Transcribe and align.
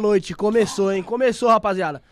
Noite, 0.00 0.34
começou, 0.34 0.92
hein? 0.92 1.02
Começou, 1.02 1.48
rapaziada. 1.48 2.02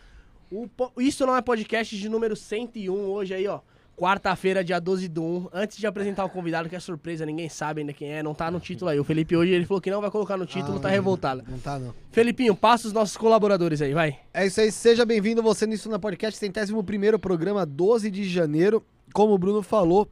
O 0.51 0.67
po- 0.69 0.93
Isso 0.99 1.27
não 1.27 1.37
é 1.37 1.43
podcast 1.43 1.97
de 1.97 2.09
número 2.09 2.35
101, 2.37 2.93
hoje 2.93 3.35
aí, 3.35 3.47
ó. 3.47 3.61
Quarta-feira, 3.97 4.63
dia 4.63 4.79
12 4.81 5.09
do 5.09 5.23
1. 5.25 5.49
Antes 5.53 5.77
de 5.77 5.85
apresentar 5.87 6.25
o 6.25 6.29
convidado, 6.31 6.69
que 6.69 6.77
é 6.77 6.81
surpresa, 6.81 7.27
ninguém 7.27 7.49
sabe 7.49 7.81
ainda 7.81 7.93
quem 7.93 8.13
é, 8.13 8.23
não 8.23 8.33
tá 8.33 8.49
no 8.49 8.61
título 8.61 8.91
aí. 8.91 9.01
O 9.01 9.03
Felipe 9.03 9.37
hoje, 9.37 9.51
ele 9.53 9.67
falou 9.67 9.81
que 9.81 9.91
não 9.91 10.01
vai 10.01 10.11
colocar 10.11 10.37
no 10.37 10.47
título, 10.47 10.79
Ah, 10.79 10.81
tá 10.83 10.89
revoltado. 10.89 11.43
Não 11.49 11.59
tá, 11.59 11.79
não. 11.81 11.93
Felipinho, 12.13 12.55
passa 12.55 12.87
os 12.87 12.93
nossos 12.93 13.17
colaboradores 13.17 13.83
aí, 13.83 13.93
vai. 13.93 14.17
É 14.33 14.47
isso 14.47 14.61
aí, 14.61 14.71
seja 14.71 15.05
bem-vindo 15.05 15.43
você 15.43 15.67
no 15.67 15.75
Isso 15.75 15.89
na 15.91 15.99
Podcast, 15.99 16.39
centésimo 16.39 16.83
primeiro 16.85 17.19
programa, 17.19 17.67
12 17.67 18.09
de 18.11 18.23
janeiro. 18.25 18.85
Como 19.13 19.33
o 19.35 19.39
Bruno 19.39 19.63
falou, 19.65 20.09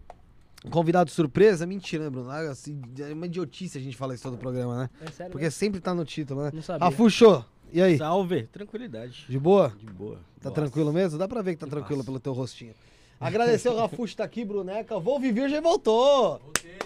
convidado 0.68 1.08
surpresa, 1.10 1.64
mentira, 1.64 2.04
né, 2.04 2.10
Bruno? 2.10 2.28
Assim, 2.30 2.82
é 2.98 3.12
uma 3.12 3.26
idiotice 3.26 3.78
a 3.78 3.80
gente 3.80 3.96
falar 3.96 4.14
isso 4.14 4.24
todo 4.24 4.36
programa, 4.36 4.76
né? 4.78 4.90
É 5.06 5.10
sério, 5.12 5.30
Porque 5.30 5.48
sempre 5.48 5.80
tá 5.80 5.94
no 5.94 6.04
título, 6.04 6.42
né? 6.42 6.50
Não 6.52 6.62
sabia. 6.62 6.84
Rafuxô, 6.88 7.44
e 7.72 7.82
aí? 7.82 7.98
Salve, 7.98 8.44
tranquilidade. 8.44 9.24
De 9.28 9.38
boa? 9.38 9.72
De 9.78 9.86
boa. 9.86 10.16
Tá 10.40 10.50
Nossa. 10.50 10.54
tranquilo 10.54 10.92
mesmo? 10.92 11.18
Dá 11.18 11.26
pra 11.28 11.42
ver 11.42 11.54
que 11.54 11.60
tá 11.60 11.66
tranquilo 11.66 12.04
pelo 12.04 12.20
teu 12.20 12.32
rostinho. 12.32 12.74
Agradecer 13.20 13.68
o 13.70 13.76
Rafuxo 13.76 14.16
tá 14.16 14.24
aqui, 14.24 14.44
Bruneca. 14.44 14.98
Vou 14.98 15.18
viver 15.18 15.48
já 15.48 15.60
voltou. 15.60 16.38
Voltei. 16.38 16.76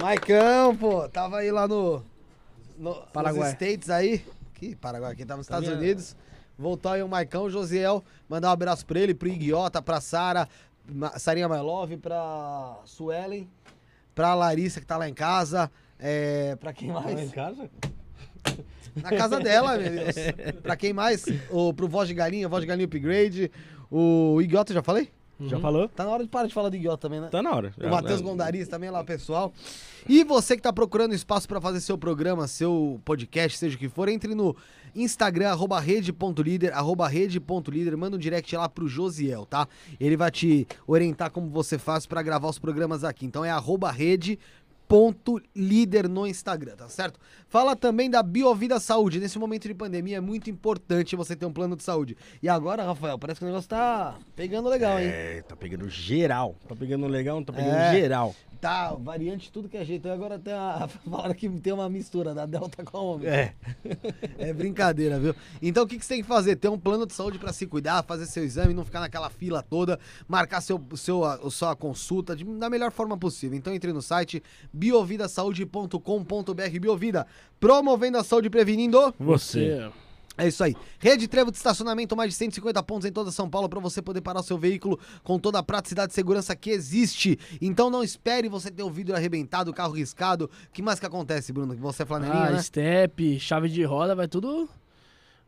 Maicão, 0.00 0.76
pô, 0.76 1.08
tava 1.08 1.38
aí 1.38 1.50
lá 1.50 1.66
no, 1.68 2.02
no 2.78 2.94
Paraguai. 3.12 3.44
nos 3.44 3.52
States 3.54 3.88
aí. 3.90 4.24
Que 4.54 4.74
Paraguai, 4.74 5.12
aqui 5.12 5.24
tava 5.24 5.38
nos 5.38 5.46
Estados 5.46 5.68
minha- 5.68 5.78
Unidos. 5.80 6.16
Voltou 6.58 6.90
aí 6.92 7.02
o 7.02 7.08
Maicão, 7.08 7.44
o 7.44 7.50
Josiel. 7.50 8.02
Mandar 8.28 8.48
um 8.48 8.52
abraço 8.52 8.84
pra 8.86 8.98
ele, 8.98 9.14
pro 9.14 9.28
Iguiota, 9.28 9.82
pra 9.82 10.00
Sara, 10.00 10.48
Sarinha 11.18 11.48
My 11.48 11.58
Love, 11.58 11.98
pra 11.98 12.78
Suelen, 12.86 13.48
pra 14.14 14.34
Larissa 14.34 14.80
que 14.80 14.86
tá 14.86 14.96
lá 14.96 15.06
em 15.08 15.14
casa. 15.14 15.70
É, 15.98 16.56
pra 16.56 16.72
quem 16.72 16.90
Tá 16.92 17.00
em 17.12 17.14
mais? 17.16 17.30
casa? 17.32 17.70
Na 19.02 19.10
casa 19.10 19.38
dela, 19.38 19.76
meu 19.76 19.90
Deus. 19.90 20.14
Pra 20.62 20.76
quem 20.76 20.92
mais? 20.92 21.24
O, 21.50 21.72
pro 21.72 21.86
Voz 21.86 22.08
de 22.08 22.14
Galinha, 22.14 22.48
Voz 22.48 22.62
de 22.62 22.66
Galinha 22.66 22.86
Upgrade. 22.86 23.50
O 23.90 24.40
Idiota, 24.40 24.72
já 24.72 24.82
falei? 24.82 25.10
Já 25.38 25.60
falou? 25.60 25.86
Tá 25.86 26.04
na 26.04 26.10
hora 26.10 26.22
de 26.22 26.30
parar 26.30 26.46
de 26.46 26.54
falar 26.54 26.70
do 26.70 26.76
Idiota 26.76 26.96
também, 26.96 27.20
né? 27.20 27.28
Tá 27.28 27.42
na 27.42 27.54
hora. 27.54 27.74
O 27.78 27.88
Matheus 27.88 28.22
Gondaris 28.22 28.68
também 28.68 28.88
lá, 28.88 29.04
pessoal. 29.04 29.52
E 30.08 30.24
você 30.24 30.56
que 30.56 30.62
tá 30.62 30.72
procurando 30.72 31.14
espaço 31.14 31.46
pra 31.46 31.60
fazer 31.60 31.80
seu 31.80 31.98
programa, 31.98 32.48
seu 32.48 32.98
podcast, 33.04 33.58
seja 33.58 33.76
o 33.76 33.78
que 33.78 33.88
for, 33.88 34.08
entre 34.08 34.34
no 34.34 34.56
Instagram, 34.94 35.50
arroba 35.50 35.78
rede.líder, 35.78 36.72
arroba 36.72 37.06
rede.líder, 37.06 37.94
manda 37.98 38.16
um 38.16 38.18
direct 38.18 38.56
lá 38.56 38.66
pro 38.66 38.88
Josiel, 38.88 39.44
tá? 39.44 39.68
Ele 40.00 40.16
vai 40.16 40.30
te 40.30 40.66
orientar 40.86 41.30
como 41.30 41.50
você 41.50 41.76
faz 41.76 42.06
pra 42.06 42.22
gravar 42.22 42.48
os 42.48 42.58
programas 42.58 43.04
aqui. 43.04 43.26
Então 43.26 43.44
é 43.44 43.50
arroba 43.50 43.90
rede 43.90 44.38
ponto 44.88 45.40
líder 45.54 46.08
no 46.08 46.26
Instagram, 46.26 46.76
tá 46.76 46.88
certo? 46.88 47.18
Fala 47.48 47.74
também 47.74 48.08
da 48.10 48.22
Biovida 48.22 48.78
Saúde. 48.78 49.18
Nesse 49.20 49.38
momento 49.38 49.66
de 49.68 49.74
pandemia 49.74 50.18
é 50.18 50.20
muito 50.20 50.48
importante 50.50 51.16
você 51.16 51.34
ter 51.34 51.46
um 51.46 51.52
plano 51.52 51.76
de 51.76 51.82
saúde. 51.82 52.16
E 52.42 52.48
agora, 52.48 52.84
Rafael, 52.84 53.18
parece 53.18 53.38
que 53.40 53.44
o 53.44 53.48
negócio 53.48 53.68
tá 53.68 54.16
pegando 54.34 54.68
legal, 54.68 54.98
hein? 54.98 55.06
É, 55.08 55.42
tá 55.42 55.56
pegando 55.56 55.88
geral. 55.88 56.56
Tá 56.68 56.74
pegando 56.76 57.06
legal, 57.06 57.42
tá 57.44 57.52
pegando 57.52 57.74
É. 57.74 57.92
geral. 57.92 58.34
Tá, 58.66 58.92
variante 58.94 59.52
tudo 59.52 59.68
que 59.68 59.76
é 59.76 59.84
jeito. 59.84 60.08
E 60.08 60.10
agora 60.10 60.40
tem 60.40 60.52
a. 60.52 60.88
Falaram 61.08 61.34
que 61.34 61.48
tem 61.48 61.72
uma 61.72 61.88
mistura 61.88 62.34
da 62.34 62.44
Delta 62.46 62.82
com 62.84 62.96
a 62.96 63.00
Ômega. 63.00 63.30
É. 63.30 63.54
É 64.38 64.52
brincadeira, 64.52 65.18
viu? 65.20 65.34
Então 65.62 65.84
o 65.84 65.86
que, 65.86 65.96
que 65.98 66.04
você 66.04 66.14
tem 66.14 66.22
que 66.22 66.28
fazer? 66.28 66.56
Ter 66.56 66.68
um 66.68 66.78
plano 66.78 67.06
de 67.06 67.12
saúde 67.14 67.38
pra 67.38 67.52
se 67.52 67.64
cuidar, 67.66 68.02
fazer 68.02 68.26
seu 68.26 68.42
exame, 68.44 68.74
não 68.74 68.84
ficar 68.84 68.98
naquela 69.00 69.30
fila 69.30 69.62
toda, 69.62 69.98
marcar 70.28 70.60
seu, 70.60 70.82
seu, 70.94 71.24
a, 71.24 71.48
sua 71.50 71.74
consulta 71.76 72.34
de- 72.36 72.44
da 72.44 72.68
melhor 72.68 72.90
forma 72.90 73.16
possível. 73.16 73.56
Então 73.56 73.72
entre 73.74 73.92
no 73.92 74.02
site 74.02 74.42
biovidasaude.com.br 74.72 76.80
Biovida, 76.80 77.26
promovendo 77.60 78.18
a 78.18 78.24
saúde 78.24 78.48
e 78.48 78.50
prevenindo. 78.50 79.14
Você. 79.18 79.88
É 80.38 80.46
isso 80.48 80.62
aí. 80.62 80.74
Rede 80.98 81.26
Trevo 81.28 81.50
de 81.50 81.56
estacionamento, 81.56 82.14
mais 82.16 82.30
de 82.30 82.36
150 82.36 82.82
pontos 82.82 83.06
em 83.08 83.12
toda 83.12 83.30
São 83.30 83.48
Paulo 83.48 83.68
para 83.68 83.80
você 83.80 84.02
poder 84.02 84.20
parar 84.20 84.40
o 84.40 84.42
seu 84.42 84.58
veículo 84.58 84.98
com 85.22 85.38
toda 85.38 85.58
a 85.58 85.62
praticidade 85.62 86.12
e 86.12 86.14
segurança 86.14 86.54
que 86.54 86.70
existe. 86.70 87.38
Então 87.60 87.88
não 87.90 88.02
espere 88.02 88.48
você 88.48 88.70
ter 88.70 88.82
o 88.82 88.90
vidro 88.90 89.14
arrebentado, 89.16 89.70
o 89.70 89.74
carro 89.74 89.92
riscado. 89.94 90.50
O 90.68 90.72
que 90.72 90.82
mais 90.82 91.00
que 91.00 91.06
acontece, 91.06 91.52
Bruno? 91.52 91.74
Que 91.74 91.80
você 91.80 92.02
é 92.02 92.06
flanelinha, 92.06 92.44
Ah, 92.48 92.50
né? 92.52 92.62
step, 92.62 93.40
chave 93.40 93.68
de 93.68 93.82
roda, 93.84 94.14
vai 94.14 94.28
tudo. 94.28 94.68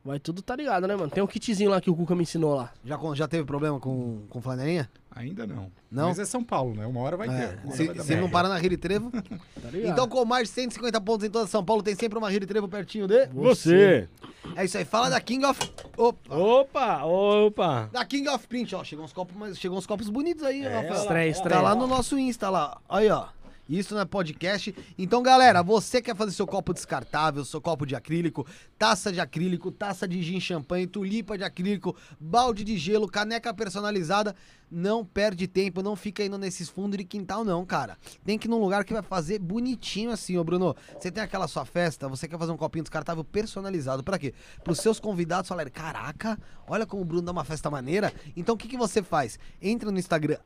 Vai 0.09 0.19
tudo 0.19 0.41
tá 0.41 0.57
ligado, 0.57 0.87
né, 0.87 0.97
mano? 0.97 1.11
Tem 1.11 1.23
um 1.23 1.27
kitzinho 1.27 1.69
lá 1.69 1.83
que 1.83 1.91
o 1.91 1.95
Cuca 1.95 2.15
me 2.17 2.23
ensinou 2.23 2.55
lá. 2.55 2.73
Já, 2.83 2.99
já 3.15 3.29
teve 3.29 3.45
problema 3.45 3.79
com, 3.79 4.23
com 4.31 4.41
flanelinha? 4.41 4.89
Ainda 5.15 5.47
não. 5.47 5.71
Não? 5.91 6.09
Mas 6.09 6.19
é 6.19 6.25
São 6.25 6.43
Paulo, 6.43 6.75
né? 6.75 6.87
Uma 6.87 7.01
hora 7.01 7.15
vai 7.15 7.29
É, 7.29 7.31
ter. 7.49 7.59
Uma 7.63 7.67
hora 7.73 7.77
Se, 7.77 7.87
dar 7.89 8.03
se 8.03 8.09
merda. 8.09 8.23
não 8.23 8.31
parar 8.31 8.49
na 8.49 8.57
Rede 8.57 8.79
Trevo. 8.79 9.11
Tá 9.61 9.71
ligado? 9.71 9.93
então, 9.93 10.09
com 10.09 10.25
mais 10.25 10.49
de 10.49 10.55
150 10.55 10.99
pontos 11.03 11.27
em 11.27 11.31
toda 11.31 11.47
São 11.47 11.63
Paulo, 11.63 11.83
tem 11.83 11.95
sempre 11.95 12.17
uma 12.17 12.31
Rede 12.31 12.47
Trevo 12.47 12.67
pertinho 12.69 13.07
de. 13.07 13.27
Você. 13.27 14.09
É 14.57 14.65
isso 14.65 14.79
aí. 14.79 14.85
Fala 14.87 15.11
da 15.11 15.21
King 15.21 15.45
of. 15.45 15.61
Opa! 15.95 16.35
Opa, 16.35 17.05
opa. 17.05 17.91
Da 17.93 18.03
King 18.07 18.29
of 18.31 18.47
Print, 18.49 18.75
ó. 18.77 18.83
Chegou 18.85 19.05
uns 19.05 19.13
copos, 19.13 19.37
mas 19.37 19.59
chegou 19.59 19.77
uns 19.77 19.85
copos 19.87 20.09
bonitos 20.09 20.43
aí, 20.43 20.65
É, 20.65 20.69
Rafael. 20.75 20.95
Estreia, 21.03 21.33
Tá 21.35 21.39
estreia. 21.39 21.61
lá 21.61 21.75
no 21.75 21.87
nosso 21.87 22.19
Insta 22.19 22.49
lá. 22.49 22.81
Aí, 22.89 23.11
ó. 23.11 23.27
Isso 23.69 23.95
não 23.95 24.01
é 24.01 24.05
podcast. 24.05 24.75
Então, 24.97 25.23
galera, 25.23 25.63
você 25.63 26.01
quer 26.01 26.17
fazer 26.17 26.33
seu 26.33 26.47
copo 26.47 26.73
descartável, 26.73 27.45
seu 27.45 27.61
copo 27.61 27.85
de 27.85 27.95
acrílico, 27.95 28.47
taça 28.79 29.13
de 29.13 29.21
acrílico, 29.21 29.71
taça 29.71 30.09
de 30.09 30.23
gin 30.23 30.41
champanhe, 30.41 30.87
tulipa 30.87 31.37
de 31.37 31.45
acrílico, 31.45 31.95
balde 32.19 32.65
de 32.65 32.79
gelo, 32.79 33.07
caneca 33.07 33.53
personalizada, 33.53 34.35
não 34.71 35.05
perde 35.05 35.47
tempo, 35.47 35.83
não 35.83 35.97
fica 35.97 36.25
indo 36.25 36.39
nesses 36.39 36.69
fundos 36.69 36.99
de 36.99 37.05
quintal 37.05 37.45
não, 37.45 37.65
cara. 37.65 37.97
Tem 38.25 38.39
que 38.39 38.47
ir 38.47 38.51
num 38.51 38.61
lugar 38.61 38.85
que 38.85 38.93
vai 38.93 39.03
fazer 39.03 39.39
bonitinho 39.39 40.11
assim, 40.11 40.37
ô 40.37 40.45
Bruno. 40.45 40.75
Você 40.99 41.11
tem 41.11 41.23
aquela 41.23 41.49
sua 41.49 41.65
festa, 41.65 42.09
você 42.09 42.29
quer 42.29 42.39
fazer 42.39 42.53
um 42.53 42.57
copinho 42.57 42.83
descartável 42.83 43.25
personalizado. 43.25 44.03
Pra 44.03 44.19
quê? 44.19 44.35
Para 44.63 44.73
os 44.73 44.81
seus 44.81 45.01
convidados 45.01 45.49
falarem, 45.49 45.73
caraca, 45.73 46.39
olha 46.67 46.87
como 46.87 47.03
o 47.03 47.05
Bruno 47.05 47.23
dá 47.23 47.33
uma 47.33 47.45
festa 47.45 47.71
maneira. 47.71 48.13
Então 48.37 48.55
o 48.55 48.59
que, 48.59 48.69
que 48.69 48.77
você 48.77 49.03
faz? 49.03 49.39
Entra 49.61 49.91
no 49.91 49.99
Instagram, 49.99 50.39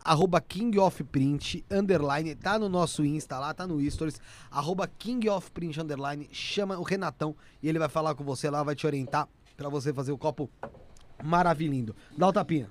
kingofprint, 0.48 1.64
underline, 1.70 2.34
tá 2.34 2.58
no 2.58 2.68
nosso 2.68 3.04
Insta 3.04 3.38
lá, 3.38 3.52
tá 3.52 3.66
no 3.66 3.90
Stories, 3.90 4.20
kingofprint, 4.98 5.80
underline, 5.80 6.28
chama 6.32 6.78
o 6.78 6.82
Renatão 6.82 7.34
e 7.62 7.68
ele 7.68 7.78
vai 7.78 7.88
falar 7.88 8.14
com 8.14 8.24
você 8.24 8.48
lá, 8.48 8.62
vai 8.62 8.74
te 8.74 8.86
orientar 8.86 9.28
pra 9.56 9.68
você 9.68 9.92
fazer 9.92 10.12
o 10.12 10.18
copo 10.18 10.50
maravilhindo. 11.22 11.94
Dá 12.16 12.28
o 12.28 12.32
tapinha. 12.32 12.70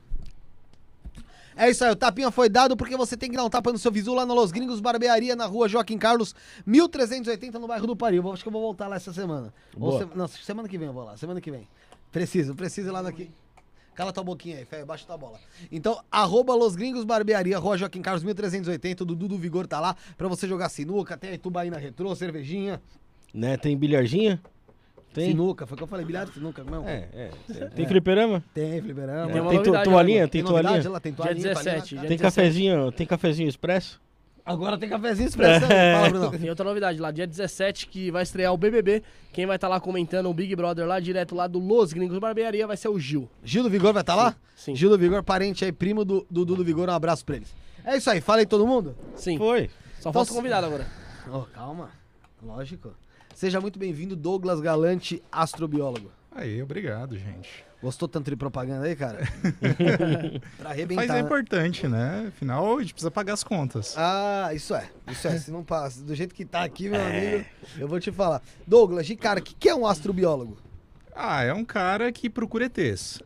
É 1.64 1.70
isso 1.70 1.84
aí, 1.84 1.92
o 1.92 1.96
tapinha 1.96 2.32
foi 2.32 2.50
dado 2.50 2.76
porque 2.76 2.98
você 2.98 3.16
tem 3.16 3.30
que 3.30 3.36
dar 3.38 3.44
um 3.46 3.50
tapa 3.50 3.72
no 3.72 3.78
seu 3.78 3.92
visu 3.92 4.14
lá 4.16 4.26
na 4.26 4.34
Los 4.34 4.52
Gringos 4.52 4.80
Barbearia, 4.80 5.36
na 5.36 5.46
rua 5.46 5.70
Joaquim 5.70 5.98
Carlos, 5.98 6.34
1380, 6.66 7.60
no 7.60 7.68
bairro 7.68 7.86
do 7.86 7.96
Paris. 7.96 8.18
Eu 8.24 8.32
Acho 8.34 8.42
que 8.44 8.50
eu 8.50 8.54
vou 8.54 8.62
voltar 8.62 8.88
lá 8.88 8.96
essa 8.96 9.14
semana. 9.14 9.54
Ou 9.78 10.00
se- 10.00 10.08
Não, 10.16 10.28
semana 10.28 10.68
que 10.68 10.78
vem 10.78 10.88
eu 10.88 10.94
vou 10.94 11.04
lá, 11.04 11.16
semana 11.18 11.40
que 11.40 11.52
vem. 11.52 11.68
Preciso, 12.12 12.56
preciso 12.56 12.90
ir 12.90 12.92
lá 12.92 13.02
daqui. 13.02 13.30
Cala 13.94 14.12
tua 14.12 14.24
boquinha 14.24 14.58
aí, 14.58 14.66
Fé, 14.66 14.84
baixa 14.86 15.06
tua 15.06 15.18
bola. 15.18 15.40
Então, 15.72 16.02
arroba 16.10 16.56
Los 16.56 16.76
Gringos 16.76 17.04
Barbearia, 17.04 17.60
Rua 17.60 17.78
Joaquim 17.78 18.02
Carlos, 18.02 18.24
1380, 18.24 19.04
o 19.04 19.06
Dudu 19.06 19.28
do 19.28 19.38
Vigor 19.38 19.68
tá 19.68 19.80
lá 19.80 19.96
pra 20.18 20.28
você 20.28 20.48
jogar 20.48 20.70
sinuca, 20.70 21.16
tem 21.18 21.30
a 21.30 21.34
Itubaína 21.36 21.78
Retrô, 21.78 22.16
cervejinha, 22.16 22.82
Né, 23.34 23.56
tem 23.56 23.78
bilharzinha? 23.78 24.42
Tem? 25.14 25.28
sinuca, 25.32 25.68
foi 25.68 25.76
o 25.76 25.78
que 25.78 25.84
eu 25.84 25.88
falei, 25.88 26.06
bilhar 26.06 26.26
de 26.26 26.34
sinuca, 26.34 26.64
não? 26.64 26.88
É, 26.88 27.08
é. 27.14 27.30
Tem, 27.48 27.70
tem 27.70 27.88
fliperama? 27.88 28.44
Tem, 28.54 28.82
fliperama. 28.82 29.32
Tem 29.32 29.42
uma 29.42 29.50
tem 29.62 29.72
lá, 29.72 29.84
toalhinha? 29.84 30.28
Tem 30.28 30.42
novidade 30.42 30.64
toalhinha? 30.68 30.90
lá, 30.90 31.00
tem 31.00 31.12
Dia 31.12 31.24
toalhinha, 31.24 31.54
toalhinha 31.54 31.54
na 31.54 31.82
17, 31.82 31.96
cara. 31.96 32.08
Tem 32.08 32.18
17. 32.18 32.22
cafezinho, 32.22 32.92
tem 32.92 33.08
cafezinho 33.08 33.50
expresso? 33.50 34.02
Agora 34.46 34.78
tem 34.78 34.90
cafezinho 34.90 35.28
expressão. 35.28 35.68
Fala, 35.70 36.10
Bruno. 36.10 36.32
Tem 36.32 36.50
outra 36.50 36.66
novidade 36.66 37.00
lá, 37.00 37.12
dia 37.12 37.28
17, 37.28 37.88
que 37.88 38.10
vai 38.10 38.24
estrear 38.24 38.54
o 38.54 38.58
BBB. 38.58 39.04
Quem 39.32 39.46
vai 39.46 39.56
estar 39.56 39.68
lá 39.68 39.80
comentando 39.80 40.30
o 40.30 40.34
Big 40.34 40.56
Brother 40.56 40.88
lá, 40.88 41.00
direto 41.00 41.36
lá 41.36 41.48
do 41.48 41.60
Los 41.60 41.94
Gringos 41.94 42.18
Barbearia, 42.18 42.66
vai 42.66 42.76
ser 42.76 42.90
o 42.90 43.00
Gil. 43.00 43.30
Gil 43.44 43.64
do 43.64 43.70
Vigor 43.70 43.94
vai 43.94 44.02
estar 44.02 44.16
lá? 44.16 44.36
Sim. 44.56 44.76
Gil 44.76 44.90
do 44.90 44.98
Vigor, 44.98 45.24
parente 45.24 45.64
aí, 45.64 45.72
primo 45.72 46.04
do 46.04 46.22
do 46.30 46.46
Dudu 46.46 46.58
do 46.58 46.64
Vigor, 46.64 46.90
um 46.90 46.94
abraço 46.94 47.24
pra 47.26 47.36
eles. 47.36 47.54
É 47.84 47.98
isso 47.98 48.10
aí, 48.10 48.22
fala 48.22 48.40
aí 48.40 48.46
todo 48.46 48.66
mundo. 48.66 48.96
Sim. 49.16 49.38
Foi. 49.38 49.70
Só 50.00 50.12
falta 50.12 50.20
o 50.20 50.34
Então, 50.34 50.36
convidado 50.38 50.66
agora. 50.66 50.88
Oh, 51.32 51.42
calma, 51.42 51.92
lógico. 52.42 52.94
Seja 53.42 53.60
muito 53.60 53.80
bem-vindo, 53.80 54.16
Douglas 54.16 54.60
Galante, 54.62 55.20
astrobiólogo. 55.32 56.12
Aí, 56.32 56.62
obrigado, 56.62 57.18
gente. 57.18 57.66
Gostou 57.82 58.08
tanto 58.08 58.30
de 58.30 58.36
propaganda 58.38 58.86
aí, 58.86 58.96
cara? 58.96 59.18
pra 60.60 60.70
arrebentar. 60.70 61.08
Mas 61.08 61.10
é 61.10 61.20
importante, 61.22 61.88
né? 61.88 62.28
Afinal, 62.28 62.78
a 62.78 62.82
gente 62.82 62.94
precisa 62.94 63.10
pagar 63.10 63.34
as 63.34 63.44
contas. 63.44 63.96
Ah, 63.98 64.52
isso 64.54 64.76
é. 64.76 64.92
Isso 65.10 65.28
é. 65.28 65.40
Se 65.40 65.50
não 65.50 65.64
passa, 65.64 66.04
do 66.04 66.14
jeito 66.14 66.36
que 66.36 66.46
tá 66.46 66.64
aqui, 66.64 66.88
meu 66.88 67.00
É. 67.02 67.18
amigo, 67.34 67.46
eu 67.80 67.88
vou 67.88 68.00
te 68.00 68.12
falar. 68.12 68.44
Douglas, 68.68 69.08
de 69.08 69.16
cara, 69.16 69.40
o 69.40 69.44
que, 69.44 69.56
que 69.56 69.68
é 69.68 69.74
um 69.74 69.88
astrobiólogo? 69.88 70.56
Ah, 71.16 71.42
é 71.42 71.52
um 71.52 71.66
cara 71.66 72.12
que 72.12 72.30
procura 72.30 72.66
ETs. 72.66 73.24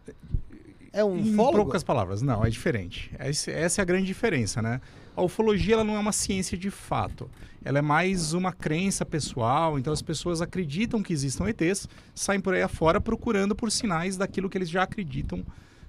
É 0.93 1.03
um 1.03 1.17
em 1.17 1.35
fólogo? 1.35 1.57
poucas 1.57 1.83
palavras, 1.83 2.21
não, 2.21 2.45
é 2.45 2.49
diferente. 2.49 3.11
Essa 3.19 3.81
é 3.81 3.81
a 3.81 3.85
grande 3.85 4.05
diferença, 4.05 4.61
né? 4.61 4.79
A 5.13 5.21
ufologia 5.21 5.73
ela 5.73 5.83
não 5.83 5.97
é 5.97 5.99
uma 5.99 6.13
ciência 6.13 6.57
de 6.57 6.71
fato. 6.71 7.29
Ela 7.65 7.79
é 7.79 7.81
mais 7.81 8.33
uma 8.33 8.53
crença 8.53 9.03
pessoal, 9.03 9.79
então 9.79 9.91
as 9.91 10.03
pessoas 10.03 10.39
acreditam 10.39 11.01
que 11.01 11.11
existam 11.11 11.49
ETs, 11.49 11.89
saem 12.13 12.39
por 12.39 12.53
aí 12.53 12.61
afora 12.61 13.01
procurando 13.01 13.55
por 13.55 13.71
sinais 13.71 14.15
daquilo 14.15 14.47
que 14.47 14.55
eles 14.55 14.69
já 14.69 14.83
acreditam 14.83 15.43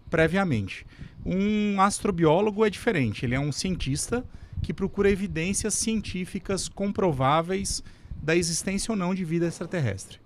previamente. 0.09 0.87
Um 1.23 1.79
astrobiólogo 1.79 2.65
é 2.65 2.71
diferente, 2.71 3.27
ele 3.27 3.35
é 3.35 3.39
um 3.39 3.53
cientista 3.53 4.25
que 4.63 4.73
procura 4.73 5.11
evidências 5.11 5.75
científicas 5.75 6.67
comprováveis 6.67 7.83
da 8.23 8.35
existência 8.35 8.91
ou 8.91 8.97
não 8.97 9.15
de 9.15 9.23
vida 9.23 9.47
extraterrestre. 9.47 10.19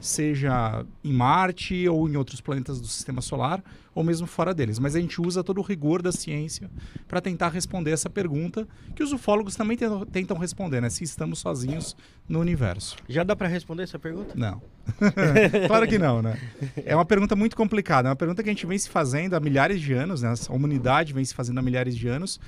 seja 0.00 0.84
em 1.04 1.12
Marte 1.12 1.86
ou 1.88 2.08
em 2.08 2.16
outros 2.16 2.40
planetas 2.40 2.80
do 2.80 2.86
sistema 2.86 3.20
solar, 3.20 3.62
ou 3.96 4.04
mesmo 4.04 4.26
fora 4.26 4.52
deles. 4.52 4.78
Mas 4.78 4.94
a 4.94 5.00
gente 5.00 5.20
usa 5.20 5.42
todo 5.42 5.58
o 5.58 5.62
rigor 5.62 6.02
da 6.02 6.12
ciência 6.12 6.70
para 7.08 7.18
tentar 7.18 7.48
responder 7.48 7.92
essa 7.92 8.10
pergunta, 8.10 8.68
que 8.94 9.02
os 9.02 9.10
ufólogos 9.10 9.56
também 9.56 9.76
tentam, 10.12 10.36
responder, 10.36 10.82
né? 10.82 10.90
Se 10.90 11.02
estamos 11.02 11.38
sozinhos 11.38 11.96
no 12.28 12.38
universo. 12.38 12.96
Já 13.08 13.24
dá 13.24 13.34
pra 13.34 13.48
responder 13.48 13.84
essa 13.84 13.98
pergunta? 13.98 14.34
Não. 14.36 14.60
claro 15.66 15.88
que 15.88 15.98
não, 15.98 16.20
né? 16.20 16.38
É 16.84 16.94
uma 16.94 17.06
pergunta 17.06 17.34
muito 17.34 17.56
complicada. 17.56 18.08
É 18.08 18.10
uma 18.10 18.16
pergunta 18.16 18.42
que 18.42 18.50
a 18.50 18.52
gente 18.52 18.66
vem 18.66 18.76
se 18.76 18.90
fazendo 18.90 19.34
há 19.34 19.40
milhares 19.40 19.80
de 19.80 19.94
anos, 19.94 20.20
né? 20.20 20.34
A 20.46 20.52
humanidade 20.52 21.14
vem 21.14 21.24
se 21.24 21.34
fazendo 21.34 21.58
há 21.58 21.62
milhares 21.62 21.96
de 21.96 22.06
anos. 22.06 22.38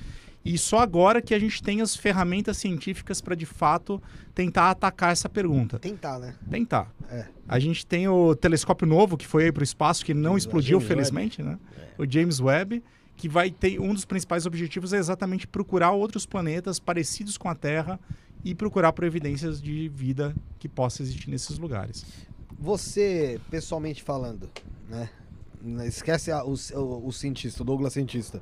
E 0.43 0.57
só 0.57 0.79
agora 0.79 1.21
que 1.21 1.33
a 1.33 1.39
gente 1.39 1.61
tem 1.61 1.81
as 1.81 1.95
ferramentas 1.95 2.57
científicas 2.57 3.19
para 3.19 3.35
de 3.35 3.45
fato 3.45 4.01
tentar 4.33 4.71
atacar 4.71 5.11
essa 5.11 5.27
pergunta. 5.27 5.77
Tentar, 5.79 6.17
né? 6.17 6.33
Tentar. 6.49 6.91
É. 7.09 7.25
A 7.47 7.59
gente 7.59 7.85
tem 7.85 8.07
o 8.07 8.33
telescópio 8.35 8.87
novo 8.87 9.17
que 9.17 9.27
foi 9.27 9.45
aí 9.45 9.51
para 9.51 9.61
o 9.61 9.63
espaço, 9.63 10.03
que 10.05 10.13
não 10.13 10.37
explodiu, 10.37 10.79
James 10.79 10.87
felizmente, 10.87 11.43
né? 11.43 11.59
O 11.97 12.09
James 12.09 12.39
Webb, 12.39 12.81
que 13.17 13.27
vai 13.27 13.51
ter 13.51 13.79
um 13.81 13.93
dos 13.93 14.05
principais 14.05 14.45
objetivos 14.45 14.93
é 14.93 14.97
exatamente 14.97 15.45
procurar 15.45 15.91
outros 15.91 16.25
planetas 16.25 16.79
parecidos 16.79 17.37
com 17.37 17.49
a 17.49 17.55
Terra 17.55 17.99
e 18.43 18.55
procurar 18.55 18.93
por 18.93 19.03
evidências 19.03 19.61
de 19.61 19.89
vida 19.89 20.33
que 20.57 20.69
possa 20.69 21.01
existir 21.01 21.29
nesses 21.29 21.57
lugares. 21.59 22.05
Você, 22.57 23.39
pessoalmente 23.51 24.01
falando, 24.01 24.49
né? 24.89 25.09
Esquece 25.85 26.31
a- 26.31 26.45
o, 26.45 26.53
o, 26.75 27.07
o 27.07 27.11
cientista, 27.11 27.61
o 27.61 27.65
Douglas 27.65 27.91
cientista. 27.91 28.41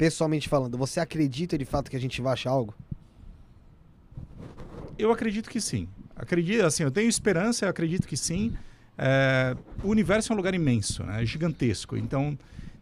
Pessoalmente 0.00 0.48
falando, 0.48 0.78
você 0.78 0.98
acredita 0.98 1.58
de 1.58 1.66
fato 1.66 1.90
que 1.90 1.96
a 1.96 2.00
gente 2.00 2.22
vai 2.22 2.32
achar 2.32 2.48
algo? 2.48 2.74
Eu 4.98 5.12
acredito 5.12 5.50
que 5.50 5.60
sim. 5.60 5.86
Acredito, 6.16 6.64
assim, 6.64 6.84
eu 6.84 6.90
tenho 6.90 7.06
esperança, 7.06 7.66
eu 7.66 7.68
acredito 7.68 8.08
que 8.08 8.16
sim. 8.16 8.54
É, 8.96 9.54
o 9.84 9.88
universo 9.88 10.32
é 10.32 10.34
um 10.34 10.38
lugar 10.38 10.54
imenso, 10.54 11.04
né? 11.04 11.22
é 11.22 11.26
gigantesco. 11.26 11.98
Então, 11.98 12.38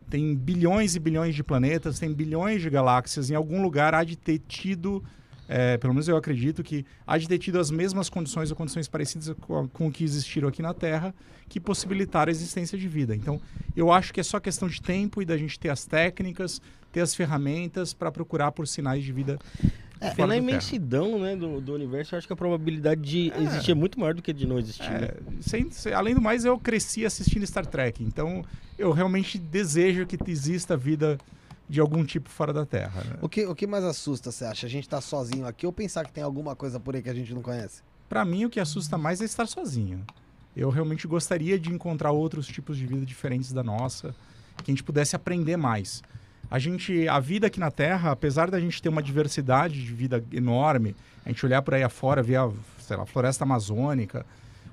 tem 0.09 0.33
bilhões 0.33 0.95
e 0.95 1.01
bilhões 1.01 1.35
de 1.35 1.43
planetas, 1.43 1.99
tem 1.99 2.13
bilhões 2.13 2.63
de 2.63 2.71
galáxias. 2.71 3.31
Em 3.31 3.35
algum 3.35 3.61
lugar 3.63 3.97
há 3.97 4.05
de 4.05 4.15
ter 4.15 4.39
tido, 4.47 5.03
é, 5.49 5.77
pelo 5.77 5.95
menos 5.95 6.07
eu 6.07 6.17
acredito 6.17 6.63
que 6.63 6.87
há 7.05 7.19
de 7.19 7.27
ter 7.27 7.39
tido 7.39 7.59
as 7.59 7.69
mesmas 7.69 8.09
condições 8.09 8.49
ou 8.53 8.57
condições 8.57 8.87
parecidas 8.87 9.35
com, 9.41 9.67
com 9.67 9.89
o 9.89 9.91
que 9.91 10.05
existiram 10.05 10.47
aqui 10.47 10.63
na 10.63 10.73
Terra, 10.73 11.13
que 11.49 11.59
possibilitaram 11.59 12.31
a 12.31 12.33
existência 12.33 12.79
de 12.79 12.87
vida. 12.87 13.17
Então, 13.17 13.41
eu 13.75 13.91
acho 13.91 14.15
que 14.15 14.21
é 14.21 14.23
só 14.23 14.39
questão 14.39 14.69
de 14.69 14.81
tempo 14.81 15.21
e 15.21 15.25
da 15.25 15.37
gente 15.37 15.59
ter 15.59 15.71
as 15.71 15.85
técnicas, 15.85 16.63
ter 16.93 17.01
as 17.01 17.15
ferramentas 17.15 17.93
para 17.93 18.11
procurar 18.11 18.53
por 18.53 18.67
sinais 18.67 19.03
de 19.05 19.13
vida. 19.13 19.39
É, 20.01 20.07
fora 20.11 20.15
pela 20.15 20.29
da 20.29 20.35
Terra. 20.35 20.49
imensidão 20.51 21.19
né, 21.19 21.35
do, 21.35 21.61
do 21.61 21.75
universo, 21.75 22.15
eu 22.15 22.19
acho 22.19 22.27
que 22.27 22.33
a 22.33 22.37
probabilidade 22.37 23.01
de 23.01 23.33
É. 23.33 23.43
existir 23.43 23.73
é 23.73 23.75
muito 23.75 23.99
maior 23.99 24.15
do 24.15 24.23
que 24.23 24.33
de 24.33 24.47
não 24.47 24.59
existir. 24.59 24.89
né? 24.91 25.09
É, 25.11 25.17
sem- 25.41 25.71
sem- 25.73 25.93
além 25.93 26.15
do 26.15 26.21
mais, 26.21 26.45
eu 26.45 26.57
cresci 26.59 27.05
assistindo 27.05 27.45
Star 27.47 27.67
Trek, 27.67 28.03
então 28.05 28.45
eu 28.79 28.93
realmente 28.93 29.39
desejo 29.39 30.07
que 30.07 30.17
exista 30.31 30.77
vida 30.77 31.19
de 31.69 31.81
algum 31.81 32.05
tipo 32.05 32.31
fora 32.31 32.53
da 32.53 32.65
Terra. 32.65 33.03
né? 33.05 33.17
O 33.21 33.29
que, 33.29 33.45
o 33.45 33.55
que 33.57 33.67
mais 33.67 33.83
assusta, 33.85 34.31
você 34.31 34.45
acha? 34.45 34.67
A 34.67 34.71
gente 34.71 34.89
tá 34.89 35.01
sozinho 35.01 35.47
aqui 35.47 35.67
ou 35.67 35.73
pensar 35.73 36.05
que 36.07 36.13
tem 36.13 36.23
alguma 36.23 36.55
coisa 36.55 36.79
por 36.79 36.95
aí 36.95 37.03
que 37.03 37.11
a 37.11 37.15
gente 37.15 37.35
não 37.35 37.43
conhece? 37.43 37.83
Pra 38.09 38.25
mim, 38.25 38.45
o 38.45 38.51
que 38.51 38.61
assusta 38.61 38.97
mais 38.97 39.21
é 39.21 39.25
estar 39.25 39.47
sozinho. 39.47 40.03
Eu 40.57 40.71
realmente 40.71 41.07
gostaria 41.09 41.59
de 41.59 41.71
encontrar 41.73 42.13
outros 42.13 42.47
tipos 42.47 42.79
de 42.79 42.87
vida 42.87 43.05
diferentes 43.05 43.53
da 43.53 43.63
nossa, 43.65 44.15
que 44.65 44.71
a 44.71 44.73
gente 44.73 44.83
pudesse 44.85 45.15
aprender 45.17 45.57
mais. 45.57 46.03
A 46.51 46.59
gente, 46.59 47.07
a 47.09 47.21
vida 47.21 47.47
aqui 47.47 47.61
na 47.61 47.71
Terra, 47.71 48.11
apesar 48.11 48.51
da 48.51 48.59
gente 48.59 48.81
ter 48.81 48.89
uma 48.89 49.03
diversidade 49.03 49.85
de 49.85 49.93
vida 49.93 50.25
enorme, 50.33 50.97
a 51.25 51.29
gente 51.29 51.45
olhar 51.45 51.61
por 51.61 51.75
aí 51.75 51.83
afora, 51.83 52.23
ver 52.23 52.37
a, 52.37 52.51
sei 52.79 52.97
lá, 52.97 53.03
a 53.03 53.07
floresta 53.07 53.45
amazônica, 53.45 54.25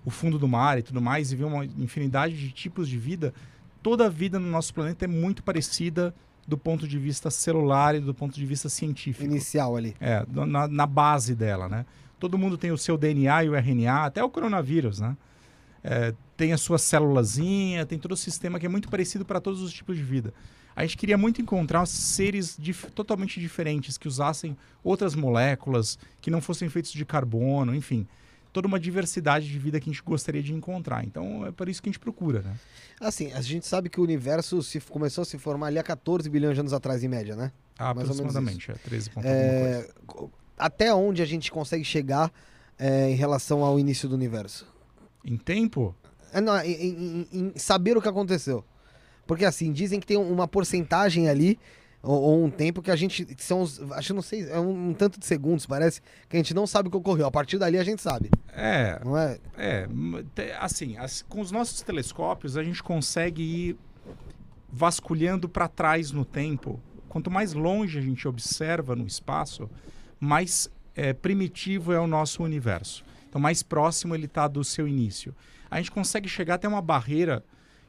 o 0.05 0.09
fundo 0.09 0.39
do 0.39 0.47
mar 0.47 0.77
e 0.79 0.81
tudo 0.81 1.01
mais, 1.01 1.31
e 1.31 1.35
ver 1.35 1.43
uma 1.43 1.65
infinidade 1.65 2.37
de 2.37 2.51
tipos 2.51 2.87
de 2.87 2.97
vida, 2.97 3.33
toda 3.83 4.05
a 4.05 4.09
vida 4.09 4.39
no 4.39 4.47
nosso 4.47 4.73
planeta 4.73 5.05
é 5.05 5.07
muito 5.07 5.43
parecida 5.43 6.13
do 6.47 6.57
ponto 6.57 6.87
de 6.87 6.97
vista 6.97 7.29
celular 7.29 7.95
e 7.95 7.99
do 7.99 8.13
ponto 8.13 8.35
de 8.35 8.45
vista 8.45 8.69
científico. 8.69 9.25
Inicial 9.25 9.75
ali. 9.75 9.95
É, 9.99 10.25
na, 10.29 10.67
na 10.67 10.85
base 10.85 11.35
dela, 11.35 11.67
né? 11.67 11.85
Todo 12.19 12.37
mundo 12.37 12.57
tem 12.57 12.71
o 12.71 12.77
seu 12.77 12.97
DNA 12.97 13.43
e 13.43 13.49
o 13.49 13.55
RNA, 13.55 14.05
até 14.05 14.23
o 14.23 14.29
coronavírus, 14.29 14.99
né? 14.99 15.17
É, 15.83 16.13
tem 16.37 16.53
a 16.53 16.57
sua 16.57 16.77
célulazinha, 16.77 17.85
tem 17.85 17.99
todo 17.99 18.13
o 18.13 18.17
sistema 18.17 18.59
que 18.59 18.65
é 18.65 18.69
muito 18.69 18.89
parecido 18.89 19.25
para 19.25 19.41
todos 19.41 19.61
os 19.61 19.73
tipos 19.73 19.97
de 19.97 20.03
vida. 20.03 20.33
A 20.75 20.81
gente 20.83 20.97
queria 20.97 21.17
muito 21.17 21.41
encontrar 21.41 21.85
seres 21.85 22.55
dif- 22.59 22.91
totalmente 22.91 23.39
diferentes, 23.39 23.97
que 23.97 24.07
usassem 24.07 24.57
outras 24.83 25.15
moléculas, 25.15 25.97
que 26.21 26.29
não 26.29 26.41
fossem 26.41 26.67
feitos 26.69 26.91
de 26.91 27.05
carbono, 27.05 27.73
enfim. 27.73 28.05
Toda 28.51 28.67
uma 28.67 28.79
diversidade 28.79 29.47
de 29.49 29.57
vida 29.59 29.79
que 29.79 29.89
a 29.89 29.93
gente 29.93 30.03
gostaria 30.03 30.41
de 30.43 30.53
encontrar. 30.53 31.03
Então, 31.05 31.45
é 31.45 31.51
por 31.51 31.67
isso 31.69 31.81
que 31.81 31.89
a 31.89 31.91
gente 31.91 31.99
procura, 31.99 32.41
né? 32.41 32.55
Assim, 32.99 33.31
a 33.33 33.41
gente 33.41 33.65
sabe 33.67 33.89
que 33.89 33.99
o 33.99 34.03
universo 34.03 34.61
se, 34.63 34.79
começou 34.81 35.21
a 35.23 35.25
se 35.25 35.37
formar 35.37 35.67
ali 35.67 35.79
há 35.79 35.83
14 35.83 36.29
bilhões 36.29 36.55
de 36.55 36.59
anos 36.61 36.71
atrás, 36.73 37.03
em 37.03 37.07
média, 37.09 37.35
né? 37.35 37.51
Mais 37.93 38.09
ou 38.09 38.15
menos 38.15 38.35
Aproximadamente, 38.35 38.71
é 38.71 38.73
13 38.75 39.09
ponto 39.09 39.27
alguma 39.27 39.59
coisa. 39.59 40.29
É, 40.29 40.29
até 40.57 40.93
onde 40.93 41.21
a 41.21 41.25
gente 41.25 41.51
consegue 41.51 41.83
chegar 41.83 42.31
é, 42.79 43.09
em 43.09 43.15
relação 43.15 43.63
ao 43.63 43.77
início 43.79 44.07
do 44.07 44.15
universo? 44.15 44.65
Em 45.23 45.35
tempo, 45.37 45.93
É, 46.33 46.39
não, 46.41 46.57
em- 46.61 47.25
em- 47.31 47.39
em 47.55 47.59
saber 47.59 47.97
o 47.97 48.01
que 48.01 48.07
aconteceu. 48.09 48.63
Porque 49.27 49.45
assim, 49.45 49.71
dizem 49.71 49.99
que 49.99 50.05
tem 50.07 50.17
uma 50.17 50.47
porcentagem 50.47 51.27
ali, 51.29 51.57
ou, 52.03 52.21
ou 52.21 52.45
um 52.45 52.49
tempo 52.51 52.81
que 52.81 52.91
a 52.91 52.95
gente. 52.95 53.25
que 53.25 53.43
São 53.43 53.61
os, 53.61 53.81
acho 53.93 54.07
que 54.09 54.13
não 54.13 54.21
sei, 54.21 54.47
é 54.49 54.59
um, 54.59 54.89
um 54.89 54.93
tanto 54.93 55.19
de 55.19 55.25
segundos, 55.25 55.65
parece, 55.65 56.01
que 56.29 56.35
a 56.35 56.39
gente 56.39 56.53
não 56.53 56.67
sabe 56.67 56.87
o 56.87 56.91
que 56.91 56.97
ocorreu. 56.97 57.25
A 57.25 57.31
partir 57.31 57.57
dali 57.57 57.77
a 57.79 57.83
gente 57.83 58.01
sabe. 58.01 58.29
é, 58.53 58.99
Não 59.03 59.17
é? 59.17 59.39
É, 59.57 59.87
assim, 60.59 60.97
as- 60.97 61.23
com 61.23 61.41
os 61.41 61.51
nossos 61.51 61.81
telescópios 61.81 62.55
a 62.57 62.63
gente 62.63 62.83
consegue 62.83 63.41
ir 63.41 63.77
vasculhando 64.71 65.47
para 65.47 65.67
trás 65.67 66.11
no 66.11 66.25
tempo. 66.25 66.79
Quanto 67.09 67.31
mais 67.31 67.53
longe 67.53 67.97
a 67.97 68.01
gente 68.01 68.27
observa 68.27 68.95
no 68.95 69.07
espaço, 69.07 69.69
mais 70.19 70.69
é, 70.95 71.13
primitivo 71.13 71.91
é 71.93 71.99
o 71.99 72.07
nosso 72.07 72.43
universo. 72.43 73.03
Então, 73.29 73.39
mais 73.41 73.63
próximo 73.63 74.13
ele 74.15 74.25
está 74.25 74.47
do 74.47 74.63
seu 74.63 74.87
início. 74.87 75.33
A 75.69 75.77
gente 75.77 75.91
consegue 75.91 76.27
chegar 76.27 76.55
até 76.55 76.67
uma 76.67 76.81
barreira 76.81 77.43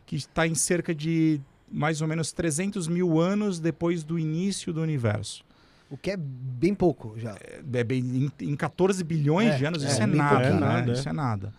que 0.06 0.16
está 0.16 0.46
em 0.46 0.54
cerca 0.54 0.94
de 0.94 1.40
mais 1.70 2.00
ou 2.00 2.06
menos 2.08 2.32
300 2.32 2.86
mil 2.88 3.18
anos 3.20 3.58
depois 3.58 4.04
do 4.04 4.18
início 4.18 4.72
do 4.72 4.80
universo. 4.80 5.44
O 5.90 5.96
que 5.96 6.10
é 6.12 6.16
bem 6.16 6.74
pouco 6.74 7.14
já. 7.18 7.36
É 7.72 7.84
bem, 7.84 8.00
em, 8.00 8.32
em 8.52 8.56
14 8.56 9.02
bilhões 9.04 9.54
É, 9.54 9.56
de 9.58 9.64
anos, 9.66 9.84
é, 9.84 9.88
isso 9.88 10.02
é 10.02 10.06
bem 10.06 10.16
nada, 10.16 10.34
pouquinho. 10.36 10.60
né? 10.60 10.66
É 10.66 10.70
nada, 10.70 10.90
é. 10.90 10.94
Isso 10.94 11.08
é 11.08 11.12
nada. 11.12 11.54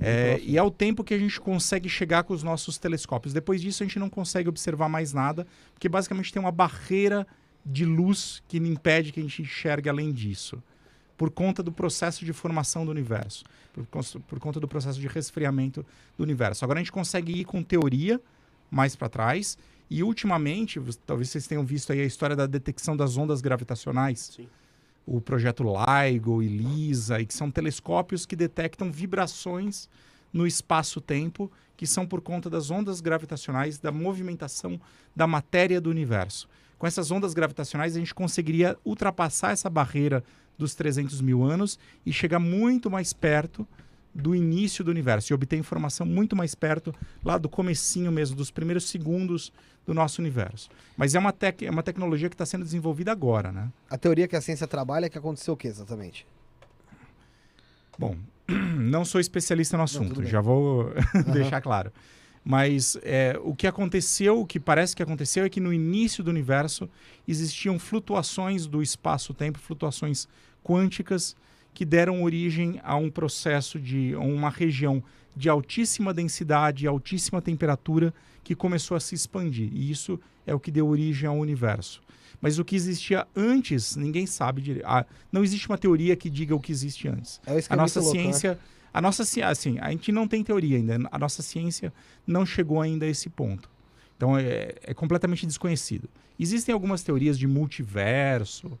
É, 0.00 0.40
e 0.42 0.56
é 0.56 0.62
o 0.62 0.70
tempo 0.70 1.02
que 1.02 1.12
a 1.12 1.18
gente 1.18 1.40
consegue 1.40 1.88
chegar 1.88 2.22
com 2.22 2.32
os 2.32 2.42
nossos 2.44 2.78
telescópios. 2.78 3.32
Depois 3.34 3.60
disso, 3.60 3.82
a 3.82 3.86
gente 3.86 3.98
não 3.98 4.08
consegue 4.08 4.48
observar 4.48 4.88
mais 4.88 5.12
nada, 5.12 5.46
porque 5.74 5.88
basicamente 5.88 6.32
tem 6.32 6.40
uma 6.40 6.52
barreira 6.52 7.26
de 7.66 7.84
luz 7.84 8.40
que 8.48 8.56
impede 8.58 9.12
que 9.12 9.18
a 9.20 9.22
gente 9.22 9.42
enxergue 9.42 9.88
além 9.88 10.12
disso, 10.12 10.62
por 11.16 11.28
conta 11.30 11.62
do 11.62 11.72
processo 11.72 12.24
de 12.24 12.32
formação 12.32 12.84
do 12.84 12.90
universo, 12.90 13.44
por, 13.72 13.86
por 14.22 14.38
conta 14.38 14.60
do 14.60 14.68
processo 14.68 15.00
de 15.00 15.06
resfriamento 15.06 15.84
do 16.16 16.22
universo. 16.22 16.64
Agora 16.64 16.78
a 16.78 16.82
gente 16.82 16.92
consegue 16.92 17.40
ir 17.40 17.44
com 17.44 17.62
teoria 17.62 18.20
mais 18.70 18.94
para 18.94 19.08
trás. 19.08 19.58
E 19.90 20.04
ultimamente, 20.04 20.80
talvez 21.04 21.30
vocês 21.30 21.46
tenham 21.46 21.64
visto 21.64 21.92
aí 21.92 22.00
a 22.00 22.04
história 22.04 22.36
da 22.36 22.46
detecção 22.46 22.96
das 22.96 23.16
ondas 23.16 23.40
gravitacionais 23.40 24.30
Sim. 24.36 24.48
o 25.04 25.20
projeto 25.20 25.64
LIGO 25.64 26.42
e 26.42 26.48
LISA, 26.48 27.20
e 27.20 27.26
que 27.26 27.34
são 27.34 27.50
telescópios 27.50 28.24
que 28.24 28.36
detectam 28.36 28.92
vibrações 28.92 29.88
no 30.32 30.46
espaço-tempo, 30.46 31.50
que 31.76 31.86
são 31.86 32.06
por 32.06 32.20
conta 32.20 32.48
das 32.48 32.70
ondas 32.70 33.00
gravitacionais, 33.00 33.78
da 33.78 33.90
movimentação 33.90 34.80
da 35.16 35.26
matéria 35.26 35.80
do 35.80 35.90
universo. 35.90 36.48
Com 36.78 36.86
essas 36.86 37.10
ondas 37.10 37.34
gravitacionais, 37.34 37.96
a 37.96 37.98
gente 37.98 38.14
conseguiria 38.14 38.78
ultrapassar 38.84 39.50
essa 39.50 39.68
barreira 39.68 40.22
dos 40.60 40.74
300 40.74 41.20
mil 41.20 41.42
anos 41.42 41.78
e 42.06 42.12
chegar 42.12 42.38
muito 42.38 42.90
mais 42.90 43.12
perto 43.12 43.66
do 44.14 44.34
início 44.34 44.84
do 44.84 44.90
universo 44.90 45.32
e 45.32 45.34
obter 45.34 45.56
informação 45.56 46.04
muito 46.04 46.34
mais 46.34 46.54
perto 46.54 46.94
lá 47.24 47.38
do 47.38 47.48
comecinho 47.48 48.10
mesmo, 48.10 48.36
dos 48.36 48.50
primeiros 48.50 48.88
segundos 48.88 49.52
do 49.86 49.94
nosso 49.94 50.20
universo. 50.20 50.68
Mas 50.96 51.14
é 51.14 51.18
uma, 51.18 51.32
tec 51.32 51.62
é 51.62 51.70
uma 51.70 51.82
tecnologia 51.82 52.28
que 52.28 52.34
está 52.34 52.46
sendo 52.46 52.64
desenvolvida 52.64 53.12
agora, 53.12 53.50
né? 53.52 53.70
A 53.88 53.96
teoria 53.96 54.28
que 54.28 54.36
a 54.36 54.40
ciência 54.40 54.66
trabalha 54.66 55.06
é 55.06 55.08
que 55.08 55.18
aconteceu 55.18 55.54
o 55.54 55.56
que 55.56 55.68
exatamente? 55.68 56.26
Bom, 57.98 58.16
não 58.48 59.04
sou 59.04 59.20
especialista 59.20 59.76
no 59.76 59.84
assunto, 59.84 60.20
bem. 60.20 60.28
já 60.28 60.40
vou 60.40 60.92
deixar 61.32 61.60
claro. 61.60 61.92
Mas 62.42 62.96
é, 63.02 63.38
o 63.42 63.54
que 63.54 63.66
aconteceu, 63.66 64.40
o 64.40 64.46
que 64.46 64.58
parece 64.58 64.96
que 64.96 65.02
aconteceu, 65.02 65.44
é 65.44 65.48
que 65.50 65.60
no 65.60 65.72
início 65.72 66.24
do 66.24 66.30
universo 66.30 66.88
existiam 67.28 67.78
flutuações 67.78 68.66
do 68.66 68.82
espaço-tempo, 68.82 69.58
flutuações 69.58 70.26
quânticas, 70.62 71.36
que 71.72 71.84
deram 71.84 72.22
origem 72.22 72.80
a 72.82 72.96
um 72.96 73.10
processo 73.10 73.78
de 73.78 74.14
uma 74.16 74.50
região 74.50 75.02
de 75.36 75.48
altíssima 75.48 76.12
densidade 76.12 76.84
e 76.84 76.88
altíssima 76.88 77.40
temperatura 77.40 78.12
que 78.42 78.54
começou 78.54 78.96
a 78.96 79.00
se 79.00 79.14
expandir. 79.14 79.70
E 79.72 79.90
isso 79.90 80.18
é 80.46 80.54
o 80.54 80.58
que 80.60 80.70
deu 80.70 80.88
origem 80.88 81.28
ao 81.28 81.38
universo. 81.38 82.02
Mas 82.40 82.58
o 82.58 82.64
que 82.64 82.74
existia 82.74 83.26
antes, 83.36 83.96
ninguém 83.96 84.26
sabe 84.26 84.60
direito. 84.62 84.86
Ah, 84.86 85.04
não 85.30 85.44
existe 85.44 85.68
uma 85.68 85.78
teoria 85.78 86.16
que 86.16 86.28
diga 86.30 86.54
o 86.54 86.60
que 86.60 86.72
existe 86.72 87.06
antes. 87.06 87.40
É 87.46 87.58
isso 87.58 87.68
que 87.68 87.74
A 87.74 87.76
nossa 87.76 88.00
louco, 88.00 88.16
né? 88.16 88.22
ciência, 88.22 88.58
A 88.92 89.00
nossa 89.00 89.24
ci- 89.24 89.42
assim, 89.42 89.78
a 89.78 89.90
gente 89.90 90.10
não 90.10 90.26
tem 90.26 90.42
teoria 90.42 90.76
ainda. 90.78 90.98
A 91.12 91.18
nossa 91.18 91.42
ciência 91.42 91.92
não 92.26 92.44
chegou 92.44 92.80
ainda 92.80 93.04
a 93.06 93.08
esse 93.08 93.28
ponto. 93.30 93.70
Então 94.16 94.36
é, 94.36 94.74
é 94.82 94.92
completamente 94.94 95.46
desconhecido. 95.46 96.08
Existem 96.38 96.72
algumas 96.72 97.02
teorias 97.02 97.38
de 97.38 97.46
multiverso, 97.46 98.78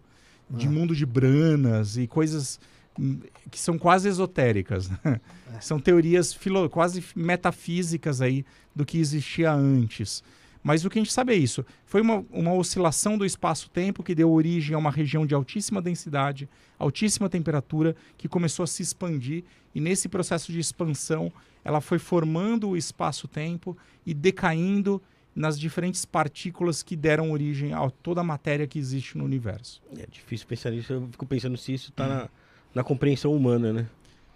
de 0.50 0.66
Ah. 0.66 0.70
mundo 0.70 0.94
de 0.94 1.06
branas 1.06 1.96
e 1.96 2.06
coisas 2.06 2.58
hum, 2.98 3.20
que 3.50 3.58
são 3.58 3.78
quase 3.78 4.08
esotéricas. 4.08 4.88
né? 4.90 5.20
São 5.60 5.78
teorias 5.80 6.32
filo- 6.34 6.68
quase 6.68 7.02
metafísicas 7.14 8.20
aí 8.20 8.44
do 8.74 8.84
que 8.84 8.98
existia 8.98 9.52
antes. 9.52 10.22
Mas 10.62 10.84
o 10.84 10.90
que 10.90 10.98
a 10.98 11.02
gente 11.02 11.12
sabe 11.12 11.32
é 11.32 11.36
isso. 11.36 11.64
Foi 11.86 12.02
uma, 12.02 12.22
uma 12.30 12.52
oscilação 12.52 13.16
do 13.16 13.24
espaço-tempo 13.24 14.02
que 14.02 14.14
deu 14.14 14.30
origem 14.30 14.74
a 14.74 14.78
uma 14.78 14.90
região 14.90 15.24
de 15.24 15.34
altíssima 15.34 15.80
densidade, 15.80 16.46
altíssima 16.78 17.30
temperatura, 17.30 17.96
que 18.18 18.28
começou 18.28 18.64
a 18.64 18.66
se 18.66 18.82
expandir. 18.82 19.42
E 19.74 19.80
nesse 19.80 20.06
processo 20.08 20.52
de 20.52 20.58
expansão, 20.58 21.32
ela 21.64 21.80
foi 21.80 21.98
formando 21.98 22.68
o 22.68 22.76
espaço-tempo 22.76 23.74
e 24.04 24.12
decaindo 24.12 25.00
nas 25.34 25.58
diferentes 25.58 26.04
partículas 26.04 26.82
que 26.82 26.96
deram 26.96 27.30
origem 27.30 27.72
a 27.72 27.88
toda 27.90 28.20
a 28.20 28.24
matéria 28.24 28.66
que 28.66 28.78
existe 28.78 29.16
no 29.16 29.24
universo. 29.24 29.80
É 29.96 30.06
difícil 30.06 30.46
pensar 30.46 30.70
nisso, 30.70 30.92
eu 30.92 31.08
fico 31.10 31.26
pensando 31.26 31.56
se 31.56 31.72
isso 31.72 31.92
tá 31.92 32.06
na, 32.06 32.28
na 32.74 32.84
compreensão 32.84 33.34
humana, 33.34 33.72
né? 33.72 33.86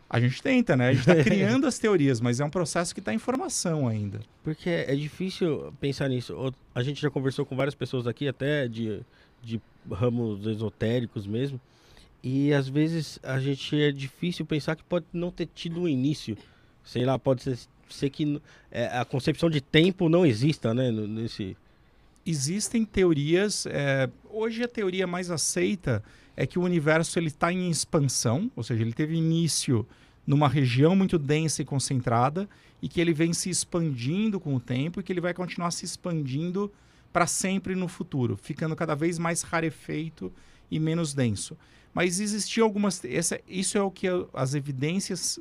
A 0.08 0.20
gente 0.20 0.40
tenta, 0.42 0.76
né? 0.76 0.88
A 0.88 0.92
gente 0.92 1.10
está 1.10 1.16
criando 1.24 1.66
as 1.66 1.78
teorias, 1.78 2.20
mas 2.20 2.38
é 2.38 2.44
um 2.44 2.50
processo 2.50 2.94
que 2.94 3.00
está 3.00 3.12
em 3.12 3.18
formação 3.18 3.88
ainda. 3.88 4.20
Porque 4.42 4.70
é 4.70 4.94
difícil 4.94 5.74
pensar 5.80 6.08
nisso. 6.08 6.54
A 6.74 6.82
gente 6.82 7.02
já 7.02 7.10
conversou 7.10 7.44
com 7.44 7.56
várias 7.56 7.74
pessoas 7.74 8.06
aqui, 8.06 8.28
até 8.28 8.68
de, 8.68 9.00
de 9.42 9.60
ramos 9.90 10.46
esotéricos 10.46 11.26
mesmo. 11.26 11.60
E 12.22 12.54
às 12.54 12.68
vezes 12.68 13.18
a 13.22 13.38
gente 13.40 13.80
é 13.80 13.90
difícil 13.90 14.46
pensar 14.46 14.76
que 14.76 14.84
pode 14.84 15.04
não 15.12 15.30
ter 15.30 15.46
tido 15.46 15.80
um 15.80 15.88
início. 15.88 16.36
Sei 16.84 17.04
lá, 17.04 17.18
pode 17.18 17.42
ser, 17.42 17.58
ser 17.92 18.10
que 18.10 18.40
é, 18.70 18.86
a 18.98 19.04
concepção 19.04 19.50
de 19.50 19.60
tempo 19.60 20.08
não 20.08 20.24
exista, 20.24 20.72
né? 20.72 20.90
Nesse... 20.90 21.56
Existem 22.26 22.84
teorias. 22.84 23.66
é, 23.66 24.08
hoje 24.30 24.62
a 24.62 24.68
teoria 24.68 25.06
mais 25.06 25.30
aceita 25.30 26.02
é 26.36 26.46
que 26.46 26.58
o 26.58 26.62
universo 26.62 27.18
ele 27.18 27.28
está 27.28 27.52
em 27.52 27.70
expansão, 27.70 28.50
ou 28.56 28.62
seja, 28.62 28.82
ele 28.82 28.92
teve 28.92 29.14
início 29.14 29.86
numa 30.26 30.48
região 30.48 30.96
muito 30.96 31.18
densa 31.18 31.62
e 31.62 31.64
concentrada 31.64 32.48
e 32.80 32.88
que 32.88 33.00
ele 33.00 33.12
vem 33.12 33.32
se 33.32 33.50
expandindo 33.50 34.40
com 34.40 34.54
o 34.54 34.60
tempo 34.60 35.00
e 35.00 35.02
que 35.02 35.12
ele 35.12 35.20
vai 35.20 35.34
continuar 35.34 35.70
se 35.70 35.84
expandindo 35.84 36.72
para 37.12 37.26
sempre 37.26 37.74
no 37.74 37.86
futuro, 37.86 38.36
ficando 38.36 38.74
cada 38.74 38.94
vez 38.94 39.18
mais 39.18 39.42
rarefeito 39.42 40.32
e 40.70 40.80
menos 40.80 41.14
denso. 41.14 41.56
Mas 41.92 42.18
existiam 42.18 42.64
algumas. 42.64 43.04
Essa, 43.04 43.40
isso 43.46 43.78
é 43.78 43.82
o 43.82 43.90
que 43.90 44.06
as 44.32 44.54
evidências 44.54 45.38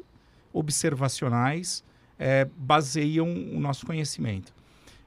observacionais 0.53 1.83
eh, 2.19 2.47
baseiam 2.57 3.27
o 3.53 3.59
nosso 3.59 3.85
conhecimento. 3.85 4.53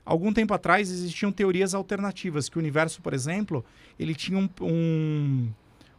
Algum 0.05 0.33
tempo 0.33 0.55
atrás 0.55 0.91
existiam 0.91 1.33
teorias 1.33 1.75
alternativas, 1.75 2.49
que 2.49 2.57
o 2.57 2.61
universo, 2.61 3.03
por 3.03 3.13
exemplo, 3.13 3.65
ele 3.99 4.15
tinha 4.15 4.39
um, 4.39 4.49
um, 4.61 5.49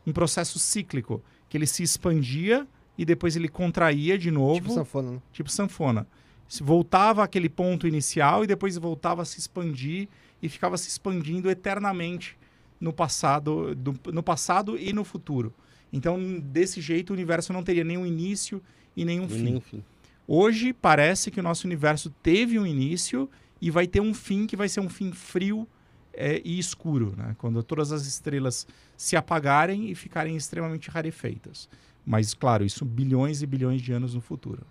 um 0.06 0.14
processo 0.14 0.58
cíclico, 0.60 1.22
que 1.50 1.58
ele 1.58 1.68
se 1.68 1.84
expandia 1.84 2.66
e 2.98 3.04
depois 3.06 3.36
ele 3.36 3.48
contraía 3.50 4.18
de 4.18 4.32
novo 4.32 4.56
Tipo 4.62 4.74
sanfona, 4.74 5.12
né? 5.12 5.22
tipo 5.34 5.50
sanfona. 5.52 6.08
Se 6.48 6.64
voltava 6.64 7.24
àquele 7.24 7.50
ponto 7.50 7.86
inicial 7.86 8.44
e 8.44 8.48
depois 8.48 8.78
voltava 8.78 9.22
a 9.22 9.26
se 9.26 9.38
expandir 9.40 10.08
e 10.42 10.48
ficava 10.48 10.78
se 10.78 10.88
expandindo 10.88 11.50
eternamente 11.50 12.38
no 12.80 12.94
passado, 12.94 13.76
do- 13.76 14.00
no 14.14 14.24
passado 14.24 14.78
e 14.78 14.94
no 14.94 15.04
futuro. 15.04 15.54
Então, 15.92 16.40
desse 16.40 16.80
jeito, 16.80 17.10
o 17.10 17.14
universo 17.14 17.52
não 17.52 17.64
teria 17.64 17.84
nenhum 17.84 18.06
início 18.06 18.62
e 18.96 19.04
nenhum 19.04 19.26
e 19.26 19.30
fim. 19.30 19.44
nem 19.44 19.60
fim. 19.60 19.84
Hoje 20.28 20.74
parece 20.74 21.32
que 21.32 21.40
o 21.40 21.44
nosso 21.44 21.66
universo 21.66 22.10
teve 22.22 22.60
um 22.60 22.66
início 22.66 23.30
e 23.62 23.72
vai 23.72 23.88
ter 23.88 24.02
um 24.02 24.14
fim 24.14 24.46
que 24.46 24.56
vai 24.58 24.68
ser 24.68 24.82
um 24.82 24.90
fim 24.90 25.12
frio 25.12 25.68
é, 26.14 26.42
e 26.44 26.60
escuro, 26.60 27.14
né? 27.16 27.36
quando 27.38 27.62
todas 27.64 27.92
as 27.92 28.06
estrelas 28.06 28.68
se 28.98 29.16
apagarem 29.16 29.90
e 29.90 29.96
ficarem 29.96 30.36
extremamente 30.36 30.90
rarefeitas. 30.90 31.70
Mas, 32.06 32.34
claro, 32.34 32.66
isso 32.66 32.84
bilhões 32.84 33.42
e 33.42 33.46
bilhões 33.46 33.82
de 33.82 33.92
anos 33.94 34.14
no 34.16 34.22
futuro. 34.22 34.66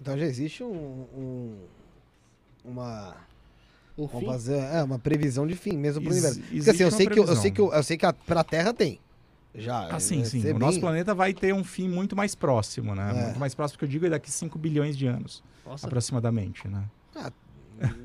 Então 0.00 0.16
já 0.16 0.24
existe 0.26 0.62
um, 0.62 0.66
um- 1.16 1.58
uma 2.64 3.16
Um 3.98 4.06
vamos 4.06 4.20
fim? 4.20 4.26
fazer 4.26 4.56
é 4.58 4.82
uma 4.82 4.98
previsão 4.98 5.46
de 5.46 5.54
fim 5.54 5.76
mesmo 5.76 6.02
pro 6.02 6.12
Ex- 6.12 6.22
universo. 6.24 6.40
Porque 6.54 6.70
assim, 6.70 6.82
eu 6.84 6.90
sei 6.90 7.06
que 7.06 7.18
eu, 7.18 7.36
sei 7.36 7.50
que 7.50 7.60
eu, 7.60 7.72
eu 7.72 7.82
sei 7.82 7.96
que 7.96 8.06
a, 8.06 8.12
pra 8.12 8.42
Terra 8.44 8.72
tem. 8.72 8.98
Já. 9.54 9.88
Ah, 9.88 9.98
sim, 10.00 10.18
vai 10.18 10.24
sim. 10.26 10.40
ser 10.42 10.54
O 10.54 10.58
nosso 10.58 10.72
bem- 10.74 10.80
planeta 10.80 11.14
vai 11.14 11.34
ter 11.34 11.52
um 11.52 11.64
fim 11.64 11.88
muito 11.88 12.14
mais 12.16 12.34
próximo, 12.34 12.94
né? 12.94 13.10
É. 13.14 13.24
Muito 13.24 13.40
mais 13.40 13.54
próximo 13.54 13.78
que 13.78 13.84
eu 13.84 13.88
digo 13.88 14.06
é 14.06 14.10
daqui 14.10 14.30
5 14.30 14.58
bilhões 14.58 14.96
de 14.96 15.06
anos, 15.06 15.42
Nossa, 15.66 15.86
aproximadamente, 15.86 16.66
né? 16.68 16.84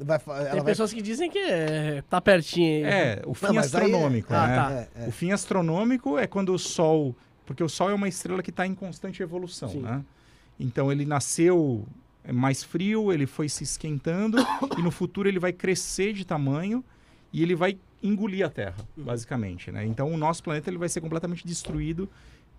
vai, 0.01 0.19
fa- 0.19 0.37
ela 0.37 0.45
tem 0.45 0.55
vai- 0.55 0.63
pessoas 0.63 0.93
que 0.93 1.01
dizem 1.01 1.29
que 1.29 1.37
é, 1.37 2.01
tá 2.09 2.21
pertinho 2.21 2.85
aí. 2.87 2.93
É, 2.93 3.21
o 3.25 3.33
fim 3.33 3.45
Não, 3.47 3.51
aí 3.51 3.57
é- 3.57 3.59
astronômico, 3.61 4.33
Ah, 4.33 4.47
né? 4.47 4.55
tá. 4.55 4.71
É, 4.71 5.05
é. 5.05 5.07
O 5.07 5.11
fim 5.11 5.31
astronômico 5.31 6.17
é 6.17 6.25
quando 6.27 6.53
o 6.53 6.57
Sol... 6.59 7.15
Porque 7.45 7.63
o 7.63 7.69
Sol 7.69 7.91
é 7.91 7.93
uma 7.93 8.07
estrela 8.07 8.41
que 8.41 8.49
está 8.49 8.65
em 8.65 8.73
constante 8.73 9.21
evolução, 9.21 9.69
Sim. 9.69 9.81
né? 9.81 10.03
Então 10.59 10.91
ele 10.91 11.05
nasceu 11.05 11.85
é, 12.23 12.31
mais 12.31 12.63
frio, 12.63 13.11
ele 13.13 13.27
foi 13.27 13.47
se 13.49 13.63
esquentando 13.63 14.37
e 14.79 14.81
no 14.81 14.89
futuro 14.89 15.27
ele 15.29 15.37
vai 15.39 15.53
crescer 15.53 16.11
de 16.13 16.25
tamanho 16.25 16.83
e 17.38 17.44
ele 17.44 17.56
vai 17.56 17.77
engolir 18.01 18.46
a 18.46 18.50
Terra, 18.50 18.75
basicamente, 18.96 19.72
né? 19.72 19.86
Então 19.86 20.12
o 20.13 20.18
nosso 20.18 20.42
planeta 20.44 20.70
ele 20.70 20.77
vai 20.77 20.88
ser 20.89 21.01
completamente 21.01 21.46
destruído 21.46 22.10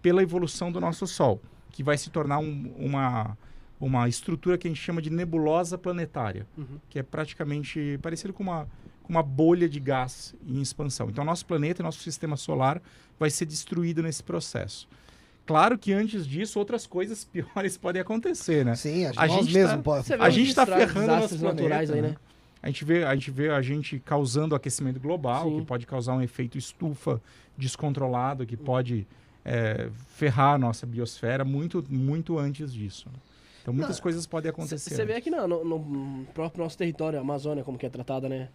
pela 0.02 0.22
evolução 0.22 0.70
do 0.70 0.80
nosso 0.80 1.06
Sol, 1.06 1.40
que 1.72 1.82
vai 1.82 1.96
se 1.96 2.10
tornar 2.10 2.38
um- 2.38 2.72
uma 2.78 3.36
uma 3.78 4.08
estrutura 4.08 4.56
que 4.56 4.66
a 4.66 4.70
gente 4.70 4.80
chama 4.80 5.02
de 5.02 5.10
nebulosa 5.10 5.76
planetária, 5.76 6.46
Uhum. 6.56 6.78
que 6.88 6.98
é 6.98 7.02
praticamente 7.02 7.98
parecido 8.02 8.32
com 8.32 8.42
uma 8.42 8.66
com 9.02 9.12
uma 9.12 9.22
bolha 9.22 9.68
de 9.68 9.78
gás 9.78 10.34
em 10.46 10.60
expansão. 10.60 11.08
Então 11.10 11.24
nosso 11.24 11.46
planeta, 11.46 11.80
nosso 11.82 12.00
sistema 12.00 12.36
solar 12.36 12.80
vai 13.20 13.30
ser 13.30 13.44
destruído 13.46 14.02
nesse 14.02 14.22
processo. 14.22 14.88
Claro 15.46 15.78
que 15.78 15.92
antes 15.92 16.26
disso 16.26 16.58
outras 16.58 16.86
coisas 16.88 17.22
piores 17.32 17.76
podem 17.76 18.02
acontecer, 18.02 18.64
né? 18.64 18.74
Sim, 18.74 19.04
a, 19.06 19.12
A 19.16 19.26
nós 19.28 19.44
gente 19.44 19.54
mesmo 19.54 19.76
tá- 19.76 19.82
pode. 19.82 20.12
A 20.14 20.30
gente 20.30 20.54
tá 20.54 20.62
estragos, 20.62 20.84
ferrando 20.92 21.04
o 21.12 21.16
nosso 21.16 21.34
desastres 21.34 21.42
naturais 21.42 21.90
planeta, 21.90 21.94
aí, 21.94 22.02
né? 22.02 22.08
né? 22.08 22.16
A 22.62 22.68
gente 22.68 22.84
vê 22.84 23.04
a 23.04 23.14
gente 23.14 23.30
vê 23.30 23.50
a 23.50 23.62
gente 23.62 23.98
causando 24.00 24.54
aquecimento 24.54 24.98
global, 24.98 25.50
Sim. 25.50 25.60
que 25.60 25.66
pode 25.66 25.86
causar 25.86 26.14
um 26.14 26.22
efeito 26.22 26.56
estufa 26.58 27.20
descontrolado, 27.56 28.46
que 28.46 28.56
pode 28.56 29.06
é, 29.44 29.88
ferrar 30.08 30.54
a 30.54 30.58
nossa 30.58 30.86
biosfera 30.86 31.44
muito 31.44 31.84
muito 31.88 32.38
antes 32.38 32.72
disso. 32.72 33.08
né? 33.12 33.18
Então 33.62 33.74
muitas 33.74 33.96
Não, 33.96 34.02
coisas 34.02 34.26
podem 34.26 34.50
acontecer. 34.50 34.94
Você 34.94 35.04
vê 35.04 35.14
aqui 35.14 35.30
no, 35.30 35.46
no- 35.46 35.64
no 35.64 36.24
próprio 36.26 36.62
nosso 36.62 36.76
território, 36.78 37.18
a 37.18 37.22
Amazônia, 37.22 37.62
como 37.64 37.76
que 37.78 37.86
é 37.86 37.90
tratada, 37.90 38.28
né? 38.28 38.48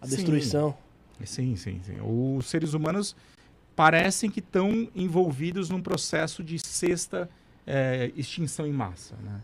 A 0.00 0.06
destruição. 0.06 0.76
Sim, 1.24 1.56
sim, 1.56 1.80
sim. 1.82 1.96
Os 2.02 2.46
seres 2.46 2.74
humanos 2.74 3.16
parecem 3.74 4.30
que 4.30 4.40
estão 4.40 4.88
envolvidos 4.94 5.70
num 5.70 5.80
processo 5.80 6.42
de 6.44 6.58
sexta 6.58 7.28
é, 7.66 8.12
extinção 8.16 8.66
em 8.66 8.72
massa. 8.72 9.16
Né? 9.22 9.40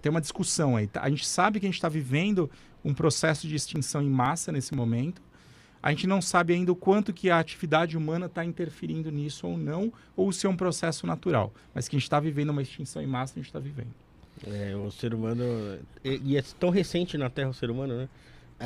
Tem 0.00 0.10
uma 0.10 0.20
discussão 0.20 0.76
aí. 0.76 0.88
A 0.94 1.10
gente 1.10 1.26
sabe 1.26 1.58
que 1.58 1.66
a 1.66 1.68
gente 1.68 1.76
está 1.76 1.88
vivendo 1.88 2.50
um 2.84 2.94
processo 2.94 3.48
de 3.48 3.54
extinção 3.54 4.00
em 4.02 4.08
massa 4.08 4.52
nesse 4.52 4.74
momento. 4.74 5.20
A 5.82 5.90
gente 5.90 6.06
não 6.06 6.22
sabe 6.22 6.54
ainda 6.54 6.72
o 6.72 6.76
quanto 6.76 7.12
que 7.12 7.28
a 7.28 7.38
atividade 7.38 7.96
humana 7.96 8.26
está 8.26 8.44
interferindo 8.44 9.10
nisso 9.10 9.46
ou 9.46 9.58
não, 9.58 9.92
ou 10.16 10.32
se 10.32 10.46
é 10.46 10.48
um 10.48 10.56
processo 10.56 11.06
natural. 11.06 11.52
Mas 11.74 11.88
que 11.88 11.96
a 11.96 11.98
gente 11.98 12.06
está 12.06 12.20
vivendo 12.20 12.50
uma 12.50 12.62
extinção 12.62 13.02
em 13.02 13.06
massa, 13.06 13.34
a 13.34 13.36
gente 13.36 13.46
está 13.46 13.58
vivendo. 13.58 13.92
É, 14.46 14.74
o 14.74 14.90
ser 14.90 15.12
humano. 15.12 15.44
E, 16.02 16.20
e 16.24 16.36
é 16.36 16.42
tão 16.58 16.70
recente 16.70 17.18
na 17.18 17.28
Terra 17.28 17.50
o 17.50 17.54
ser 17.54 17.70
humano, 17.70 17.96
né? 17.96 18.08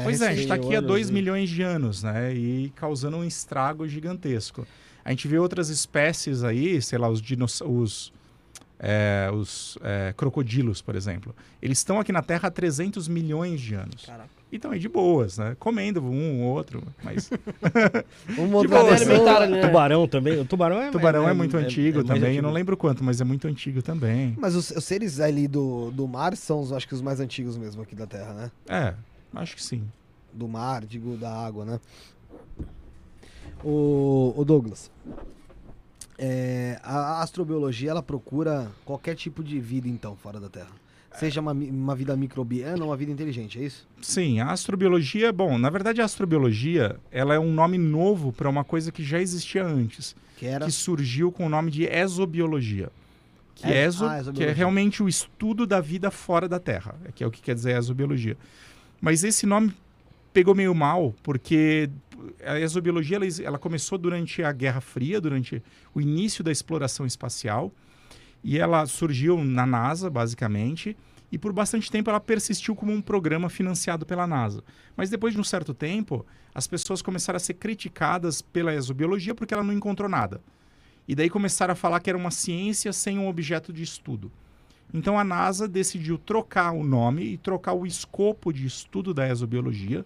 pois 0.04 0.20
é, 0.20 0.28
a 0.28 0.30
gente 0.30 0.42
está 0.42 0.54
aqui 0.54 0.74
há 0.74 0.78
anos 0.78 0.88
2 0.88 1.08
e- 1.08 1.12
milhões 1.12 1.50
de 1.50 1.62
anos, 1.62 2.02
né? 2.02 2.32
E 2.34 2.70
causando 2.76 3.16
um 3.16 3.24
estrago 3.24 3.88
gigantesco. 3.88 4.66
A 5.04 5.10
gente 5.10 5.26
vê 5.26 5.38
outras 5.38 5.70
espécies 5.70 6.44
aí, 6.44 6.80
sei 6.82 6.98
lá, 6.98 7.08
os 7.08 7.20
dinossauros, 7.20 8.12
os, 8.12 8.12
os 9.34 9.76
é, 9.82 10.14
crocodilos, 10.16 10.80
por 10.80 10.94
exemplo. 10.94 11.34
Eles 11.60 11.78
estão 11.78 11.98
aqui 11.98 12.12
na 12.12 12.22
Terra 12.22 12.48
há 12.48 12.50
300 12.50 13.08
milhões 13.08 13.60
de 13.60 13.74
anos. 13.74 14.04
Caraca. 14.06 14.38
E 14.50 14.56
estão 14.56 14.70
aí 14.70 14.78
de 14.78 14.88
boas, 14.88 15.36
né? 15.36 15.54
Comendo 15.58 16.02
um 16.02 16.42
ou 16.42 16.54
outro, 16.54 16.82
mas 17.02 17.28
Uma 18.38 18.46
De 18.48 18.54
outra 18.54 18.68
boa, 18.78 18.90
pessoa- 18.90 19.10
alimentaram, 19.10 19.50
né? 19.50 19.60
Tubarão 19.60 20.08
também. 20.08 20.40
O 20.40 20.44
tubarão 20.44 20.80
é. 20.80 20.90
tubarão 20.90 21.28
é, 21.28 21.34
muito 21.34 21.56
antigo 21.56 22.00
é 22.00 22.04
também. 22.04 22.36
Eu 22.36 22.42
não 22.42 22.52
lembro 22.52 22.76
quanto, 22.76 23.04
mas 23.04 23.20
é 23.20 23.24
muito 23.24 23.46
antigo 23.46 23.82
também. 23.82 24.34
Mas 24.38 24.54
os, 24.54 24.70
os 24.70 24.84
seres 24.84 25.20
ali 25.20 25.46
do, 25.46 25.90
do 25.90 26.08
mar 26.08 26.34
são, 26.34 26.60
os, 26.60 26.72
acho 26.72 26.88
que, 26.88 26.94
os 26.94 27.02
mais 27.02 27.20
antigos 27.20 27.58
mesmo 27.58 27.82
aqui 27.82 27.94
da 27.94 28.06
Terra, 28.06 28.32
né? 28.32 28.50
É, 28.68 28.94
acho 29.34 29.54
que 29.54 29.62
sim. 29.62 29.82
Do 30.32 30.48
mar, 30.48 30.84
digo, 30.86 31.16
da 31.16 31.30
água, 31.30 31.64
né? 31.66 31.80
O, 33.62 34.32
o 34.36 34.44
Douglas, 34.44 34.90
é, 36.18 36.78
a 36.83 37.22
astrobiologia, 37.22 37.90
ela 37.90 38.02
procura 38.02 38.70
qualquer 38.85 39.14
tipo 39.14 39.42
de 39.42 39.61
vida, 39.61 39.88
então, 39.88 40.16
fora 40.16 40.40
da 40.40 40.48
Terra. 40.48 40.72
Seja 41.18 41.40
uma, 41.40 41.52
uma 41.52 41.96
vida 41.96 42.14
microbiana 42.16 42.83
ou 42.83 42.90
uma 42.90 42.96
vida 42.96 43.11
inteligente, 43.11 43.59
é 43.59 43.64
isso? 43.64 43.87
Sim, 44.00 44.40
a 44.40 44.50
astrobiologia, 44.52 45.33
bom, 45.33 45.59
na 45.59 45.70
verdade 45.70 46.00
a 46.00 46.04
astrobiologia, 46.04 46.96
ela 47.11 47.35
é 47.35 47.38
um 47.38 47.52
nome 47.52 47.78
novo 47.78 48.33
para 48.33 48.48
uma 48.48 48.62
coisa 48.62 48.92
que 48.92 49.02
já 49.02 49.20
existia 49.20 49.64
antes. 49.64 50.14
Que 50.37 50.46
era... 50.46 50.66
que 50.66 50.70
surgiu 50.70 51.33
com 51.33 51.46
o 51.46 51.48
nome 51.48 51.70
de 51.70 51.85
exobiologia, 51.85 52.90
que, 53.54 53.66
É- 53.66 53.85
exo, 53.85 54.04
ah, 54.04 54.20
que 54.33 54.44
é 54.44 54.52
realmente 54.52 55.02
o 55.02 55.09
estudo 55.09 55.66
da 55.66 55.81
vida 55.81 56.11
fora 56.11 56.48
da 56.48 56.61
Terra, 56.61 56.94
é 57.04 57.11
que 57.11 57.24
é 57.24 57.26
o 57.26 57.31
que 57.31 57.42
quer 57.42 57.54
dizer 57.54 57.76
exobiologia. 57.76 58.37
Mas 59.00 59.24
esse 59.24 59.46
nome 59.46 59.72
pegou 60.33 60.54
meio 60.54 60.74
mal, 60.74 61.14
porque 61.22 61.90
a 62.44 62.59
exobiologia 62.59 63.16
ela, 63.16 63.26
ela 63.42 63.59
começou 63.59 63.98
durante 63.98 64.42
a 64.42 64.52
Guerra 64.52 64.81
Fria, 64.81 65.20
durante 65.20 65.62
o 65.94 66.00
início 66.00 66.42
da 66.42 66.52
exploração 66.52 67.07
espacial, 67.07 67.72
e 68.42 68.59
ela 68.59 68.87
surgiu 68.87 69.42
na 69.42 69.66
NASA, 69.66 70.09
basicamente, 70.09 70.96
e 71.31 71.38
por 71.38 71.52
bastante 71.52 71.90
tempo 71.90 72.09
ela 72.09 72.20
persistiu 72.20 72.74
como 72.74 72.92
um 72.92 73.02
programa 73.02 73.48
financiado 73.48 74.07
pela 74.07 74.26
NASA. 74.26 74.62
Mas 74.96 75.11
depois 75.11 75.35
de 75.35 75.40
um 75.40 75.44
certo 75.44 75.74
tempo, 75.74 76.24
as 76.54 76.66
pessoas 76.66 77.02
começaram 77.02 77.37
a 77.37 77.40
ser 77.40 77.54
criticadas 77.54 78.40
pela 78.40 78.74
exobiologia 78.74 79.35
porque 79.35 79.52
ela 79.52 79.64
não 79.64 79.72
encontrou 79.72 80.09
nada. 80.09 80.40
E 81.07 81.14
daí 81.14 81.28
começaram 81.28 81.72
a 81.72 81.76
falar 81.76 82.00
que 82.00 82.11
era 82.11 82.18
uma 82.18 82.31
ciência 82.31 82.92
sem 82.92 83.18
um 83.18 83.28
objeto 83.28 83.72
de 83.72 83.83
estudo. 83.83 84.31
Então 84.92 85.18
a 85.18 85.24
NASA 85.24 85.68
decidiu 85.68 86.16
trocar 86.16 86.72
o 86.72 86.83
nome 86.83 87.24
e 87.24 87.37
trocar 87.37 87.74
o 87.74 87.87
escopo 87.87 88.52
de 88.52 88.66
estudo 88.66 89.12
da 89.12 89.28
exobiologia 89.28 90.04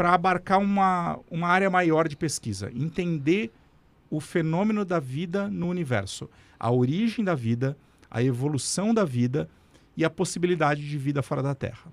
para 0.00 0.14
abarcar 0.14 0.58
uma, 0.58 1.20
uma 1.30 1.46
área 1.46 1.68
maior 1.68 2.08
de 2.08 2.16
pesquisa, 2.16 2.72
entender 2.74 3.52
o 4.10 4.18
fenômeno 4.18 4.82
da 4.82 4.98
vida 4.98 5.46
no 5.50 5.68
universo, 5.68 6.26
a 6.58 6.70
origem 6.70 7.22
da 7.22 7.34
vida, 7.34 7.76
a 8.10 8.22
evolução 8.22 8.94
da 8.94 9.04
vida 9.04 9.46
e 9.94 10.02
a 10.02 10.08
possibilidade 10.08 10.88
de 10.88 10.96
vida 10.96 11.20
fora 11.22 11.42
da 11.42 11.54
Terra. 11.54 11.92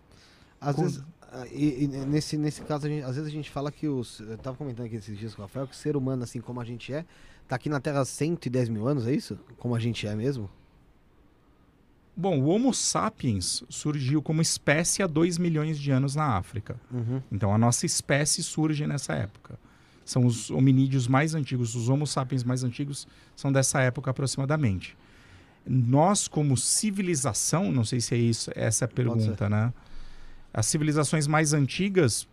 Às 0.62 0.78
vezes, 0.78 1.04
ah, 1.22 1.46
e, 1.52 1.84
e 1.84 1.88
nesse, 1.90 2.38
nesse 2.38 2.62
caso, 2.62 2.88
a 2.88 2.90
gente- 2.90 3.04
às 3.04 3.18
vezes 3.18 3.28
a 3.28 3.34
gente 3.34 3.50
fala 3.52 3.70
que 3.70 3.90
os. 3.90 4.22
Eu 4.22 4.38
tava 4.38 4.56
comentando 4.56 4.86
aqui 4.86 4.96
esses 4.96 5.20
dias 5.20 5.36
com 5.36 5.42
o 5.42 5.46
Rafael 5.46 5.68
que 5.68 5.74
o 5.74 5.78
ser 5.78 5.98
humano, 5.98 6.24
assim 6.24 6.40
como 6.40 6.62
a 6.62 6.64
gente 6.64 6.94
é, 6.94 7.04
tá 7.46 7.58
aqui 7.58 7.68
na 7.68 7.82
Terra 7.82 8.00
há 8.00 8.06
110 8.06 8.70
mil 8.70 8.88
anos, 8.88 9.06
é 9.06 9.12
isso? 9.12 9.38
Como 9.58 9.76
a 9.76 9.80
gente 9.80 10.08
é 10.08 10.16
mesmo? 10.16 10.50
Bom, 12.20 12.40
o 12.40 12.48
Homo 12.48 12.74
sapiens 12.74 13.64
surgiu 13.70 14.24
como 14.24 14.42
espécie 14.42 15.04
há 15.04 15.08
2 15.08 15.38
milhões 15.38 15.78
de 15.78 15.92
anos 15.92 16.16
na 16.16 16.36
África. 16.36 16.76
Uhum. 16.92 17.22
Então 17.32 17.54
a 17.54 17.60
nossa 17.60 17.86
espécie 17.86 18.42
surge 18.42 18.88
nessa 18.88 19.14
época. 19.14 19.60
São 20.04 20.26
os 20.26 20.50
hominídeos 20.50 21.08
mais 21.08 21.36
antigos, 21.36 21.76
os 21.76 21.90
Homo 21.90 22.08
sapiens 22.08 22.44
mais 22.44 22.64
antigos 22.64 23.08
são 23.36 23.52
dessa 23.52 23.82
época 23.82 24.10
aproximadamente. 24.10 24.98
Nós, 25.64 26.28
como 26.28 26.58
civilização, 26.58 27.72
não 27.72 27.84
sei 27.84 28.00
se 28.00 28.16
é 28.16 28.18
isso, 28.18 28.50
essa 28.56 28.86
é 28.86 28.88
a 28.88 28.90
pergunta, 28.90 29.48
né? 29.48 29.72
As 30.52 30.66
civilizações 30.66 31.28
mais 31.28 31.54
antigas 31.54 32.28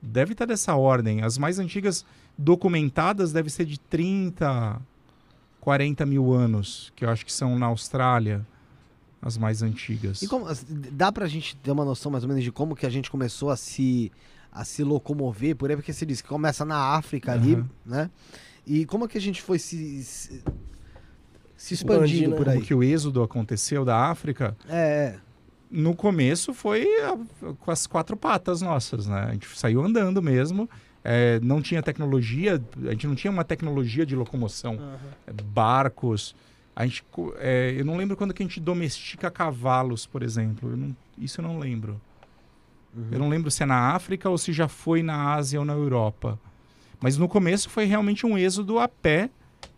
deve 0.00 0.32
estar 0.32 0.46
dessa 0.46 0.74
ordem. 0.74 1.22
As 1.22 1.36
mais 1.36 1.58
antigas 1.58 2.02
documentadas 2.38 3.30
devem 3.30 3.50
ser 3.50 3.66
de 3.66 3.78
30, 3.78 4.80
40 5.68 6.06
mil 6.06 6.32
anos, 6.32 6.90
que 6.96 7.04
eu 7.04 7.10
acho 7.10 7.26
que 7.26 7.32
são 7.32 7.58
na 7.58 7.66
Austrália, 7.66 8.46
as 9.20 9.36
mais 9.36 9.62
antigas. 9.62 10.22
E 10.22 10.26
como, 10.26 10.46
as- 10.46 10.64
dá 10.66 11.12
pra 11.12 11.26
gente 11.28 11.54
ter 11.56 11.70
uma 11.70 11.84
noção 11.84 12.10
mais 12.10 12.24
ou 12.24 12.28
menos 12.28 12.42
de 12.42 12.50
como 12.50 12.74
que 12.74 12.86
a 12.86 12.88
gente 12.90 13.10
começou 13.10 13.50
a 13.50 13.56
se, 13.56 14.10
a 14.50 14.64
se 14.64 14.82
locomover 14.82 15.54
por 15.56 15.68
aí? 15.68 15.76
Porque 15.76 15.92
você 15.92 16.06
disse 16.06 16.22
que 16.22 16.28
começa 16.30 16.64
na 16.64 16.94
África 16.96 17.32
ali, 17.32 17.52
Aham. 17.56 17.68
né? 17.84 18.10
E 18.66 18.86
como 18.86 19.04
é 19.04 19.08
que 19.08 19.18
a 19.18 19.20
gente 19.20 19.42
foi 19.42 19.58
se, 19.58 20.02
se, 20.04 20.42
se 21.54 21.74
expandindo 21.74 22.34
por 22.34 22.46
né? 22.46 22.52
aí? 22.52 22.58
Como 22.60 22.66
que 22.66 22.74
o 22.74 22.82
êxodo 22.82 23.22
aconteceu 23.22 23.84
da 23.84 24.06
África, 24.08 24.56
É, 24.70 24.78
é. 25.16 25.18
no 25.70 25.94
começo 25.94 26.54
foi 26.54 26.86
a- 27.02 27.18
com 27.60 27.70
as 27.70 27.86
quatro 27.86 28.16
patas 28.16 28.62
nossas, 28.62 29.06
né? 29.06 29.20
A 29.28 29.32
gente 29.32 29.46
saiu 29.58 29.82
andando 29.84 30.22
mesmo. 30.22 30.66
É, 31.04 31.38
não 31.40 31.60
tinha 31.62 31.82
tecnologia, 31.82 32.62
a 32.86 32.90
gente 32.90 33.06
não 33.06 33.14
tinha 33.14 33.30
uma 33.30 33.44
tecnologia 33.44 34.04
de 34.04 34.14
locomoção, 34.16 34.78
é, 35.26 35.32
barcos. 35.32 36.34
A 36.74 36.84
gente, 36.86 37.04
é, 37.38 37.74
eu 37.76 37.84
não 37.84 37.96
lembro 37.96 38.16
quando 38.16 38.32
que 38.34 38.42
a 38.42 38.46
gente 38.46 38.60
domestica 38.60 39.30
cavalos, 39.30 40.06
por 40.06 40.22
exemplo. 40.22 40.70
Eu 40.70 40.76
não- 40.76 40.96
isso 41.16 41.40
eu 41.40 41.42
não 41.44 41.58
lembro. 41.58 42.00
Eu 43.12 43.18
não 43.18 43.28
lembro 43.28 43.50
se 43.50 43.62
é 43.62 43.66
na 43.66 43.92
África 43.92 44.28
ou 44.30 44.36
se 44.38 44.52
já 44.52 44.66
foi 44.68 45.02
na 45.02 45.34
Ásia 45.34 45.58
ou 45.60 45.64
na 45.64 45.72
Europa. 45.74 46.38
Mas 47.00 47.16
no 47.16 47.28
começo 47.28 47.68
foi 47.70 47.84
realmente 47.84 48.26
um 48.26 48.36
êxodo 48.36 48.78
a 48.78 48.88
pé. 48.88 49.30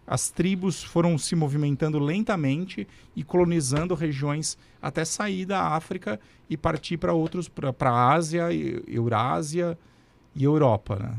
As 0.06 0.30
tribos 0.30 0.82
foram 0.82 1.16
se 1.18 1.36
movimentando 1.36 1.98
lentamente 1.98 2.86
e 3.14 3.22
colonizando 3.22 3.94
regiões 3.94 4.56
até 4.80 5.04
sair 5.04 5.44
da 5.44 5.68
África 5.68 6.18
e 6.48 6.56
partir 6.56 6.96
para 6.96 7.12
outros, 7.12 7.48
para 7.48 7.72
a 7.90 8.12
Ásia, 8.12 8.52
e- 8.52 8.82
Eurásia 8.88 9.76
e 10.40 10.44
Europa, 10.44 10.96
né? 10.96 11.14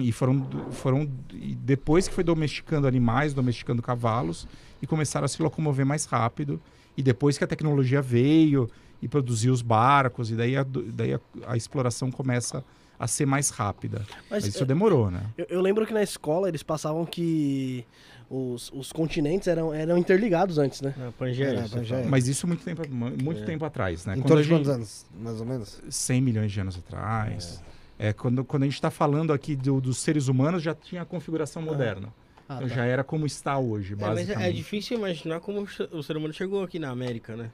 E 0.00 0.10
foram, 0.10 0.44
foram 0.72 1.08
e 1.32 1.54
depois 1.54 2.08
que 2.08 2.14
foi 2.14 2.24
domesticando 2.24 2.86
animais, 2.88 3.32
domesticando 3.32 3.80
cavalos 3.80 4.48
e 4.82 4.86
começaram 4.86 5.24
a 5.24 5.28
se 5.28 5.40
locomover 5.40 5.86
mais 5.86 6.04
rápido. 6.06 6.60
E 6.96 7.02
depois 7.02 7.38
que 7.38 7.44
a 7.44 7.46
tecnologia 7.46 8.02
veio 8.02 8.68
e 9.00 9.06
produziu 9.06 9.52
os 9.52 9.62
barcos, 9.62 10.30
e 10.32 10.34
daí 10.34 10.56
a, 10.56 10.64
daí 10.64 11.14
a, 11.14 11.20
a 11.46 11.56
exploração 11.56 12.10
começa 12.10 12.64
a 12.98 13.06
ser 13.06 13.26
mais 13.26 13.50
rápida. 13.50 14.04
Mas, 14.28 14.42
Mas 14.42 14.46
isso 14.46 14.64
é, 14.64 14.66
demorou, 14.66 15.08
né? 15.08 15.22
eu, 15.36 15.46
eu 15.50 15.60
lembro 15.60 15.86
que 15.86 15.94
na 15.94 16.02
escola 16.02 16.48
eles 16.48 16.64
passavam 16.64 17.06
que 17.06 17.84
os, 18.28 18.72
os 18.74 18.90
continentes 18.90 19.46
eram, 19.46 19.72
eram 19.72 19.96
interligados 19.96 20.58
antes, 20.58 20.80
né? 20.80 20.92
Pangeia. 21.16 21.60
É, 21.60 21.68
Pangeia. 21.68 21.86
fala. 22.00 22.10
Mas 22.10 22.26
isso 22.26 22.44
muito 22.48 22.64
tempo, 22.64 22.82
muito 22.92 23.42
É. 23.42 23.44
tempo 23.44 23.64
atrás, 23.64 24.04
né? 24.04 24.16
Em 24.16 24.20
Quando 24.20 24.38
de 24.38 24.48
gente- 24.48 24.56
quantos 24.58 24.68
anos, 24.68 25.06
mais 25.16 25.38
ou 25.40 25.46
menos? 25.46 25.80
100 25.88 26.20
milhões 26.20 26.50
de 26.50 26.60
anos 26.60 26.76
atrás. 26.76 27.62
É, 27.64 27.77
quando, 28.12 28.44
quando 28.44 28.62
a 28.62 28.66
gente 28.66 28.74
está 28.74 28.90
falando 28.90 29.32
aqui 29.32 29.56
do- 29.56 29.80
dos 29.80 29.98
seres 29.98 30.28
humanos, 30.28 30.62
já 30.62 30.74
tinha 30.74 31.02
a 31.02 31.04
configuração 31.04 31.60
moderna. 31.60 32.12
Ah, 32.48 32.56
então 32.56 32.68
tá. 32.68 32.74
já 32.76 32.84
era 32.84 33.02
como 33.04 33.26
está 33.26 33.58
hoje, 33.58 33.92
É, 33.94 33.96
mas 33.96 34.08
basicamente. 34.14 34.46
é, 34.46 34.48
é 34.48 34.52
difícil 34.52 34.96
imaginar 34.96 35.40
como 35.40 35.62
o 35.92 36.02
ser- 36.02 36.16
humano 36.16 36.32
chegou 36.32 36.62
aqui 36.62 36.78
na 36.78 36.90
América, 36.90 37.36
né? 37.36 37.50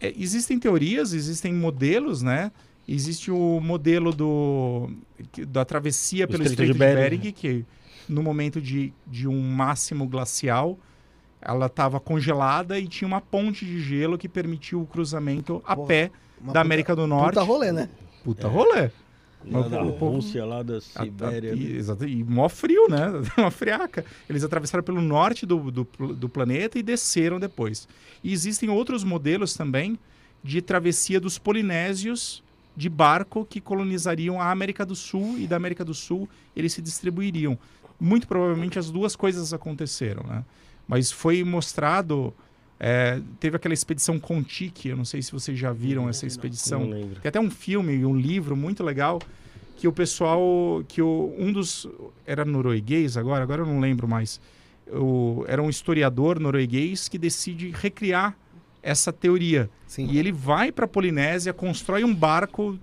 É, 0.00 0.12
existem 0.16 0.58
teorias, 0.58 1.12
existem 1.12 1.52
modelos, 1.52 2.22
né? 2.22 2.52
Existe 2.86 3.30
o 3.30 3.60
modelo 3.60 4.12
do, 4.14 4.88
da 5.48 5.64
travessia 5.64 6.24
O 6.24 6.28
pelo 6.28 6.44
Estreito 6.44 6.72
Estreito 6.72 6.72
de 6.72 6.78
de 6.78 6.78
Bering. 7.10 7.18
Bering, 7.18 7.32
que 7.32 7.64
no 8.08 8.22
momento 8.22 8.60
de, 8.60 8.92
de 9.06 9.28
um 9.28 9.38
máximo 9.50 10.06
glacial, 10.06 10.78
ela 11.42 11.66
estava 11.66 12.00
congelada 12.00 12.78
e 12.78 12.86
tinha 12.88 13.06
uma 13.06 13.20
ponte 13.20 13.66
de 13.66 13.80
gelo 13.82 14.16
que 14.16 14.28
permitiu 14.28 14.80
o 14.80 14.86
cruzamento 14.86 15.60
a 15.66 15.74
Porra, 15.76 15.88
pé 15.88 16.10
da 16.40 16.46
puta- 16.46 16.60
América 16.60 16.96
do 16.96 17.06
Norte. 17.06 17.34
Puta 17.34 17.42
rolê, 17.42 17.72
né? 17.72 17.88
Puta 18.24 18.46
É. 18.46 18.50
rolê. 18.50 18.90
Lá 19.50 19.68
da 19.68 19.78
povo- 19.92 20.16
Rússia, 20.16 20.44
lá 20.44 20.62
da 20.62 20.74
A- 20.74 20.76
a- 20.76 21.04
Sibéria. 21.04 21.54
e, 21.54 21.76
exato, 21.76 22.06
e 22.06 22.22
mó 22.24 22.48
frio, 22.48 22.88
né? 22.88 23.06
Uma 23.38 23.50
friaca. 23.50 24.04
Eles 24.28 24.44
atravessaram 24.44 24.82
pelo 24.84 25.00
norte 25.00 25.44
do, 25.46 25.70
do, 25.70 25.84
do 26.14 26.28
planeta 26.28 26.78
e 26.78 26.82
desceram 26.82 27.38
depois. 27.40 27.88
E 28.22 28.32
existem 28.32 28.68
outros 28.68 29.04
modelos 29.04 29.54
também 29.54 29.98
de 30.42 30.60
travessia 30.62 31.18
dos 31.20 31.38
polinésios 31.38 32.42
de 32.76 32.88
barco 32.88 33.44
que 33.48 33.60
colonizariam 33.60 34.40
a 34.40 34.50
América 34.50 34.86
do 34.86 34.94
Sul 34.94 35.36
e 35.38 35.46
da 35.46 35.56
América 35.56 35.84
do 35.84 35.92
Sul 35.94 36.28
eles 36.54 36.72
se 36.72 36.80
distribuiriam. 36.80 37.58
Muito 38.00 38.28
provavelmente 38.28 38.78
as 38.78 38.90
duas 38.90 39.16
coisas 39.16 39.52
aconteceram, 39.52 40.22
né? 40.24 40.44
Mas 40.86 41.10
foi 41.10 41.42
mostrado... 41.44 42.32
é, 42.80 43.20
teve 43.40 43.56
aquela 43.56 43.74
expedição 43.74 44.18
Contique, 44.18 44.88
eu 44.88 44.96
não 44.96 45.04
sei 45.04 45.20
se 45.20 45.32
vocês 45.32 45.58
já 45.58 45.72
viram 45.72 46.08
essa 46.08 46.26
expedição. 46.26 46.80
Não 46.80 46.90
lembro. 46.90 47.20
Tem 47.20 47.28
até 47.28 47.40
um 47.40 47.50
filme 47.50 47.94
e 47.94 48.06
um 48.06 48.16
livro 48.16 48.56
muito 48.56 48.84
legal 48.84 49.20
que 49.76 49.88
o 49.88 49.92
pessoal, 49.92 50.84
que 50.86 51.00
o, 51.02 51.34
um 51.38 51.52
dos 51.52 51.88
era 52.26 52.44
norueguês 52.44 53.16
agora, 53.16 53.42
agora 53.42 53.62
eu 53.62 53.66
não 53.66 53.80
lembro 53.80 54.06
mais. 54.06 54.40
O, 54.90 55.44
era 55.46 55.62
um 55.62 55.68
historiador 55.68 56.40
norueguês 56.40 57.08
que 57.08 57.18
decide 57.18 57.70
recriar 57.70 58.36
essa 58.82 59.12
teoria. 59.12 59.68
Sim. 59.86 60.08
E 60.10 60.18
ele 60.18 60.32
vai 60.32 60.72
para 60.72 60.84
a 60.84 60.88
Polinésia, 60.88 61.52
constrói 61.52 62.04
um 62.04 62.14
barco 62.14 62.78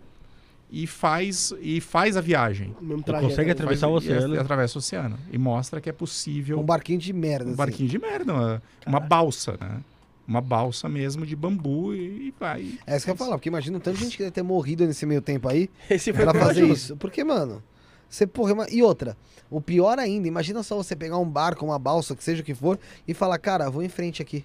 e 0.71 0.87
faz 0.87 1.53
e 1.61 1.79
faz 1.79 2.17
a 2.17 2.21
viagem. 2.21 2.75
O 2.81 2.83
mesmo 2.83 3.01
E 3.01 3.03
trajeto, 3.03 3.29
consegue 3.29 3.51
atravessar 3.51 3.87
o 3.87 3.93
Faz- 3.93 4.05
e 4.05 4.11
oceano. 4.13 4.39
atravessa 4.41 4.77
o 4.77 4.79
oceano 4.79 5.17
e 5.31 5.37
mostra 5.37 5.79
que 5.79 5.89
é 5.89 5.93
possível 5.93 6.59
Um 6.59 6.63
barquinho 6.63 6.99
de 6.99 7.13
merda. 7.13 7.45
um 7.45 7.47
assim. 7.49 7.57
barquinho 7.57 7.89
de 7.89 7.99
merda, 7.99 8.33
uma, 8.33 8.63
uma 8.85 8.99
balsa, 8.99 9.57
né? 9.59 9.79
Uma 10.27 10.41
balsa 10.41 10.89
mesmo 10.89 11.23
de 11.25 11.35
bambu 11.35 11.93
e, 11.93 12.29
e 12.29 12.33
vai. 12.39 12.79
É 12.87 12.95
isso 12.97 13.05
que 13.05 13.11
eu 13.11 13.13
ia 13.13 13.17
falar, 13.17 13.37
porque 13.37 13.47
imagina 13.49 13.77
o 13.77 13.79
tanto 13.79 13.97
de 13.97 14.03
gente 14.05 14.17
que 14.17 14.23
deve 14.23 14.31
ter 14.33 14.41
morrido 14.41 14.85
nesse 14.87 15.05
meio 15.05 15.21
tempo 15.21 15.47
aí 15.47 15.69
Esse 15.89 16.11
foi 16.11 16.23
pra 16.23 16.33
fazer 16.33 16.65
isso. 16.65 16.97
Porque, 16.97 17.23
mano, 17.23 17.61
você 18.09 18.25
porra. 18.25 18.65
E 18.71 18.81
outra, 18.81 19.15
o 19.51 19.61
pior 19.61 19.99
ainda, 19.99 20.27
imagina 20.27 20.63
só 20.63 20.75
você 20.75 20.95
pegar 20.95 21.19
um 21.19 21.29
barco, 21.29 21.63
uma 21.63 21.77
balsa, 21.77 22.15
que 22.15 22.23
seja 22.23 22.41
o 22.41 22.45
que 22.45 22.55
for, 22.55 22.79
e 23.07 23.13
falar, 23.13 23.37
cara, 23.37 23.69
vou 23.69 23.83
em 23.83 23.89
frente 23.89 24.19
aqui. 24.21 24.43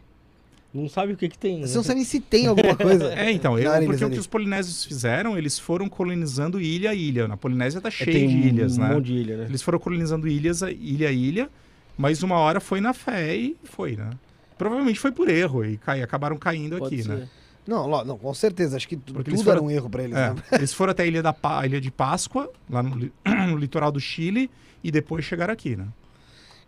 Não 0.73 0.89
sabe 0.89 1.13
o 1.13 1.17
que 1.17 1.29
que 1.29 1.37
tem. 1.39 1.61
Você 1.63 1.71
né? 1.71 1.75
não 1.77 1.83
sabe 1.83 2.05
se 2.05 2.21
tem 2.21 2.47
alguma 2.47 2.77
coisa. 2.77 3.13
É, 3.19 3.31
então, 3.33 3.59
eu, 3.59 3.71
porque 3.73 3.85
eles 3.87 4.03
o 4.03 4.11
que 4.11 4.19
os 4.19 4.27
polinésios 4.27 4.85
fizeram, 4.85 5.37
eles 5.37 5.59
foram 5.59 5.89
colonizando 5.89 6.61
ilha 6.61 6.91
a 6.91 6.95
ilha. 6.95 7.27
Na 7.27 7.37
Polinésia 7.37 7.81
tá 7.81 7.89
É, 7.89 7.91
cheio 7.91 8.13
tem 8.13 8.29
de 8.29 8.49
ilhas, 8.49 8.79
um 8.79 8.83
né? 8.83 8.95
monte 8.95 9.07
de 9.07 9.15
ilha, 9.15 9.37
né? 9.39 9.47
Eles 9.49 9.63
foram 9.63 9.79
colonizando 9.81 10.29
ilhas, 10.29 10.63
a- 10.63 10.71
ilha 10.71 11.09
a 11.09 11.13
ilha, 11.13 11.51
mas 11.99 12.23
uma 12.23 12.37
hora 12.39 12.61
foi 12.61 12.81
na 12.81 12.93
fé 12.95 13.35
e 13.37 13.57
foi, 13.65 13.97
né? 13.97 14.11
Provavelmente 14.57 15.01
foi 15.01 15.11
por 15.11 15.29
erro 15.29 15.65
e 15.65 15.77
cai, 15.77 16.03
acabaram 16.03 16.37
caindo 16.37 16.79
Pode 16.79 16.95
aqui, 16.95 17.03
ser. 17.03 17.09
né? 17.17 17.29
Não, 17.67 18.05
não, 18.05 18.17
com 18.17 18.33
certeza. 18.35 18.77
Acho 18.77 18.87
que 18.89 18.97
Porque 18.97 19.31
tudo 19.31 19.43
foram- 19.43 19.57
era 19.57 19.63
um 19.63 19.71
erro 19.71 19.91
pra 19.91 20.05
eles, 20.05 20.17
É, 20.17 20.31
né? 20.31 20.37
eles 20.53 20.73
foram 20.73 20.93
até 20.93 21.03
a 21.03 21.07
ilha, 21.07 21.23
da 21.23 21.33
Pa- 21.33 21.61
a 21.63 21.67
ilha 21.67 21.81
de 21.81 21.91
Páscoa, 21.91 22.49
lá 22.69 22.83
no, 22.83 23.11
no 23.49 23.57
litoral 23.57 23.91
do 23.91 23.99
Chile, 24.01 24.49
e 24.85 24.91
depois 24.93 25.25
chegaram 25.25 25.53
aqui, 25.53 25.75
né? 25.77 25.87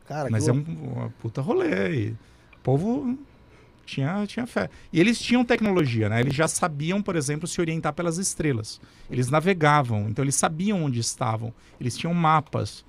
Cara, 0.09 0.29
Mas 0.29 0.45
que 0.45 0.51
é 0.51 0.53
um 0.53 0.65
uma 0.97 1.11
puta 1.21 1.41
rolê. 1.41 1.95
E 1.95 2.09
o 2.11 2.17
povo 2.63 3.17
tinha, 3.93 4.27
tinha 4.27 4.47
fé. 4.47 4.71
E 4.93 4.99
eles 4.99 5.21
tinham 5.21 5.45
tecnologia, 5.45 6.09
né? 6.09 6.21
Eles 6.21 6.35
já 6.35 6.49
sabiam, 6.49 7.03
por 7.03 7.17
exemplo, 7.17 7.47
se 7.47 7.61
orientar 7.61 7.93
pelas 7.93 8.19
estrelas. 8.19 8.81
Eles 9.11 9.29
navegavam, 9.29 10.09
então 10.09 10.25
eles 10.25 10.35
sabiam 10.35 10.85
onde 10.85 10.99
estavam. 10.99 11.53
Eles 11.81 11.97
tinham 11.97 12.15
mapas. 12.15 12.85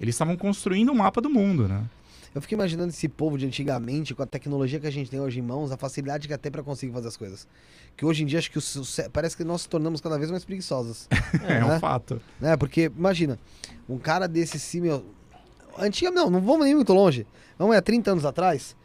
Eles 0.00 0.14
estavam 0.14 0.36
construindo 0.36 0.90
um 0.90 0.94
mapa 0.96 1.20
do 1.20 1.30
mundo, 1.30 1.68
né? 1.68 1.84
Eu 2.34 2.42
fico 2.42 2.54
imaginando 2.54 2.90
esse 2.90 3.08
povo 3.08 3.38
de 3.38 3.46
antigamente, 3.46 4.14
com 4.14 4.22
a 4.22 4.26
tecnologia 4.26 4.78
que 4.78 4.86
a 4.86 4.92
gente 4.92 5.10
tem 5.10 5.20
hoje 5.20 5.38
em 5.38 5.42
mãos, 5.42 5.72
a 5.72 5.76
facilidade 5.76 6.28
que 6.28 6.34
até 6.34 6.50
pra 6.50 6.62
conseguir 6.62 6.92
fazer 6.92 7.08
as 7.08 7.16
coisas. 7.16 7.48
Que 7.96 8.04
hoje 8.04 8.22
em 8.22 8.26
dia 8.26 8.38
acho 8.38 8.50
que 8.50 8.58
o 8.58 8.62
parece 9.12 9.36
que 9.36 9.42
nós 9.44 9.62
nos 9.62 9.66
tornamos 9.66 10.00
cada 10.00 10.18
vez 10.18 10.30
mais 10.30 10.44
preguiçosos. 10.44 11.08
É, 11.48 11.64
um 11.64 11.68
né? 11.68 11.78
fato. 11.78 12.20
né? 12.40 12.56
Porque, 12.56 12.90
imagina, 12.96 13.38
um 13.88 13.98
cara 13.98 14.26
desse 14.26 14.56
assim, 14.56 14.80
meu. 14.80 15.04
Antiga, 15.78 16.10
não, 16.10 16.28
não 16.28 16.40
vamos 16.40 16.64
nem 16.64 16.74
muito 16.74 16.92
longe. 16.92 17.26
Vamos 17.58 17.76
há 17.76 17.82
30 17.82 18.12
anos 18.12 18.24
atrás, 18.24 18.76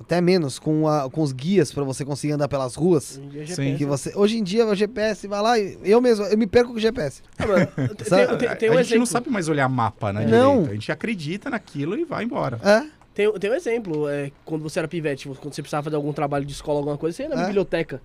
até 0.00 0.20
menos, 0.20 0.58
com, 0.58 0.88
a- 0.88 1.08
com 1.10 1.20
os 1.22 1.32
guias 1.32 1.70
pra 1.72 1.84
você 1.84 2.04
conseguir 2.04 2.32
andar 2.32 2.48
pelas 2.48 2.74
ruas. 2.74 3.18
Hoje 3.18 3.26
em 3.26 3.28
dia 3.30 3.42
é 3.42 3.46
Sim. 3.46 3.54
GPS, 3.54 3.76
Que 3.78 3.84
né? 3.84 3.90
você, 3.90 4.12
hoje 4.16 4.38
em 4.38 4.42
dia 4.42 4.66
o 4.66 4.74
GPS 4.74 5.28
vai 5.28 5.42
lá 5.42 5.58
e 5.58 5.78
eu 5.84 6.00
mesmo, 6.00 6.24
eu 6.24 6.38
me 6.38 6.46
perco 6.46 6.70
com 6.72 6.76
o 6.76 6.80
GPS. 6.80 7.22
Ah, 7.38 7.46
mano, 7.46 7.66
tem- 7.94 8.38
tem- 8.38 8.48
a 8.48 8.56
tem 8.56 8.70
um 8.70 8.72
a 8.72 8.76
gente 8.76 8.86
exemplo. 8.86 8.98
não 9.00 9.06
sabe 9.06 9.30
mais 9.30 9.48
olhar 9.48 9.68
mapa, 9.68 10.12
né? 10.12 10.26
Não. 10.26 10.52
direito. 10.54 10.70
A 10.70 10.74
gente 10.74 10.92
acredita 10.92 11.50
naquilo 11.50 11.96
e 11.96 12.04
vai 12.04 12.24
embora. 12.24 12.58
É? 12.64 12.86
Tem, 13.14 13.30
tem 13.34 13.50
um 13.50 13.54
exemplo, 13.54 14.08
é, 14.08 14.30
quando 14.44 14.62
você 14.62 14.78
era 14.78 14.88
pivete, 14.88 15.28
quando 15.28 15.52
você 15.54 15.60
precisava 15.62 15.84
fazer 15.84 15.96
algum 15.96 16.12
trabalho 16.12 16.44
de 16.44 16.52
escola, 16.52 16.78
alguma 16.78 16.96
coisa, 16.96 17.16
você 17.16 17.22
ia 17.24 17.28
na 17.28 17.42
É. 17.42 17.46
biblioteca. 17.46 18.00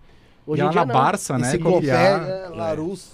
Hoje 0.47 0.61
em 0.61 0.65
lá 0.65 0.71
dia 0.71 0.81
na 0.85 0.93
não. 0.93 0.99
Barça, 1.01 1.37
né? 1.37 1.57
Copiar. 1.57 2.51
Larus. 2.51 3.11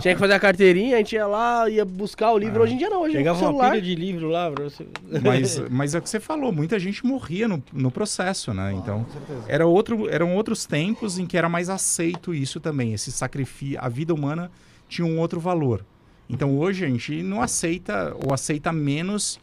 Tinha 0.00 0.14
que 0.14 0.20
fazer 0.20 0.34
a 0.34 0.40
carteirinha, 0.40 0.96
a 0.96 0.98
gente 0.98 1.14
ia 1.14 1.26
lá, 1.26 1.68
ia 1.68 1.84
buscar 1.84 2.32
o 2.32 2.38
livro. 2.38 2.60
Ah. 2.60 2.64
Hoje 2.64 2.74
em 2.74 2.76
dia 2.76 2.90
não, 2.90 3.02
hoje 3.02 3.14
Chegava 3.14 3.38
no 3.38 3.44
uma 3.44 3.50
celular. 3.52 3.70
pilha 3.70 3.82
de 3.82 3.94
livro 3.94 4.28
lá 4.28 4.50
pra 4.50 4.64
você. 4.64 4.86
Mas, 5.22 5.58
mas 5.70 5.94
é 5.94 5.98
o 5.98 6.02
que 6.02 6.08
você 6.08 6.20
falou, 6.20 6.52
muita 6.52 6.78
gente 6.78 7.04
morria 7.06 7.48
no, 7.48 7.62
no 7.72 7.90
processo, 7.90 8.52
né? 8.54 8.72
Então, 8.74 9.04
Com 9.04 9.10
certeza. 9.12 9.44
era 9.48 9.66
outro, 9.66 10.08
eram 10.08 10.34
outros 10.36 10.66
tempos 10.66 11.18
em 11.18 11.26
que 11.26 11.36
era 11.36 11.48
mais 11.48 11.68
aceito 11.68 12.34
isso 12.34 12.60
também. 12.60 12.92
Esse 12.94 13.10
sacrifício, 13.12 13.78
a 13.80 13.88
vida 13.88 14.12
humana 14.14 14.50
tinha 14.88 15.06
um 15.06 15.18
outro 15.18 15.40
valor. 15.40 15.84
Então, 16.28 16.56
hoje 16.58 16.84
a 16.84 16.88
gente 16.88 17.22
não 17.22 17.42
aceita 17.42 18.14
ou 18.26 18.32
aceita 18.32 18.72
menos 18.72 19.38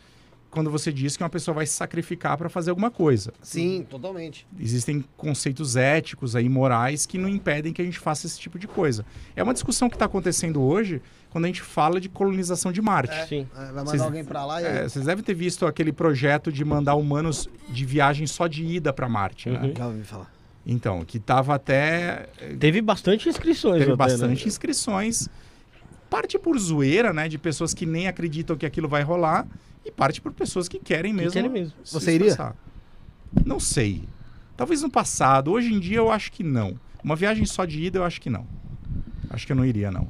quando 0.52 0.70
você 0.72 0.92
diz 0.92 1.16
que 1.16 1.24
uma 1.24 1.30
pessoa 1.30 1.54
vai 1.56 1.66
se 1.66 1.74
sacrificar 1.74 2.38
para 2.38 2.50
fazer 2.50 2.72
alguma 2.72 2.90
coisa. 2.90 3.32
Sim, 3.42 3.86
totalmente. 3.90 4.48
Existem 4.60 5.04
conceitos 5.16 5.76
éticos 5.76 6.36
aí, 6.36 6.50
morais, 6.50 7.06
que 7.06 7.18
não 7.18 7.30
impedem 7.30 7.72
que 7.72 7.82
a 7.82 7.86
gente 7.86 8.00
faça 8.00 8.26
esse 8.26 8.40
tipo 8.40 8.58
de 8.58 8.68
coisa. 8.68 9.06
É 9.36 9.44
uma 9.44 9.54
discussão 9.54 9.88
que 9.90 9.96
está 9.96 10.06
acontecendo 10.06 10.62
hoje 10.62 11.02
quando 11.30 11.46
a 11.46 11.48
gente 11.48 11.62
fala 11.62 12.02
de 12.02 12.10
colonização 12.10 12.72
de 12.72 12.82
Marte. 12.82 13.28
Sim. 13.28 13.48
É, 13.54 13.58
vai 13.60 13.68
mandar 13.68 13.86
Vocês- 13.86 14.02
alguém 14.02 14.26
pra 14.26 14.44
lá 14.46 14.62
e. 14.62 14.66
É, 14.66 14.90
vocês 14.90 15.06
devem 15.06 15.24
ter 15.24 15.36
visto 15.36 15.68
aquele 15.68 15.92
projeto 15.92 16.52
de 16.52 16.66
mandar 16.66 16.96
humanos 16.96 17.48
de 17.70 17.86
viagem 17.86 18.26
só 18.26 18.48
de 18.48 18.66
ida 18.66 18.92
para 18.92 19.08
Marte, 19.08 19.50
né? 19.50 19.60
Uhum. 19.62 19.74
Já 19.78 19.86
ouvi 19.88 20.04
falar. 20.04 20.32
Então, 20.66 21.06
que 21.06 21.20
tava 21.20 21.54
até 21.56 22.28
Teve 22.60 22.82
bastante 22.82 23.30
inscrições. 23.30 23.74
teve 23.80 23.92
até, 23.92 23.92
né? 23.92 23.96
bastante 24.12 24.48
inscrições. 24.48 25.30
Parte 26.10 26.40
por 26.40 26.58
zoeira, 26.58 27.14
né, 27.14 27.28
de 27.28 27.38
pessoas 27.38 27.72
que 27.74 27.86
nem 27.86 28.08
acreditam 28.08 28.58
que 28.58 28.66
aquilo 28.66 28.88
vai 28.88 29.04
rolar 29.04 29.46
e 29.90 29.92
parte 29.92 30.22
por 30.22 30.32
pessoas 30.34 30.68
que 30.68 30.80
querem 30.80 31.12
mesmo. 31.14 31.32
querem 31.32 31.50
mesmo. 31.50 31.74
se 31.84 31.94
Você 31.94 32.16
iria? 32.16 32.54
Não 33.46 33.60
sei. 33.60 34.04
Talvez 34.58 34.82
no 34.82 34.90
passado, 34.90 35.52
hoje 35.52 35.74
em 35.74 35.80
dia 35.80 35.98
eu 35.98 36.12
acho 36.12 36.32
que 36.32 36.44
não. 36.44 36.80
Uma 37.04 37.16
viagem 37.16 37.46
só 37.46 37.66
de 37.66 37.84
ida 37.84 38.00
eu 38.00 38.04
acho 38.04 38.20
que 38.20 38.30
não. 38.30 38.46
Acho 39.30 39.46
que 39.46 39.52
eu 39.52 39.56
não 39.56 39.66
iria 39.66 39.92
não. 39.92 40.08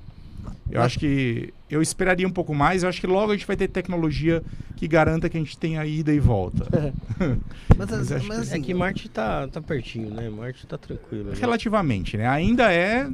Eu 0.72 0.82
acho 0.84 1.00
que 1.00 1.52
eu 1.70 1.82
esperaria 1.82 2.28
um 2.28 2.32
pouco 2.32 2.54
mais. 2.54 2.84
Eu 2.84 2.90
acho 2.90 3.02
que 3.02 3.08
logo 3.08 3.32
a 3.32 3.36
gente 3.36 3.46
vai 3.48 3.56
ter 3.58 3.68
tecnologia 3.68 4.44
que 4.76 4.88
garanta 4.88 5.28
que 5.28 5.36
a 5.36 5.40
gente 5.40 5.58
tenha 5.58 5.84
ida 5.86 6.14
e 6.14 6.20
volta. 6.20 6.66
Mas, 7.78 7.90
Mas 7.90 8.12
acho 8.12 8.28
mas 8.28 8.38
que- 8.38 8.44
assim, 8.44 8.60
É 8.60 8.64
que 8.64 8.74
Marte 8.74 9.10
tá, 9.10 9.48
tá 9.48 9.62
pertinho, 9.62 10.10
né? 10.14 10.30
Marte 10.30 10.66
tá 10.68 10.78
tranquilo. 10.78 11.32
né? 11.32 11.38
Relativamente, 11.40 12.18
né? 12.18 12.28
Ainda 12.28 12.72
é 12.72 13.10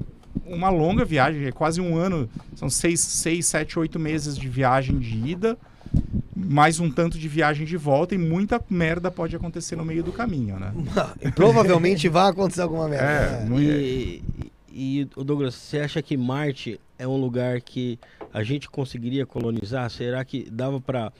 uma 0.46 0.70
longa 0.70 1.06
viagem, 1.06 1.46
é 1.46 1.52
quase 1.52 1.80
um 1.80 1.96
ano, 1.98 2.30
são 2.56 2.70
seis, 2.70 3.00
seis, 3.00 3.46
sete, 3.46 3.78
oito 3.80 3.98
meses 4.00 4.38
de 4.38 4.48
viagem 4.50 4.98
de 5.00 5.16
ida, 5.30 5.58
mais 6.36 6.80
um 6.80 6.92
tanto 6.92 7.18
de 7.18 7.28
viagem 7.30 7.66
de 7.66 7.78
volta 7.78 8.14
e 8.14 8.18
muita 8.18 8.62
merda 8.70 9.10
pode 9.10 9.36
acontecer 9.36 9.76
no 9.78 9.86
meio 9.86 10.04
do 10.04 10.12
caminho, 10.12 10.60
né? 10.60 10.74
e 11.22 11.32
provavelmente 11.32 12.10
vai 12.10 12.30
acontecer 12.30 12.62
alguma 12.62 12.90
merda. 12.90 13.06
É, 13.06 13.46
né? 13.46 13.62
E, 13.62 14.24
e, 14.70 15.08
o 15.16 15.24
Douglas, 15.24 15.56
você 15.56 15.80
acha 15.80 16.02
que 16.02 16.18
Marte 16.18 16.80
é 17.00 17.08
um 17.08 17.16
lugar 17.16 17.62
que 17.62 17.98
a 18.34 18.44
gente 18.44 18.70
conseguiria 18.70 19.26
colonizar? 19.26 19.90
Será 19.90 20.26
que 20.26 20.50
dava 20.52 20.82
para 20.82 21.14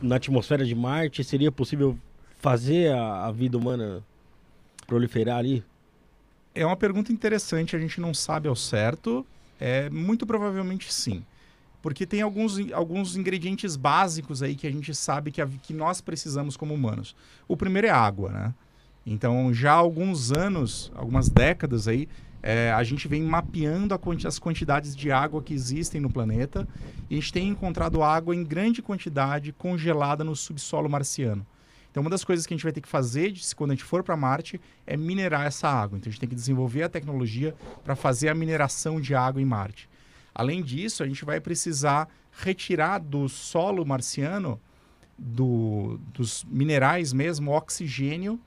na 0.00 0.16
atmosfera 0.16 0.64
de 0.64 0.74
Marte 0.74 1.24
seria 1.24 1.50
possível 1.50 1.98
fazer 2.40 2.92
a, 2.92 3.26
a 3.26 3.32
vida 3.32 3.58
humana 3.58 4.04
proliferar 4.86 5.38
ali? 5.38 5.64
É 6.54 6.64
uma 6.64 6.76
pergunta 6.76 7.12
interessante, 7.12 7.74
a 7.74 7.78
gente 7.78 8.00
não 8.00 8.14
sabe 8.14 8.46
ao 8.46 8.54
certo. 8.54 9.26
É, 9.58 9.90
muito 9.90 10.24
provavelmente 10.26 10.92
sim. 10.92 11.24
Porque 11.84 12.06
tem 12.06 12.22
alguns, 12.22 12.56
alguns 12.72 13.14
ingredientes 13.14 13.76
básicos 13.76 14.42
aí 14.42 14.54
que 14.54 14.66
a 14.66 14.70
gente 14.72 14.94
sabe 14.94 15.30
que, 15.30 15.42
a- 15.42 15.46
que 15.46 15.74
nós 15.74 16.00
precisamos 16.00 16.56
como 16.56 16.72
humanos. 16.72 17.14
O 17.46 17.58
primeiro 17.58 17.86
é 17.86 17.90
água, 17.90 18.30
né? 18.30 18.54
Então, 19.04 19.52
já 19.52 19.72
há 19.72 19.76
alguns 19.76 20.32
anos, 20.32 20.90
algumas 20.94 21.28
décadas 21.28 21.86
aí, 21.86 22.08
é, 22.42 22.72
a 22.72 22.82
gente 22.82 23.06
vem 23.06 23.22
mapeando 23.22 23.98
quanti- 23.98 24.26
as 24.26 24.38
quantidades 24.38 24.96
de 24.96 25.12
água 25.12 25.42
que 25.42 25.52
existem 25.52 26.00
no 26.00 26.08
planeta 26.08 26.66
e 27.10 27.18
a 27.18 27.20
gente 27.20 27.34
tem 27.34 27.48
encontrado 27.48 28.02
água 28.02 28.34
em 28.34 28.42
grande 28.42 28.80
quantidade 28.80 29.52
congelada 29.52 30.24
no 30.24 30.34
subsolo 30.34 30.88
marciano. 30.88 31.46
Então, 31.90 32.00
uma 32.02 32.08
das 32.08 32.24
coisas 32.24 32.46
que 32.46 32.54
a 32.54 32.56
gente 32.56 32.64
vai 32.64 32.72
ter 32.72 32.80
que 32.80 32.88
fazer 32.88 33.30
de- 33.30 33.54
quando 33.54 33.72
a 33.72 33.74
gente 33.74 33.84
for 33.84 34.02
para 34.02 34.16
Marte 34.16 34.58
é 34.86 34.96
minerar 34.96 35.44
essa 35.44 35.68
água. 35.68 35.98
Então, 35.98 36.08
a 36.08 36.10
gente 36.10 36.20
tem 36.20 36.28
que 36.30 36.34
desenvolver 36.34 36.84
a 36.84 36.88
tecnologia 36.88 37.54
para 37.84 37.94
fazer 37.94 38.30
a 38.30 38.34
mineração 38.34 38.98
de 38.98 39.14
água 39.14 39.42
em 39.42 39.44
Marte. 39.44 39.86
Além 40.34 40.62
disso, 40.62 41.02
a 41.02 41.06
gente 41.06 41.24
vai 41.24 41.40
precisar 41.40 42.08
retirar 42.32 42.98
do 42.98 43.28
solo 43.28 43.84
marciano, 43.86 44.60
do- 45.16 46.00
dos 46.12 46.44
minerais 46.48 47.12
mesmo, 47.12 47.52
oxigênio 47.52 48.40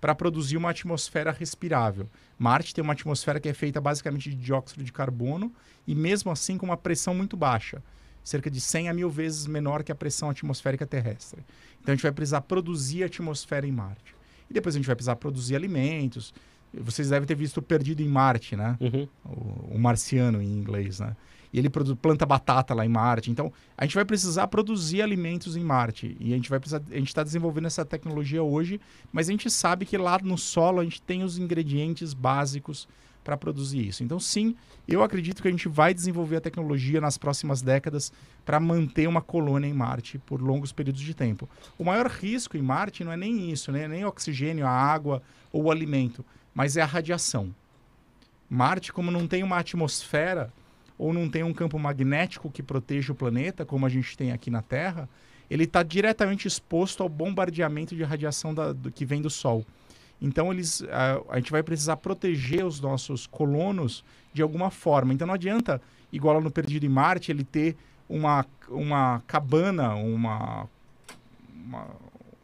para 0.00 0.14
produzir 0.14 0.56
uma 0.56 0.70
atmosfera 0.70 1.32
respirável. 1.32 2.08
Marte 2.38 2.74
tem 2.74 2.82
uma 2.82 2.92
atmosfera 2.92 3.38
que 3.40 3.48
é 3.48 3.54
feita 3.54 3.80
basicamente 3.80 4.30
de 4.30 4.36
dióxido 4.36 4.82
de 4.84 4.92
carbono 4.92 5.52
e 5.86 5.94
mesmo 5.94 6.30
assim 6.30 6.56
com 6.58 6.66
uma 6.66 6.76
pressão 6.76 7.14
muito 7.14 7.36
baixa, 7.36 7.82
cerca 8.24 8.50
de 8.50 8.60
100 8.60 8.88
a 8.88 8.94
mil 8.94 9.10
vezes 9.10 9.46
menor 9.46 9.82
que 9.82 9.90
a 9.92 9.94
pressão 9.94 10.30
atmosférica 10.30 10.86
terrestre. 10.86 11.44
Então 11.80 11.92
a 11.92 11.96
gente 11.96 12.02
vai 12.02 12.12
precisar 12.12 12.40
produzir 12.42 13.04
atmosfera 13.04 13.66
em 13.66 13.72
Marte. 13.72 14.14
E 14.48 14.54
depois 14.54 14.74
a 14.74 14.78
gente 14.78 14.86
vai 14.86 14.94
precisar 14.96 15.16
produzir 15.16 15.56
alimentos. 15.56 16.32
Vocês 16.74 17.08
devem 17.10 17.26
ter 17.26 17.34
visto 17.34 17.58
o 17.58 17.62
Perdido 17.62 18.00
em 18.02 18.08
Marte, 18.08 18.54
né? 18.56 18.76
Uhum. 18.80 19.08
o, 19.24 19.74
o 19.74 19.78
marciano 19.78 20.40
em 20.42 20.46
inglês, 20.52 21.00
né? 21.00 21.16
E 21.52 21.58
ele 21.58 21.68
produ- 21.68 21.96
planta 21.96 22.24
batata 22.24 22.72
lá 22.72 22.84
em 22.84 22.88
Marte. 22.88 23.30
Então, 23.30 23.52
a 23.76 23.84
gente 23.84 23.94
vai 23.94 24.04
precisar 24.04 24.46
produzir 24.46 25.02
alimentos 25.02 25.56
em 25.56 25.62
Marte. 25.62 26.16
E 26.18 26.32
a 26.32 26.36
gente 26.36 26.48
vai 26.48 26.58
precisar, 26.58 26.82
a 26.90 26.94
gente 26.94 27.08
está 27.08 27.22
desenvolvendo 27.22 27.66
essa 27.66 27.84
tecnologia 27.84 28.42
hoje, 28.42 28.80
mas 29.12 29.28
a 29.28 29.32
gente 29.32 29.50
sabe 29.50 29.84
que 29.84 29.98
lá 29.98 30.18
no 30.22 30.38
solo 30.38 30.80
a 30.80 30.84
gente 30.84 31.02
tem 31.02 31.22
os 31.22 31.38
ingredientes 31.38 32.14
básicos 32.14 32.88
para 33.22 33.36
produzir 33.36 33.86
isso. 33.86 34.02
Então, 34.02 34.18
sim, 34.18 34.56
eu 34.88 35.02
acredito 35.02 35.42
que 35.42 35.48
a 35.48 35.50
gente 35.50 35.68
vai 35.68 35.94
desenvolver 35.94 36.36
a 36.36 36.40
tecnologia 36.40 37.00
nas 37.00 37.16
próximas 37.16 37.62
décadas 37.62 38.12
para 38.44 38.58
manter 38.58 39.06
uma 39.06 39.22
colônia 39.22 39.68
em 39.68 39.72
Marte 39.72 40.18
por 40.18 40.40
longos 40.40 40.72
períodos 40.72 41.00
de 41.00 41.14
tempo. 41.14 41.48
O 41.78 41.84
maior 41.84 42.08
risco 42.08 42.56
em 42.56 42.62
Marte 42.62 43.04
não 43.04 43.12
é 43.12 43.16
nem 43.16 43.50
isso, 43.52 43.70
né? 43.70 43.86
nem 43.86 44.04
o 44.04 44.08
oxigênio, 44.08 44.66
a 44.66 44.70
água 44.70 45.22
ou 45.52 45.64
o 45.64 45.70
alimento, 45.70 46.24
mas 46.52 46.76
é 46.76 46.82
a 46.82 46.86
radiação. 46.86 47.54
Marte, 48.50 48.92
como 48.92 49.10
não 49.10 49.28
tem 49.28 49.42
uma 49.42 49.58
atmosfera 49.58 50.52
ou 50.98 51.12
não 51.12 51.28
tem 51.28 51.42
um 51.42 51.52
campo 51.52 51.78
magnético 51.78 52.50
que 52.50 52.62
proteja 52.62 53.12
o 53.12 53.16
planeta, 53.16 53.64
como 53.64 53.86
a 53.86 53.88
gente 53.88 54.16
tem 54.16 54.32
aqui 54.32 54.50
na 54.50 54.62
Terra, 54.62 55.08
ele 55.50 55.64
está 55.64 55.82
diretamente 55.82 56.46
exposto 56.48 57.02
ao 57.02 57.08
bombardeamento 57.08 57.94
de 57.94 58.02
radiação 58.02 58.54
da- 58.54 58.72
do, 58.72 58.90
que 58.90 59.04
vem 59.04 59.20
do 59.20 59.28
Sol. 59.30 59.64
Então 60.20 60.52
eles, 60.52 60.82
a, 60.84 61.20
a 61.34 61.36
gente 61.36 61.50
vai 61.50 61.62
precisar 61.62 61.96
proteger 61.96 62.64
os 62.64 62.80
nossos 62.80 63.26
colonos 63.26 64.04
de 64.32 64.40
alguma 64.40 64.70
forma. 64.70 65.12
Então 65.12 65.26
não 65.26 65.34
adianta, 65.34 65.80
igual 66.12 66.40
no 66.40 66.50
Perdido 66.50 66.86
em 66.86 66.88
Marte, 66.88 67.32
ele 67.32 67.44
ter 67.44 67.76
uma, 68.08 68.46
uma 68.68 69.22
cabana, 69.26 69.94
uma, 69.94 70.68
uma, 71.52 71.86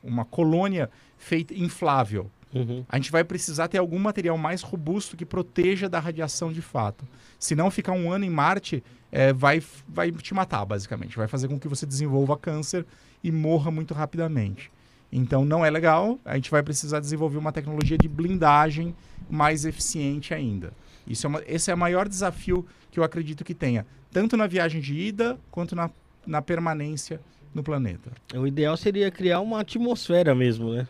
uma 0.02 0.24
colônia 0.24 0.90
feita 1.16 1.54
inflável. 1.54 2.30
Uhum. 2.54 2.84
A 2.88 2.96
gente 2.96 3.12
vai 3.12 3.22
precisar 3.24 3.68
ter 3.68 3.78
algum 3.78 3.98
material 3.98 4.38
mais 4.38 4.62
robusto 4.62 5.16
que 5.16 5.24
proteja 5.24 5.88
da 5.88 6.00
radiação 6.00 6.52
de 6.52 6.62
fato. 6.62 7.06
Se 7.38 7.54
não, 7.54 7.70
ficar 7.70 7.92
um 7.92 8.10
ano 8.10 8.24
em 8.24 8.30
Marte 8.30 8.82
é, 9.12 9.32
vai, 9.32 9.62
vai 9.86 10.10
te 10.10 10.34
matar, 10.34 10.64
basicamente. 10.64 11.16
Vai 11.16 11.28
fazer 11.28 11.48
com 11.48 11.58
que 11.58 11.68
você 11.68 11.84
desenvolva 11.84 12.36
câncer 12.36 12.86
e 13.22 13.30
morra 13.30 13.70
muito 13.70 13.94
rapidamente. 13.94 14.70
Então, 15.10 15.44
não 15.44 15.64
é 15.64 15.70
legal. 15.70 16.18
A 16.24 16.34
gente 16.34 16.50
vai 16.50 16.62
precisar 16.62 17.00
desenvolver 17.00 17.38
uma 17.38 17.52
tecnologia 17.52 17.96
de 17.98 18.08
blindagem 18.08 18.94
mais 19.30 19.64
eficiente 19.64 20.34
ainda. 20.34 20.72
Isso 21.06 21.26
é 21.26 21.28
uma, 21.28 21.42
esse 21.46 21.70
é 21.70 21.74
o 21.74 21.78
maior 21.78 22.08
desafio 22.08 22.66
que 22.90 23.00
eu 23.00 23.04
acredito 23.04 23.44
que 23.44 23.54
tenha, 23.54 23.86
tanto 24.10 24.36
na 24.36 24.46
viagem 24.46 24.80
de 24.80 24.94
ida 24.94 25.38
quanto 25.50 25.74
na, 25.74 25.90
na 26.26 26.42
permanência 26.42 27.20
no 27.54 27.62
planeta. 27.62 28.10
O 28.34 28.46
ideal 28.46 28.76
seria 28.76 29.10
criar 29.10 29.40
uma 29.40 29.60
atmosfera 29.60 30.34
mesmo, 30.34 30.72
né? 30.72 30.86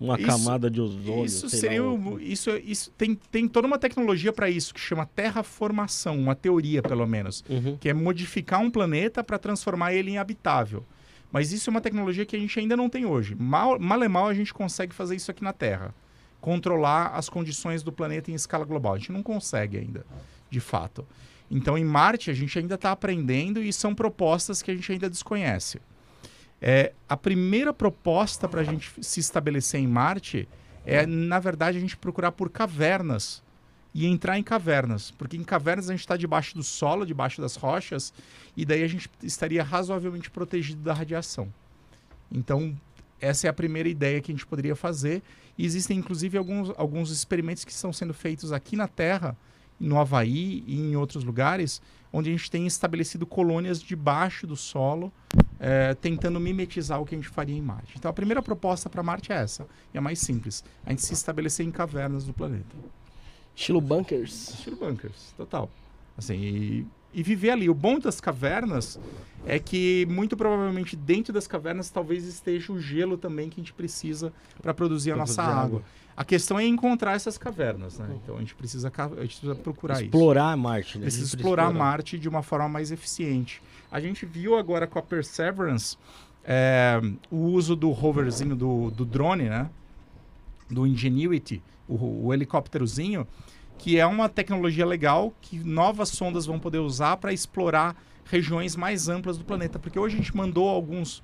Uma 0.00 0.16
Isso- 0.18 0.26
camada 0.26 0.70
de 0.70 0.80
ozônio. 0.80 1.26
Isso 1.26 1.46
seria 1.50 1.82
isso, 2.20 2.50
isso 2.64 2.90
tem, 2.92 3.14
tem 3.30 3.46
toda 3.46 3.66
uma 3.66 3.78
tecnologia 3.78 4.32
para 4.32 4.48
isso 4.48 4.72
que 4.72 4.80
chama 4.80 5.04
terraformação, 5.04 6.18
uma 6.18 6.34
teoria 6.34 6.80
pelo 6.80 7.06
menos, 7.06 7.44
Uhum. 7.50 7.76
que 7.76 7.86
é 7.88 7.92
modificar 7.92 8.60
um 8.60 8.70
planeta 8.70 9.22
para 9.22 9.38
transformar 9.38 9.92
ele 9.92 10.12
em 10.12 10.16
habitável. 10.18 10.82
Mas 11.30 11.52
isso 11.52 11.68
é 11.68 11.70
uma 11.70 11.82
tecnologia 11.82 12.24
que 12.24 12.34
a 12.34 12.38
gente 12.38 12.58
ainda 12.58 12.76
não 12.76 12.88
tem 12.88 13.04
hoje. 13.04 13.34
Mal, 13.38 13.78
mal 13.78 14.02
é 14.02 14.08
mal 14.08 14.26
a 14.26 14.34
gente 14.34 14.54
consegue 14.54 14.94
fazer 14.94 15.16
isso 15.16 15.30
aqui 15.30 15.44
na 15.44 15.52
Terra. 15.52 15.94
Controlar 16.40 17.08
as 17.08 17.28
condições 17.28 17.82
do 17.82 17.92
planeta 17.92 18.30
em 18.30 18.34
escala 18.34 18.64
global. 18.64 18.94
A 18.94 18.98
gente 18.98 19.12
não 19.12 19.22
consegue 19.22 19.76
ainda, 19.76 20.06
de 20.50 20.60
fato. 20.60 21.06
Então, 21.50 21.76
em 21.76 21.84
Marte, 21.84 22.30
a 22.30 22.34
gente 22.34 22.58
ainda 22.58 22.76
está 22.76 22.90
aprendendo 22.90 23.62
e 23.62 23.70
são 23.72 23.94
propostas 23.94 24.62
que 24.62 24.70
a 24.70 24.74
gente 24.74 24.90
ainda 24.90 25.10
desconhece. 25.10 25.78
É, 26.60 26.92
a 27.08 27.16
primeira 27.16 27.72
proposta 27.72 28.48
para 28.48 28.60
a 28.60 28.64
gente 28.64 28.92
se 29.02 29.20
estabelecer 29.20 29.80
em 29.80 29.86
Marte 29.86 30.48
é, 30.84 31.06
na 31.06 31.38
verdade, 31.38 31.78
a 31.78 31.80
gente 31.80 31.96
procurar 31.96 32.32
por 32.32 32.50
cavernas 32.50 33.42
e 33.94 34.06
entrar 34.06 34.38
em 34.38 34.42
cavernas. 34.42 35.10
Porque 35.10 35.36
em 35.36 35.44
cavernas 35.44 35.88
a 35.88 35.92
gente 35.92 36.00
está 36.00 36.16
debaixo 36.16 36.54
do 36.54 36.62
solo, 36.62 37.04
debaixo 37.04 37.40
das 37.40 37.56
rochas, 37.56 38.12
e 38.56 38.64
daí 38.64 38.82
a 38.82 38.88
gente 38.88 39.10
estaria 39.22 39.62
razoavelmente 39.62 40.30
protegido 40.30 40.82
da 40.82 40.92
radiação. 40.92 41.52
Então, 42.30 42.76
essa 43.20 43.46
é 43.46 43.50
a 43.50 43.52
primeira 43.52 43.88
ideia 43.88 44.20
que 44.20 44.30
a 44.30 44.34
gente 44.34 44.46
poderia 44.46 44.74
fazer. 44.74 45.22
E 45.58 45.64
existem, 45.64 45.98
inclusive, 45.98 46.38
alguns, 46.38 46.72
alguns 46.76 47.10
experimentos 47.10 47.64
que 47.64 47.72
estão 47.72 47.92
sendo 47.92 48.14
feitos 48.14 48.52
aqui 48.52 48.76
na 48.76 48.88
Terra, 48.88 49.36
no 49.78 49.98
Havaí 49.98 50.62
e 50.66 50.78
em 50.78 50.96
outros 50.96 51.24
lugares, 51.24 51.82
onde 52.12 52.30
a 52.30 52.32
gente 52.32 52.50
tem 52.50 52.66
estabelecido 52.66 53.26
colônias 53.26 53.80
debaixo 53.80 54.46
do 54.46 54.56
solo, 54.56 55.12
eh, 55.58 55.94
tentando 55.94 56.40
mimetizar 56.40 57.00
o 57.00 57.06
que 57.06 57.14
a 57.14 57.18
gente 57.18 57.28
faria 57.28 57.56
em 57.56 57.62
Marte. 57.62 57.94
Então, 57.96 58.10
a 58.10 58.14
primeira 58.14 58.42
proposta 58.42 58.88
para 58.88 59.02
Marte 59.02 59.32
é 59.32 59.36
essa, 59.36 59.66
e 59.94 59.98
a 59.98 60.00
mais 60.00 60.18
simples: 60.18 60.64
a 60.84 60.90
gente 60.90 61.02
se 61.02 61.12
estabelecer 61.12 61.64
em 61.66 61.70
cavernas 61.70 62.24
do 62.24 62.32
planeta. 62.32 62.76
Estilo 63.54 63.80
bunkers. 63.80 64.50
Estilo 64.50 64.76
bunkers, 64.76 65.34
total. 65.36 65.70
Assim, 66.16 66.36
e, 66.36 66.86
e 67.12 67.22
viver 67.22 67.50
ali. 67.50 67.68
O 67.68 67.74
bom 67.74 67.98
das 67.98 68.20
cavernas 68.20 68.98
é 69.46 69.58
que, 69.58 70.06
muito 70.10 70.36
provavelmente, 70.36 70.94
dentro 70.96 71.32
das 71.32 71.46
cavernas 71.46 71.90
talvez 71.90 72.24
esteja 72.26 72.72
o 72.72 72.80
gelo 72.80 73.16
também 73.16 73.48
que 73.48 73.60
a 73.60 73.62
gente 73.62 73.72
precisa 73.72 74.32
para 74.60 74.72
produzir 74.74 75.10
a 75.10 75.14
Pra 75.14 75.22
nossa 75.22 75.42
água. 75.42 75.62
água. 75.62 75.82
A 76.16 76.24
questão 76.24 76.58
é 76.58 76.66
encontrar 76.66 77.14
essas 77.14 77.38
cavernas, 77.38 77.98
né? 77.98 78.06
Então 78.22 78.36
a 78.36 78.40
gente 78.40 78.54
precisa, 78.54 78.92
a 78.94 79.02
gente 79.22 79.38
precisa 79.38 79.54
procurar 79.54 79.94
isso. 79.94 80.04
Explorar 80.04 80.54
Marte, 80.56 80.98
né? 80.98 81.04
A 81.04 81.06
Precisa 81.06 81.24
gente 81.26 81.36
explorar 81.36 81.72
Marte 81.72 82.18
de 82.18 82.28
uma 82.28 82.42
forma 82.42 82.68
mais 82.68 82.92
eficiente. 82.92 83.62
A 83.90 83.98
gente 84.00 84.26
viu 84.26 84.56
agora 84.58 84.86
com 84.86 84.98
a 84.98 85.02
Perseverance 85.02 85.96
é, 86.44 87.00
o 87.30 87.36
uso 87.46 87.74
do 87.74 87.90
roverzinho, 87.90 88.54
do, 88.54 88.90
do 88.90 89.04
drone, 89.06 89.48
né? 89.48 89.70
Do 90.68 90.86
Ingenuity, 90.86 91.62
o, 91.88 92.26
o 92.26 92.34
helicópterozinho, 92.34 93.26
que 93.80 93.98
é 93.98 94.04
uma 94.04 94.28
tecnologia 94.28 94.84
legal 94.84 95.32
que 95.40 95.58
novas 95.58 96.10
sondas 96.10 96.44
vão 96.44 96.58
poder 96.58 96.80
usar 96.80 97.16
para 97.16 97.32
explorar 97.32 97.96
regiões 98.26 98.76
mais 98.76 99.08
amplas 99.08 99.38
do 99.38 99.44
planeta. 99.44 99.78
Porque 99.78 99.98
hoje 99.98 100.16
a 100.16 100.18
gente 100.18 100.36
mandou 100.36 100.68
alguns, 100.68 101.22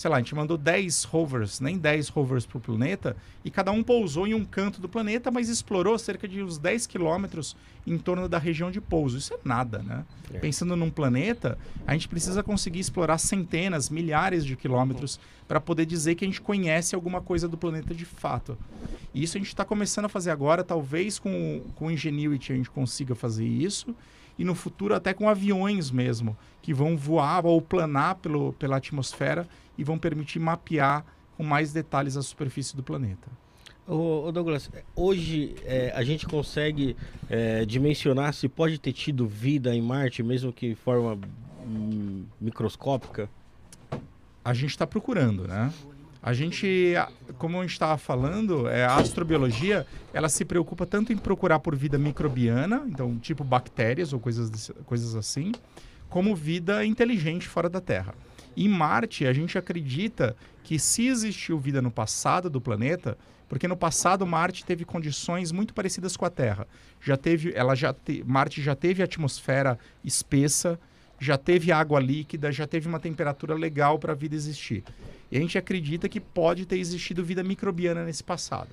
sei 0.00 0.10
lá, 0.10 0.16
a 0.16 0.20
gente 0.20 0.34
mandou 0.34 0.56
10 0.56 1.04
rovers, 1.04 1.60
nem 1.60 1.76
10 1.76 2.08
rovers 2.08 2.46
para 2.46 2.56
o 2.56 2.60
planeta, 2.60 3.14
e 3.44 3.50
cada 3.50 3.70
um 3.70 3.82
pousou 3.82 4.26
em 4.26 4.32
um 4.32 4.46
canto 4.46 4.80
do 4.80 4.88
planeta, 4.88 5.30
mas 5.30 5.50
explorou 5.50 5.98
cerca 5.98 6.26
de 6.26 6.42
uns 6.42 6.56
10 6.56 6.86
quilômetros 6.86 7.54
em 7.86 7.98
torno 7.98 8.26
da 8.26 8.38
região 8.38 8.70
de 8.70 8.80
pouso. 8.80 9.18
Isso 9.18 9.34
é 9.34 9.38
nada, 9.44 9.80
né? 9.80 10.06
É. 10.32 10.38
Pensando 10.38 10.74
num 10.74 10.88
planeta, 10.88 11.58
a 11.86 11.92
gente 11.92 12.08
precisa 12.08 12.42
conseguir 12.42 12.80
explorar 12.80 13.18
centenas, 13.18 13.90
milhares 13.90 14.46
de 14.46 14.56
quilômetros 14.56 15.20
para 15.46 15.60
poder 15.60 15.84
dizer 15.84 16.14
que 16.14 16.24
a 16.24 16.28
gente 16.28 16.40
conhece 16.40 16.94
alguma 16.94 17.20
coisa 17.20 17.46
do 17.46 17.58
planeta 17.58 17.94
de 17.94 18.06
fato. 18.06 18.56
E 19.12 19.22
isso 19.22 19.36
a 19.36 19.38
gente 19.38 19.48
está 19.48 19.66
começando 19.66 20.06
a 20.06 20.08
fazer 20.08 20.30
agora, 20.30 20.64
talvez 20.64 21.18
com, 21.18 21.60
com 21.74 21.88
o 21.88 21.90
Ingenuity 21.90 22.54
a 22.54 22.56
gente 22.56 22.70
consiga 22.70 23.14
fazer 23.14 23.44
isso, 23.44 23.94
e 24.40 24.44
no 24.44 24.54
futuro 24.54 24.94
até 24.94 25.12
com 25.12 25.28
aviões 25.28 25.90
mesmo, 25.90 26.34
que 26.62 26.72
vão 26.72 26.96
voar 26.96 27.44
ou 27.44 27.60
planar 27.60 28.14
pelo, 28.14 28.54
pela 28.54 28.78
atmosfera 28.78 29.46
e 29.76 29.84
vão 29.84 29.98
permitir 29.98 30.38
mapear 30.38 31.04
com 31.36 31.44
mais 31.44 31.74
detalhes 31.74 32.16
a 32.16 32.22
superfície 32.22 32.74
do 32.74 32.82
planeta. 32.82 33.28
Ô, 33.86 34.24
ô 34.26 34.32
Douglas, 34.32 34.70
hoje 34.96 35.54
é, 35.62 35.92
a 35.94 36.02
gente 36.02 36.26
consegue 36.26 36.96
é, 37.28 37.66
dimensionar 37.66 38.32
se 38.32 38.48
pode 38.48 38.78
ter 38.78 38.94
tido 38.94 39.26
vida 39.26 39.74
em 39.74 39.82
Marte, 39.82 40.22
mesmo 40.22 40.54
que 40.54 40.70
de 40.70 40.74
forma 40.74 41.18
hum, 41.66 42.24
microscópica? 42.40 43.28
a 44.44 44.54
gente 44.54 44.70
está 44.70 44.86
procurando, 44.86 45.46
né? 45.46 45.72
A 46.22 46.34
gente, 46.34 46.94
como 47.38 47.58
a 47.58 47.62
gente 47.62 47.72
estava 47.72 47.96
falando, 47.96 48.68
é, 48.68 48.84
a 48.84 48.96
astrobiologia, 48.96 49.86
ela 50.12 50.28
se 50.28 50.44
preocupa 50.44 50.84
tanto 50.84 51.12
em 51.12 51.16
procurar 51.16 51.60
por 51.60 51.74
vida 51.74 51.96
microbiana, 51.96 52.84
então 52.86 53.18
tipo 53.18 53.42
bactérias 53.42 54.12
ou 54.12 54.20
coisas, 54.20 54.70
coisas 54.84 55.14
assim, 55.14 55.52
como 56.10 56.36
vida 56.36 56.84
inteligente 56.84 57.48
fora 57.48 57.70
da 57.70 57.80
Terra. 57.80 58.14
Em 58.54 58.68
Marte, 58.68 59.26
a 59.26 59.32
gente 59.32 59.56
acredita 59.56 60.36
que 60.62 60.78
se 60.78 61.06
existiu 61.06 61.58
vida 61.58 61.80
no 61.80 61.90
passado 61.90 62.50
do 62.50 62.60
planeta, 62.60 63.16
porque 63.48 63.66
no 63.66 63.76
passado 63.76 64.26
Marte 64.26 64.64
teve 64.64 64.84
condições 64.84 65.50
muito 65.50 65.72
parecidas 65.72 66.16
com 66.16 66.26
a 66.26 66.30
Terra. 66.30 66.66
Já 67.00 67.16
teve, 67.16 67.52
ela 67.54 67.74
já 67.74 67.94
te- 67.94 68.22
Marte 68.26 68.60
já 68.60 68.74
teve 68.74 69.02
atmosfera 69.02 69.78
espessa, 70.04 70.78
já 71.18 71.38
teve 71.38 71.72
água 71.72 71.98
líquida, 71.98 72.52
já 72.52 72.66
teve 72.66 72.88
uma 72.88 73.00
temperatura 73.00 73.54
legal 73.54 73.98
para 73.98 74.12
a 74.12 74.16
vida 74.16 74.34
existir. 74.34 74.84
E 75.30 75.36
a 75.36 75.40
gente 75.40 75.56
acredita 75.56 76.08
que 76.08 76.20
pode 76.20 76.66
ter 76.66 76.78
existido 76.78 77.24
vida 77.24 77.42
microbiana 77.42 78.04
nesse 78.04 78.24
passado. 78.24 78.70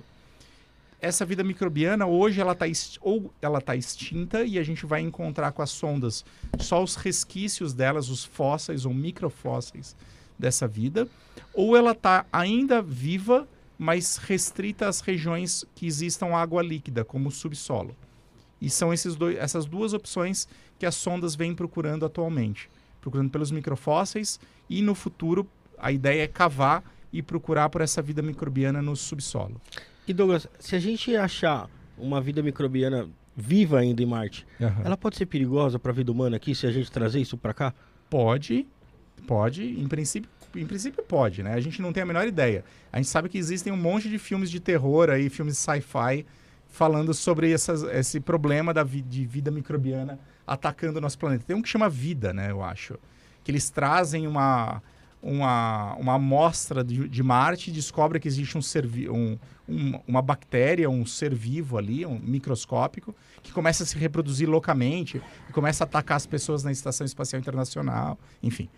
Essa 0.99 1.23
vida 1.23 1.43
microbiana 1.43 2.07
hoje 2.07 2.41
ela 2.41 2.53
está 2.53 2.65
ou 3.01 3.31
ela 3.39 3.61
tá 3.61 3.75
extinta 3.75 4.43
e 4.43 4.57
a 4.57 4.63
gente 4.63 4.85
vai 4.85 5.01
encontrar 5.01 5.51
com 5.51 5.61
as 5.61 5.69
sondas 5.69 6.25
só 6.59 6.83
os 6.83 6.95
resquícios 6.95 7.73
delas, 7.73 8.09
os 8.09 8.25
fósseis 8.25 8.83
ou 8.83 8.93
microfósseis 8.93 9.95
dessa 10.39 10.67
vida, 10.67 11.07
ou 11.53 11.77
ela 11.77 11.91
está 11.91 12.25
ainda 12.33 12.81
viva, 12.81 13.47
mas 13.77 14.17
restrita 14.17 14.87
às 14.87 15.01
regiões 15.01 15.63
que 15.75 15.85
existam 15.85 16.35
água 16.35 16.63
líquida, 16.63 17.05
como 17.05 17.29
o 17.29 17.31
subsolo. 17.31 17.95
E 18.59 18.69
são 18.69 18.89
dois, 19.17 19.37
essas 19.37 19.65
duas 19.65 19.93
opções 19.93 20.47
que 20.79 20.85
as 20.85 20.95
sondas 20.95 21.35
vêm 21.35 21.53
procurando 21.53 22.05
atualmente. 22.05 22.69
Procurando 23.01 23.29
pelos 23.29 23.51
microfósseis 23.51 24.39
e 24.67 24.81
no 24.81 24.95
futuro 24.95 25.47
a 25.77 25.91
ideia 25.91 26.23
é 26.23 26.27
cavar 26.27 26.83
e 27.11 27.21
procurar 27.21 27.69
por 27.69 27.81
essa 27.81 28.01
vida 28.01 28.21
microbiana 28.21 28.81
no 28.81 28.95
subsolo. 28.95 29.59
E 30.07 30.13
Douglas, 30.13 30.47
se 30.59 30.75
a 30.75 30.79
gente 30.79 31.15
achar 31.15 31.69
uma 31.97 32.19
vida 32.21 32.41
microbiana 32.43 33.07
viva 33.35 33.79
ainda 33.79 34.01
em 34.01 34.05
Marte, 34.05 34.45
ela 34.83 34.97
pode 34.97 35.15
ser 35.17 35.25
perigosa 35.25 35.77
para 35.77 35.91
a 35.91 35.95
vida 35.95 36.11
humana 36.11 36.37
aqui 36.37 36.55
se 36.55 36.65
a 36.65 36.71
gente 36.71 36.91
trazer 36.91 37.19
isso 37.19 37.37
para 37.37 37.53
cá? 37.53 37.73
Pode, 38.09 38.65
pode, 39.25 39.63
em 39.63 39.87
princípio, 39.87 40.29
em 40.55 40.65
princípio 40.65 41.03
pode, 41.03 41.43
né? 41.43 41.53
A 41.53 41.59
gente 41.59 41.81
não 41.81 41.91
tem 41.93 42.03
a 42.03 42.05
menor 42.05 42.27
ideia. 42.27 42.63
A 42.91 42.97
gente 42.97 43.09
sabe 43.09 43.29
que 43.29 43.37
existem 43.37 43.71
um 43.71 43.77
monte 43.77 44.09
de 44.09 44.17
filmes 44.17 44.49
de 44.49 44.59
terror 44.59 45.09
aí, 45.09 45.29
filmes 45.29 45.55
de 45.55 45.59
sci-fi, 45.59 46.25
falando 46.69 47.13
sobre 47.13 47.51
essas, 47.51 47.83
esse 47.83 48.19
problema 48.19 48.73
da 48.73 48.83
vi- 48.83 49.01
de 49.01 49.25
vida 49.25 49.51
microbiana 49.51 50.19
atacando 50.45 50.97
o 50.97 51.01
nosso 51.01 51.17
planeta. 51.19 51.43
Tem 51.45 51.55
um 51.55 51.61
que 51.61 51.69
chama 51.69 51.89
Vida, 51.89 52.33
né, 52.33 52.49
eu 52.51 52.63
acho. 52.63 52.97
Que 53.43 53.51
eles 53.51 53.69
trazem 53.69 54.25
uma, 54.27 54.81
uma, 55.21 55.95
uma 55.95 56.13
amostra 56.15 56.83
de, 56.83 57.07
de 57.07 57.23
Marte 57.23 57.69
e 57.69 57.73
descobrem 57.73 58.21
que 58.21 58.27
existe 58.27 58.57
um, 58.57 58.61
ser 58.61 58.85
vi- 58.85 59.09
um, 59.09 59.37
um- 59.67 59.99
uma 60.07 60.21
bactéria, 60.21 60.89
um 60.89 61.05
ser 61.05 61.33
vivo 61.33 61.77
ali, 61.77 62.05
um 62.05 62.19
microscópico, 62.19 63.15
que 63.41 63.51
começa 63.51 63.83
a 63.83 63.85
se 63.85 63.97
reproduzir 63.97 64.47
loucamente 64.49 65.21
e 65.49 65.51
começa 65.53 65.83
a 65.83 65.85
atacar 65.85 66.17
as 66.17 66.25
pessoas 66.25 66.63
na 66.63 66.71
Estação 66.71 67.05
Espacial 67.05 67.39
Internacional, 67.39 68.17
enfim. 68.43 68.69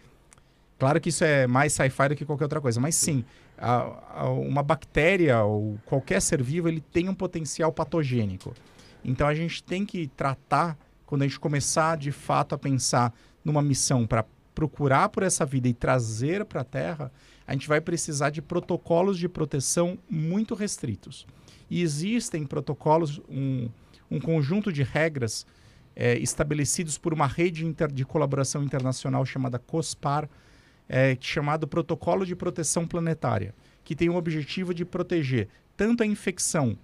Claro 0.78 1.02
que 1.02 1.10
isso 1.10 1.25
é 1.25 1.45
mais 1.45 1.73
sci-fi 1.73 2.08
do 2.10 2.15
que 2.15 2.23
qualquer 2.25 2.45
outra 2.45 2.62
coisa, 2.62 2.80
mas 2.80 2.95
sim, 2.95 3.25
a- 3.58 4.21
a- 4.21 4.30
uma 4.30 4.63
bactéria 4.63 5.43
ou 5.43 5.78
qualquer 5.86 6.21
ser 6.21 6.41
vivo, 6.41 6.69
ele 6.69 6.80
tem 6.80 7.10
um 7.10 7.13
potencial 7.13 7.71
patogênico. 7.73 8.54
Então 9.04 9.28
a 9.28 9.36
gente 9.36 9.62
tem 9.62 9.86
que 9.86 10.08
tratar, 10.08 10.78
quando 11.06 11.23
a 11.23 11.28
gente 11.28 11.39
começar 11.39 11.97
de 11.97 12.12
fato 12.13 12.56
a 12.56 12.58
pensar 12.58 13.13
numa 13.43 13.62
missão 13.62 14.08
para 14.08 14.23
procurar 14.60 15.08
por 15.08 15.24
essa 15.24 15.45
vida 15.45 15.69
e 15.69 15.74
trazer 15.74 16.43
para 16.43 16.60
a 16.60 16.65
Terra, 16.65 17.10
a 17.48 17.54
gente 17.54 17.65
vai 17.65 17.80
precisar 17.80 18.30
de 18.30 18.41
protocolos 18.41 19.17
de 19.17 19.30
proteção 19.30 19.98
muito 20.10 20.54
restritos. 20.54 21.26
E 21.69 21.82
existem 21.82 22.45
protocolos, 22.45 23.22
um, 23.30 23.69
um 24.12 24.19
conjunto 24.19 24.69
de 24.74 24.84
regras 24.84 25.48
eh, 25.95 26.17
estabelecidos 26.17 26.98
por 26.98 27.13
uma 27.13 27.26
rede 27.26 27.65
inter- 27.65 27.89
de 27.89 28.04
colaboração 28.04 28.62
internacional 28.62 29.26
chamada 29.26 29.58
COSPAR, 29.58 30.30
eh, 30.89 31.17
chamado 31.22 31.65
Protocolo 31.65 32.26
de 32.26 32.36
Proteção 32.36 32.86
Planetária, 32.86 33.56
que 33.86 33.95
tem 33.95 34.10
o 34.10 34.15
objetivo 34.15 34.74
de 34.74 34.84
proteger 34.84 35.48
tanto 35.78 36.04
a 36.04 36.06
infecção 36.06 36.78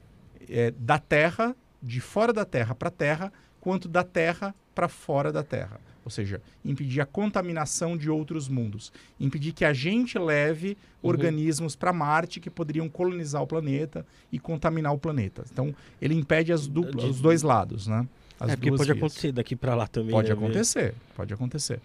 eh, 0.49 0.73
da 0.79 0.97
Terra, 0.97 1.53
de 1.83 1.99
fora 1.99 2.31
da 2.31 2.45
Terra 2.45 2.73
para 2.73 2.87
a 2.87 2.91
Terra, 2.91 3.33
quanto 3.59 3.89
da 3.89 4.05
Terra 4.05 4.55
para 4.73 4.87
fora 4.87 5.29
da 5.29 5.43
Terra. 5.43 5.77
Ou 6.05 6.11
seja, 6.11 6.39
impedir 6.63 7.01
a 7.01 7.05
contaminação 7.05 7.97
de 7.97 8.09
outros 8.11 8.47
mundos. 8.47 8.93
Impedir 9.19 9.51
que 9.53 9.65
a 9.65 9.73
gente 9.73 10.17
leve 10.19 10.77
Uhum. 11.01 11.09
organismos 11.09 11.75
para 11.75 11.91
Marte 11.91 12.39
que 12.39 12.49
poderiam 12.49 12.87
colonizar 12.87 13.41
o 13.41 13.47
planeta 13.47 14.05
e 14.31 14.37
contaminar 14.39 14.93
o 14.93 14.97
planeta. 14.99 15.43
Então, 15.51 15.73
ele 16.01 16.13
impede 16.13 16.53
as 16.53 16.67
dupla- 16.67 17.01
De- 17.03 17.09
os 17.09 17.19
dois 17.19 17.41
lados, 17.41 17.87
né? 17.87 18.07
As 18.39 18.51
é 18.51 18.55
porque 18.55 18.69
pode 18.71 18.83
vias. 18.85 18.97
acontecer 18.97 19.31
daqui 19.31 19.55
pra 19.55 19.73
lá 19.75 19.87
também. 19.87 20.11
Pode 20.11 20.27
né, 20.29 20.33
acontecer, 20.35 20.93
pode 21.15 21.33
acontecer. 21.33 21.79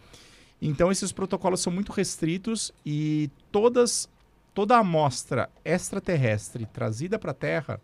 Então 0.61 0.93
esses 0.93 1.11
protocolos 1.13 1.61
são 1.61 1.73
muito 1.73 1.91
restritos 1.93 2.71
e 2.85 3.31
todas 3.51 4.09
toda 4.53 4.77
a 4.77 4.81
amostra 4.81 5.49
extraterrestre 5.65 6.67
trazida 6.67 7.19
para 7.19 7.31
a 7.31 7.35
Terra, 7.35 7.81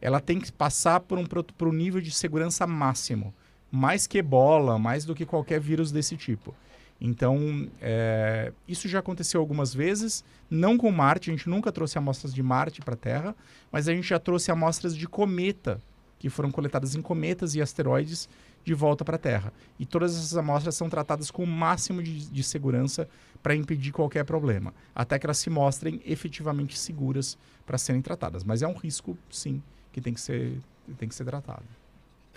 ela 0.00 0.20
tem 0.20 0.40
que 0.40 0.50
passar 0.50 1.00
por 1.00 1.18
um, 1.18 1.24
por 1.24 1.68
um 1.68 1.72
nível 1.72 2.00
de 2.00 2.10
segurança 2.10 2.66
máximo, 2.66 3.32
mais 3.70 4.06
que 4.06 4.18
ebola, 4.18 4.78
mais 4.78 5.04
do 5.04 5.14
que 5.14 5.26
qualquer 5.26 5.60
vírus 5.60 5.92
desse 5.92 6.16
tipo. 6.16 6.54
Então, 7.00 7.68
é, 7.80 8.52
isso 8.66 8.88
já 8.88 8.98
aconteceu 8.98 9.40
algumas 9.40 9.72
vezes, 9.72 10.24
não 10.50 10.76
com 10.76 10.90
Marte, 10.90 11.30
a 11.30 11.32
gente 11.32 11.48
nunca 11.48 11.70
trouxe 11.70 11.96
amostras 11.96 12.34
de 12.34 12.42
Marte 12.42 12.80
para 12.80 12.94
a 12.94 12.96
Terra, 12.96 13.36
mas 13.70 13.88
a 13.88 13.94
gente 13.94 14.08
já 14.08 14.18
trouxe 14.18 14.50
amostras 14.50 14.96
de 14.96 15.06
cometa, 15.06 15.80
que 16.18 16.28
foram 16.28 16.50
coletadas 16.50 16.96
em 16.96 17.02
cometas 17.02 17.54
e 17.54 17.62
asteroides 17.62 18.28
de 18.64 18.74
volta 18.74 19.04
para 19.04 19.14
a 19.14 19.18
Terra. 19.18 19.52
E 19.78 19.86
todas 19.86 20.16
essas 20.16 20.36
amostras 20.36 20.74
são 20.74 20.90
tratadas 20.90 21.30
com 21.30 21.44
o 21.44 21.46
máximo 21.46 22.02
de, 22.02 22.28
de 22.28 22.42
segurança 22.42 23.08
para 23.40 23.54
impedir 23.54 23.92
qualquer 23.92 24.24
problema, 24.24 24.74
até 24.92 25.18
que 25.18 25.26
elas 25.26 25.38
se 25.38 25.48
mostrem 25.48 26.02
efetivamente 26.04 26.76
seguras 26.76 27.38
para 27.64 27.78
serem 27.78 28.02
tratadas. 28.02 28.42
Mas 28.42 28.60
é 28.60 28.66
um 28.66 28.76
risco, 28.76 29.16
sim, 29.30 29.62
que 29.92 30.00
tem 30.00 30.12
que 30.12 30.20
ser, 30.20 30.60
tem 30.98 31.08
que 31.08 31.14
ser 31.14 31.24
tratado. 31.24 31.77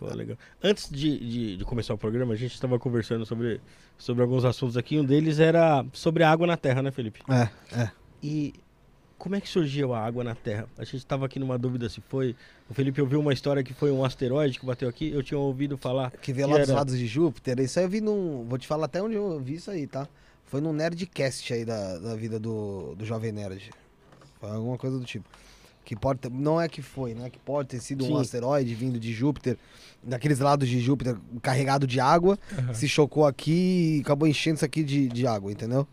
Pô, 0.02 0.12
legal. 0.16 0.36
Antes 0.64 0.90
de, 0.90 1.20
de, 1.20 1.58
de 1.58 1.64
começar 1.64 1.94
o 1.94 1.98
programa, 1.98 2.34
a 2.34 2.36
gente 2.36 2.56
estava 2.56 2.80
conversando 2.80 3.24
sobre, 3.24 3.62
sobre 4.00 4.24
alguns 4.24 4.44
assuntos 4.44 4.76
aqui. 4.76 5.00
Um 5.00 5.06
deles 5.06 5.40
era 5.40 5.86
sobre 5.94 6.24
a 6.24 6.32
água 6.32 6.48
na 6.48 6.58
Terra, 6.58 6.82
né, 6.82 6.90
Felipe? 6.90 7.22
É, 7.30 7.80
é. 7.80 7.92
E 8.24 8.56
como 9.20 9.36
é 9.36 9.40
que 9.40 9.48
surgiu 9.48 9.94
a 9.94 10.00
água 10.04 10.24
na 10.24 10.34
Terra? 10.34 10.68
A 10.76 10.84
gente 10.84 10.98
estava 10.98 11.28
aqui 11.28 11.38
numa 11.38 11.56
dúvida 11.56 11.88
se 11.88 12.02
foi. 12.02 12.36
O 12.68 12.74
Felipe 12.74 13.00
ouviu 13.00 13.20
uma 13.20 13.32
história 13.32 13.64
que 13.64 13.76
foi 13.76 13.92
um 13.92 14.04
asteroide 14.04 14.60
que 14.60 14.66
bateu 14.66 14.90
aqui. 14.90 15.12
Eu 15.12 15.22
tinha 15.22 15.38
ouvido 15.38 15.78
falar. 15.78 16.10
Que 16.10 16.34
veio 16.34 16.48
lá 16.48 16.58
dos 16.58 16.70
era- 16.70 16.80
lados 16.80 16.98
de 16.98 17.06
Júpiter. 17.06 17.60
Isso 17.60 17.78
aí 17.78 17.86
eu 17.86 17.90
vi 17.90 18.02
num. 18.02 18.44
Vou 18.50 18.58
te 18.58 18.66
falar 18.66 18.86
até 18.86 19.04
onde 19.04 19.14
eu 19.14 19.40
vi 19.40 19.54
isso 19.54 19.70
aí, 19.70 19.86
tá? 19.86 20.08
Foi 20.46 20.60
num 20.60 20.74
Nerdcast 20.74 21.54
aí 21.54 21.64
da, 21.64 22.00
da 22.00 22.16
vida 22.16 22.40
do, 22.40 22.96
do 22.96 23.06
Jovem 23.06 23.32
Nerd. 23.32 23.70
Foi 24.40 24.50
alguma 24.50 24.80
coisa 24.80 24.98
do 24.98 25.06
tipo. 25.06 25.30
Que 25.84 25.96
pode 25.96 26.20
não 26.30 26.62
é 26.62 26.68
que 26.70 26.82
foi, 26.82 27.14
né? 27.14 27.30
Que 27.30 27.40
pode 27.40 27.70
ter 27.70 27.80
sido 27.80 28.06
Sim. 28.06 28.14
um 28.14 28.18
asteroide 28.18 28.74
vindo 28.76 29.00
de 29.00 29.12
Júpiter, 29.12 29.58
daqueles 30.04 30.40
lados 30.40 30.68
de 30.70 30.80
Júpiter, 30.80 31.18
carregado 31.42 31.86
de 31.88 32.00
água, 32.00 32.38
se 32.74 32.88
chocou 32.88 33.26
aqui 33.26 33.98
e 33.98 34.02
acabou 34.02 34.28
enchendo 34.28 34.56
isso 34.58 34.66
aqui 34.66 34.84
de, 34.84 35.08
de 35.08 35.26
água, 35.26 35.52
entendeu? 35.52 35.88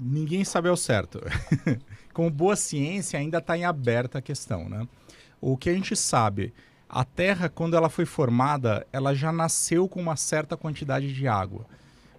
Ninguém 0.00 0.44
sabe 0.44 0.68
ao 0.68 0.76
certo. 0.76 1.20
Com 2.14 2.30
boa 2.30 2.56
ciência, 2.56 3.18
ainda 3.18 3.38
está 3.38 3.56
em 3.56 3.64
aberta 3.64 4.18
a 4.18 4.22
questão, 4.22 4.68
né? 4.68 4.86
O 5.40 5.56
que 5.56 5.68
a 5.70 5.72
gente 5.74 5.96
sabe, 5.96 6.52
a 6.88 7.04
Terra, 7.04 7.48
quando 7.48 7.76
ela 7.76 7.88
foi 7.88 8.04
formada, 8.04 8.86
ela 8.92 9.14
já 9.14 9.32
nasceu 9.32 9.88
com 9.88 10.00
uma 10.00 10.16
certa 10.16 10.56
quantidade 10.56 11.12
de 11.12 11.26
água. 11.26 11.66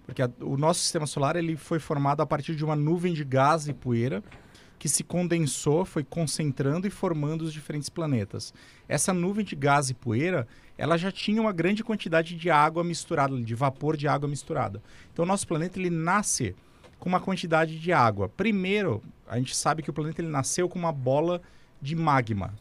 Porque 0.04 0.20
a- 0.22 0.30
o 0.40 0.56
nosso 0.56 0.80
sistema 0.80 1.06
solar 1.06 1.36
ele 1.36 1.56
foi 1.56 1.78
formado 1.78 2.20
a 2.20 2.26
partir 2.26 2.54
de 2.56 2.64
uma 2.64 2.74
nuvem 2.76 3.14
de 3.14 3.24
gás 3.24 3.68
e 3.68 3.72
poeira 3.72 4.22
que 4.82 4.88
se 4.88 5.04
condensou, 5.04 5.84
foi 5.84 6.02
concentrando 6.02 6.88
e 6.88 6.90
formando 6.90 7.42
os 7.42 7.52
diferentes 7.52 7.88
planetas. 7.88 8.52
Essa 8.88 9.14
nuvem 9.14 9.44
de 9.44 9.54
gás 9.54 9.90
e 9.90 9.94
poeira, 9.94 10.44
ela 10.76 10.96
já 10.96 11.12
tinha 11.12 11.40
uma 11.40 11.52
grande 11.52 11.84
quantidade 11.84 12.34
de 12.34 12.50
água 12.50 12.82
misturada, 12.82 13.40
de 13.40 13.54
vapor 13.54 13.96
de 13.96 14.08
água 14.08 14.28
misturada. 14.28 14.82
Então, 15.12 15.24
o 15.24 15.28
nosso 15.28 15.46
planeta 15.46 15.78
ele 15.78 15.88
nasce 15.88 16.56
com 16.98 17.08
uma 17.08 17.20
quantidade 17.20 17.78
de 17.78 17.92
água. 17.92 18.28
Primeiro, 18.28 19.00
a 19.28 19.38
gente 19.38 19.54
sabe 19.54 19.84
que 19.84 19.90
o 19.90 19.92
planeta 19.92 20.20
ele 20.20 20.26
nasceu 20.26 20.68
com 20.68 20.80
uma 20.80 20.90
bola 20.90 21.40
de 21.80 21.94
magma. 21.94 22.52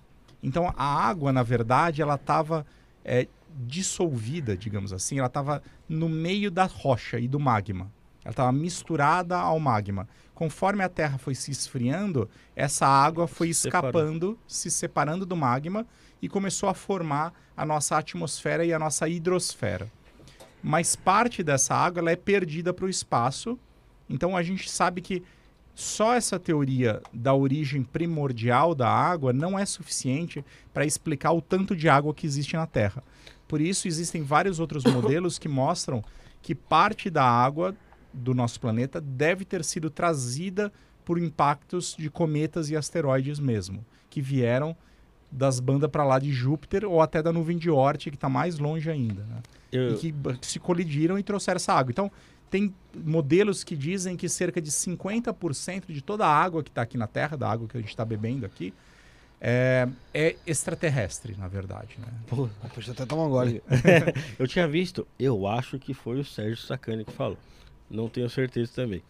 Então, 0.43 0.71
a 0.77 0.85
água, 0.85 1.33
na 1.33 1.41
verdade, 1.41 2.03
ela 2.03 2.13
estava 2.13 2.67
dissolvida, 3.65 4.55
digamos 4.55 4.93
assim, 4.93 5.17
ela 5.17 5.25
estava 5.25 5.63
no 5.89 6.07
meio 6.07 6.51
da 6.51 6.65
rocha 6.65 7.19
e 7.19 7.27
do 7.27 7.39
magma. 7.39 7.91
Ela 8.23 8.31
estava 8.31 8.51
misturada 8.51 9.39
ao 9.39 9.59
magma. 9.59 10.07
Conforme 10.41 10.83
a 10.83 10.89
Terra 10.89 11.19
foi 11.19 11.35
se 11.35 11.51
esfriando, 11.51 12.27
essa 12.55 12.87
água 12.87 13.27
foi 13.27 13.53
Se 13.53 13.67
escapando, 13.67 14.39
se 14.47 14.71
separando 14.71 15.23
do 15.23 15.37
magma 15.37 15.85
e 16.19 16.27
começou 16.27 16.67
a 16.67 16.73
formar 16.73 17.31
a 17.55 17.63
nossa 17.63 17.95
atmosfera 17.95 18.65
e 18.65 18.73
a 18.73 18.79
nossa 18.79 19.07
hidrosfera. 19.07 19.87
Mas 20.63 20.95
parte 20.95 21.43
dessa 21.43 21.75
água 21.75 21.99
ela 21.99 22.09
é 22.09 22.15
perdida 22.15 22.73
para 22.73 22.85
o 22.85 22.89
espaço. 22.89 23.55
Então 24.09 24.35
a 24.35 24.41
gente 24.41 24.67
sabe 24.67 24.99
que 24.99 25.21
só 25.75 26.15
essa 26.15 26.39
teoria 26.39 27.03
da 27.13 27.35
origem 27.35 27.83
primordial 27.83 28.73
da 28.73 28.89
água 28.89 29.31
não 29.31 29.59
é 29.59 29.65
suficiente 29.67 30.43
para 30.73 30.87
explicar 30.87 31.33
o 31.33 31.41
tanto 31.41 31.75
de 31.75 31.87
água 31.87 32.15
que 32.15 32.25
existe 32.25 32.55
na 32.55 32.65
Terra. 32.65 33.03
Por 33.47 33.61
isso 33.61 33.87
existem 33.87 34.23
vários 34.23 34.59
outros 34.59 34.85
modelos 34.91 35.37
que 35.37 35.47
mostram 35.47 36.03
que 36.41 36.55
parte 36.55 37.11
da 37.11 37.23
água 37.23 37.75
do 38.13 38.33
nosso 38.33 38.59
planeta 38.59 38.99
deve 38.99 39.45
ter 39.45 39.63
sido 39.63 39.89
trazida 39.89 40.71
por 41.03 41.17
impactos 41.17 41.95
de 41.97 42.09
cometas 42.09 42.69
e 42.69 42.75
asteroides 42.75 43.39
mesmo, 43.39 43.85
que 44.09 44.21
vieram 44.21 44.75
das 45.31 45.59
bandas 45.59 45.89
para 45.89 46.03
lá 46.03 46.19
de 46.19 46.31
Júpiter 46.31 46.85
ou 46.85 47.01
até 47.01 47.23
da 47.23 47.31
nuvem 47.31 47.57
de 47.57 47.69
Oort, 47.69 48.09
que 48.09 48.15
está 48.15 48.27
mais 48.27 48.59
longe 48.59 48.89
ainda. 48.89 49.23
né? 49.23 49.41
Eu, 49.71 49.95
E 49.95 49.97
que 49.97 50.13
se 50.41 50.59
colidiram 50.59 51.17
e 51.17 51.23
trouxeram 51.23 51.55
essa 51.55 51.73
água. 51.73 51.91
Então, 51.91 52.11
tem 52.49 52.73
modelos 52.93 53.63
que 53.63 53.77
dizem 53.77 54.17
que 54.17 54.27
cerca 54.27 54.61
de 54.61 54.69
50% 54.69 55.85
de 55.87 56.01
toda 56.01 56.27
a 56.27 56.29
água 56.29 56.61
que 56.61 56.69
está 56.69 56.81
aqui 56.81 56.97
na 56.97 57.07
Terra, 57.07 57.37
da 57.37 57.49
água 57.49 57.67
que 57.67 57.77
a 57.77 57.79
gente 57.79 57.89
está 57.89 58.03
bebendo 58.03 58.45
aqui, 58.45 58.73
é, 59.39 59.87
é 60.13 60.35
extraterrestre, 60.45 61.33
na 61.37 61.47
verdade. 61.47 61.97
Né? 61.97 62.07
pô, 62.27 62.49
Deixa 62.75 62.89
eu 62.89 62.93
até 62.93 63.05
tomar 63.05 63.25
um 63.25 63.29
gole. 63.29 63.63
eu 64.37 64.45
tinha 64.47 64.67
visto, 64.67 65.07
eu 65.17 65.47
acho 65.47 65.79
que 65.79 65.93
foi 65.93 66.19
o 66.19 66.25
Sérgio 66.25 66.57
Sacani 66.57 67.05
que 67.05 67.13
falou. 67.13 67.37
Não 67.91 68.07
tenho 68.07 68.29
certeza 68.29 68.71
também. 68.73 69.03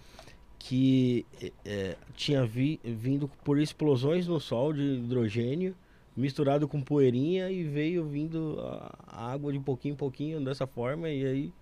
Que 0.58 1.26
é, 1.66 1.96
tinha 2.16 2.46
vi- 2.46 2.80
vindo 2.84 3.30
por 3.44 3.60
explosões 3.60 4.28
no 4.28 4.40
Sol 4.40 4.74
de 4.74 4.82
hidrogênio, 4.82 5.76
misturado 6.16 6.68
com 6.68 6.82
poeirinha 6.82 7.50
e 7.50 7.64
veio 7.64 8.06
vindo 8.06 8.60
a, 8.60 9.32
água 9.32 9.52
de 9.54 9.60
pouquinho 9.60 9.94
em 9.94 9.98
pouquinho 9.98 10.44
dessa 10.44 10.68
forma 10.68 11.10
e 11.10 11.26
aí. 11.26 11.54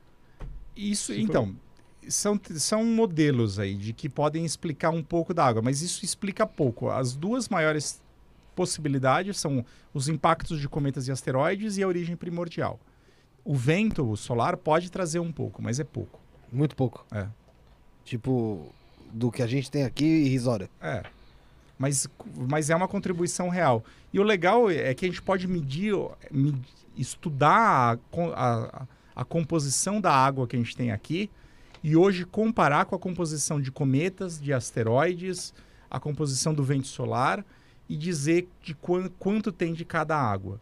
Isso, 0.76 1.14
então, 1.14 1.56
são, 2.08 2.40
são 2.56 2.86
modelos 2.86 3.60
aí 3.60 3.76
de 3.76 3.94
que 3.94 4.10
podem 4.10 4.46
explicar 4.46 4.90
um 4.90 5.04
pouco 5.04 5.34
da 5.34 5.46
água, 5.46 5.62
mas 5.62 5.82
isso 5.82 6.04
explica 6.04 6.48
pouco. 6.48 6.90
As 6.90 7.16
duas 7.16 7.50
maiores 7.50 8.02
possibilidades 8.56 9.38
são 9.38 9.66
os 9.94 10.10
impactos 10.10 10.60
de 10.60 10.68
cometas 10.68 11.08
e 11.08 11.12
asteroides 11.12 11.78
e 11.78 11.84
a 11.84 11.88
origem 11.88 12.16
primordial. 12.16 12.80
O 13.44 13.56
vento 13.56 14.16
solar 14.18 14.58
pode 14.58 14.92
trazer 14.92 15.20
um 15.20 15.32
pouco, 15.32 15.62
mas 15.62 15.80
é 15.80 15.84
pouco. 15.84 16.20
Muito 16.52 16.76
pouco. 16.76 17.06
É. 17.12 17.28
Tipo, 18.06 18.68
do 19.12 19.32
que 19.32 19.42
a 19.42 19.48
gente 19.48 19.70
tem 19.70 19.84
aqui, 19.84 20.06
irrisória. 20.06 20.70
É. 20.82 21.04
Mas, 21.78 22.08
mas 22.36 22.70
é 22.70 22.76
uma 22.76 22.88
contribuição 22.88 23.50
real. 23.50 23.84
E 24.12 24.20
o 24.20 24.24
legal 24.24 24.70
é 24.70 24.94
que 24.94 25.06
a 25.06 25.08
gente 25.08 25.22
pode 25.22 25.48
medir, 25.48 25.94
me- 26.32 26.60
estudar 26.98 27.98
a, 27.98 27.98
a, 28.36 28.88
a 29.16 29.26
composição 29.26 30.02
da 30.02 30.12
água 30.12 30.48
que 30.48 30.56
a 30.56 30.60
gente 30.60 30.76
tem 30.76 30.92
aqui 30.92 31.30
e 31.82 31.96
hoje 31.96 32.26
comparar 32.26 32.86
com 32.86 32.96
a 32.96 33.00
composição 33.00 33.62
de 33.62 33.72
cometas, 33.72 34.42
de 34.42 34.52
asteroides, 34.52 35.54
a 35.90 36.00
composição 36.00 36.54
do 36.54 36.64
vento 36.64 36.88
solar 36.88 37.46
e 37.88 37.96
dizer 37.96 38.48
de 38.62 38.74
quan- 38.76 39.10
quanto 39.18 39.52
tem 39.52 39.74
de 39.74 39.86
cada 39.86 40.18
água. 40.18 40.60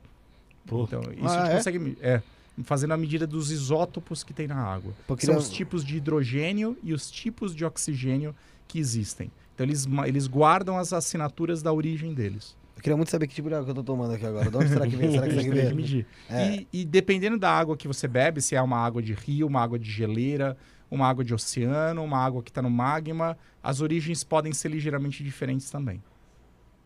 Pô. 0.67 0.83
Então, 0.83 1.01
isso 1.01 1.25
Ah, 1.27 1.41
a 1.41 1.45
gente 1.45 1.51
é? 1.51 1.55
consegue. 1.57 1.97
É, 2.01 2.21
fazendo 2.63 2.93
a 2.93 2.97
medida 2.97 3.25
dos 3.27 3.51
isótopos 3.51 4.23
que 4.23 4.33
tem 4.33 4.47
na 4.47 4.55
água. 4.57 4.93
Porque 5.07 5.25
São 5.25 5.35
não- 5.35 5.41
os 5.41 5.49
tipos 5.49 5.83
de 5.85 5.97
hidrogênio 5.97 6.77
e 6.83 6.93
os 6.93 7.09
tipos 7.11 7.55
de 7.55 7.63
oxigênio 7.65 8.35
que 8.67 8.79
existem. 8.79 9.31
Então 9.53 9.65
eles, 9.65 9.87
eles 10.05 10.27
guardam 10.27 10.77
as 10.77 10.93
assinaturas 10.93 11.61
da 11.63 11.71
origem 11.73 12.13
deles. 12.13 12.55
Eu 12.75 12.81
queria 12.81 12.95
muito 12.95 13.09
saber 13.09 13.25
que 13.27 13.33
tipo 13.33 13.47
de 13.49 13.55
água 13.55 13.65
que 13.65 13.71
eu 13.71 13.75
tô 13.75 13.83
tomando 13.83 14.13
aqui 14.13 14.25
agora. 14.25 14.51
De 14.51 14.55
onde 14.57 14.69
será 14.69 14.87
que 14.87 14.95
vem? 14.95 15.11
Será 15.11 15.27
que 15.27 15.33
que 15.43 15.49
vem? 15.49 15.73
medir. 15.73 16.05
É. 16.29 16.55
E, 16.57 16.67
e 16.71 16.85
dependendo 16.85 17.37
da 17.37 17.49
água 17.51 17.75
que 17.75 17.87
você 17.87 18.07
bebe, 18.07 18.39
se 18.39 18.55
é 18.55 18.61
uma 18.61 18.77
água 18.77 19.01
de 19.01 19.13
rio, 19.13 19.47
uma 19.47 19.61
água 19.61 19.79
de 19.79 19.89
geleira, 19.89 20.55
uma 20.91 21.07
água 21.07 21.23
de 21.23 21.33
oceano, 21.33 22.03
uma 22.03 22.19
água 22.23 22.43
que 22.43 22.51
está 22.51 22.61
no 22.61 22.69
magma, 22.69 23.35
as 23.63 23.81
origens 23.81 24.23
podem 24.23 24.53
ser 24.53 24.69
ligeiramente 24.69 25.23
diferentes 25.23 25.69
também. 25.71 26.01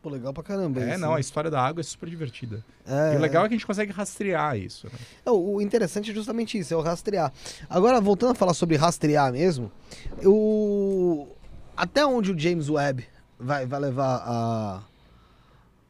Pô, 0.02 0.10
legal 0.10 0.34
pra 0.34 0.42
caramba. 0.42 0.82
É, 0.82 0.92
isso, 0.92 1.00
não, 1.00 1.12
né? 1.12 1.18
a 1.18 1.20
história 1.20 1.52
da 1.52 1.62
água 1.62 1.80
é 1.82 1.84
super 1.84 2.10
divertida. 2.10 2.64
É, 2.88 3.14
E 3.14 3.18
o 3.18 3.20
legal 3.20 3.46
é 3.46 3.48
que 3.48 3.54
a 3.54 3.58
gente 3.58 3.68
consegue 3.68 3.92
rastrear 3.92 4.58
isso. 4.58 4.88
né? 4.88 4.94
Não, 5.26 5.36
o 5.40 5.62
interessante 5.62 6.10
é 6.10 6.14
justamente 6.14 6.58
isso, 6.58 6.74
é 6.74 6.78
o 6.78 6.82
rastrear. 6.82 7.32
Agora, 7.70 8.02
voltando 8.02 8.32
a 8.32 8.36
falar 8.36 8.56
sobre 8.56 8.76
rastrear 8.78 9.32
mesmo, 9.32 9.72
eu... 10.20 11.28
até 11.78 12.04
onde 12.06 12.32
o 12.32 12.38
James 12.40 12.68
Webb 12.70 13.06
vai, 13.40 13.66
vai 13.68 13.80
levar 13.80 14.24
a, 14.26 14.82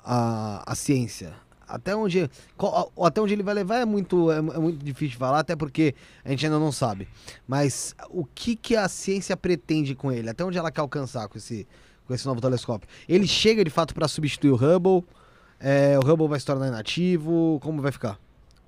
a, 0.03 0.72
a 0.72 0.76
ciência? 0.76 1.34
até 1.68 1.95
onde, 1.95 2.30
qual- 2.57 2.91
até 3.01 3.22
onde 3.22 3.32
ele 3.34 3.43
vai 3.43 3.53
levar 3.53 3.78
é 3.78 3.86
muito, 3.86 4.30
é, 4.30 4.39
é 4.39 4.41
muito 4.41 4.84
difícil 4.84 5.12
de 5.12 5.16
falar, 5.16 5.39
até 5.39 5.55
porque 5.55 5.95
a 6.26 6.30
gente 6.30 6.45
ainda 6.45 6.59
não 6.59 6.70
sabe. 6.70 7.07
Mas 7.47 7.95
o 8.09 8.26
que, 8.26 8.57
que 8.57 8.76
a 8.76 8.89
ciência 8.89 9.38
pretende 9.38 9.95
com 9.95 10.12
ele? 10.12 10.30
Até 10.30 10.43
onde 10.43 10.57
ela 10.57 10.70
quer 10.70 10.82
alcançar 10.82 11.30
com 11.30 11.38
esse, 11.38 11.66
com 12.12 12.16
esse 12.16 12.26
novo 12.26 12.41
telescópio? 12.41 12.89
Ele 13.07 13.26
chega 13.26 13.64
de 13.64 13.70
fato 13.70 13.93
para 13.93 14.07
substituir 14.07 14.51
o 14.51 14.55
Hubble? 14.55 15.07
É, 15.59 15.97
o 15.97 16.05
Hubble 16.05 16.28
vai 16.28 16.39
se 16.39 16.45
tornar 16.45 16.68
inativo? 16.68 17.57
Como 17.64 17.82
vai 17.82 17.91
ficar? 17.91 18.20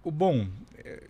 O 0.01 0.09
bom, 0.09 0.47
é, 0.77 1.03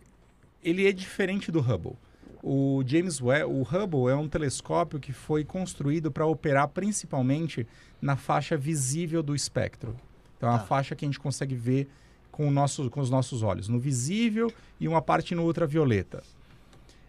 ele 0.64 0.88
é 0.88 0.92
diferente 0.92 1.52
do 1.52 1.60
Hubble. 1.60 1.94
O 2.42 2.84
James 2.86 3.22
Webb, 3.22 3.46
o 3.46 3.62
Hubble 3.62 4.10
é 4.10 4.16
um 4.16 4.28
telescópio 4.28 5.00
que 5.00 5.14
foi 5.14 5.46
construído 5.46 6.12
para 6.12 6.26
operar 6.26 6.68
principalmente 6.68 7.66
na 8.02 8.16
faixa 8.18 8.58
visível 8.58 9.22
do 9.24 9.36
espectro. 9.36 9.96
Então, 10.38 10.50
é 10.50 10.52
uma 10.52 10.60
Tá. 10.60 10.66
faixa 10.66 10.96
que 10.96 11.06
a 11.06 11.08
gente 11.08 11.20
consegue 11.20 11.56
ver 11.56 11.88
com, 12.32 12.50
nosso, 12.52 12.90
com 12.90 13.00
os 13.00 13.10
nossos 13.10 13.44
olhos, 13.44 13.70
no 13.70 13.80
visível 13.80 14.52
e 14.80 14.88
uma 14.88 15.02
parte 15.02 15.36
no 15.36 15.44
ultravioleta. 15.44 16.24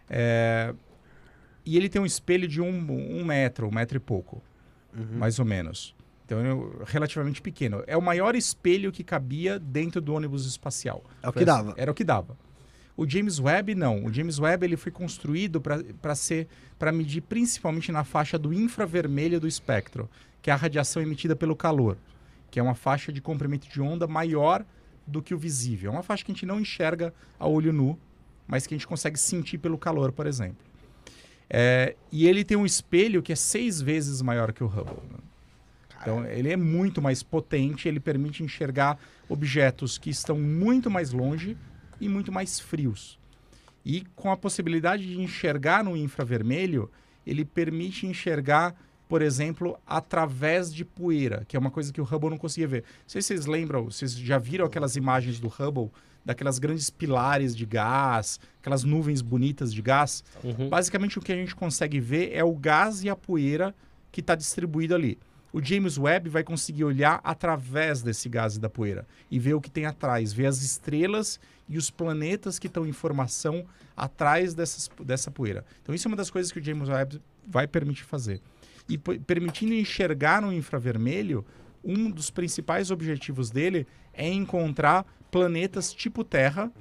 É, 0.09 0.73
e 1.65 1.75
ele 1.75 1.89
tem 1.89 2.01
um 2.01 2.05
espelho 2.05 2.47
de 2.47 2.61
um, 2.61 2.69
um 2.69 3.25
metro, 3.25 3.67
um 3.67 3.71
metro 3.73 3.97
e 3.97 3.99
pouco, 3.99 4.41
mais 4.95 5.39
ou 5.39 5.45
menos. 5.45 5.95
Então, 6.25 6.39
é 6.39 6.91
relativamente 6.91 7.41
pequeno. 7.41 7.83
É 7.85 7.95
o 7.95 8.01
maior 8.01 8.35
espelho 8.35 8.91
que 8.91 9.03
cabia 9.03 9.59
dentro 9.59 10.01
do 10.01 10.13
ônibus 10.13 10.45
espacial. 10.47 11.03
É 11.21 11.29
o 11.29 11.31
que 11.33 11.39
assim- 11.39 11.45
dava. 11.45 11.73
Era 11.77 11.91
o 11.91 11.93
que 11.93 12.03
dava. 12.03 12.35
O 12.97 13.07
James 13.07 13.39
Webb 13.39 13.75
não. 13.75 14.05
O 14.05 14.11
James 14.13 14.39
Webb 14.39 14.65
ele 14.65 14.77
foi 14.77 14.91
construído 14.91 15.61
para 15.61 16.15
ser 16.15 16.47
para 16.79 16.91
medir 16.91 17.21
principalmente 17.21 17.91
na 17.91 18.03
faixa 18.03 18.37
do 18.39 18.53
infravermelho 18.53 19.39
do 19.39 19.47
espectro, 19.47 20.09
que 20.41 20.49
é 20.49 20.53
a 20.53 20.55
radiação 20.55 21.01
emitida 21.01 21.35
pelo 21.35 21.55
calor, 21.55 21.97
que 22.49 22.59
é 22.59 22.63
uma 22.63 22.73
faixa 22.75 23.11
de 23.13 23.21
comprimento 23.21 23.67
de 23.69 23.81
onda 23.81 24.07
maior 24.07 24.65
do 25.05 25.21
que 25.21 25.33
o 25.33 25.37
visível. 25.37 25.91
É 25.91 25.93
uma 25.93 26.03
faixa 26.03 26.23
que 26.25 26.31
a 26.31 26.33
gente 26.35 26.45
não 26.45 26.59
enxerga 26.59 27.13
a 27.39 27.47
olho 27.47 27.71
nu, 27.71 27.99
mas 28.47 28.65
que 28.65 28.73
a 28.73 28.77
gente 28.77 28.87
consegue 28.87 29.19
sentir 29.19 29.57
pelo 29.57 29.77
calor, 29.77 30.11
por 30.11 30.25
exemplo. 30.25 30.64
É, 31.49 31.95
e 32.11 32.27
ele 32.27 32.43
tem 32.43 32.57
um 32.57 32.65
espelho 32.65 33.21
que 33.21 33.31
é 33.31 33.35
seis 33.35 33.81
vezes 33.81 34.21
maior 34.21 34.51
que 34.51 34.63
o 34.63 34.67
Hubble. 34.67 35.01
né? 35.11 35.19
Então, 36.01 36.25
ele 36.25 36.51
é 36.51 36.55
muito 36.55 37.01
mais 37.01 37.23
potente, 37.23 37.87
ele 37.87 37.99
permite 37.99 38.43
enxergar 38.43 38.99
objetos 39.27 39.97
que 39.97 40.11
estão 40.11 40.37
muito 40.37 40.89
mais 40.89 41.11
longe 41.11 41.57
e 41.99 42.07
muito 42.07 42.31
mais 42.31 42.59
frios. 42.59 43.17
E 43.83 44.03
com 44.15 44.31
a 44.31 44.37
possibilidade 44.37 45.05
de 45.05 45.19
enxergar 45.19 45.83
no 45.83 45.97
infravermelho, 45.97 46.91
ele 47.25 47.43
permite 47.43 48.05
enxergar, 48.05 48.75
por 49.07 49.21
exemplo, 49.21 49.79
através 49.85 50.71
de 50.71 50.85
poeira, 50.85 51.43
que 51.47 51.55
é 51.57 51.59
uma 51.59 51.71
coisa 51.71 51.91
que 51.91 52.01
o 52.01 52.03
Hubble 52.03 52.29
não 52.29 52.37
conseguia 52.37 52.67
ver. 52.67 52.83
Não 52.83 53.09
sei 53.09 53.21
se 53.21 53.29
vocês 53.29 53.47
lembram, 53.47 53.85
vocês 53.85 54.15
já 54.15 54.37
viram 54.37 54.65
aquelas 54.65 54.95
imagens 54.95 55.39
do 55.39 55.47
Hubble, 55.47 55.91
daquelas 56.25 56.57
grandes 56.57 56.89
pilares 56.89 57.55
de 57.55 57.65
gás, 57.65 58.39
aquelas 58.59 58.83
nuvens 58.83 59.21
bonitas 59.21 59.71
de 59.71 59.81
gás? 59.81 60.23
Uhum. 60.43 60.67
Basicamente, 60.67 61.19
o 61.19 61.21
que 61.21 61.31
a 61.31 61.35
gente 61.35 61.55
consegue 61.55 61.99
ver 61.99 62.31
é 62.33 62.43
o 62.43 62.53
gás 62.53 63.03
e 63.03 63.09
a 63.09 63.15
poeira 63.15 63.75
que 64.11 64.21
está 64.21 64.33
distribuído 64.33 64.95
ali. 64.95 65.19
O 65.53 65.63
James 65.63 65.97
Webb 65.97 66.27
vai 66.29 66.43
conseguir 66.43 66.83
olhar 66.83 67.21
através 67.23 68.01
desse 68.01 68.27
gás 68.27 68.57
e 68.57 68.59
da 68.59 68.69
poeira 68.69 69.07
e 69.31 69.39
ver 69.39 69.53
o 69.53 69.61
que 69.61 69.69
tem 69.69 69.85
atrás, 69.85 70.33
ver 70.33 70.47
as 70.47 70.61
estrelas 70.61 71.39
e 71.69 71.77
os 71.77 71.89
planetas 71.89 72.59
que 72.59 72.67
estão 72.67 72.85
em 72.85 72.91
formação 72.91 73.65
atrás 73.95 74.53
dessas, 74.53 74.89
dessa 75.01 75.31
poeira. 75.31 75.63
Então, 75.81 75.95
isso 75.95 76.07
é 76.07 76.09
uma 76.09 76.17
das 76.17 76.29
coisas 76.29 76.51
que 76.51 76.59
o 76.59 76.63
James 76.63 76.89
Webb 76.89 77.21
vai 77.47 77.67
permitir 77.67 78.03
fazer. 78.03 78.41
E 78.89 78.97
permitindo 78.97 79.73
enxergar 79.73 80.41
no 80.41 80.51
infravermelho, 80.51 81.45
um 81.83 82.09
dos 82.09 82.29
principais 82.29 82.91
objetivos 82.91 83.49
dele 83.49 83.87
é 84.13 84.27
encontrar 84.27 85.05
planetas 85.39 85.91
tipo 85.93 86.23
Terra 86.23 86.71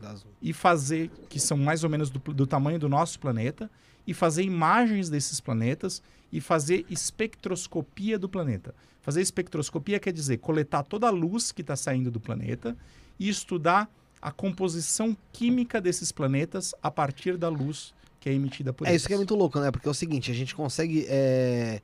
e 0.40 0.52
fazer, 0.52 1.10
que 1.28 1.40
são 1.40 1.56
mais 1.58 1.82
ou 1.82 1.90
menos 1.90 2.08
do, 2.08 2.20
do 2.32 2.46
tamanho 2.46 2.78
do 2.78 2.88
nosso 2.88 3.18
planeta, 3.18 3.68
e 4.06 4.14
fazer 4.14 4.44
imagens 4.44 5.10
desses 5.10 5.40
planetas 5.40 6.00
e 6.30 6.40
fazer 6.40 6.84
espectroscopia 6.88 8.16
do 8.16 8.28
planeta. 8.28 8.72
Fazer 9.02 9.22
espectroscopia 9.22 9.98
quer 9.98 10.12
dizer 10.12 10.38
coletar 10.38 10.84
toda 10.84 11.08
a 11.08 11.10
luz 11.10 11.50
que 11.50 11.62
está 11.62 11.74
saindo 11.74 12.10
do 12.12 12.20
planeta 12.20 12.76
e 13.18 13.28
estudar 13.28 13.90
a 14.22 14.30
composição 14.30 15.16
química 15.32 15.80
desses 15.80 16.12
planetas 16.12 16.74
a 16.82 16.90
partir 16.92 17.36
da 17.36 17.48
luz 17.48 17.92
que 18.20 18.28
é 18.28 18.32
emitida 18.34 18.72
por 18.72 18.86
É 18.86 18.90
eles. 18.90 19.02
isso 19.02 19.08
que 19.08 19.14
é 19.14 19.16
muito 19.16 19.34
louco, 19.34 19.58
né? 19.58 19.70
Porque 19.72 19.88
é 19.88 19.90
o 19.90 19.94
seguinte, 19.94 20.30
a 20.30 20.34
gente 20.34 20.54
consegue 20.54 21.04
é, 21.08 21.82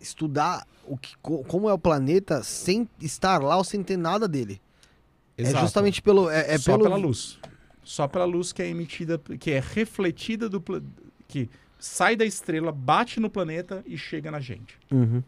estudar 0.00 0.66
o 0.86 0.96
que, 0.98 1.16
co- 1.22 1.42
como 1.44 1.68
é 1.68 1.72
o 1.72 1.78
planeta 1.78 2.42
sem 2.44 2.88
estar 3.00 3.42
lá 3.42 3.56
ou 3.56 3.64
sem 3.64 3.82
ter 3.82 3.96
nada 3.96 4.28
dele. 4.28 4.60
Exato. 5.40 5.56
É 5.56 5.60
justamente 5.60 6.02
pelo. 6.02 6.30
É, 6.30 6.54
é 6.54 6.58
só 6.58 6.72
pelo 6.72 6.84
pela 6.84 6.96
luz. 6.96 7.38
Só 7.82 8.06
pela 8.06 8.24
luz 8.24 8.52
que 8.52 8.62
é 8.62 8.68
emitida, 8.68 9.18
que 9.18 9.50
é 9.50 9.60
refletida 9.60 10.48
do 10.48 10.62
que 11.26 11.48
sai 11.78 12.14
da 12.14 12.24
estrela, 12.24 12.70
bate 12.70 13.18
no 13.18 13.30
planeta 13.30 13.82
e 13.86 13.96
chega 13.96 14.30
na 14.30 14.38
gente. 14.38 14.78
Uhum. 14.90 15.22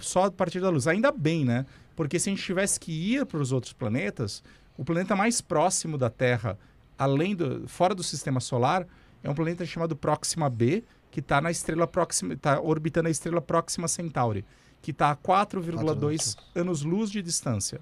Só 0.00 0.24
a 0.24 0.30
partir 0.30 0.60
da 0.60 0.68
luz. 0.68 0.86
Ainda 0.86 1.12
bem, 1.12 1.44
né? 1.44 1.64
Porque 1.94 2.18
se 2.18 2.28
a 2.28 2.32
gente 2.32 2.42
tivesse 2.42 2.80
que 2.80 2.92
ir 2.92 3.24
para 3.26 3.40
os 3.40 3.52
outros 3.52 3.72
planetas, 3.72 4.42
o 4.76 4.84
planeta 4.84 5.14
mais 5.14 5.40
próximo 5.40 5.96
da 5.96 6.10
Terra, 6.10 6.58
além 6.98 7.36
do 7.36 7.68
fora 7.68 7.94
do 7.94 8.02
sistema 8.02 8.40
solar, 8.40 8.86
é 9.22 9.30
um 9.30 9.34
planeta 9.34 9.64
chamado 9.64 9.94
Próxima 9.94 10.48
B, 10.50 10.82
que 11.10 11.20
está 11.20 11.40
na 11.40 11.50
estrela 11.50 11.86
próxima, 11.86 12.34
está 12.34 12.60
orbitando 12.60 13.08
a 13.08 13.10
estrela 13.10 13.40
Próxima 13.40 13.86
Centauri, 13.86 14.44
que 14.80 14.90
está 14.90 15.10
a 15.10 15.16
4,2 15.16 16.36
anos-luz 16.54 17.10
de 17.10 17.22
distância. 17.22 17.80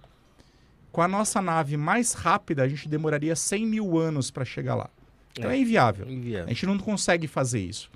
Com 0.92 1.02
a 1.02 1.08
nossa 1.08 1.40
nave 1.40 1.76
mais 1.76 2.12
rápida, 2.12 2.62
a 2.64 2.68
gente 2.68 2.88
demoraria 2.88 3.36
100 3.36 3.66
mil 3.66 3.98
anos 3.98 4.30
para 4.30 4.44
chegar 4.44 4.74
lá. 4.74 4.90
Então 5.32 5.50
é, 5.50 5.56
É. 5.56 5.60
inviável. 5.60 6.06
A 6.06 6.10
Inviável. 6.10 6.48
gente 6.48 6.66
não 6.66 6.78
consegue 6.78 7.26
fazer 7.28 7.60
isso. 7.60 7.88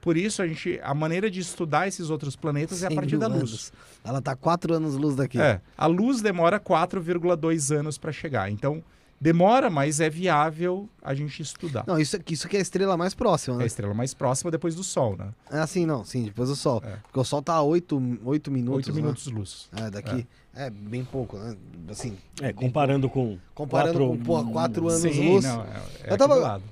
Por 0.00 0.16
isso, 0.16 0.40
a, 0.40 0.46
gente, 0.46 0.78
a 0.84 0.94
maneira 0.94 1.28
de 1.28 1.40
estudar 1.40 1.88
esses 1.88 2.10
outros 2.10 2.36
planetas 2.36 2.82
é 2.84 2.86
a 2.86 2.90
100 2.90 2.96
partir 2.96 3.16
da 3.18 3.26
luz. 3.26 3.38
anos. 3.40 3.72
Ela 4.04 4.22
tá 4.22 4.36
quatro 4.36 4.72
anos 4.72 4.94
luz 4.94 5.16
daqui. 5.16 5.40
É, 5.40 5.60
a 5.76 5.86
luz 5.86 6.22
demora 6.22 6.60
4,2 6.60 7.74
anos 7.76 7.98
para 7.98 8.12
chegar. 8.12 8.48
Então, 8.50 8.84
demora, 9.20 9.70
mas 9.70 10.00
é 10.00 10.10
viável 10.10 10.88
a 11.02 11.14
gente 11.14 11.40
estudar. 11.42 11.84
Não, 11.86 11.98
isso, 11.98 12.16
aqui- 12.16 12.34
isso 12.34 12.46
aqui 12.46 12.56
é 12.56 12.58
a 12.58 12.62
estrela 12.62 12.96
mais 12.96 13.14
próxima, 13.14 13.54
É 13.54 13.56
a 13.56 13.60
né? 13.60 13.66
estrela 13.66 13.94
mais 13.94 14.12
próxima 14.14 14.50
depois 14.50 14.74
do 14.74 14.82
Sol, 14.84 15.16
né? 15.16 15.28
É 15.50 15.58
assim, 15.58 15.86
não, 15.86 16.04
sim, 16.04 16.24
depois 16.24 16.48
do 16.48 16.56
Sol. 16.56 16.82
É. 16.84 16.96
Porque 17.02 17.18
o 17.20 17.24
Sol 17.24 17.40
tá 17.42 17.54
a 17.54 17.62
8, 17.62 18.18
oito 18.24 18.50
minutos. 18.50 18.86
8 18.88 18.90
né? 18.94 19.00
minutos 19.00 19.24
de 19.24 19.30
luz. 19.34 19.68
É, 19.76 19.90
daqui. 19.90 20.26
É. 20.54 20.70
bem 20.70 21.04
pouco, 21.04 21.36
né? 21.36 21.54
Assim, 21.88 22.16
É, 22.40 22.52
comparando 22.52 23.08
com. 23.10 23.38
comparando 23.54 23.98
quatro- 23.98 24.18
com, 24.18 24.24
porra, 24.24 24.44
4 24.52 24.88
anos 24.88 25.00
Sim, 25.02 25.32
luz. 25.34 25.44
não, 25.44 25.62
é, 25.62 25.66
é 26.04 26.12
Eu 26.12 26.16
tava-. 26.18 26.62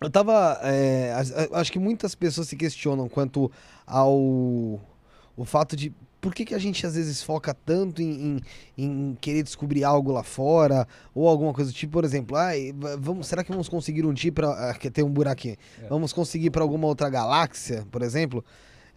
Eu 0.00 0.10
tava. 0.10 0.58
é, 0.62 1.14
acho 1.52 1.72
que 1.72 1.78
muitas 1.78 2.14
pessoas 2.14 2.48
se 2.48 2.56
questionam 2.56 3.08
quanto 3.08 3.50
ao 3.86 4.14
o 4.14 5.44
fato 5.44 5.74
de 5.76 5.92
por 6.20 6.34
que, 6.34 6.44
que 6.44 6.54
a 6.54 6.58
gente 6.58 6.84
às 6.86 6.94
vezes 6.96 7.22
foca 7.22 7.54
tanto 7.54 8.02
em, 8.02 8.38
em, 8.76 8.84
em 8.84 9.16
querer 9.20 9.42
descobrir 9.42 9.84
algo 9.84 10.10
lá 10.12 10.22
fora 10.22 10.86
ou 11.14 11.28
alguma 11.28 11.52
coisa 11.52 11.70
do 11.70 11.74
tipo, 11.74 11.92
por 11.92 12.04
exemplo, 12.04 12.36
va- 12.36 12.96
vamos, 12.98 13.26
será 13.28 13.44
que 13.44 13.50
vamos 13.50 13.68
conseguir 13.68 14.04
um 14.04 14.12
dia 14.12 14.32
para 14.32 14.74
que 14.74 14.90
tem 14.90 15.04
um 15.04 15.10
buraquinho? 15.10 15.56
É. 15.82 15.86
Vamos 15.88 16.12
conseguir 16.12 16.50
para 16.50 16.62
alguma 16.62 16.86
outra 16.86 17.08
galáxia, 17.08 17.86
por 17.90 18.02
exemplo? 18.02 18.44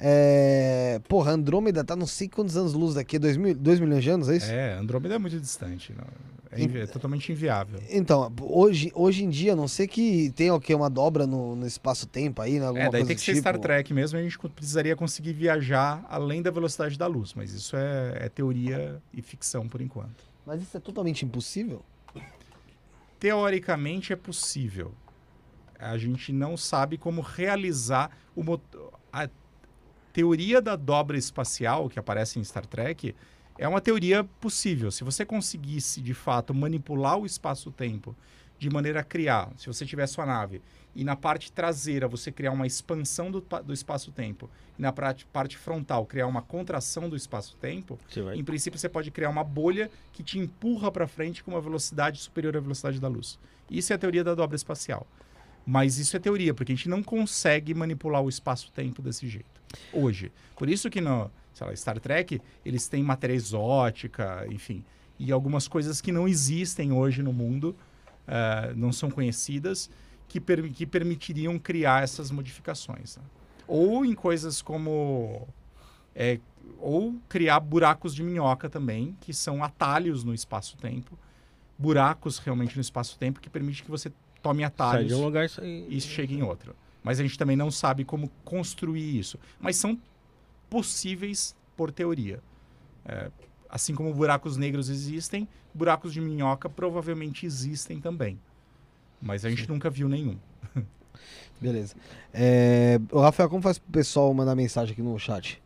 É, 0.02 1.02
porra, 1.10 1.32
Andrômeda 1.34 1.84
tá 1.84 1.94
não 1.96 2.08
sei 2.08 2.30
quantos 2.30 2.56
anos 2.56 2.74
luz 2.74 2.96
daqui, 2.96 3.20
2 3.20 3.36
mil, 3.36 3.54
milhões 3.82 4.04
de 4.04 4.10
anos, 4.10 4.30
é 4.30 4.38
isso? 4.38 4.50
É, 4.52 4.74
Andrômeda 4.74 5.16
é 5.16 5.18
muito 5.18 5.38
distante. 5.40 5.94
não. 5.96 6.06
É, 6.52 6.62
invi- 6.64 6.80
é 6.82 6.88
totalmente 6.88 7.32
inviável. 7.32 7.80
Então, 7.92 8.34
hoje, 8.42 8.92
hoje 8.96 9.24
em 9.24 9.30
dia, 9.30 9.54
a 9.54 9.56
não 9.56 9.68
sei 9.68 9.88
que 9.88 10.32
tenha 10.36 10.54
o 10.56 10.60
quê? 10.60 10.74
Uma 10.74 10.90
dobra 10.90 11.28
no, 11.28 11.56
no 11.56 11.68
espaço-tempo 11.68 12.42
aí, 12.42 12.60
né? 12.60 12.66
Alguma 12.66 12.86
É, 12.86 12.90
daí 12.90 13.06
tem 13.06 13.16
que 13.16 13.22
ser 13.22 13.34
tipo. 13.34 13.42
Star 13.42 13.60
Trek 13.60 13.94
mesmo, 13.94 14.18
a 14.18 14.22
gente 14.24 14.38
precisaria 14.40 14.96
conseguir 14.96 15.34
viajar 15.34 16.04
além 16.10 16.42
da 16.42 16.50
velocidade 16.50 16.98
da 16.98 17.06
luz, 17.06 17.34
mas 17.36 17.54
isso 17.54 17.76
é, 17.76 18.26
é 18.26 18.30
teoria 18.30 19.00
e 19.14 19.22
ficção 19.22 19.68
por 19.68 19.80
enquanto. 19.80 20.24
Mas 20.46 20.62
isso 20.64 20.76
é 20.76 20.80
totalmente 20.80 21.24
impossível? 21.24 21.84
Teoricamente 23.20 24.14
é 24.14 24.16
possível. 24.16 24.94
A 25.78 25.98
gente 25.98 26.32
não 26.34 26.58
sabe 26.58 26.98
como 26.98 27.22
realizar 27.22 28.12
o 28.36 28.44
mo- 28.44 28.62
a 29.12 29.30
teoria 30.14 30.62
da 30.62 30.76
dobra 30.76 31.18
espacial 31.18 31.90
que 31.90 32.00
aparece 32.00 32.40
em 32.40 32.44
Star 32.44 32.66
Trek 32.66 33.14
é 33.60 33.68
uma 33.68 33.82
teoria 33.82 34.24
possível. 34.24 34.90
Se 34.90 35.04
você 35.04 35.26
conseguisse 35.26 36.00
de 36.00 36.14
fato 36.14 36.54
manipular 36.54 37.18
o 37.18 37.26
espaço-tempo 37.26 38.16
de 38.58 38.70
maneira 38.70 39.02
a 39.02 39.04
criar, 39.04 39.52
se 39.58 39.68
você 39.68 39.86
tiver 39.86 40.08
sua 40.08 40.26
nave 40.26 40.62
e 40.96 41.04
na 41.04 41.16
parte 41.16 41.52
traseira 41.52 42.08
você 42.08 42.32
criar 42.32 42.52
uma 42.52 42.66
expansão 42.66 43.30
do, 43.30 43.46
do 43.66 43.74
espaço-tempo 43.74 44.50
e 44.78 44.82
na 44.82 44.94
parte, 44.94 45.58
frontal 45.58 46.06
criar 46.06 46.28
uma 46.28 46.42
contração 46.42 47.10
do 47.10 47.18
espaço-tempo, 47.18 48.00
em 48.34 48.44
princípio, 48.46 48.80
você 48.80 48.88
pode 48.88 49.12
criar 49.12 49.30
uma 49.30 49.44
bolha 49.44 49.92
que 50.14 50.24
te 50.24 50.40
empurra 50.40 50.90
para 50.90 51.06
frente 51.06 51.44
com 51.44 51.52
uma 51.52 51.62
velocidade 51.62 52.18
superior 52.20 52.56
à 52.56 52.62
velocidade 52.62 52.98
da 52.98 53.10
luz. 53.10 53.38
Isso 53.70 53.92
é 53.92 53.98
a 53.98 54.00
teoria 54.00 54.24
da 54.24 54.34
dobra 54.36 54.56
espacial. 54.56 55.06
Mas 55.66 55.98
isso 56.00 56.16
é 56.16 56.20
teoria, 56.20 56.54
porque 56.54 56.72
a 56.72 56.76
gente 56.76 56.88
não 56.88 57.04
consegue 57.04 57.74
manipular 57.74 58.22
o 58.24 58.30
espaço-tempo 58.30 59.02
desse 59.02 59.28
jeito. 59.28 59.62
Hoje. 59.94 60.32
Por 60.56 60.70
isso 60.70 60.90
que 60.90 61.02
no 61.02 61.30
sei 61.60 61.68
lá, 61.68 61.76
Star 61.76 62.00
Trek, 62.00 62.42
eles 62.66 62.88
têm 62.88 63.04
matéria 63.04 63.34
exótica, 63.34 64.46
enfim. 64.50 64.84
e 65.20 65.32
algumas 65.34 65.68
coisas 65.68 66.00
que 66.00 66.12
não 66.14 66.26
existem 66.28 66.94
hoje 66.94 67.22
no 67.22 67.34
mundo, 67.34 67.76
eh, 68.26 68.72
não 68.78 68.92
são 68.94 69.12
conhecidas, 69.12 69.90
que, 70.30 70.40
per- 70.40 70.72
que 70.72 70.86
permitiriam 70.86 71.60
criar 71.60 72.02
essas 72.04 72.32
modificações. 72.32 73.18
né? 73.18 73.24
Ou 73.68 74.06
em 74.06 74.14
coisas 74.16 74.62
como. 74.62 75.46
é, 76.16 76.40
ou 76.80 77.16
criar 77.28 77.60
buracos 77.60 78.16
de 78.16 78.24
minhoca 78.24 78.70
também, 78.70 79.14
que 79.20 79.34
são 79.34 79.62
atalhos 79.62 80.24
no 80.24 80.34
espaço-tempo. 80.34 81.18
Buracos 81.78 82.38
realmente 82.40 82.76
no 82.76 82.82
espaço-tempo 82.82 83.40
que 83.42 83.50
permite 83.50 83.84
que 83.84 83.92
você 83.92 84.12
tome 84.42 84.60
Sai 84.60 84.68
atalhos 84.68 85.08
de 85.10 85.14
um 85.16 85.24
lugar 85.24 85.46
e 85.46 85.50
sai... 85.50 85.86
e 85.90 86.00
chega 86.00 86.34
em 86.34 86.42
outro. 86.44 86.74
Mas 87.04 87.20
a 87.20 87.24
gente 87.24 87.38
também 87.38 87.58
não 87.58 87.70
sabe 87.72 88.06
como 88.06 88.30
construir 88.46 89.18
isso. 89.20 89.38
Mas 89.60 89.76
são 89.76 89.98
possíveis 90.70 91.56
por 91.76 91.92
teoria. 91.92 92.42
É, 93.06 93.32
assim 93.70 93.96
como 93.96 94.14
buracos 94.14 94.58
negros 94.58 94.90
existem, 94.90 95.48
buracos 95.74 96.14
de 96.14 96.22
minhoca 96.22 96.70
provavelmente 96.70 97.46
existem 97.46 98.00
também. 98.00 98.40
Mas 99.22 99.46
a 99.46 99.50
gente 99.50 99.68
nunca 99.68 99.90
viu 99.90 100.08
nenhum. 100.08 100.38
Beleza. 101.60 101.96
É, 102.34 103.00
Rafael, 103.14 103.50
como 103.50 103.62
faz 103.62 103.78
pro 103.78 103.92
pessoal 103.92 104.34
mandar 104.34 104.56
mensagem 104.56 104.94
aqui 104.94 105.02
no 105.02 105.18
chat? 105.20 105.62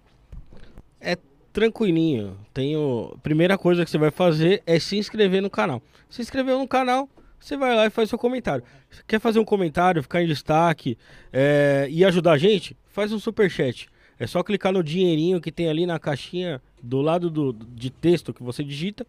tranquilinho. 1.53 2.35
Tenho... 2.53 3.15
Primeira 3.21 3.57
coisa 3.57 3.85
que 3.85 3.91
você 3.91 3.97
vai 3.97 4.11
fazer 4.11 4.63
é 4.65 4.79
se 4.79 4.97
inscrever 4.97 5.41
no 5.41 5.49
canal. 5.49 5.81
Se 6.09 6.21
inscreveu 6.21 6.57
no 6.57 6.67
canal, 6.67 7.07
você 7.39 7.55
vai 7.55 7.75
lá 7.75 7.85
e 7.85 7.89
faz 7.91 8.09
seu 8.09 8.17
comentário. 8.17 8.63
Quer 9.07 9.19
fazer 9.19 9.39
um 9.39 9.45
comentário, 9.45 10.01
ficar 10.01 10.21
em 10.23 10.27
destaque 10.27 10.97
é, 11.31 11.87
e 11.89 12.03
ajudar 12.03 12.33
a 12.33 12.37
gente? 12.37 12.75
Faz 12.87 13.13
um 13.13 13.19
super 13.19 13.49
chat. 13.49 13.87
É 14.23 14.27
só 14.27 14.41
clicar 14.41 14.71
no 14.71 14.81
dinheirinho 14.81 15.41
que 15.41 15.51
tem 15.51 15.67
ali 15.67 15.85
na 15.85 15.99
caixinha 15.99 16.61
do 16.81 17.01
lado 17.01 17.29
do, 17.29 17.51
de 17.51 17.89
texto 17.89 18.33
que 18.33 18.41
você 18.41 18.63
digita. 18.63 19.05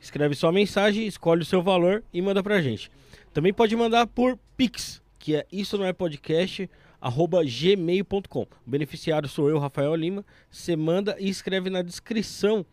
Escreve 0.00 0.34
sua 0.34 0.50
mensagem, 0.50 1.06
escolhe 1.06 1.42
o 1.42 1.44
seu 1.44 1.62
valor 1.62 2.02
e 2.10 2.22
manda 2.22 2.42
pra 2.42 2.62
gente. 2.62 2.90
Também 3.34 3.52
pode 3.52 3.76
mandar 3.76 4.06
por 4.06 4.38
Pix, 4.56 5.02
que 5.18 5.36
é 5.36 5.46
isso 5.52 5.76
não 5.76 5.84
é 5.84 5.92
podcast, 5.92 6.70
arroba 6.98 7.42
gmail.com. 7.44 8.42
O 8.42 8.48
beneficiário 8.70 9.28
sou 9.28 9.50
eu, 9.50 9.58
Rafael 9.58 9.94
Lima. 9.94 10.24
Você 10.50 10.74
manda 10.74 11.14
e 11.18 11.28
escreve 11.28 11.68
na 11.68 11.82
descrição 11.82 12.64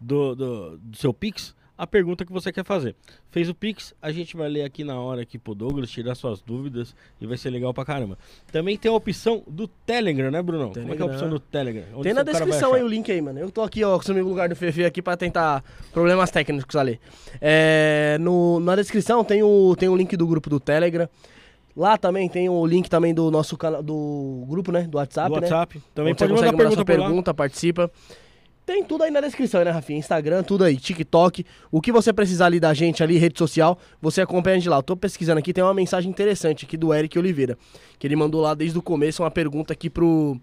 do, 0.00 0.34
do, 0.34 0.78
do 0.78 0.96
seu 0.96 1.14
Pix 1.14 1.54
a 1.78 1.86
pergunta 1.86 2.26
que 2.26 2.32
você 2.32 2.50
quer 2.50 2.64
fazer. 2.64 2.96
Fez 3.30 3.48
o 3.48 3.54
Pix, 3.54 3.94
a 4.02 4.10
gente 4.10 4.36
vai 4.36 4.48
ler 4.48 4.64
aqui 4.64 4.82
na 4.82 5.00
hora 5.00 5.22
aqui 5.22 5.38
pro 5.38 5.54
Douglas, 5.54 5.88
tirar 5.88 6.16
suas 6.16 6.40
dúvidas 6.40 6.92
e 7.20 7.26
vai 7.26 7.38
ser 7.38 7.50
legal 7.50 7.72
pra 7.72 7.84
caramba. 7.84 8.18
Também 8.50 8.76
tem 8.76 8.90
a 8.90 8.94
opção 8.94 9.44
do 9.46 9.68
Telegram, 9.68 10.28
né, 10.28 10.42
Brunão? 10.42 10.72
Como 10.72 10.92
é 10.92 10.96
que 10.96 11.02
é 11.02 11.04
a 11.04 11.08
Telegram. 11.08 11.14
opção 11.14 11.30
do 11.30 11.38
Telegram? 11.38 11.84
Onde 11.94 12.02
Tem 12.02 12.12
na 12.12 12.24
descrição 12.24 12.74
aí 12.74 12.82
o 12.82 12.88
link 12.88 13.10
aí, 13.12 13.22
mano. 13.22 13.38
Eu 13.38 13.50
tô 13.52 13.62
aqui, 13.62 13.84
ó, 13.84 13.94
assumindo 13.94 14.26
o 14.26 14.28
lugar 14.28 14.48
do 14.48 14.56
Fefe 14.56 14.84
aqui 14.84 15.00
pra 15.00 15.16
tentar 15.16 15.62
problemas 15.92 16.32
técnicos 16.32 16.74
ali. 16.74 16.98
É, 17.40 18.18
no, 18.20 18.58
na 18.58 18.74
descrição 18.74 19.22
tem 19.22 19.44
o, 19.44 19.76
tem 19.78 19.88
o 19.88 19.94
link 19.94 20.16
do 20.16 20.26
grupo 20.26 20.50
do 20.50 20.58
Telegram. 20.58 21.08
Lá 21.76 21.96
também 21.96 22.28
tem 22.28 22.48
o 22.48 22.66
link 22.66 22.90
também 22.90 23.14
do 23.14 23.30
nosso 23.30 23.56
canal, 23.56 23.84
do 23.84 24.44
grupo, 24.48 24.72
né? 24.72 24.82
Do 24.82 24.98
WhatsApp, 24.98 25.28
Do 25.28 25.40
né? 25.40 25.46
WhatsApp. 25.46 25.80
Também 25.94 26.10
Onde 26.10 26.18
você 26.18 26.24
pode 26.24 26.32
mandar 26.32 26.46
consegue 26.50 26.56
mandar 26.56 26.56
pergunta 26.56 26.74
sua 26.74 26.84
pergunta, 26.84 27.34
participa. 27.34 27.90
Tem 28.68 28.84
tudo 28.84 29.02
aí 29.02 29.10
na 29.10 29.22
descrição, 29.22 29.64
né, 29.64 29.70
Rafinha? 29.70 29.98
Instagram, 29.98 30.42
tudo 30.42 30.62
aí, 30.62 30.76
TikTok. 30.76 31.42
O 31.72 31.80
que 31.80 31.90
você 31.90 32.12
precisar 32.12 32.44
ali 32.44 32.60
da 32.60 32.74
gente 32.74 33.02
ali, 33.02 33.16
rede 33.16 33.38
social, 33.38 33.78
você 33.98 34.20
acompanha 34.20 34.56
a 34.56 34.58
gente 34.58 34.68
lá. 34.68 34.76
Eu 34.76 34.82
tô 34.82 34.94
pesquisando 34.94 35.38
aqui, 35.38 35.54
tem 35.54 35.64
uma 35.64 35.72
mensagem 35.72 36.10
interessante 36.10 36.66
aqui 36.66 36.76
do 36.76 36.92
Eric 36.92 37.18
Oliveira. 37.18 37.56
Que 37.98 38.06
ele 38.06 38.14
mandou 38.14 38.42
lá 38.42 38.52
desde 38.52 38.76
o 38.78 38.82
começo 38.82 39.22
uma 39.22 39.30
pergunta 39.30 39.72
aqui 39.72 39.88
pro, 39.88 40.38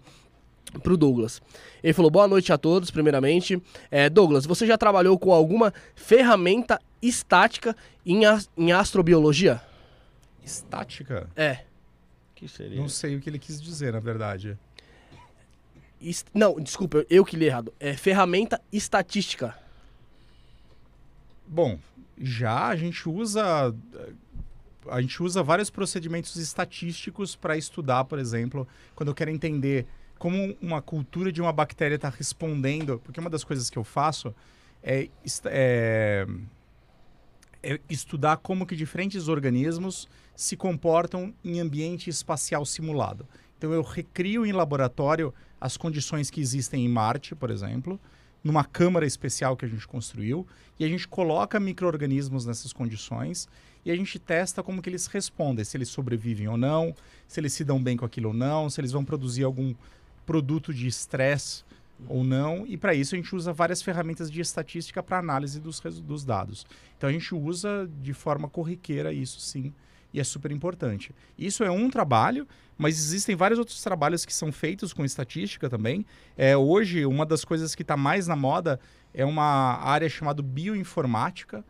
pro 0.82 0.96
Douglas. 0.96 1.40
Ele 1.84 1.92
falou: 1.92 2.10
boa 2.10 2.26
noite 2.26 2.52
a 2.52 2.58
todos, 2.58 2.90
primeiramente. 2.90 3.62
É, 3.92 4.10
Douglas, 4.10 4.44
você 4.44 4.66
já 4.66 4.76
trabalhou 4.76 5.16
com 5.16 5.32
alguma 5.32 5.72
ferramenta 5.94 6.80
estática 7.00 7.76
em, 8.04 8.22
em 8.58 8.72
astrobiologia? 8.72 9.62
Estática? 10.44 11.30
É. 11.36 11.60
Que 12.34 12.48
seria? 12.48 12.80
Não 12.80 12.88
sei 12.88 13.14
o 13.14 13.20
que 13.20 13.30
ele 13.30 13.38
quis 13.38 13.62
dizer, 13.62 13.92
na 13.92 14.00
verdade. 14.00 14.58
Est- 16.00 16.26
Não, 16.34 16.60
desculpa, 16.60 17.04
eu- 17.08 17.24
que 17.24 17.36
li 17.36 17.46
errado. 17.46 17.72
É 17.80 17.94
ferramenta 17.96 18.60
estatística. 18.72 19.56
Bom, 21.46 21.78
já 22.18 22.68
a 22.68 22.76
gente 22.76 23.08
usa 23.08 23.74
a 24.88 25.00
gente 25.00 25.20
usa 25.20 25.42
vários 25.42 25.68
procedimentos 25.68 26.36
estatísticos 26.36 27.34
para 27.34 27.56
estudar, 27.56 28.04
por 28.04 28.20
exemplo, 28.20 28.68
quando 28.94 29.08
eu 29.08 29.14
quero 29.14 29.32
entender 29.32 29.84
como 30.16 30.56
uma 30.62 30.80
cultura 30.80 31.32
de 31.32 31.40
uma 31.42 31.52
bactéria 31.52 31.96
está 31.96 32.08
respondendo, 32.08 33.00
porque 33.04 33.18
uma 33.18 33.28
das 33.28 33.42
coisas 33.42 33.68
que 33.68 33.76
eu 33.76 33.82
faço 33.82 34.32
é, 34.84 35.08
é- 35.46 36.26
é 37.64 37.80
estudar 37.90 38.36
como 38.36 38.64
que 38.64 38.76
diferentes 38.76 39.26
organismos 39.26 40.08
se 40.36 40.56
comportam 40.56 41.34
em 41.44 41.58
ambiente 41.58 42.08
espacial 42.08 42.64
simulado. 42.64 43.26
Então 43.56 43.72
eu 43.72 43.82
recrio 43.82 44.44
em 44.44 44.52
laboratório 44.52 45.32
as 45.60 45.76
condições 45.76 46.30
que 46.30 46.40
existem 46.40 46.84
em 46.84 46.88
Marte, 46.88 47.34
por 47.34 47.50
exemplo, 47.50 47.98
numa 48.44 48.64
câmara 48.64 49.06
especial 49.06 49.56
que 49.56 49.64
a 49.64 49.68
gente 49.68 49.86
construiu, 49.88 50.46
e 50.78 50.84
a 50.84 50.88
gente 50.88 51.08
coloca 51.08 51.58
micro-organismos 51.58 52.46
nessas 52.46 52.72
condições 52.72 53.48
e 53.84 53.90
a 53.90 53.96
gente 53.96 54.18
testa 54.18 54.62
como 54.62 54.82
que 54.82 54.90
eles 54.90 55.06
respondem, 55.06 55.64
se 55.64 55.76
eles 55.76 55.88
sobrevivem 55.88 56.48
ou 56.48 56.56
não, 56.56 56.94
se 57.26 57.40
eles 57.40 57.52
se 57.52 57.64
dão 57.64 57.82
bem 57.82 57.96
com 57.96 58.04
aquilo 58.04 58.28
ou 58.28 58.34
não, 58.34 58.68
se 58.68 58.80
eles 58.80 58.92
vão 58.92 59.04
produzir 59.04 59.44
algum 59.44 59.74
produto 60.26 60.74
de 60.74 60.86
estresse 60.86 61.64
ou 62.08 62.22
não. 62.22 62.66
E 62.66 62.76
para 62.76 62.94
isso 62.94 63.14
a 63.14 63.18
gente 63.18 63.34
usa 63.34 63.52
várias 63.52 63.80
ferramentas 63.80 64.30
de 64.30 64.40
estatística 64.40 65.02
para 65.02 65.18
análise 65.18 65.60
dos, 65.60 65.80
dos 65.80 66.24
dados. 66.24 66.66
Então 66.96 67.08
a 67.08 67.12
gente 67.12 67.34
usa 67.34 67.88
de 68.02 68.12
forma 68.12 68.48
corriqueira 68.48 69.12
isso 69.12 69.40
sim, 69.40 69.72
e 70.12 70.20
é 70.20 70.24
super 70.24 70.50
importante. 70.50 71.14
Isso 71.38 71.62
é 71.64 71.70
um 71.70 71.90
trabalho, 71.90 72.46
mas 72.76 72.98
existem 72.98 73.34
vários 73.34 73.58
outros 73.58 73.82
trabalhos 73.82 74.24
que 74.24 74.34
são 74.34 74.52
feitos 74.52 74.92
com 74.92 75.04
estatística 75.04 75.68
também. 75.68 76.04
É, 76.36 76.56
hoje, 76.56 77.04
uma 77.06 77.24
das 77.24 77.44
coisas 77.44 77.74
que 77.74 77.82
está 77.82 77.96
mais 77.96 78.26
na 78.26 78.36
moda 78.36 78.78
é 79.12 79.24
uma 79.24 79.78
área 79.78 80.08
chamada 80.08 80.42
bioinformática, 80.42 81.64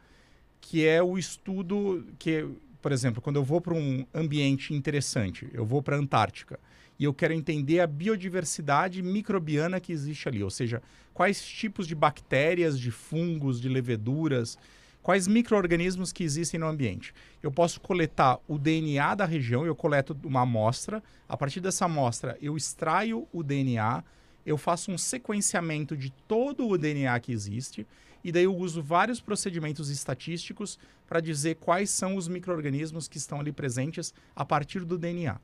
que 0.60 0.86
é 0.86 1.02
o 1.02 1.16
estudo 1.16 2.04
que, 2.18 2.46
por 2.82 2.92
exemplo, 2.92 3.22
quando 3.22 3.36
eu 3.36 3.44
vou 3.44 3.60
para 3.60 3.74
um 3.74 4.04
ambiente 4.12 4.74
interessante, 4.74 5.48
eu 5.52 5.64
vou 5.64 5.82
para 5.82 5.96
a 5.96 5.98
Antártica 5.98 6.58
e 6.98 7.04
eu 7.04 7.14
quero 7.14 7.34
entender 7.34 7.80
a 7.80 7.86
biodiversidade 7.86 9.02
microbiana 9.02 9.78
que 9.80 9.92
existe 9.92 10.28
ali, 10.28 10.42
ou 10.42 10.50
seja, 10.50 10.82
quais 11.12 11.44
tipos 11.44 11.86
de 11.86 11.94
bactérias, 11.94 12.78
de 12.78 12.90
fungos, 12.90 13.60
de 13.60 13.68
leveduras, 13.68 14.58
quais 15.06 15.28
micro-organismos 15.28 16.12
que 16.12 16.24
existem 16.24 16.58
no 16.58 16.66
ambiente. 16.66 17.14
Eu 17.40 17.52
posso 17.52 17.80
coletar 17.80 18.40
o 18.48 18.58
DNA 18.58 19.14
da 19.14 19.24
região, 19.24 19.64
eu 19.64 19.72
coleto 19.72 20.16
uma 20.24 20.40
amostra, 20.40 21.00
a 21.28 21.36
partir 21.36 21.60
dessa 21.60 21.84
amostra 21.84 22.36
eu 22.42 22.56
extraio 22.56 23.24
o 23.32 23.40
DNA, 23.40 24.02
eu 24.44 24.58
faço 24.58 24.90
um 24.90 24.98
sequenciamento 24.98 25.96
de 25.96 26.10
todo 26.26 26.66
o 26.66 26.76
DNA 26.76 27.20
que 27.20 27.30
existe, 27.30 27.86
e 28.24 28.32
daí 28.32 28.42
eu 28.42 28.56
uso 28.56 28.82
vários 28.82 29.20
procedimentos 29.20 29.90
estatísticos 29.90 30.76
para 31.06 31.20
dizer 31.20 31.54
quais 31.54 31.88
são 31.88 32.16
os 32.16 32.26
micro-organismos 32.26 33.06
que 33.06 33.16
estão 33.16 33.38
ali 33.38 33.52
presentes 33.52 34.12
a 34.34 34.44
partir 34.44 34.84
do 34.84 34.98
DNA. 34.98 35.38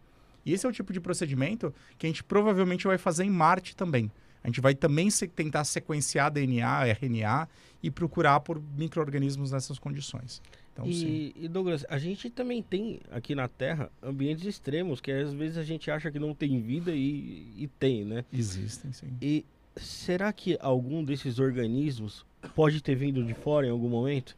E 0.45 0.53
esse 0.53 0.67
é 0.67 0.69
o 0.69 0.73
tipo 0.73 0.93
de 0.93 1.01
procedimento 1.01 1.73
que 1.97 2.05
a 2.05 2.09
gente 2.09 2.25
provavelmente 2.25 2.89
vai 2.89 2.99
fazer 2.99 3.23
em 3.23 3.31
Marte 3.31 3.77
também. 3.77 4.11
A 4.43 4.49
gente 4.49 4.61
vai 4.61 4.75
também 4.75 5.09
se- 5.09 5.29
tentar 5.29 5.63
sequenciar 5.63 6.33
DNA, 6.33 6.89
RNA 6.89 7.49
e 7.83 7.91
procurar 7.91 8.41
por 8.41 8.63
micro-organismos 8.77 9.51
nessas 9.51 9.79
condições. 9.79 10.41
Então, 10.73 10.87
sim. 10.87 11.33
E, 11.37 11.45
e, 11.45 11.49
Douglas, 11.49 11.85
a 11.89 11.99
gente 11.99 12.31
também 12.31 12.63
tem 12.63 13.01
aqui 13.11 13.35
na 13.35 13.49
Terra 13.49 13.91
ambientes 14.03 14.45
extremos 14.47 15.01
que 15.01 15.11
às 15.11 15.33
vezes 15.33 15.59
a 15.59 15.63
gente 15.63 15.91
acha 15.91 16.11
que 16.11 16.19
não 16.19 16.35
tem 16.35 16.61
vida 16.61 16.93
e, 16.93 17.53
e 17.57 17.69
tem, 17.79 18.05
né? 18.05 18.25
Existem, 18.33 18.93
sim. 18.93 19.09
E 19.21 19.45
será 19.77 20.33
que 20.33 20.57
algum 20.61 21.05
desses 21.05 21.39
organismos 21.39 22.25
pode 22.55 22.83
ter 22.83 22.95
vindo 22.95 23.23
de 23.25 23.35
fora 23.35 23.67
em 23.67 23.71
algum 23.71 23.89
momento? 23.89 24.37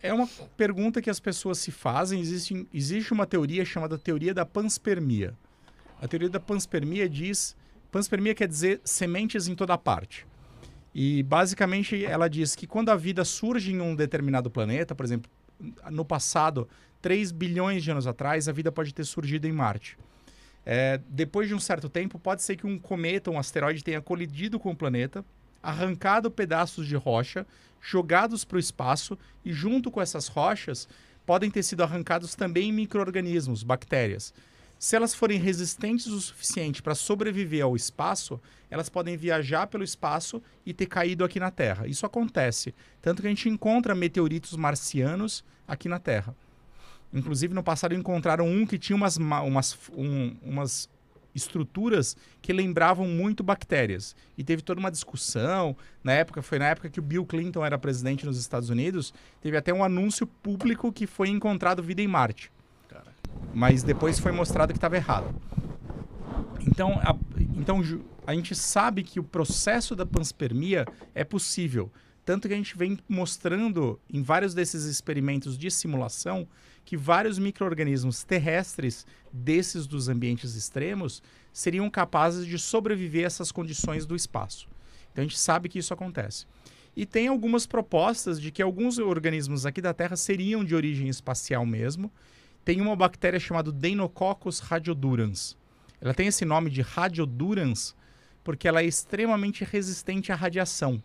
É 0.00 0.12
uma 0.12 0.28
pergunta 0.56 1.02
que 1.02 1.10
as 1.10 1.18
pessoas 1.18 1.58
se 1.58 1.72
fazem. 1.72 2.20
Existe, 2.20 2.66
existe 2.72 3.12
uma 3.12 3.26
teoria 3.26 3.64
chamada 3.64 3.98
teoria 3.98 4.32
da 4.32 4.46
panspermia. 4.46 5.34
A 6.00 6.06
teoria 6.06 6.28
da 6.28 6.40
panspermia 6.40 7.08
diz... 7.08 7.56
Panspermia 7.90 8.34
quer 8.34 8.46
dizer 8.46 8.80
sementes 8.84 9.48
em 9.48 9.54
toda 9.54 9.76
parte. 9.76 10.26
E, 11.00 11.22
basicamente, 11.22 12.04
ela 12.04 12.26
diz 12.26 12.56
que 12.56 12.66
quando 12.66 12.88
a 12.88 12.96
vida 12.96 13.24
surge 13.24 13.70
em 13.70 13.80
um 13.80 13.94
determinado 13.94 14.50
planeta, 14.50 14.96
por 14.96 15.06
exemplo, 15.06 15.30
no 15.92 16.04
passado, 16.04 16.68
3 17.00 17.30
bilhões 17.30 17.84
de 17.84 17.90
anos 17.92 18.04
atrás, 18.04 18.48
a 18.48 18.52
vida 18.52 18.72
pode 18.72 18.92
ter 18.92 19.04
surgido 19.04 19.46
em 19.46 19.52
Marte. 19.52 19.96
É, 20.66 21.00
depois 21.08 21.46
de 21.46 21.54
um 21.54 21.60
certo 21.60 21.88
tempo, 21.88 22.18
pode 22.18 22.42
ser 22.42 22.56
que 22.56 22.66
um 22.66 22.76
cometa, 22.80 23.30
um 23.30 23.38
asteroide 23.38 23.84
tenha 23.84 24.00
colidido 24.00 24.58
com 24.58 24.72
o 24.72 24.76
planeta, 24.76 25.24
arrancado 25.62 26.32
pedaços 26.32 26.84
de 26.84 26.96
rocha, 26.96 27.46
jogados 27.80 28.44
para 28.44 28.56
o 28.56 28.58
espaço 28.58 29.16
e 29.44 29.52
junto 29.52 29.92
com 29.92 30.02
essas 30.02 30.26
rochas 30.26 30.88
podem 31.24 31.48
ter 31.48 31.62
sido 31.62 31.84
arrancados 31.84 32.34
também 32.34 32.72
micro-organismos, 32.72 33.62
bactérias. 33.62 34.34
Se 34.78 34.94
elas 34.94 35.12
forem 35.12 35.40
resistentes 35.40 36.06
o 36.06 36.20
suficiente 36.20 36.80
para 36.82 36.94
sobreviver 36.94 37.64
ao 37.64 37.74
espaço, 37.74 38.40
elas 38.70 38.88
podem 38.88 39.16
viajar 39.16 39.66
pelo 39.66 39.82
espaço 39.82 40.40
e 40.64 40.72
ter 40.72 40.86
caído 40.86 41.24
aqui 41.24 41.40
na 41.40 41.50
Terra. 41.50 41.88
Isso 41.88 42.06
acontece. 42.06 42.72
Tanto 43.02 43.20
que 43.20 43.26
a 43.26 43.30
gente 43.30 43.48
encontra 43.48 43.94
meteoritos 43.94 44.54
marcianos 44.54 45.44
aqui 45.66 45.88
na 45.88 45.98
Terra. 45.98 46.34
Inclusive, 47.12 47.54
no 47.54 47.62
passado 47.62 47.94
encontraram 47.94 48.46
um 48.46 48.64
que 48.64 48.78
tinha 48.78 48.94
umas, 48.94 49.18
ma- 49.18 49.40
umas, 49.42 49.76
um- 49.96 50.36
umas 50.42 50.88
estruturas 51.34 52.16
que 52.40 52.52
lembravam 52.52 53.08
muito 53.08 53.42
bactérias. 53.42 54.14
E 54.36 54.44
teve 54.44 54.62
toda 54.62 54.78
uma 54.78 54.90
discussão. 54.90 55.76
Na 56.04 56.12
época, 56.12 56.40
foi 56.40 56.58
na 56.58 56.66
época 56.66 56.88
que 56.88 57.00
o 57.00 57.02
Bill 57.02 57.24
Clinton 57.26 57.64
era 57.64 57.78
presidente 57.78 58.24
nos 58.26 58.38
Estados 58.38 58.70
Unidos, 58.70 59.12
teve 59.40 59.56
até 59.56 59.72
um 59.72 59.82
anúncio 59.82 60.26
público 60.26 60.92
que 60.92 61.06
foi 61.06 61.28
encontrado 61.30 61.82
vida 61.82 62.02
em 62.02 62.06
Marte. 62.06 62.52
Mas 63.54 63.82
depois 63.82 64.18
foi 64.18 64.32
mostrado 64.32 64.72
que 64.72 64.78
estava 64.78 64.96
errado. 64.96 65.34
Então, 66.66 67.00
a, 67.02 67.16
então, 67.56 67.80
a 68.26 68.34
gente 68.34 68.54
sabe 68.54 69.02
que 69.02 69.18
o 69.18 69.24
processo 69.24 69.96
da 69.96 70.04
panspermia 70.04 70.84
é 71.14 71.24
possível. 71.24 71.90
Tanto 72.24 72.46
que 72.46 72.52
a 72.52 72.56
gente 72.58 72.76
vem 72.76 72.98
mostrando 73.08 73.98
em 74.12 74.22
vários 74.22 74.52
desses 74.52 74.84
experimentos 74.84 75.56
de 75.56 75.70
simulação 75.70 76.46
que 76.84 76.96
vários 76.96 77.38
micro-organismos 77.38 78.22
terrestres 78.22 79.06
desses 79.32 79.86
dos 79.86 80.08
ambientes 80.08 80.54
extremos 80.54 81.22
seriam 81.52 81.88
capazes 81.88 82.46
de 82.46 82.58
sobreviver 82.58 83.24
a 83.24 83.26
essas 83.26 83.50
condições 83.50 84.04
do 84.04 84.14
espaço. 84.14 84.68
Então 85.10 85.22
a 85.22 85.26
gente 85.26 85.38
sabe 85.38 85.68
que 85.68 85.78
isso 85.78 85.92
acontece. 85.94 86.46
E 86.94 87.06
tem 87.06 87.28
algumas 87.28 87.66
propostas 87.66 88.40
de 88.40 88.50
que 88.50 88.62
alguns 88.62 88.98
organismos 88.98 89.64
aqui 89.64 89.80
da 89.80 89.94
Terra 89.94 90.16
seriam 90.16 90.64
de 90.64 90.74
origem 90.74 91.08
espacial 91.08 91.64
mesmo. 91.64 92.10
Tem 92.68 92.82
uma 92.82 92.94
bactéria 92.94 93.40
chamada 93.40 93.72
Deinococcus 93.72 94.58
radiodurans. 94.58 95.56
Ela 96.02 96.12
tem 96.12 96.26
esse 96.26 96.44
nome 96.44 96.68
de 96.68 96.82
radiodurans 96.82 97.96
porque 98.44 98.68
ela 98.68 98.82
é 98.82 98.84
extremamente 98.84 99.64
resistente 99.64 100.30
à 100.32 100.34
radiação. 100.34 101.02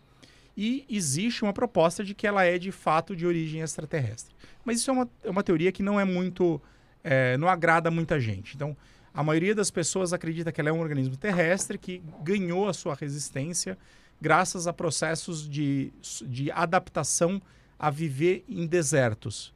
E 0.54 0.84
existe 0.90 1.42
uma 1.42 1.54
proposta 1.54 2.04
de 2.04 2.14
que 2.14 2.26
ela 2.26 2.44
é 2.44 2.58
de 2.58 2.70
fato 2.70 3.16
de 3.16 3.26
origem 3.26 3.62
extraterrestre. 3.62 4.34
Mas 4.62 4.76
isso 4.76 4.90
é 4.90 4.92
uma, 4.92 5.10
é 5.22 5.30
uma 5.30 5.42
teoria 5.42 5.72
que 5.72 5.82
não 5.82 5.98
é 5.98 6.04
muito. 6.04 6.60
é, 7.02 7.38
não 7.38 7.48
agrada 7.48 7.90
muita 7.90 8.20
gente. 8.20 8.54
Então, 8.54 8.76
a 9.14 9.22
maioria 9.22 9.54
das 9.54 9.70
pessoas 9.70 10.12
acredita 10.12 10.52
que 10.52 10.60
ela 10.60 10.68
é 10.68 10.72
um 10.72 10.80
organismo 10.80 11.16
terrestre 11.16 11.78
que 11.78 12.02
ganhou 12.22 12.68
a 12.68 12.74
sua 12.74 12.94
resistência 12.94 13.78
graças 14.20 14.66
a 14.66 14.72
processos 14.74 15.48
de, 15.48 15.94
de 16.26 16.50
adaptação 16.50 17.40
a 17.78 17.88
viver 17.88 18.44
em 18.50 18.66
desertos. 18.66 19.54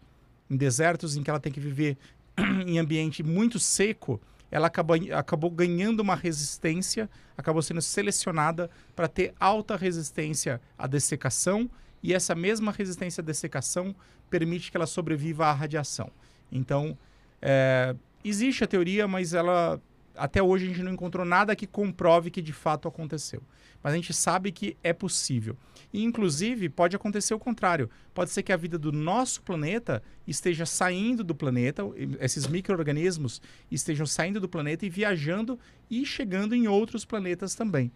Em 0.51 0.57
desertos 0.57 1.16
em 1.16 1.22
que 1.22 1.30
ela 1.30 1.40
tem 1.40 1.53
que 1.53 1.61
viver 1.61 1.96
em 2.66 2.78
ambiente 2.78 3.22
muito 3.22 3.59
seco, 3.59 4.20
ela 4.51 4.66
acabou, 4.68 4.96
acabou 5.14 5.51
ganhando 5.51 6.01
uma 6.01 6.14
resistência, 6.14 7.09
acabou 7.36 7.61
sendo 7.62 7.82
selecionada 7.82 8.70
para 8.96 9.09
ter 9.09 9.34
alta 9.38 9.76
resistência 9.76 10.61
à 10.76 10.86
dessecação 10.86 11.70
e 12.03 12.14
essa 12.14 12.34
mesma 12.34 12.72
resistência 12.72 13.20
à 13.20 13.24
dessecação 13.24 13.94
permite 14.30 14.70
que 14.70 14.76
ela 14.76 14.86
sobreviva 14.86 15.46
à 15.46 15.53
radiação. 15.53 16.11
Então, 16.51 16.96
é, 17.42 17.94
existe 18.24 18.64
a 18.64 18.66
teoria, 18.66 19.07
mas 19.07 19.34
ela 19.34 19.80
até 20.19 20.43
hoje 20.43 20.64
a 20.64 20.69
gente 20.69 20.83
não 20.83 20.93
encontrou 20.93 21.25
nada 21.25 21.57
que 21.57 21.66
comprove 21.66 22.31
que 22.31 22.43
de 22.43 22.53
fato 22.53 22.89
aconteceu. 22.89 23.43
Mas 23.83 23.93
a 23.93 23.97
gente 23.97 24.12
sabe 24.12 24.51
que 24.51 24.77
é 24.83 24.93
possível. 24.93 25.57
E, 25.93 26.03
inclusive, 26.03 26.69
pode 26.69 26.97
acontecer 26.97 27.33
o 27.33 27.39
contrário. 27.39 27.89
Pode 28.12 28.31
ser 28.31 28.43
que 28.43 28.53
a 28.53 28.57
vida 28.57 28.77
do 28.77 28.91
nosso 28.91 29.43
planeta 29.43 30.03
esteja 30.27 30.66
saindo 30.66 31.23
do 31.23 31.35
planeta, 31.35 31.83
esses 32.21 32.47
micro-organismos 32.47 33.41
estejam 33.71 34.05
saindo 34.05 34.41
do 34.41 34.49
planeta 34.49 34.85
e 34.85 34.91
viajando 34.91 35.59
e 35.89 36.05
chegando 36.05 36.55
em 36.55 36.66
outros 36.66 37.05
planetas 37.05 37.55
também. 37.55 37.91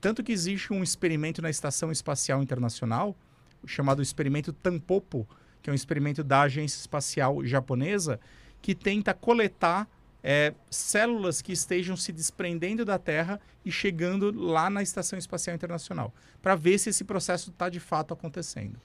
Tanto 0.00 0.22
que 0.22 0.32
existe 0.32 0.72
um 0.72 0.82
experimento 0.82 1.40
na 1.40 1.48
Estação 1.48 1.90
Espacial 1.90 2.42
Internacional, 2.42 3.16
chamado 3.64 4.02
experimento 4.02 4.52
Tampopo, 4.52 5.26
que 5.62 5.70
é 5.70 5.72
um 5.72 5.76
experimento 5.76 6.22
da 6.22 6.42
Agência 6.42 6.78
Espacial 6.78 7.44
Japonesa, 7.44 8.20
que 8.60 8.74
tenta 8.74 9.14
coletar 9.14 9.88
é, 10.22 10.54
células 10.70 11.42
que 11.42 11.52
estejam 11.52 11.96
se 11.96 12.12
desprendendo 12.12 12.84
da 12.84 12.98
Terra 12.98 13.40
e 13.64 13.72
chegando 13.72 14.30
lá 14.30 14.70
na 14.70 14.82
Estação 14.82 15.18
Espacial 15.18 15.54
Internacional, 15.56 16.14
para 16.40 16.54
ver 16.54 16.78
se 16.78 16.90
esse 16.90 17.04
processo 17.04 17.50
está 17.50 17.68
de 17.68 17.80
fato 17.80 18.14
acontecendo. 18.14 18.78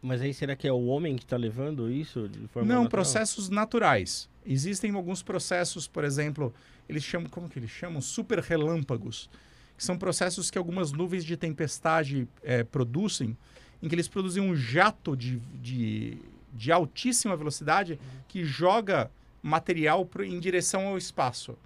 Mas 0.00 0.22
aí 0.22 0.32
será 0.32 0.54
que 0.54 0.66
é 0.66 0.72
o 0.72 0.86
homem 0.86 1.16
que 1.16 1.24
está 1.24 1.36
levando 1.36 1.90
isso 1.90 2.28
de 2.28 2.46
forma 2.48 2.68
Não, 2.68 2.84
natural? 2.84 2.88
processos 2.88 3.48
naturais. 3.48 4.28
Existem 4.46 4.92
alguns 4.92 5.22
processos, 5.22 5.88
por 5.88 6.04
exemplo, 6.04 6.54
eles 6.88 7.02
chamam, 7.02 7.28
como 7.28 7.48
que 7.48 7.58
eles 7.58 7.70
chamam? 7.70 8.00
Super 8.00 8.38
relâmpagos, 8.38 9.28
que 9.76 9.84
são 9.84 9.98
processos 9.98 10.50
que 10.50 10.56
algumas 10.56 10.92
nuvens 10.92 11.24
de 11.24 11.36
tempestade 11.36 12.28
eh, 12.42 12.64
produzem, 12.64 13.36
em 13.82 13.88
que 13.88 13.94
eles 13.94 14.08
produzem 14.08 14.42
um 14.42 14.54
jato 14.54 15.16
de, 15.16 15.38
de, 15.60 16.18
de 16.52 16.72
altíssima 16.72 17.36
velocidade 17.36 17.98
que 18.28 18.44
joga 18.44 19.10
material 19.42 20.04
pro, 20.04 20.24
em 20.24 20.38
direção 20.40 20.88
ao 20.88 20.98
espaço 20.98 21.56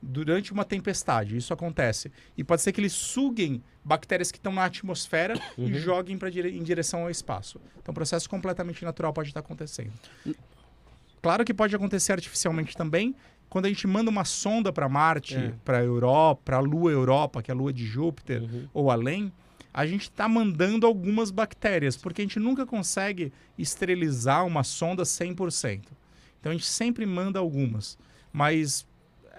durante 0.00 0.52
uma 0.52 0.64
tempestade. 0.64 1.36
Isso 1.36 1.52
acontece. 1.52 2.10
E 2.36 2.42
pode 2.42 2.60
ser 2.62 2.72
que 2.72 2.80
eles 2.80 2.92
suguem 2.92 3.62
bactérias 3.84 4.32
que 4.32 4.38
estão 4.38 4.52
na 4.52 4.64
atmosfera 4.64 5.34
e 5.56 5.74
joguem 5.74 6.18
pra, 6.18 6.28
dire- 6.28 6.56
em 6.56 6.62
direção 6.62 7.02
ao 7.02 7.10
espaço. 7.10 7.60
Então, 7.80 7.92
um 7.92 7.94
processo 7.94 8.28
completamente 8.28 8.84
natural 8.84 9.12
pode 9.12 9.28
estar 9.28 9.40
acontecendo. 9.40 9.92
Claro 11.20 11.44
que 11.44 11.54
pode 11.54 11.74
acontecer 11.74 12.12
artificialmente 12.12 12.76
também. 12.76 13.14
Quando 13.48 13.66
a 13.66 13.68
gente 13.68 13.86
manda 13.86 14.10
uma 14.10 14.24
sonda 14.24 14.72
para 14.72 14.88
Marte, 14.88 15.36
É. 15.36 15.52
para 15.64 15.82
Europa, 15.84 16.40
para 16.44 16.56
a 16.56 16.60
Lua 16.60 16.90
Europa, 16.90 17.42
que 17.42 17.50
é 17.50 17.54
a 17.54 17.56
Lua 17.56 17.72
de 17.72 17.84
Júpiter, 17.86 18.42
Uhum. 18.42 18.68
ou 18.74 18.90
além, 18.90 19.32
a 19.72 19.86
gente 19.86 20.02
está 20.02 20.28
mandando 20.28 20.86
algumas 20.86 21.30
bactérias, 21.30 21.96
porque 21.96 22.22
a 22.22 22.24
gente 22.24 22.40
nunca 22.40 22.66
consegue 22.66 23.32
esterilizar 23.56 24.44
uma 24.46 24.64
sonda 24.64 25.04
100%. 25.04 25.82
Então 26.42 26.50
a 26.50 26.54
gente 26.56 26.66
sempre 26.66 27.06
manda 27.06 27.38
algumas, 27.38 27.96
mas 28.32 28.84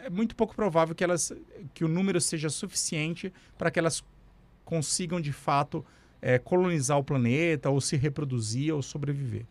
é 0.06 0.10
muito 0.10 0.36
pouco 0.38 0.56
provável 0.56 0.95
que 0.95 1.04
elas 1.04 1.34
que 1.74 1.84
o 1.84 1.88
número 1.89 2.22
seja 2.22 2.49
suficiente 2.49 3.32
para 3.58 3.70
que 3.70 3.78
elas 3.78 4.01
consigam 4.64 5.20
de 5.20 5.34
fato 5.34 5.86
eh, 6.22 6.39
colonizar 6.39 6.97
o 6.97 7.04
planeta 7.04 7.70
ou 7.70 7.82
se 7.82 7.97
reproduzir 7.97 8.74
ou 8.74 8.82
sobreviver. 8.82 9.45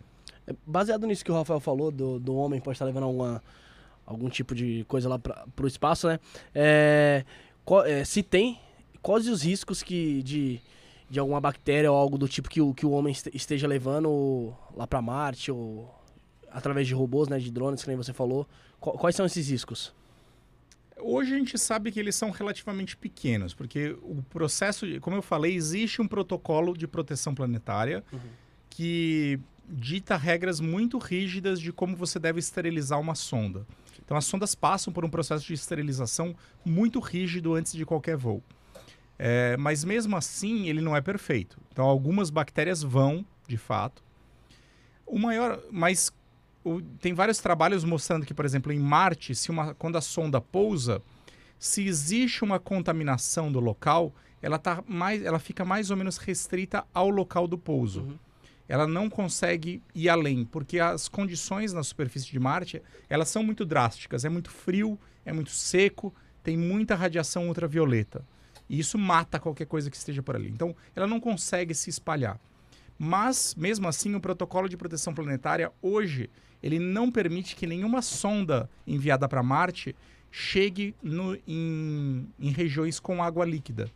É, 0.47 0.55
Baseado 0.67 1.07
nisso 1.07 1.23
que 1.23 1.31
o 1.31 1.35
Rafael 1.35 1.61
falou, 1.61 1.91
do, 1.91 2.19
do 2.19 2.35
homem 2.35 2.59
pode 2.59 2.77
estar 2.77 2.87
levando 2.87 3.05
alguma, 3.05 3.43
algum 4.07 4.31
tipo 4.31 4.55
de 4.55 4.83
coisa 4.89 5.09
lá 5.11 5.19
para 5.19 5.45
o 5.63 5.67
espaço, 5.67 6.09
né? 6.09 6.19
É, 6.55 7.25
qual- 7.67 7.85
é, 7.85 8.03
se 8.05 8.23
tem, 8.23 8.59
quais 9.03 9.29
os 9.29 9.43
riscos 9.43 9.83
que 9.83 10.23
de, 10.23 10.59
de 11.11 11.21
alguma 11.21 11.39
bactéria 11.41 11.93
ou 11.93 11.99
algo 11.99 12.17
do 12.17 12.27
tipo 12.27 12.49
que 12.49 12.63
o, 12.63 12.73
que 12.73 12.87
o 12.87 12.91
homem 12.93 13.13
este- 13.13 13.31
esteja 13.35 13.67
levando 13.67 14.55
lá 14.75 14.87
para 14.87 15.03
Marte 15.03 15.53
ou 15.53 15.95
através 16.53 16.87
de 16.87 16.95
robôs, 16.95 17.29
né, 17.29 17.39
de 17.39 17.51
drones, 17.51 17.83
que 17.83 17.89
nem 17.89 17.97
você 17.97 18.13
falou. 18.13 18.47
Qu- 18.81 18.93
quais 18.99 19.17
são 19.17 19.27
esses 19.27 19.49
riscos? 19.49 19.93
Hoje 21.01 21.35
a 21.35 21.39
gente 21.39 21.59
sabe 21.59 21.91
que 21.91 21.99
eles 21.99 22.15
são 22.15 22.31
relativamente 22.31 22.97
pequenos, 22.97 23.55
porque 23.55 23.97
o 24.03 24.23
processo, 24.31 24.87
como 25.01 25.17
eu 25.17 25.23
falei, 25.23 25.55
existe 25.55 26.01
um 26.01 26.07
protocolo 26.07 26.77
de 26.77 26.87
proteção 26.87 27.35
planetária 27.35 28.05
que 28.71 29.41
dita 29.69 30.17
regras 30.17 30.61
muito 30.61 30.99
rígidas 30.99 31.59
de 31.61 31.73
como 31.73 31.97
você 31.97 32.19
deve 32.19 32.39
esterilizar 32.39 33.01
uma 33.01 33.15
sonda. 33.15 33.67
Então 34.05 34.17
as 34.17 34.25
sondas 34.25 34.55
passam 34.55 34.93
por 34.93 35.05
um 35.05 35.11
processo 35.11 35.45
de 35.47 35.55
esterilização 35.55 36.37
muito 36.65 37.01
rígido 37.01 37.55
antes 37.55 37.73
de 37.73 37.85
qualquer 37.85 38.17
voo. 38.17 38.43
É, 39.19 39.57
mas 39.57 39.85
mesmo 39.85 40.17
assim 40.17 40.69
ele 40.69 40.81
não 40.81 40.95
é 40.97 41.01
perfeito. 41.01 41.59
Então 41.73 41.85
algumas 41.85 42.29
bactérias 42.31 42.83
vão, 42.83 43.25
de 43.49 43.57
fato. 43.57 44.03
O 45.07 45.19
maior, 45.19 45.61
mas 45.71 46.13
o- 46.65 46.81
tem 46.83 47.13
vários 47.15 47.39
trabalhos 47.39 47.85
mostrando 47.85 48.25
que, 48.27 48.35
por 48.35 48.45
exemplo, 48.45 48.73
em 48.73 48.79
Marte, 48.79 49.35
se 49.35 49.51
uma, 49.51 49.75
quando 49.75 49.97
a 49.97 50.01
sonda 50.01 50.41
pousa, 50.41 51.03
se 51.59 51.87
existe 51.87 52.43
uma 52.45 52.59
contaminação 52.59 53.51
do 53.51 53.61
local, 53.61 54.13
ela, 54.41 54.59
tá 54.59 54.83
mais, 54.87 55.23
ela 55.23 55.39
fica 55.39 55.65
mais 55.65 55.91
ou 55.91 55.97
menos 55.97 56.17
restrita 56.17 56.85
ao 56.93 57.09
local 57.09 57.47
do 57.47 57.57
pouso. 57.57 58.03
Uhum. 58.03 58.19
Ela 58.69 58.87
não 58.87 59.11
consegue 59.11 59.83
ir 59.95 60.09
além, 60.09 60.45
porque 60.45 60.79
as 60.81 61.09
condições 61.09 61.73
na 61.73 61.83
superfície 61.83 62.27
de 62.31 62.39
Marte, 62.41 62.83
elas 63.09 63.29
são 63.29 63.43
muito 63.43 63.65
drásticas. 63.65 64.25
É 64.25 64.29
muito 64.29 64.51
frio, 64.51 64.99
é 65.25 65.33
muito 65.33 65.51
seco, 65.51 66.13
tem 66.43 66.57
muita 66.57 66.95
radiação 66.95 67.49
ultravioleta. 67.49 68.25
E 68.69 68.79
isso 68.79 68.97
mata 68.97 69.39
qualquer 69.39 69.67
coisa 69.67 69.91
que 69.91 69.97
esteja 69.97 70.23
por 70.23 70.35
ali. 70.35 70.49
Então, 70.49 70.75
ela 70.97 71.07
não 71.07 71.21
consegue 71.21 71.75
se 71.75 71.91
espalhar. 71.91 72.41
Mas, 72.99 73.55
mesmo 73.55 73.87
assim, 73.89 74.15
o 74.15 74.21
protocolo 74.21 74.69
de 74.69 74.77
proteção 74.77 75.13
planetária 75.13 75.71
hoje, 75.83 76.31
ele 76.63 76.79
não 76.79 77.11
permite 77.11 77.57
que 77.57 77.67
nenhuma 77.67 78.01
sonda 78.03 78.69
enviada 78.87 79.29
para 79.29 79.43
Marte 79.43 79.95
chegue 80.31 80.95
no- 81.03 81.37
em, 81.47 82.27
em 82.41 82.51
regiões 82.51 82.99
com 83.01 83.23
água 83.23 83.45
líquida. 83.45 83.91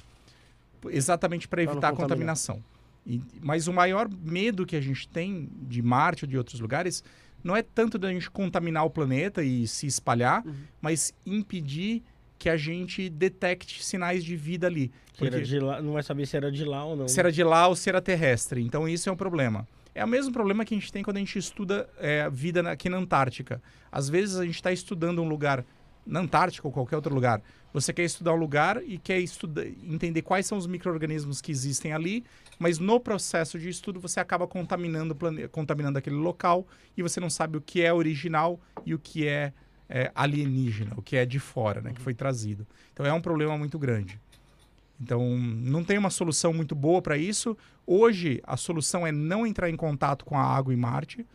Exatamente 0.89 1.49
para 1.49 1.65
não 1.65 1.73
evitar 1.73 1.89
a 1.89 1.93
contaminação. 1.93 2.63
E- 3.07 3.21
mas 3.41 3.67
o 3.69 3.73
maior 3.73 4.09
medo 4.23 4.67
que 4.67 4.77
a 4.77 4.81
gente 4.81 5.09
tem 5.09 5.49
de 5.63 5.81
Marte 5.83 6.25
ou 6.25 6.29
de 6.29 6.37
outros 6.37 6.61
lugares 6.61 7.03
não 7.43 7.57
é 7.57 7.63
tanto 7.63 7.99
da 7.99 8.11
gente 8.13 8.31
contaminar 8.31 8.85
o 8.85 8.91
planeta 8.91 9.43
e 9.43 9.67
se 9.67 9.87
espalhar, 9.87 10.45
Uhum. 10.45 10.55
mas 10.81 11.15
impedir 11.25 12.03
que 12.39 12.49
a 12.49 12.57
gente 12.57 13.09
detecte 13.09 13.83
sinais 13.85 14.23
de 14.25 14.37
vida 14.37 14.67
ali. 14.67 14.91
Porque 15.17 15.59
lá, 15.59 15.81
não 15.81 15.93
vai 15.95 16.03
saber 16.03 16.27
se 16.27 16.37
era 16.37 16.53
de 16.53 16.65
lá 16.65 16.85
ou 16.85 16.95
não. 16.97 17.09
se 17.09 17.19
era 17.19 17.33
de 17.33 17.43
lá 17.43 17.67
ou 17.69 17.75
se 17.77 17.89
era 17.89 18.03
terrestre. 18.03 18.61
Então 18.63 18.87
isso 18.89 19.09
é 19.09 19.13
um 19.13 19.17
problema. 19.17 19.67
É 19.97 20.05
o 20.05 20.09
mesmo 20.09 20.33
problema 20.33 20.65
que 20.65 20.75
a 20.75 20.79
gente 20.79 20.93
tem 20.93 21.03
quando 21.03 21.17
a 21.17 21.21
gente 21.21 21.39
estuda 21.39 21.89
é, 21.99 22.23
a 22.23 22.29
vida 22.29 22.63
na- 22.63 22.73
aqui 22.73 22.89
na 22.91 22.99
Antártica. 22.99 23.63
Às 23.91 24.09
vezes 24.11 24.37
a 24.37 24.45
gente 24.45 24.57
está 24.57 24.71
estudando 24.71 25.23
um 25.23 25.29
lugar 25.29 25.65
na 26.07 26.21
Antártica 26.21 26.69
ou 26.69 26.73
qualquer 26.73 26.97
outro 26.97 27.15
lugar. 27.15 27.43
Você 27.73 27.93
quer 27.93 28.05
estudar 28.05 28.33
um 28.35 28.37
lugar 28.37 28.83
e 28.85 28.99
quer 28.99 29.19
estuda- 29.21 29.67
entender 29.67 30.23
quais 30.23 30.47
são 30.47 30.57
os 30.59 30.67
micro-organismos 30.67 31.41
que 31.41 31.51
existem 31.51 31.93
ali, 31.93 32.25
mas 32.59 32.79
no 32.79 33.01
processo 33.01 33.59
de 33.59 33.69
estudo 33.71 33.99
você 33.99 34.21
acaba 34.21 34.47
contaminando, 34.47 35.13
o 35.13 35.17
plane- 35.17 35.49
contaminando 35.49 35.99
aquele 35.99 36.17
local 36.17 36.67
e 36.97 37.03
você 37.03 37.19
não 37.19 37.31
sabe 37.31 37.57
o 37.57 37.61
que 37.61 37.83
é 37.83 37.93
original 37.93 38.61
e 38.85 38.95
o 38.95 38.99
que 38.99 39.27
é, 39.27 39.53
é, 39.89 40.13
alienígena, 40.15 40.93
o 40.97 41.03
que 41.03 41.17
é 41.17 41.25
de 41.27 41.39
fora, 41.39 41.81
né, 41.81 41.93
que 41.95 42.01
foi 42.01 42.13
trazido. 42.15 42.67
Então 42.93 43.05
é 43.07 43.13
um 43.13 43.21
problema 43.21 43.57
muito 43.59 43.79
grande. 43.79 44.21
Então, 45.01 45.37
não 45.39 45.85
tem 45.85 45.99
uma 45.99 46.11
solução 46.11 46.53
muito 46.53 46.75
boa 46.75 47.03
para 47.03 47.17
isso. 47.19 47.57
Hoje, 47.87 48.41
a 48.45 48.57
solução 48.57 49.07
é 49.07 49.13
não 49.13 49.47
entrar 49.47 49.69
em 49.69 49.77
contato 49.77 50.25
com 50.25 50.37
a 50.37 50.43
água 50.43 50.73
em 50.73 50.77
Marte. 50.77 51.27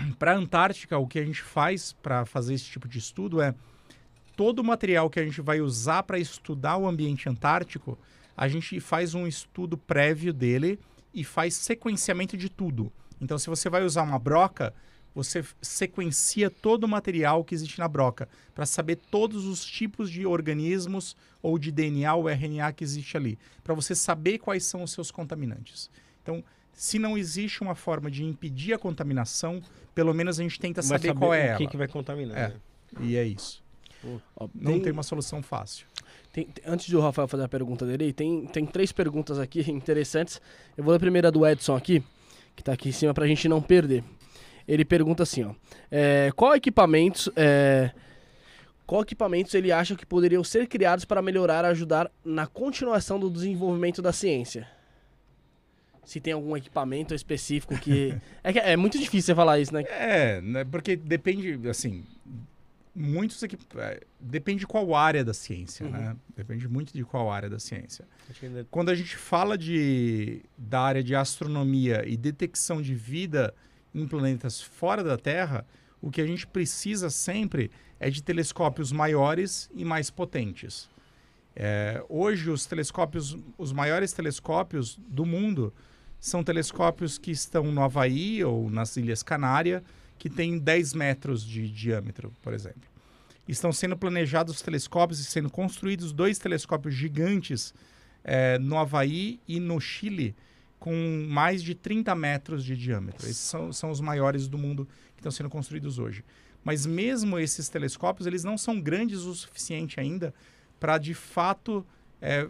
para 0.18 0.32
a 0.32 0.36
Antártica, 0.36 0.98
o 0.98 1.06
que 1.06 1.18
a 1.18 1.24
gente 1.24 1.42
faz 1.42 1.92
para 1.92 2.24
fazer 2.24 2.54
esse 2.54 2.64
tipo 2.64 2.88
de 2.88 2.98
estudo 2.98 3.40
é 3.40 3.54
todo 4.36 4.60
o 4.60 4.64
material 4.64 5.08
que 5.08 5.20
a 5.20 5.24
gente 5.24 5.40
vai 5.40 5.60
usar 5.60 6.02
para 6.02 6.18
estudar 6.18 6.76
o 6.76 6.86
ambiente 6.86 7.28
antártico, 7.28 7.98
a 8.36 8.48
gente 8.48 8.80
faz 8.80 9.14
um 9.14 9.26
estudo 9.26 9.78
prévio 9.78 10.32
dele 10.32 10.78
e 11.12 11.22
faz 11.22 11.54
sequenciamento 11.54 12.36
de 12.36 12.48
tudo. 12.48 12.92
Então, 13.20 13.38
se 13.38 13.48
você 13.48 13.70
vai 13.70 13.84
usar 13.84 14.02
uma 14.02 14.18
broca, 14.18 14.74
você 15.14 15.44
sequencia 15.62 16.50
todo 16.50 16.84
o 16.84 16.88
material 16.88 17.44
que 17.44 17.54
existe 17.54 17.78
na 17.78 17.86
broca 17.86 18.28
para 18.54 18.66
saber 18.66 18.96
todos 18.96 19.44
os 19.46 19.64
tipos 19.64 20.10
de 20.10 20.26
organismos 20.26 21.16
ou 21.42 21.58
de 21.58 21.70
DNA 21.70 22.14
ou 22.14 22.28
RNA 22.28 22.72
que 22.72 22.82
existe 22.82 23.16
ali, 23.16 23.38
para 23.62 23.74
você 23.74 23.94
saber 23.94 24.38
quais 24.38 24.64
são 24.64 24.82
os 24.82 24.90
seus 24.92 25.10
contaminantes. 25.10 25.90
Então, 26.22 26.42
se 26.72 26.98
não 26.98 27.16
existe 27.16 27.62
uma 27.62 27.74
forma 27.74 28.10
de 28.10 28.24
impedir 28.24 28.72
a 28.72 28.78
contaminação, 28.78 29.62
pelo 29.94 30.12
menos 30.12 30.40
a 30.40 30.42
gente 30.42 30.58
tenta 30.58 30.82
vai 30.82 30.98
saber, 30.98 31.14
qual 31.14 31.32
é 31.32 31.54
o 31.54 31.56
que, 31.56 31.62
ela. 31.62 31.70
que 31.70 31.76
vai 31.76 31.86
contaminar. 31.88 32.36
É. 32.36 32.48
né? 32.48 32.54
E 33.00 33.16
é 33.16 33.24
isso. 33.24 33.62
Ó, 34.36 34.48
Não 34.54 34.80
tem... 34.80 34.92
uma 34.92 35.02
solução 35.02 35.42
fácil. 35.42 35.86
Tem- 36.32 36.46
tem- 36.46 36.64
antes 36.66 36.88
do 36.90 37.00
Rafael 37.00 37.28
fazer 37.28 37.44
a 37.44 37.48
pergunta 37.48 37.86
dele, 37.86 38.12
tem, 38.12 38.46
tem 38.46 38.66
três 38.66 38.90
perguntas 38.90 39.38
aqui 39.38 39.60
interessantes. 39.70 40.40
Eu 40.76 40.82
vou 40.82 40.90
ler 40.92 40.96
a 40.96 41.00
primeira 41.00 41.30
do 41.30 41.46
Edson 41.46 41.76
aqui, 41.76 42.02
que 42.56 42.62
tá 42.64 42.72
aqui 42.72 42.88
em 42.88 42.92
cima 42.92 43.14
pra 43.14 43.26
gente 43.26 43.48
não 43.48 43.62
perder. 43.62 44.02
Ele 44.66 44.84
pergunta 44.84 45.22
assim, 45.22 45.44
ó. 45.44 45.54
é, 45.90 46.30
qual 46.34 46.54
equipamentos. 46.54 47.28
é, 47.36 47.90
qual 48.86 49.02
equipamentos 49.02 49.54
ele 49.54 49.72
acha 49.72 49.94
que 49.96 50.04
poderiam 50.04 50.44
ser 50.44 50.66
criados 50.66 51.04
para 51.06 51.22
melhorar, 51.22 51.64
ajudar 51.64 52.10
na 52.24 52.46
continuação 52.46 53.18
do 53.18 53.30
desenvolvimento 53.30 54.02
da 54.02 54.12
ciência? 54.12 54.68
Se 56.04 56.20
tem 56.20 56.34
algum 56.34 56.54
equipamento 56.56 57.14
específico 57.14 57.78
que. 57.78 58.14
é, 58.44 58.52
que 58.52 58.58
é 58.58 58.76
muito 58.76 58.98
difícil 58.98 59.28
você 59.28 59.34
falar 59.34 59.58
isso, 59.58 59.72
né? 59.72 59.84
É, 59.88 60.40
né, 60.42 60.64
porque 60.64 60.96
depende, 60.96 61.58
assim, 61.68 62.04
muitos 62.94 63.42
aqui, 63.42 63.56
é, 63.78 64.00
depende 64.20 64.60
de 64.60 64.66
qual 64.66 64.94
área 64.94 65.24
da 65.24 65.32
ciência, 65.32 65.86
Uhum. 65.86 65.92
né? 65.92 66.16
Depende 66.36 66.68
muito 66.68 66.92
de 66.92 67.04
qual 67.04 67.30
área 67.30 67.48
da 67.48 67.58
ciência. 67.58 68.04
Quando 68.70 68.90
a 68.90 68.94
gente 68.94 69.16
fala 69.16 69.56
de, 69.56 70.42
da 70.58 70.80
área 70.80 71.02
de 71.02 71.14
astronomia 71.14 72.04
e 72.06 72.18
detecção 72.18 72.82
de 72.82 72.94
vida 72.94 73.54
em 73.94 74.06
planetas 74.06 74.60
fora 74.60 75.02
da 75.04 75.16
Terra, 75.16 75.66
o 76.00 76.10
que 76.10 76.20
a 76.20 76.26
gente 76.26 76.46
precisa 76.46 77.08
sempre 77.08 77.70
é 77.98 78.10
de 78.10 78.22
telescópios 78.22 78.92
maiores 78.92 79.70
e 79.74 79.84
mais 79.84 80.10
potentes. 80.10 80.88
É, 81.56 82.04
hoje, 82.08 82.50
os 82.50 82.66
telescópios, 82.66 83.38
os 83.56 83.72
maiores 83.72 84.12
telescópios 84.12 84.98
do 85.08 85.24
mundo 85.24 85.72
são 86.18 86.42
telescópios 86.42 87.16
que 87.16 87.30
estão 87.30 87.70
no 87.70 87.82
Havaí 87.82 88.42
ou 88.42 88.68
nas 88.70 88.96
Ilhas 88.96 89.22
Canárias, 89.22 89.82
que 90.18 90.28
têm 90.28 90.58
10 90.58 90.94
metros 90.94 91.44
de 91.44 91.68
diâmetro, 91.68 92.32
por 92.42 92.52
exemplo. 92.52 92.82
Estão 93.46 93.72
sendo 93.72 93.96
planejados 93.96 94.62
telescópios 94.62 95.20
e 95.20 95.24
sendo 95.24 95.50
construídos 95.50 96.12
dois 96.12 96.38
telescópios 96.38 96.94
gigantes 96.94 97.74
é, 98.24 98.58
no 98.58 98.78
Havaí 98.78 99.38
e 99.46 99.60
no 99.60 99.78
Chile, 99.80 100.34
com 100.84 101.26
mais 101.30 101.62
de 101.62 101.74
30 101.74 102.14
metros 102.14 102.62
de 102.62 102.76
diâmetro. 102.76 103.24
Esses 103.24 103.38
são, 103.38 103.72
são 103.72 103.90
os 103.90 104.02
maiores 104.02 104.46
do 104.46 104.58
mundo 104.58 104.86
que 105.14 105.20
estão 105.20 105.32
sendo 105.32 105.48
construídos 105.48 105.98
hoje. 105.98 106.22
Mas 106.62 106.84
mesmo 106.84 107.38
esses 107.38 107.70
telescópios, 107.70 108.26
eles 108.26 108.44
não 108.44 108.58
são 108.58 108.78
grandes 108.78 109.20
o 109.20 109.34
suficiente 109.34 109.98
ainda 109.98 110.34
para, 110.78 110.98
de 110.98 111.14
fato, 111.14 111.86
é, 112.20 112.46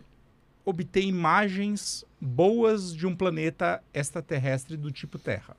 obter 0.64 1.04
imagens 1.04 2.04
boas 2.20 2.92
de 2.92 3.06
um 3.06 3.14
planeta 3.14 3.80
extraterrestre 3.94 4.76
do 4.76 4.90
tipo 4.90 5.16
Terra. 5.16 5.56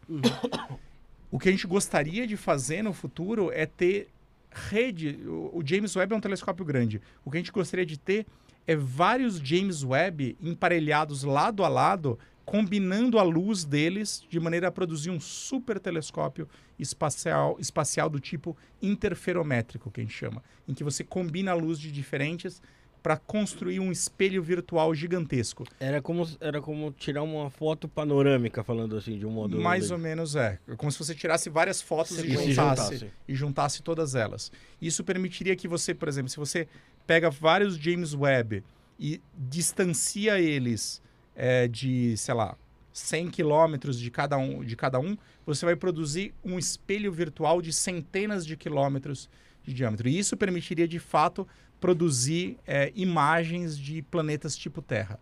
O 1.31 1.39
que 1.39 1.47
a 1.47 1.51
gente 1.53 1.67
gostaria 1.67 2.27
de 2.27 2.35
fazer 2.35 2.81
no 2.81 2.91
futuro 2.91 3.51
é 3.53 3.65
ter 3.65 4.09
rede. 4.51 5.17
O, 5.25 5.59
o 5.59 5.63
James 5.65 5.95
Webb 5.95 6.13
é 6.13 6.17
um 6.17 6.21
telescópio 6.21 6.65
grande. 6.65 7.01
O 7.23 7.31
que 7.31 7.37
a 7.37 7.39
gente 7.39 7.53
gostaria 7.53 7.85
de 7.85 7.97
ter 7.97 8.25
é 8.67 8.75
vários 8.75 9.37
James 9.37 9.81
Webb 9.81 10.35
emparelhados 10.41 11.23
lado 11.23 11.63
a 11.63 11.69
lado, 11.69 12.19
combinando 12.45 13.17
a 13.17 13.23
luz 13.23 13.65
deles 13.65 14.23
de 14.29 14.39
maneira 14.39 14.67
a 14.67 14.71
produzir 14.71 15.09
um 15.09 15.19
super 15.19 15.79
telescópio 15.79 16.47
espacial, 16.77 17.57
espacial 17.59 18.09
do 18.09 18.19
tipo 18.19 18.55
interferométrico, 18.81 19.89
que 19.89 20.01
a 20.01 20.03
gente 20.03 20.13
chama, 20.13 20.43
em 20.67 20.73
que 20.73 20.83
você 20.83 21.03
combina 21.03 21.51
a 21.51 21.55
luz 21.55 21.79
de 21.79 21.91
diferentes 21.91 22.61
para 23.01 23.17
construir 23.17 23.79
um 23.79 23.91
espelho 23.91 24.41
virtual 24.41 24.93
gigantesco. 24.95 25.63
Era 25.79 26.01
como, 26.01 26.27
era 26.39 26.59
como 26.59 26.91
tirar 26.91 27.21
uma 27.21 27.51
foto 27.51 27.87
panorâmica, 27.87 28.63
falando 28.63 28.97
assim, 28.97 29.19
de 29.19 29.27
um 29.27 29.29
modo. 29.29 29.59
Mais 29.61 29.91
ou 29.91 29.97
menos 29.99 30.35
é. 30.35 30.57
É 30.67 30.75
Como 30.75 30.91
se 30.91 30.97
você 30.97 31.13
tirasse 31.13 31.47
várias 31.47 31.83
fotos 31.83 32.17
e 32.17 32.21
se 32.21 32.51
juntasse, 32.51 32.53
juntasse. 32.53 33.11
e 33.27 33.35
juntasse 33.35 33.83
todas 33.83 34.15
elas. 34.15 34.51
Isso 34.81 35.03
permitiria 35.03 35.55
que 35.55 35.67
você, 35.67 35.93
por 35.93 36.07
exemplo, 36.07 36.29
se 36.29 36.37
você 36.37 36.67
pega 37.05 37.29
vários 37.29 37.75
James 37.75 38.15
Webb 38.15 38.63
e 38.99 39.21
distancia 39.37 40.39
eles 40.39 40.99
é, 41.35 41.67
de, 41.67 42.15
sei 42.17 42.33
lá, 42.33 42.57
100 42.93 43.29
quilômetros 43.29 43.99
de 43.99 44.09
cada 44.09 44.37
um, 44.37 44.63
de 44.63 44.75
cada 44.75 44.99
um, 44.99 45.17
você 45.45 45.65
vai 45.65 45.75
produzir 45.75 46.33
um 46.43 46.57
espelho 46.57 47.11
virtual 47.11 47.61
de 47.61 47.73
centenas 47.73 48.45
de 48.45 48.55
quilômetros 48.55 49.29
de 49.63 49.73
diâmetro. 49.73 50.07
E 50.07 50.17
isso 50.17 50.37
permitiria, 50.37 50.87
de 50.87 50.99
fato, 50.99 51.47
produzir 51.79 52.57
é, 52.65 52.91
imagens 52.95 53.77
de 53.77 54.01
planetas 54.01 54.55
tipo 54.55 54.81
Terra. 54.81 55.19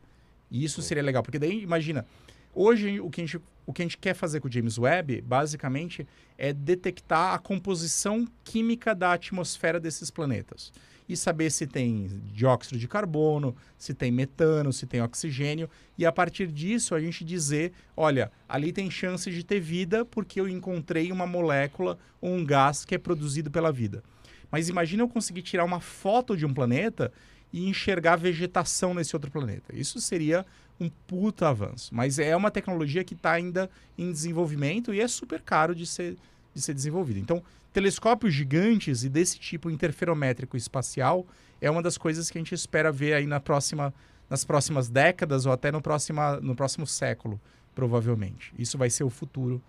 E 0.52 0.64
isso 0.64 0.82
seria 0.82 1.02
legal, 1.02 1.24
porque 1.24 1.40
daí, 1.40 1.64
imagina, 1.64 2.06
hoje 2.54 3.00
o 3.00 3.10
que, 3.10 3.22
a 3.22 3.26
gente, 3.26 3.42
o 3.66 3.74
que 3.74 3.82
a 3.82 3.86
gente 3.86 3.98
quer 3.98 4.14
fazer 4.14 4.40
com 4.40 4.48
o 4.48 4.52
James 4.52 4.78
Webb, 4.78 5.22
basicamente, 5.22 6.08
é 6.38 6.54
detectar 6.54 7.34
a 7.34 7.40
composição 7.40 8.28
química 8.44 8.94
da 8.94 9.14
atmosfera 9.14 9.80
desses 9.80 10.12
planetas. 10.12 10.72
E 11.08 11.18
saber 11.18 11.52
se 11.52 11.68
tem 11.68 12.08
dióxido 12.34 12.80
de 12.80 12.88
carbono, 12.88 13.56
se 13.78 13.94
tem 13.94 14.12
metano, 14.12 14.72
se 14.72 14.86
tem 14.86 15.02
oxigênio. 15.02 15.70
E 15.98 16.06
a 16.06 16.12
partir 16.12 16.48
disso, 16.48 16.96
a 16.96 17.00
gente 17.00 17.26
dizer: 17.26 17.74
olha, 17.96 18.32
ali 18.48 18.72
tem 18.72 18.90
chance 18.90 19.30
de 19.30 19.44
ter 19.44 19.60
vida 19.60 20.06
porque 20.06 20.40
eu 20.40 20.48
encontrei 20.48 21.12
uma 21.12 21.28
molécula 21.28 21.98
ou 22.22 22.34
um 22.34 22.46
gás 22.46 22.86
que 22.86 22.96
é 22.96 22.98
produzido 22.98 23.52
pela 23.52 23.72
vida. 23.72 24.04
Mas 24.50 24.70
imagina 24.70 25.04
eu 25.04 25.10
conseguir 25.10 25.42
tirar 25.42 25.66
uma 25.66 25.80
foto 25.80 26.38
de 26.38 26.46
um 26.46 26.54
planeta 26.54 27.12
e 27.52 27.68
enxergar 27.68 28.16
vegetação 28.16 28.94
nesse 28.94 29.16
outro 29.16 29.30
planeta. 29.30 29.76
Isso 29.76 30.00
seria 30.00 30.46
um 30.80 30.90
puta 30.90 31.48
avanço. 31.48 31.94
Mas 31.94 32.20
é 32.20 32.36
uma 32.36 32.50
tecnologia 32.50 33.04
que 33.04 33.14
está 33.14 33.32
ainda 33.32 33.70
em 33.98 34.12
desenvolvimento 34.12 34.94
e 34.94 35.00
é 35.00 35.08
super 35.08 35.42
caro 35.42 35.76
de 35.76 35.86
ser, 35.86 36.18
de 36.54 36.62
ser 36.62 36.74
desenvolvida. 36.74 37.20
Então, 37.20 37.42
telescópios 37.72 38.34
gigantes 38.34 39.04
e 39.04 39.10
desse 39.10 39.40
tipo 39.40 39.70
interferométrico 39.70 40.56
espacial 40.56 41.26
é 41.60 41.70
uma 41.72 41.82
das 41.82 41.98
coisas 41.98 42.30
que 42.30 42.38
a 42.38 42.42
gente 42.42 42.54
espera 42.54 42.92
ver 42.92 43.14
aí 43.14 43.26
na 43.26 43.40
próxima, 43.40 43.94
nas 44.30 44.44
próximas 44.46 44.90
décadas 44.90 45.46
ou 45.46 45.52
até 45.52 45.72
no, 45.72 45.82
próxima, 45.82 46.40
no 46.40 46.56
próximo 46.56 46.86
século, 46.86 47.40
provavelmente. 47.74 48.54
Isso 48.58 48.78
vai 48.78 48.90
ser 48.90 49.04
o 49.04 49.10
futuro 49.10 49.62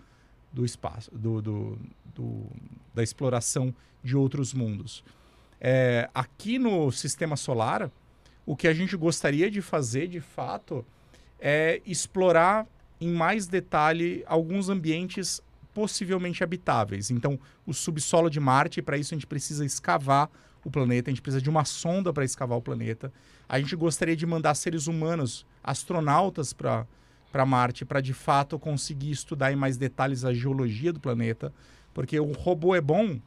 do 0.53 0.65
espaço, 0.65 1.11
do, 1.13 1.41
do, 1.41 1.79
do- 2.15 2.47
da 2.95 3.03
exploração 3.03 3.75
de 4.03 4.17
outros 4.17 4.53
mundos. 4.53 5.03
É, 5.61 6.09
aqui 6.15 6.59
no 6.59 6.93
sistema 6.93 7.37
solar, 7.37 7.91
o 8.45 8.55
que 8.55 8.69
a 8.69 8.75
gente 8.75 8.97
gostaria 8.97 9.51
de 9.51 9.63
fazer, 9.63 10.07
de 10.09 10.21
fato, 10.21 10.85
é 11.41 11.81
explorar 11.87 12.67
em 13.01 13.11
mais 13.11 13.47
detalhe 13.47 14.23
alguns 14.27 14.69
ambientes 14.69 15.41
possivelmente 15.75 16.43
habitáveis. 16.43 17.11
Então, 17.11 17.39
o 17.67 17.75
subsolo 17.75 18.31
de 18.31 18.41
Marte, 18.41 18.81
para 18.81 18.97
isso 18.97 19.13
a 19.13 19.17
gente 19.17 19.27
precisa 19.27 19.67
escavar 19.67 20.31
o 20.65 20.71
planeta, 20.71 21.11
a 21.11 21.13
gente 21.13 21.21
precisa 21.21 21.43
de 21.43 21.51
uma 21.51 21.65
sonda 21.65 22.13
para 22.13 22.25
escavar 22.25 22.57
o 22.57 22.63
planeta. 22.63 23.13
A 23.47 23.59
gente 23.59 23.77
gostaria 23.77 24.17
de 24.17 24.25
mandar 24.25 24.55
seres 24.55 24.87
humanos, 24.87 25.45
astronautas, 25.63 26.53
para 26.53 26.87
para 27.35 27.45
Marte 27.45 27.85
para 27.85 28.01
de 28.01 28.15
fato 28.15 28.57
conseguir 28.61 29.11
estudar 29.11 29.53
em 29.53 29.57
mais 29.57 29.77
detalhes 29.77 30.25
a 30.25 30.33
geologia 30.33 30.93
do 30.93 31.01
planeta, 31.01 31.53
porque 31.93 32.21
o 32.21 32.31
robô 32.31 32.77
é 32.77 32.81
bom, 32.81 33.19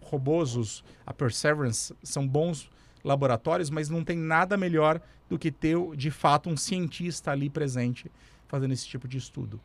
robôs, 0.00 0.56
os, 0.56 0.82
a 1.04 1.12
Perseverance 1.12 1.94
são 2.02 2.26
bons 2.26 2.70
laboratórios, 3.04 3.68
mas 3.68 3.90
não 3.90 4.02
tem 4.02 4.16
nada 4.16 4.56
melhor 4.56 4.98
do 5.28 5.38
que 5.38 5.52
ter 5.52 5.76
de 5.94 6.10
fato 6.10 6.48
um 6.48 6.56
cientista 6.56 7.32
ali 7.32 7.50
presente 7.50 8.10
fazendo 8.48 8.72
esse 8.72 8.86
tipo 8.86 9.06
de 9.06 9.18
estudo. 9.18 9.60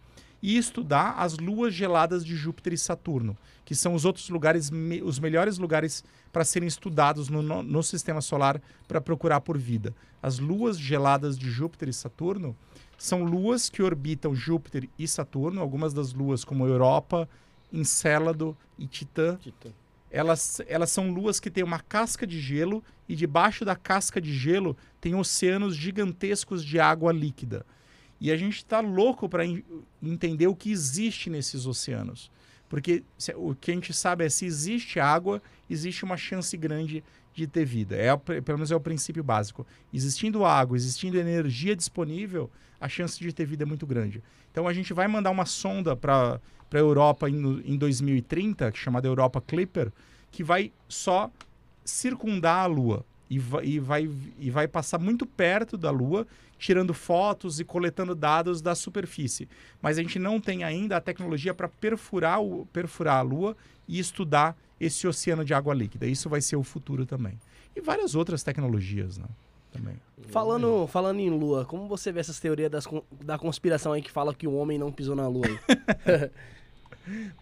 E 0.48 0.58
estudar 0.60 1.16
as 1.18 1.40
luas 1.40 1.74
geladas 1.74 2.24
de 2.24 2.36
Júpiter 2.36 2.72
e 2.74 2.78
Saturno, 2.78 3.36
que 3.66 3.74
são 3.74 3.96
os 3.96 4.06
outros 4.06 4.30
lugares, 4.30 4.70
me, 4.70 5.02
os 5.02 5.18
melhores 5.18 5.58
lugares 5.58 6.04
para 6.32 6.46
serem 6.46 6.68
estudados 6.68 7.30
no, 7.30 7.42
no, 7.42 7.64
no 7.64 7.82
sistema 7.82 8.22
solar 8.22 8.62
para 8.88 9.02
procurar 9.02 9.42
por 9.42 9.58
vida. 9.58 9.92
As 10.22 10.38
luas 10.38 10.78
geladas 10.78 11.36
de 11.36 11.50
Júpiter 11.50 11.90
e 11.90 11.94
Saturno 11.94 12.56
são 12.96 13.24
luas 13.24 13.72
que 13.72 13.82
orbitam 13.82 14.36
Júpiter 14.36 14.88
e 15.00 15.08
Saturno, 15.08 15.60
algumas 15.62 15.96
das 15.96 16.14
luas 16.14 16.46
como 16.46 16.68
Europa, 16.68 17.28
Encélado 17.74 18.56
e 18.78 18.86
Titã. 18.86 19.38
Titã. 19.38 19.72
Elas, 20.12 20.62
elas 20.68 20.92
são 20.92 21.12
luas 21.12 21.40
que 21.40 21.50
têm 21.50 21.64
uma 21.64 21.80
casca 21.80 22.28
de 22.28 22.40
gelo 22.40 22.84
e 23.10 23.16
debaixo 23.16 23.66
da 23.66 23.76
casca 23.76 24.22
de 24.22 24.32
gelo 24.32 24.78
tem 25.02 25.16
oceanos 25.16 25.76
gigantescos 25.76 26.64
de 26.64 26.80
água 26.80 27.12
líquida. 27.12 27.66
E 28.20 28.32
a 28.32 28.38
gente 28.38 28.58
está 28.58 28.80
louco 28.80 29.28
para 29.28 29.44
entender 30.02 30.48
o 30.48 30.56
que 30.56 30.72
existe 30.72 31.30
nesses 31.30 31.66
oceanos. 31.66 32.32
Porque 32.70 33.04
se, 33.18 33.34
o 33.36 33.56
que 33.56 33.72
a 33.72 33.74
gente 33.74 33.94
sabe 33.94 34.26
é 34.26 34.30
se 34.30 34.46
existe 34.46 35.00
água, 35.00 35.42
existe 35.70 36.04
uma 36.04 36.18
chance 36.18 36.56
grande 36.58 37.04
de 37.34 37.46
ter 37.46 37.66
vida. 37.66 37.96
É, 37.96 38.16
pelo 38.16 38.58
menos 38.58 38.72
é 38.72 38.76
o 38.76 38.80
princípio 38.80 39.24
básico. 39.24 39.68
Existindo 39.94 40.46
água, 40.46 40.78
existindo 40.78 41.18
energia 41.18 41.76
disponível, 41.76 42.50
a 42.80 42.88
chance 42.88 43.20
de 43.20 43.32
ter 43.34 43.46
vida 43.46 43.64
é 43.64 43.66
muito 43.66 43.86
grande. 43.86 44.24
Então 44.52 44.68
a 44.68 44.74
gente 44.74 44.94
vai 44.94 45.08
mandar 45.08 45.32
uma 45.32 45.46
sonda 45.46 45.96
para 45.96 46.40
a 46.72 46.78
Europa 46.78 47.30
em, 47.30 47.62
em 47.66 47.78
2030, 47.78 48.72
chamada 48.74 49.08
Europa 49.08 49.42
Clipper, 49.42 49.92
que 50.32 50.44
vai 50.44 50.72
só 50.88 51.30
circundar 51.84 52.64
a 52.64 52.66
Lua 52.66 53.06
e 53.30 53.40
vai, 53.40 53.66
e 53.66 53.80
vai, 53.80 54.10
e 54.40 54.50
vai 54.52 54.68
passar 54.68 55.00
muito 55.00 55.26
perto 55.26 55.78
da 55.78 55.90
Lua, 55.90 56.28
tirando 56.58 56.94
fotos 56.94 57.60
e 57.60 57.66
coletando 57.66 58.16
dados 58.16 58.62
da 58.62 58.76
superfície. 58.76 59.48
Mas 59.82 59.98
a 59.98 60.02
gente 60.02 60.20
não 60.20 60.40
tem 60.40 60.64
ainda 60.64 60.98
a 60.98 61.02
tecnologia 61.02 61.54
para 61.54 61.68
perfurar, 61.68 62.42
o, 62.42 62.66
perfurar 62.68 63.18
a 63.18 63.22
Lua 63.22 63.58
e 63.88 64.00
estudar 64.00 64.58
esse 64.80 65.08
oceano 65.08 65.44
de 65.44 65.54
água 65.54 65.74
líquida. 65.74 66.06
Isso 66.06 66.30
vai 66.30 66.42
ser 66.42 66.56
o 66.56 66.64
futuro 66.64 67.06
também. 67.06 67.40
E 67.76 67.82
várias 67.82 68.16
outras 68.16 68.44
tecnologias, 68.44 69.18
né? 69.18 69.26
Também. 69.72 69.96
Falando, 70.30 70.88
falando 70.88 71.20
em 71.20 71.30
Lua, 71.30 71.66
como 71.66 71.88
você 71.88 72.12
vê 72.12 72.22
essas 72.22 72.40
teorias 72.40 72.72
das, 72.72 72.88
da 73.22 73.38
conspiração 73.38 73.92
aí 73.92 74.02
que 74.02 74.10
fala 74.10 74.34
que 74.34 74.48
o 74.48 74.54
homem 74.56 74.78
não 74.78 74.92
pisou 74.92 75.16
na 75.16 75.28
Lua? 75.28 75.48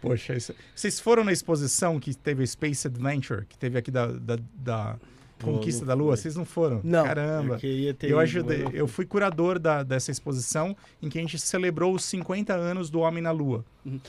Poxa, 0.01 0.35
isso... 0.35 0.53
vocês 0.75 0.99
foram 0.99 1.23
na 1.23 1.31
exposição 1.31 1.99
que 1.99 2.13
teve 2.15 2.43
a 2.43 2.47
Space 2.47 2.87
Adventure, 2.87 3.45
que 3.45 3.57
teve 3.57 3.77
aqui 3.77 3.91
da, 3.91 4.07
da, 4.07 4.37
da 4.55 4.99
Conquista 5.43 5.85
da 5.85 5.93
Lua? 5.93 6.15
Vocês 6.15 6.35
não 6.35 6.45
foram? 6.45 6.81
Não. 6.83 7.03
Caramba. 7.03 7.59
Eu 7.61 7.95
Eu 8.09 8.19
ajudei. 8.19 8.65
Eu 8.73 8.87
fui 8.87 9.05
curador 9.05 9.59
da, 9.59 9.83
dessa 9.83 10.11
exposição 10.11 10.75
em 11.01 11.09
que 11.09 11.17
a 11.17 11.21
gente 11.21 11.37
celebrou 11.39 11.93
os 11.93 12.03
50 12.05 12.53
anos 12.53 12.89
do 12.89 12.99
Homem 12.99 13.21
na 13.21 13.31
Lua. 13.31 13.63
Eu 13.85 13.99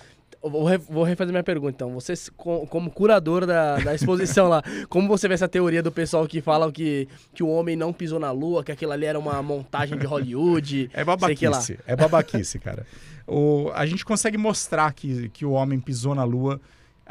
Vou, 0.50 0.68
vou 0.90 1.04
refazer 1.04 1.32
minha 1.32 1.42
pergunta, 1.42 1.72
então. 1.74 1.94
Você, 1.94 2.12
como 2.36 2.90
curador 2.90 3.46
da, 3.46 3.78
da 3.78 3.94
exposição 3.96 4.46
lá, 4.46 4.62
como 4.90 5.08
você 5.08 5.26
vê 5.26 5.32
essa 5.32 5.48
teoria 5.48 5.82
do 5.82 5.90
pessoal 5.90 6.26
que 6.26 6.42
fala 6.42 6.70
que, 6.70 7.08
que 7.32 7.42
o 7.42 7.48
homem 7.48 7.76
não 7.76 7.94
pisou 7.94 8.20
na 8.20 8.30
lua, 8.30 8.62
que 8.62 8.70
aquilo 8.70 8.92
ali 8.92 9.06
era 9.06 9.18
uma 9.18 9.42
montagem 9.42 9.98
de 9.98 10.04
Hollywood? 10.06 10.90
É 10.94 11.02
babaquice. 11.02 11.78
É 11.86 11.96
babaquice, 11.96 12.58
cara. 12.58 12.86
O, 13.26 13.70
a 13.74 13.86
gente 13.86 14.04
consegue 14.04 14.36
mostrar 14.36 14.92
que, 14.92 15.30
que 15.30 15.46
o 15.46 15.52
homem 15.52 15.80
pisou 15.80 16.14
na 16.14 16.24
Lua, 16.24 16.60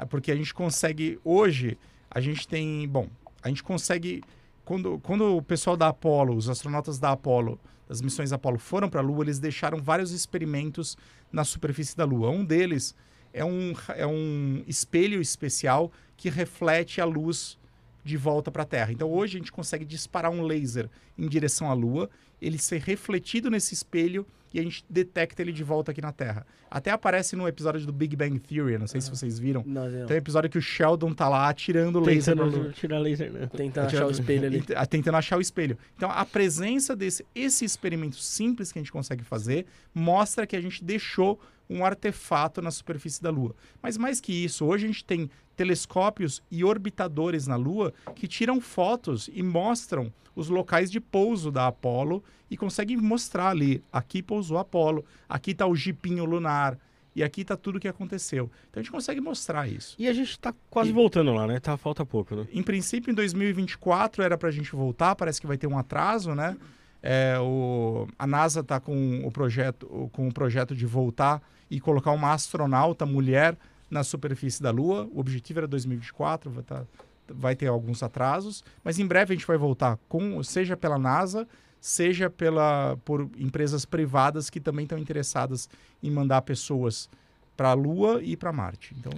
porque 0.09 0.31
a 0.31 0.35
gente 0.35 0.53
consegue. 0.53 1.19
Hoje, 1.23 1.77
a 2.09 2.19
gente 2.19 2.47
tem. 2.47 2.87
Bom, 2.87 3.07
a 3.43 3.49
gente 3.49 3.63
consegue. 3.63 4.23
Quando, 4.65 4.97
quando 4.99 5.35
o 5.35 5.41
pessoal 5.41 5.75
da 5.75 5.89
Apollo, 5.89 6.35
os 6.35 6.47
astronautas 6.47 6.97
da 6.97 7.11
Apollo, 7.11 7.59
das 7.87 8.01
missões 8.01 8.31
Apollo 8.31 8.57
foram 8.57 8.89
para 8.89 9.01
a 9.01 9.03
Lua, 9.03 9.25
eles 9.25 9.39
deixaram 9.39 9.81
vários 9.81 10.11
experimentos 10.11 10.97
na 11.31 11.43
superfície 11.43 11.97
da 11.97 12.05
Lua. 12.05 12.29
Um 12.29 12.45
deles 12.45 12.95
é 13.33 13.43
um, 13.43 13.73
é 13.89 14.07
um 14.07 14.63
espelho 14.65 15.19
especial 15.19 15.91
que 16.15 16.29
reflete 16.29 17.01
a 17.01 17.05
luz 17.05 17.57
de 18.03 18.17
volta 18.17 18.51
para 18.51 18.63
a 18.63 18.65
Terra. 18.65 18.91
Então 18.91 19.09
hoje 19.11 19.37
a 19.37 19.39
gente 19.39 19.51
consegue 19.51 19.85
disparar 19.85 20.31
um 20.31 20.43
laser 20.43 20.89
em 21.17 21.27
direção 21.27 21.69
à 21.69 21.73
Lua, 21.73 22.09
ele 22.41 22.57
ser 22.57 22.81
refletido 22.81 23.49
nesse 23.49 23.73
espelho 23.73 24.25
e 24.53 24.59
a 24.59 24.63
gente 24.63 24.85
detecta 24.89 25.41
ele 25.41 25.51
de 25.51 25.63
volta 25.63 25.91
aqui 25.91 26.01
na 26.01 26.11
Terra. 26.11 26.45
Até 26.69 26.91
aparece 26.91 27.35
no 27.35 27.47
episódio 27.47 27.85
do 27.85 27.93
Big 27.93 28.15
Bang 28.15 28.37
Theory, 28.39 28.77
não 28.77 28.87
sei 28.87 28.99
se 29.01 29.09
vocês 29.09 29.37
viram. 29.39 29.63
Não, 29.65 29.89
não. 29.89 30.05
Tem 30.07 30.15
um 30.15 30.19
episódio 30.19 30.49
que 30.49 30.57
o 30.57 30.61
Sheldon 30.61 31.13
tá 31.13 31.29
lá 31.29 31.47
atirando 31.49 31.99
o 31.99 32.01
laser 32.03 32.35
na 32.35 32.43
Lua. 32.43 32.51
Tentando 32.53 32.73
tirar 32.73 32.99
laser, 32.99 33.31
né? 33.31 33.49
Tentando 33.55 33.85
achar 33.87 34.05
o 34.07 34.11
espelho 34.11 34.45
ali. 34.47 34.57
E- 34.67 34.87
Tentando 34.87 35.15
achar 35.17 35.37
o 35.37 35.41
espelho. 35.41 35.77
Então, 35.95 36.09
a 36.11 36.25
presença 36.25 36.95
desse 36.95 37.25
esse 37.33 37.63
experimento 37.63 38.17
simples 38.17 38.71
que 38.71 38.79
a 38.79 38.81
gente 38.81 38.91
consegue 38.91 39.23
fazer 39.23 39.65
mostra 39.93 40.45
que 40.45 40.55
a 40.55 40.61
gente 40.61 40.83
deixou 40.83 41.39
um 41.69 41.85
artefato 41.85 42.61
na 42.61 42.71
superfície 42.71 43.21
da 43.21 43.29
Lua. 43.29 43.55
Mas 43.81 43.97
mais 43.97 44.19
que 44.21 44.31
isso, 44.33 44.65
hoje 44.65 44.85
a 44.85 44.87
gente 44.87 45.05
tem 45.05 45.29
telescópios 45.55 46.41
e 46.51 46.63
orbitadores 46.63 47.47
na 47.47 47.55
Lua 47.55 47.93
que 48.15 48.27
tiram 48.27 48.59
fotos 48.59 49.29
e 49.33 49.41
mostram 49.41 50.11
os 50.35 50.49
locais 50.49 50.89
de 50.91 50.99
pouso 50.99 51.51
da 51.51 51.67
Apollo 51.67 52.23
e 52.49 52.57
conseguem 52.57 52.97
mostrar 52.97 53.49
ali, 53.49 53.83
aqui 53.91 54.21
pousou 54.21 54.57
a 54.57 54.61
Apollo, 54.61 55.05
aqui 55.29 55.51
está 55.51 55.65
o 55.65 55.75
jipinho 55.75 56.25
lunar 56.25 56.77
e 57.15 57.23
aqui 57.23 57.41
está 57.41 57.55
tudo 57.55 57.75
o 57.75 57.79
que 57.79 57.87
aconteceu. 57.87 58.49
Então 58.69 58.81
a 58.81 58.83
gente 58.83 58.91
consegue 58.91 59.21
mostrar 59.21 59.67
isso. 59.67 59.95
E 59.99 60.07
a 60.07 60.13
gente 60.13 60.37
tá 60.39 60.53
quase 60.69 60.89
E- 60.89 60.93
voltando 60.93 61.31
lá, 61.33 61.45
né? 61.47 61.59
Tá, 61.59 61.77
falta 61.77 62.03
pouco, 62.05 62.35
né? 62.35 62.47
Em 62.51 62.63
princípio, 62.63 63.11
em 63.11 63.13
2024 63.15 64.23
era 64.23 64.37
para 64.37 64.49
a 64.49 64.51
gente 64.51 64.71
voltar, 64.75 65.15
parece 65.15 65.39
que 65.39 65.45
vai 65.47 65.57
ter 65.57 65.67
um 65.67 65.77
atraso, 65.77 66.33
né? 66.33 66.57
É, 67.05 67.37
o, 67.37 68.07
a 68.17 68.25
NASA 68.25 68.61
está 68.61 68.79
com 68.79 69.27
o 69.27 69.29
projeto 69.31 70.09
com 70.13 70.25
o 70.29 70.33
projeto 70.33 70.73
de 70.73 70.85
voltar 70.85 71.41
e 71.69 71.77
colocar 71.79 72.11
uma 72.11 72.31
astronauta 72.31 73.05
mulher 73.05 73.57
na 73.91 74.03
superfície 74.05 74.63
da 74.63 74.71
Lua. 74.71 75.07
O 75.11 75.19
objetivo 75.19 75.59
era 75.59 75.67
2024, 75.67 76.49
vai, 76.49 76.63
tá- 76.63 76.83
vai 77.27 77.55
ter 77.57 77.67
alguns 77.67 78.01
atrasos, 78.01 78.63
mas 78.85 78.99
em 78.99 79.05
breve 79.05 79.33
a 79.33 79.35
gente 79.35 79.45
vai 79.45 79.57
voltar 79.57 79.99
com, 80.07 80.41
seja 80.43 80.77
pela 80.77 80.97
NASA, 80.97 81.45
seja 81.81 82.29
pela 82.29 82.97
por 83.03 83.29
empresas 83.37 83.83
privadas 83.83 84.49
que 84.49 84.61
também 84.61 84.83
estão 84.83 84.97
interessadas 84.97 85.67
em 86.01 86.09
mandar 86.09 86.41
pessoas 86.43 87.09
para 87.57 87.69
a 87.71 87.73
Lua 87.73 88.21
e 88.23 88.37
para 88.37 88.53
Marte. 88.53 88.95
Então 88.97 89.11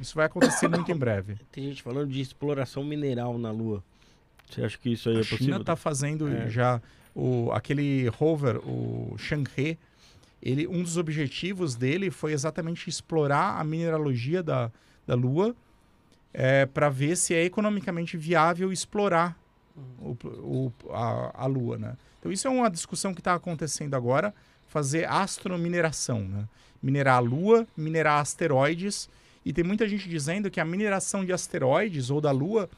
isso 0.00 0.14
vai 0.14 0.26
acontecer 0.26 0.68
muito 0.68 0.92
em 0.92 0.96
breve. 0.96 1.36
Tem 1.50 1.64
gente 1.64 1.82
falando 1.82 2.10
de 2.10 2.20
exploração 2.20 2.84
mineral 2.84 3.38
na 3.38 3.50
Lua. 3.50 3.82
Você 4.50 4.62
acha 4.62 4.76
que 4.76 4.90
isso 4.92 5.08
aí 5.08 5.16
A 5.16 5.20
é 5.20 5.22
China 5.22 5.38
possível? 5.38 5.60
está 5.62 5.76
fazendo 5.76 6.28
É. 6.28 6.50
já 6.50 6.80
o, 7.14 7.50
aquele 7.52 8.08
rover, 8.08 8.56
o 8.58 9.14
Chang'e. 9.18 9.78
Ele, 10.42 10.66
um 10.66 10.82
dos 10.82 10.96
objetivos 10.96 11.74
dele 11.76 12.10
foi 12.10 12.32
exatamente 12.32 12.88
explorar 12.90 13.60
a 13.60 13.64
mineralogia 13.64 14.42
da, 14.42 14.70
da 15.06 15.14
Lua 15.14 15.54
para 16.72 16.88
ver 16.88 17.16
se 17.16 17.34
é 17.34 17.44
economicamente 17.44 18.16
viável 18.16 18.72
explorar 18.72 19.38
o, 20.00 20.16
o- 20.40 20.72
a, 20.90 21.44
a 21.44 21.46
Lua. 21.46 21.78
Né? 21.78 21.96
Então 22.18 22.32
isso 22.32 22.48
é 22.48 22.50
uma 22.50 22.70
discussão 22.70 23.12
que 23.14 23.20
está 23.20 23.34
acontecendo 23.34 23.94
agora, 23.94 24.34
fazer 24.68 25.08
astromineração. 25.08 26.20
Né? 26.22 26.48
Minerar 26.82 27.16
a 27.16 27.20
Lua, 27.20 27.66
minerar 27.76 28.20
asteroides. 28.20 29.08
E 29.44 29.52
tem 29.52 29.62
muita 29.62 29.88
gente 29.88 30.08
dizendo 30.08 30.50
que 30.50 30.60
a 30.60 30.64
mineração 30.64 31.24
de 31.24 31.32
asteroides 31.32 32.10
ou 32.10 32.20
da 32.20 32.30
Lua 32.30 32.68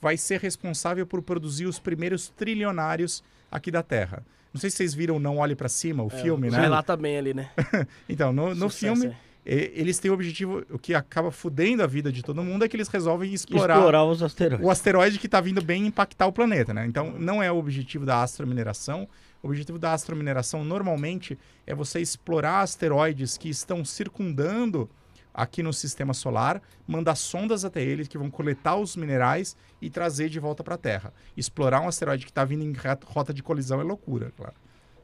vai 0.00 0.16
ser 0.16 0.40
responsável 0.40 1.06
por 1.06 1.22
produzir 1.22 1.66
os 1.66 1.78
primeiros 1.78 2.28
trilionários 2.28 3.22
aqui 3.54 3.70
da 3.70 3.82
Terra. 3.82 4.22
Não 4.52 4.60
sei 4.60 4.68
se 4.70 4.76
vocês 4.76 4.94
viram 4.94 5.18
Não 5.18 5.38
Olhe 5.38 5.54
para 5.56 5.68
Cima, 5.68 6.02
o 6.02 6.10
filme, 6.10 6.50
né? 6.50 6.60
Relata 6.60 6.96
bem 6.96 7.16
ali, 7.18 7.32
né? 7.34 7.50
Então, 8.08 8.32
no, 8.32 8.54
no 8.54 8.70
Sucesso, 8.70 9.00
filme, 9.00 9.16
é. 9.46 9.54
e- 9.54 9.72
eles 9.74 9.98
têm 9.98 10.10
o 10.10 10.14
objetivo, 10.14 10.64
o 10.70 10.78
que 10.78 10.94
acaba 10.94 11.30
fudendo 11.30 11.82
a 11.82 11.86
vida 11.86 12.12
de 12.12 12.22
todo 12.22 12.42
mundo 12.42 12.64
é 12.64 12.68
que 12.68 12.76
eles 12.76 12.88
resolvem 12.88 13.32
explorar, 13.32 13.74
Explorar 13.76 14.04
os 14.04 14.22
asteroides. 14.22 14.64
o 14.66 14.70
asteroide 14.70 15.18
que 15.18 15.26
está 15.26 15.40
vindo 15.40 15.60
bem 15.62 15.86
impactar 15.86 16.26
o 16.26 16.32
planeta, 16.32 16.72
né? 16.74 16.86
Então, 16.86 17.12
não 17.18 17.42
é 17.42 17.50
o 17.50 17.56
objetivo 17.56 18.04
da 18.06 18.22
astromineração. 18.22 19.08
O 19.42 19.48
objetivo 19.48 19.78
da 19.78 19.92
astromineração, 19.92 20.64
normalmente, 20.64 21.36
é 21.66 21.74
você 21.74 22.00
explorar 22.00 22.60
asteroides 22.60 23.36
que 23.36 23.48
estão 23.48 23.84
circundando 23.84 24.88
aqui 25.34 25.64
no 25.64 25.72
sistema 25.72 26.14
solar, 26.14 26.62
mandar 26.86 27.16
sondas 27.16 27.64
até 27.64 27.82
eles 27.82 28.06
que 28.06 28.16
vão 28.16 28.30
coletar 28.30 28.76
os 28.76 28.94
minerais 28.94 29.56
e 29.82 29.90
trazer 29.90 30.28
de 30.28 30.38
volta 30.38 30.62
para 30.62 30.76
a 30.76 30.78
Terra. 30.78 31.12
Explorar 31.36 31.80
um 31.80 31.88
asteroide 31.88 32.24
que 32.24 32.30
está 32.30 32.44
vindo 32.44 32.62
em 32.62 32.72
rota 33.04 33.34
de 33.34 33.42
colisão 33.42 33.80
é 33.80 33.84
loucura, 33.84 34.32
claro. 34.36 34.54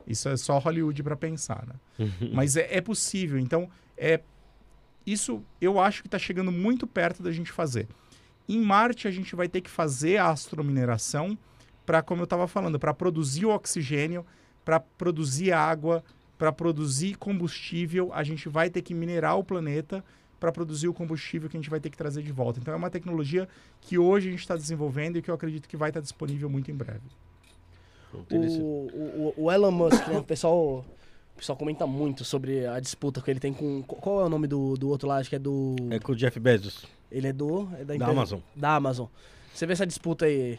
Isso 0.06 0.28
é 0.28 0.36
só 0.36 0.58
Hollywood 0.58 1.02
para 1.02 1.16
pensar, 1.16 1.66
né? 1.66 1.74
Mas 2.32 2.56
é, 2.56 2.68
é 2.76 2.80
possível. 2.80 3.38
Então, 3.38 3.68
é 3.98 4.20
isso 5.04 5.42
eu 5.60 5.80
acho 5.80 6.02
que 6.02 6.06
está 6.06 6.18
chegando 6.18 6.52
muito 6.52 6.86
perto 6.86 7.22
da 7.22 7.32
gente 7.32 7.50
fazer. 7.50 7.88
Em 8.48 8.60
Marte, 8.60 9.08
a 9.08 9.10
gente 9.10 9.34
vai 9.34 9.48
ter 9.48 9.60
que 9.60 9.70
fazer 9.70 10.18
a 10.18 10.30
astromineração 10.30 11.36
para, 11.84 12.02
como 12.02 12.22
eu 12.22 12.24
estava 12.24 12.46
falando, 12.46 12.78
para 12.78 12.94
produzir 12.94 13.46
o 13.46 13.50
oxigênio, 13.50 14.24
para 14.64 14.78
produzir 14.78 15.52
água 15.52 16.04
para 16.40 16.50
produzir 16.50 17.18
combustível, 17.18 18.10
a 18.14 18.24
gente 18.24 18.48
vai 18.48 18.70
ter 18.70 18.80
que 18.80 18.94
minerar 18.94 19.36
o 19.36 19.44
planeta 19.44 20.02
para 20.40 20.50
produzir 20.50 20.88
o 20.88 20.94
combustível 20.94 21.48
que 21.48 21.56
a 21.56 21.60
gente 21.60 21.68
vai 21.68 21.78
ter 21.78 21.90
que 21.90 21.96
trazer 21.98 22.22
de 22.22 22.32
volta. 22.32 22.58
Então 22.58 22.72
é 22.72 22.76
uma 22.76 22.90
tecnologia 22.90 23.46
que 23.80 23.98
hoje 23.98 24.28
a 24.28 24.30
gente 24.30 24.40
está 24.40 24.56
desenvolvendo 24.56 25.18
e 25.18 25.22
que 25.22 25.30
eu 25.30 25.34
acredito 25.34 25.68
que 25.68 25.76
vai 25.76 25.90
estar 25.90 26.00
disponível 26.00 26.48
muito 26.48 26.70
em 26.70 26.74
breve. 26.74 27.02
O, 28.60 29.34
o, 29.36 29.44
o 29.44 29.52
Elon 29.52 29.70
Musk, 29.70 30.08
né? 30.08 30.18
O 30.18 30.24
pessoal, 30.24 30.84
o 31.34 31.36
pessoal 31.36 31.56
comenta 31.56 31.86
muito 31.86 32.24
sobre 32.24 32.66
a 32.66 32.80
disputa 32.80 33.20
que 33.20 33.30
ele 33.30 33.38
tem 33.38 33.52
com. 33.52 33.82
Qual 33.82 34.22
é 34.22 34.24
o 34.24 34.28
nome 34.28 34.48
do, 34.48 34.74
do 34.76 34.88
outro 34.88 35.06
lá? 35.06 35.18
Acho 35.18 35.28
que 35.28 35.36
é 35.36 35.38
do. 35.38 35.76
É 35.90 36.00
com 36.00 36.12
o 36.12 36.16
Jeff 36.16 36.40
Bezos. 36.40 36.84
Ele 37.12 37.28
é 37.28 37.32
do. 37.32 37.68
É 37.78 37.84
da, 37.84 37.96
Da 37.96 38.06
Amazon. 38.08 38.40
Da 38.56 38.74
Amazon. 38.74 39.06
Você 39.54 39.66
vê 39.66 39.74
essa 39.74 39.86
disputa 39.86 40.24
aí. 40.24 40.58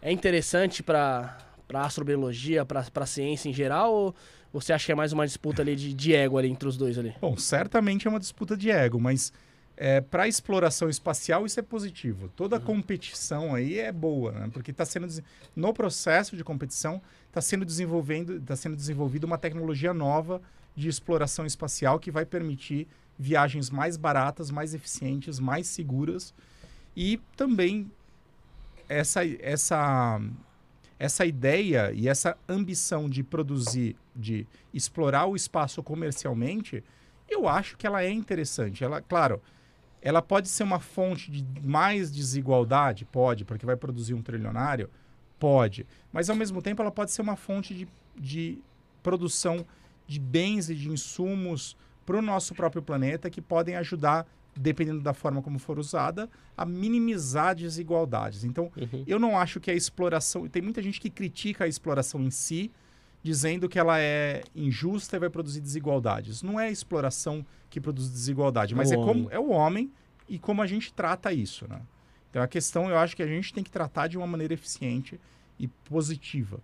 É 0.00 0.12
interessante 0.12 0.82
pra, 0.82 1.38
pra 1.66 1.86
astrobiologia, 1.86 2.64
pra 2.64 3.06
ciência 3.06 3.48
em 3.48 3.54
geral? 3.54 3.92
Ou 3.92 4.14
você 4.60 4.72
acha 4.72 4.86
que 4.86 4.92
é 4.92 4.94
mais 4.94 5.12
uma 5.12 5.26
disputa 5.26 5.62
ali 5.62 5.74
de, 5.74 5.92
de 5.92 6.14
ego 6.14 6.38
ali 6.38 6.48
entre 6.48 6.68
os 6.68 6.76
dois 6.76 6.96
ali? 6.96 7.12
Bom, 7.20 7.36
certamente 7.36 8.06
é 8.06 8.10
uma 8.10 8.20
disputa 8.20 8.56
de 8.56 8.70
ego, 8.70 9.00
mas 9.00 9.32
é, 9.76 10.00
para 10.00 10.28
exploração 10.28 10.88
espacial 10.88 11.44
isso 11.44 11.58
é 11.58 11.62
positivo. 11.62 12.28
Toda 12.36 12.60
competição 12.60 13.52
aí 13.52 13.80
é 13.80 13.90
boa, 13.90 14.30
né? 14.30 14.50
porque 14.52 14.70
está 14.70 14.84
sendo 14.84 15.08
no 15.56 15.74
processo 15.74 16.36
de 16.36 16.44
competição 16.44 17.02
está 17.26 17.40
sendo 17.40 17.64
desenvolvendo, 17.64 18.36
está 18.36 18.54
sendo 18.54 18.76
desenvolvida 18.76 19.26
uma 19.26 19.36
tecnologia 19.36 19.92
nova 19.92 20.40
de 20.76 20.88
exploração 20.88 21.44
espacial 21.44 21.98
que 21.98 22.12
vai 22.12 22.24
permitir 22.24 22.86
viagens 23.18 23.70
mais 23.70 23.96
baratas, 23.96 24.52
mais 24.52 24.72
eficientes, 24.72 25.40
mais 25.40 25.66
seguras 25.66 26.32
e 26.96 27.20
também 27.36 27.90
essa 28.88 29.26
essa 29.40 30.20
essa 30.98 31.24
ideia 31.26 31.92
e 31.92 32.08
essa 32.08 32.36
ambição 32.48 33.08
de 33.08 33.22
produzir, 33.22 33.96
de 34.14 34.46
explorar 34.72 35.26
o 35.26 35.36
espaço 35.36 35.82
comercialmente, 35.82 36.82
eu 37.28 37.48
acho 37.48 37.76
que 37.76 37.86
ela 37.86 38.02
é 38.02 38.10
interessante. 38.10 38.84
Ela, 38.84 39.00
claro, 39.00 39.40
ela 40.00 40.22
pode 40.22 40.48
ser 40.48 40.62
uma 40.62 40.78
fonte 40.78 41.30
de 41.30 41.66
mais 41.66 42.12
desigualdade, 42.12 43.04
pode, 43.04 43.44
porque 43.44 43.66
vai 43.66 43.76
produzir 43.76 44.14
um 44.14 44.22
trilionário, 44.22 44.90
pode. 45.38 45.86
Mas 46.12 46.30
ao 46.30 46.36
mesmo 46.36 46.62
tempo 46.62 46.82
ela 46.82 46.90
pode 46.90 47.10
ser 47.10 47.22
uma 47.22 47.36
fonte 47.36 47.74
de, 47.74 47.88
de 48.16 48.58
produção 49.02 49.66
de 50.06 50.20
bens 50.20 50.68
e 50.68 50.74
de 50.74 50.90
insumos 50.90 51.76
para 52.04 52.18
o 52.18 52.22
nosso 52.22 52.54
próprio 52.54 52.82
planeta 52.82 53.30
que 53.30 53.40
podem 53.40 53.76
ajudar, 53.76 54.26
dependendo 54.56 55.00
da 55.00 55.12
forma 55.12 55.42
como 55.42 55.58
for 55.58 55.78
usada, 55.78 56.28
a 56.56 56.64
minimizar 56.64 57.54
desigualdades. 57.54 58.44
Então, 58.44 58.70
Uhum. 58.76 59.04
eu 59.06 59.18
não 59.18 59.38
acho 59.38 59.58
que 59.60 59.70
a 59.70 59.74
exploração. 59.74 60.46
Tem 60.48 60.62
muita 60.62 60.80
gente 60.82 61.00
que 61.00 61.10
critica 61.10 61.64
a 61.64 61.68
exploração 61.68 62.20
em 62.22 62.30
si, 62.30 62.70
dizendo 63.22 63.68
que 63.68 63.78
ela 63.78 63.98
é 64.00 64.42
injusta 64.54 65.16
e 65.16 65.18
vai 65.18 65.30
produzir 65.30 65.60
desigualdades. 65.60 66.42
Não 66.42 66.60
é 66.60 66.66
a 66.66 66.70
exploração 66.70 67.44
que 67.70 67.80
produz 67.80 68.08
desigualdade, 68.10 68.74
mas 68.74 68.90
O 68.90 68.94
é 68.94 68.96
homem. 68.98 69.06
como 69.24 69.30
é 69.30 69.38
o 69.38 69.48
homem 69.50 69.90
e 70.28 70.38
como 70.38 70.62
a 70.62 70.66
gente 70.66 70.92
trata 70.92 71.32
isso, 71.32 71.66
né? 71.68 71.80
Então 72.30 72.42
a 72.42 72.46
questão 72.48 72.88
eu 72.90 72.98
acho 72.98 73.16
que 73.16 73.22
a 73.22 73.26
gente 73.26 73.52
tem 73.54 73.64
que 73.64 73.70
tratar 73.70 74.08
de 74.08 74.16
uma 74.18 74.26
maneira 74.26 74.52
eficiente 74.54 75.18
e 75.58 75.66
positiva. 75.68 76.60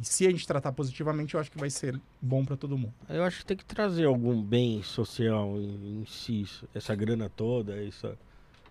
E 0.00 0.04
se 0.04 0.26
a 0.26 0.30
gente 0.30 0.46
tratar 0.46 0.72
positivamente, 0.72 1.34
eu 1.34 1.40
acho 1.40 1.50
que 1.50 1.58
vai 1.58 1.70
ser 1.70 2.00
bom 2.20 2.44
para 2.44 2.56
todo 2.56 2.76
mundo. 2.76 2.92
Eu 3.08 3.22
acho 3.22 3.38
que 3.40 3.46
tem 3.46 3.56
que 3.56 3.64
trazer 3.64 4.04
algum 4.04 4.42
bem 4.42 4.82
social 4.82 5.56
em, 5.60 6.02
em 6.02 6.06
si, 6.06 6.44
essa 6.74 6.94
grana 6.94 7.28
toda, 7.28 7.76
essa, 7.84 8.18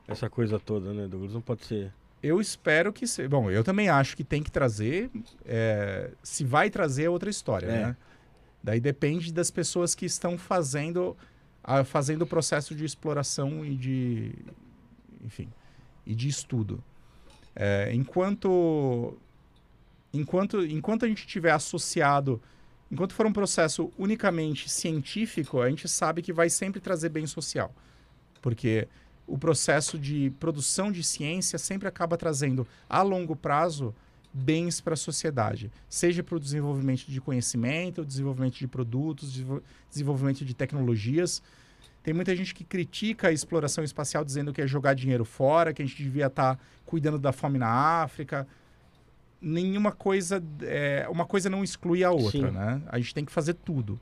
essa 0.07 0.29
coisa 0.29 0.59
toda, 0.59 0.93
né, 0.93 1.07
Douglas? 1.07 1.33
Não 1.33 1.41
pode 1.41 1.65
ser. 1.65 1.93
Eu 2.21 2.39
espero 2.41 2.91
que 2.93 3.05
seja. 3.07 3.27
Bom, 3.29 3.49
eu 3.51 3.63
também 3.63 3.89
acho 3.89 4.15
que 4.17 4.23
tem 4.23 4.41
que 4.43 4.51
trazer. 4.51 5.09
é, 5.45 6.11
se 6.21 6.43
vai 6.43 6.69
trazer 6.69 7.03
é 7.03 7.09
outra 7.09 7.29
história, 7.29 7.67
É. 7.67 7.85
né? 7.87 7.97
Daí 8.61 8.79
depende 8.79 9.33
das 9.33 9.51
pessoas 9.51 9.93
que 9.93 10.05
estão 10.05 10.37
fazendo, 10.37 11.17
a- 11.61 11.83
fazendo 11.83 12.21
o 12.21 12.25
processo 12.27 12.73
de 12.73 12.85
exploração 12.85 13.65
e 13.65 13.75
de. 13.75 14.31
Enfim. 15.23 15.49
E 16.05 16.15
de 16.15 16.27
estudo. 16.29 16.81
É, 17.55 17.93
enquanto. 17.93 19.17
Enquanto, 20.13 20.63
enquanto 20.63 21.05
a 21.05 21.07
gente 21.07 21.25
tiver 21.25 21.51
associado. 21.51 22.41
Enquanto 22.91 23.13
for 23.13 23.25
um 23.25 23.33
processo 23.33 23.91
unicamente 23.97 24.69
científico, 24.69 25.59
a 25.59 25.69
gente 25.69 25.87
sabe 25.87 26.21
que 26.21 26.31
vai 26.31 26.49
sempre 26.49 26.79
trazer 26.79 27.09
bem 27.09 27.25
social. 27.25 27.73
Porque 28.39 28.87
o 29.25 29.37
processo 29.37 29.97
de 29.97 30.31
produção 30.39 30.91
de 30.91 31.03
ciência 31.03 31.57
sempre 31.57 31.87
acaba 31.87 32.15
trazendo, 32.17 32.67
a 32.87 33.01
longo 33.01 33.35
prazo, 33.35 33.95
bens 34.31 34.79
para 34.79 34.93
a 34.93 34.97
sociedade. 34.97 35.71
Seja 35.89 36.21
para 36.21 36.35
o 36.35 36.39
desenvolvimento 36.39 37.05
de 37.07 37.19
conhecimento, 37.19 38.05
desenvolvimento 38.05 38.55
de 38.55 38.67
produtos, 38.67 39.31
desenvol- 39.31 39.63
desenvolvimento 39.89 40.45
de 40.45 40.53
tecnologias. 40.53 41.41
Tem 42.03 42.13
muita 42.13 42.35
gente 42.35 42.53
que 42.53 42.63
critica 42.63 43.29
a 43.29 43.31
exploração 43.31 43.83
espacial 43.83 44.23
dizendo 44.23 44.53
que 44.53 44.61
é 44.61 44.67
jogar 44.67 44.93
dinheiro 44.93 45.25
fora, 45.25 45.73
que 45.73 45.81
a 45.81 45.85
gente 45.85 46.03
devia 46.03 46.27
estar 46.27 46.59
cuidando 46.85 47.17
da 47.17 47.31
fome 47.31 47.57
na 47.57 47.69
África. 48.03 48.47
Nenhuma 49.45 49.91
coisa, 49.91 50.41
é, 50.61 51.05
uma 51.09 51.25
coisa 51.25 51.49
não 51.49 51.63
exclui 51.63 52.03
a 52.03 52.11
outra, 52.11 52.47
Sim. 52.49 52.51
né? 52.53 52.81
A 52.87 52.97
gente 52.97 53.13
tem 53.13 53.25
que 53.25 53.31
fazer 53.31 53.53
tudo. 53.55 53.99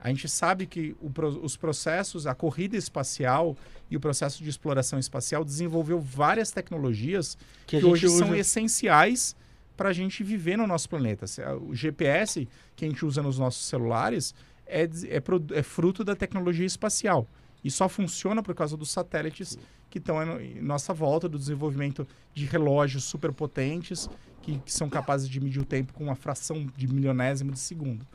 A 0.00 0.08
gente 0.08 0.28
sabe 0.28 0.66
que 0.66 0.96
o 1.00 1.10
os 1.44 1.56
processos, 1.56 2.26
a 2.26 2.34
corrida 2.34 2.76
espacial 2.76 3.56
e 3.90 3.96
o 3.96 4.00
processo 4.00 4.42
de 4.42 4.48
exploração 4.50 4.98
espacial 4.98 5.44
desenvolveu 5.44 6.00
várias 6.00 6.50
tecnologias 6.50 7.36
Que 7.66 7.78
que, 7.78 7.86
hoje 7.86 8.08
são 8.08 8.28
usa- 8.28 8.38
essenciais 8.38 9.36
para 9.76 9.90
a 9.90 9.92
gente 9.92 10.24
viver 10.24 10.56
no 10.56 10.66
nosso 10.66 10.88
planeta. 10.88 11.26
Se- 11.26 11.42
O 11.68 11.74
GPS 11.74 12.48
que 12.74 12.84
a 12.84 12.88
gente 12.88 13.04
usa 13.04 13.22
nos 13.22 13.38
nossos 13.38 13.64
celulares 13.66 14.34
é, 14.66 14.82
é 14.84 15.22
é 15.58 15.62
fruto 15.62 16.02
da 16.02 16.16
tecnologia 16.16 16.66
espacial. 16.66 17.26
E 17.62 17.70
só 17.70 17.88
funciona 17.88 18.42
por 18.42 18.54
causa 18.54 18.76
dos 18.76 18.90
satélites 18.90 19.58
que 19.90 19.98
estão 19.98 20.40
em 20.40 20.62
nossa 20.62 20.94
volta, 20.94 21.28
do 21.28 21.38
desenvolvimento 21.38 22.06
de 22.32 22.46
relógios 22.46 23.04
superpotentes 23.04 24.08
que, 24.42 24.58
que 24.58 24.72
são 24.72 24.88
capazes 24.88 25.28
de 25.28 25.40
medir 25.40 25.60
o 25.60 25.64
tempo 25.64 25.92
com 25.92 26.04
uma 26.04 26.14
fração 26.14 26.66
de 26.76 26.86
milionésimo 26.86 27.52
de 27.52 27.58
segundo. 27.58 28.06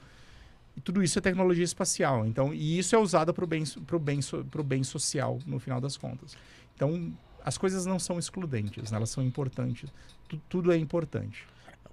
E 0.76 0.82
tudo 0.82 1.02
isso 1.02 1.18
é 1.18 1.22
tecnologia 1.22 1.64
espacial. 1.64 2.26
Então, 2.26 2.54
e 2.54 2.78
isso 2.78 2.96
é 2.96 3.00
usado 3.00 3.34
para 3.34 3.44
o 3.44 3.48
bem, 3.48 3.64
pro 3.86 3.98
bem, 4.00 4.20
pro 4.52 4.64
bem 4.64 4.84
social, 4.84 5.40
no 5.46 5.60
final 5.60 5.80
das 5.80 5.96
contas. 5.96 6.36
Então, 6.76 7.14
as 7.44 7.58
coisas 7.58 7.86
não 7.86 7.98
são 7.98 8.20
excludentes, 8.20 8.92
né? 8.92 8.98
elas 8.98 9.10
são 9.10 9.24
importantes. 9.24 9.90
Tu- 10.28 10.42
tudo 10.50 10.72
é 10.72 10.78
importante. 10.78 11.44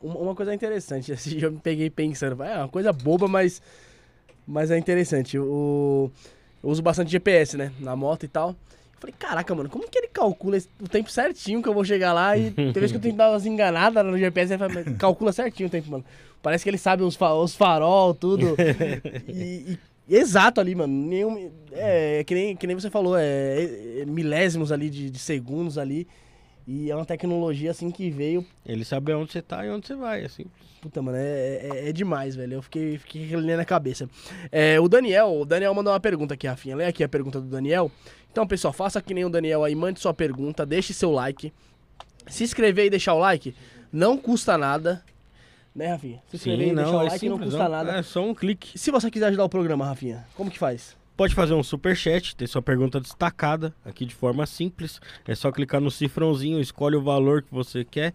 Uma, 0.00 0.34
coisa 0.34 0.52
interessante, 0.52 1.12
assim, 1.12 1.38
eu 1.38 1.52
me 1.52 1.60
peguei 1.60 1.88
pensando, 1.90 2.42
é 2.42 2.58
uma 2.58 2.68
coisa 2.68 2.92
boba, 2.92 3.28
mas, 3.28 3.62
mas 4.44 4.70
é 4.70 4.78
interessante. 4.78 5.36
Eu 5.36 6.10
uso 6.60 6.82
bastante 6.82 7.10
GPS, 7.10 7.56
né? 7.56 7.72
Na 7.78 7.94
moto 7.94 8.24
e 8.24 8.28
tal. 8.28 8.56
Falei, 9.02 9.14
caraca, 9.18 9.52
mano, 9.52 9.68
como 9.68 9.90
que 9.90 9.98
ele 9.98 10.06
calcula 10.06 10.56
o 10.80 10.86
tempo 10.88 11.10
certinho 11.10 11.60
que 11.60 11.68
eu 11.68 11.74
vou 11.74 11.84
chegar 11.84 12.12
lá? 12.12 12.38
E 12.38 12.52
tem 12.52 12.70
vezes 12.72 12.92
que 12.92 12.96
eu 12.98 13.00
tenho 13.00 13.14
que 13.14 13.18
dar 13.18 13.30
umas 13.30 13.44
enganadas 13.44 14.06
no 14.06 14.16
GPS, 14.16 14.52
ele 14.52 14.58
fala, 14.60 14.72
"Mas 14.72 14.96
calcula 14.96 15.32
certinho 15.32 15.66
o 15.66 15.70
tempo, 15.70 15.90
mano. 15.90 16.04
Parece 16.40 16.62
que 16.62 16.70
ele 16.70 16.78
sabe 16.78 17.02
os, 17.02 17.16
fa- 17.16 17.34
os 17.34 17.52
farol, 17.52 18.14
tudo. 18.14 18.54
e, 19.28 19.76
e 20.08 20.16
exato 20.16 20.60
ali, 20.60 20.74
mano. 20.76 20.92
Nenhum, 20.92 21.50
é, 21.72 22.20
é 22.20 22.24
que, 22.24 22.32
nem, 22.32 22.54
que 22.54 22.64
nem 22.64 22.76
você 22.76 22.90
falou, 22.90 23.16
é, 23.18 24.00
é 24.02 24.04
milésimos 24.06 24.70
ali 24.70 24.88
de, 24.88 25.10
de 25.10 25.18
segundos 25.18 25.78
ali. 25.78 26.06
E 26.64 26.88
é 26.88 26.94
uma 26.94 27.04
tecnologia 27.04 27.72
assim 27.72 27.90
que 27.90 28.08
veio 28.08 28.46
Ele 28.64 28.84
sabe 28.84 29.12
onde 29.12 29.32
você 29.32 29.42
tá 29.42 29.66
e 29.66 29.70
onde 29.70 29.84
você 29.84 29.96
vai, 29.96 30.22
assim. 30.24 30.44
Puta, 30.80 31.02
mano, 31.02 31.16
é, 31.18 31.22
é, 31.72 31.88
é 31.88 31.92
demais, 31.92 32.34
velho. 32.36 32.54
Eu 32.54 32.62
fiquei, 32.62 32.98
fiquei 32.98 33.22
com 33.28 33.38
aquilo 33.38 33.56
na 33.56 33.64
cabeça. 33.64 34.08
É, 34.50 34.80
o 34.80 34.88
Daniel, 34.88 35.40
o 35.40 35.44
Daniel 35.44 35.74
mandou 35.74 35.92
uma 35.92 36.00
pergunta 36.00 36.34
aqui, 36.34 36.46
Rafinha. 36.46 36.76
Lê 36.76 36.84
aqui 36.86 37.02
a 37.04 37.08
pergunta 37.08 37.40
do 37.40 37.46
Daniel. 37.48 37.90
Então, 38.32 38.46
pessoal, 38.46 38.72
faça 38.72 39.00
que 39.02 39.12
nem 39.12 39.26
o 39.26 39.30
Daniel 39.30 39.62
aí, 39.62 39.74
mande 39.74 40.00
sua 40.00 40.14
pergunta, 40.14 40.64
deixe 40.64 40.94
seu 40.94 41.12
like. 41.12 41.52
Se 42.26 42.42
inscrever 42.42 42.86
e 42.86 42.90
deixar 42.90 43.12
o 43.12 43.18
like, 43.18 43.54
não 43.92 44.16
custa 44.16 44.56
nada. 44.56 45.04
Né, 45.74 45.88
Rafinha? 45.88 46.22
Se 46.28 46.36
inscrever 46.36 46.68
e 46.68 46.74
deixar 46.74 46.90
o 46.90 47.02
like 47.02 47.28
não 47.28 47.38
custa 47.38 47.68
nada. 47.68 47.92
É 47.92 48.02
só 48.02 48.24
um 48.24 48.34
clique. 48.34 48.78
Se 48.78 48.90
você 48.90 49.10
quiser 49.10 49.26
ajudar 49.26 49.44
o 49.44 49.50
programa, 49.50 49.84
Rafinha, 49.84 50.26
como 50.34 50.50
que 50.50 50.58
faz? 50.58 50.96
Pode 51.14 51.34
fazer 51.34 51.52
um 51.52 51.62
super 51.62 51.94
chat, 51.94 52.34
ter 52.34 52.46
sua 52.46 52.62
pergunta 52.62 52.98
destacada 52.98 53.74
aqui 53.84 54.06
de 54.06 54.14
forma 54.14 54.46
simples. 54.46 54.98
É 55.28 55.34
só 55.34 55.52
clicar 55.52 55.80
no 55.80 55.90
cifrãozinho, 55.90 56.58
escolhe 56.58 56.96
o 56.96 57.02
valor 57.02 57.42
que 57.42 57.52
você 57.52 57.84
quer 57.84 58.14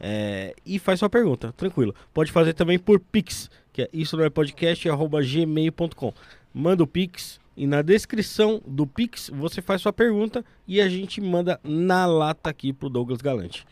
é, 0.00 0.54
e 0.64 0.78
faz 0.78 1.00
sua 1.00 1.10
pergunta, 1.10 1.52
tranquilo. 1.56 1.94
Pode 2.14 2.30
fazer 2.30 2.52
também 2.52 2.78
por 2.78 3.00
Pix, 3.00 3.50
que 3.72 3.82
é 3.82 3.88
isso 3.92 4.16
não 4.16 4.24
é 4.24 4.30
podcast, 4.30 4.88
arroba 4.88 5.20
gmail.com. 5.20 6.12
Manda 6.54 6.84
o 6.84 6.86
Pix 6.86 7.40
e 7.58 7.66
na 7.66 7.82
descrição 7.82 8.62
do 8.64 8.86
Pix 8.86 9.30
você 9.34 9.60
faz 9.60 9.82
sua 9.82 9.92
pergunta 9.92 10.44
e 10.66 10.80
a 10.80 10.88
gente 10.88 11.20
manda 11.20 11.58
na 11.64 12.06
lata 12.06 12.48
aqui 12.48 12.72
pro 12.72 12.88
Douglas 12.88 13.20
Galante. 13.20 13.66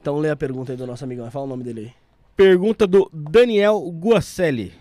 Então 0.00 0.16
lê 0.18 0.30
a 0.30 0.36
pergunta 0.36 0.72
aí 0.72 0.78
do 0.78 0.86
nosso 0.86 1.04
amigão, 1.04 1.30
fala 1.30 1.44
o 1.44 1.48
nome 1.48 1.62
dele 1.62 1.80
aí. 1.80 1.92
Pergunta 2.34 2.86
do 2.86 3.08
Daniel 3.12 3.78
Guacelli. 3.90 4.72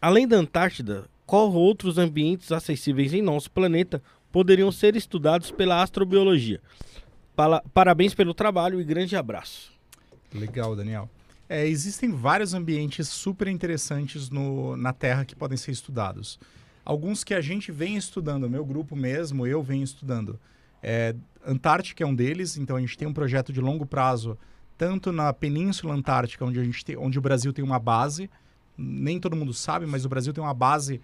Além 0.00 0.26
da 0.26 0.36
Antártida, 0.36 1.04
qual 1.26 1.52
outros 1.52 1.98
ambientes 1.98 2.50
acessíveis 2.50 3.12
em 3.12 3.22
nosso 3.22 3.50
planeta 3.50 4.02
poderiam 4.32 4.72
ser 4.72 4.96
estudados 4.96 5.50
pela 5.50 5.82
astrobiologia? 5.82 6.60
Pala- 7.36 7.62
Parabéns 7.74 8.14
pelo 8.14 8.32
trabalho 8.34 8.80
e 8.80 8.84
grande 8.84 9.14
abraço. 9.16 9.70
Legal, 10.34 10.74
Daniel. 10.74 11.08
É, 11.48 11.66
existem 11.66 12.10
vários 12.10 12.54
ambientes 12.54 13.08
super 13.08 13.48
interessantes 13.48 14.30
no, 14.30 14.76
na 14.76 14.92
Terra 14.92 15.24
que 15.24 15.34
podem 15.36 15.56
ser 15.58 15.72
estudados. 15.72 16.38
Alguns 16.84 17.22
que 17.22 17.34
a 17.34 17.40
gente 17.40 17.70
vem 17.70 17.96
estudando, 17.96 18.48
meu 18.48 18.64
grupo 18.64 18.96
mesmo, 18.96 19.46
eu 19.46 19.62
venho 19.62 19.84
estudando. 19.84 20.38
É, 20.82 21.14
Antártica 21.46 22.02
é 22.02 22.06
um 22.06 22.14
deles, 22.14 22.56
então 22.56 22.76
a 22.76 22.80
gente 22.80 22.96
tem 22.96 23.06
um 23.06 23.12
projeto 23.12 23.52
de 23.52 23.60
longo 23.60 23.86
prazo, 23.86 24.36
tanto 24.76 25.12
na 25.12 25.32
Península 25.32 25.94
Antártica, 25.94 26.44
onde, 26.44 26.58
a 26.58 26.64
gente 26.64 26.84
tem, 26.84 26.96
onde 26.96 27.18
o 27.18 27.22
Brasil 27.22 27.52
tem 27.52 27.64
uma 27.64 27.78
base, 27.78 28.30
nem 28.76 29.20
todo 29.20 29.36
mundo 29.36 29.52
sabe, 29.52 29.86
mas 29.86 30.04
o 30.04 30.08
Brasil 30.08 30.32
tem 30.32 30.42
uma 30.42 30.54
base 30.54 31.00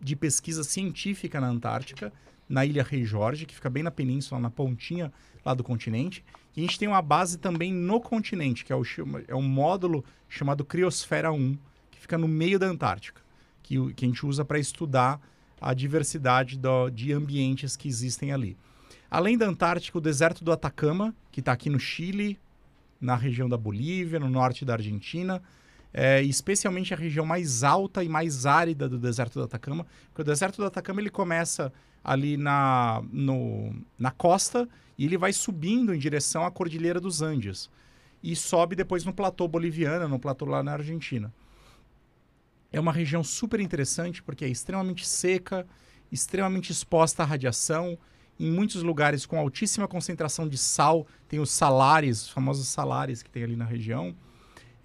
de 0.00 0.16
pesquisa 0.16 0.64
científica 0.64 1.40
na 1.40 1.48
Antártica, 1.48 2.12
na 2.48 2.66
Ilha 2.66 2.82
Rei 2.82 3.04
Jorge, 3.04 3.46
que 3.46 3.54
fica 3.54 3.70
bem 3.70 3.82
na 3.82 3.90
península, 3.90 4.40
na 4.40 4.50
pontinha 4.50 5.12
lá 5.44 5.54
do 5.54 5.64
continente. 5.64 6.24
E 6.56 6.60
a 6.60 6.62
gente 6.62 6.78
tem 6.78 6.88
uma 6.88 7.02
base 7.02 7.38
também 7.38 7.72
no 7.72 8.00
continente, 8.00 8.64
que 8.64 8.72
é, 8.72 8.76
o, 8.76 8.82
é 9.26 9.34
um 9.34 9.42
módulo 9.42 10.04
chamado 10.28 10.64
Criosfera 10.64 11.32
1, 11.32 11.56
que 11.90 12.00
fica 12.00 12.18
no 12.18 12.28
meio 12.28 12.58
da 12.58 12.66
Antártica, 12.66 13.22
que, 13.64 13.92
que 13.94 14.04
a 14.04 14.08
gente 14.08 14.24
usa 14.24 14.44
para 14.44 14.58
estudar 14.58 15.20
a 15.60 15.74
diversidade 15.74 16.56
do, 16.56 16.90
de 16.90 17.12
ambientes 17.12 17.76
que 17.76 17.88
existem 17.88 18.30
ali. 18.30 18.56
Além 19.10 19.36
da 19.36 19.46
Antártica, 19.46 19.98
o 19.98 20.00
deserto 20.00 20.44
do 20.44 20.52
Atacama, 20.52 21.14
que 21.32 21.40
está 21.40 21.52
aqui 21.52 21.70
no 21.70 21.80
Chile, 21.80 22.38
na 23.00 23.16
região 23.16 23.48
da 23.48 23.56
Bolívia, 23.56 24.20
no 24.20 24.28
norte 24.28 24.64
da 24.64 24.74
Argentina, 24.74 25.42
é, 25.92 26.22
especialmente 26.22 26.92
a 26.92 26.96
região 26.96 27.24
mais 27.24 27.64
alta 27.64 28.04
e 28.04 28.08
mais 28.08 28.44
árida 28.44 28.88
do 28.88 28.98
deserto 28.98 29.38
do 29.38 29.44
Atacama, 29.44 29.86
porque 30.08 30.22
o 30.22 30.24
deserto 30.24 30.56
do 30.56 30.66
Atacama 30.66 31.00
ele 31.00 31.10
começa 31.10 31.72
ali 32.02 32.36
na, 32.36 33.02
no, 33.10 33.74
na 33.98 34.10
costa 34.10 34.68
e 34.98 35.06
ele 35.06 35.16
vai 35.16 35.32
subindo 35.32 35.94
em 35.94 35.98
direção 35.98 36.44
à 36.44 36.50
Cordilheira 36.50 37.00
dos 37.00 37.22
Andes 37.22 37.70
e 38.22 38.34
sobe 38.34 38.74
depois 38.74 39.04
no 39.04 39.12
platô 39.12 39.46
boliviano, 39.46 40.08
no 40.08 40.18
platô 40.18 40.44
lá 40.44 40.62
na 40.62 40.72
Argentina. 40.72 41.32
É 42.76 42.80
uma 42.80 42.92
região 42.92 43.22
super 43.22 43.60
interessante 43.60 44.22
porque 44.22 44.44
é 44.44 44.48
extremamente 44.48 45.06
seca, 45.06 45.66
extremamente 46.10 46.70
exposta 46.70 47.22
à 47.22 47.26
radiação, 47.26 47.98
em 48.38 48.50
muitos 48.50 48.82
lugares 48.82 49.24
com 49.26 49.38
altíssima 49.38 49.86
concentração 49.86 50.48
de 50.48 50.58
sal, 50.58 51.06
tem 51.28 51.38
os 51.40 51.50
salares, 51.50 52.22
os 52.22 52.30
famosos 52.30 52.66
salares 52.68 53.22
que 53.22 53.30
tem 53.30 53.44
ali 53.44 53.56
na 53.56 53.64
região 53.64 54.14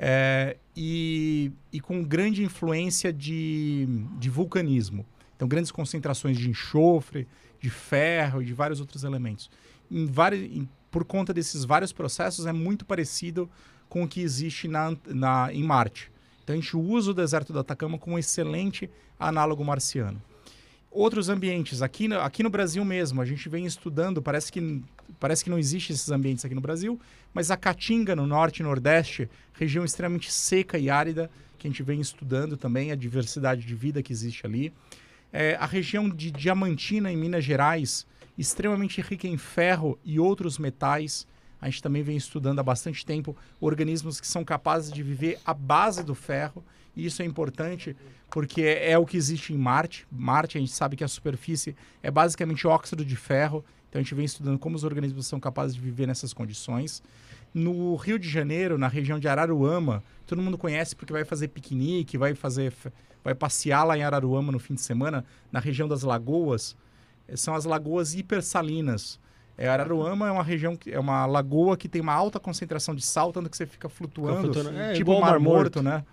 é, 0.01 0.55
e, 0.75 1.51
e, 1.73 1.81
com 1.81 2.01
grande 2.01 2.41
influência 2.41 3.11
de, 3.11 3.85
de 4.17 4.29
vulcanismo. 4.29 5.05
Então, 5.35 5.45
grandes 5.45 5.71
concentrações 5.71 6.37
de 6.37 6.49
enxofre, 6.49 7.27
de 7.59 7.69
ferro 7.69 8.41
e 8.41 8.45
de 8.45 8.53
vários 8.53 8.79
outros 8.79 9.03
elementos. 9.03 9.51
Em 9.91 10.05
vários, 10.05 10.41
em, 10.41 10.69
por 10.89 11.03
conta 11.03 11.33
desses 11.33 11.65
vários 11.65 11.91
processos, 11.91 12.45
é 12.45 12.53
muito 12.53 12.85
parecido 12.85 13.49
com 13.89 14.03
o 14.03 14.07
que 14.07 14.21
existe 14.21 14.69
na, 14.69 14.95
na, 15.05 15.53
em 15.53 15.63
Marte. 15.63 16.09
Então, 16.49 16.57
a 16.57 16.59
gente 16.59 16.75
usa 16.75 17.11
o 17.11 17.13
deserto 17.13 17.53
do 17.53 17.59
Atacama 17.59 17.99
como 17.99 18.15
um 18.15 18.19
excelente 18.19 18.89
análogo 19.19 19.63
marciano 19.63 20.19
outros 20.91 21.29
ambientes. 21.29 21.83
Aqui 21.83 22.07
no, 22.07 22.19
aqui 22.19 22.41
no 22.41 22.49
Brasil 22.49 22.83
mesmo, 22.83 23.21
a 23.21 23.25
gente 23.25 23.47
vem 23.47 23.63
estudando, 23.63 24.23
parece 24.23 24.51
que, 24.51 24.81
parece 25.19 25.43
que 25.43 25.49
não 25.51 25.59
existe 25.59 25.93
esses 25.93 26.09
ambientes 26.09 26.43
aqui 26.43 26.55
no 26.55 26.61
Brasil, 26.61 26.99
mas 27.31 27.51
a 27.51 27.55
Caatinga, 27.55 28.15
no 28.15 28.25
norte 28.25 28.61
e 28.61 28.63
nordeste, 28.63 29.29
região 29.53 29.85
extremamente 29.85 30.31
seca 30.31 30.79
e 30.79 30.89
árida, 30.89 31.29
que 31.59 31.67
a 31.67 31.69
gente 31.69 31.83
vem 31.83 32.01
estudando 32.01 32.57
também, 32.57 32.91
a 32.91 32.95
diversidade 32.95 33.63
de 33.63 33.75
vida 33.75 34.01
que 34.01 34.11
existe 34.11 34.47
ali. 34.47 34.73
É, 35.31 35.55
a 35.59 35.67
região 35.67 36.09
de 36.09 36.31
Diamantina, 36.31 37.11
em 37.11 37.17
Minas 37.17 37.43
Gerais, 37.43 38.07
extremamente 38.35 38.99
rica 39.01 39.27
em 39.27 39.37
ferro 39.37 39.99
e 40.03 40.19
outros 40.19 40.57
metais. 40.57 41.27
A 41.61 41.69
gente 41.69 41.81
também 41.81 42.03
vem 42.03 42.15
estudando 42.15 42.59
há 42.59 42.63
bastante 42.63 43.05
tempo 43.05 43.35
organismos 43.59 44.19
que 44.19 44.27
são 44.27 44.43
capazes 44.43 44.91
de 44.91 45.03
viver 45.03 45.39
à 45.45 45.53
base 45.53 46.03
do 46.03 46.15
ferro 46.15 46.63
e 46.95 47.05
isso 47.05 47.21
é 47.21 47.25
importante 47.25 47.95
porque 48.29 48.61
é, 48.61 48.91
é, 48.91 48.97
o 48.97 49.05
que 49.05 49.17
existe 49.17 49.53
em 49.53 49.57
Marte. 49.57 50.05
Marte, 50.11 50.57
a 50.57 50.61
gente 50.61 50.73
sabe 50.73 50.95
que 50.95 51.03
a 51.03 51.07
superfície 51.07 51.75
é 52.03 52.11
basicamente 52.11 52.67
óxido 52.67 53.05
de 53.05 53.15
ferro. 53.15 53.63
Então 53.87 53.99
a 53.99 54.03
gente 54.03 54.13
vem 54.13 54.25
estudando 54.25 54.59
como 54.59 54.75
os 54.75 54.83
organismos 54.83 55.25
são 55.25 55.39
capazes 55.39 55.75
de 55.75 55.81
viver 55.81 56.07
nessas 56.07 56.33
condições. 56.33 57.01
No 57.53 57.95
Rio 57.95 58.19
de 58.19 58.29
Janeiro, 58.29 58.77
na 58.77 58.87
região 58.87 59.17
de 59.17 59.27
Araruama, 59.27 60.03
todo 60.27 60.41
mundo 60.41 60.57
conhece 60.57 60.95
porque 60.95 61.13
vai 61.13 61.23
fazer 61.23 61.47
piquenique, 61.47 62.17
vai 62.17 62.35
fazer 62.35 62.73
vai 63.23 63.33
passear 63.33 63.83
lá 63.83 63.97
em 63.97 64.03
Araruama 64.03 64.51
no 64.51 64.59
fim 64.59 64.73
de 64.73 64.81
semana, 64.81 65.25
na 65.51 65.59
região 65.59 65.87
das 65.87 66.03
lagoas. 66.03 66.75
São 67.35 67.55
as 67.55 67.65
lagoas 67.65 68.13
hipersalinas. 68.13 69.19
É, 69.61 69.67
Araruama 69.67 70.29
é 70.29 70.31
uma 70.31 70.41
região, 70.41 70.79
é 70.87 70.97
uma 70.97 71.25
lagoa 71.25 71.75
que 71.75 71.89
tem 71.89 72.01
uma 72.01 72.13
alta 72.13 72.39
concentração 72.39 72.95
de 72.95 73.01
sal, 73.01 73.33
tanto 73.33 73.49
que 73.49 73.57
você 73.57 73.65
fica 73.65 73.89
flutuando, 73.89 74.53
flutuando. 74.53 74.79
É, 74.79 74.93
tipo 74.93 75.11
o 75.11 75.19
mar 75.19 75.37
morto, 75.37 75.83
morto, 75.83 75.83
né? 75.83 76.05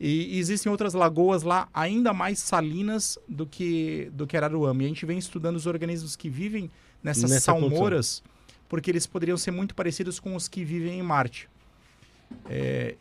E, 0.00 0.36
existem 0.36 0.68
outras 0.68 0.92
lagoas 0.92 1.44
lá 1.44 1.68
ainda 1.72 2.12
mais 2.12 2.40
salinas 2.40 3.16
do 3.28 3.46
que, 3.46 4.10
do 4.12 4.26
que 4.26 4.36
Araruama. 4.36 4.82
E 4.82 4.86
a 4.86 4.88
gente 4.88 5.06
vem 5.06 5.16
estudando 5.16 5.54
os 5.54 5.64
organismos 5.64 6.16
que 6.16 6.28
vivem 6.28 6.68
nessas 7.00 7.30
Nessa 7.30 7.52
salmouras, 7.52 8.20
porque 8.68 8.90
eles 8.90 9.06
poderiam 9.06 9.36
ser 9.36 9.52
muito 9.52 9.76
parecidos 9.76 10.18
com 10.18 10.34
os 10.34 10.48
que 10.48 10.64
vivem 10.64 10.98
em 10.98 11.02
Marte. 11.04 11.48
É, 12.50 12.96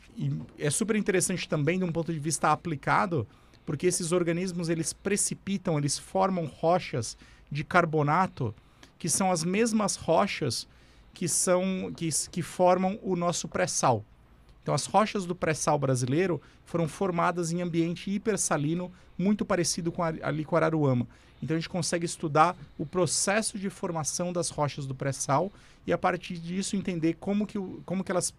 é 0.59 0.69
super 0.69 0.95
interessante 0.95 1.49
também, 1.49 1.79
de 1.79 1.85
um 1.85 1.91
ponto 1.91 2.13
de 2.13 2.19
vista 2.19 2.51
aplicado, 2.51 3.27
porque 3.65 3.87
esses 3.87 4.11
organismos 4.11 4.69
eles 4.69 4.93
precipitam, 4.93 5.79
eles 5.79 5.97
formam 5.97 6.45
rochas 6.45 7.17
de 7.51 7.63
carbonato 7.63 8.53
que 9.01 9.09
são 9.09 9.31
as 9.31 9.43
mesmas 9.43 9.95
rochas 9.95 10.67
que 11.11 11.27
são 11.27 11.91
que, 11.95 12.07
que 12.29 12.43
formam 12.43 12.99
o 13.01 13.15
nosso 13.15 13.47
pré-sal. 13.47 14.05
Então, 14.61 14.75
as 14.75 14.85
rochas 14.85 15.25
do 15.25 15.33
pré-sal 15.33 15.79
brasileiro 15.79 16.39
foram 16.65 16.87
formadas 16.87 17.51
em 17.51 17.63
ambiente 17.63 18.11
hipersalino, 18.11 18.91
muito 19.17 19.43
parecido 19.43 19.91
com 19.91 20.03
a, 20.03 20.13
ali 20.21 20.45
com 20.45 20.55
Araruama. 20.55 21.07
Então, 21.41 21.57
a 21.57 21.59
gente 21.59 21.67
consegue 21.67 22.05
estudar 22.05 22.55
o 22.77 22.85
processo 22.85 23.57
de 23.57 23.71
formação 23.71 24.31
das 24.31 24.51
rochas 24.51 24.85
do 24.85 24.93
pré-sal 24.93 25.51
e, 25.87 25.91
a 25.91 25.97
partir 25.97 26.37
disso, 26.37 26.75
entender 26.75 27.15
como 27.19 27.47
que, 27.47 27.57
como 27.83 28.03
que 28.03 28.11
elas, 28.11 28.31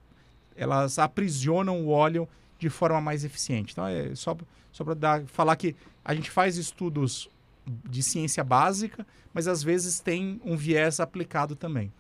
elas 0.55 0.97
aprisionam 0.97 1.81
o 1.81 1.89
óleo 1.89 2.29
de 2.57 2.71
forma 2.71 3.01
mais 3.01 3.25
eficiente. 3.25 3.73
Então, 3.73 3.85
é 3.85 4.15
só, 4.15 4.37
só 4.71 4.85
para 4.85 5.27
falar 5.27 5.57
que 5.57 5.75
a 6.05 6.15
gente 6.15 6.31
faz 6.31 6.57
estudos 6.57 7.29
de 7.67 8.03
ciência 8.03 8.43
básica, 8.43 9.07
mas 9.33 9.47
às 9.47 9.63
vezes 9.63 10.01
tem 10.01 10.41
um 10.45 10.57
viés 10.57 11.01
aplicado 11.01 11.55
também 11.55 11.93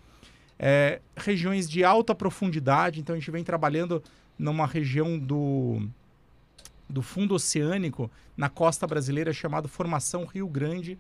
é, 0.64 1.00
regiões 1.16 1.68
de 1.68 1.82
alta 1.82 2.14
profundidade. 2.14 3.00
Então 3.00 3.16
a 3.16 3.18
gente 3.18 3.30
vem 3.32 3.42
trabalhando 3.42 4.00
numa 4.38 4.64
região 4.64 5.18
do, 5.18 5.82
do 6.88 7.02
fundo 7.02 7.34
oceânico 7.34 8.08
na 8.36 8.48
costa 8.48 8.86
brasileira 8.86 9.32
chamado 9.32 9.68
Formação 9.68 10.24
Rio 10.24 10.46
Grande, 10.46 10.96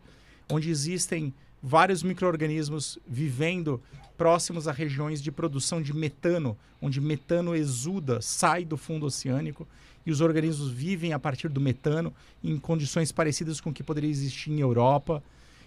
onde 0.50 0.68
existem 0.68 1.32
vários 1.62 2.02
micro-organismos 2.02 2.98
vivendo 3.06 3.80
próximos 4.18 4.66
a 4.66 4.72
regiões 4.72 5.22
de 5.22 5.30
produção 5.30 5.80
de 5.80 5.94
metano, 5.94 6.58
onde 6.80 7.00
metano 7.00 7.54
exuda, 7.54 8.20
sai 8.20 8.64
do 8.64 8.76
fundo 8.76 9.06
oceânico 9.06 9.66
e 10.04 10.10
os 10.10 10.20
organismos 10.20 10.70
vivem 10.70 11.12
a 11.12 11.18
partir 11.18 11.48
do 11.48 11.60
metano 11.60 12.12
em 12.42 12.58
condições 12.58 13.12
parecidas 13.12 13.60
com 13.60 13.70
o 13.70 13.72
que 13.72 13.82
poderia 13.82 14.10
existir 14.10 14.50
em 14.50 14.60
Europa 14.60 15.22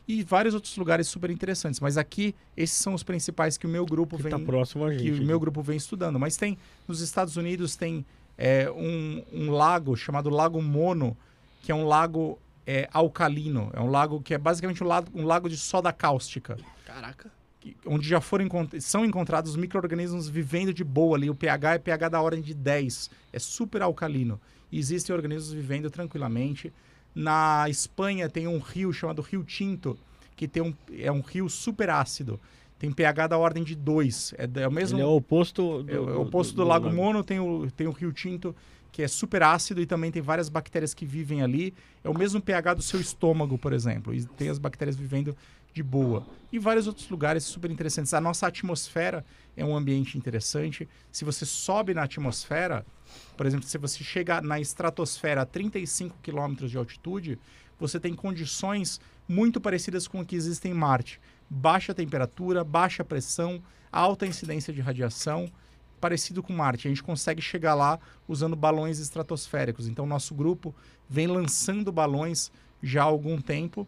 e 0.07 0.23
vários 0.23 0.53
outros 0.53 0.75
lugares 0.77 1.07
super 1.07 1.29
interessantes. 1.29 1.79
Mas 1.79 1.97
aqui, 1.97 2.35
esses 2.55 2.77
são 2.77 2.93
os 2.93 3.03
principais 3.03 3.57
que 3.57 3.65
o 3.65 3.69
meu 3.69 3.85
grupo 3.85 4.17
que 4.17 4.23
vem. 4.23 4.31
Tá 4.31 4.39
próximo 4.39 4.85
a 4.85 4.91
gente, 4.91 5.03
que 5.03 5.11
o 5.11 5.23
meu 5.23 5.39
grupo 5.39 5.61
vem 5.61 5.77
estudando. 5.77 6.19
Mas 6.19 6.37
tem, 6.37 6.57
nos 6.87 7.01
Estados 7.01 7.37
Unidos, 7.37 7.75
tem 7.75 8.05
é, 8.37 8.69
um, 8.71 9.23
um 9.31 9.51
lago 9.51 9.95
chamado 9.95 10.29
Lago 10.29 10.61
Mono, 10.61 11.17
que 11.63 11.71
é 11.71 11.75
um 11.75 11.85
lago 11.85 12.39
é, 12.65 12.87
alcalino. 12.93 13.71
É 13.73 13.81
um 13.81 13.89
lago 13.89 14.21
que 14.21 14.33
é 14.33 14.37
basicamente 14.37 14.83
um 14.83 14.87
lago, 14.87 15.09
um 15.13 15.25
lago 15.25 15.49
de 15.49 15.57
soda 15.57 15.91
cáustica. 15.91 16.57
Caraca. 16.85 17.31
Onde 17.85 18.07
já 18.07 18.21
foram 18.21 18.47
são 18.79 19.05
encontrados 19.05 19.55
micro-organismos 19.55 20.27
vivendo 20.27 20.73
de 20.73 20.83
boa 20.83 21.17
ali. 21.17 21.29
O 21.29 21.35
pH 21.35 21.75
é 21.75 21.79
pH 21.79 22.09
da 22.09 22.21
ordem 22.21 22.41
de 22.41 22.53
10. 22.53 23.09
É 23.33 23.39
super 23.39 23.81
alcalino. 23.81 24.39
E 24.71 24.77
existem 24.77 25.15
organismos 25.15 25.53
vivendo 25.53 25.89
tranquilamente. 25.89 26.71
Na 27.13 27.69
Espanha 27.69 28.29
tem 28.29 28.47
um 28.47 28.59
rio 28.59 28.91
chamado 28.91 29.21
Rio 29.21 29.43
Tinto, 29.43 29.97
que 30.35 30.47
tem 30.47 30.61
um, 30.61 30.73
é 30.97 31.11
um 31.11 31.21
rio 31.21 31.49
super 31.49 31.89
ácido. 31.89 32.39
Tem 32.77 32.91
pH 32.91 33.27
da 33.27 33.37
ordem 33.37 33.63
de 33.63 33.73
2. 33.73 34.35
É, 34.37 34.61
é 34.61 34.67
o 34.67 34.71
mesmo. 34.71 34.97
Ele 34.97 35.03
é 35.03 35.07
o 35.07 35.15
oposto 35.15 35.81
do, 35.83 35.91
é, 35.91 35.97
o 35.97 36.21
oposto 36.21 36.51
do, 36.51 36.57
do, 36.57 36.63
do 36.63 36.67
Lago, 36.67 36.85
Lago 36.85 36.97
Mono, 36.97 37.23
tem 37.23 37.39
o, 37.39 37.71
tem 37.71 37.87
o 37.87 37.91
Rio 37.91 38.11
Tinto, 38.11 38.53
que 38.91 39.01
é 39.01 39.07
super 39.07 39.43
ácido 39.43 39.81
e 39.81 39.85
também 39.85 40.11
tem 40.11 40.21
várias 40.21 40.49
bactérias 40.49 40.93
que 40.93 41.05
vivem 41.05 41.41
ali. 41.41 41.73
É 42.03 42.09
o 42.09 42.17
mesmo 42.17 42.41
pH 42.41 42.75
do 42.75 42.81
seu 42.81 42.99
estômago, 42.99 43.57
por 43.57 43.71
exemplo. 43.71 44.13
E 44.13 44.25
tem 44.25 44.49
as 44.49 44.59
bactérias 44.59 44.95
vivendo 44.95 45.35
de 45.75 45.83
boa. 45.83 46.25
E 46.53 46.57
vários 46.57 46.87
outros 46.87 47.09
lugares 47.09 47.43
super 47.43 47.69
interessantes. 47.69 48.13
A 48.13 48.21
nossa 48.21 48.47
atmosfera 48.47 49.25
é 49.57 49.65
um 49.65 49.75
ambiente 49.75 50.17
interessante. 50.17 50.87
Se 51.11 51.25
você 51.25 51.45
sobe 51.45 51.93
na 51.93 52.03
atmosfera, 52.03 52.85
por 53.35 53.45
exemplo, 53.45 53.67
se 53.67 53.77
você 53.77 54.01
chega 54.01 54.41
na 54.41 54.57
estratosfera 54.57 55.41
a 55.41 55.45
35 55.45 56.15
km 56.23 56.65
de 56.65 56.77
altitude, 56.77 57.37
você 57.77 57.99
tem 57.99 58.15
condições 58.15 59.01
muito 59.27 59.59
parecidas 59.59 60.07
com 60.07 60.21
o 60.21 60.25
que 60.25 60.37
existem 60.37 60.71
em 60.71 60.75
Marte. 60.75 61.19
Baixa 61.49 61.93
temperatura, 61.93 62.63
baixa 62.63 63.03
pressão, 63.03 63.61
alta 63.91 64.25
incidência 64.25 64.71
de 64.71 64.79
radiação, 64.79 65.51
parecido 65.99 66.41
com 66.41 66.53
Marte. 66.53 66.87
A 66.87 66.89
gente 66.89 67.03
consegue 67.03 67.41
chegar 67.41 67.73
lá 67.73 67.99
usando 68.29 68.55
balões 68.55 68.99
estratosféricos. 68.99 69.89
Então, 69.89 70.05
nosso 70.05 70.33
grupo 70.33 70.73
vem 71.09 71.27
lançando 71.27 71.91
balões 71.91 72.49
já 72.81 73.01
há 73.01 73.05
algum 73.05 73.41
tempo 73.41 73.85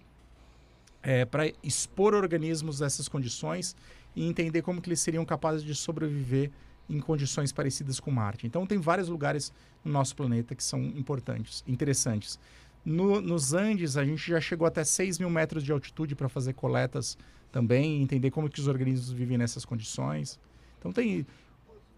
é, 1.08 1.24
para 1.24 1.50
expor 1.64 2.14
organismos 2.14 2.80
dessas 2.80 3.08
condições 3.08 3.78
e 4.14 4.28
entender 4.28 4.62
como 4.62 4.82
que 4.82 4.90
eles 4.90 5.00
seriam 5.00 5.24
capazes 5.24 5.64
de 5.64 5.74
sobreviver 5.74 6.52
em 6.90 7.00
condições 7.00 7.54
parecidas 7.54 7.98
com 7.98 8.12
Marte. 8.12 8.46
Então, 8.46 8.68
tem 8.68 8.78
vários 8.78 9.08
lugares 9.08 9.54
no 9.86 9.92
nosso 9.94 10.14
planeta 10.18 10.54
que 10.54 10.62
são 10.62 10.82
importantes, 10.82 11.64
interessantes. 11.66 12.38
No, 12.84 13.22
nos 13.22 13.54
Andes, 13.54 13.96
a 13.96 14.04
gente 14.04 14.30
já 14.30 14.42
chegou 14.42 14.68
até 14.68 14.84
6 14.84 15.20
mil 15.20 15.30
metros 15.30 15.64
de 15.64 15.72
altitude 15.72 16.14
para 16.14 16.28
fazer 16.28 16.52
coletas 16.52 17.18
também, 17.54 18.02
entender 18.02 18.30
como 18.30 18.50
que 18.50 18.60
os 18.60 18.68
organismos 18.68 19.10
vivem 19.10 19.38
nessas 19.38 19.64
condições. 19.64 20.38
Então, 20.78 20.92
tem, 20.92 21.26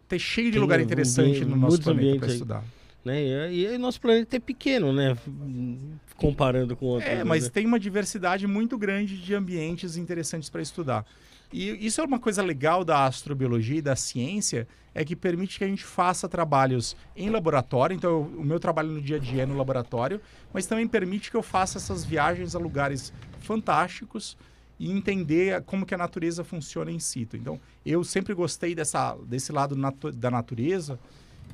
tem 0.08 0.20
cheio 0.20 0.48
de 0.50 0.54
Tem 0.54 0.62
lugar 0.62 0.80
um 0.80 0.84
interessante 0.84 1.44
no 1.44 1.56
nosso 1.56 1.82
planeta 1.82 2.20
para 2.20 2.28
estudar. 2.28 2.64
Né? 3.10 3.52
E, 3.54 3.66
e 3.66 3.78
nosso 3.78 4.00
planeta 4.00 4.36
é 4.36 4.40
pequeno, 4.40 4.94
né? 4.94 5.18
Comparando 6.16 6.76
com 6.76 6.86
outros. 6.86 7.10
É, 7.12 7.24
mas 7.24 7.46
né? 7.46 7.50
tem 7.50 7.66
uma 7.66 7.80
diversidade 7.80 8.46
muito 8.46 8.78
grande 8.78 9.18
de 9.18 9.34
ambientes 9.34 9.98
interessantes 9.98 10.50
para 10.50 10.62
estudar. 10.62 11.06
E 11.52 11.84
isso 11.86 12.00
é 12.00 12.04
uma 12.04 12.20
coisa 12.20 12.44
legal 12.44 12.84
da 12.86 13.06
astrobiologia 13.06 13.78
e 13.78 13.82
da 13.82 13.96
ciência, 13.96 14.68
é 14.94 15.04
que 15.04 15.16
permite 15.16 15.58
que 15.58 15.64
a 15.64 15.68
gente 15.68 15.84
faça 15.84 16.30
trabalhos 16.30 16.96
em 17.16 17.30
laboratório. 17.30 17.96
Então, 17.96 18.10
eu- 18.12 18.40
o 18.42 18.44
meu 18.46 18.60
trabalho 18.60 18.90
no 18.92 19.02
dia 19.02 19.16
a 19.16 19.20
dia 19.20 19.44
é 19.44 19.46
no 19.46 19.58
laboratório, 19.58 20.22
mas 20.54 20.68
também 20.68 20.88
permite 20.88 21.32
que 21.32 21.38
eu 21.38 21.42
faça 21.42 21.78
essas 21.80 22.06
viagens 22.06 22.56
a 22.56 22.60
lugares 22.60 23.12
fantásticos 23.40 24.38
e 24.80 24.92
entender 24.92 25.62
como 25.64 25.86
que 25.86 25.94
a 25.96 25.98
natureza 25.98 26.44
funciona 26.44 26.92
em 26.92 27.00
situ. 27.00 27.36
Então, 27.36 27.60
eu 27.86 28.04
sempre 28.04 28.34
gostei 28.34 28.76
dessa, 28.76 29.16
desse 29.26 29.52
lado 29.52 29.76
natu- 29.76 30.12
da 30.12 30.30
natureza. 30.30 31.00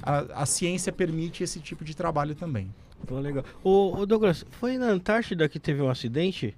A, 0.02 0.42
a 0.42 0.46
ciência 0.46 0.92
permite 0.92 1.44
esse 1.44 1.60
tipo 1.60 1.84
de 1.84 1.96
trabalho 1.96 2.36
também. 2.36 2.74
Pô, 3.08 3.20
legal. 3.20 3.44
Ô, 3.64 3.96
ô, 3.98 4.06
Douglas, 4.06 4.46
foi 4.52 4.78
na 4.78 4.88
Antártida 4.88 5.48
que 5.50 5.60
teve 5.60 5.82
um 5.82 5.90
acidente? 5.90 6.56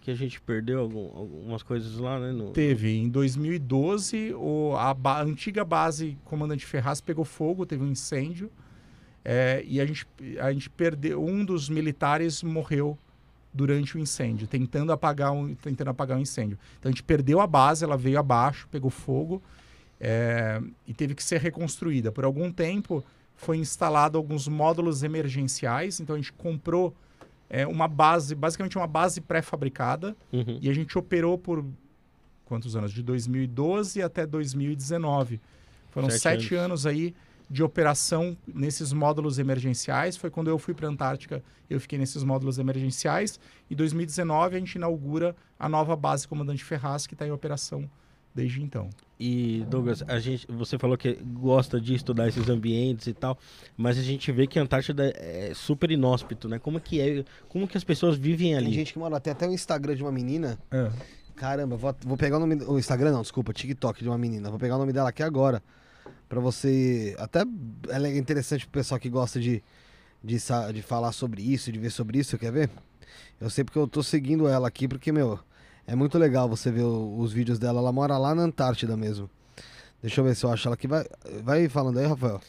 Que 0.00 0.10
a 0.10 0.14
gente 0.14 0.40
perdeu 0.40 0.80
algum- 0.80 1.16
algumas 1.16 1.62
coisas 1.62 1.98
lá, 1.98 2.18
né? 2.18 2.32
No... 2.32 2.50
Teve. 2.50 2.96
Em 2.96 3.08
2012, 3.08 4.32
o, 4.34 4.74
a, 4.76 4.94
ba- 4.94 5.22
antiga 5.22 5.64
base 5.64 6.16
Comandante 6.24 6.64
Ferraz 6.64 7.00
pegou 7.00 7.24
fogo, 7.24 7.66
teve 7.66 7.82
um 7.84 7.88
incêndio. 7.90 8.50
é, 9.24 9.62
e 9.66 9.80
a 9.80 9.86
gente, 9.86 10.06
a 10.40 10.52
gente 10.52 10.70
perdeu. 10.70 11.22
Um 11.22 11.44
dos 11.44 11.68
militares 11.68 12.42
morreu 12.42 12.96
durante 13.52 13.96
o 13.96 14.00
incêndio, 14.00 14.46
tentando 14.46 14.92
apagar, 14.92 15.32
um, 15.32 15.54
tentando 15.54 15.88
apagar 15.90 16.16
o 16.16 16.20
incêndio. 16.20 16.58
Então 16.78 16.88
a 16.88 16.92
gente 16.92 17.02
perdeu 17.02 17.40
a 17.40 17.46
base, 17.46 17.84
ela 17.84 17.96
veio 17.96 18.18
abaixo, 18.18 18.68
pegou 18.70 18.90
fogo 18.90 19.42
é, 20.00 20.60
e 20.86 20.94
teve 20.94 21.14
que 21.14 21.22
ser 21.22 21.40
reconstruída. 21.40 22.12
Por 22.12 22.24
algum 22.24 22.50
tempo 22.52 23.04
foi 23.36 23.56
instalado 23.56 24.18
alguns 24.18 24.48
módulos 24.48 25.02
emergenciais, 25.02 26.00
então 26.00 26.14
a 26.14 26.18
gente 26.18 26.32
comprou 26.32 26.94
é, 27.50 27.66
uma 27.66 27.86
base, 27.88 28.34
basicamente 28.34 28.76
uma 28.76 28.86
base 28.86 29.20
pré-fabricada, 29.20 30.16
Uhum. 30.32 30.58
e 30.60 30.68
a 30.68 30.72
gente 30.74 30.98
operou 30.98 31.38
por 31.38 31.64
quantos 32.44 32.74
anos? 32.76 32.92
De 32.92 33.02
2012 33.02 34.02
até 34.02 34.26
2019. 34.26 35.40
Foram 35.90 36.10
Sete 36.10 36.20
sete, 36.20 36.54
anos. 36.54 36.84
anos. 36.84 36.86
aí 36.86 37.14
de 37.50 37.62
operação 37.62 38.36
nesses 38.46 38.92
módulos 38.92 39.38
emergenciais. 39.38 40.18
Foi 40.18 40.28
quando 40.30 40.48
eu 40.48 40.58
fui 40.58 40.74
para 40.74 40.86
a 40.86 40.90
Antártica, 40.90 41.42
eu 41.70 41.80
fiquei 41.80 41.98
nesses 41.98 42.22
módulos 42.22 42.58
emergenciais. 42.58 43.40
Em 43.70 43.74
2019 43.74 44.56
a 44.56 44.58
gente 44.58 44.74
inaugura 44.74 45.34
a 45.58 45.66
nova 45.66 45.96
base 45.96 46.28
Comandante 46.28 46.62
Ferraz, 46.62 47.06
que 47.06 47.14
está 47.14 47.26
em 47.26 47.30
operação 47.30 47.88
desde 48.38 48.62
então. 48.62 48.88
E, 49.18 49.64
Douglas, 49.68 50.04
a 50.06 50.20
gente, 50.20 50.46
você 50.48 50.78
falou 50.78 50.96
que 50.96 51.14
gosta 51.14 51.80
de 51.80 51.94
estudar 51.94 52.28
esses 52.28 52.48
ambientes 52.48 53.08
e 53.08 53.12
tal, 53.12 53.36
mas 53.76 53.98
a 53.98 54.02
gente 54.02 54.30
vê 54.30 54.46
que 54.46 54.60
a 54.60 54.62
Antártida 54.62 55.12
é 55.16 55.52
super 55.54 55.90
inóspito, 55.90 56.48
né? 56.48 56.60
Como 56.60 56.80
que 56.80 57.00
é, 57.00 57.24
como 57.48 57.66
que 57.66 57.76
as 57.76 57.82
pessoas 57.82 58.16
vivem 58.16 58.54
ali? 58.54 58.66
Tem 58.66 58.74
gente 58.74 58.92
que 58.92 58.98
mora. 58.98 59.18
Tem 59.18 59.32
até 59.32 59.48
o 59.48 59.52
Instagram 59.52 59.96
de 59.96 60.02
uma 60.02 60.12
menina. 60.12 60.56
Caramba, 61.34 61.76
vou, 61.76 61.94
vou 62.04 62.16
pegar 62.16 62.36
o 62.36 62.40
nome. 62.40 62.62
O 62.64 62.78
Instagram 62.78 63.10
não, 63.10 63.22
desculpa, 63.22 63.52
TikTok 63.52 64.00
de 64.00 64.08
uma 64.08 64.18
menina. 64.18 64.50
Vou 64.50 64.58
pegar 64.58 64.76
o 64.76 64.78
nome 64.78 64.92
dela 64.92 65.08
aqui 65.08 65.24
agora. 65.24 65.60
Pra 66.28 66.40
você. 66.40 67.16
Até 67.18 67.42
ela 67.88 68.06
é 68.06 68.16
interessante 68.16 68.66
pro 68.66 68.80
pessoal 68.80 69.00
que 69.00 69.08
gosta 69.08 69.40
de, 69.40 69.62
de, 70.22 70.36
de 70.72 70.82
falar 70.82 71.10
sobre 71.10 71.42
isso, 71.42 71.72
de 71.72 71.78
ver 71.80 71.90
sobre 71.90 72.18
isso, 72.18 72.38
quer 72.38 72.52
ver? 72.52 72.70
Eu 73.40 73.50
sei 73.50 73.64
porque 73.64 73.78
eu 73.78 73.88
tô 73.88 74.02
seguindo 74.02 74.46
ela 74.46 74.68
aqui, 74.68 74.86
porque, 74.86 75.10
meu, 75.10 75.40
é 75.88 75.94
muito 75.96 76.16
legal 76.18 76.48
você 76.48 76.70
ver 76.70 76.84
os 76.84 77.32
vídeos 77.32 77.58
dela. 77.58 77.80
Ela 77.80 77.90
mora 77.92 78.16
lá 78.18 78.34
na 78.34 78.42
Antártida 78.42 78.96
mesmo. 78.96 79.28
Deixa 80.00 80.20
eu 80.20 80.24
ver 80.24 80.36
se 80.36 80.44
eu 80.44 80.52
acho 80.52 80.68
ela 80.68 80.74
aqui. 80.74 80.86
Vai, 80.86 81.04
vai 81.42 81.68
falando 81.68 81.98
aí, 81.98 82.06
Rafael. 82.06 82.40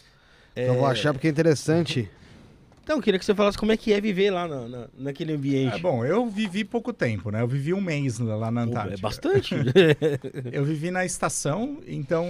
Que 0.53 0.61
Eu 0.61 0.75
vou 0.75 0.85
achar 0.85 1.13
porque 1.13 1.27
é 1.27 1.31
interessante. 1.31 2.09
Então, 2.83 2.97
eu 2.97 3.03
queria 3.03 3.19
que 3.19 3.25
você 3.25 3.35
falasse 3.35 3.57
como 3.57 3.71
é 3.71 3.77
que 3.77 3.93
é 3.93 4.01
viver 4.01 4.31
lá 4.31 4.47
na, 4.47 4.67
na- 4.67 4.87
naquele 4.97 5.33
ambiente. 5.33 5.75
É, 5.75 5.79
bom, 5.79 6.03
eu 6.03 6.27
vivi 6.27 6.63
pouco 6.63 6.91
tempo, 6.91 7.29
né? 7.31 7.41
Eu 7.41 7.47
vivi 7.47 7.71
um 7.73 7.79
mês 7.81 8.17
lá 8.19 8.49
na 8.51 8.63
Pô, 8.65 8.69
Antártica. 8.71 8.95
é 8.95 9.01
bastante. 9.01 9.55
Eu 10.51 10.65
vivi 10.65 10.89
na 10.91 11.05
estação, 11.05 11.77
então 11.87 12.25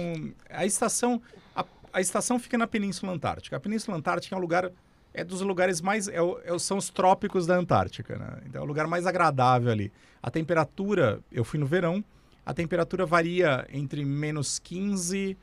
a 0.50 0.66
estação 0.66 1.20
a, 1.56 1.64
a 1.94 2.00
estação 2.02 2.38
fica 2.38 2.58
na 2.58 2.66
Península 2.66 3.12
Antártica. 3.12 3.56
A 3.56 3.60
Península 3.60 3.96
Antártica 3.96 4.34
é 4.34 4.38
um 4.38 4.40
lugar 4.40 4.70
é 5.12 5.24
dos 5.24 5.40
lugares 5.40 5.80
mais 5.80 6.08
é 6.08 6.18
é 6.44 6.58
são 6.58 6.78
os 6.78 6.88
trópicos 6.88 7.46
da 7.46 7.56
Antártica, 7.56 8.16
né? 8.16 8.42
Então 8.46 8.60
é 8.60 8.64
o 8.64 8.66
lugar 8.66 8.86
mais 8.86 9.06
agradável 9.06 9.70
ali. 9.70 9.92
A 10.22 10.30
temperatura, 10.30 11.20
eu 11.32 11.44
fui 11.44 11.58
no 11.58 11.66
verão, 11.66 12.04
a 12.44 12.54
temperatura 12.54 13.06
varia 13.06 13.66
entre 13.72 14.04
menos 14.04 14.58
15 14.58 15.36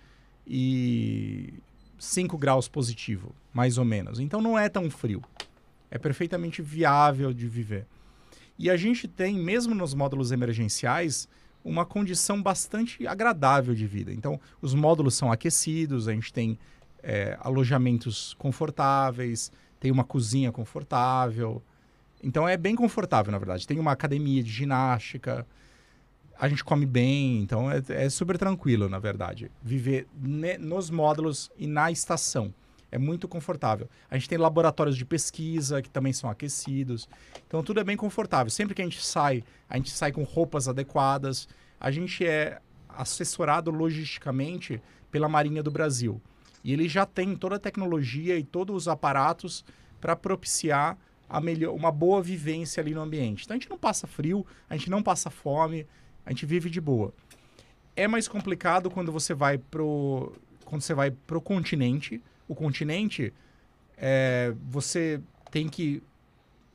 e 0.46 1.54
5 2.00 2.38
graus 2.38 2.68
positivo, 2.68 3.34
mais 3.54 3.78
ou 3.78 3.86
menos. 3.86 4.20
Então 4.20 4.42
não 4.42 4.58
é 4.58 4.70
tão 4.70 4.90
frio. 4.90 5.22
É 5.90 5.98
perfeitamente 5.98 6.62
viável 6.62 7.34
de 7.34 7.48
viver. 7.48 7.86
E 8.60 8.70
a 8.70 8.78
gente 8.78 9.08
tem, 9.08 9.36
mesmo 9.38 9.76
nos 9.76 9.94
módulos 9.94 10.32
emergenciais, 10.32 11.28
uma 11.64 11.86
condição 11.86 12.42
bastante 12.42 13.06
agradável 13.06 13.76
de 13.76 13.86
vida. 13.86 14.12
Então, 14.12 14.40
os 14.62 14.74
módulos 14.74 15.16
são 15.16 15.32
aquecidos, 15.32 16.08
a 16.08 16.14
gente 16.14 16.34
tem 16.34 16.58
é, 17.04 17.38
alojamentos 17.42 18.34
confortáveis, 18.38 19.52
tem 19.80 19.92
uma 19.92 20.04
cozinha 20.04 20.52
confortável. 20.52 21.62
Então, 22.24 22.48
é 22.48 22.58
bem 22.58 22.76
confortável, 22.76 23.32
na 23.32 23.38
verdade. 23.38 23.68
Tem 23.68 23.80
uma 23.80 23.92
academia 23.92 24.42
de 24.44 24.52
ginástica, 24.52 25.46
a 26.40 26.48
gente 26.48 26.64
come 26.64 26.86
bem, 26.86 27.40
então 27.42 27.70
é, 27.72 27.82
é 27.90 28.10
super 28.10 28.38
tranquilo, 28.38 28.88
na 28.88 29.00
verdade. 29.00 29.52
Viver 29.62 30.08
ne- 30.16 30.58
nos 30.58 30.90
módulos 30.90 31.52
e 31.58 31.66
na 31.66 31.92
estação. 31.92 32.54
É 32.92 32.98
muito 32.98 33.28
confortável. 33.28 33.90
A 34.10 34.18
gente 34.18 34.30
tem 34.30 34.38
laboratórios 34.38 34.96
de 34.96 35.04
pesquisa 35.04 35.82
que 35.82 35.90
também 35.90 36.14
são 36.14 36.30
aquecidos. 36.30 37.10
Então 37.46 37.62
tudo 37.62 37.80
é 37.80 37.84
bem 37.84 37.98
confortável. 37.98 38.50
Sempre 38.50 38.74
que 38.76 38.82
a 38.82 38.86
gente 38.86 39.04
sai, 39.04 39.44
a 39.70 39.76
gente 39.76 39.92
sai 39.92 40.12
com 40.12 40.24
roupas 40.24 40.68
adequadas. 40.70 41.50
A 41.80 41.92
gente 41.92 42.26
é 42.26 42.60
assessorado 42.88 43.72
logisticamente 43.72 44.82
pela 45.12 45.28
Marinha 45.28 45.62
do 45.62 45.70
Brasil. 45.70 46.22
E 46.68 46.74
ele 46.74 46.90
já 46.90 47.06
tem 47.06 47.34
toda 47.34 47.56
a 47.56 47.60
tecnologia 47.60 48.38
e 48.38 48.44
todos 48.44 48.76
os 48.76 48.88
aparatos 48.90 49.64
para 50.02 50.18
propiciar 50.18 50.98
melhor, 51.42 51.74
uma 51.74 51.94
boa 51.94 52.22
vivência 52.22 52.82
ali 52.82 52.94
no 52.94 53.00
ambiente. 53.00 53.46
Então 53.46 53.56
a 53.56 53.58
gente 53.58 53.70
não 53.70 53.78
passa 53.78 54.06
frio, 54.06 54.46
a 54.70 54.76
gente 54.76 54.90
não 54.90 55.02
passa 55.02 55.30
fome, 55.30 55.88
a 56.26 56.32
gente 56.32 56.46
vive 56.46 56.70
de 56.70 56.82
boa. 56.82 57.14
É 57.96 58.06
mais 58.06 58.28
complicado 58.28 58.92
quando 58.92 59.14
você 59.14 59.34
vai 59.34 59.58
pro 59.58 60.34
quando 60.66 60.82
você 60.82 60.94
vai 60.94 61.10
pro 61.10 61.40
continente. 61.40 62.22
O 62.50 62.54
continente 62.54 63.34
é, 63.96 64.54
você 64.70 65.22
tem 65.50 65.70
que 65.70 66.04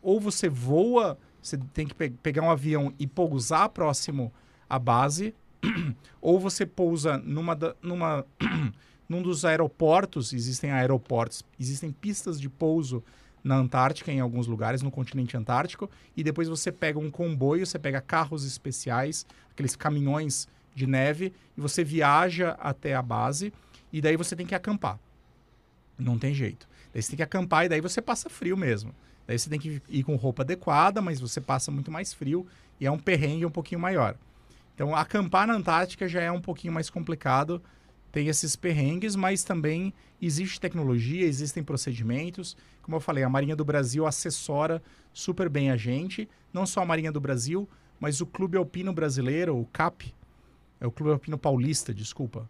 ou 0.01 0.19
você 0.19 0.49
voa, 0.49 1.19
você 1.43 1.59
tem 1.75 1.87
que 1.87 1.95
pe- 1.95 2.15
pegar 2.23 2.41
um 2.41 2.51
avião 2.51 2.95
e 2.99 3.07
pousar 3.07 3.69
próximo 3.69 4.33
à 4.71 4.79
base, 4.79 5.35
ou 6.19 6.41
você 6.41 6.65
pousa 6.65 7.19
numa, 7.19 7.59
numa 7.83 8.25
num 9.13 9.21
dos 9.23 9.45
aeroportos, 9.45 10.33
existem 10.33 10.71
aeroportos, 10.71 11.45
existem 11.61 11.93
pistas 11.93 12.41
de 12.41 12.49
pouso 12.49 13.05
na 13.45 13.57
Antártica, 13.57 14.11
em 14.11 14.21
alguns 14.21 14.47
lugares, 14.47 14.81
no 14.81 14.91
continente 14.91 15.37
antártico, 15.37 15.91
e 16.17 16.25
depois 16.25 16.49
você 16.49 16.73
pega 16.73 16.99
um 16.99 17.11
comboio, 17.11 17.67
você 17.67 17.79
pega 17.79 18.01
carros 18.01 18.47
especiais, 18.47 19.27
aqueles 19.51 19.77
caminhões 19.77 20.49
de 20.75 20.87
neve, 20.87 21.35
e 21.57 21.61
você 21.61 21.85
viaja 21.85 22.57
até 22.59 22.95
a 22.95 23.03
base, 23.03 23.53
e 23.93 24.01
daí 24.01 24.17
você 24.17 24.35
tem 24.35 24.47
que 24.47 24.55
acampar. 24.55 24.99
Não 25.99 26.19
tem 26.19 26.33
jeito. 26.33 26.67
Daí 26.95 27.03
você 27.03 27.11
tem 27.11 27.19
que 27.19 27.23
acampar 27.23 27.67
e 27.67 27.69
daí 27.69 27.83
você 27.83 28.01
passa 28.01 28.31
frio 28.31 28.57
mesmo. 28.57 28.95
Daí 29.27 29.39
você 29.39 29.51
tem 29.51 29.61
que 29.61 29.83
ir 29.91 30.03
com 30.05 30.17
roupa 30.17 30.43
adequada, 30.43 31.03
mas 31.03 31.21
você 31.21 31.41
passa 31.41 31.71
muito 31.71 31.91
mais 31.91 32.15
frio 32.15 32.47
e 32.81 32.87
é 32.87 32.91
um 32.91 32.99
perrengue 32.99 33.45
um 33.45 33.51
pouquinho 33.51 33.81
maior. 33.81 34.17
Então, 34.75 34.97
acampar 34.97 35.47
na 35.47 35.55
Antártica 35.55 36.09
já 36.09 36.23
é 36.23 36.33
um 36.33 36.41
pouquinho 36.41 36.73
mais 36.73 36.89
complicado. 36.89 37.63
Tem 38.13 38.29
esses 38.29 38.55
perrengues, 38.55 39.17
mas 39.17 39.43
também 39.43 39.93
existe 40.21 40.61
tecnologia, 40.61 41.27
existem 41.27 41.65
procedimentos. 41.65 42.55
Como 42.83 42.95
eu 42.95 43.01
falei, 43.01 43.25
a 43.25 43.29
Marinha 43.29 43.57
do 43.57 43.65
Brasil 43.65 44.07
assessora 44.07 44.83
super 45.15 45.49
bem 45.49 45.71
a 45.71 45.77
gente. 45.77 46.29
Não 46.53 46.67
só 46.67 46.83
a 46.83 46.85
Marinha 46.85 47.11
do 47.11 47.21
Brasil, 47.21 47.67
mas 47.99 48.21
o 48.21 48.27
Clube 48.27 48.59
Alpino 48.59 48.93
Brasileiro, 48.93 49.57
o 49.57 49.65
CAP, 49.67 50.15
é 50.79 50.87
o 50.87 50.91
Clube 50.91 51.13
Alpino 51.13 51.39
Paulista, 51.39 51.95
desculpa. 51.95 52.49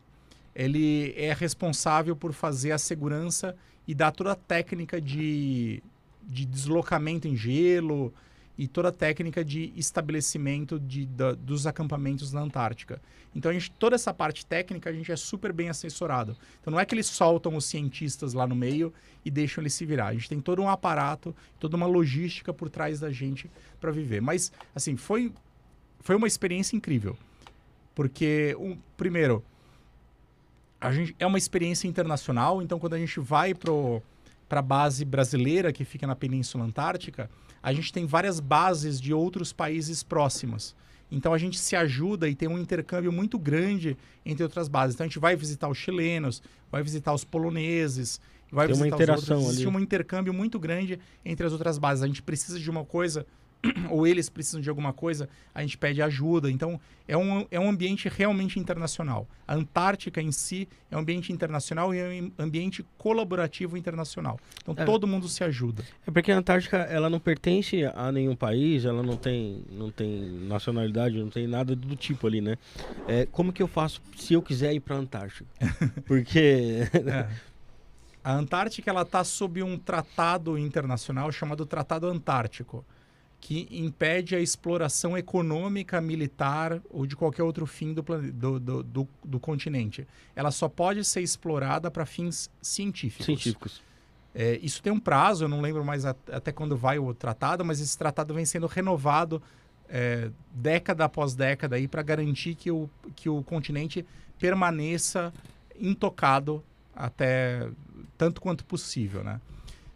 ele 0.54 1.14
é 1.16 1.32
responsável 1.32 2.16
por 2.16 2.32
fazer 2.32 2.72
a 2.72 2.78
segurança 2.78 3.54
e 3.86 3.94
dar 3.94 4.10
toda 4.10 4.32
a 4.32 4.36
técnica 4.36 5.00
de, 5.00 5.82
de 6.22 6.44
deslocamento 6.44 7.28
em 7.28 7.36
gelo 7.36 8.12
e 8.62 8.68
toda 8.68 8.90
a 8.90 8.92
técnica 8.92 9.44
de 9.44 9.72
estabelecimento 9.74 10.78
de, 10.78 11.04
da, 11.04 11.32
dos 11.32 11.66
acampamentos 11.66 12.32
na 12.32 12.42
Antártica. 12.42 13.02
Então, 13.34 13.50
a 13.50 13.54
gente, 13.54 13.72
toda 13.72 13.96
essa 13.96 14.14
parte 14.14 14.46
técnica 14.46 14.88
a 14.88 14.92
gente 14.92 15.10
é 15.10 15.16
super 15.16 15.52
bem 15.52 15.68
assessorado. 15.68 16.36
Então, 16.60 16.70
não 16.70 16.78
é 16.78 16.84
que 16.84 16.94
eles 16.94 17.06
soltam 17.06 17.56
os 17.56 17.64
cientistas 17.64 18.34
lá 18.34 18.46
no 18.46 18.54
meio 18.54 18.94
e 19.24 19.32
deixam 19.32 19.60
eles 19.62 19.74
se 19.74 19.84
virar. 19.84 20.06
A 20.06 20.12
gente 20.12 20.28
tem 20.28 20.40
todo 20.40 20.62
um 20.62 20.68
aparato, 20.68 21.34
toda 21.58 21.76
uma 21.76 21.86
logística 21.86 22.54
por 22.54 22.70
trás 22.70 23.00
da 23.00 23.10
gente 23.10 23.50
para 23.80 23.90
viver. 23.90 24.22
Mas, 24.22 24.52
assim, 24.72 24.96
foi, 24.96 25.32
foi 25.98 26.14
uma 26.14 26.28
experiência 26.28 26.76
incrível. 26.76 27.18
Porque, 27.96 28.54
um, 28.60 28.78
primeiro, 28.96 29.44
a 30.80 30.92
gente, 30.92 31.16
é 31.18 31.26
uma 31.26 31.38
experiência 31.38 31.88
internacional, 31.88 32.62
então 32.62 32.78
quando 32.78 32.94
a 32.94 32.98
gente 32.98 33.18
vai 33.18 33.54
para 33.54 34.00
a 34.50 34.62
base 34.62 35.04
brasileira 35.04 35.72
que 35.72 35.84
fica 35.84 36.06
na 36.06 36.14
Península 36.14 36.62
Antártica, 36.62 37.28
a 37.62 37.72
gente 37.72 37.92
tem 37.92 38.06
várias 38.06 38.40
bases 38.40 39.00
de 39.00 39.14
outros 39.14 39.52
países 39.52 40.02
próximos. 40.02 40.74
Então 41.10 41.34
a 41.34 41.38
gente 41.38 41.58
se 41.58 41.76
ajuda 41.76 42.28
e 42.28 42.34
tem 42.34 42.48
um 42.48 42.58
intercâmbio 42.58 43.12
muito 43.12 43.38
grande 43.38 43.96
entre 44.24 44.42
outras 44.42 44.66
bases. 44.66 44.94
Então 44.94 45.04
a 45.04 45.08
gente 45.08 45.18
vai 45.18 45.36
visitar 45.36 45.68
os 45.68 45.76
chilenos, 45.76 46.42
vai 46.70 46.82
visitar 46.82 47.12
os 47.12 47.22
poloneses, 47.22 48.18
vai 48.50 48.66
Tem 48.66 48.74
uma 48.74 48.84
visitar 48.84 48.96
interação 48.96 49.22
os 49.22 49.30
outros. 49.30 49.48
Existe 49.52 49.68
ali. 49.68 49.76
um 49.76 49.80
intercâmbio 49.80 50.32
muito 50.32 50.58
grande 50.58 50.98
entre 51.24 51.46
as 51.46 51.52
outras 51.52 51.78
bases. 51.78 52.02
A 52.02 52.06
gente 52.06 52.22
precisa 52.22 52.58
de 52.58 52.70
uma 52.70 52.84
coisa 52.84 53.26
ou 53.90 54.06
eles 54.06 54.28
precisam 54.28 54.60
de 54.60 54.68
alguma 54.68 54.92
coisa, 54.92 55.28
a 55.54 55.62
gente 55.62 55.78
pede 55.78 56.02
ajuda. 56.02 56.50
Então, 56.50 56.80
é 57.06 57.16
um, 57.16 57.46
é 57.50 57.60
um 57.60 57.68
ambiente 57.68 58.08
realmente 58.08 58.58
internacional. 58.58 59.26
A 59.46 59.54
Antártica 59.54 60.20
em 60.20 60.32
si 60.32 60.68
é 60.90 60.96
um 60.96 61.00
ambiente 61.00 61.32
internacional 61.32 61.94
e 61.94 61.98
é 61.98 62.22
um 62.22 62.32
ambiente 62.38 62.84
colaborativo 62.98 63.76
internacional. 63.76 64.38
Então, 64.62 64.74
É. 64.76 64.84
todo 64.84 65.06
mundo 65.06 65.28
se 65.28 65.44
ajuda. 65.44 65.84
É 66.06 66.10
porque 66.10 66.32
a 66.32 66.36
Antártica, 66.38 66.78
ela 66.78 67.08
não 67.08 67.20
pertence 67.20 67.84
a 67.94 68.10
nenhum 68.10 68.34
país, 68.34 68.84
ela 68.84 69.02
não 69.02 69.16
tem, 69.16 69.62
não 69.70 69.90
tem 69.90 70.22
nacionalidade, 70.48 71.18
não 71.18 71.30
tem 71.30 71.46
nada 71.46 71.76
do 71.76 71.94
tipo 71.94 72.26
ali, 72.26 72.40
né? 72.40 72.56
É, 73.06 73.26
como 73.26 73.52
que 73.52 73.62
eu 73.62 73.68
faço 73.68 74.00
se 74.16 74.34
eu 74.34 74.42
quiser 74.42 74.72
ir 74.74 74.80
pra 74.80 74.96
Antártica? 74.96 75.46
Porque... 76.06 76.88
É. 76.94 77.28
A 78.24 78.34
Antártica 78.34 78.88
ela 78.88 79.02
está 79.02 79.24
sob 79.24 79.62
um 79.64 79.76
tratado 79.76 80.56
internacional 80.56 81.32
chamado 81.32 81.66
Tratado 81.66 82.06
Antártico, 82.06 82.84
que 83.42 83.66
impede 83.72 84.36
a 84.36 84.40
exploração 84.40 85.18
econômica, 85.18 86.00
militar 86.00 86.80
ou 86.88 87.04
de 87.04 87.16
qualquer 87.16 87.42
outro 87.42 87.66
fim 87.66 87.92
do, 87.92 88.00
do, 88.00 88.60
do, 88.60 88.82
do, 88.84 89.08
do 89.24 89.40
continente. 89.40 90.06
Ela 90.36 90.52
só 90.52 90.68
pode 90.68 91.04
ser 91.04 91.22
explorada 91.22 91.90
para 91.90 92.06
fins 92.06 92.48
científicos. 92.62 93.26
científicos. 93.26 93.82
É, 94.32 94.60
isso 94.62 94.80
tem 94.80 94.92
um 94.92 95.00
prazo, 95.00 95.42
eu 95.44 95.48
não 95.48 95.60
lembro 95.60 95.84
mais 95.84 96.06
a- 96.06 96.14
até 96.30 96.52
quando 96.52 96.76
vai 96.76 97.00
o 97.00 97.12
tratado, 97.12 97.64
mas 97.64 97.80
esse 97.80 97.98
tratado 97.98 98.32
vem 98.32 98.44
sendo 98.44 98.68
renovado 98.68 99.42
é, 99.88 100.30
década 100.52 101.04
após 101.04 101.34
década 101.34 101.76
para 101.88 102.00
garantir 102.00 102.54
que 102.54 102.70
o, 102.70 102.88
que 103.16 103.28
o 103.28 103.42
continente 103.42 104.06
permaneça 104.38 105.34
intocado 105.78 106.62
até 106.94 107.68
tanto 108.16 108.40
quanto 108.40 108.64
possível, 108.64 109.24
né? 109.24 109.40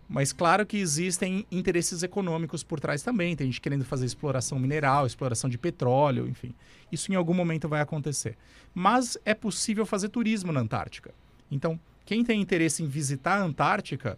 Mas 0.08 0.32
claro 0.32 0.64
que 0.64 0.76
existem 0.76 1.44
interesses 1.50 2.02
econômicos 2.02 2.62
por 2.62 2.78
trás 2.78 3.02
também. 3.02 3.34
Tem 3.34 3.46
gente 3.48 3.60
querendo 3.60 3.84
fazer 3.84 4.06
exploração 4.06 4.58
mineral, 4.58 5.04
exploração 5.06 5.50
de 5.50 5.58
petróleo, 5.58 6.28
enfim. 6.28 6.54
Isso 6.92 7.10
em 7.10 7.16
algum 7.16 7.34
momento 7.34 7.68
vai 7.68 7.80
acontecer. 7.80 8.36
Mas 8.74 9.18
é 9.24 9.34
possível 9.34 9.84
fazer 9.84 10.08
turismo 10.08 10.52
na 10.52 10.60
Antártica. 10.60 11.12
Então, 11.50 11.78
quem 12.04 12.22
tem 12.22 12.40
interesse 12.40 12.82
em 12.82 12.86
visitar 12.86 13.38
a 13.40 13.42
Antártica 13.42 14.16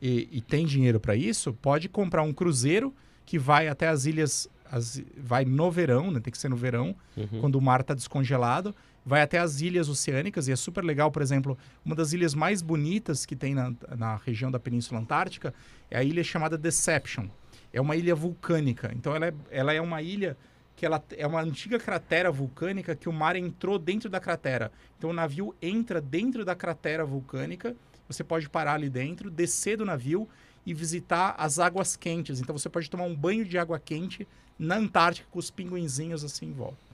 e, 0.00 0.28
e 0.30 0.40
tem 0.42 0.66
dinheiro 0.66 1.00
para 1.00 1.16
isso, 1.16 1.52
pode 1.54 1.88
comprar 1.88 2.22
um 2.22 2.32
cruzeiro 2.34 2.94
que 3.24 3.38
vai 3.38 3.68
até 3.68 3.88
as 3.88 4.04
ilhas, 4.04 4.46
as- 4.70 5.02
vai 5.16 5.44
no 5.46 5.70
verão, 5.70 6.10
né? 6.10 6.20
tem 6.20 6.30
que 6.30 6.38
ser 6.38 6.50
no 6.50 6.56
verão, 6.56 6.94
Uhum. 7.16 7.40
quando 7.40 7.54
o 7.56 7.60
mar 7.62 7.80
está 7.80 7.94
descongelado, 7.94 8.74
vai 9.04 9.22
até 9.22 9.38
as 9.38 9.60
ilhas 9.60 9.88
oceânicas 9.88 10.48
e 10.48 10.52
é 10.52 10.56
super 10.56 10.84
legal, 10.84 11.10
por 11.10 11.22
exemplo, 11.22 11.56
uma 11.84 11.94
das 11.94 12.12
ilhas 12.12 12.34
mais 12.34 12.62
bonitas 12.62 13.24
que 13.24 13.34
tem 13.34 13.54
na, 13.54 13.72
na 13.96 14.16
região 14.16 14.50
da 14.50 14.58
Península 14.58 15.00
Antártica 15.00 15.54
é 15.90 15.98
a 15.98 16.04
ilha 16.04 16.22
chamada 16.22 16.58
Deception. 16.58 17.28
É 17.72 17.80
uma 17.80 17.96
ilha 17.96 18.14
vulcânica, 18.14 18.92
então 18.94 19.14
ela 19.14 19.26
é, 19.26 19.34
ela 19.50 19.72
é 19.72 19.80
uma 19.80 20.02
ilha 20.02 20.36
que 20.76 20.86
ela 20.86 21.02
é 21.16 21.26
uma 21.26 21.42
antiga 21.42 21.78
cratera 21.78 22.30
vulcânica 22.30 22.96
que 22.96 23.08
o 23.08 23.12
mar 23.12 23.36
entrou 23.36 23.78
dentro 23.78 24.08
da 24.08 24.18
cratera. 24.18 24.72
Então 24.96 25.10
o 25.10 25.12
navio 25.12 25.54
entra 25.60 26.00
dentro 26.00 26.44
da 26.44 26.54
cratera 26.54 27.04
vulcânica, 27.04 27.76
você 28.08 28.24
pode 28.24 28.48
parar 28.48 28.74
ali 28.74 28.88
dentro, 28.88 29.30
descer 29.30 29.76
do 29.76 29.84
navio 29.84 30.28
e 30.64 30.74
visitar 30.74 31.34
as 31.38 31.58
águas 31.58 31.96
quentes. 31.96 32.40
Então 32.40 32.56
você 32.56 32.68
pode 32.68 32.90
tomar 32.90 33.04
um 33.04 33.14
banho 33.14 33.44
de 33.44 33.58
água 33.58 33.78
quente 33.78 34.26
na 34.58 34.76
Antártica 34.76 35.28
com 35.30 35.38
os 35.38 35.50
pinguinzinhos 35.50 36.24
assim 36.24 36.46
em 36.46 36.52
volta. 36.52 36.89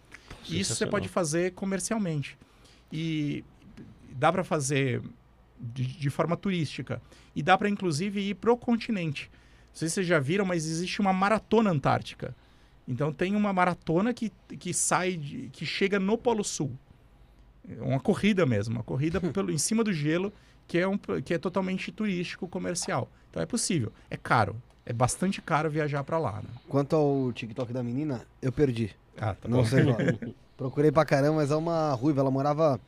Isso 0.54 0.74
você 0.74 0.86
pode 0.86 1.08
fazer 1.08 1.52
comercialmente. 1.52 2.38
E 2.92 3.44
dá 4.12 4.30
para 4.32 4.44
fazer 4.44 5.02
de, 5.58 5.84
de 5.86 6.10
forma 6.10 6.36
turística. 6.36 7.00
E 7.34 7.42
dá 7.42 7.56
para, 7.56 7.68
inclusive, 7.68 8.20
ir 8.20 8.34
pro 8.34 8.56
continente. 8.56 9.30
Não 9.32 9.74
sei 9.74 9.88
se 9.88 9.94
vocês 9.96 10.06
já 10.06 10.18
viram, 10.18 10.44
mas 10.44 10.66
existe 10.66 11.00
uma 11.00 11.12
maratona 11.12 11.70
antártica. 11.70 12.34
Então 12.88 13.12
tem 13.12 13.34
uma 13.34 13.52
maratona 13.52 14.14
que, 14.14 14.30
que 14.58 14.72
sai, 14.72 15.16
de- 15.16 15.48
que 15.52 15.66
chega 15.66 15.98
no 15.98 16.16
Polo 16.16 16.44
Sul. 16.44 16.70
É 17.68 17.82
Uma 17.82 17.98
corrida 18.00 18.46
mesmo, 18.46 18.76
uma 18.76 18.84
corrida 18.84 19.20
pelo, 19.32 19.50
em 19.50 19.58
cima 19.58 19.82
do 19.82 19.92
gelo, 19.92 20.32
que 20.68 20.78
é, 20.78 20.86
um, 20.86 20.96
que 20.96 21.34
é 21.34 21.38
totalmente 21.38 21.90
turístico, 21.90 22.46
comercial. 22.48 23.10
Então 23.30 23.42
é 23.42 23.46
possível. 23.46 23.92
É 24.08 24.16
caro. 24.16 24.60
É 24.84 24.92
bastante 24.92 25.42
caro 25.42 25.68
viajar 25.68 26.04
para 26.04 26.16
lá. 26.16 26.36
Né? 26.36 26.48
Quanto 26.68 26.94
ao 26.94 27.32
TikTok 27.32 27.72
da 27.72 27.82
menina, 27.82 28.24
eu 28.40 28.52
perdi. 28.52 28.94
Ah, 29.20 29.34
tá 29.34 29.48
Não 29.48 29.58
bom. 29.58 29.64
sei 29.64 29.84
qual. 29.84 29.96
Procurei 30.56 30.90
pra 30.90 31.04
caramba, 31.04 31.36
mas 31.36 31.50
é 31.50 31.56
uma 31.56 31.92
ruiva. 31.92 32.20
Ela 32.20 32.30
morava. 32.30 32.80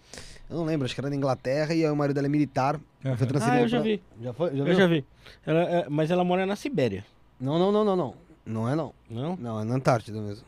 Eu 0.48 0.56
não 0.56 0.64
lembro, 0.64 0.86
acho 0.86 0.94
que 0.94 1.00
era 1.00 1.10
na 1.10 1.16
Inglaterra 1.16 1.74
e 1.74 1.84
aí 1.84 1.90
o 1.90 1.96
marido 1.96 2.14
dela 2.16 2.26
é 2.26 2.30
militar. 2.30 2.80
Foi 3.02 3.10
Aham. 3.10 3.16
transferido 3.26 3.58
Ah, 3.58 3.60
eu 3.62 3.68
já 3.68 3.76
pra- 3.78 3.84
vi. 3.84 4.02
Já 4.22 4.32
foi? 4.32 4.50
Já 4.52 4.56
Eu 4.58 4.64
viu? 4.64 4.74
já 4.74 4.86
vi. 4.86 5.04
Ela, 5.44 5.60
é- 5.60 5.86
mas 5.90 6.10
ela 6.10 6.24
mora 6.24 6.46
na 6.46 6.56
Sibéria, 6.56 7.04
Não, 7.38 7.58
não, 7.58 7.70
não, 7.70 7.84
não, 7.84 7.94
não. 7.96 8.14
Não 8.46 8.68
é 8.68 8.74
não. 8.74 8.94
não? 9.10 9.36
Não, 9.36 9.60
é 9.60 9.64
na 9.64 9.74
Antártida 9.74 10.18
mesmo. 10.20 10.44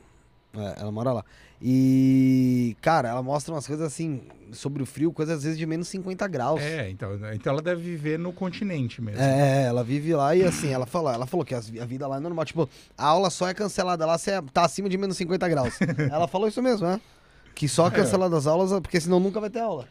É, 0.56 0.80
ela 0.80 0.90
mora 0.90 1.12
lá. 1.12 1.24
E, 1.62 2.74
cara, 2.80 3.10
ela 3.10 3.22
mostra 3.22 3.52
umas 3.54 3.66
coisas 3.66 3.86
assim, 3.86 4.22
sobre 4.52 4.82
o 4.82 4.86
frio, 4.86 5.12
coisas 5.12 5.36
às 5.38 5.42
vezes 5.44 5.58
de 5.58 5.66
menos 5.66 5.88
50 5.88 6.26
graus. 6.26 6.60
É, 6.60 6.88
então, 6.88 7.14
então 7.34 7.52
ela 7.52 7.60
deve 7.60 7.82
viver 7.82 8.18
no 8.18 8.32
continente 8.32 9.02
mesmo. 9.02 9.20
É, 9.20 9.64
ela 9.64 9.84
vive 9.84 10.14
lá 10.14 10.34
e 10.34 10.42
assim, 10.42 10.68
ela 10.72 10.86
falou, 10.86 11.12
ela 11.12 11.26
falou 11.26 11.44
que 11.44 11.54
a 11.54 11.60
vida 11.60 12.06
lá 12.06 12.16
é 12.16 12.20
normal. 12.20 12.44
Tipo, 12.46 12.68
a 12.96 13.06
aula 13.06 13.28
só 13.28 13.48
é 13.48 13.54
cancelada 13.54 14.06
lá 14.06 14.16
se 14.16 14.30
é- 14.30 14.42
tá 14.52 14.64
acima 14.64 14.88
de 14.88 14.96
menos 14.96 15.16
50 15.18 15.48
graus. 15.48 15.74
ela 16.10 16.26
falou 16.26 16.48
isso 16.48 16.62
mesmo, 16.62 16.86
né? 16.86 17.00
Que 17.54 17.68
só 17.68 17.88
É. 17.88 17.90
cancelada 17.90 18.36
as 18.38 18.46
aulas, 18.46 18.70
porque 18.80 18.98
senão 19.00 19.20
nunca 19.20 19.38
vai 19.38 19.50
ter 19.50 19.60
aula. 19.60 19.86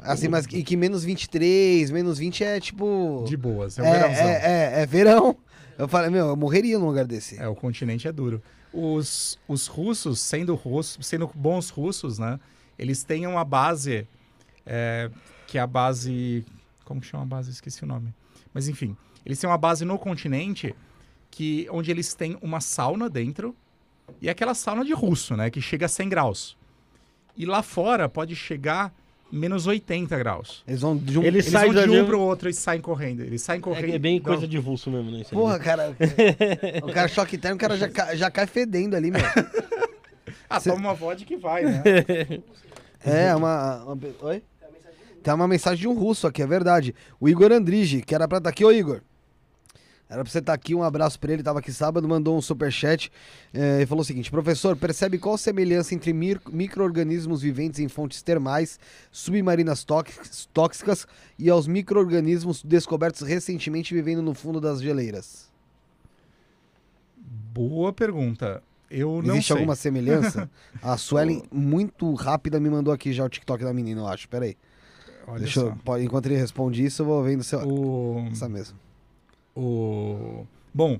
Assim, 0.00 0.26
mas 0.26 0.46
e 0.46 0.64
que 0.64 0.76
menos 0.76 1.04
23, 1.04 1.88
menos 1.92 2.18
20 2.18 2.42
é 2.42 2.58
tipo. 2.58 3.24
De 3.28 3.36
boas, 3.36 3.78
é 3.78 3.82
um 3.82 3.86
é, 3.86 3.92
verãozão. 3.92 4.24
é, 4.26 4.32
é, 4.32 4.82
é 4.82 4.86
verão. 4.86 5.36
Eu 5.78 5.86
falei, 5.86 6.10
meu, 6.10 6.26
eu 6.26 6.36
morreria 6.36 6.76
num 6.76 6.86
lugar 6.86 7.04
desse. 7.04 7.40
É, 7.40 7.46
o 7.46 7.54
continente 7.54 8.08
é 8.08 8.12
duro. 8.12 8.42
Os, 8.72 9.38
os 9.46 9.66
russos, 9.66 10.20
sendo, 10.20 10.54
russos, 10.54 11.06
sendo 11.06 11.30
bons 11.34 11.68
russos, 11.68 12.18
né? 12.18 12.40
Eles 12.78 13.04
têm 13.04 13.26
uma 13.26 13.44
base, 13.44 14.06
é, 14.64 15.10
que 15.46 15.58
é 15.58 15.60
a 15.60 15.66
base... 15.66 16.44
Como 16.84 17.02
chama 17.02 17.22
a 17.22 17.26
base? 17.26 17.50
Esqueci 17.50 17.84
o 17.84 17.86
nome. 17.86 18.14
Mas 18.52 18.68
enfim, 18.68 18.96
eles 19.24 19.38
têm 19.38 19.48
uma 19.48 19.58
base 19.58 19.84
no 19.84 19.98
continente 19.98 20.74
que, 21.30 21.66
onde 21.70 21.90
eles 21.90 22.14
têm 22.14 22.36
uma 22.42 22.60
sauna 22.60 23.08
dentro 23.08 23.56
e 24.20 24.28
aquela 24.28 24.54
sauna 24.54 24.84
de 24.84 24.92
russo, 24.92 25.36
né? 25.36 25.50
Que 25.50 25.60
chega 25.60 25.86
a 25.86 25.88
100 25.88 26.08
graus. 26.08 26.56
E 27.36 27.46
lá 27.46 27.62
fora 27.62 28.08
pode 28.08 28.36
chegar 28.36 28.92
menos 29.32 29.66
80 29.66 30.16
graus. 30.18 30.62
Eles 30.68 30.82
vão 30.82 30.96
de 30.96 31.18
um. 31.18 31.22
Eles 31.22 31.46
Eles 31.46 31.52
saem 31.52 31.72
vão 31.72 31.82
de 31.84 31.90
um 32.00 32.04
pro 32.04 32.20
outro 32.20 32.48
e 32.50 32.52
saem 32.52 32.80
correndo. 32.80 33.22
Eles 33.22 33.40
saem 33.42 33.60
correndo. 33.60 33.92
É, 33.92 33.96
é 33.96 33.98
bem 33.98 34.16
Não. 34.18 34.24
coisa 34.24 34.46
de 34.46 34.58
vulso 34.58 34.90
mesmo, 34.90 35.10
né? 35.10 35.22
isso 35.22 35.34
aí. 35.34 35.40
Porra, 35.40 35.58
cara. 35.58 35.96
o 36.84 36.92
cara 36.92 37.08
choque 37.08 37.38
térmico, 37.38 37.64
o 37.64 37.68
cara 37.68 37.78
já, 37.78 37.88
ca- 37.88 38.14
já 38.14 38.30
cai 38.30 38.46
fedendo 38.46 38.94
ali, 38.94 39.10
meu. 39.10 39.20
Ah, 40.48 40.60
toma 40.60 40.74
uma 40.76 40.94
vodka 40.94 41.32
e 41.32 41.36
vai, 41.38 41.64
né? 41.64 41.82
É, 43.02 43.34
uma. 43.34 43.82
uma 43.84 43.98
Oi? 44.20 44.42
Tem 45.22 45.32
uma 45.32 45.48
mensagem 45.48 45.80
de 45.80 45.88
um 45.88 45.94
russo 45.94 46.26
aqui, 46.26 46.42
é 46.42 46.46
verdade. 46.46 46.94
O 47.18 47.26
Igor 47.28 47.50
Andrige, 47.50 48.02
que 48.02 48.14
era 48.14 48.28
pra 48.28 48.36
estar 48.38 48.50
aqui, 48.50 48.62
ô 48.64 48.70
Igor. 48.70 49.00
Era 50.12 50.22
pra 50.22 50.30
você 50.30 50.40
estar 50.40 50.52
aqui, 50.52 50.74
um 50.74 50.82
abraço 50.82 51.18
pra 51.18 51.32
ele, 51.32 51.42
tava 51.42 51.60
aqui 51.60 51.72
sábado, 51.72 52.06
mandou 52.06 52.36
um 52.36 52.42
superchat 52.42 53.10
é, 53.54 53.80
e 53.80 53.86
falou 53.86 54.02
o 54.02 54.04
seguinte: 54.04 54.30
Professor, 54.30 54.76
percebe 54.76 55.16
qual 55.16 55.38
semelhança 55.38 55.94
entre 55.94 56.12
micro-organismos 56.12 57.40
viventes 57.40 57.80
em 57.80 57.88
fontes 57.88 58.20
termais, 58.20 58.78
submarinas 59.10 59.86
tóxicas, 60.52 61.06
e 61.38 61.48
aos 61.48 61.66
micro-organismos 61.66 62.62
descobertos 62.62 63.26
recentemente 63.26 63.94
vivendo 63.94 64.20
no 64.20 64.34
fundo 64.34 64.60
das 64.60 64.82
geleiras? 64.82 65.50
Boa 67.54 67.90
pergunta. 67.90 68.62
Eu 68.90 69.22
não 69.22 69.36
Existe 69.36 69.46
sei. 69.46 69.56
alguma 69.56 69.74
semelhança? 69.74 70.50
A 70.82 70.98
Suelen, 70.98 71.42
muito 71.50 72.12
rápida, 72.12 72.60
me 72.60 72.68
mandou 72.68 72.92
aqui 72.92 73.14
já 73.14 73.24
o 73.24 73.30
TikTok 73.30 73.64
da 73.64 73.72
menina, 73.72 74.02
eu 74.02 74.06
acho. 74.06 74.28
Peraí. 74.28 74.58
Olha 75.26 75.40
Deixa 75.40 75.60
só. 75.60 75.74
eu, 75.96 76.02
enquanto 76.02 76.26
ele 76.26 76.36
responde 76.36 76.84
isso, 76.84 77.00
eu 77.00 77.06
vou 77.06 77.22
vendo 77.22 77.42
se 77.42 77.54
eu, 77.54 77.66
O, 77.66 78.28
essa 78.30 78.46
mesmo. 78.46 78.76
O... 79.54 80.46
Bom, 80.72 80.98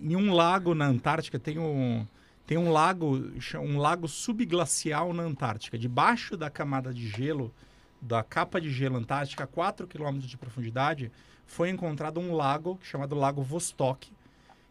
em 0.00 0.16
um 0.16 0.32
lago 0.32 0.74
na 0.74 0.86
Antártica 0.86 1.38
tem 1.38 1.58
um, 1.58 2.06
tem 2.46 2.58
um 2.58 2.70
lago, 2.70 3.22
um 3.60 3.78
lago 3.78 4.08
subglacial 4.08 5.12
na 5.12 5.22
Antártica. 5.22 5.78
Debaixo 5.78 6.36
da 6.36 6.50
camada 6.50 6.92
de 6.92 7.08
gelo, 7.08 7.52
da 8.00 8.22
capa 8.22 8.60
de 8.60 8.70
gelo 8.70 8.96
antártica, 8.96 9.44
a 9.44 9.46
4 9.46 9.86
km 9.86 10.18
de 10.18 10.36
profundidade, 10.36 11.12
foi 11.46 11.68
encontrado 11.68 12.18
um 12.20 12.34
lago 12.34 12.78
chamado 12.82 13.14
Lago 13.14 13.42
Vostok, 13.42 14.10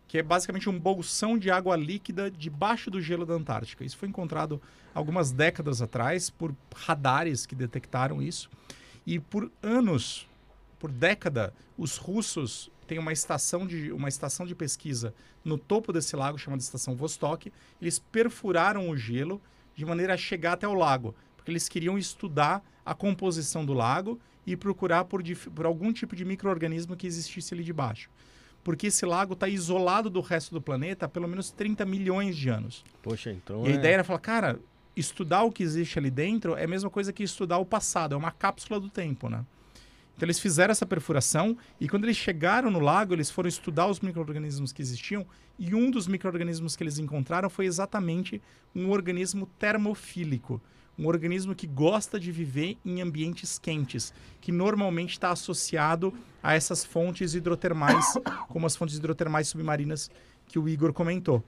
que 0.07 0.17
é 0.17 0.23
basicamente 0.23 0.69
um 0.69 0.79
bolsão 0.79 1.37
de 1.37 1.51
água 1.51 1.75
líquida 1.75 2.31
debaixo 2.31 2.89
do 2.89 3.01
gelo 3.01 3.25
da 3.25 3.35
Antártica. 3.35 3.83
Isso 3.83 3.97
foi 3.97 4.09
encontrado 4.09 4.61
algumas 4.93 5.31
décadas 5.31 5.81
atrás 5.81 6.29
por 6.29 6.55
radares 6.73 7.45
que 7.45 7.53
detectaram 7.53 8.21
isso. 8.21 8.49
E 9.05 9.19
por 9.19 9.51
anos, 9.61 10.27
por 10.79 10.91
década, 10.91 11.53
os 11.77 11.97
russos 11.97 12.71
têm 12.87 12.97
uma 12.97 13.13
estação 13.13 13.67
de, 13.67 13.91
uma 13.91 14.07
estação 14.07 14.45
de 14.45 14.55
pesquisa 14.55 15.13
no 15.43 15.57
topo 15.57 15.93
desse 15.93 16.15
lago, 16.15 16.37
chamada 16.37 16.61
Estação 16.61 16.95
Vostok. 16.95 17.51
Eles 17.81 17.99
perfuraram 17.99 18.89
o 18.89 18.97
gelo 18.97 19.41
de 19.75 19.85
maneira 19.85 20.13
a 20.13 20.17
chegar 20.17 20.53
até 20.53 20.67
o 20.67 20.73
lago, 20.73 21.13
porque 21.35 21.51
eles 21.51 21.69
queriam 21.69 21.97
estudar 21.97 22.63
a 22.85 22.95
composição 22.95 23.65
do 23.65 23.73
lago 23.73 24.19
e 24.47 24.55
procurar 24.55 25.05
por, 25.05 25.21
por 25.53 25.65
algum 25.65 25.93
tipo 25.93 26.15
de 26.15 26.25
micro-organismo 26.25 26.95
que 26.95 27.05
existisse 27.05 27.53
ali 27.53 27.63
debaixo. 27.63 28.09
Porque 28.63 28.87
esse 28.87 29.05
lago 29.05 29.33
está 29.33 29.47
isolado 29.47 30.09
do 30.09 30.21
resto 30.21 30.53
do 30.53 30.61
planeta 30.61 31.05
há 31.05 31.09
pelo 31.09 31.27
menos 31.27 31.51
30 31.51 31.85
milhões 31.85 32.35
de 32.35 32.49
anos. 32.49 32.83
Poxa, 33.01 33.31
então. 33.31 33.65
E 33.65 33.69
a 33.69 33.71
é- 33.71 33.75
ideia 33.75 33.93
era 33.95 34.03
falar, 34.03 34.19
cara, 34.19 34.59
estudar 34.95 35.43
o 35.43 35.51
que 35.51 35.63
existe 35.63 35.99
ali 35.99 36.09
dentro 36.09 36.55
é 36.55 36.63
a 36.63 36.67
mesma 36.67 36.89
coisa 36.89 37.13
que 37.13 37.23
estudar 37.23 37.57
o 37.57 37.65
passado, 37.65 38.15
é 38.15 38.17
uma 38.17 38.31
cápsula 38.31 38.79
do 38.79 38.89
tempo, 38.89 39.29
né? 39.29 39.45
Então 40.19 40.25
eles 40.25 40.39
fizeram 40.41 40.73
essa 40.73 40.85
perfuração 40.85 41.55
e 41.79 41.87
quando 41.87 42.03
eles 42.03 42.17
chegaram 42.17 42.69
no 42.69 42.81
lago, 42.81 43.13
eles 43.13 43.31
foram 43.31 43.47
estudar 43.47 43.87
os 43.87 44.01
micro-organismos 44.01 44.73
que 44.73 44.81
existiam 44.81 45.25
e 45.57 45.73
um 45.73 45.89
dos 45.89 46.09
micro-organismos 46.09 46.75
que 46.75 46.83
eles 46.83 46.99
encontraram 46.99 47.49
foi 47.49 47.65
exatamente 47.65 48.41
um 48.75 48.89
organismo 48.89 49.45
termofílico, 49.57 50.61
um 50.97 51.07
organismo 51.07 51.55
que 51.55 51.65
gosta 51.65 52.19
de 52.19 52.33
viver 52.33 52.77
em 52.85 53.01
ambientes 53.01 53.57
quentes, 53.57 54.13
que 54.41 54.51
normalmente 54.51 55.11
está 55.11 55.31
associado 55.31 56.13
a 56.43 56.53
essas 56.53 56.83
fontes 56.83 57.33
hidrotermais, 57.33 58.13
como 58.49 58.67
as 58.67 58.75
fontes 58.75 58.97
hidrotermais 58.97 59.47
submarinas 59.47 60.11
que 60.47 60.59
o 60.59 60.67
Igor 60.67 60.91
comentou. 60.91 61.41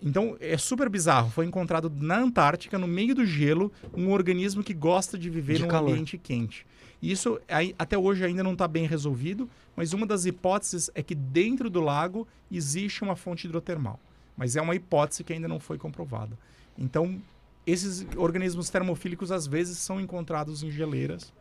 Então 0.00 0.36
é 0.40 0.56
super 0.56 0.88
bizarro. 0.88 1.30
Foi 1.30 1.44
encontrado 1.44 1.92
na 1.94 2.20
Antártica, 2.20 2.78
no 2.78 2.88
meio 2.88 3.14
do 3.14 3.26
gelo, 3.26 3.70
um 3.94 4.10
organismo 4.10 4.62
que 4.62 4.72
gosta 4.72 5.18
de 5.18 5.28
viver 5.28 5.56
De 5.56 5.62
num 5.62 5.68
calor. 5.68 5.90
ambiente 5.90 6.16
quente. 6.16 6.66
Isso 7.02 7.40
até 7.76 7.98
hoje 7.98 8.24
ainda 8.24 8.44
não 8.44 8.52
está 8.52 8.68
bem 8.68 8.86
resolvido, 8.86 9.50
mas 9.74 9.92
uma 9.92 10.06
das 10.06 10.24
hipóteses 10.24 10.88
é 10.94 11.02
que 11.02 11.14
dentro 11.14 11.68
do 11.68 11.80
lago 11.80 12.28
existe 12.50 13.02
uma 13.02 13.16
fonte 13.16 13.46
hidrotermal. 13.46 13.98
Mas 14.36 14.54
é 14.54 14.62
uma 14.62 14.76
hipótese 14.76 15.24
que 15.24 15.32
ainda 15.32 15.48
não 15.48 15.58
foi 15.58 15.76
comprovada. 15.76 16.38
Então, 16.78 17.20
esses 17.66 18.06
organismos 18.16 18.70
termofílicos 18.70 19.32
às 19.32 19.46
vezes 19.46 19.78
são 19.78 20.00
encontrados 20.00 20.62
em 20.62 20.70
geleiras 20.70 21.32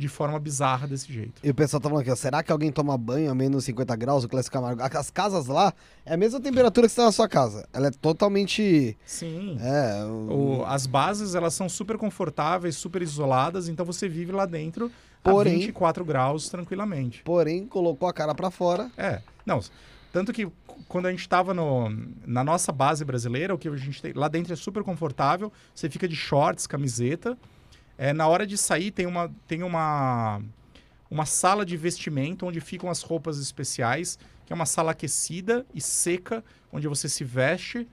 de 0.00 0.08
forma 0.08 0.38
bizarra 0.38 0.86
desse 0.88 1.12
jeito. 1.12 1.40
E 1.44 1.50
o 1.50 1.54
pessoal 1.54 1.80
tá 1.80 1.88
falando 1.88 2.02
aqui, 2.02 2.10
ó, 2.10 2.16
será 2.16 2.42
que 2.42 2.50
alguém 2.50 2.72
toma 2.72 2.96
banho 2.96 3.30
a 3.30 3.34
menos 3.34 3.64
50 3.64 3.94
graus, 3.96 4.24
o 4.24 4.28
Clássico 4.28 4.54
Camargo? 4.54 4.82
As 4.82 5.10
casas 5.10 5.46
lá 5.46 5.72
é 6.06 6.14
a 6.14 6.16
mesma 6.16 6.40
temperatura 6.40 6.86
que 6.86 6.92
você 6.92 6.96
tá 7.00 7.04
na 7.04 7.12
sua 7.12 7.28
casa. 7.28 7.68
Ela 7.72 7.88
é 7.88 7.90
totalmente... 7.90 8.96
Sim. 9.04 9.58
É, 9.60 10.04
o- 10.04 10.60
O- 10.60 10.64
as 10.64 10.86
bases 10.86 11.34
elas 11.34 11.52
são 11.54 11.68
super 11.68 11.98
confortáveis, 11.98 12.76
super 12.76 13.02
isoladas, 13.02 13.68
então 13.68 13.84
você 13.84 14.08
vive 14.08 14.32
lá 14.32 14.46
dentro 14.46 14.90
Porém- 15.22 15.54
a 15.54 15.58
24 15.58 16.04
graus 16.04 16.48
tranquilamente. 16.48 17.22
porém, 17.22 17.66
colocou 17.66 18.08
a 18.08 18.12
cara 18.12 18.34
pra 18.34 18.50
fora. 18.50 18.90
É, 18.96 19.20
não, 19.44 19.60
tanto 20.12 20.32
que 20.32 20.48
quando 20.88 21.06
a 21.06 21.10
gente 21.10 21.20
estava 21.20 21.52
na 21.54 22.42
nossa 22.42 22.72
base 22.72 23.04
brasileira, 23.04 23.54
o 23.54 23.58
que 23.58 23.68
a 23.68 23.76
gente 23.76 24.00
tem 24.00 24.12
lá 24.14 24.28
dentro 24.28 24.52
é 24.52 24.56
super 24.56 24.82
confortável, 24.82 25.52
você 25.74 25.88
fica 25.90 26.08
de 26.08 26.16
shorts, 26.16 26.66
camiseta. 26.66 27.36
É, 28.02 28.14
na 28.14 28.26
hora 28.26 28.46
de 28.46 28.56
sair 28.56 28.90
tem 28.90 29.04
uma 29.04 29.30
tem 29.46 29.62
uma 29.62 30.40
uma 31.10 31.26
sala 31.26 31.66
de 31.66 31.76
vestimento 31.76 32.46
onde 32.46 32.58
ficam 32.60 32.88
as 32.88 33.02
roupas 33.02 33.36
especiais, 33.38 34.18
que 34.46 34.52
é 34.52 34.56
uma 34.56 34.64
sala 34.64 34.92
aquecida 34.92 35.66
e 35.74 35.80
seca, 35.82 36.42
onde 36.72 36.88
você 36.88 37.10
se 37.10 37.24
veste, 37.24 37.86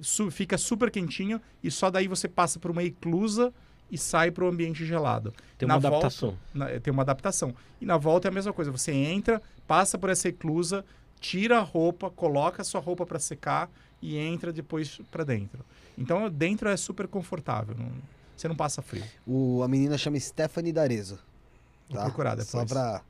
su- 0.00 0.30
fica 0.30 0.56
super 0.56 0.88
quentinho 0.88 1.40
e 1.64 1.70
só 1.70 1.90
daí 1.90 2.06
você 2.06 2.28
passa 2.28 2.60
por 2.60 2.70
uma 2.70 2.84
eclusa 2.84 3.52
e 3.90 3.98
sai 3.98 4.30
para 4.30 4.44
o 4.44 4.48
ambiente 4.48 4.86
gelado. 4.86 5.34
Tem 5.58 5.66
Na 5.66 5.74
uma 5.74 5.80
volta- 5.80 5.96
adaptação. 6.06 6.38
na- 6.54 6.78
tem 6.78 6.92
uma 6.92 7.02
adaptação. 7.02 7.52
E 7.80 7.84
na 7.86 7.96
volta 7.96 8.28
é 8.28 8.30
a 8.30 8.32
mesma 8.32 8.52
coisa. 8.52 8.70
Você 8.70 8.92
entra, 8.92 9.42
passa 9.66 9.98
por 9.98 10.10
essa 10.10 10.28
eclusa, 10.28 10.84
tira 11.18 11.58
a 11.58 11.62
roupa, 11.62 12.08
coloca 12.08 12.62
a 12.62 12.64
sua 12.64 12.80
roupa 12.80 13.04
para 13.04 13.18
secar 13.18 13.68
e 14.00 14.16
entra 14.16 14.52
depois 14.52 15.00
para 15.10 15.24
dentro. 15.24 15.64
Então 15.98 16.30
dentro 16.30 16.68
é 16.68 16.76
super 16.76 17.08
confortável. 17.08 17.74
não- 17.76 18.19
você 18.40 18.48
não 18.48 18.56
passa 18.56 18.80
frio. 18.82 19.02
O, 19.26 19.62
a 19.62 19.68
menina 19.68 19.96
chama 19.98 20.18
Stephanie 20.18 20.72
D'Arezzo. 20.72 21.18
Vou 21.88 21.98
Tá? 21.98 22.04
procurar 22.04 22.30
depois. 22.30 22.48
Só 22.48 22.64
pra 22.64 23.02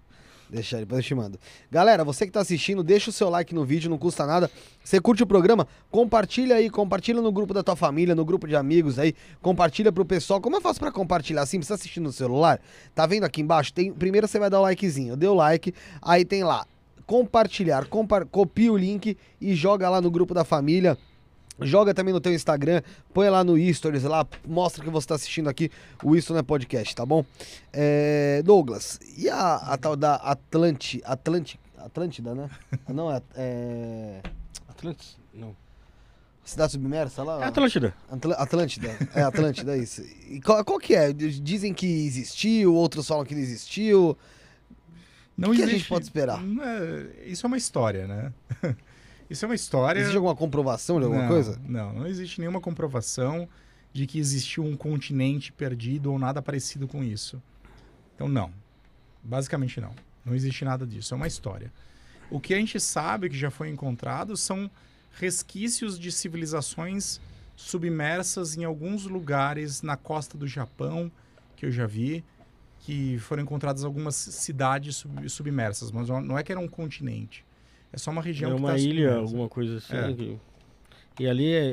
deixar, 0.49 0.79
depois 0.79 0.99
eu 0.99 1.05
te 1.05 1.15
mando. 1.15 1.39
Galera, 1.71 2.03
você 2.03 2.27
que 2.27 2.33
tá 2.33 2.41
assistindo, 2.41 2.83
deixa 2.83 3.11
o 3.11 3.13
seu 3.13 3.31
like 3.31 3.55
no 3.55 3.65
vídeo, 3.65 3.89
não 3.89 3.99
custa 3.99 4.27
nada. 4.27 4.51
Você 4.83 5.01
curte 5.01 5.23
o 5.23 5.27
programa? 5.27 5.69
Compartilha 5.91 6.57
aí, 6.57 6.69
compartilha 6.69 7.23
no 7.23 7.31
grupo 7.31 7.55
da 7.55 7.63
tua 7.63 7.77
família, 7.77 8.15
no 8.15 8.25
grupo 8.25 8.49
de 8.49 8.57
amigos 8.57 8.99
aí, 8.99 9.15
compartilha 9.41 9.93
pro 9.93 10.05
pessoal. 10.05 10.41
Como 10.41 10.57
eu 10.57 10.61
faço 10.61 10.81
pra 10.81 10.91
compartilhar 10.91 11.43
assim? 11.43 11.63
Você 11.63 11.69
tá 11.69 11.75
assistindo 11.75 12.05
no 12.05 12.13
celular? 12.13 12.61
Tá 12.95 13.07
vendo 13.07 13.25
aqui 13.25 13.41
embaixo? 13.41 13.73
Tem, 13.73 13.93
primeiro 13.93 14.27
você 14.27 14.39
vai 14.39 14.51
dar 14.51 14.59
o 14.59 14.63
likezinho. 14.63 15.17
Deu 15.17 15.35
like, 15.35 15.73
aí 16.03 16.25
tem 16.25 16.43
lá 16.43 16.67
compartilhar, 17.07 17.87
compa 17.87 18.25
copia 18.25 18.73
o 18.73 18.77
link 18.77 19.17
e 19.41 19.53
joga 19.55 19.91
lá 19.91 20.01
no 20.01 20.11
grupo 20.13 20.33
da 20.33 20.45
família. 20.45 20.97
Joga 21.63 21.93
também 21.95 22.13
no 22.15 22.21
teu 22.21 22.33
Instagram, 22.33 22.83
põe 23.13 23.29
lá 23.29 23.43
no 23.45 23.57
Stories 23.73 24.03
lá, 24.05 24.27
mostra 24.47 24.83
que 24.85 24.91
você 24.91 25.07
tá 25.07 25.15
assistindo 25.15 25.49
aqui 25.49 25.71
o 26.03 26.17
Isto 26.17 26.33
Não 26.33 26.41
é 26.41 26.43
Podcast, 26.43 26.95
tá 26.95 27.05
bom? 27.05 27.25
É, 27.73 28.43
Douglas, 28.45 28.99
e 29.17 29.29
a, 29.29 29.57
a 29.57 29.77
tal 29.77 29.97
da 29.97 30.17
Atlanti, 30.17 31.01
Atlanti, 31.05 31.59
Atlântida, 31.79 32.35
né? 32.35 32.51
Não, 32.89 33.11
é, 33.11 33.23
é? 33.37 34.21
Não. 35.35 35.55
Cidade 36.45 36.73
Submersa 36.73 37.23
lá? 37.23 37.43
É 37.43 37.45
Atlântida. 37.45 37.95
Atl- 38.11 38.33
Atlântida, 38.33 38.97
é 39.15 39.23
Atlântida, 39.23 39.77
isso. 39.79 40.03
E 40.29 40.41
qual, 40.41 40.65
qual 40.65 40.79
que 40.79 40.95
é? 40.95 41.13
Dizem 41.13 41.73
que 41.73 41.87
existiu, 41.87 42.75
outros 42.75 43.07
falam 43.07 43.25
que 43.25 43.35
não 43.35 43.41
existiu. 43.43 44.17
Não 45.37 45.51
O 45.51 45.55
que 45.55 45.63
a 45.63 45.67
gente 45.67 45.89
pode 45.89 46.05
esperar? 46.05 46.43
É- 46.43 47.29
Isso 47.29 47.47
é 47.47 47.49
uma 47.49 47.57
história, 47.57 48.07
né? 48.07 48.33
Isso 49.31 49.45
é 49.45 49.49
uma 49.49 49.55
história. 49.55 50.01
Existe 50.01 50.17
alguma 50.17 50.35
comprovação 50.35 50.99
de 50.99 51.05
alguma 51.05 51.23
não, 51.23 51.29
coisa? 51.29 51.61
Não, 51.65 51.93
não 51.93 52.07
existe 52.07 52.41
nenhuma 52.41 52.61
comprovação 52.61 53.49
de 53.93 54.07
que 54.07 54.19
existiu 54.19 54.65
um 54.65 54.77
continente 54.77 55.53
perdido 55.53 56.11
ou 56.11 56.19
nada 56.19 56.43
parecido 56.43 56.89
com 56.89 57.03
isso. 57.03 57.41
Então, 58.15 58.29
não. 58.29 58.53
Basicamente, 59.23 59.81
não. 59.81 59.95
Não 60.25 60.35
existe 60.35 60.65
nada 60.65 60.85
disso. 60.85 61.15
É 61.15 61.17
uma 61.17 61.29
história. 61.29 61.73
O 62.29 62.41
que 62.41 62.55
a 62.55 62.57
gente 62.59 62.79
sabe 62.81 63.29
que 63.31 63.37
já 63.37 63.51
foi 63.51 63.69
encontrado 63.71 64.37
são 64.37 64.71
resquícios 65.13 65.99
de 65.99 66.11
civilizações 66.11 67.21
submersas 67.57 68.57
em 68.57 68.65
alguns 68.65 69.05
lugares 69.05 69.83
na 69.83 69.97
costa 69.97 70.37
do 70.37 70.47
Japão, 70.47 71.11
que 71.57 71.67
eu 71.67 71.71
já 71.71 71.87
vi, 71.87 72.25
que 72.81 73.19
foram 73.19 73.43
encontradas 73.43 73.85
algumas 73.85 74.15
cidades 74.15 74.97
sub- 74.97 75.29
submersas, 75.29 75.91
mas 75.91 76.09
não 76.09 76.39
é 76.39 76.43
que 76.43 76.51
era 76.51 76.61
um 76.61 76.69
continente. 76.69 77.45
É 77.93 77.99
só 77.99 78.11
uma 78.11 78.23
região 78.23 78.51
É 78.53 78.55
que 78.55 78.61
uma 78.61 78.69
tá 78.73 78.79
ilha, 78.79 79.09
submersa. 79.11 79.19
alguma 79.19 79.49
coisa 79.49 79.77
assim. 79.79 79.97
É. 79.97 80.13
que- 80.13 80.39
E 81.19 81.29
ali 81.29 81.53
é, 81.53 81.65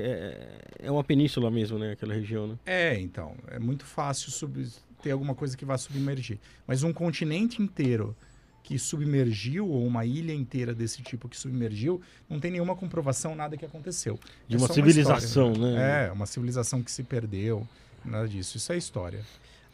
é, 0.79 0.87
é 0.87 0.91
uma 0.91 1.03
península 1.03 1.49
mesmo, 1.49 1.77
né? 1.79 1.91
Aquela 1.93 2.13
região, 2.13 2.47
né? 2.47 2.55
É, 2.65 2.99
então, 2.99 3.35
é 3.49 3.57
muito 3.59 3.85
fácil 3.85 4.31
sub- 4.31 4.67
ter 5.01 5.11
alguma 5.11 5.33
coisa 5.35 5.55
que 5.55 5.63
vá 5.63 5.77
submergir. 5.77 6.37
Mas 6.65 6.83
um 6.83 6.91
continente 6.91 7.61
inteiro 7.61 8.15
que 8.63 8.77
submergiu, 8.77 9.65
ou 9.69 9.85
uma 9.85 10.03
ilha 10.05 10.33
inteira 10.33 10.73
desse 10.73 11.01
tipo 11.01 11.29
que 11.29 11.37
submergiu, 11.37 12.01
não 12.29 12.37
tem 12.39 12.51
nenhuma 12.51 12.75
comprovação, 12.75 13.33
nada 13.33 13.55
que 13.55 13.63
aconteceu. 13.63 14.19
De 14.47 14.57
É 14.57 14.59
uma 14.59 14.67
civilização, 14.67 15.51
história, 15.53 15.71
né? 15.77 16.07
É, 16.07 16.11
uma 16.11 16.25
civilização 16.25 16.83
que 16.83 16.91
se 16.91 17.01
perdeu, 17.03 17.65
nada 18.03 18.27
disso. 18.27 18.57
Isso 18.57 18.73
é 18.73 18.77
história. 18.77 19.21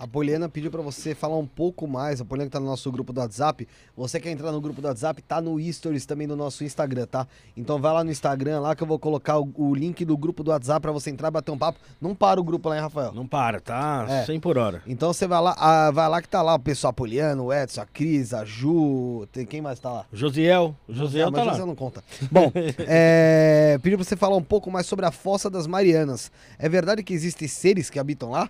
A 0.04 0.08
Poliana 0.08 0.50
pediu 0.50 0.70
pra 0.70 0.82
você 0.82 1.16
falar 1.16 1.38
um 1.38 1.48
pouco 1.48 1.88
mais. 1.88 2.20
A 2.20 2.26
Poliana 2.26 2.50
que 2.50 2.52
tá 2.52 2.60
no 2.60 2.66
nosso 2.66 2.92
grupo 2.92 3.14
do 3.14 3.22
WhatsApp. 3.22 3.66
Você 3.96 4.20
quer 4.20 4.32
entrar 4.32 4.52
no 4.52 4.60
grupo 4.60 4.82
do 4.82 4.88
WhatsApp, 4.90 5.22
tá 5.22 5.40
no 5.40 5.58
Stories 5.72 6.06
também 6.06 6.28
no 6.28 6.36
nosso 6.36 6.66
Instagram, 6.66 7.06
tá? 7.06 7.26
Então 7.56 7.80
vai 7.80 7.94
lá 7.94 8.04
no 8.04 8.12
Instagram 8.12 8.60
lá 8.60 8.76
que 8.76 8.84
eu 8.84 8.88
vou 8.88 9.00
colocar 9.00 9.40
o, 9.40 9.50
o 9.56 9.74
link 9.74 10.04
do 10.04 10.18
grupo 10.18 10.44
do 10.44 10.52
WhatsApp 10.52 10.82
pra 10.82 10.92
você 10.92 11.10
entrar 11.10 11.30
e 11.30 11.32
bater 11.32 11.52
um 11.54 11.58
papo. 11.58 11.80
Não 12.02 12.14
para 12.14 12.38
o 12.38 12.44
grupo 12.44 12.68
lá, 12.68 12.76
hein, 12.76 12.82
Rafael? 12.82 13.14
Não 13.14 13.26
para, 13.26 13.62
tá? 13.62 14.06
É. 14.10 14.26
100 14.26 14.42
por 14.42 14.58
hora. 14.58 14.84
Então 14.86 15.14
você 15.14 15.26
vai 15.26 15.42
lá, 15.42 15.56
ah, 15.58 15.90
vai 15.90 16.10
lá 16.10 16.22
que 16.22 16.28
tá 16.28 16.42
lá 16.42 16.56
o 16.56 16.60
pessoal, 16.60 16.92
a 16.92 16.94
Poliana, 16.94 17.42
o 17.42 17.54
Edson, 17.54 17.80
a 17.80 17.86
Cris, 17.86 18.34
a 18.34 18.44
Ju, 18.44 19.26
tem 19.32 19.46
quem 19.46 19.62
mais 19.62 19.80
tá 19.80 19.90
lá? 19.90 20.06
Josiel, 20.12 20.76
o 20.86 20.94
Josiel 20.94 21.32
mas 21.32 21.40
tá 21.40 21.46
lá. 21.46 21.54
José 21.54 21.66
não 21.66 21.76
conta. 21.76 22.04
Bom, 22.30 22.52
é, 22.86 23.80
pediu 23.82 23.98
pra 23.98 24.04
você 24.04 24.18
falar 24.18 24.36
um 24.36 24.44
pouco 24.44 24.70
mais 24.70 24.86
sobre 24.86 25.06
a 25.06 25.12
Fossa 25.12 25.50
das 25.50 25.66
Marianas. 25.66 26.30
É 26.60 26.68
verdade 26.68 27.04
que 27.04 27.14
existem 27.14 27.48
seres 27.48 27.90
que 27.90 27.98
habitam 27.98 28.32
lá? 28.32 28.50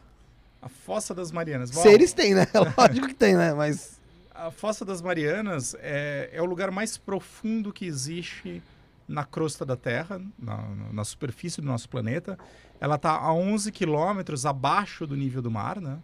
A 0.64 0.70
Fossa 0.70 1.14
das 1.14 1.30
Marianas. 1.30 1.72
Bom, 1.72 1.82
Seres 1.82 2.14
tem, 2.14 2.34
né? 2.34 2.48
Lógico 2.78 3.08
que 3.08 3.14
tem, 3.14 3.36
né? 3.36 3.54
Mas. 3.54 4.00
A 4.34 4.50
Fossa 4.50 4.86
das 4.86 5.02
Marianas 5.02 5.76
é, 5.80 6.30
é 6.32 6.42
o 6.42 6.46
lugar 6.46 6.72
mais 6.72 6.98
profundo 6.98 7.72
que 7.74 7.86
existe 7.86 8.64
na 9.08 9.26
crosta 9.26 9.66
da 9.66 9.76
Terra, 9.76 10.22
na, 10.40 10.58
na 10.92 11.04
superfície 11.04 11.60
do 11.60 11.68
nosso 11.68 11.90
planeta. 11.90 12.40
Ela 12.80 12.96
está 12.96 13.12
a 13.12 13.34
11 13.34 13.72
quilômetros 13.74 14.46
abaixo 14.46 15.06
do 15.06 15.16
nível 15.18 15.42
do 15.42 15.52
mar, 15.52 15.82
né? 15.82 16.00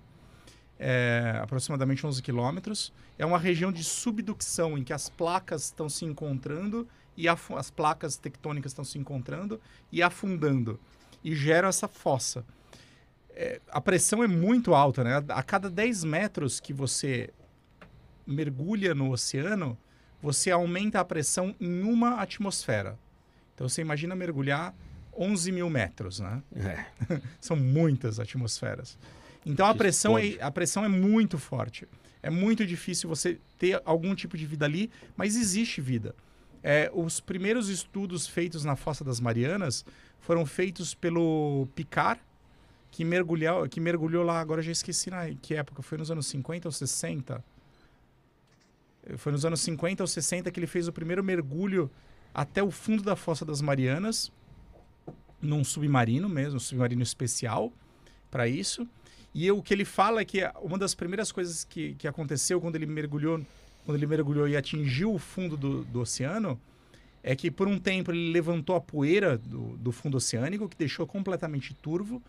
É, 0.78 1.40
aproximadamente 1.42 2.06
11 2.06 2.22
quilômetros. 2.22 2.92
É 3.18 3.26
uma 3.26 3.40
região 3.40 3.72
de 3.72 3.84
subducção 3.84 4.78
em 4.78 4.84
que 4.84 4.94
as 4.94 5.10
placas 5.10 5.66
estão 5.66 5.88
se 5.88 6.04
encontrando 6.04 6.88
e 7.16 7.28
as 7.28 7.72
placas 7.72 8.18
tectônicas 8.18 8.72
estão 8.74 8.84
se 8.84 8.98
encontrando 8.98 9.60
e 9.92 10.04
afundando 10.04 10.80
e 11.24 11.34
geram 11.34 11.70
essa 11.70 11.88
fossa. 11.88 12.46
É, 13.42 13.62
a 13.70 13.80
pressão 13.80 14.22
é 14.22 14.28
muito 14.28 14.76
alta, 14.76 15.02
né? 15.02 15.24
A 15.30 15.42
cada 15.42 15.70
10 15.70 16.04
metros 16.04 16.60
que 16.60 16.74
você 16.74 17.30
mergulha 18.28 18.94
no 18.94 19.14
oceano, 19.14 19.78
você 20.22 20.52
aumenta 20.52 21.00
a 21.00 21.06
pressão 21.06 21.56
em 21.58 21.82
uma 21.84 22.16
atmosfera. 22.22 23.00
Então 23.56 23.70
você 23.70 23.80
imagina 23.80 24.14
mergulhar 24.14 24.76
11 25.18 25.54
mil 25.54 25.70
metros, 25.70 26.20
né? 26.20 26.44
É. 26.54 26.86
São 27.40 27.56
muitas 27.56 28.20
atmosferas. 28.20 28.98
Então 29.46 29.66
a 29.66 29.74
pressão, 29.74 30.20
é, 30.20 30.36
a 30.42 30.52
pressão 30.52 30.84
é 30.84 30.90
muito 30.90 31.38
forte. 31.38 31.88
É 32.22 32.30
muito 32.30 32.66
difícil 32.66 33.08
você 33.08 33.40
ter 33.58 33.82
algum 33.86 34.14
tipo 34.16 34.38
de 34.38 34.46
vida 34.46 34.66
ali, 34.66 34.92
mas 35.16 35.38
existe 35.38 35.80
vida. 35.80 36.14
É, 36.62 36.92
os 36.94 37.22
primeiros 37.22 37.70
estudos 37.70 38.28
feitos 38.28 38.66
na 38.66 38.76
Fossa 38.76 39.02
das 39.02 39.22
Marianas 39.22 39.86
foram 40.20 40.46
feitos 40.46 40.94
pelo 40.94 41.70
Picard, 41.74 42.20
que 42.92 43.06
mergulhou, 43.06 43.68
que 43.68 43.80
mergulhou 43.80 44.24
lá, 44.24 44.40
agora 44.40 44.62
já 44.62 44.72
esqueci 44.72 45.10
na 45.10 45.30
que 45.36 45.56
época, 45.56 45.82
foi 45.82 45.98
nos 45.98 46.10
anos 46.10 46.28
50 46.28 46.68
ou 46.68 46.72
60. 46.72 47.44
Foi 49.18 49.32
nos 49.32 49.46
anos 49.46 49.62
50 49.62 50.04
ou 50.04 50.08
60 50.08 50.52
que 50.52 50.60
ele 50.60 50.68
fez 50.68 50.88
o 50.88 50.94
primeiro 50.94 51.24
mergulho 51.24 51.90
até 52.34 52.62
o 52.62 52.70
fundo 52.70 53.02
da 53.02 53.16
Fossa 53.16 53.46
das 53.46 53.62
Marianas, 53.62 54.32
num 55.42 55.64
submarino 55.64 56.28
mesmo, 56.28 56.58
um 56.58 56.60
submarino 56.60 57.02
especial 57.02 57.72
para 58.30 58.48
isso. 58.48 58.88
E 59.34 59.50
o 59.52 59.62
que 59.62 59.74
ele 59.74 59.86
fala 59.86 60.22
é 60.22 60.26
que 60.26 60.40
uma 60.62 60.78
das 60.78 60.96
primeiras 60.96 61.32
coisas 61.32 61.64
que, 61.64 61.94
que 61.96 62.08
aconteceu 62.08 62.60
quando 62.60 62.76
ele 62.76 62.86
mergulhou, 62.86 63.40
quando 63.86 63.98
ele 63.98 64.08
mergulhou 64.08 64.48
e 64.48 64.58
atingiu 64.58 65.14
o 65.14 65.20
fundo 65.20 65.56
do, 65.56 65.84
do 65.86 66.02
oceano, 66.02 66.60
é 67.22 67.36
que 67.36 67.52
por 67.52 67.68
um 67.68 67.80
tempo 67.80 68.12
ele 68.12 68.32
levantou 68.32 68.76
a 68.76 68.82
poeira 68.82 69.38
do, 69.38 69.78
do 69.78 69.92
fundo 69.92 70.18
oceânico, 70.18 70.68
que 70.68 70.78
deixou 70.78 71.06
completamente 71.06 71.74
turvo, 71.74 72.22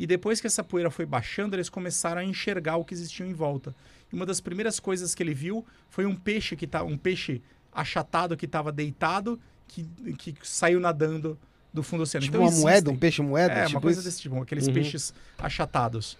e 0.00 0.06
depois 0.06 0.40
que 0.40 0.46
essa 0.46 0.64
poeira 0.64 0.90
foi 0.90 1.04
baixando, 1.06 1.54
eles 1.54 1.68
começaram 1.68 2.20
a 2.22 2.24
enxergar 2.24 2.76
o 2.76 2.84
que 2.84 2.94
existia 2.94 3.26
em 3.26 3.34
volta. 3.34 3.74
E 4.10 4.14
uma 4.16 4.24
das 4.26 4.40
primeiras 4.40 4.80
coisas 4.80 5.14
que 5.14 5.22
ele 5.22 5.34
viu 5.34 5.64
foi 5.90 6.06
um 6.06 6.16
peixe 6.16 6.56
que 6.56 6.66
tá, 6.66 6.82
um 6.82 6.96
peixe 6.96 7.42
achatado 7.72 8.36
que 8.36 8.46
estava 8.46 8.72
deitado, 8.72 9.38
que, 9.68 9.84
que 10.18 10.34
saiu 10.42 10.80
nadando 10.80 11.38
do 11.72 11.82
fundo 11.82 12.02
oceânico. 12.02 12.32
Tipo 12.32 12.42
Então, 12.44 12.52
uma 12.52 12.60
moeda, 12.62 12.76
existem- 12.78 12.94
um 12.94 12.98
peixe 12.98 13.22
moeda? 13.22 13.52
é, 13.54 13.64
tipo 13.66 13.76
uma 13.76 13.80
coisa 13.82 14.00
isso? 14.00 14.08
desse 14.08 14.20
tipo, 14.22 14.40
aqueles 14.42 14.66
Uhum. 14.66 14.72
peixes 14.74 15.14
achatados. 15.38 16.16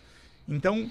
Então, 0.49 0.89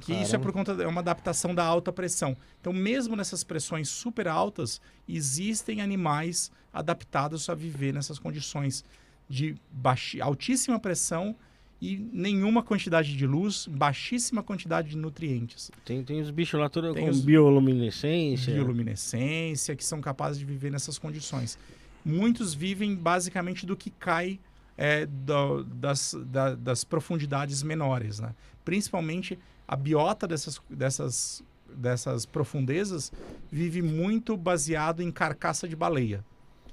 que 0.00 0.12
isso 0.12 0.22
é 0.22 0.38
Caramba. 0.38 0.44
por 0.44 0.52
conta 0.52 0.74
de 0.74 0.82
é 0.82 0.86
uma 0.86 1.00
adaptação 1.00 1.54
da 1.54 1.64
alta 1.64 1.92
pressão. 1.92 2.36
Então, 2.60 2.72
mesmo 2.72 3.14
nessas 3.16 3.44
pressões 3.44 3.88
super 3.88 4.26
altas, 4.26 4.80
existem 5.08 5.80
animais 5.80 6.50
adaptados 6.72 7.48
a 7.48 7.54
viver 7.54 7.92
nessas 7.94 8.18
condições 8.18 8.84
de 9.28 9.54
baixi, 9.70 10.20
altíssima 10.20 10.78
pressão 10.80 11.36
e 11.84 11.98
nenhuma 12.12 12.62
quantidade 12.62 13.16
de 13.16 13.26
luz, 13.26 13.66
baixíssima 13.66 14.40
quantidade 14.40 14.90
de 14.90 14.96
nutrientes. 14.96 15.68
Tem, 15.84 16.04
tem 16.04 16.20
os 16.20 16.30
bichos 16.30 16.60
lá 16.60 16.68
Tem 16.70 16.94
com 16.94 17.10
os- 17.10 17.20
bioluminescência. 17.22 18.54
bioluminescência, 18.54 19.74
que 19.74 19.84
são 19.84 20.00
capazes 20.00 20.38
de 20.38 20.44
viver 20.44 20.70
nessas 20.70 20.96
condições. 20.96 21.58
Muitos 22.04 22.54
vivem 22.54 22.94
basicamente 22.94 23.66
do 23.66 23.76
que 23.76 23.90
cai 23.90 24.38
é, 24.78 25.04
do- 25.06 25.64
das, 25.64 26.14
da- 26.26 26.54
das 26.54 26.82
profundidades 26.84 27.62
menores, 27.62 28.20
né? 28.20 28.32
Principalmente 28.64 29.38
a 29.68 29.76
biota 29.76 30.26
dessas, 30.26 30.60
dessas, 30.70 31.42
dessas 31.74 32.24
profundezas 32.24 33.12
vive 33.50 33.82
muito 33.82 34.36
baseado 34.36 35.02
em 35.02 35.10
carcaça 35.10 35.68
de 35.68 35.76
baleia. 35.76 36.24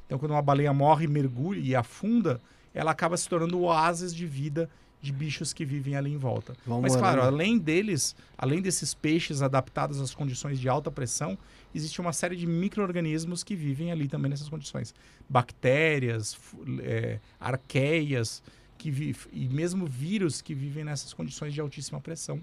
Então, 0.06 0.18
quando 0.19 0.31
uma 0.31 0.41
baleia 0.41 0.72
morre, 0.73 1.07
mergulha 1.07 1.60
e 1.60 1.76
afunda, 1.76 2.40
ela 2.73 2.91
acaba 2.91 3.18
se 3.18 3.27
tornando 3.27 3.60
oásis 3.60 4.14
de 4.15 4.26
vida 4.26 4.69
de 5.02 5.14
bichos 5.14 5.54
que 5.54 5.64
vivem 5.64 5.96
ali 5.96 6.12
em 6.12 6.18
volta. 6.18 6.54
Mas, 6.82 6.96
claro, 6.96 7.22
além 7.22 7.58
deles, 7.58 8.16
além 8.38 8.62
desses 8.62 8.94
peixes 8.94 9.42
adaptados 9.42 10.02
às 10.02 10.14
condições 10.14 10.60
de 10.60 10.68
alta 10.68 10.92
pressão, 10.92 11.38
existe 11.74 12.02
uma 12.02 12.12
série 12.12 12.36
de 12.36 12.46
micro-organismos 12.46 13.44
que 13.44 13.56
vivem 13.56 13.92
ali 13.92 14.08
também 14.10 14.30
nessas 14.30 14.50
condições. 14.50 14.94
Bactérias, 15.30 16.38
é, 16.82 17.20
arqueias, 17.40 18.44
que 18.78 18.92
vi- 18.92 19.16
e 19.32 19.48
mesmo 19.48 19.86
vírus 19.86 20.42
que 20.42 20.54
vivem 20.54 20.84
nessas 20.84 21.14
condições 21.14 21.54
de 21.54 21.62
altíssima 21.62 22.00
pressão, 22.00 22.42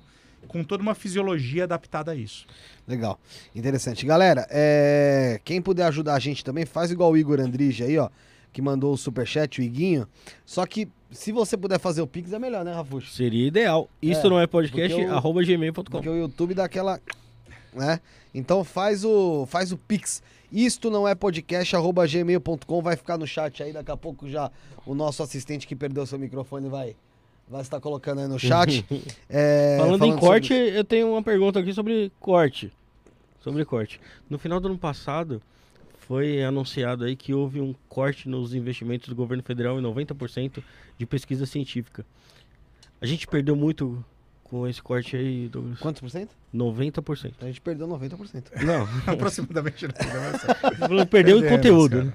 com 0.49 0.63
toda 0.63 0.83
uma 0.83 0.95
fisiologia 0.95 1.65
adaptada 1.65 2.13
a 2.13 2.15
isso. 2.15 2.47
Legal. 2.87 3.19
Interessante. 3.55 4.07
Galera, 4.07 4.47
é, 4.51 5.41
quem 5.45 5.61
puder 5.61 5.85
ajudar 5.87 6.15
a 6.15 6.19
gente 6.19 6.45
também, 6.45 6.65
faz 6.65 6.91
igual 6.91 7.11
o 7.13 7.17
Igor 7.17 7.41
Andrige 7.41 7.85
aí, 7.85 7.99
ó, 7.99 8.09
que 8.53 8.63
mandou 8.63 8.93
o 8.95 8.97
superchat, 8.97 9.61
o 9.61 9.65
Iguinho. 9.65 10.07
Só 10.45 10.65
que 10.67 10.89
se 11.11 11.33
você 11.33 11.57
puder 11.57 11.79
fazer 11.79 12.03
o 12.03 12.07
Pix, 12.07 12.33
é 12.33 12.39
melhor, 12.39 12.65
né, 12.65 12.73
Rafuxo? 12.73 13.13
Seria 13.15 13.47
ideal. 13.47 13.89
Isso 14.03 14.27
É, 14.27 14.31
não 14.31 14.41
é 14.41 14.47
podcast, 14.47 14.99
o- 15.01 15.13
arroba 15.15 15.43
gmail.com. 15.43 15.83
Porque 15.85 16.09
o 16.09 16.17
YouTube 16.17 16.55
dá 16.55 16.65
aquela. 16.65 17.01
Né? 17.73 18.01
Então 18.35 18.65
faz 18.65 19.05
o, 19.05 19.47
faz 19.47 19.73
o 19.73 19.77
Pix. 19.77 20.23
Isto 20.51 20.91
não 20.91 21.07
é 21.07 21.15
podcast, 21.15 21.75
arroba 21.77 22.07
gmail.com. 22.07 22.83
Vai 22.83 22.97
ficar 22.97 23.19
no 23.19 23.27
chat 23.27 23.63
aí. 23.63 23.73
Daqui 23.73 23.91
a 23.91 23.97
pouco 23.97 24.29
já 24.29 24.51
o 24.87 24.95
nosso 24.95 25.23
assistente 25.23 25.67
que 25.67 25.75
perdeu 25.77 26.07
seu 26.07 26.19
microfone 26.19 26.69
vai, 26.69 26.97
vai 27.49 27.61
estar 27.63 27.81
colocando 27.81 28.21
aí 28.21 28.29
no 28.29 28.39
chat. 28.39 28.85
É, 29.29 29.77
falando, 29.79 30.05
em 30.05 30.11
sobre 30.13 30.21
corte, 30.21 30.55
isso. 30.55 30.77
eu 30.77 30.85
tenho 30.85 31.11
uma 31.11 31.23
pergunta 31.23 31.59
aqui 31.61 31.73
sobre 31.75 32.11
corte. 32.21 32.73
Sobre 33.41 33.65
corte. 33.65 34.01
No 34.31 34.39
final 34.39 34.59
do 34.61 34.69
ano 34.69 34.79
passado, 34.79 35.43
foi 36.07 36.43
anunciado 36.43 37.05
aí 37.05 37.17
que 37.17 37.35
houve 37.35 37.61
um 37.61 37.75
corte 37.89 38.29
nos 38.29 38.55
investimentos 38.55 39.09
do 39.09 39.15
governo 39.15 39.43
federal 39.43 39.79
em 39.79 39.83
90% 39.83 40.63
de 40.97 41.07
pesquisa 41.07 41.47
científica. 41.47 42.05
A 43.01 43.07
gente 43.07 43.27
perdeu 43.27 43.57
muito 43.57 44.05
com 44.45 44.67
esse 44.69 44.81
corte 44.81 45.17
aí, 45.17 45.49
Douglas? 45.49 45.79
Quantos 45.81 46.01
por 46.01 46.09
cento? 46.09 46.31
90%. 46.55 47.33
A 47.43 47.47
gente 47.47 47.61
perdeu 47.61 47.89
90%. 47.89 48.63
Não, 48.65 48.87
Aproximadamente. 49.13 49.87
né? 49.89 49.95
Não 50.89 51.05
perdeu 51.07 51.39
em 51.39 51.41
Perdemos, 51.41 51.51
conteúdo. 51.51 51.97
cara. 51.97 52.05
né? 52.05 52.13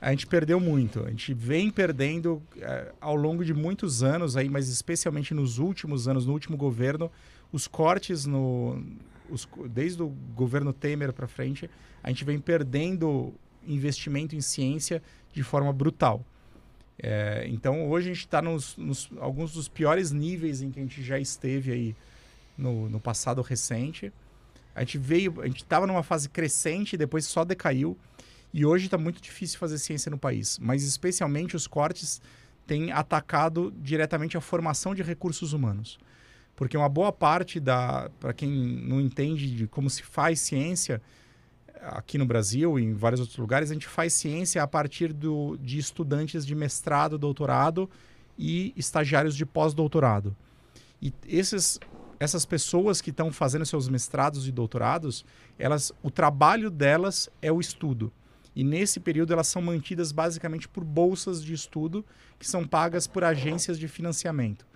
A 0.00 0.10
gente 0.10 0.26
perdeu 0.26 0.60
muito. 0.60 1.04
A 1.04 1.10
gente 1.10 1.32
vem 1.34 1.70
perdendo 1.70 2.42
eh, 2.56 2.92
ao 3.00 3.16
longo 3.16 3.44
de 3.44 3.52
muitos 3.54 4.02
anos 4.02 4.36
aí, 4.36 4.48
mas 4.48 4.68
especialmente 4.68 5.32
nos 5.34 5.58
últimos 5.58 6.06
anos, 6.06 6.26
no 6.26 6.32
último 6.32 6.56
governo, 6.56 7.10
os 7.52 7.66
cortes 7.66 8.24
no 8.26 8.82
os 9.30 9.48
desde 9.70 10.02
o 10.02 10.08
governo 10.34 10.72
Temer 10.72 11.12
para 11.12 11.26
frente, 11.26 11.70
a 12.02 12.08
gente 12.08 12.24
vem 12.24 12.38
perdendo 12.38 13.34
investimento 13.66 14.34
em 14.34 14.40
ciência 14.40 15.02
de 15.32 15.42
forma 15.42 15.72
brutal. 15.72 16.24
Eh, 17.00 17.46
então 17.48 17.88
hoje 17.88 18.10
a 18.10 18.14
gente 18.14 18.24
está 18.24 18.42
nos, 18.42 18.76
nos 18.76 19.08
alguns 19.18 19.52
dos 19.52 19.68
piores 19.68 20.10
níveis 20.10 20.62
em 20.62 20.70
que 20.70 20.80
a 20.80 20.82
gente 20.82 21.02
já 21.02 21.18
esteve 21.18 21.70
aí 21.72 21.96
no, 22.56 22.88
no 22.88 23.00
passado 23.00 23.40
recente. 23.42 24.12
A 24.74 24.80
gente 24.80 24.98
veio, 24.98 25.40
a 25.40 25.46
gente 25.46 25.62
estava 25.62 25.86
numa 25.86 26.02
fase 26.02 26.28
crescente, 26.28 26.96
depois 26.96 27.24
só 27.26 27.44
decaiu. 27.44 27.96
E 28.52 28.64
hoje 28.64 28.86
está 28.86 28.96
muito 28.96 29.20
difícil 29.20 29.58
fazer 29.58 29.78
ciência 29.78 30.10
no 30.10 30.18
país, 30.18 30.58
mas 30.58 30.82
especialmente 30.82 31.54
os 31.54 31.66
cortes 31.66 32.20
têm 32.66 32.92
atacado 32.92 33.72
diretamente 33.78 34.36
a 34.36 34.40
formação 34.40 34.94
de 34.94 35.02
recursos 35.02 35.52
humanos. 35.52 35.98
Porque 36.58 36.76
uma 36.76 36.88
boa 36.88 37.12
parte 37.12 37.60
da, 37.60 38.10
para 38.18 38.32
quem 38.32 38.50
não 38.50 39.00
entende 39.00 39.48
de 39.48 39.68
como 39.68 39.88
se 39.88 40.02
faz 40.02 40.40
ciência, 40.40 41.00
aqui 41.80 42.18
no 42.18 42.26
Brasil 42.26 42.80
e 42.80 42.82
em 42.82 42.94
vários 42.94 43.20
outros 43.20 43.38
lugares, 43.38 43.70
a 43.70 43.74
gente 43.74 43.86
faz 43.86 44.12
ciência 44.12 44.60
a 44.60 44.66
partir 44.66 45.12
do, 45.12 45.56
de 45.58 45.78
estudantes 45.78 46.44
de 46.44 46.56
mestrado, 46.56 47.16
doutorado 47.16 47.88
e 48.36 48.74
estagiários 48.76 49.36
de 49.36 49.46
pós-doutorado. 49.46 50.36
E 51.00 51.14
esses, 51.28 51.78
essas 52.18 52.44
pessoas 52.44 53.00
que 53.00 53.10
estão 53.10 53.30
fazendo 53.30 53.64
seus 53.64 53.88
mestrados 53.88 54.48
e 54.48 54.50
doutorados, 54.50 55.24
elas, 55.60 55.92
o 56.02 56.10
trabalho 56.10 56.72
delas 56.72 57.30
é 57.40 57.52
o 57.52 57.60
estudo. 57.60 58.12
E 58.52 58.64
nesse 58.64 58.98
período 58.98 59.32
elas 59.32 59.46
são 59.46 59.62
mantidas 59.62 60.10
basicamente 60.10 60.68
por 60.68 60.82
bolsas 60.82 61.40
de 61.40 61.54
estudo 61.54 62.04
que 62.36 62.48
são 62.48 62.66
pagas 62.66 63.06
por 63.06 63.22
agências 63.22 63.78
de 63.78 63.86
financiamento. 63.86 64.66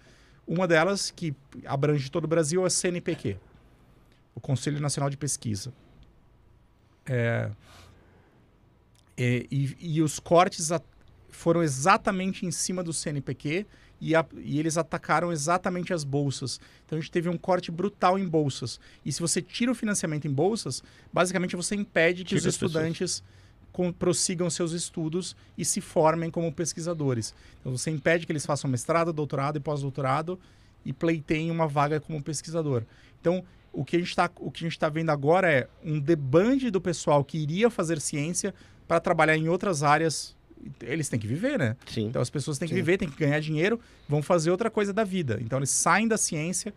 Uma 0.46 0.66
delas, 0.66 1.10
que 1.10 1.34
abrange 1.64 2.10
todo 2.10 2.24
o 2.24 2.28
Brasil, 2.28 2.62
é 2.64 2.66
a 2.66 2.70
CNPq, 2.70 3.36
o 4.34 4.40
Conselho 4.40 4.80
Nacional 4.80 5.08
de 5.08 5.16
Pesquisa. 5.16 5.72
É, 7.06 7.50
é, 9.16 9.46
e, 9.50 9.76
e 9.80 10.02
os 10.02 10.18
cortes 10.18 10.72
a- 10.72 10.80
foram 11.30 11.62
exatamente 11.62 12.44
em 12.46 12.50
cima 12.50 12.82
do 12.82 12.92
CNPq 12.92 13.66
e, 14.00 14.14
a- 14.14 14.26
e 14.36 14.58
eles 14.58 14.76
atacaram 14.76 15.32
exatamente 15.32 15.92
as 15.92 16.04
bolsas. 16.04 16.60
Então 16.84 16.98
a 16.98 17.00
gente 17.00 17.10
teve 17.10 17.28
um 17.28 17.36
corte 17.36 17.70
brutal 17.70 18.18
em 18.18 18.26
bolsas. 18.28 18.78
E 19.04 19.12
se 19.12 19.20
você 19.20 19.40
tira 19.42 19.70
o 19.70 19.74
financiamento 19.74 20.26
em 20.26 20.32
bolsas, 20.32 20.82
basicamente 21.12 21.56
você 21.56 21.74
impede 21.74 22.24
que 22.24 22.30
Tira 22.30 22.40
os 22.40 22.46
as 22.46 22.54
pessoas. 22.56 22.72
Com- 23.72 23.92
prossigam 23.92 24.48
seus 24.50 24.72
estudos 24.72 25.34
e 25.56 25.64
se 25.64 25.80
formem 25.80 26.30
como 26.30 26.52
pesquisadores. 26.52 27.34
Então 27.60 27.76
você 27.76 27.90
impede 27.90 28.26
que 28.26 28.32
eles 28.32 28.46
façam 28.46 28.70
mestrado, 28.70 29.12
doutorado 29.12 29.56
e 29.56 29.60
pós-doutorado 29.60 30.38
e 30.84 30.92
pleiteiem 30.92 31.50
uma 31.50 31.66
vaga 31.66 32.00
como 32.00 32.22
pesquisador. 32.22 32.82
Então, 33.20 33.44
o 33.72 33.84
que 33.84 33.96
a 33.96 33.98
gente 34.00 34.08
está 34.08 34.28
tá 34.28 34.88
vendo 34.88 35.10
agora 35.10 35.50
é 35.50 35.68
um 35.82 35.98
debande 35.98 36.70
do 36.70 36.80
pessoal 36.80 37.24
que 37.24 37.38
iria 37.38 37.70
fazer 37.70 38.00
ciência 38.00 38.52
para 38.86 39.00
trabalhar 39.00 39.36
em 39.36 39.48
outras 39.48 39.82
áreas. 39.82 40.36
Eles 40.80 41.08
têm 41.08 41.18
que 41.18 41.26
viver, 41.26 41.58
né? 41.58 41.76
Sim. 41.86 42.06
Então 42.06 42.20
as 42.20 42.28
pessoas 42.30 42.58
têm 42.58 42.68
que 42.68 42.74
Sim. 42.74 42.80
viver, 42.80 42.98
têm 42.98 43.08
que 43.08 43.16
ganhar 43.16 43.40
dinheiro, 43.40 43.80
vão 44.08 44.22
fazer 44.22 44.50
outra 44.50 44.70
coisa 44.70 44.92
da 44.92 45.04
vida. 45.04 45.38
Então 45.40 45.58
eles 45.58 45.70
saem 45.70 46.06
da 46.06 46.18
ciência 46.18 46.74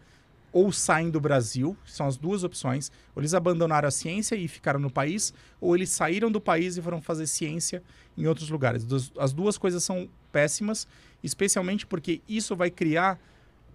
ou 0.56 0.72
saem 0.72 1.10
do 1.10 1.20
Brasil, 1.20 1.76
são 1.86 2.08
as 2.08 2.16
duas 2.16 2.46
opções. 2.46 2.90
Ou 3.14 3.22
eles 3.22 3.34
abandonaram 3.34 3.90
a 3.90 3.92
ciência 3.92 4.38
e 4.38 4.48
ficaram 4.48 4.80
no 4.80 4.90
país, 4.90 5.34
ou 5.60 5.76
eles 5.76 5.90
saíram 5.90 6.32
do 6.32 6.40
país 6.40 6.78
e 6.78 6.82
foram 6.82 7.02
fazer 7.02 7.28
ciência 7.28 7.84
em 8.18 8.26
outros 8.26 8.50
lugares. 8.50 8.88
As 9.20 9.34
duas 9.34 9.58
coisas 9.58 9.84
são 9.84 10.08
péssimas, 10.32 10.88
especialmente 11.22 11.86
porque 11.86 12.22
isso 12.26 12.56
vai 12.56 12.72
criar 12.72 13.20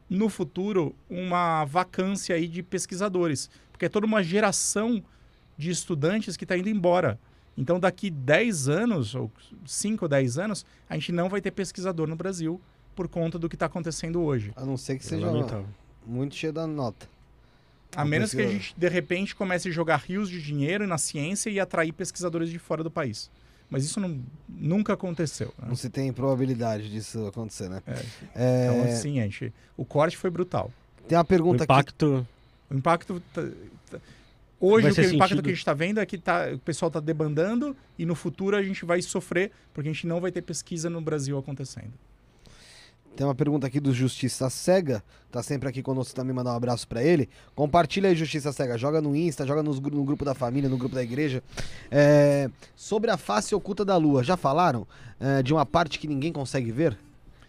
no 0.09 0.31
futuro 0.31 0.95
uma 1.11 1.67
vacância 1.67 2.35
aí 2.35 2.49
de 2.49 2.63
pesquisadores, 2.63 3.51
porque 3.71 3.85
é 3.85 3.89
toda 3.91 4.07
uma 4.07 4.23
geração 4.23 5.05
de 5.59 5.69
estudantes 5.69 6.35
que 6.35 6.45
está 6.45 6.57
indo 6.57 6.71
embora. 6.71 7.21
Então, 7.59 7.79
daqui 7.79 8.09
10 8.09 8.71
anos, 8.71 9.15
ou 9.15 9.31
5 9.67 10.07
ou 10.07 10.09
10 10.09 10.39
anos, 10.39 10.65
a 10.89 10.95
gente 10.95 11.13
não 11.13 11.29
vai 11.29 11.43
ter 11.43 11.51
pesquisador 11.51 12.09
no 12.09 12.17
Brasil 12.17 12.59
por 12.97 13.07
conta 13.07 13.39
do 13.39 13.51
que 13.51 13.55
está 13.55 13.67
acontecendo 13.67 14.23
hoje. 14.23 14.51
A 14.57 14.65
não 14.65 14.79
ser 14.79 14.97
que 14.97 15.05
É 15.05 15.09
seja 15.11 15.27
lamentável. 15.27 15.67
Muito 16.11 16.35
cheio 16.35 16.53
da 16.53 16.67
nota. 16.67 17.09
A 17.95 18.03
Um 18.03 18.07
menos 18.07 18.33
que 18.33 18.41
a 18.41 18.47
gente, 18.47 18.75
de 18.77 18.89
repente, 18.89 19.35
comece 19.35 19.69
a 19.69 19.73
jogar 19.73 19.97
rios 19.99 20.29
de 20.29 20.41
dinheiro 20.41 20.87
na 20.87 20.97
ciência 20.99 21.51
e 21.51 21.59
atrair 21.59 21.93
pesquisadores 21.93 22.49
de 22.51 22.59
fora 22.59 22.85
do 22.85 22.91
país. 22.91 23.31
Mas 23.69 23.85
isso 23.85 24.01
não- 24.01 24.21
nunca 24.49 24.93
aconteceu. 24.95 25.53
né? 25.59 25.69
Não 25.69 25.77
se 25.77 25.89
tem 25.91 26.13
probabilidade 26.13 26.91
disso 26.91 27.27
acontecer, 27.27 27.69
né? 27.69 27.83
É. 27.87 28.03
É, 28.35 28.67
Então, 28.67 28.83
assim, 28.93 29.21
a 29.21 29.25
gente, 29.25 29.53
o 29.77 29.85
corte 29.85 30.17
foi 30.17 30.31
brutal. 30.31 30.71
Tem 31.09 31.17
uma 31.17 31.23
O 31.23 31.27
pergunta 31.27 31.65
aqui. 31.65 31.73
impacto. 31.73 32.27
O 32.71 32.75
impacto. 32.75 33.23
tá- 33.33 33.49
tá- 33.91 33.99
Hoje, 34.63 34.91
o, 34.91 34.95
que, 34.95 35.01
o 35.01 35.15
impacto 35.15 35.43
que 35.43 35.49
a 35.49 35.53
gente 35.53 35.59
está 35.59 35.73
vendo 35.73 35.99
é 36.01 36.07
que 36.07 36.19
tá, 36.19 36.49
o 36.53 36.59
pessoal 36.59 36.89
está 36.89 37.01
debandando 37.01 37.75
e 37.99 38.05
no 38.05 38.15
futuro 38.15 38.57
a 38.57 38.63
gente 38.63 38.85
vai 38.85 39.01
sofrer, 39.03 39.51
porque 39.73 39.89
a 39.89 39.93
gente 39.93 40.07
não 40.07 40.21
vai 40.21 40.31
ter 40.31 40.43
pesquisa 40.43 40.91
no 40.91 41.01
Brasil 41.01 41.39
acontecendo. 41.39 41.93
Tem 43.17 43.27
uma 43.27 43.35
pergunta 43.35 43.67
aqui 43.67 43.81
do 43.81 43.93
Justiça 43.93 44.49
Cega. 44.49 45.03
Tá 45.31 45.43
sempre 45.43 45.69
aqui 45.69 45.83
conosco 45.83 46.15
também, 46.15 46.35
mandar 46.35 46.53
um 46.53 46.57
abraço 46.57 46.89
pra 46.89 47.03
ele. 47.03 47.29
Compartilha 47.55 48.09
aí, 48.09 48.15
Justiça 48.15 48.53
Cega. 48.53 48.79
Joga 48.79 49.01
no 49.01 49.15
Insta, 49.15 49.47
joga 49.47 49.63
nos 49.63 49.79
no 49.81 50.05
grupo 50.05 50.25
da 50.25 50.35
família, 50.35 50.69
no 50.69 50.79
grupo 50.79 50.95
da 50.95 51.03
igreja. 51.03 51.43
É, 51.91 52.51
sobre 52.75 53.11
a 53.11 53.17
face 53.17 53.55
oculta 53.55 53.85
da 53.85 53.97
lua, 53.97 54.23
já 54.23 54.37
falaram 54.37 54.87
é, 55.19 55.43
de 55.43 55.53
uma 55.53 55.67
parte 55.67 55.99
que 55.99 56.07
ninguém 56.07 56.33
consegue 56.33 56.73
ver? 56.73 56.97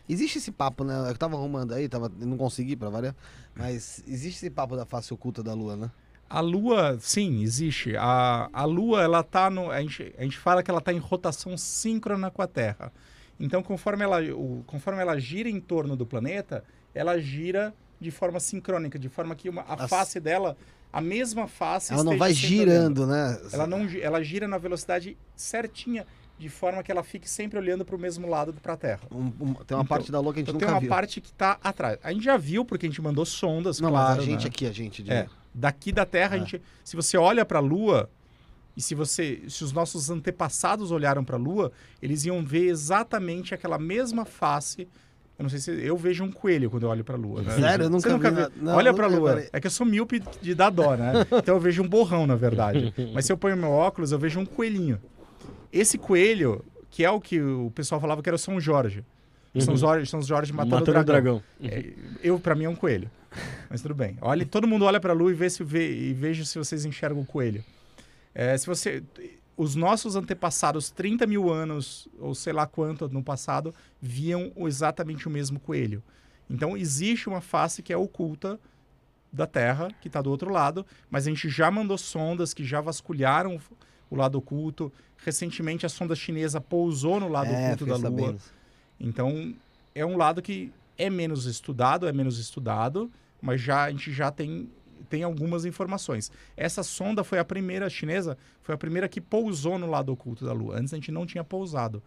Existe 0.09 0.39
esse 0.39 0.51
papo, 0.51 0.83
né? 0.83 1.09
Eu 1.09 1.17
tava 1.17 1.37
arrumando 1.37 1.73
aí, 1.73 1.87
tava, 1.87 2.11
não 2.19 2.37
consegui 2.37 2.75
pra 2.75 2.89
variar. 2.89 3.15
Mas 3.55 4.03
existe 4.07 4.37
esse 4.37 4.49
papo 4.49 4.75
da 4.75 4.85
face 4.85 5.13
oculta 5.13 5.41
da 5.41 5.53
lua, 5.53 5.75
né? 5.75 5.91
A 6.31 6.39
Lua, 6.39 6.97
sim, 7.01 7.41
existe. 7.41 7.93
A, 7.97 8.49
a 8.53 8.63
Lua, 8.63 9.01
ela 9.01 9.21
tá 9.21 9.49
no. 9.49 9.69
A 9.69 9.81
gente, 9.81 10.15
a 10.17 10.23
gente 10.23 10.37
fala 10.37 10.63
que 10.63 10.71
ela 10.71 10.79
está 10.79 10.93
em 10.93 10.97
rotação 10.97 11.57
síncrona 11.57 12.31
com 12.31 12.41
a 12.41 12.47
Terra. 12.47 12.91
Então, 13.41 13.63
conforme 13.63 14.03
ela, 14.03 14.21
o, 14.33 14.63
conforme 14.67 15.01
ela 15.01 15.17
gira 15.19 15.49
em 15.49 15.59
torno 15.59 15.95
do 15.95 16.05
planeta, 16.05 16.63
ela 16.93 17.19
gira 17.19 17.73
de 17.99 18.11
forma 18.11 18.39
sincrônica, 18.39 18.97
de 18.99 19.09
forma 19.09 19.35
que 19.35 19.49
uma, 19.49 19.61
a 19.63 19.83
As- 19.83 19.89
face 19.89 20.19
dela, 20.19 20.55
a 20.93 21.01
mesma 21.01 21.47
face. 21.47 21.93
Ela 21.93 22.03
não 22.03 22.17
vai 22.17 22.33
sempre 22.33 22.61
olhando. 22.61 23.05
girando, 23.05 23.07
né? 23.07 23.41
Ela 23.53 23.65
não 23.67 23.87
ela 24.01 24.23
gira 24.23 24.47
na 24.47 24.57
velocidade 24.57 25.17
certinha, 25.35 26.05
de 26.37 26.49
forma 26.49 26.81
que 26.81 26.91
ela 26.91 27.03
fique 27.03 27.29
sempre 27.29 27.57
olhando 27.59 27.85
para 27.85 27.95
o 27.95 27.99
mesmo 27.99 28.27
lado 28.27 28.51
para 28.53 28.73
a 28.73 28.77
Terra. 28.77 29.01
Um- 29.11 29.17
um- 29.27 29.31
tem 29.31 29.45
uma 29.45 29.61
Então, 29.63 29.85
parte 29.85 30.11
da 30.11 30.19
lua 30.19 30.33
que 30.33 30.39
a 30.39 30.41
gente 30.41 30.49
Então, 30.49 30.59
tem 30.59 30.67
nunca 30.67 30.73
uma 30.75 30.79
viu. 30.81 30.89
parte 30.89 31.21
que 31.21 31.29
está 31.29 31.59
atrás. 31.63 31.99
A 32.03 32.11
gente 32.11 32.23
já 32.23 32.35
viu 32.37 32.65
porque 32.65 32.85
a 32.87 32.89
gente 32.89 33.01
mandou 33.01 33.25
sondas, 33.25 33.79
Não, 33.79 33.89
claro. 33.89 34.19
a 34.21 34.23
gente 34.25 34.41
né? 34.43 34.47
aqui, 34.47 34.65
a 34.65 34.71
gente. 34.71 35.03
de- 35.03 35.11
É, 35.11 35.27
daqui 35.53 35.91
da 35.91 36.05
Terra, 36.05 36.35
a 36.35 36.35
Ah. 36.35 36.39
gente, 36.39 36.61
se 36.83 36.95
você 36.95 37.15
olha 37.17 37.45
para 37.45 37.59
a 37.59 37.61
Lua 37.61 38.09
e 38.75 38.81
se 38.81 38.95
você, 38.95 39.41
se 39.47 39.63
os 39.63 39.71
nossos 39.71 40.09
antepassados 40.09 40.91
olharam 40.91 41.23
para 41.23 41.35
a 41.35 41.39
Lua, 41.39 41.71
eles 42.01 42.25
iam 42.25 42.43
ver 42.43 42.67
exatamente 42.67 43.53
aquela 43.53 43.77
mesma 43.77 44.25
face. 44.25 44.87
Eu 45.37 45.43
não 45.43 45.49
sei 45.49 45.59
se 45.59 45.71
eu 45.71 45.97
vejo 45.97 46.23
um 46.23 46.31
coelho 46.31 46.69
quando 46.69 46.83
eu 46.83 46.89
olho 46.89 47.03
para 47.03 47.15
a 47.15 47.17
Lua. 47.17 47.41
Né? 47.41 47.55
Sério? 47.59 47.85
Eu 47.85 47.89
nunca 47.89 48.03
Você 48.09 48.13
nunca 48.13 48.29
vi 48.29 48.35
nada- 48.41 48.53
não, 48.57 48.75
olha 48.75 48.93
para 48.93 49.05
a 49.05 49.09
Lua. 49.09 49.29
reparei. 49.29 49.49
É 49.51 49.59
que 49.59 49.67
eu 49.67 49.71
sou 49.71 49.85
míope 49.85 50.21
de 50.41 50.53
dar 50.55 50.69
dó, 50.69 50.95
né? 50.95 51.13
Então 51.33 51.55
eu 51.55 51.59
vejo 51.61 51.81
um 51.83 51.87
borrão, 51.87 52.27
na 52.27 52.35
verdade. 52.35 52.93
Mas 53.13 53.25
se 53.25 53.31
eu 53.33 53.37
ponho 53.37 53.57
meu 53.57 53.69
óculos, 53.71 54.11
eu 54.11 54.19
vejo 54.19 54.39
um 54.39 54.45
coelhinho. 54.45 54.99
Esse 55.73 55.97
coelho, 55.97 56.63
que 56.89 57.03
é 57.03 57.09
o 57.09 57.19
que 57.19 57.41
o 57.41 57.71
pessoal 57.73 57.99
falava 57.99 58.21
que 58.21 58.29
era 58.29 58.35
o 58.35 58.39
São 58.39 58.59
Jorge. 58.59 59.03
São 59.59 59.73
Uhum. 59.73 59.77
Jorge, 59.79 60.09
São 60.09 60.21
Jorge 60.21 60.53
matando, 60.53 60.75
Matando 60.75 60.97
o 60.97 61.01
o 61.01 61.03
dragão. 61.03 61.41
dragão. 61.59 61.77
É, 61.77 61.93
eu, 62.23 62.39
para 62.39 62.55
mim, 62.55 62.65
é 62.65 62.69
um 62.69 62.75
coelho. 62.75 63.09
Mas 63.69 63.81
tudo 63.81 63.95
bem. 63.95 64.17
Olha, 64.21 64.45
todo 64.45 64.67
mundo 64.67 64.85
olha 64.85 64.99
para 64.99 65.11
a 65.11 65.15
lua 65.15 65.31
e, 65.31 65.33
vê 65.33 65.49
se 65.49 65.63
vê, 65.63 65.91
e 65.93 66.13
veja 66.13 66.45
se 66.45 66.57
vocês 66.57 66.85
enxergam 66.85 67.21
o 67.21 67.25
coelho. 67.25 67.63
É, 68.33 68.57
se 68.57 68.65
você. 68.65 69.03
Os 69.57 69.75
nossos 69.75 70.15
antepassados, 70.15 70.89
30 70.89 71.27
mil 71.27 71.51
anos, 71.51 72.07
ou 72.19 72.33
sei 72.33 72.51
lá 72.51 72.65
quanto 72.65 73.07
no 73.09 73.21
passado, 73.21 73.75
viam 74.01 74.51
exatamente 74.57 75.27
o 75.27 75.31
mesmo 75.31 75.59
coelho. 75.59 76.01
Então, 76.49 76.75
existe 76.75 77.29
uma 77.29 77.41
face 77.41 77.83
que 77.83 77.93
é 77.93 77.97
oculta 77.97 78.59
da 79.31 79.45
Terra, 79.45 79.89
que 80.01 80.07
está 80.07 80.21
do 80.21 80.31
outro 80.31 80.51
lado, 80.51 80.85
mas 81.09 81.27
a 81.27 81.29
gente 81.29 81.47
já 81.47 81.69
mandou 81.69 81.97
sondas 81.97 82.53
que 82.53 82.63
já 82.65 82.81
vasculharam 82.81 83.59
o 84.09 84.15
lado 84.15 84.37
oculto. 84.37 84.91
Recentemente, 85.17 85.85
a 85.85 85.89
sonda 85.89 86.15
chinesa 86.15 86.59
pousou 86.59 87.19
no 87.19 87.27
lado 87.27 87.51
É, 87.51 87.67
oculto 87.67 87.85
da 87.85 87.95
Lua. 87.97 88.01
sabendo. 88.01 88.41
Então, 88.99 89.53
é 89.93 90.05
um 90.05 90.17
lado 90.17 90.41
que 90.41 90.71
é 90.97 91.09
menos 91.09 91.45
estudado, 91.45 92.07
é 92.07 92.11
menos 92.11 92.37
estudado, 92.39 93.11
mas 93.41 93.61
já 93.61 93.83
a 93.83 93.91
gente 93.91 94.11
já 94.11 94.31
tem, 94.31 94.69
tem 95.11 95.23
algumas 95.23 95.65
informações. 95.65 96.31
Essa 96.55 96.83
sonda 96.83 97.21
foi 97.21 97.37
a 97.37 97.43
primeira 97.43 97.89
chinesa, 97.89 98.37
foi 98.61 98.73
a 98.73 98.77
primeira 98.77 99.09
que 99.09 99.19
pousou 99.19 99.77
no 99.77 99.87
lado 99.87 100.09
oculto 100.09 100.45
da 100.45 100.53
Lua. 100.53 100.79
Antes 100.79 100.93
a 100.93 100.95
gente 100.95 101.11
não 101.11 101.25
tinha 101.25 101.43
pousado. 101.43 102.01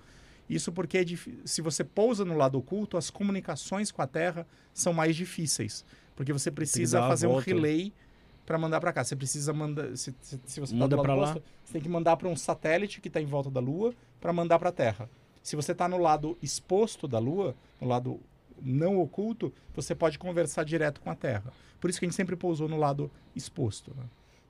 Isso 0.49 0.73
porque 0.73 0.97
é 0.97 1.05
se 1.45 1.61
você 1.61 1.85
pousa 1.85 2.25
no 2.25 2.35
lado 2.35 2.59
oculto, 2.59 2.97
as 2.97 3.11
comunicações 3.11 3.93
com 3.93 4.01
a 4.01 4.07
Terra 4.07 4.47
são 4.73 4.95
mais 4.95 5.15
difíceis, 5.15 5.85
porque 6.17 6.33
você 6.33 6.51
precisa 6.51 7.01
fazer 7.03 7.27
um 7.27 7.37
relay 7.37 7.93
para 8.47 8.57
mandar 8.57 8.81
para 8.81 8.91
cá. 8.91 9.05
Você 9.05 9.15
precisa 9.15 9.53
mandar, 9.53 9.95
se, 9.99 10.15
se, 10.23 10.41
se 10.47 10.61
você 10.61 10.73
tá 10.73 10.79
Manda 10.79 10.97
lado 10.97 11.05
pra 11.05 11.15
lá. 11.15 11.35
você 11.63 11.73
tem 11.75 11.83
que 11.83 11.89
mandar 11.89 12.17
para 12.17 12.29
um 12.29 12.37
satélite 12.37 13.03
que 13.03 13.09
está 13.09 13.21
em 13.21 13.27
volta 13.27 13.51
da 13.51 13.61
Lua 13.61 13.95
para 14.19 14.33
mandar 14.33 14.59
para 14.59 14.71
a 14.71 14.73
Terra. 14.73 15.11
Se 15.43 15.57
você 15.57 15.73
está 15.73 15.87
no 15.87 15.99
lado 15.99 16.39
exposto 16.41 17.07
da 17.07 17.19
Lua, 17.19 17.55
no 17.79 17.87
lado 17.87 18.19
não 18.63 18.99
oculto, 18.99 19.53
você 19.75 19.95
pode 19.95 20.19
conversar 20.19 20.65
direto 20.65 21.01
com 21.01 21.11
a 21.11 21.15
Terra. 21.15 21.53
Por 21.81 21.91
isso 21.91 21.99
que 21.99 22.07
a 22.07 22.09
gente 22.09 22.17
sempre 22.17 22.37
pousou 22.37 22.69
no 22.69 22.77
lado 22.77 23.11
exposto. 23.35 23.93
né? 23.97 24.05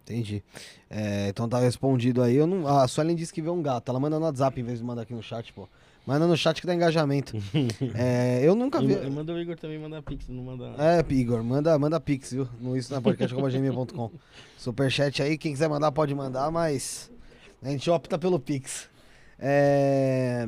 Entendi. 0.04 0.42
É, 0.90 1.28
então 1.28 1.48
tá 1.48 1.58
respondido 1.58 2.22
aí. 2.22 2.36
Eu 2.36 2.46
não, 2.46 2.66
a 2.68 2.86
Suelen 2.86 3.16
disse 3.16 3.32
que 3.32 3.40
vê 3.40 3.48
um 3.48 3.62
gato. 3.62 3.88
Ela 3.88 3.98
manda 3.98 4.18
no 4.18 4.24
WhatsApp 4.26 4.60
em 4.60 4.64
vez 4.64 4.78
de 4.78 4.84
mandar 4.84 5.02
aqui 5.02 5.14
no 5.14 5.22
chat, 5.22 5.52
pô. 5.52 5.66
Manda 6.06 6.26
no 6.26 6.36
chat 6.36 6.60
que 6.60 6.66
dá 6.66 6.74
engajamento. 6.74 7.38
é, 7.96 8.40
eu 8.42 8.54
nunca 8.54 8.78
vi. 8.80 8.92
E, 8.92 9.10
manda 9.10 9.32
o 9.32 9.38
Igor 9.40 9.56
também 9.56 9.78
mandar 9.78 10.02
pix, 10.02 10.28
não 10.28 10.44
manda. 10.44 10.74
É, 10.78 11.04
Igor, 11.14 11.42
manda, 11.42 11.78
manda 11.78 11.98
pix, 11.98 12.32
viu? 12.32 12.46
No 12.60 12.76
isso 12.76 12.92
na 12.92 13.00
podcast.gmail.com. 13.00 14.10
Superchat 14.58 15.22
aí, 15.22 15.38
quem 15.38 15.52
quiser 15.52 15.68
mandar 15.68 15.90
pode 15.90 16.14
mandar, 16.14 16.50
mas 16.50 17.10
a 17.62 17.70
gente 17.70 17.88
opta 17.88 18.18
pelo 18.18 18.38
pix. 18.38 18.90
É... 19.38 20.46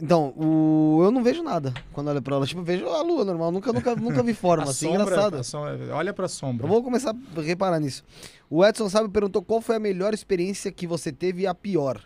Então, 0.00 0.28
o... 0.36 1.00
eu 1.02 1.10
não 1.10 1.22
vejo 1.24 1.42
nada 1.42 1.74
quando 1.92 2.08
olho 2.08 2.22
pra 2.22 2.36
ela. 2.36 2.46
Tipo, 2.46 2.60
eu 2.60 2.64
vejo 2.64 2.86
a 2.88 3.02
lua 3.02 3.24
normal. 3.24 3.50
Nunca, 3.50 3.72
nunca, 3.72 3.96
nunca 3.96 4.22
vi 4.22 4.32
forma, 4.32 4.64
A 4.68 4.70
assim, 4.70 4.86
sombra- 4.86 5.02
engraçado. 5.02 5.34
a 5.36 5.42
sombra- 5.42 5.78
olha 5.94 6.12
para 6.14 6.26
a 6.26 6.28
sombra. 6.28 6.64
Eu 6.64 6.68
vou 6.68 6.82
começar 6.82 7.10
a 7.36 7.40
reparar 7.40 7.80
nisso. 7.80 8.04
O 8.48 8.64
Edson 8.64 8.88
Sabe 8.88 9.08
perguntou 9.08 9.42
qual 9.42 9.60
foi 9.60 9.76
a 9.76 9.80
melhor 9.80 10.14
experiência 10.14 10.70
que 10.70 10.86
você 10.86 11.10
teve 11.10 11.42
e 11.42 11.46
a 11.46 11.54
pior. 11.54 12.00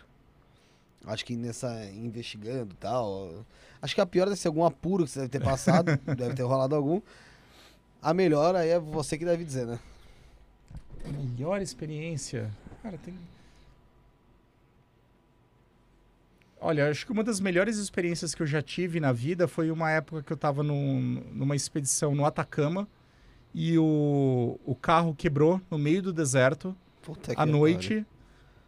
Acho 1.05 1.23
que 1.25 1.35
nessa 1.35 1.85
investigando 1.93 2.73
e 2.73 2.77
tal. 2.77 3.29
Acho 3.81 3.93
que 3.93 4.01
a 4.01 4.05
pior 4.05 4.25
deve 4.25 4.37
ser 4.39 4.47
algum 4.47 4.63
apuro 4.65 5.03
que 5.03 5.11
você 5.11 5.19
deve 5.19 5.29
ter 5.29 5.41
passado, 5.43 5.97
deve 6.17 6.33
ter 6.33 6.43
rolado 6.43 6.75
algum. 6.75 7.01
A 8.01 8.13
melhor 8.13 8.55
aí 8.55 8.69
é 8.69 8.79
você 8.79 9.17
que 9.17 9.25
deve 9.25 9.43
dizer, 9.43 9.65
né? 9.67 9.79
Melhor 11.05 11.61
experiência. 11.61 12.49
Cara, 12.81 12.97
tem. 12.97 13.13
Olha, 16.65 16.89
acho 16.89 17.05
que 17.05 17.11
uma 17.11 17.25
das 17.25 17.41
melhores 17.41 17.75
experiências 17.75 18.33
que 18.33 18.41
eu 18.41 18.47
já 18.47 18.61
tive 18.61 18.97
na 18.97 19.11
vida 19.11 19.49
foi 19.49 19.69
uma 19.69 19.91
época 19.91 20.23
que 20.23 20.31
eu 20.31 20.35
estava 20.35 20.63
numa 20.63 21.57
expedição 21.57 22.15
no 22.15 22.25
Atacama 22.25 22.87
e 23.53 23.77
o, 23.77 24.57
o 24.65 24.73
carro 24.73 25.13
quebrou 25.13 25.59
no 25.69 25.77
meio 25.77 26.01
do 26.01 26.13
deserto 26.13 26.73
Puta 27.01 27.33
à 27.35 27.45
noite 27.45 28.05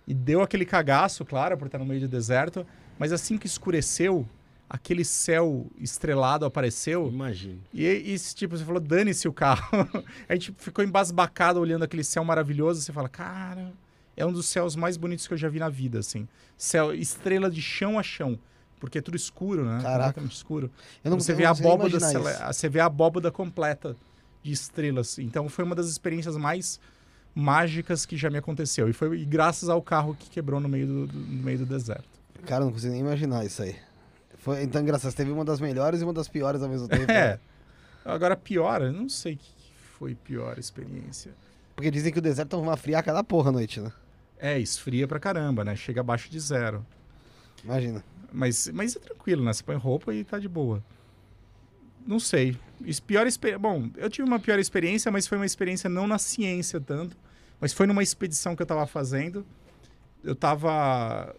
e 0.05 0.13
deu 0.13 0.41
aquele 0.41 0.65
cagaço, 0.65 1.23
claro, 1.23 1.57
por 1.57 1.67
estar 1.67 1.77
no 1.77 1.85
meio 1.85 2.01
do 2.01 2.07
deserto. 2.09 2.67
Mas 2.99 3.13
assim 3.13 3.37
que 3.37 3.47
escureceu, 3.47 4.27
aquele 4.69 5.05
céu 5.05 5.65
estrelado 5.79 6.43
apareceu. 6.43 7.07
Imagina. 7.07 7.59
E, 7.73 7.85
e 7.85 8.19
tipo, 8.35 8.57
você 8.57 8.65
falou, 8.65 8.81
dane-se 8.81 9.25
o 9.25 9.31
carro. 9.31 9.87
a 10.27 10.33
gente 10.33 10.53
ficou 10.57 10.83
embasbacado 10.83 11.61
olhando 11.61 11.83
aquele 11.83 12.03
céu 12.03 12.25
maravilhoso. 12.25 12.81
Você 12.81 12.91
fala, 12.91 13.07
cara, 13.07 13.71
é 14.17 14.25
um 14.25 14.31
dos 14.31 14.45
céus 14.47 14.75
mais 14.75 14.97
bonitos 14.97 15.27
que 15.27 15.33
eu 15.33 15.37
já 15.37 15.49
vi 15.49 15.59
na 15.59 15.69
vida, 15.69 15.99
assim. 15.99 16.27
Céu, 16.57 16.93
estrela 16.93 17.49
de 17.49 17.61
chão 17.61 17.97
a 17.99 18.03
chão. 18.03 18.37
Porque 18.79 18.97
é 18.97 19.01
tudo 19.01 19.15
escuro, 19.15 19.63
né? 19.65 19.79
Caraca. 19.81 19.97
Completamente 20.13 20.35
escuro. 20.35 20.71
Eu 21.03 21.09
não 21.11 21.19
você 21.19 21.33
vê 21.33 21.45
a 21.45 21.51
isso. 21.51 21.59
você 22.53 22.69
vê 22.69 22.79
a 22.79 22.85
abóboda 22.85 23.31
completa 23.31 23.95
de 24.43 24.51
estrelas. 24.51 25.17
Então 25.17 25.47
foi 25.49 25.63
uma 25.65 25.73
das 25.73 25.87
experiências 25.87 26.35
mais 26.37 26.79
mágicas 27.33 28.05
que 28.05 28.15
já 28.15 28.29
me 28.29 28.37
aconteceu. 28.37 28.87
E 28.89 28.93
foi 28.93 29.19
e 29.19 29.25
graças 29.25 29.69
ao 29.69 29.81
carro 29.81 30.15
que 30.17 30.29
quebrou 30.29 30.59
no 30.59 30.69
meio 30.69 30.87
do, 30.87 31.07
do- 31.07 31.17
no 31.19 31.43
meio 31.43 31.59
do 31.59 31.65
deserto. 31.65 32.07
Cara, 32.45 32.61
eu 32.61 32.65
não 32.67 32.73
consigo 32.73 32.91
nem 32.93 33.01
imaginar 33.01 33.45
isso 33.45 33.61
aí. 33.63 33.75
Foi, 34.37 34.61
então, 34.61 34.81
engraçado, 34.81 35.13
teve 35.15 35.31
uma 35.31 35.43
das 35.43 35.59
melhores 35.59 36.01
e 36.01 36.03
uma 36.03 36.13
das 36.13 36.27
piores 36.27 36.61
ao 36.61 36.69
mesmo 36.69 36.87
tempo. 36.87 37.05
É. 37.11 37.31
né? 37.33 37.39
Agora 38.05 38.35
pior, 38.35 38.83
eu 38.83 38.93
não 38.93 39.09
sei 39.09 39.33
o 39.33 39.37
que 39.37 39.51
foi 39.97 40.13
pior 40.13 40.55
a 40.57 40.59
experiência. 40.59 41.31
Porque 41.75 41.89
dizem 41.89 42.13
que 42.13 42.19
o 42.19 42.21
deserto 42.21 42.55
é 42.55 42.59
uma 42.59 42.77
friaca 42.77 43.11
da 43.11 43.23
porra 43.23 43.49
à 43.49 43.51
noite, 43.51 43.79
né? 43.81 43.91
É, 44.37 44.59
esfria 44.59 45.07
pra 45.07 45.19
caramba, 45.19 45.63
né? 45.63 45.75
Chega 45.75 46.01
abaixo 46.01 46.29
de 46.29 46.39
zero. 46.39 46.85
Imagina. 47.63 48.03
Mas, 48.31 48.67
mas 48.69 48.95
é 48.95 48.99
tranquilo, 48.99 49.43
né? 49.43 49.53
Você 49.53 49.63
põe 49.63 49.75
roupa 49.75 50.13
e 50.13 50.23
tá 50.23 50.37
de 50.37 50.47
boa. 50.49 50.83
Não 52.05 52.19
sei. 52.19 52.57
Pior 53.07 53.25
expe- 53.25 53.57
Bom, 53.57 53.89
eu 53.95 54.09
tive 54.09 54.27
uma 54.27 54.39
pior 54.39 54.59
experiência, 54.59 55.11
mas 55.11 55.25
foi 55.25 55.37
uma 55.37 55.45
experiência 55.45 55.89
não 55.89 56.05
na 56.05 56.17
ciência 56.19 56.79
tanto, 56.79 57.15
mas 57.59 57.73
foi 57.73 57.87
numa 57.87 58.03
expedição 58.03 58.55
que 58.55 58.61
eu 58.61 58.65
tava 58.65 58.85
fazendo. 58.85 59.45
Eu 60.23 60.35
tava. 60.35 61.33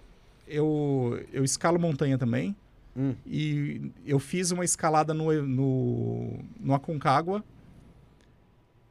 Eu, 0.48 1.24
eu 1.32 1.44
escalo 1.44 1.78
montanha 1.78 2.16
também. 2.16 2.56
Hum. 2.96 3.14
E 3.26 3.92
eu 4.06 4.18
fiz 4.18 4.50
uma 4.50 4.64
escalada 4.64 5.12
no, 5.12 5.30
no, 5.42 6.38
no 6.58 6.74
Aconcagua 6.74 7.44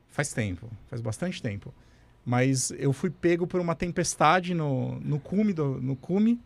faz 0.09 0.31
tempo, 0.31 0.69
faz 0.87 1.01
bastante 1.01 1.41
tempo. 1.41 1.73
Mas 2.25 2.71
eu 2.77 2.91
fui 2.91 3.09
pego 3.09 3.45
por 3.45 3.59
uma 3.61 3.75
tempestade 3.75 4.53
no, 4.53 4.99
no 4.99 5.19
cume, 5.19 5.53
do, 5.53 5.79
no 5.79 5.95
cume 5.95 6.39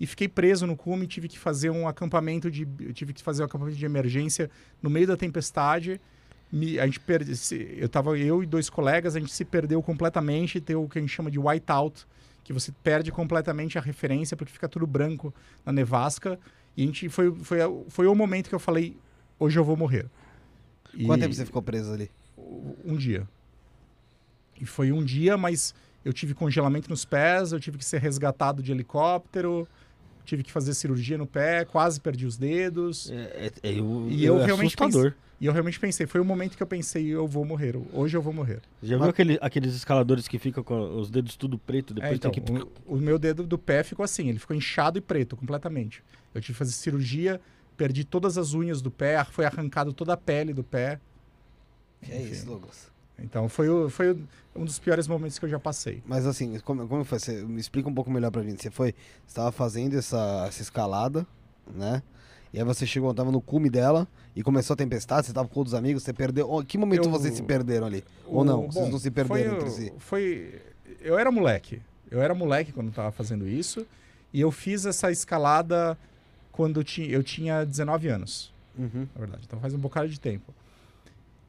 e 0.00 0.06
fiquei 0.06 0.26
preso 0.28 0.66
no 0.66 0.76
cume. 0.76 1.06
Tive 1.06 1.28
que 1.28 1.38
fazer 1.38 1.70
um 1.70 1.86
acampamento 1.86 2.50
de, 2.50 2.66
tive 2.92 3.12
que 3.12 3.22
fazer 3.22 3.42
um 3.42 3.46
acampamento 3.46 3.76
de 3.78 3.84
emergência 3.86 4.50
no 4.82 4.90
meio 4.90 5.06
da 5.06 5.16
tempestade. 5.16 6.00
Me- 6.50 6.78
a 6.78 6.86
gente 6.86 6.98
perde, 6.98 7.36
se- 7.36 7.72
eu 7.78 7.88
tava 7.88 8.18
eu 8.18 8.42
e 8.42 8.46
dois 8.46 8.68
colegas, 8.68 9.14
a 9.14 9.20
gente 9.20 9.32
se 9.32 9.44
perdeu 9.44 9.80
completamente, 9.80 10.60
tem 10.60 10.74
o 10.74 10.88
que 10.88 10.98
a 10.98 11.00
gente 11.00 11.10
chama 11.10 11.30
de 11.30 11.38
whiteout, 11.38 12.04
que 12.42 12.52
você 12.52 12.72
perde 12.82 13.12
completamente 13.12 13.78
a 13.78 13.80
referência 13.80 14.36
porque 14.36 14.52
fica 14.52 14.68
tudo 14.68 14.86
branco 14.88 15.32
na 15.64 15.72
nevasca. 15.72 16.36
E 16.76 16.82
a 16.82 16.86
gente 16.86 17.08
foi 17.08 17.32
foi, 17.36 17.58
foi 17.88 18.06
o 18.08 18.14
momento 18.14 18.48
que 18.48 18.54
eu 18.54 18.58
falei, 18.58 18.96
hoje 19.38 19.56
eu 19.56 19.64
vou 19.64 19.76
morrer. 19.76 20.06
E- 20.92 21.06
Quanto 21.06 21.20
tempo 21.20 21.32
você 21.34 21.46
ficou 21.46 21.62
preso 21.62 21.92
ali? 21.92 22.10
um 22.84 22.96
dia. 22.96 23.26
E 24.60 24.66
foi 24.66 24.92
um 24.92 25.02
dia, 25.04 25.36
mas 25.36 25.74
eu 26.04 26.12
tive 26.12 26.34
congelamento 26.34 26.88
nos 26.90 27.04
pés, 27.04 27.52
eu 27.52 27.60
tive 27.60 27.78
que 27.78 27.84
ser 27.84 28.00
resgatado 28.00 28.62
de 28.62 28.72
helicóptero, 28.72 29.66
tive 30.24 30.42
que 30.42 30.52
fazer 30.52 30.74
cirurgia 30.74 31.18
no 31.18 31.26
pé, 31.26 31.64
quase 31.64 32.00
perdi 32.00 32.26
os 32.26 32.36
dedos. 32.36 33.10
É, 33.10 33.14
é, 33.14 33.52
é, 33.70 33.78
eu, 33.78 34.06
E 34.08 34.24
eu 34.24 34.40
é 34.40 34.46
realmente 34.46 34.74
assustador. 34.80 35.14
E 35.40 35.46
eu 35.46 35.52
realmente 35.52 35.80
pensei, 35.80 36.06
foi 36.06 36.20
o 36.20 36.24
momento 36.24 36.56
que 36.56 36.62
eu 36.62 36.66
pensei, 36.68 37.04
eu 37.08 37.26
vou 37.26 37.44
morrer, 37.44 37.74
hoje 37.92 38.16
eu 38.16 38.22
vou 38.22 38.32
morrer. 38.32 38.60
Já 38.80 38.96
viu 38.96 39.06
aquele- 39.08 39.38
aqueles 39.40 39.74
escaladores 39.74 40.28
que 40.28 40.38
ficam 40.38 40.62
com 40.62 40.96
os 40.96 41.10
dedos 41.10 41.34
tudo 41.34 41.58
preto, 41.58 41.92
É, 41.94 41.94
depois 41.94 42.12
então, 42.14 42.30
tem 42.30 42.44
que... 42.44 42.52
o, 42.52 42.70
o 42.86 42.96
meu 42.96 43.18
dedo 43.18 43.42
do 43.42 43.58
pé 43.58 43.82
ficou 43.82 44.04
assim, 44.04 44.28
ele 44.28 44.38
ficou 44.38 44.54
inchado 44.54 44.98
e 44.98 45.00
preto 45.00 45.36
completamente. 45.36 46.00
Eu 46.32 46.40
tive 46.40 46.52
que 46.52 46.58
fazer 46.60 46.70
cirurgia, 46.70 47.40
perdi 47.76 48.04
todas 48.04 48.38
as 48.38 48.54
unhas 48.54 48.80
do 48.80 48.88
pé, 48.88 49.24
foi 49.24 49.44
arrancado 49.44 49.92
toda 49.92 50.12
a 50.12 50.16
pele 50.16 50.52
do 50.52 50.62
pé. 50.62 51.00
Que 52.02 52.12
é 52.12 52.22
Enfim. 52.22 52.30
isso, 52.32 52.46
Douglas. 52.46 52.91
Então 53.22 53.48
foi, 53.48 53.68
o- 53.68 53.88
foi 53.88 54.10
o- 54.12 54.28
um 54.56 54.64
dos 54.64 54.78
piores 54.78 55.06
momentos 55.06 55.38
que 55.38 55.44
eu 55.44 55.48
já 55.48 55.58
passei. 55.58 56.02
Mas 56.06 56.26
assim, 56.26 56.58
como, 56.60 56.86
como 56.88 57.04
foi? 57.04 57.18
Você 57.18 57.42
me 57.44 57.60
explica 57.60 57.88
um 57.88 57.94
pouco 57.94 58.10
melhor 58.10 58.30
pra 58.30 58.42
mim. 58.42 58.56
Você 58.56 58.70
foi. 58.70 58.94
Você 59.26 59.34
tava 59.36 59.52
fazendo 59.52 59.96
essa, 59.96 60.44
essa 60.48 60.60
escalada, 60.62 61.26
né? 61.74 62.02
E 62.52 62.58
aí 62.58 62.64
você 62.64 62.84
chegou, 62.86 63.14
tava 63.14 63.30
no 63.32 63.40
cume 63.40 63.70
dela 63.70 64.06
e 64.36 64.42
começou 64.42 64.74
a 64.74 64.76
tempestade, 64.76 65.26
você 65.26 65.32
tava 65.32 65.48
com 65.48 65.58
outros 65.60 65.72
amigos, 65.72 66.02
você 66.02 66.12
perdeu. 66.12 66.62
Que 66.66 66.76
momento 66.76 67.04
Eu- 67.06 67.10
vocês 67.10 67.34
se 67.34 67.42
perderam 67.42 67.86
ali? 67.86 68.04
Ou 68.26 68.44
não? 68.44 68.66
Vocês 68.70 68.90
não 68.90 68.98
se 68.98 69.10
perderam 69.10 69.50
foi, 69.50 69.56
entre 69.56 69.70
si? 69.70 69.92
Foi, 69.98 70.60
eu 71.00 71.18
era 71.18 71.30
moleque. 71.30 71.80
Eu 72.10 72.20
era 72.20 72.34
moleque 72.34 72.70
quando 72.72 72.88
estava 72.90 73.10
fazendo 73.10 73.48
isso. 73.48 73.86
E 74.34 74.40
eu 74.40 74.50
fiz 74.50 74.84
essa 74.84 75.10
escalada 75.10 75.96
quando 76.50 76.80
eu 76.80 76.84
tinha, 76.84 77.08
eu 77.08 77.22
tinha 77.22 77.64
19 77.64 78.08
anos, 78.08 78.52
Uhum. 78.78 79.06
na 79.14 79.20
verdade. 79.20 79.44
Então 79.46 79.58
faz 79.60 79.72
um 79.72 79.78
bocado 79.78 80.08
de 80.08 80.20
tempo. 80.20 80.52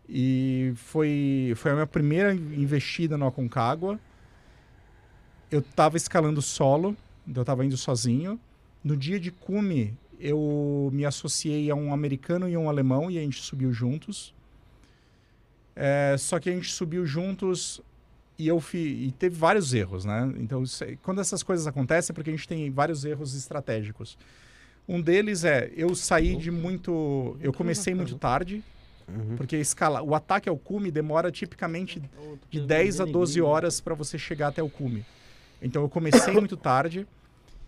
E 0.08 0.74
foi, 0.76 1.54
foi 1.56 1.72
a 1.72 1.74
minha 1.76 1.88
primeira 1.88 2.34
investida 2.34 3.18
no 3.18 3.26
Aconcagua. 3.26 4.00
Eu 5.50 5.60
estava 5.60 5.98
escalando 5.98 6.42
solo, 6.42 6.96
então 7.28 7.42
eu 7.42 7.44
estava 7.44 7.66
indo 7.66 7.78
sozinho. 7.78 8.40
No 8.84 8.98
dia 8.98 9.20
de 9.20 9.32
cume, 9.32 9.98
eu 10.20 10.90
me 10.92 11.06
associei 11.06 11.70
a 11.70 11.76
um 11.76 11.94
americano 11.94 12.50
e 12.50 12.58
um 12.58 12.70
alemão 12.70 13.10
e 13.10 13.18
a 13.18 13.22
gente 13.22 13.42
subiu 13.42 13.72
juntos. 13.72 14.34
É, 15.76 16.16
só 16.18 16.40
que 16.40 16.50
a 16.50 16.54
gente 16.54 16.72
subiu 16.72 17.06
juntos 17.06 17.82
e 18.38 18.48
eu 18.48 18.60
fi, 18.60 18.78
e 18.78 19.12
teve 19.12 19.36
vários 19.36 19.74
erros, 19.74 20.06
né? 20.06 20.32
Então, 20.38 20.64
é- 20.82 20.98
quando 21.02 21.22
essas 21.22 21.44
coisas 21.44 21.66
acontecem 21.68 22.14
é 22.14 22.16
porque 22.16 22.30
a 22.30 22.34
gente 22.34 22.48
tem 22.48 22.70
vários 22.70 23.06
erros 23.06 23.36
estratégicos. 23.36 24.18
Um 24.88 25.02
deles 25.02 25.44
é 25.46 25.72
eu 25.76 25.96
saí 25.96 26.36
de 26.36 26.52
muito, 26.52 27.38
eu 27.40 27.54
comecei 27.54 27.94
muito 27.94 28.16
tarde, 28.18 28.64
Uhum. 29.08 29.36
porque 29.36 29.58
escala, 29.58 30.02
o 30.02 30.16
ataque 30.16 30.48
ao 30.48 30.58
cume 30.58 30.90
demora 30.92 31.32
tipicamente 31.32 32.02
de 32.50 32.62
10 32.62 33.02
a 33.02 33.06
12 33.06 33.42
horas 33.42 33.82
para 33.82 33.94
você 33.94 34.18
chegar 34.18 34.48
até 34.48 34.64
o 34.64 34.70
cume. 34.70 35.06
Então 35.62 35.82
eu 35.82 35.90
comecei 35.90 36.34
muito 36.34 36.58
tarde 36.58 37.08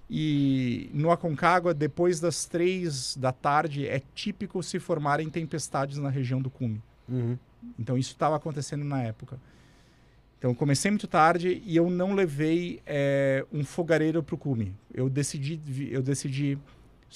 e 0.10 0.90
no 0.94 1.12
Aconcagua, 1.12 1.74
depois 1.74 2.20
das 2.20 2.46
3 2.46 3.18
da 3.18 3.32
tarde, 3.32 3.88
é 3.88 4.02
típico 4.14 4.62
se 4.62 4.80
formarem 4.80 5.30
tempestades 5.30 5.98
na 5.98 6.10
região 6.10 6.42
do 6.42 6.50
cume. 6.50 6.82
Uhum. 7.10 7.38
Então 7.80 7.98
isso 7.98 8.12
estava 8.12 8.36
acontecendo 8.36 8.84
na 8.84 9.02
época. 9.02 9.40
Então 10.38 10.52
eu 10.52 10.56
comecei 10.56 10.92
muito 10.92 11.08
tarde 11.08 11.62
e 11.66 11.76
eu 11.76 11.90
não 11.90 12.14
levei 12.14 12.82
eh, 12.86 13.46
um 13.52 13.64
fogareiro 13.64 14.22
para 14.22 14.36
o 14.36 14.38
cume. 14.38 14.76
Eu 14.94 15.10
decidi, 15.10 15.60
eu 15.92 16.04
decidi 16.04 16.58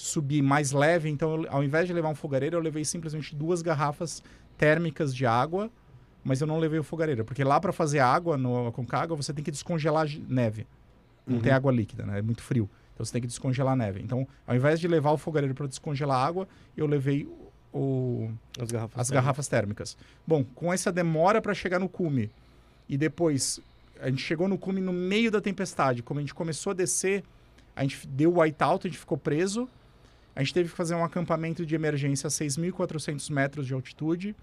subir 0.00 0.40
mais 0.42 0.72
leve. 0.72 1.08
Então 1.10 1.42
eu- 1.42 1.46
ao 1.50 1.62
invés 1.62 1.86
de 1.86 1.92
levar 1.92 2.08
um 2.08 2.14
fogareiro, 2.14 2.56
eu 2.56 2.60
levei 2.62 2.84
simplesmente 2.84 3.34
duas 3.34 3.60
garrafas 3.60 4.22
térmicas 4.56 5.14
de 5.14 5.26
água, 5.26 5.70
mas 6.24 6.40
eu 6.40 6.46
não 6.46 6.58
levei 6.58 6.78
o 6.78 6.82
fogareiro, 6.84 7.24
porque 7.24 7.44
lá 7.44 7.60
para 7.60 7.72
fazer 7.72 7.98
água 7.98 8.36
no 8.36 8.66
Aconcagua 8.68 9.16
você 9.16 9.32
tem 9.32 9.44
que 9.44 9.50
descongelar 9.50 10.06
ge- 10.06 10.22
neve. 10.28 10.66
Não 11.26 11.36
Uhum. 11.36 11.42
tem 11.42 11.52
água 11.52 11.70
líquida, 11.70 12.04
né? 12.06 12.18
É 12.18 12.22
muito 12.22 12.42
frio. 12.42 12.68
Então 12.94 13.04
você 13.04 13.12
tem 13.12 13.20
que 13.20 13.26
descongelar 13.26 13.72
a 13.74 13.76
neve. 13.76 14.00
Então, 14.02 14.26
ao 14.46 14.54
invés 14.56 14.80
de 14.80 14.88
levar 14.88 15.10
o 15.12 15.16
fogareiro 15.18 15.54
para 15.54 15.66
descongelar 15.66 16.18
a 16.18 16.26
água, 16.26 16.48
eu 16.76 16.86
levei 16.86 17.28
o, 17.72 18.30
As 18.58 18.70
garrafas. 18.70 19.00
as 19.00 19.10
garrafas 19.10 19.48
térmicas. 19.48 19.96
Bom, 20.26 20.44
com 20.54 20.72
essa 20.72 20.90
demora 20.90 21.40
para 21.40 21.54
chegar 21.54 21.78
no 21.78 21.88
cume 21.88 22.30
e 22.88 22.96
depois 22.98 23.60
a 24.00 24.08
gente 24.08 24.22
chegou 24.22 24.48
no 24.48 24.58
cume 24.58 24.80
no 24.80 24.92
meio 24.92 25.30
da 25.30 25.40
tempestade, 25.40 26.02
como 26.02 26.18
a 26.18 26.22
gente 26.22 26.34
começou 26.34 26.70
a 26.72 26.74
descer, 26.74 27.22
a 27.76 27.82
gente 27.82 28.06
deu 28.08 28.34
o 28.34 28.40
whiteout, 28.40 28.86
a 28.86 28.90
gente 28.90 28.98
ficou 28.98 29.16
preso. 29.16 29.68
A 30.40 30.42
gente 30.42 30.54
teve 30.54 30.70
que 30.70 30.74
fazer 30.74 30.94
um 30.94 31.04
acampamento 31.04 31.66
de 31.66 31.74
emergência 31.74 32.26
a 32.26 32.30
6.400 32.30 33.30
metros 33.30 33.66
de 33.66 33.74
altitude. 33.74 34.34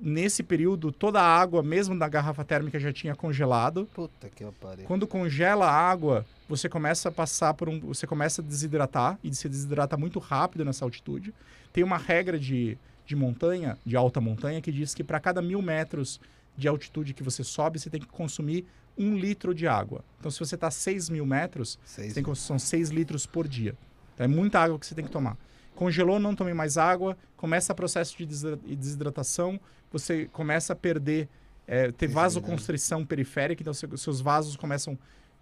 Nesse 0.00 0.42
período, 0.42 0.90
toda 0.90 1.20
a 1.20 1.38
água, 1.38 1.62
mesmo 1.62 1.98
da 1.98 2.08
garrafa 2.08 2.42
térmica, 2.42 2.80
já 2.80 2.90
tinha 2.90 3.14
congelado. 3.14 3.86
Puta 3.92 4.30
que 4.30 4.42
pariu. 4.58 4.86
Quando 4.86 5.06
congela 5.06 5.66
a 5.66 5.70
água, 5.70 6.24
você 6.48 6.66
começa 6.66 7.10
a 7.10 7.12
passar 7.12 7.52
por 7.52 7.68
um. 7.68 7.78
Você 7.80 8.06
começa 8.06 8.40
a 8.40 8.44
desidratar, 8.44 9.18
e 9.22 9.34
se 9.34 9.50
desidrata 9.50 9.98
muito 9.98 10.18
rápido 10.18 10.64
nessa 10.64 10.82
altitude. 10.82 11.34
Tem 11.74 11.84
uma 11.84 11.98
regra 11.98 12.38
de, 12.38 12.78
de 13.04 13.14
montanha, 13.14 13.76
de 13.84 13.94
alta 13.94 14.18
montanha, 14.18 14.62
que 14.62 14.72
diz 14.72 14.94
que 14.94 15.04
para 15.04 15.20
cada 15.20 15.42
mil 15.42 15.60
metros 15.60 16.18
de 16.56 16.68
altitude 16.68 17.12
que 17.12 17.22
você 17.22 17.44
sobe, 17.44 17.78
você 17.78 17.90
tem 17.90 18.00
que 18.00 18.06
consumir 18.06 18.64
um 18.96 19.14
litro 19.14 19.54
de 19.54 19.68
água. 19.68 20.02
Então, 20.18 20.30
se 20.30 20.38
você 20.38 20.54
está 20.54 20.68
a 20.68 20.70
6 20.70 21.10
mil 21.10 21.26
metros, 21.26 21.78
Seis. 21.84 22.14
tem 22.14 22.24
que, 22.24 22.34
são 22.34 22.58
6 22.58 22.88
litros 22.88 23.26
por 23.26 23.46
dia. 23.46 23.76
Então, 24.14 24.24
é 24.24 24.28
muita 24.28 24.60
água 24.60 24.78
que 24.78 24.86
você 24.86 24.94
tem 24.94 25.04
que 25.04 25.10
tomar. 25.10 25.36
Congelou, 25.74 26.18
não 26.20 26.34
tome 26.34 26.52
mais 26.52 26.76
água, 26.76 27.16
começa 27.36 27.72
o 27.72 27.76
processo 27.76 28.16
de 28.16 28.26
desidra- 28.26 28.56
desidratação, 28.66 29.58
você 29.90 30.26
começa 30.26 30.72
a 30.74 30.76
perder, 30.76 31.28
é, 31.66 31.90
ter 31.90 32.06
vasoconstrição 32.08 33.04
periférica, 33.06 33.62
então 33.62 33.72
seu- 33.74 33.96
seus 33.96 34.20
vasos 34.20 34.54
começam 34.56 34.94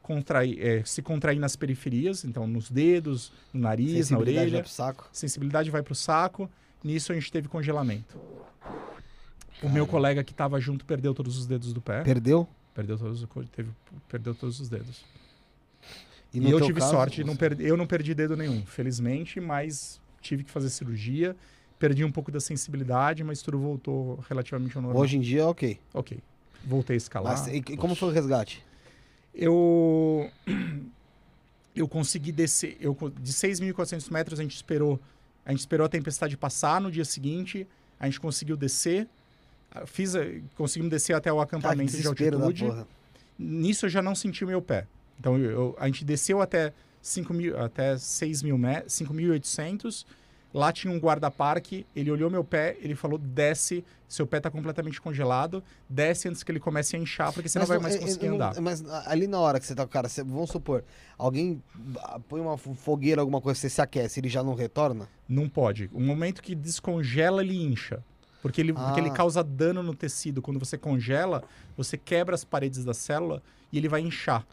a 0.03 0.07
contrair, 0.07 0.59
é, 0.65 0.85
se 0.85 1.03
contrair 1.03 1.39
nas 1.39 1.57
periferias, 1.57 2.25
então 2.25 2.47
nos 2.47 2.71
dedos, 2.71 3.33
no 3.53 3.61
nariz, 3.61 3.93
na 3.93 3.97
Sensibilidade 3.99 4.37
vai 4.37 4.47
orelha. 4.47 4.63
pro 4.63 4.71
saco. 4.73 5.09
Sensibilidade 5.13 5.71
vai 5.71 5.83
para 5.83 5.93
o 5.93 5.97
saco, 5.97 6.49
nisso 6.83 7.13
a 7.13 7.15
gente 7.15 7.31
teve 7.31 7.49
congelamento. 7.49 8.17
O 9.63 9.69
meu 9.69 9.87
colega 9.87 10.25
que 10.25 10.33
estava 10.33 10.59
junto 10.61 10.85
perdeu 10.87 11.13
todos 11.13 11.37
os 11.37 11.47
dedos 11.47 11.73
do 11.73 11.81
pé. 11.83 12.03
Perdeu? 12.03 12.49
Perdeu 12.73 12.97
todos, 12.97 13.23
os- 13.23 13.49
teve, 13.51 13.69
perdeu 14.09 14.35
todos 14.35 14.59
os 14.61 14.69
dedos. 14.71 15.05
E, 16.32 16.40
no 16.40 16.48
eu 16.48 16.61
tive 16.61 16.78
caso, 16.81 16.90
sorte, 16.93 17.24
não 17.24 17.32
você- 17.35 17.39
perdi, 17.39 17.65
eu 17.65 17.77
não 17.77 17.86
perdi 17.86 18.15
dedo 18.15 18.36
nenhum, 18.36 18.65
felizmente, 18.65 19.40
mas 19.40 20.01
tive 20.20 20.44
que 20.44 20.51
fazer 20.51 20.69
cirurgia, 20.70 21.35
perdi 21.78 22.05
um 22.05 22.12
pouco 22.12 22.31
da 22.31 22.39
sensibilidade, 22.40 23.24
mas 23.24 23.43
tudo 23.43 23.59
voltou 23.59 24.23
relativamente 24.28 24.77
ao 24.77 24.82
normal. 24.82 25.02
Hoje 25.02 25.16
em 25.16 25.20
dia, 25.20 25.47
ok. 25.47 25.78
Ok. 25.93 26.19
Voltei 26.65 26.94
a 26.94 26.98
escalar. 26.98 27.32
Mas, 27.39 27.47
e, 27.48 27.57
e 27.57 27.77
como 27.77 27.94
foi 27.94 28.11
o 28.11 28.12
resgate? 28.12 28.62
Eu 29.35 30.31
eu 31.74 31.89
consegui 31.89 32.32
descer, 32.32 32.77
eu 32.81 32.97
de 33.20 33.32
6.400 33.32 34.11
metros 34.12 34.39
a 34.39 34.43
gente 34.43 34.55
esperou, 34.55 35.01
a 35.44 35.51
gente 35.51 35.61
esperou 35.61 35.85
a 35.86 35.89
tempestade 35.89 36.36
passar 36.36 36.81
no 36.81 36.90
dia 36.90 37.05
seguinte, 37.05 37.66
a 37.98 38.07
gente 38.07 38.20
conseguiu 38.20 38.57
descer, 38.57 39.09
fiz, 39.86 40.12
conseguimos 40.57 40.90
descer 40.90 41.15
até 41.15 41.32
o 41.32 41.40
acampamento 41.40 41.97
de 41.97 42.07
altitude. 42.07 42.70
Nisso 43.39 43.86
eu 43.86 43.90
já 43.90 44.02
não 44.02 44.15
senti 44.15 44.44
o 44.44 44.48
meu 44.48 44.61
pé. 44.61 44.86
Então 45.21 45.37
eu- 45.39 45.77
a 45.79 45.87
gente 45.87 46.03
desceu 46.05 46.41
até 46.41 46.73
5 47.03 47.33
mil, 47.35 47.59
até 47.59 47.97
6 47.99 48.43
mil 48.43 48.57
me- 48.57 48.83
5.800. 48.89 50.07
Lá 50.53 50.73
tinha 50.73 50.93
um 50.93 50.99
guarda-parque, 50.99 51.87
ele 51.95 52.11
olhou 52.11 52.29
meu 52.29 52.43
pé, 52.43 52.77
ele 52.81 52.97
falou: 52.97 53.17
desce, 53.19 53.85
seu 54.09 54.27
pé 54.27 54.41
tá 54.41 54.51
completamente 54.51 55.01
congelado, 55.01 55.63
desce 55.89 56.27
antes 56.29 56.43
que 56.43 56.51
ele 56.51 56.59
comece 56.59 56.97
a 56.97 56.99
inchar, 56.99 57.33
porque 57.33 57.49
você 57.49 57.61
Mas 57.61 57.69
não 57.69 57.75
vai 57.77 57.83
mais 57.83 57.95
eu- 57.95 58.01
eu 58.01 58.07
conseguir 58.09 58.29
não- 58.31 58.35
andar. 58.35 58.61
Mas 58.61 58.85
ali 59.07 59.29
na 59.29 59.39
hora 59.39 59.61
que 59.61 59.67
você 59.67 59.77
tá 59.77 59.85
com 59.85 59.91
o 59.91 59.93
cara, 59.93 60.09
você- 60.09 60.25
vamos 60.25 60.51
supor, 60.51 60.83
alguém 61.17 61.63
ah, 62.03 62.19
põe 62.29 62.41
uma 62.41 62.57
fo- 62.59 62.75
fogueira, 62.75 63.21
alguma 63.21 63.41
coisa, 63.41 63.61
você 63.61 63.71
se 63.71 63.81
aquece, 63.81 64.19
ele 64.19 64.29
já 64.29 64.43
não 64.43 64.55
retorna? 64.55 65.09
Não 65.29 65.49
pode. 65.49 65.89
O 65.93 66.01
momento 66.01 66.43
que 66.43 66.55
descongela, 66.57 67.43
ele 67.45 67.57
incha. 67.63 68.03
Porque 68.43 68.61
ele, 68.61 68.73
porque 68.73 68.99
ele 68.99 69.11
Ah. 69.11 69.15
causa 69.15 69.45
dano 69.45 69.83
no 69.85 69.95
tecido. 69.95 70.41
Quando 70.43 70.59
você 70.59 70.77
congela, 70.79 71.45
você 71.77 71.97
quebra 71.99 72.35
as 72.35 72.43
paredes 72.43 72.85
da 72.85 72.95
célula 72.95 73.41
e 73.71 73.77
ele 73.79 73.87
vai 73.87 74.01
inchar. 74.01 74.45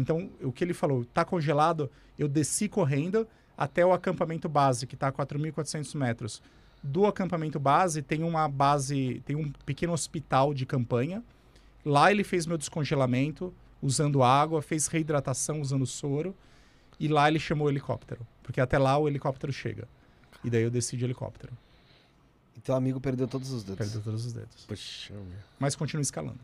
Então, 0.00 0.30
o 0.40 0.50
que 0.50 0.64
ele 0.64 0.72
falou, 0.72 1.04
tá 1.04 1.26
congelado, 1.26 1.90
eu 2.18 2.26
desci 2.26 2.70
correndo 2.70 3.28
até 3.56 3.84
o 3.84 3.92
acampamento 3.92 4.48
base, 4.48 4.86
que 4.86 4.94
está 4.94 5.08
a 5.08 5.12
4.400 5.12 5.94
metros. 5.94 6.42
Do 6.82 7.04
acampamento 7.04 7.60
base, 7.60 8.00
tem 8.00 8.22
uma 8.22 8.48
base, 8.48 9.22
tem 9.26 9.36
um 9.36 9.52
pequeno 9.66 9.92
hospital 9.92 10.54
de 10.54 10.64
campanha. 10.64 11.22
Lá 11.84 12.10
ele 12.10 12.24
fez 12.24 12.46
meu 12.46 12.56
descongelamento, 12.56 13.52
usando 13.82 14.22
água, 14.22 14.62
fez 14.62 14.86
reidratação 14.86 15.60
usando 15.60 15.86
soro. 15.86 16.34
E 16.98 17.06
lá 17.06 17.28
ele 17.28 17.38
chamou 17.38 17.66
o 17.66 17.70
helicóptero. 17.70 18.26
Porque 18.42 18.58
até 18.58 18.78
lá 18.78 18.96
o 18.96 19.06
helicóptero 19.06 19.52
chega. 19.52 19.86
E 20.42 20.48
daí 20.48 20.62
eu 20.62 20.70
desci 20.70 20.96
de 20.96 21.04
helicóptero. 21.04 21.52
E 22.56 22.60
teu 22.60 22.74
amigo 22.74 22.98
perdeu 22.98 23.28
todos 23.28 23.50
os 23.50 23.64
dedos. 23.64 23.78
Perdeu 23.78 24.00
todos 24.02 24.24
os 24.24 24.32
dedos. 24.32 24.64
Poxa, 24.66 25.12
meu. 25.12 25.24
Mas 25.58 25.76
continua 25.76 26.00
escalando. 26.00 26.40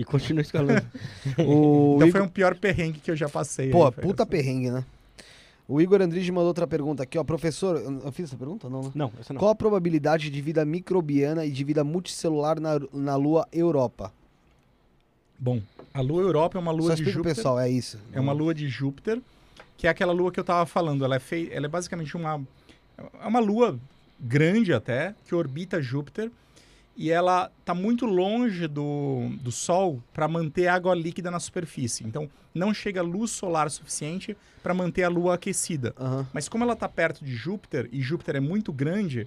E 0.00 0.04
continua 0.04 0.40
escalando. 0.40 0.82
O 1.38 1.96
Então 1.96 2.08
Igor- 2.08 2.10
foi 2.12 2.20
um 2.22 2.28
pior 2.28 2.56
perrengue 2.56 3.00
que 3.00 3.10
eu 3.10 3.16
já 3.16 3.28
passei. 3.28 3.70
Pô, 3.70 3.86
aí, 3.86 3.92
foi 3.92 4.02
puta 4.02 4.22
essa. 4.22 4.30
perrengue, 4.30 4.70
né? 4.70 4.84
O 5.68 5.80
Igor 5.80 6.00
Andrige 6.02 6.32
mandou 6.32 6.48
outra 6.48 6.66
pergunta 6.66 7.02
aqui, 7.02 7.16
ó. 7.18 7.22
Professor, 7.22 7.76
eu 7.76 8.10
fiz 8.10 8.24
essa 8.24 8.36
pergunta? 8.36 8.68
Não, 8.68 8.82
né? 8.82 8.90
não, 8.94 9.12
essa 9.20 9.32
não. 9.32 9.38
Qual 9.38 9.50
a 9.50 9.54
probabilidade 9.54 10.30
de 10.30 10.40
vida 10.40 10.64
microbiana 10.64 11.44
e 11.44 11.50
de 11.50 11.62
vida 11.62 11.84
multicelular 11.84 12.58
na, 12.58 12.80
na 12.92 13.14
Lua 13.14 13.46
Europa? 13.52 14.12
Bom, 15.38 15.60
a 15.94 16.00
lua 16.00 16.22
Europa 16.22 16.58
é 16.58 16.60
uma 16.60 16.72
Só 16.72 16.76
lua 16.78 16.88
de 16.88 16.92
explica 17.02 17.12
pro 17.12 17.18
Júpiter. 17.22 17.36
pessoal, 17.36 17.58
é 17.60 17.68
isso. 17.70 17.98
É 18.12 18.18
uma 18.20 18.32
lua 18.32 18.52
de 18.54 18.68
Júpiter, 18.68 19.20
que 19.76 19.86
é 19.86 19.90
aquela 19.90 20.12
lua 20.12 20.32
que 20.32 20.40
eu 20.40 20.44
tava 20.44 20.66
falando. 20.66 21.04
Ela 21.04 21.16
é, 21.16 21.18
fei... 21.18 21.48
ela 21.52 21.66
é 21.66 21.68
basicamente 21.68 22.16
uma... 22.16 22.40
É 22.98 23.26
uma 23.26 23.40
lua 23.40 23.78
grande 24.18 24.72
até, 24.72 25.14
que 25.26 25.34
orbita 25.34 25.80
Júpiter. 25.80 26.30
E 27.00 27.10
ela 27.10 27.50
tá 27.64 27.72
muito 27.74 28.04
longe 28.04 28.66
do, 28.68 29.30
do 29.40 29.50
Sol 29.50 30.02
para 30.12 30.28
manter 30.28 30.66
água 30.66 30.94
líquida 30.94 31.30
na 31.30 31.40
superfície. 31.40 32.04
Então, 32.06 32.28
não 32.54 32.74
chega 32.74 33.00
luz 33.00 33.30
solar 33.30 33.70
suficiente 33.70 34.36
para 34.62 34.74
manter 34.74 35.04
a 35.04 35.08
lua 35.08 35.36
aquecida. 35.36 35.94
Aham. 35.98 36.26
Mas 36.30 36.46
como 36.46 36.62
ela 36.62 36.74
está 36.74 36.86
perto 36.86 37.24
de 37.24 37.34
Júpiter, 37.34 37.88
e 37.90 38.02
Júpiter 38.02 38.36
é 38.36 38.40
muito 38.40 38.70
grande, 38.70 39.26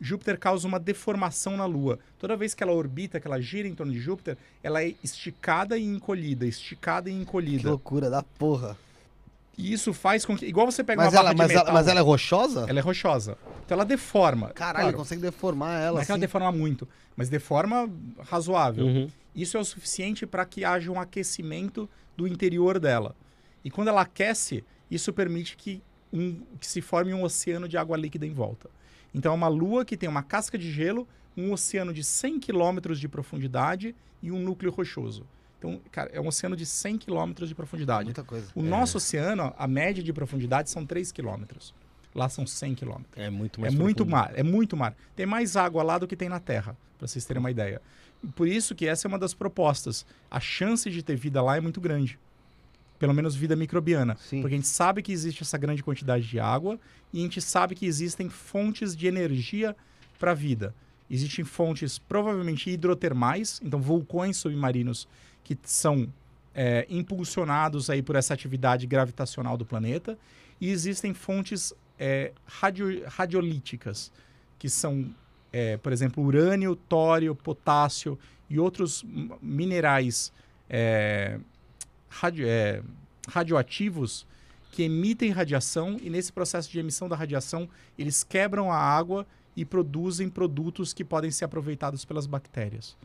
Júpiter 0.00 0.38
causa 0.38 0.66
uma 0.66 0.80
deformação 0.80 1.54
na 1.54 1.66
Lua. 1.66 1.98
Toda 2.18 2.34
vez 2.34 2.54
que 2.54 2.62
ela 2.62 2.72
orbita, 2.72 3.20
que 3.20 3.26
ela 3.26 3.40
gira 3.42 3.68
em 3.68 3.74
torno 3.74 3.92
de 3.92 4.00
Júpiter, 4.00 4.38
ela 4.62 4.82
é 4.82 4.94
esticada 5.04 5.76
e 5.76 5.84
encolhida, 5.84 6.46
esticada 6.46 7.10
e 7.10 7.12
Que 7.12 7.20
encolhida. 7.20 7.68
loucura 7.68 8.08
da 8.08 8.22
porra. 8.22 8.74
E 9.56 9.72
isso 9.72 9.92
faz 9.92 10.24
com 10.24 10.36
que... 10.36 10.46
Igual 10.46 10.70
você 10.70 10.82
pega 10.82 11.02
Mas 11.02 11.12
uma 11.12 11.18
ela, 11.18 11.22
barra 11.24 11.34
de 11.34 11.38
mas, 11.38 11.50
ela, 11.50 11.60
metal... 11.60 11.74
mas 11.74 11.88
ela 11.88 12.00
é 12.00 12.02
rochosa? 12.02 12.66
ela 12.68 12.78
é 12.78 12.82
rochosa. 12.82 13.36
Então 13.64 13.76
ela 13.76 13.84
deforma. 13.84 14.48
Caralho, 14.50 14.84
Claro, 14.84 14.96
consegue 14.96 15.20
deformar 15.20 15.80
ela 15.80 15.94
não 15.96 16.02
é 16.02 16.04
que 16.04 16.10
ela 16.10 16.16
assim. 16.16 16.20
deforma 16.20 16.50
muito, 16.50 16.88
mas 17.16 17.28
deforma 17.28 17.88
razoável. 18.20 18.86
Uhum. 18.86 19.10
Isso 19.34 19.56
é 19.56 19.60
o 19.60 19.64
suficiente 19.64 20.26
para 20.26 20.44
que 20.44 20.64
haja 20.64 20.90
um 20.90 21.00
aquecimento 21.00 21.88
do 22.16 22.26
interior 22.26 22.78
dela. 22.78 23.14
E 23.64 23.70
quando 23.70 23.88
ela 23.88 24.02
aquece, 24.02 24.64
isso 24.90 25.12
permite 25.12 25.56
que, 25.56 25.82
um, 26.12 26.40
que 26.58 26.66
se 26.66 26.80
forme 26.80 27.14
um 27.14 27.22
oceano 27.22 27.68
de 27.68 27.76
água 27.76 27.96
líquida 27.96 28.26
em 28.26 28.32
volta. 28.32 28.68
Então 29.14 29.32
é 29.32 29.34
uma 29.34 29.48
lua 29.48 29.84
que 29.84 29.96
tem 29.96 30.08
uma 30.08 30.22
casca 30.22 30.58
de 30.58 30.70
gelo, 30.70 31.06
um 31.36 31.52
oceano 31.52 31.92
de 31.92 32.02
100 32.02 32.40
quilômetros 32.40 32.98
de 32.98 33.08
profundidade 33.08 33.94
e 34.22 34.30
um 34.30 34.38
núcleo 34.38 34.72
rochoso. 34.72 35.26
Então, 35.62 35.80
cara, 35.92 36.10
é 36.12 36.20
um 36.20 36.26
oceano 36.26 36.56
de 36.56 36.66
100 36.66 36.98
quilômetros 36.98 37.48
de 37.48 37.54
profundidade. 37.54 38.06
Muita 38.06 38.24
coisa. 38.24 38.48
O 38.54 38.62
nosso 38.62 38.96
oceano, 38.96 39.54
a 39.56 39.68
média 39.68 40.02
de 40.02 40.12
profundidade 40.12 40.68
são 40.68 40.84
3 40.84 41.12
quilômetros. 41.12 41.72
Lá 42.12 42.28
são 42.28 42.44
100 42.44 42.74
quilômetros. 42.74 43.12
É 43.16 43.30
muito 43.30 43.60
É 43.60 43.62
mais 43.62 43.74
muito 43.74 44.04
profundo. 44.04 44.10
mar, 44.10 44.32
é 44.34 44.42
muito 44.42 44.76
mar. 44.76 44.94
Tem 45.14 45.24
mais 45.24 45.56
água 45.56 45.82
lá 45.84 45.98
do 45.98 46.06
que 46.08 46.16
tem 46.16 46.28
na 46.28 46.40
Terra, 46.40 46.76
para 46.98 47.06
vocês 47.06 47.24
terem 47.24 47.38
uma 47.40 47.50
ideia. 47.50 47.80
Por 48.34 48.48
isso 48.48 48.74
que 48.74 48.86
essa 48.88 49.06
é 49.06 49.08
uma 49.08 49.18
das 49.18 49.34
propostas. 49.34 50.04
A 50.30 50.40
chance 50.40 50.90
de 50.90 51.00
ter 51.02 51.14
vida 51.16 51.40
lá 51.40 51.56
é 51.56 51.60
muito 51.60 51.80
grande. 51.80 52.18
Pelo 52.98 53.14
menos 53.14 53.34
vida 53.34 53.54
microbiana. 53.56 54.16
Sim. 54.16 54.40
Porque 54.40 54.54
a 54.54 54.58
gente 54.58 54.68
sabe 54.68 55.00
que 55.00 55.12
existe 55.12 55.42
essa 55.42 55.56
grande 55.58 55.82
quantidade 55.82 56.26
de 56.26 56.38
água 56.40 56.78
e 57.12 57.20
a 57.20 57.22
gente 57.22 57.40
sabe 57.40 57.74
que 57.74 57.86
existem 57.86 58.28
fontes 58.28 58.94
de 58.96 59.06
energia 59.06 59.76
para 60.18 60.32
a 60.32 60.34
vida. 60.34 60.74
Existem 61.10 61.44
fontes 61.44 61.98
provavelmente 61.98 62.70
hidrotermais, 62.70 63.60
então 63.62 63.80
vulcões 63.80 64.36
submarinos 64.36 65.08
que 65.54 65.70
são 65.70 66.12
é, 66.54 66.86
impulsionados 66.88 67.90
aí 67.90 68.02
por 68.02 68.16
essa 68.16 68.34
atividade 68.34 68.86
gravitacional 68.86 69.56
do 69.56 69.64
planeta. 69.64 70.18
E 70.60 70.70
existem 70.70 71.12
fontes 71.14 71.72
é, 71.98 72.32
radio, 72.46 73.04
radiolíticas, 73.06 74.12
que 74.58 74.68
são, 74.68 75.12
é, 75.52 75.76
por 75.76 75.92
exemplo, 75.92 76.22
urânio, 76.22 76.76
tório, 76.76 77.34
potássio 77.34 78.18
e 78.48 78.58
outros 78.58 79.04
minerais 79.40 80.32
é, 80.68 81.38
radio- 82.08 82.46
é, 82.46 82.82
radioativos 83.28 84.26
que 84.70 84.84
emitem 84.84 85.30
radiação 85.30 85.98
e 86.00 86.08
nesse 86.08 86.32
processo 86.32 86.70
de 86.70 86.78
emissão 86.78 87.08
da 87.08 87.14
radiação 87.14 87.68
eles 87.98 88.24
quebram 88.24 88.72
a 88.72 88.76
água 88.76 89.26
e 89.54 89.64
produzem 89.64 90.30
produtos 90.30 90.94
que 90.94 91.04
podem 91.04 91.30
ser 91.30 91.44
aproveitados 91.44 92.04
pelas 92.04 92.26
bactérias. 92.26 92.96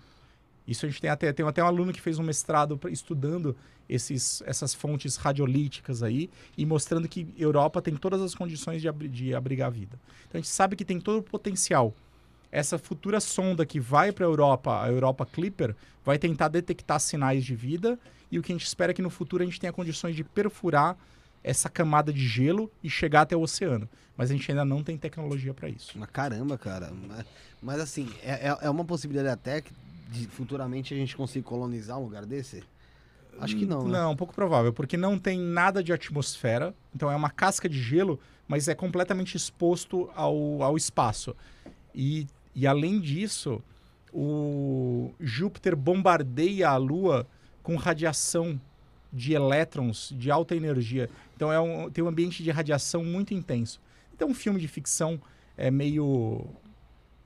Isso 0.68 0.86
a 0.86 0.90
gente 0.90 1.00
tem 1.02 1.10
até, 1.10 1.32
tem 1.32 1.46
até 1.48 1.64
um 1.64 1.68
aluno 1.68 1.94
que 1.94 2.02
fez 2.02 2.20
um 2.20 2.24
mestrado 2.24 2.80
estudando 2.90 3.56
esses, 3.88 4.44
essas 4.46 4.74
fontes 4.74 5.16
radiolíticas 5.16 6.04
aí 6.04 6.30
e 6.58 6.66
mostrando 6.66 7.08
que 7.08 7.26
Europa 7.38 7.82
tem 7.82 7.96
todas 7.96 8.22
as 8.22 8.36
condições 8.36 8.82
de, 8.82 8.90
abri- 8.90 9.08
de 9.08 9.34
abrigar 9.34 9.68
a 9.68 9.72
vida. 9.72 9.98
Então 10.28 10.38
a 10.40 10.42
gente 10.42 10.50
sabe 10.50 10.76
que 10.76 10.84
tem 10.84 11.00
todo 11.00 11.20
o 11.20 11.24
potencial. 11.24 11.94
Essa 12.52 12.78
futura 12.78 13.20
sonda 13.20 13.66
que 13.66 13.80
vai 13.80 14.12
para 14.12 14.26
a 14.26 14.28
Europa, 14.30 14.82
a 14.84 14.90
Europa 14.90 15.26
Clipper, 15.26 15.76
vai 16.04 16.18
tentar 16.18 16.48
detectar 16.50 17.00
sinais 17.00 17.46
de 17.46 17.56
vida 17.56 17.98
e 18.32 18.38
o 18.38 18.44
que 18.44 18.52
a 18.52 18.56
gente 18.56 18.66
espera 18.66 18.92
é 18.92 18.94
que 18.94 19.02
no 19.02 19.10
futuro 19.10 19.44
a 19.44 19.46
gente 19.46 19.60
tenha 19.60 19.72
condições 19.72 20.16
de 20.16 20.24
perfurar 20.24 20.98
essa 21.44 21.70
camada 21.70 22.12
de 22.12 22.26
gelo 22.28 22.70
e 22.84 22.90
chegar 22.90 23.22
até 23.22 23.36
o 23.38 23.42
oceano. 23.42 23.88
Mas 24.18 24.32
a 24.32 24.34
gente 24.34 24.50
ainda 24.52 24.66
não 24.66 24.84
tem 24.84 24.98
tecnologia 24.98 25.54
para 25.54 25.70
isso. 25.70 25.98
Caramba, 26.12 26.58
cara. 26.58 26.92
Mas, 27.08 27.26
mas 27.62 27.80
assim, 27.80 28.10
é, 28.24 28.50
é- 28.50 28.58
é 28.64 28.70
uma 28.70 28.84
possibilidade 28.84 29.30
até 29.30 29.62
que 29.62 29.72
futuramente 30.30 30.94
a 30.94 30.98
gente 30.98 31.16
consiga 31.16 31.46
colonizar 31.46 31.98
um 32.00 32.04
lugar 32.04 32.26
desse? 32.26 32.64
Acho 33.40 33.56
que 33.56 33.66
não, 33.66 33.88
né? 33.88 34.00
Não, 34.00 34.16
pouco 34.16 34.34
provável, 34.34 34.74
porque 34.74 34.98
não 34.98 35.18
tem 35.18 35.40
nada 35.40 35.84
de 35.84 35.94
atmosfera. 35.94 36.74
Então 36.96 37.12
é 37.12 37.16
uma 37.16 37.30
casca 37.30 37.70
de 37.70 37.80
gelo, 37.80 38.20
mas 38.48 38.68
é 38.68 38.74
completamente 38.74 39.36
exposto 39.36 40.10
ao, 40.16 40.64
ao 40.64 40.76
espaço. 40.76 41.36
E, 41.94 42.28
e 42.56 42.66
além 42.66 43.00
disso, 43.00 43.62
o 44.12 45.12
Júpiter 45.20 45.76
bombardeia 45.76 46.70
a 46.70 46.78
Lua 46.78 47.28
com 47.62 47.76
radiação 47.76 48.60
de 49.12 49.34
elétrons 49.34 50.14
de 50.18 50.32
alta 50.32 50.56
energia. 50.56 51.10
Então 51.36 51.52
é 51.52 51.60
um, 51.60 51.90
tem 51.90 52.04
um 52.04 52.08
ambiente 52.08 52.44
de 52.44 52.52
radiação 52.52 53.04
muito 53.04 53.34
intenso. 53.34 53.80
Então 54.14 54.30
um 54.30 54.34
filme 54.34 54.60
de 54.60 54.68
ficção 54.68 55.22
é 55.56 55.70
meio 55.70 56.46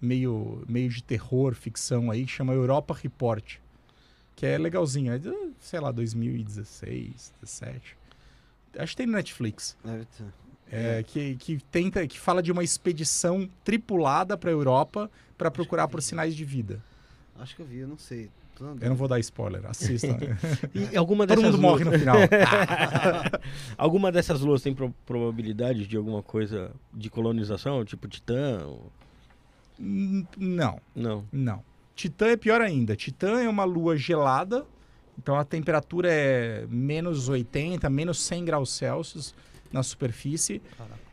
meio 0.01 0.63
meio 0.67 0.89
de 0.89 1.03
terror, 1.03 1.53
ficção 1.53 2.09
aí, 2.11 2.25
que 2.25 2.31
chama 2.31 2.53
Europa 2.53 2.93
Report 2.93 3.57
que 4.35 4.45
é 4.45 4.57
legalzinho. 4.57 5.13
É, 5.13 5.19
de, 5.19 5.31
sei 5.59 5.79
lá, 5.79 5.91
2016, 5.91 7.31
17. 7.41 7.95
Acho 8.79 8.91
que 8.93 8.97
tem 8.97 9.05
no 9.05 9.13
Netflix. 9.13 9.77
Deve 9.83 10.05
ter. 10.05 10.25
É, 10.71 11.03
que, 11.03 11.35
que 11.35 11.59
tenta, 11.69 12.07
que 12.07 12.17
fala 12.17 12.41
de 12.41 12.51
uma 12.51 12.63
expedição 12.63 13.47
tripulada 13.63 14.37
para 14.37 14.49
a 14.49 14.53
Europa 14.53 15.11
para 15.37 15.51
procurar 15.51 15.87
por 15.89 16.01
sinais 16.01 16.33
de 16.35 16.43
vida. 16.45 16.81
Acho 17.37 17.55
que 17.55 17.61
eu 17.61 17.65
vi, 17.65 17.79
eu 17.79 17.87
não 17.87 17.97
sei. 17.97 18.29
Não, 18.59 18.77
Eu 18.79 18.89
não 18.89 18.95
vou 18.95 19.07
dar 19.07 19.19
spoiler, 19.19 19.65
assista. 19.65 20.07
E 20.73 20.95
alguma 20.95 21.27
Todo 21.27 21.37
dessas 21.41 21.51
mundo 21.55 21.61
morre 21.61 21.83
luas- 21.83 21.93
no 21.93 21.99
final. 21.99 22.17
alguma 23.77 24.11
dessas 24.11 24.39
luas 24.41 24.61
tem 24.61 24.73
pro- 24.73 24.93
probabilidade 25.05 25.85
de 25.87 25.97
alguma 25.97 26.21
coisa 26.23 26.71
de 26.93 27.09
colonização, 27.09 27.83
tipo 27.85 28.07
Titã? 28.07 28.65
Hum, 28.65 28.79
não, 30.37 30.79
Não. 30.95 31.25
não. 31.31 31.63
Titã 31.95 32.27
é 32.27 32.37
pior 32.37 32.61
ainda. 32.61 32.95
Titã 32.95 33.41
é 33.41 33.49
uma 33.49 33.63
lua 33.63 33.95
gelada, 33.97 34.65
então 35.17 35.35
a 35.35 35.43
temperatura 35.43 36.09
é 36.11 36.65
menos 36.69 37.29
80, 37.29 37.89
menos 37.89 38.21
100 38.21 38.45
graus 38.45 38.71
Celsius 38.71 39.35
na 39.71 39.83
superfície. 39.83 40.61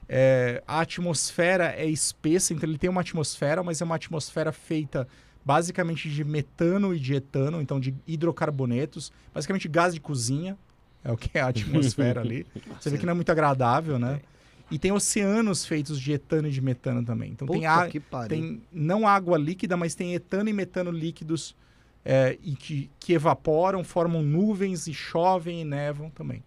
É, 0.09 0.63
a 0.67 0.81
atmosfera 0.81 1.75
é 1.77 1.87
espessa, 1.87 2.55
então 2.55 2.69
ele 2.69 2.79
tem 2.79 2.89
uma 2.89 3.03
atmosfera, 3.03 3.63
mas 3.63 3.81
é 3.81 3.85
uma 3.85 3.97
atmosfera 3.97 4.53
feita 4.53 5.07
basicamente 5.45 6.09
de 6.11 6.25
metano 6.25 6.95
e 6.95 6.99
de 6.99 7.15
etano, 7.15 7.61
então 7.61 7.79
de 7.79 7.95
hidrocarbonetos, 8.07 9.13
basicamente 9.35 9.69
gás 9.69 9.95
de 9.95 10.01
cozinha, 10.01 10.57
é 11.05 11.13
o 11.13 11.17
que 11.17 11.37
é 11.37 11.41
a 11.41 11.49
atmosfera 11.49 12.21
ali. 12.23 12.47
Você 12.81 12.91
vê 12.91 12.99
que 12.99 13.07
não 13.07 13.13
é 13.13 13.15
muito 13.15 13.31
agradável, 13.31 13.99
né? 13.99 14.21
E 14.71 14.79
tem 14.79 14.93
oceanos 14.93 15.65
feitos 15.65 15.99
de 15.99 16.13
etano 16.13 16.49
e 16.49 16.51
de 16.51 16.61
metano 16.61 17.05
também. 17.05 17.31
Então 17.33 17.49
tem, 17.49 17.61
Puta 17.61 17.73
a, 17.73 17.89
que 17.89 18.01
pariu. 18.01 18.29
tem 18.29 18.63
não 18.73 19.07
água 19.09 19.39
líquida, 19.39 19.77
mas 19.77 19.95
tem 19.95 20.15
etano 20.15 20.51
e 20.51 20.53
metano 20.53 20.91
líquidos 20.91 21.57
é, 22.05 22.39
e 22.43 22.55
que, 22.55 22.91
que 23.01 23.13
evaporam, 23.13 23.83
formam 23.83 24.23
nuvens 24.23 24.87
e 24.87 24.95
chovem 24.95 25.63
e 25.63 25.65
nevam 25.65 26.11
também. 26.11 26.43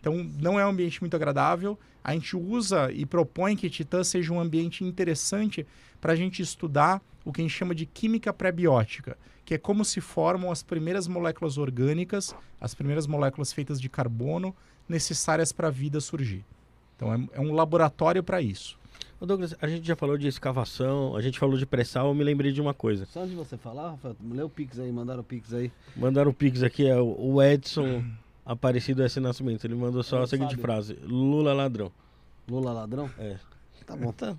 Então 0.00 0.24
não 0.40 0.58
é 0.58 0.64
um 0.64 0.70
ambiente 0.70 1.00
muito 1.00 1.16
agradável. 1.16 1.78
A 2.02 2.12
gente 2.12 2.36
usa 2.36 2.90
e 2.92 3.04
propõe 3.04 3.56
que 3.56 3.68
Titã 3.68 4.04
seja 4.04 4.32
um 4.32 4.40
ambiente 4.40 4.84
interessante 4.84 5.66
para 6.00 6.12
a 6.12 6.16
gente 6.16 6.40
estudar 6.40 7.02
o 7.24 7.32
que 7.32 7.40
a 7.40 7.44
gente 7.44 7.54
chama 7.54 7.74
de 7.74 7.84
química 7.84 8.32
pré-biótica, 8.32 9.18
que 9.44 9.54
é 9.54 9.58
como 9.58 9.84
se 9.84 10.00
formam 10.00 10.52
as 10.52 10.62
primeiras 10.62 11.08
moléculas 11.08 11.58
orgânicas, 11.58 12.34
as 12.60 12.74
primeiras 12.74 13.06
moléculas 13.06 13.52
feitas 13.52 13.80
de 13.80 13.88
carbono 13.88 14.54
necessárias 14.88 15.50
para 15.50 15.68
a 15.68 15.70
vida 15.70 16.00
surgir. 16.00 16.44
Então 16.96 17.12
é, 17.14 17.20
é 17.34 17.40
um 17.40 17.52
laboratório 17.52 18.22
para 18.22 18.40
isso. 18.40 18.78
Ô 19.20 19.24
Douglas, 19.24 19.54
a 19.60 19.68
gente 19.68 19.86
já 19.86 19.96
falou 19.96 20.18
de 20.18 20.26
escavação, 20.26 21.16
a 21.16 21.22
gente 21.22 21.38
falou 21.38 21.56
de 21.56 21.64
pré-sal, 21.64 22.08
eu 22.08 22.14
me 22.14 22.24
lembrei 22.24 22.52
de 22.52 22.60
uma 22.60 22.74
coisa. 22.74 23.06
Só 23.06 23.20
antes 23.20 23.30
de 23.30 23.36
você 23.36 23.56
falar, 23.56 23.92
Rafael, 23.92 24.16
lê 24.30 24.42
o 24.42 24.48
Pix 24.48 24.78
aí, 24.78 24.92
mandaram 24.92 25.20
o 25.20 25.24
Pix 25.24 25.54
aí. 25.54 25.72
Mandaram 25.96 26.30
o 26.30 26.34
Pix 26.34 26.62
aqui, 26.62 26.86
é 26.86 27.00
o 27.00 27.42
Edson 27.42 28.02
Aparecido 28.46 29.02
S. 29.02 29.18
Nascimento. 29.18 29.64
Ele 29.66 29.74
mandou 29.74 30.04
só 30.04 30.22
a 30.22 30.26
seguinte 30.26 30.50
sabe. 30.50 30.62
frase: 30.62 30.96
Lula 31.02 31.52
ladrão. 31.52 31.90
Lula 32.48 32.72
ladrão? 32.72 33.10
É. 33.18 33.36
Tá 33.84 33.96
bom. 33.96 34.12
Tá. 34.12 34.36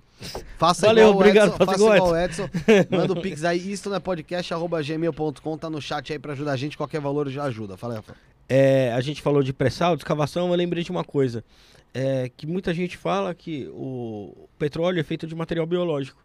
Faça 0.58 0.86
Valeu, 0.86 1.04
igual 1.04 1.14
o 1.14 1.16
obrigado, 1.20 1.48
Edson, 1.48 1.64
faça 1.64 1.74
igual 1.74 2.10
o 2.10 2.16
Edson. 2.16 2.48
Manda 2.90 3.12
o 3.12 3.20
Pix 3.20 3.44
aí, 3.44 3.72
isto 3.72 3.88
não 3.88 3.96
é 3.96 4.00
podcast, 4.00 4.52
arroba 4.52 4.82
gmail.com, 4.82 5.58
tá 5.58 5.70
no 5.70 5.80
chat 5.80 6.12
aí 6.12 6.18
pra 6.18 6.32
ajudar 6.32 6.52
a 6.52 6.56
gente, 6.56 6.76
qualquer 6.76 7.00
valor 7.00 7.28
já 7.30 7.44
ajuda. 7.44 7.76
Fala 7.76 7.94
aí, 7.94 7.96
Rafael. 7.98 8.18
É, 8.46 8.92
a 8.92 9.00
gente 9.00 9.22
falou 9.22 9.42
de 9.42 9.52
pré-sal, 9.52 9.96
de 9.96 10.00
escavação, 10.00 10.48
eu 10.48 10.54
lembrei 10.54 10.82
de 10.82 10.90
uma 10.90 11.04
coisa. 11.04 11.44
É, 11.94 12.28
que 12.28 12.46
muita 12.46 12.72
gente 12.74 12.96
fala 12.96 13.34
que 13.34 13.66
o 13.72 14.48
petróleo 14.58 15.00
é 15.00 15.02
feito 15.02 15.26
de 15.26 15.34
material 15.34 15.66
biológico. 15.66 16.24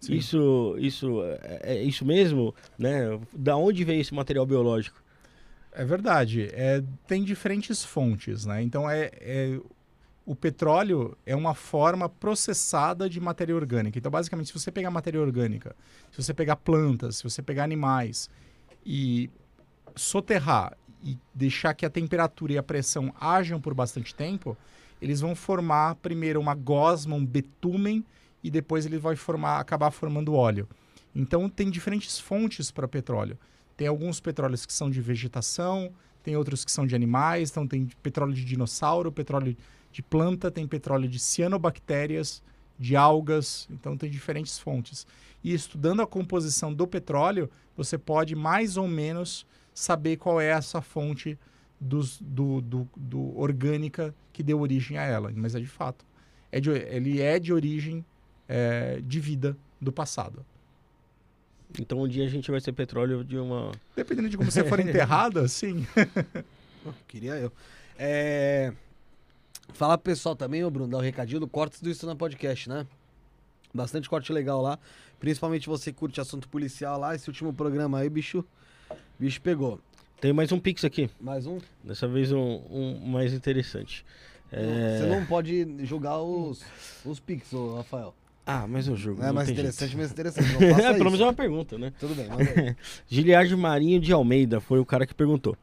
Sim. 0.00 0.14
Isso, 0.14 0.76
isso 0.78 1.22
é, 1.22 1.60
é 1.76 1.82
isso 1.82 2.04
mesmo, 2.04 2.54
né? 2.78 3.18
Da 3.32 3.56
onde 3.56 3.84
veio 3.84 4.00
esse 4.00 4.14
material 4.14 4.46
biológico? 4.46 5.02
É 5.72 5.84
verdade. 5.84 6.48
É, 6.52 6.82
tem 7.06 7.22
diferentes 7.22 7.84
fontes, 7.84 8.46
né? 8.46 8.62
Então 8.62 8.88
é, 8.88 9.10
é- 9.20 9.60
o 10.24 10.34
petróleo 10.34 11.16
é 11.24 11.36
uma 11.36 11.54
forma 11.54 12.08
processada 12.08 13.08
de 13.08 13.20
matéria 13.20 13.54
orgânica. 13.54 13.96
Então, 13.96 14.10
basicamente, 14.10 14.48
se 14.48 14.52
você 14.52 14.72
pegar 14.72 14.90
matéria 14.90 15.20
orgânica, 15.20 15.76
se 16.10 16.20
você 16.20 16.34
pegar 16.34 16.56
plantas, 16.56 17.18
se 17.18 17.22
você 17.22 17.40
pegar 17.40 17.62
animais 17.62 18.28
e 18.84 19.30
soterrar 19.94 20.76
e 21.02 21.16
deixar 21.32 21.74
que 21.74 21.86
a 21.86 21.90
temperatura 21.90 22.54
e 22.54 22.58
a 22.58 22.62
pressão 22.62 23.14
ajam 23.20 23.60
por 23.60 23.72
bastante 23.72 24.12
tempo, 24.14 24.56
eles 25.00 25.20
vão 25.20 25.34
formar 25.34 25.96
primeiro 25.96 26.40
uma 26.40 26.54
gosma, 26.54 27.14
um 27.14 27.24
betumen, 27.24 28.04
e 28.42 28.50
depois 28.50 28.86
ele 28.86 28.98
vai 28.98 29.16
formar, 29.16 29.58
acabar 29.58 29.90
formando 29.90 30.34
óleo. 30.34 30.68
Então 31.14 31.48
tem 31.48 31.70
diferentes 31.70 32.18
fontes 32.18 32.70
para 32.70 32.86
petróleo. 32.86 33.38
Tem 33.76 33.86
alguns 33.86 34.20
petróleos 34.20 34.64
que 34.64 34.72
são 34.72 34.90
de 34.90 35.00
vegetação, 35.00 35.92
tem 36.22 36.36
outros 36.36 36.64
que 36.64 36.70
são 36.70 36.86
de 36.86 36.94
animais, 36.94 37.50
então 37.50 37.66
tem 37.66 37.88
petróleo 38.02 38.34
de 38.34 38.44
dinossauro, 38.44 39.12
petróleo 39.12 39.56
de 39.92 40.02
planta, 40.02 40.50
tem 40.50 40.66
petróleo 40.66 41.08
de 41.08 41.18
cianobactérias, 41.18 42.42
de 42.78 42.96
algas, 42.96 43.66
então 43.70 43.96
tem 43.96 44.10
diferentes 44.10 44.58
fontes. 44.58 45.06
E 45.42 45.54
estudando 45.54 46.02
a 46.02 46.06
composição 46.06 46.72
do 46.72 46.86
petróleo, 46.86 47.50
você 47.76 47.96
pode 47.96 48.34
mais 48.34 48.76
ou 48.76 48.88
menos 48.88 49.46
saber 49.72 50.16
qual 50.16 50.40
é 50.40 50.48
essa 50.48 50.80
fonte 50.80 51.38
dos- 51.80 52.18
do, 52.20 52.60
do- 52.60 52.88
do 52.96 53.38
orgânica 53.38 54.14
que 54.32 54.42
deu 54.42 54.60
origem 54.60 54.98
a 54.98 55.02
ela. 55.02 55.32
Mas 55.34 55.54
é 55.54 55.60
de 55.60 55.66
fato. 55.66 56.04
É 56.52 56.60
de- 56.60 56.70
ele 56.70 57.20
é 57.20 57.38
de 57.38 57.52
origem 57.52 58.04
é, 58.48 59.00
de 59.02 59.18
vida 59.20 59.56
do 59.80 59.90
passado. 59.92 60.44
Então 61.80 62.00
um 62.02 62.08
dia 62.08 62.24
a 62.24 62.28
gente 62.28 62.50
vai 62.50 62.60
ser 62.60 62.72
petróleo 62.72 63.24
de 63.24 63.36
uma. 63.36 63.72
Dependendo 63.94 64.28
de 64.28 64.36
como 64.36 64.50
você 64.50 64.64
for 64.64 64.78
enterrado, 64.80 65.46
sim. 65.48 65.86
Queria 67.08 67.34
eu. 67.34 67.52
É... 67.98 68.72
Falar 69.74 69.98
pro 69.98 70.12
pessoal 70.12 70.36
também, 70.36 70.62
ô 70.64 70.70
Bruno, 70.70 70.88
dar 70.90 70.98
o 70.98 71.00
recadinho 71.00 71.40
do 71.40 71.48
Cortes 71.48 71.80
do 71.80 71.90
Isso 71.90 72.06
na 72.06 72.14
Podcast, 72.14 72.68
né? 72.68 72.86
Bastante 73.74 74.08
corte 74.08 74.32
legal 74.32 74.62
lá. 74.62 74.78
Principalmente 75.18 75.66
você 75.68 75.92
curte 75.92 76.20
assunto 76.20 76.48
policial 76.48 76.98
lá. 77.00 77.14
Esse 77.14 77.28
último 77.28 77.52
programa 77.52 77.98
aí, 77.98 78.08
bicho, 78.08 78.44
bicho 79.18 79.40
pegou. 79.40 79.80
Tem 80.20 80.32
mais 80.32 80.50
um 80.50 80.58
Pix 80.58 80.84
aqui. 80.84 81.10
Mais 81.20 81.46
um? 81.46 81.58
Dessa 81.84 82.08
vez 82.08 82.32
um, 82.32 82.60
um 82.70 82.98
mais 83.06 83.32
interessante. 83.32 84.04
É... 84.50 84.98
Você 84.98 85.06
não 85.06 85.26
pode 85.26 85.84
julgar 85.84 86.20
os, 86.20 86.62
os 87.04 87.20
Pix, 87.20 87.50
Rafael. 87.76 88.14
Ah, 88.46 88.64
mas 88.68 88.86
eu 88.86 88.96
jogo. 88.96 89.20
É 89.22 89.26
não 89.26 89.34
mais 89.34 89.48
interessante, 89.48 89.96
jeito. 89.96 90.12
interessante. 90.12 90.52
Não 90.52 90.60
É, 90.78 90.92
pelo 90.92 91.06
menos 91.06 91.20
é 91.20 91.24
uma 91.24 91.34
pergunta, 91.34 91.76
né? 91.76 91.92
Tudo 91.98 92.14
bem. 92.14 92.28
Giliard 93.08 93.54
Marinho 93.56 94.00
de 94.00 94.12
Almeida 94.12 94.60
foi 94.60 94.78
o 94.78 94.86
cara 94.86 95.04
que 95.04 95.14
perguntou. 95.14 95.56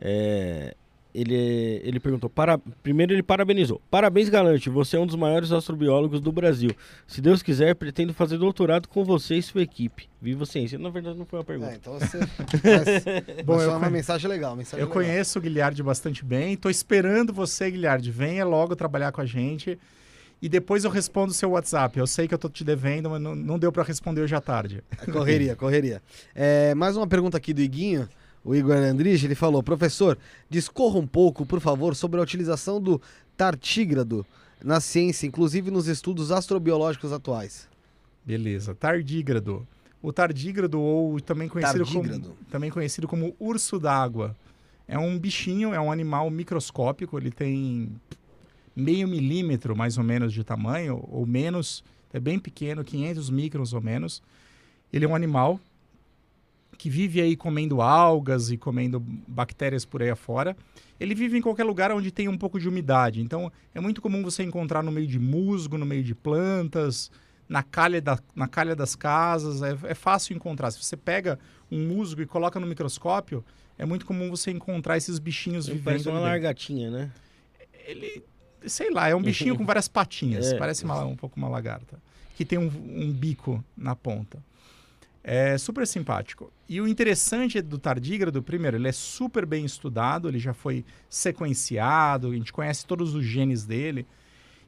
É, 0.00 0.76
ele, 1.14 1.80
ele 1.84 1.98
perguntou, 1.98 2.28
para, 2.28 2.58
primeiro 2.82 3.12
ele 3.12 3.22
parabenizou. 3.22 3.80
Parabéns, 3.90 4.28
Galante, 4.28 4.68
você 4.68 4.96
é 4.96 5.00
um 5.00 5.06
dos 5.06 5.16
maiores 5.16 5.50
astrobiólogos 5.52 6.20
do 6.20 6.30
Brasil. 6.30 6.70
Se 7.06 7.20
Deus 7.20 7.42
quiser, 7.42 7.74
pretendo 7.74 8.12
fazer 8.12 8.36
doutorado 8.38 8.88
com 8.88 9.04
você 9.04 9.36
e 9.36 9.42
sua 9.42 9.62
equipe. 9.62 10.08
Viva 10.20 10.42
a 10.42 10.46
ciência. 10.46 10.78
Na 10.78 10.90
verdade, 10.90 11.18
não 11.18 11.24
foi 11.26 11.38
uma 11.38 11.42
É, 11.42 11.46
pergunta. 11.46 11.74
então 11.74 11.98
você. 11.98 12.18
Mas, 12.18 13.44
Bom, 13.44 13.54
mas 13.54 13.62
eu 13.64 13.70
foi 13.70 13.78
uma 13.78 13.90
mensagem 13.90 14.28
legal. 14.28 14.54
Mensagem 14.54 14.80
Eu 14.84 14.88
legal. 14.88 15.02
conheço 15.02 15.38
o 15.38 15.42
Guilherme 15.42 15.82
bastante 15.82 16.24
bem. 16.24 16.52
Estou 16.54 16.70
esperando 16.70 17.32
você, 17.32 17.70
Guilherme. 17.70 18.10
Venha 18.10 18.44
logo 18.44 18.76
trabalhar 18.76 19.10
com 19.12 19.20
a 19.20 19.26
gente. 19.26 19.78
E 20.40 20.48
depois 20.48 20.84
eu 20.84 20.90
respondo 20.90 21.32
o 21.32 21.34
seu 21.34 21.50
WhatsApp. 21.50 21.98
Eu 21.98 22.06
sei 22.06 22.28
que 22.28 22.34
eu 22.34 22.38
tô 22.38 22.48
te 22.48 22.62
devendo, 22.62 23.10
mas 23.10 23.20
não, 23.20 23.34
não 23.34 23.58
deu 23.58 23.72
para 23.72 23.82
responder 23.82 24.20
hoje 24.20 24.36
à 24.36 24.40
tarde. 24.40 24.84
Correria, 25.12 25.56
correria. 25.56 26.00
É, 26.32 26.74
mais 26.76 26.96
uma 26.96 27.08
pergunta 27.08 27.36
aqui 27.36 27.52
do 27.52 27.60
Iguinho. 27.60 28.08
O 28.44 28.54
Igor 28.54 28.76
Andrige, 28.76 29.26
ele 29.26 29.34
falou: 29.34 29.62
Professor, 29.62 30.18
discorra 30.48 30.98
um 30.98 31.06
pouco, 31.06 31.44
por 31.44 31.60
favor, 31.60 31.94
sobre 31.94 32.20
a 32.20 32.22
utilização 32.22 32.80
do 32.80 33.00
tartígrado 33.36 34.24
na 34.62 34.80
ciência, 34.80 35.26
inclusive 35.26 35.70
nos 35.70 35.86
estudos 35.86 36.30
astrobiológicos 36.30 37.12
atuais. 37.12 37.68
Beleza. 38.24 38.74
Tardígrado. 38.74 39.66
O 40.02 40.12
tardígrado, 40.12 40.80
ou 40.80 41.20
também 41.20 41.48
conhecido, 41.48 41.84
Tardígrado. 41.84 42.20
como, 42.20 42.36
também 42.50 42.70
conhecido 42.70 43.08
como 43.08 43.34
urso 43.38 43.78
d'água, 43.80 44.36
é 44.86 44.98
um 44.98 45.18
bichinho, 45.18 45.74
é 45.74 45.80
um 45.80 45.90
animal 45.90 46.30
microscópico. 46.30 47.18
Ele 47.18 47.30
tem 47.30 47.90
meio 48.74 49.08
milímetro, 49.08 49.76
mais 49.76 49.98
ou 49.98 50.04
menos, 50.04 50.32
de 50.32 50.44
tamanho, 50.44 51.04
ou 51.10 51.26
menos. 51.26 51.82
É 52.12 52.20
bem 52.20 52.38
pequeno, 52.38 52.84
500 52.84 53.28
microns 53.28 53.72
ou 53.72 53.80
menos. 53.80 54.22
Ele 54.92 55.04
é 55.04 55.08
um 55.08 55.14
animal 55.14 55.60
que 56.78 56.88
vive 56.88 57.20
aí 57.20 57.36
comendo 57.36 57.82
algas 57.82 58.50
e 58.50 58.56
comendo 58.56 59.00
bactérias 59.00 59.84
por 59.84 60.00
aí 60.00 60.08
afora. 60.10 60.56
Ele 61.00 61.14
vive 61.14 61.36
em 61.36 61.42
qualquer 61.42 61.64
lugar 61.64 61.90
onde 61.92 62.10
tem 62.12 62.28
um 62.28 62.38
pouco 62.38 62.58
de 62.58 62.68
umidade. 62.68 63.20
Então, 63.20 63.52
é 63.74 63.80
muito 63.80 64.00
comum 64.00 64.22
você 64.22 64.42
encontrar 64.44 64.82
no 64.82 64.92
meio 64.92 65.06
de 65.06 65.18
musgo, 65.18 65.76
no 65.76 65.84
meio 65.84 66.02
de 66.04 66.14
plantas, 66.14 67.10
na 67.48 67.62
calha, 67.62 68.00
da, 68.00 68.18
na 68.34 68.46
calha 68.46 68.76
das 68.76 68.94
casas. 68.94 69.60
É, 69.62 69.76
é 69.90 69.94
fácil 69.94 70.34
encontrar. 70.36 70.70
Se 70.70 70.82
você 70.82 70.96
pega 70.96 71.38
um 71.70 71.86
musgo 71.88 72.22
e 72.22 72.26
coloca 72.26 72.58
no 72.60 72.66
microscópio, 72.66 73.44
é 73.76 73.84
muito 73.84 74.06
comum 74.06 74.30
você 74.30 74.50
encontrar 74.52 74.96
esses 74.96 75.18
bichinhos 75.18 75.66
Ele 75.66 75.74
vivendo. 75.78 75.84
parece 75.84 76.08
uma 76.08 76.20
largatinha, 76.20 76.90
né? 76.90 77.10
Ele, 77.86 78.22
sei 78.66 78.90
lá, 78.90 79.08
é 79.08 79.14
um 79.14 79.22
bichinho 79.22 79.56
com 79.58 79.64
várias 79.64 79.88
patinhas. 79.88 80.52
É. 80.52 80.58
Parece 80.58 80.84
uma- 80.84 81.04
um 81.04 81.16
pouco 81.16 81.36
uma 81.36 81.48
lagarta. 81.48 82.00
Que 82.36 82.44
tem 82.44 82.58
um, 82.58 82.66
um 82.66 83.12
bico 83.12 83.64
na 83.76 83.96
ponta. 83.96 84.38
É 85.30 85.58
super 85.58 85.86
simpático. 85.86 86.50
E 86.66 86.80
o 86.80 86.88
interessante 86.88 87.60
do 87.60 87.76
tardígrado, 87.76 88.42
primeiro, 88.42 88.78
ele 88.78 88.88
é 88.88 88.92
super 88.92 89.44
bem 89.44 89.62
estudado, 89.62 90.26
ele 90.26 90.38
já 90.38 90.54
foi 90.54 90.86
sequenciado, 91.06 92.30
a 92.30 92.34
gente 92.34 92.50
conhece 92.50 92.86
todos 92.86 93.14
os 93.14 93.26
genes 93.26 93.66
dele. 93.66 94.06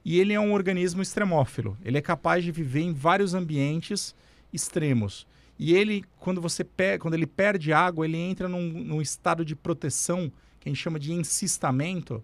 E 0.04 0.20
ele 0.20 0.34
é 0.34 0.38
um 0.38 0.52
organismo 0.52 1.00
extremófilo. 1.00 1.78
Ele 1.82 1.96
é 1.96 2.02
capaz 2.02 2.44
de 2.44 2.52
viver 2.52 2.82
em 2.82 2.92
vários 2.92 3.32
ambientes 3.32 4.14
extremos. 4.52 5.26
E 5.58 5.72
ele, 5.72 6.04
quando 6.18 6.42
você 6.42 6.62
pe 6.62 6.98
quando 6.98 7.14
ele 7.14 7.26
perde 7.26 7.72
água, 7.72 8.04
ele 8.04 8.18
entra 8.18 8.46
num, 8.46 8.68
num 8.68 9.00
estado 9.00 9.46
de 9.46 9.56
proteção 9.56 10.30
que 10.60 10.68
a 10.68 10.70
gente 10.70 10.82
chama 10.82 10.98
de 10.98 11.10
encistamento, 11.10 12.22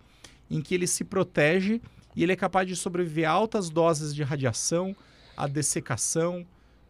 em 0.50 0.60
que 0.60 0.74
ele 0.74 0.86
se 0.86 1.04
protege 1.04 1.80
e 2.14 2.22
ele 2.22 2.32
é 2.32 2.36
capaz 2.36 2.68
de 2.68 2.76
sobreviver 2.76 3.26
a 3.26 3.32
altas 3.32 3.70
doses 3.70 4.14
de 4.14 4.22
radiação, 4.22 4.94
a 5.34 5.46
dessecação, 5.46 6.46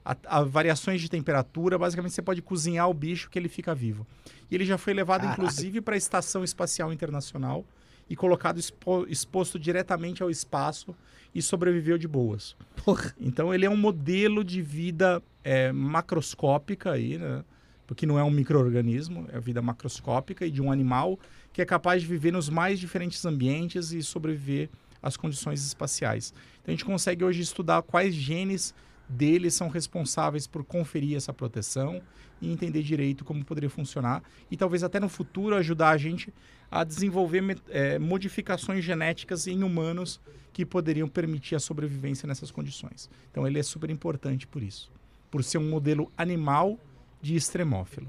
a, 0.06 0.38
a 0.38 0.42
variações 0.44 1.00
de 1.00 1.08
temperatura. 1.08 1.76
Basicamente, 1.76 2.14
você 2.14 2.22
pode 2.22 2.40
cozinhar 2.40 2.88
o 2.88 2.94
bicho 2.94 3.28
que 3.28 3.38
ele 3.38 3.48
fica 3.48 3.74
vivo. 3.74 4.06
E 4.48 4.54
ele 4.54 4.64
já 4.64 4.78
foi 4.78 4.94
levado, 4.94 5.26
inclusive, 5.26 5.80
para 5.80 5.94
a 5.94 5.98
Estação 5.98 6.44
Espacial 6.44 6.92
Internacional 6.92 7.64
e 8.08 8.14
colocado 8.14 8.58
expo- 8.58 9.04
exposto 9.08 9.58
diretamente 9.58 10.22
ao 10.22 10.30
espaço 10.30 10.94
e 11.34 11.42
sobreviveu 11.42 11.98
de 11.98 12.06
boas. 12.06 12.56
Porra. 12.84 13.12
Então 13.20 13.52
ele 13.52 13.66
é 13.66 13.70
um 13.70 13.76
modelo 13.76 14.44
de 14.44 14.62
vida 14.62 15.20
é, 15.42 15.72
macroscópica 15.72 16.92
aí, 16.92 17.18
né? 17.18 17.44
Porque 17.86 18.06
não 18.06 18.18
é 18.18 18.24
um 18.24 18.30
microorganismo, 18.30 19.26
é 19.32 19.40
vida 19.40 19.60
macroscópica 19.60 20.46
e 20.46 20.50
de 20.50 20.62
um 20.62 20.72
animal 20.72 21.18
que 21.52 21.60
é 21.60 21.64
capaz 21.64 22.02
de 22.02 22.08
viver 22.08 22.32
nos 22.32 22.48
mais 22.48 22.78
diferentes 22.80 23.24
ambientes 23.24 23.92
e 23.92 24.02
sobreviver 24.02 24.68
às 25.02 25.16
condições 25.16 25.64
espaciais. 25.64 26.32
Então 26.62 26.72
a 26.72 26.76
gente 26.76 26.84
consegue 26.84 27.24
hoje 27.24 27.40
estudar 27.42 27.82
quais 27.82 28.14
genes 28.14 28.74
deles 29.08 29.54
são 29.54 29.68
responsáveis 29.68 30.46
por 30.46 30.64
conferir 30.64 31.16
essa 31.16 31.32
proteção 31.32 32.00
e 32.40 32.50
entender 32.50 32.82
direito 32.82 33.24
como 33.24 33.44
poderia 33.44 33.70
funcionar 33.70 34.22
e 34.50 34.56
talvez 34.56 34.82
até 34.82 35.00
no 35.00 35.08
futuro 35.08 35.56
ajudar 35.56 35.90
a 35.90 35.96
gente 35.96 36.32
a 36.70 36.84
desenvolver 36.84 37.42
eh, 37.70 37.98
modificações 37.98 38.84
genéticas 38.84 39.46
em 39.46 39.62
humanos 39.62 40.20
que 40.52 40.66
poderiam 40.66 41.08
permitir 41.08 41.54
a 41.54 41.60
sobrevivência 41.60 42.26
nessas 42.26 42.50
condições. 42.50 43.08
Então 43.30 43.46
ele 43.46 43.58
é 43.58 43.62
super 43.62 43.90
importante 43.90 44.46
por 44.46 44.62
isso, 44.62 44.90
por 45.30 45.44
ser 45.44 45.58
um 45.58 45.68
modelo 45.68 46.10
animal 46.16 46.78
de 47.22 47.36
extremófilo. 47.36 48.08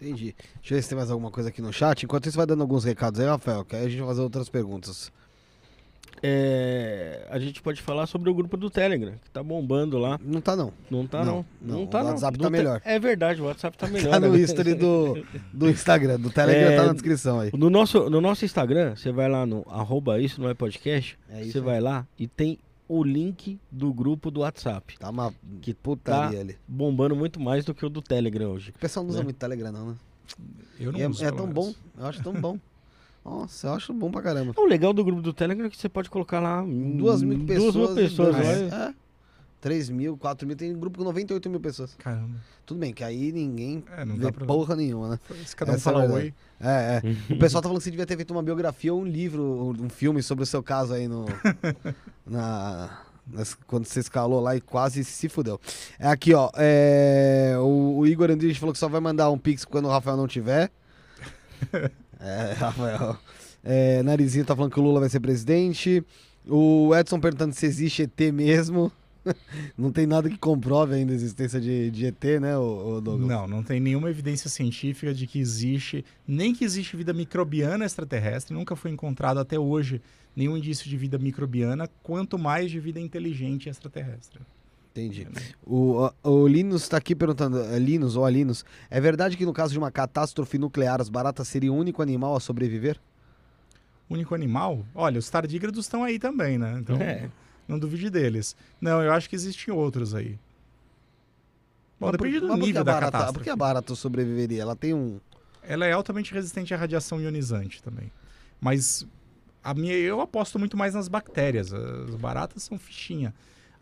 Entendi. 0.00 0.34
Deixa 0.56 0.74
eu 0.74 0.76
ver 0.76 0.82
se 0.82 0.88
tem 0.88 0.98
mais 0.98 1.10
alguma 1.10 1.30
coisa 1.30 1.48
aqui 1.48 1.62
no 1.62 1.72
chat. 1.72 2.02
Enquanto 2.02 2.26
isso, 2.26 2.36
vai 2.36 2.46
dando 2.46 2.62
alguns 2.62 2.84
recados 2.84 3.20
aí, 3.20 3.26
Rafael, 3.26 3.64
que 3.64 3.76
aí 3.76 3.86
a 3.86 3.88
gente 3.88 4.00
vai 4.00 4.08
fazer 4.08 4.22
outras 4.22 4.48
perguntas. 4.48 5.10
É, 6.22 7.26
a 7.30 7.38
gente 7.38 7.60
pode 7.62 7.80
falar 7.82 8.06
sobre 8.06 8.30
o 8.30 8.34
grupo 8.34 8.56
do 8.56 8.70
Telegram, 8.70 9.12
que 9.22 9.30
tá 9.30 9.42
bombando 9.42 9.98
lá. 9.98 10.18
Não 10.22 10.40
tá, 10.40 10.56
não. 10.56 10.72
Não 10.90 11.06
tá, 11.06 11.24
Não, 11.24 11.44
não. 11.60 11.78
não, 11.80 11.86
tá, 11.86 12.00
o 12.00 12.04
não. 12.04 12.10
WhatsApp 12.10 12.38
tá 12.38 12.44
te- 12.46 12.50
melhor. 12.50 12.80
É 12.84 12.98
verdade, 12.98 13.40
o 13.40 13.44
WhatsApp 13.44 13.76
tá 13.76 13.86
melhor. 13.88 14.10
Tá 14.10 14.20
no 14.20 14.30
né? 14.32 14.38
history 14.38 14.74
do, 14.74 15.24
do 15.52 15.68
Instagram. 15.70 16.18
Do 16.18 16.30
Telegram 16.30 16.70
É, 16.70 16.76
tá 16.76 16.86
na 16.86 16.92
descrição 16.92 17.40
aí. 17.40 17.50
No 17.54 17.68
nosso, 17.70 18.08
no 18.10 18.20
nosso 18.20 18.44
Instagram, 18.44 18.96
você 18.96 19.12
vai 19.12 19.28
lá 19.28 19.44
no 19.46 19.64
arroba 19.68 20.18
isso 20.20 20.40
não 20.40 20.48
é 20.48 20.54
podcast, 20.54 21.18
É 21.30 21.44
você 21.44 21.58
aí. 21.58 21.64
vai 21.64 21.80
lá 21.80 22.06
e 22.18 22.26
tem 22.26 22.58
o 22.88 23.02
link 23.02 23.58
do 23.70 23.92
grupo 23.92 24.30
do 24.30 24.40
WhatsApp, 24.40 24.98
Tá 24.98 25.08
uma 25.10 25.32
que 25.62 25.72
putaria 25.72 26.36
tá 26.38 26.40
ali. 26.42 26.56
bombando 26.68 27.16
muito 27.16 27.40
mais 27.40 27.64
do 27.64 27.72
que 27.74 27.84
o 27.84 27.88
do 27.88 28.02
Telegram 28.02 28.50
hoje. 28.50 28.72
O 28.76 28.78
pessoal 28.78 29.02
não 29.04 29.10
usa 29.10 29.18
né? 29.20 29.24
muito 29.24 29.36
Telegram, 29.36 29.72
não, 29.72 29.86
né? 29.90 29.94
Eu 30.78 30.92
não 30.92 30.98
E 30.98 31.02
é, 31.02 31.08
uso, 31.08 31.22
é 31.22 31.26
pelo 31.26 31.36
tão 31.38 31.46
bom. 31.52 31.72
Eu 31.98 32.06
acho 32.06 32.22
tão 32.22 32.32
bom. 32.34 32.58
Nossa, 33.24 33.68
eu 33.68 33.72
acho 33.74 33.92
bom 33.94 34.10
pra 34.10 34.20
caramba. 34.20 34.52
O 34.56 34.66
legal 34.66 34.92
do 34.92 35.02
grupo 35.04 35.22
do 35.22 35.32
Telegram 35.32 35.66
é 35.66 35.70
que 35.70 35.76
você 35.78 35.88
pode 35.88 36.10
colocar 36.10 36.40
lá 36.40 36.62
Duas 36.62 37.22
mil 37.22 37.44
pessoas. 37.46 37.74
duas 37.74 37.86
mil 37.94 37.96
pessoas. 37.96 38.36
dois-. 38.36 38.72
É. 38.72 38.94
3 39.62 39.88
mil, 39.88 40.14
4 40.18 40.46
mil. 40.46 40.54
Tem 40.54 40.78
grupo 40.78 40.98
com 40.98 41.04
98 41.04 41.48
mil 41.48 41.58
pessoas. 41.58 41.94
Caramba. 41.94 42.36
Tudo 42.66 42.78
bem, 42.80 42.92
que 42.92 43.02
aí 43.02 43.32
ninguém 43.32 43.82
É, 43.96 44.04
não 44.04 44.14
vê 44.14 44.30
porra 44.30 44.76
nenhuma, 44.76 45.08
né? 45.08 45.18
Se 45.46 45.56
cada 45.56 45.72
um 45.72 45.74
Essa 45.76 45.88
é 45.88 45.90
a 45.90 45.94
falar 45.94 46.06
verdade. 46.06 46.26
oi. 46.26 46.34
É, 46.60 47.02
é. 47.02 47.02
O 47.34 47.38
pessoal 47.38 47.62
tá 47.62 47.68
falando 47.70 47.78
que 47.78 47.84
você 47.84 47.90
devia 47.90 48.04
ter 48.04 48.14
feito 48.16 48.30
uma 48.32 48.42
biografia 48.42 48.92
ou 48.92 49.00
um 49.00 49.06
livro, 49.06 49.74
um 49.80 49.88
filme 49.88 50.22
sobre 50.22 50.44
o 50.44 50.46
seu 50.46 50.62
caso 50.62 50.92
aí 50.92 51.08
no. 51.08 51.24
na. 52.28 53.00
nas- 53.26 53.54
quando 53.66 53.86
você 53.86 54.00
escalou 54.00 54.38
lá 54.38 54.54
e 54.54 54.60
quase 54.60 55.02
se 55.02 55.30
fudeu. 55.30 55.58
É 55.98 56.08
aqui, 56.08 56.34
ó. 56.34 56.50
é, 56.58 57.54
o, 57.58 58.00
o 58.00 58.06
Igor 58.06 58.30
Andrich 58.30 58.60
falou 58.60 58.72
que 58.74 58.78
só 58.78 58.86
vai 58.86 59.00
mandar 59.00 59.30
um 59.30 59.38
pix 59.38 59.64
quando 59.64 59.86
o 59.86 59.90
Rafael 59.90 60.18
não 60.18 60.26
tiver. 60.28 60.70
É, 62.24 62.52
Rafael. 62.58 63.16
É, 63.62 64.02
Narizinho 64.02 64.44
tá 64.44 64.56
falando 64.56 64.72
que 64.72 64.80
o 64.80 64.82
Lula 64.82 65.00
vai 65.00 65.08
ser 65.08 65.20
presidente. 65.20 66.02
O 66.48 66.94
Edson 66.94 67.20
perguntando 67.20 67.54
se 67.54 67.66
existe 67.66 68.02
ET 68.02 68.32
mesmo. 68.32 68.90
Não 69.76 69.90
tem 69.90 70.06
nada 70.06 70.28
que 70.28 70.36
comprove 70.36 70.94
ainda 70.94 71.12
a 71.12 71.14
existência 71.14 71.60
de, 71.60 71.90
de 71.90 72.06
ET, 72.06 72.24
né, 72.40 72.56
o, 72.58 73.00
Douglas? 73.00 73.26
Não, 73.26 73.48
não 73.48 73.62
tem 73.62 73.80
nenhuma 73.80 74.10
evidência 74.10 74.50
científica 74.50 75.14
de 75.14 75.26
que 75.26 75.38
existe, 75.38 76.04
nem 76.28 76.54
que 76.54 76.62
existe 76.62 76.94
vida 76.94 77.14
microbiana 77.14 77.86
extraterrestre, 77.86 78.54
nunca 78.54 78.76
foi 78.76 78.90
encontrado 78.90 79.40
até 79.40 79.58
hoje 79.58 80.02
nenhum 80.36 80.58
indício 80.58 80.90
de 80.90 80.96
vida 80.98 81.16
microbiana, 81.16 81.88
quanto 82.02 82.38
mais 82.38 82.70
de 82.70 82.78
vida 82.78 83.00
inteligente 83.00 83.66
extraterrestre. 83.66 84.40
Entendi. 84.96 85.26
O, 85.66 86.08
o, 86.22 86.30
o 86.30 86.46
Linus 86.46 86.88
tá 86.88 86.98
aqui 86.98 87.16
perguntando, 87.16 87.58
é 87.58 87.78
Linus 87.80 88.14
ou 88.14 88.24
Alinus, 88.24 88.64
é 88.88 89.00
verdade 89.00 89.36
que 89.36 89.44
no 89.44 89.52
caso 89.52 89.72
de 89.72 89.78
uma 89.78 89.90
catástrofe 89.90 90.56
nuclear, 90.56 91.00
as 91.00 91.08
baratas 91.08 91.48
seriam 91.48 91.74
o 91.74 91.78
único 91.78 92.00
animal 92.00 92.36
a 92.36 92.40
sobreviver? 92.40 93.00
Único 94.08 94.36
animal? 94.36 94.86
Olha, 94.94 95.18
os 95.18 95.28
tardígrados 95.28 95.84
estão 95.86 96.04
aí 96.04 96.16
também, 96.18 96.58
né? 96.58 96.76
Então, 96.78 96.96
É. 96.96 97.28
não 97.66 97.76
duvide 97.76 98.08
deles. 98.08 98.54
Não, 98.80 99.02
eu 99.02 99.12
acho 99.12 99.28
que 99.28 99.34
existem 99.34 99.74
outros 99.74 100.14
aí. 100.14 100.38
Bom, 101.98 102.06
Mas 102.06 102.16
por- 102.16 102.26
depende 102.28 102.40
do 102.40 102.56
nível 102.56 102.82
a 102.82 102.84
da 102.84 102.92
barata, 102.92 103.12
catástrofe. 103.12 103.38
Por 103.38 103.42
que 103.44 103.50
a 103.50 103.56
barata 103.56 103.94
sobreviveria? 103.96 104.62
Ela 104.62 104.76
tem 104.76 104.94
um... 104.94 105.18
Ela 105.62 105.86
é 105.86 105.92
altamente 105.92 106.32
resistente 106.32 106.72
à 106.72 106.76
radiação 106.76 107.20
ionizante 107.20 107.82
também. 107.82 108.12
Mas 108.60 109.04
a 109.62 109.72
minha, 109.74 109.94
eu 109.94 110.20
aposto 110.20 110.56
muito 110.58 110.76
mais 110.76 110.94
nas 110.94 111.08
bactérias. 111.08 111.72
As 111.72 112.14
baratas 112.16 112.62
são 112.62 112.78
fichinha. 112.78 113.34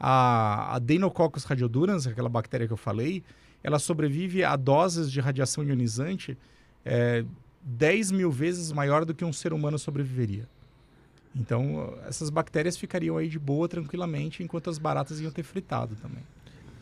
A, 0.05 0.75
a 0.75 0.79
Deinococcus 0.81 1.45
radiodurans, 1.45 2.09
aquela 2.09 2.29
bactéria 2.29 2.67
que 2.67 2.73
eu 2.73 2.77
falei, 2.77 3.23
ela 3.63 3.79
sobrevive 3.79 4.43
a 4.43 4.57
doses 4.57 5.13
de 5.13 5.21
radiação 5.21 5.63
ionizante 5.63 6.37
é, 6.85 7.25
10 7.63 8.11
mil 8.11 8.31
vezes 8.31 8.73
maior 8.73 9.05
do 9.05 9.15
que 9.15 9.25
um 9.25 9.33
ser 9.33 9.53
humano 9.53 9.79
sobreviveria. 9.79 10.49
Então, 11.35 11.97
essas 12.07 12.29
bactérias 12.31 12.77
ficariam 12.77 13.17
aí 13.17 13.29
de 13.29 13.39
boa, 13.39 13.69
tranquilamente, 13.69 14.43
enquanto 14.43 14.69
as 14.69 14.77
baratas 14.77 15.21
iam 15.21 15.31
ter 15.31 15.45
fritado 15.45 15.95
também. 15.97 16.23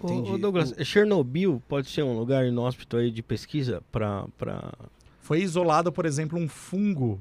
Ô, 0.00 0.32
ô, 0.32 0.38
Douglas, 0.38 0.74
Chernobyl 0.82 1.62
pode 1.68 1.88
ser 1.88 2.02
um 2.02 2.18
lugar 2.18 2.46
inóspito 2.46 2.96
aí 2.96 3.10
de 3.10 3.22
pesquisa 3.22 3.82
para 3.92 4.24
pra... 4.38 4.72
Foi 5.20 5.42
isolado, 5.42 5.92
por 5.92 6.06
exemplo, 6.06 6.38
um 6.38 6.48
fungo, 6.48 7.20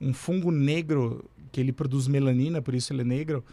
um 0.00 0.14
fungo 0.14 0.50
negro, 0.50 1.24
que 1.52 1.60
ele 1.60 1.72
produz 1.72 2.08
melanina, 2.08 2.62
por 2.62 2.74
isso 2.74 2.92
ele 2.92 3.02
é 3.02 3.04
negro, 3.04 3.44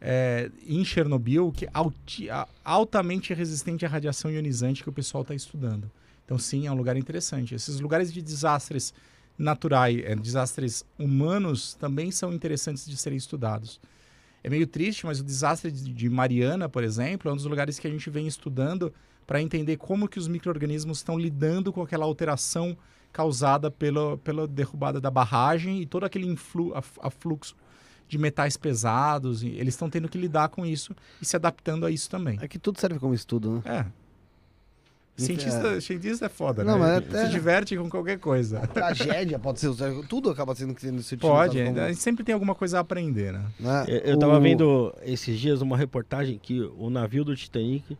é, 0.00 0.50
em 0.66 0.84
Chernobyl, 0.84 1.52
que 1.52 1.68
alti- 1.72 2.28
altamente 2.64 3.32
resistente 3.32 3.86
à 3.86 3.88
radiação 3.88 4.30
ionizante 4.30 4.82
que 4.82 4.88
o 4.88 4.92
pessoal 4.92 5.22
está 5.22 5.34
estudando. 5.34 5.90
Então, 6.24 6.38
sim, 6.38 6.66
é 6.66 6.72
um 6.72 6.74
lugar 6.74 6.96
interessante. 6.96 7.54
Esses 7.54 7.80
lugares 7.80 8.12
de 8.12 8.22
desastres 8.22 8.94
naturais, 9.38 10.02
é, 10.04 10.14
desastres 10.14 10.84
humanos, 10.98 11.74
também 11.74 12.10
são 12.10 12.32
interessantes 12.32 12.86
de 12.86 12.96
serem 12.96 13.18
estudados. 13.18 13.80
É 14.42 14.50
meio 14.50 14.66
triste, 14.66 15.06
mas 15.06 15.20
o 15.20 15.24
desastre 15.24 15.70
de, 15.70 16.08
Mariana, 16.08 16.68
por 16.68 16.84
exemplo, 16.84 17.30
é 17.30 17.32
um 17.32 17.36
dos 17.36 17.46
lugares 17.46 17.78
que 17.78 17.86
a 17.86 17.90
gente 17.90 18.08
vem 18.10 18.26
estudando 18.26 18.92
para 19.26 19.40
entender 19.40 19.78
como 19.78 20.06
que 20.06 20.18
os 20.18 20.28
micro-organismos 20.28 20.98
estão 20.98 21.18
lidando 21.18 21.72
com 21.72 21.80
aquela 21.82 22.04
alteração 22.04 22.76
causada 23.10 23.70
pela, 23.70 24.18
pela 24.18 24.46
derrubada 24.46 25.00
da 25.00 25.10
barragem 25.10 25.80
e 25.80 25.86
todo 25.86 26.04
aquele 26.04 26.26
influ, 26.26 26.74
af- 26.74 26.98
afluxo 27.00 27.56
de 28.08 28.18
metais 28.18 28.56
pesados. 28.56 29.42
e 29.42 29.48
eles 29.48 29.74
estão 29.74 29.88
tendo 29.90 30.08
que 30.08 30.18
lidar 30.18 30.48
com 30.48 30.64
isso 30.66 30.94
e 31.20 31.24
se 31.24 31.34
adaptando 31.36 31.84
a 31.86 31.90
isso 31.90 32.08
também. 32.10 32.38
É 32.42 32.46
que 32.48 32.58
tudo 32.58 32.80
serve 32.80 32.98
como 32.98 33.14
estudo, 33.14 33.56
né? 33.56 33.62
É. 33.64 33.86
Cientista, 35.16 35.80
cientista 35.80 36.26
é 36.26 36.28
foda, 36.28 36.64
Não, 36.64 36.72
né? 36.72 36.78
mas 36.80 36.96
até- 36.98 37.26
Se 37.26 37.30
diverte 37.30 37.76
com 37.76 37.88
qualquer 37.88 38.18
coisa. 38.18 38.66
Tragédia 38.66 39.38
pode 39.38 39.60
ser 39.60 39.68
usado, 39.68 40.04
tudo 40.08 40.28
acaba 40.28 40.56
sendo 40.56 40.72
sendo 40.80 40.98
utilizado 40.98 41.20
Pode, 41.20 41.62
como, 41.64 41.78
a 41.80 41.88
gente 41.88 42.00
sempre 42.00 42.24
tem 42.24 42.32
alguma 42.32 42.52
coisa 42.52 42.78
a 42.78 42.80
aprender, 42.80 43.32
né? 43.32 43.44
né? 43.60 43.84
Eu, 43.86 43.98
eu 43.98 44.18
tava 44.18 44.36
O- 44.36 44.40
vendo 44.40 44.92
esses 45.02 45.38
dias 45.38 45.62
uma 45.62 45.76
reportagem 45.76 46.36
que 46.36 46.60
o 46.76 46.90
navio 46.90 47.24
do 47.24 47.36
Titanic 47.36 47.96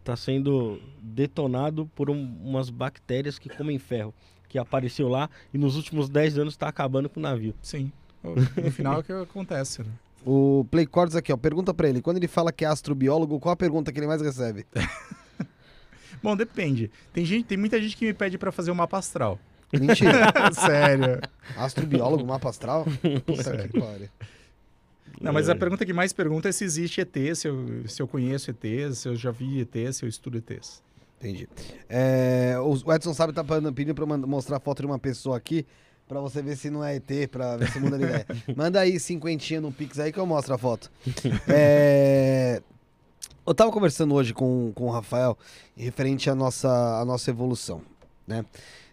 está 0.00 0.14
sendo 0.14 0.78
detonado 1.00 1.86
por 1.96 2.10
um- 2.10 2.36
umas 2.44 2.68
bactérias 2.68 3.38
que 3.38 3.48
comem 3.48 3.78
ferro, 3.78 4.12
que 4.46 4.58
apareceu 4.58 5.08
lá 5.08 5.30
e 5.54 5.56
nos 5.56 5.74
últimos 5.74 6.10
10 6.10 6.36
anos 6.38 6.52
está 6.52 6.68
acabando 6.68 7.08
com 7.08 7.18
o 7.18 7.22
navio. 7.22 7.54
Sim. 7.62 7.90
No 8.22 8.70
final 8.70 8.94
é 8.96 8.98
o 8.98 9.02
que 9.02 9.12
acontece, 9.12 9.82
né? 9.82 9.88
O 10.26 10.66
Play 10.70 10.86
Cords 10.86 11.14
aqui, 11.16 11.32
ó, 11.32 11.36
pergunta 11.36 11.72
pra 11.72 11.88
ele, 11.88 12.02
quando 12.02 12.16
ele 12.16 12.28
fala 12.28 12.52
que 12.52 12.64
é 12.64 12.68
astrobiólogo, 12.68 13.38
qual 13.38 13.52
a 13.52 13.56
pergunta 13.56 13.92
que 13.92 13.98
ele 13.98 14.06
mais 14.06 14.20
recebe? 14.20 14.66
Bom, 16.22 16.36
depende. 16.36 16.90
Tem, 17.12 17.24
gente, 17.24 17.46
tem 17.46 17.56
muita 17.56 17.80
gente 17.80 17.96
que 17.96 18.04
me 18.06 18.12
pede 18.12 18.36
pra 18.36 18.50
fazer 18.50 18.70
o 18.70 18.74
mapa 18.74 18.98
astral. 18.98 19.38
Mentira. 19.72 20.32
Sério. 20.52 21.20
Astrobiólogo, 21.56 22.26
mapa 22.26 22.48
astral? 22.48 22.84
Puta 23.24 23.42
Sério. 23.44 23.68
que 23.68 23.80
pariu. 23.80 24.08
Não, 25.20 25.32
mas 25.32 25.48
a 25.48 25.54
pergunta 25.54 25.84
que 25.86 25.92
mais 25.92 26.12
pergunta 26.12 26.48
é 26.48 26.52
se 26.52 26.64
existe 26.64 27.00
ET, 27.00 27.14
se 27.36 27.48
eu, 27.48 27.82
se 27.88 28.00
eu 28.02 28.06
conheço 28.08 28.50
ETs, 28.50 28.98
se 28.98 29.08
eu 29.08 29.16
já 29.16 29.30
vi 29.30 29.60
ETs, 29.60 29.96
se 29.96 30.04
eu 30.04 30.08
estudo 30.08 30.38
ETs. 30.38 30.82
Entendi. 31.18 31.48
É, 31.88 32.54
o 32.60 32.92
Edson 32.92 33.12
sabe 33.12 33.32
tá 33.32 33.42
pedindo 33.74 34.06
mand- 34.06 34.24
mostrar 34.26 34.58
a 34.58 34.60
foto 34.60 34.80
de 34.80 34.86
uma 34.86 34.98
pessoa 34.98 35.36
aqui, 35.36 35.66
pra 36.08 36.20
você 36.20 36.42
ver 36.42 36.56
se 36.56 36.70
não 36.70 36.82
é 36.82 36.96
ET, 36.96 37.28
pra 37.30 37.56
ver 37.56 37.70
se 37.70 37.78
muda 37.78 37.98
de 37.98 38.04
ideia. 38.04 38.26
Manda 38.56 38.80
aí 38.80 38.98
cinquentinha 38.98 39.60
no 39.60 39.70
Pix 39.70 39.98
aí 39.98 40.10
que 40.10 40.18
eu 40.18 40.26
mostro 40.26 40.54
a 40.54 40.58
foto. 40.58 40.90
É... 41.48 42.62
Eu 43.46 43.54
tava 43.54 43.72
conversando 43.72 44.14
hoje 44.14 44.34
com, 44.34 44.72
com 44.74 44.84
o 44.84 44.90
Rafael 44.90 45.36
referente 45.74 46.28
à 46.28 46.34
nossa, 46.34 47.00
à 47.00 47.04
nossa 47.04 47.30
evolução, 47.30 47.80
né? 48.26 48.44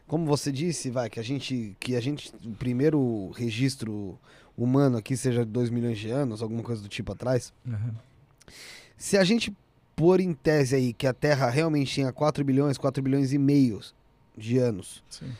Como 0.07 0.25
você 0.25 0.49
disse, 0.49 0.89
vai, 0.89 1.09
que 1.09 1.19
a 1.19 1.23
gente, 1.23 1.75
que 1.77 1.93
a 1.95 1.99
gente, 1.99 2.31
o 2.45 2.53
primeiro 2.53 3.31
registro 3.31 4.17
humano 4.57 4.97
aqui 4.97 5.17
seja 5.17 5.45
de 5.45 5.51
2 5.51 5.69
milhões 5.69 5.97
de 5.97 6.09
anos, 6.09 6.41
alguma 6.41 6.63
coisa 6.63 6.81
do 6.81 6.87
tipo 6.87 7.11
atrás. 7.11 7.51
Aham. 7.67 7.95
Se 8.97 9.17
a 9.17 9.25
gente 9.25 9.53
pôr 9.95 10.21
em 10.21 10.33
tese 10.33 10.75
aí 10.75 10.93
que 10.93 11.07
a 11.07 11.13
Terra 11.13 11.49
realmente 11.49 11.93
tinha 11.93 12.11
4 12.13 12.43
bilhões, 12.45 12.77
4 12.77 13.03
bilhões 13.03 13.33
e 13.33 13.37
meio 13.37 13.81
de 14.37 14.57
anos, 14.57 15.03
Sim. 15.09 15.31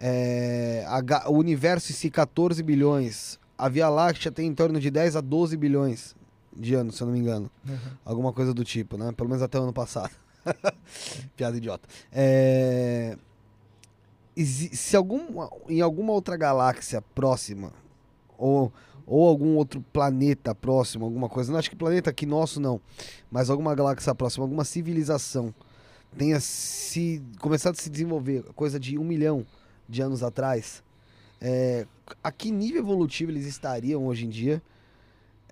É, 0.00 0.84
a 0.86 1.28
o 1.28 1.36
universo 1.36 1.92
em 1.92 1.94
si 1.94 2.10
14 2.10 2.62
bilhões, 2.62 3.38
a 3.58 3.68
Via 3.68 3.88
Láctea 3.88 4.32
tem 4.32 4.46
em 4.46 4.54
torno 4.54 4.80
de 4.80 4.90
10 4.90 5.16
a 5.16 5.20
12 5.20 5.56
bilhões 5.58 6.16
de 6.56 6.74
anos, 6.74 6.96
se 6.96 7.02
eu 7.02 7.06
não 7.06 7.12
me 7.12 7.20
engano. 7.20 7.50
Aham. 7.68 7.98
Alguma 8.04 8.32
coisa 8.32 8.54
do 8.54 8.64
tipo, 8.64 8.96
né? 8.96 9.12
Pelo 9.12 9.28
menos 9.28 9.42
até 9.42 9.60
o 9.60 9.62
ano 9.62 9.72
passado. 9.72 10.10
Piada 11.36 11.56
idiota. 11.56 11.86
É... 12.10 13.16
Se 14.36 14.96
algum, 14.96 15.46
em 15.68 15.82
alguma 15.82 16.14
outra 16.14 16.34
galáxia 16.34 17.02
próxima, 17.14 17.72
ou, 18.38 18.72
ou 19.06 19.28
algum 19.28 19.56
outro 19.56 19.84
planeta 19.92 20.54
próximo, 20.54 21.04
alguma 21.04 21.28
coisa, 21.28 21.52
não 21.52 21.58
acho 21.58 21.68
que 21.68 21.76
planeta 21.76 22.08
aqui 22.08 22.24
nosso 22.24 22.58
não, 22.58 22.80
mas 23.30 23.50
alguma 23.50 23.74
galáxia 23.74 24.14
próxima, 24.14 24.44
alguma 24.44 24.64
civilização 24.64 25.54
tenha 26.16 26.40
se 26.40 27.22
começado 27.38 27.74
a 27.74 27.82
se 27.82 27.90
desenvolver, 27.90 28.44
coisa 28.54 28.80
de 28.80 28.96
um 28.96 29.04
milhão 29.04 29.44
de 29.90 30.00
anos 30.02 30.22
atrás, 30.22 30.82
é, 31.40 31.86
a 32.22 32.30
que 32.32 32.50
nível 32.50 32.80
evolutivo 32.82 33.30
eles 33.30 33.44
estariam 33.46 34.06
hoje 34.06 34.24
em 34.26 34.30
dia? 34.30 34.62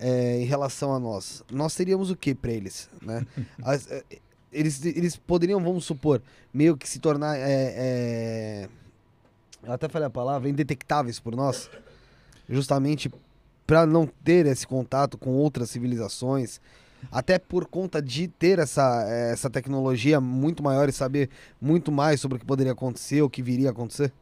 é, 0.01 0.39
em 0.39 0.45
relação 0.45 0.93
a 0.95 0.99
nós. 0.99 1.43
Nós 1.51 1.75
teríamos 1.75 2.09
o 2.09 2.15
que 2.15 2.33
para 2.33 2.53
eles, 2.53 2.89
né? 3.01 3.27
As- 3.61 3.91
é, 3.91 4.01
eles, 4.49 4.81
eles 4.85 5.17
poderiam, 5.17 5.61
vamos 5.61 5.83
supor, 5.83 6.21
meio 6.53 6.77
que 6.77 6.87
se 6.87 6.99
tornar, 6.99 7.35
é, 7.37 7.43
é, 7.43 8.69
eu 9.61 9.73
até 9.73 9.89
falei 9.89 10.07
a 10.07 10.09
palavra, 10.09 10.47
indetectáveis 10.47 11.19
por 11.19 11.35
nós, 11.35 11.69
justamente 12.47 13.11
para 13.67 13.85
não 13.85 14.07
ter 14.07 14.45
esse 14.45 14.65
contato 14.65 15.17
com 15.17 15.31
outras 15.31 15.69
civilizações, 15.69 16.61
até 17.11 17.37
por 17.37 17.65
conta 17.65 18.01
de 18.01 18.29
ter 18.29 18.57
essa, 18.57 19.03
é, 19.05 19.33
essa 19.33 19.49
tecnologia 19.49 20.21
muito 20.21 20.63
maior 20.63 20.87
e 20.87 20.93
saber 20.93 21.29
muito 21.61 21.91
mais 21.91 22.21
sobre 22.21 22.37
o 22.37 22.39
que 22.39 22.45
poderia 22.45 22.71
acontecer, 22.71 23.21
o 23.21 23.29
que 23.29 23.41
viria 23.43 23.67
a 23.67 23.71
acontecer. 23.71 24.13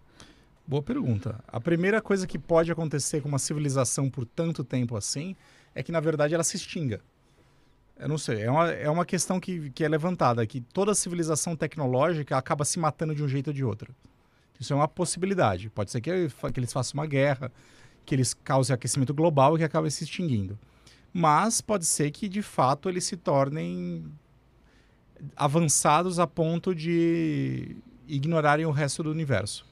Boa 0.68 0.84
pergunta. 0.84 1.41
A 1.48 1.61
primeira 1.61 2.02
coisa 2.02 2.27
que 2.27 2.38
pode 2.38 2.69
acontecer 2.69 3.22
com 3.22 3.30
uma 3.30 3.39
civilização 3.39 4.10
por 4.10 4.26
tanto 4.26 4.65
tempo 4.65 4.98
assim 4.98 5.34
é 5.73 5.81
que, 5.81 5.94
na 5.94 6.02
verdade, 6.02 6.34
ela 6.34 6.44
se 6.44 6.57
extinga. 6.57 6.99
Eu 7.98 8.10
não 8.10 8.18
sei, 8.18 8.41
é 8.41 8.52
uma, 8.52 8.69
é 8.69 8.89
uma 8.89 9.06
questão 9.06 9.39
que, 9.39 9.69
que 9.69 9.85
é 9.85 9.88
levantada, 9.88 10.45
que 10.45 10.60
toda 10.60 10.94
civilização 10.94 11.56
tecnológica 11.56 12.38
acaba 12.38 12.65
se 12.65 12.80
matando 12.80 13.15
de 13.15 13.23
um 13.23 13.30
jeito 13.30 13.48
ou 13.48 13.53
de 13.53 13.64
outro. 13.64 13.95
Isso 14.60 14.73
é 14.73 14.76
uma 14.76 14.89
possibilidade. 14.89 15.69
Pode 15.69 15.89
ser 15.89 16.02
que, 16.02 16.27
que 16.53 16.60
eles 16.60 16.73
façam 16.73 16.99
uma 16.99 17.07
guerra, 17.07 17.49
que 18.06 18.14
eles 18.14 18.34
causem 18.34 18.73
aquecimento 18.73 19.14
global 19.14 19.56
e 19.56 19.60
que 19.60 19.64
acabem 19.64 19.89
se 19.89 20.03
extinguindo. 20.03 20.60
Mas 21.14 21.61
pode 21.61 21.85
ser 21.85 22.11
que, 22.11 22.27
de 22.27 22.41
fato, 22.41 22.89
eles 22.89 23.06
se 23.06 23.15
tornem 23.15 24.06
avançados 25.34 26.19
a 26.19 26.27
ponto 26.27 26.76
de 26.76 27.77
ignorarem 28.06 28.65
o 28.65 28.72
resto 28.72 29.02
do 29.02 29.11
universo. 29.11 29.65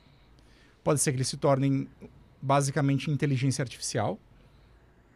Pode 0.85 1.01
ser 1.01 1.11
que 1.11 1.17
eles 1.17 1.27
se 1.27 1.35
tornem 1.37 1.87
basicamente 2.41 3.09
inteligência 3.09 3.61
artificial. 3.63 4.19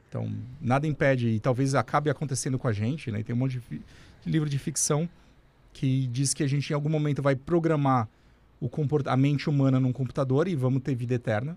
Então, 0.09 0.29
nada 0.59 0.87
impede, 0.87 1.27
e 1.27 1.39
talvez 1.39 1.75
acabe 1.75 2.09
acontecendo 2.09 2.57
com 2.57 2.67
a 2.67 2.73
gente, 2.73 3.11
né? 3.11 3.21
Tem 3.21 3.35
um 3.35 3.37
monte 3.37 3.59
de, 3.59 3.77
de 4.25 4.31
livro 4.31 4.49
de 4.49 4.57
ficção 4.57 5.07
que 5.71 6.07
diz 6.07 6.33
que 6.33 6.41
a 6.41 6.47
gente 6.47 6.71
em 6.71 6.73
algum 6.73 6.89
momento 6.89 7.21
vai 7.21 7.35
programar 7.35 8.09
o 8.59 8.67
comport- 8.67 9.07
a 9.07 9.15
mente 9.15 9.47
humana 9.47 9.79
num 9.79 9.93
computador 9.93 10.47
e 10.47 10.55
vamos 10.55 10.81
ter 10.81 10.95
vida 10.95 11.13
eterna. 11.13 11.55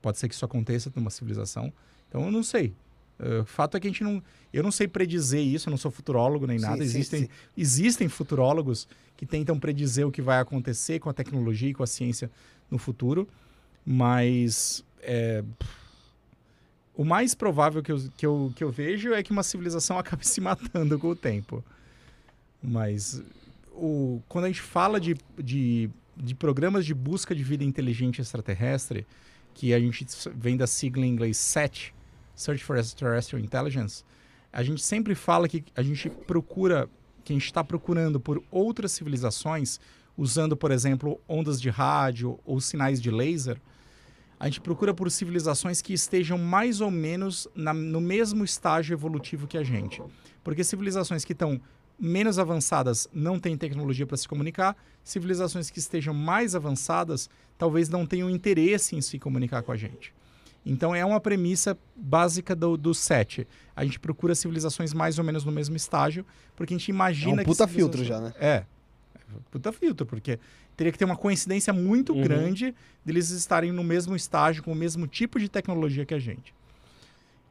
Pode 0.00 0.18
ser 0.18 0.26
que 0.28 0.34
isso 0.34 0.44
aconteça 0.44 0.90
numa 0.96 1.10
civilização. 1.10 1.70
Então, 2.08 2.24
eu 2.24 2.32
não 2.32 2.42
sei. 2.42 2.72
Eh, 3.18 3.40
O 3.40 3.44
fato 3.44 3.76
é 3.76 3.80
que 3.80 3.86
a 3.86 3.90
gente 3.90 4.02
não. 4.02 4.22
Eu 4.52 4.62
não 4.62 4.72
sei 4.72 4.88
predizer 4.88 5.42
isso, 5.42 5.68
eu 5.68 5.70
não 5.70 5.78
sou 5.78 5.90
futurólogo 5.90 6.46
nem 6.46 6.58
nada. 6.58 6.78
sim, 6.78 6.82
existem, 6.84 7.20
sim. 7.24 7.28
existem 7.56 8.08
futurólogos 8.08 8.88
que 9.16 9.26
tentam 9.26 9.58
predizer 9.60 10.06
o 10.06 10.10
que 10.10 10.22
vai 10.22 10.40
acontecer 10.40 10.98
com 10.98 11.10
a 11.10 11.12
tecnologia 11.12 11.68
e 11.68 11.74
com 11.74 11.82
a 11.82 11.86
ciência 11.86 12.30
no 12.74 12.78
futuro, 12.78 13.28
mas 13.86 14.84
é, 15.00 15.44
o 16.94 17.04
mais 17.04 17.34
provável 17.34 17.82
que 17.82 17.92
eu, 17.92 17.98
que, 18.16 18.26
eu, 18.26 18.52
que 18.54 18.64
eu 18.64 18.70
vejo 18.70 19.14
é 19.14 19.22
que 19.22 19.30
uma 19.30 19.44
civilização 19.44 19.96
acabe 19.98 20.26
se 20.26 20.40
matando 20.40 20.98
com 20.98 21.08
o 21.08 21.16
tempo. 21.16 21.64
Mas 22.60 23.22
o, 23.72 24.20
quando 24.28 24.46
a 24.46 24.48
gente 24.48 24.60
fala 24.60 25.00
de, 25.00 25.16
de, 25.38 25.88
de 26.16 26.34
programas 26.34 26.84
de 26.84 26.92
busca 26.92 27.34
de 27.34 27.44
vida 27.44 27.62
inteligente 27.62 28.20
extraterrestre, 28.20 29.06
que 29.54 29.72
a 29.72 29.78
gente 29.78 30.04
vem 30.34 30.56
da 30.56 30.66
sigla 30.66 31.06
em 31.06 31.10
inglês 31.10 31.36
SET, 31.36 31.94
Search 32.34 32.64
for 32.64 32.76
Extraterrestrial 32.76 33.44
Intelligence, 33.44 34.04
a 34.52 34.62
gente 34.64 34.82
sempre 34.82 35.14
fala 35.14 35.48
que 35.48 35.64
a 35.76 35.82
gente 35.82 36.10
procura, 36.10 36.88
que 37.22 37.32
a 37.32 37.36
gente 37.36 37.44
está 37.44 37.62
procurando 37.62 38.18
por 38.18 38.42
outras 38.50 38.90
civilizações, 38.90 39.78
usando, 40.16 40.56
por 40.56 40.70
exemplo, 40.70 41.20
ondas 41.28 41.60
de 41.60 41.70
rádio 41.70 42.38
ou 42.44 42.60
sinais 42.60 43.00
de 43.00 43.10
laser, 43.10 43.60
a 44.38 44.46
gente 44.46 44.60
procura 44.60 44.92
por 44.92 45.10
civilizações 45.10 45.80
que 45.80 45.92
estejam 45.92 46.36
mais 46.38 46.80
ou 46.80 46.90
menos 46.90 47.48
na- 47.54 47.72
no 47.74 48.00
mesmo 48.00 48.44
estágio 48.44 48.94
evolutivo 48.94 49.46
que 49.46 49.56
a 49.56 49.62
gente. 49.64 50.02
Porque 50.42 50.62
civilizações 50.62 51.24
que 51.24 51.32
estão 51.32 51.60
menos 51.98 52.38
avançadas 52.38 53.08
não 53.12 53.38
têm 53.38 53.56
tecnologia 53.56 54.06
para 54.06 54.16
se 54.16 54.28
comunicar, 54.28 54.76
civilizações 55.02 55.70
que 55.70 55.78
estejam 55.78 56.12
mais 56.12 56.54
avançadas 56.54 57.30
talvez 57.56 57.88
não 57.88 58.04
tenham 58.04 58.28
interesse 58.28 58.96
em 58.96 59.00
se 59.00 59.18
comunicar 59.18 59.62
com 59.62 59.70
a 59.72 59.76
gente. 59.76 60.12
Então 60.66 60.94
é 60.94 61.04
uma 61.04 61.20
premissa 61.20 61.78
básica 61.94 62.54
do, 62.56 62.76
do 62.76 62.92
set. 62.94 63.46
A 63.76 63.84
gente 63.84 64.00
procura 64.00 64.34
civilizações 64.34 64.92
mais 64.92 65.18
ou 65.18 65.24
menos 65.24 65.44
no 65.44 65.52
mesmo 65.52 65.76
estágio, 65.76 66.24
porque 66.56 66.74
a 66.74 66.76
gente 66.78 66.90
É 66.90 66.94
imagina 66.94 67.34
um 67.34 67.36
que 67.36 67.44
puta 67.44 67.66
civilizações- 67.68 67.76
filtro 67.76 68.04
já, 68.04 68.20
né? 68.20 68.34
é. 68.40 68.64
Puta 69.50 69.72
filtro, 69.72 70.06
porque 70.06 70.38
teria 70.76 70.92
que 70.92 70.98
ter 70.98 71.04
uma 71.04 71.16
coincidência 71.16 71.72
muito 71.72 72.12
Uhum. 72.12 72.22
grande 72.22 72.74
deles 73.04 73.30
estarem 73.30 73.72
no 73.72 73.84
mesmo 73.84 74.14
estágio, 74.16 74.62
com 74.62 74.72
o 74.72 74.76
mesmo 74.76 75.06
tipo 75.06 75.38
de 75.38 75.48
tecnologia 75.48 76.04
que 76.06 76.14
a 76.14 76.18
gente. 76.18 76.52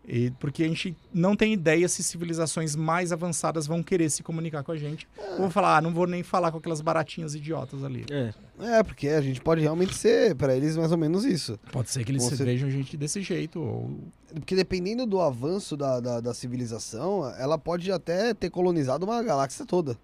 E 0.05 0.31
porque 0.31 0.63
a 0.65 0.67
gente 0.67 0.93
não 1.13 1.33
tem 1.33 1.53
ideia 1.53 1.87
se 1.87 2.03
civilizações 2.03 2.75
mais 2.75 3.13
avançadas 3.13 3.65
vão 3.65 3.81
querer 3.81 4.09
se 4.09 4.21
comunicar 4.21 4.61
com 4.61 4.73
a 4.73 4.75
gente. 4.75 5.07
Ou 5.31 5.37
vão 5.37 5.49
falar, 5.49 5.77
ah, 5.77 5.81
não 5.81 5.93
vou 5.93 6.05
nem 6.05 6.21
falar 6.21 6.51
com 6.51 6.57
aquelas 6.57 6.81
baratinhas 6.81 7.33
idiotas 7.35 7.85
ali. 7.85 8.03
É, 8.11 8.33
É, 8.59 8.83
porque 8.83 9.07
a 9.07 9.21
gente 9.21 9.39
pode 9.39 9.61
realmente 9.61 9.95
ser, 9.95 10.35
para 10.35 10.53
eles, 10.57 10.75
mais 10.75 10.91
ou 10.91 10.97
menos 10.97 11.23
isso. 11.23 11.57
Pode 11.71 11.89
ser 11.89 12.03
que 12.03 12.11
eles 12.11 12.21
Você- 12.23 12.43
vejam 12.43 12.67
a 12.67 12.71
gente 12.71 12.97
desse 12.97 13.21
jeito. 13.21 13.61
Ou... 13.61 13.97
Porque 14.33 14.57
dependendo 14.57 15.05
do 15.05 15.21
avanço 15.21 15.77
da, 15.77 16.01
da, 16.01 16.19
da 16.19 16.33
civilização, 16.33 17.25
ela 17.37 17.57
pode 17.57 17.89
até 17.89 18.33
ter 18.33 18.49
colonizado 18.49 19.03
uma 19.05 19.23
galáxia 19.23 19.65
toda. 19.65 19.97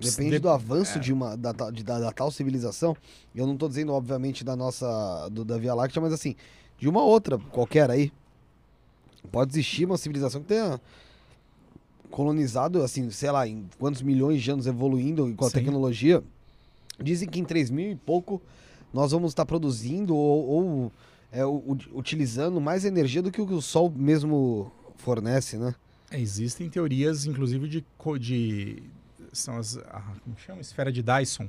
Depende 0.00 0.30
Dep- 0.30 0.42
do 0.42 0.48
avanço 0.48 0.98
é. 0.98 1.00
de 1.00 1.12
uma, 1.12 1.36
da, 1.36 1.52
de- 1.70 1.82
da, 1.84 1.98
da 1.98 2.12
tal 2.12 2.30
civilização. 2.30 2.96
Eu 3.34 3.46
não 3.46 3.56
tô 3.56 3.68
dizendo, 3.68 3.92
obviamente, 3.92 4.42
da 4.44 4.56
nossa. 4.56 5.28
Do, 5.30 5.44
da 5.44 5.58
Via 5.58 5.74
Láctea, 5.74 6.00
mas 6.00 6.12
assim, 6.12 6.34
de 6.78 6.88
uma 6.88 7.02
outra 7.02 7.38
qualquer 7.50 7.90
aí. 7.90 8.12
Pode 9.30 9.52
existir 9.52 9.84
uma 9.84 9.98
civilização 9.98 10.40
que 10.40 10.48
tenha 10.48 10.80
colonizado, 12.10 12.82
assim, 12.82 13.10
sei 13.10 13.30
lá, 13.30 13.46
em 13.46 13.66
quantos 13.78 14.02
milhões 14.02 14.42
de 14.42 14.50
anos 14.50 14.66
evoluindo 14.66 15.28
e 15.28 15.34
com 15.34 15.44
a 15.44 15.48
Sim. 15.48 15.54
tecnologia. 15.58 16.22
Dizem 17.02 17.28
que 17.28 17.38
em 17.38 17.44
3 17.44 17.70
mil 17.70 17.92
e 17.92 17.96
pouco 17.96 18.40
nós 18.92 19.12
vamos 19.12 19.30
estar 19.30 19.46
produzindo 19.46 20.14
ou, 20.16 20.48
ou, 20.48 20.92
é, 21.30 21.44
utilizando 21.94 22.60
mais 22.60 22.84
energia 22.84 23.22
do 23.22 23.30
que 23.30 23.40
o 23.40 23.46
que 23.46 23.54
o 23.54 23.62
Sol 23.62 23.90
mesmo 23.94 24.70
fornece, 24.96 25.56
né? 25.56 25.74
Existem 26.12 26.68
teorias, 26.68 27.24
inclusive, 27.24 27.68
de, 27.68 27.84
de 28.18 28.82
são 29.32 29.56
as, 29.58 29.76
a, 29.78 30.00
como 30.24 30.36
chama? 30.38 30.60
Esfera 30.60 30.92
de 30.92 31.02
Dyson, 31.02 31.48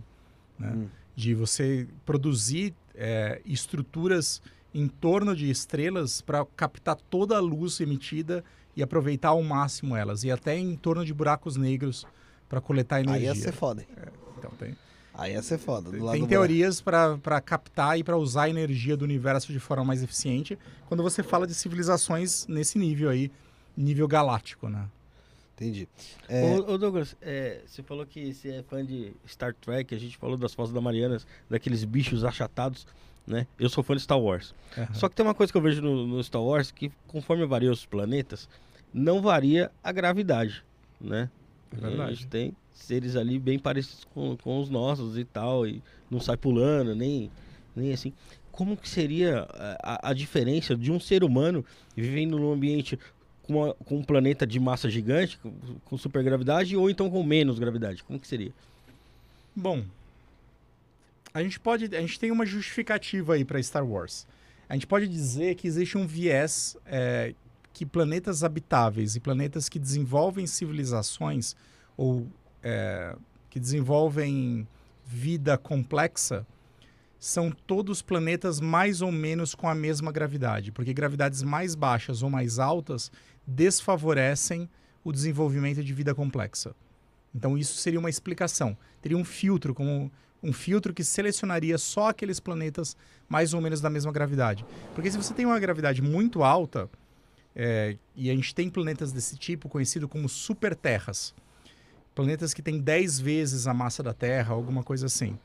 né? 0.58 0.72
Hum. 0.76 0.88
De 1.16 1.36
você 1.36 1.88
produzir 2.06 2.74
é, 2.96 3.42
estruturas 3.46 4.42
em 4.74 4.88
torno 4.88 5.36
de 5.36 5.50
estrelas 5.50 6.22
para 6.22 6.46
captar 6.56 6.96
toda 6.96 7.36
a 7.36 7.40
luz 7.40 7.80
emitida 7.82 8.44
e 8.76 8.82
aproveitar 8.82 9.30
ao 9.30 9.44
máximo 9.44 9.96
elas. 9.96 10.24
E 10.24 10.32
até 10.32 10.58
em 10.58 10.76
torno 10.76 11.04
de 11.06 11.14
buracos 11.14 11.58
negros 11.58 12.06
para 12.48 12.62
coletar 12.62 12.98
Aí 12.98 13.04
energia. 13.04 13.28
ia 13.30 13.36
ser 13.36 13.52
foda. 13.52 13.82
hein? 13.82 13.88
Então, 14.38 14.52
tem, 14.52 14.76
Aí 15.14 15.34
ia 15.34 15.42
ser 15.42 15.58
foda. 15.58 15.92
do 15.92 16.04
lado 16.04 16.18
tem 16.18 16.26
teorias 16.26 16.80
para 16.82 17.42
captar 17.42 18.00
e 18.00 18.04
para 18.04 18.18
usar 18.18 18.44
a 18.44 18.50
energia 18.50 18.96
do 18.96 19.04
universo 19.04 19.52
de 19.52 19.60
forma 19.60 19.84
mais 19.84 20.02
eficiente 20.02 20.58
quando 20.88 21.04
você 21.04 21.22
fala 21.22 21.46
de 21.46 21.54
civilizações 21.54 22.48
nesse 22.48 22.80
nível 22.80 23.10
aí, 23.10 23.30
nível 23.76 24.08
galáctico, 24.08 24.70
né? 24.70 24.88
Entendi. 25.62 25.88
É, 26.28 26.44
Ô, 26.44 26.74
ô, 26.74 26.78
Douglas, 26.78 27.16
é, 27.22 27.62
você 27.68 27.84
falou 27.84 28.04
que 28.04 28.34
você 28.34 28.50
é 28.50 28.64
fã 28.64 28.84
de 28.84 29.14
Star 29.28 29.54
Trek, 29.54 29.94
a 29.94 30.00
gente 30.00 30.18
falou 30.18 30.36
das 30.36 30.56
Fotos 30.56 30.74
da 30.74 30.82
Marianas, 30.82 31.28
daqueles 31.48 31.84
bichos 31.84 32.24
achatados, 32.24 32.88
né? 33.28 33.46
Eu 33.60 33.70
sou 33.70 33.84
fã 33.84 33.96
de 33.96 34.02
Star 34.02 34.20
Wars. 34.20 34.56
Aham. 34.76 34.94
Só 34.96 35.08
que 35.08 35.16
tem 35.16 35.24
uma 35.24 35.36
coisa 35.36 35.54
que 35.54 35.58
eu 35.58 35.62
vejo 35.62 35.80
no, 35.80 36.08
no 36.08 36.24
Star 36.24 36.42
Wars, 36.42 36.72
que 36.72 36.92
conforme 37.08 37.46
varia 37.46 37.72
os 37.72 37.86
planetas, 37.86 38.50
não 38.92 39.22
varia 39.22 39.72
a 39.84 39.92
gravidade. 39.92 40.64
né? 41.00 41.30
É 41.72 41.80
verdade. 41.80 42.10
A 42.12 42.14
gente 42.16 42.28
tem 42.28 42.56
seres 42.74 43.16
ali 43.16 43.38
bem 43.38 43.60
parecidos 43.60 44.04
com, 44.06 44.36
com 44.38 44.60
os 44.60 44.68
nossos 44.70 45.16
e 45.16 45.24
tal, 45.24 45.68
e 45.68 45.82
não 46.10 46.20
sai 46.20 46.38
pulando, 46.38 46.96
nem, 46.96 47.30
nem 47.76 47.94
assim. 47.94 48.12
Como 48.52 48.76
que 48.76 48.90
seria 48.90 49.48
a, 49.84 50.10
a 50.10 50.14
diferença 50.14 50.76
de 50.76 50.92
um 50.92 51.00
ser 51.00 51.24
humano 51.24 51.64
vivendo 51.96 52.38
num 52.40 52.52
ambiente 52.52 52.98
com, 53.52 53.58
uma- 53.66 53.74
com 53.86 53.98
um 53.98 54.04
planeta 54.04 54.48
de 54.48 54.60
massa 54.60 54.90
gigante, 54.90 55.38
com, 55.38 55.52
com 55.86 55.98
supergravidade, 55.98 56.76
ou 56.78 56.90
então 56.90 57.10
com 57.10 57.24
menos 57.24 57.60
gravidade? 57.60 58.04
Como 58.04 58.20
que 58.20 58.28
seria? 58.28 58.52
Bom, 59.56 59.84
a 61.34 61.42
gente 61.44 61.60
pode, 61.60 61.96
a 61.96 62.02
gente 62.02 62.20
tem 62.20 62.32
uma 62.32 62.46
justificativa 62.46 63.34
aí 63.34 63.46
para 63.46 63.62
Star 63.62 63.86
Wars. 63.86 64.26
A 64.68 64.74
gente 64.74 64.88
pode 64.88 65.08
dizer 65.08 65.56
que 65.56 65.68
existe 65.68 65.98
um 65.98 66.08
viés 66.08 66.78
é, 66.86 67.34
que 67.74 67.86
planetas 67.86 68.44
habitáveis 68.44 69.16
e 69.16 69.20
planetas 69.20 69.68
que 69.68 69.80
desenvolvem 69.80 70.48
civilizações 70.48 71.56
ou 71.98 72.26
é, 72.64 73.16
que 73.50 73.60
desenvolvem 73.60 74.68
vida 75.06 75.58
complexa 75.58 76.46
são 77.20 77.52
todos 77.52 78.02
planetas 78.02 78.60
mais 78.60 79.02
ou 79.02 79.12
menos 79.12 79.54
com 79.54 79.68
a 79.70 79.76
mesma 79.76 80.12
gravidade, 80.12 80.72
porque 80.72 80.94
gravidades 80.94 81.44
mais 81.44 81.76
baixas 81.76 82.24
ou 82.24 82.30
mais 82.30 82.58
altas 82.58 83.12
desfavorecem 83.46 84.70
o 85.04 85.12
desenvolvimento 85.12 85.84
de 85.84 85.94
vida 85.94 86.14
complexa. 86.14 86.76
Então 87.34 87.58
isso 87.58 87.78
seria 87.78 88.00
uma 88.00 88.10
explicação. 88.10 88.78
Teria 89.02 89.18
um 89.18 89.24
filtro, 89.24 89.74
como 89.74 90.12
um 90.44 90.54
filtro 90.54 90.94
que 90.94 91.04
selecionaria 91.04 91.78
só 91.78 92.10
aqueles 92.10 92.40
planetas 92.40 92.96
mais 93.28 93.54
ou 93.54 93.62
menos 93.62 93.80
da 93.82 93.90
mesma 93.90 94.12
gravidade. 94.12 94.66
Porque 94.94 95.10
se 95.10 95.18
você 95.18 95.34
tem 95.34 95.46
uma 95.46 95.60
gravidade 95.60 96.02
muito 96.02 96.44
alta, 96.44 96.90
é, 97.56 97.98
e 98.16 98.30
a 98.30 98.36
gente 98.36 98.56
tem 98.56 98.70
planetas 98.70 99.12
desse 99.12 99.38
tipo 99.38 99.70
conhecido 99.70 100.08
como 100.08 100.28
superterras, 100.28 101.34
planetas 102.16 102.54
que 102.54 102.62
têm 102.62 102.80
10 102.80 103.20
vezes 103.20 103.68
a 103.68 103.74
massa 103.74 104.02
da 104.02 104.14
Terra, 104.14 104.54
alguma 104.54 104.84
coisa 104.84 105.06
assim. 105.06 105.38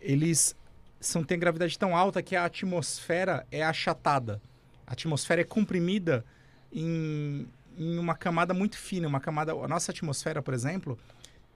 Eles 0.00 0.56
são 1.00 1.22
têm 1.22 1.38
gravidade 1.38 1.78
tão 1.78 1.96
alta 1.96 2.22
que 2.22 2.34
a 2.34 2.44
atmosfera 2.44 3.46
é 3.50 3.62
achatada. 3.62 4.40
A 4.86 4.92
atmosfera 4.92 5.42
é 5.42 5.44
comprimida 5.44 6.24
em, 6.74 7.46
em 7.78 7.98
uma 7.98 8.14
camada 8.14 8.52
muito 8.52 8.76
fina, 8.76 9.06
uma 9.06 9.20
camada, 9.20 9.52
a 9.52 9.68
nossa 9.68 9.92
atmosfera, 9.92 10.42
por 10.42 10.52
exemplo, 10.52 10.98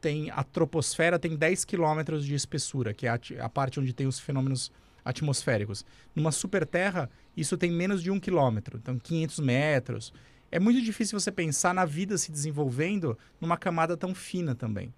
tem 0.00 0.30
a 0.30 0.44
troposfera 0.44 1.18
tem 1.18 1.36
10 1.36 1.64
quilômetros 1.64 2.24
de 2.24 2.34
espessura, 2.34 2.94
que 2.94 3.06
é 3.06 3.10
a, 3.10 3.18
a 3.40 3.48
parte 3.48 3.80
onde 3.80 3.92
tem 3.92 4.06
os 4.06 4.20
fenômenos 4.20 4.70
atmosféricos. 5.04 5.84
Numa 6.14 6.30
superterra, 6.30 7.10
isso 7.36 7.56
tem 7.56 7.70
menos 7.70 8.02
de 8.02 8.10
um 8.10 8.20
quilômetro, 8.20 8.78
então 8.78 8.98
500 8.98 9.40
metros. 9.40 10.12
É 10.50 10.58
muito 10.58 10.80
difícil 10.80 11.18
você 11.18 11.30
pensar 11.30 11.74
na 11.74 11.84
vida 11.84 12.16
se 12.16 12.30
desenvolvendo 12.30 13.18
numa 13.40 13.56
camada 13.56 13.96
tão 13.96 14.14
fina 14.14 14.54
também. 14.54 14.92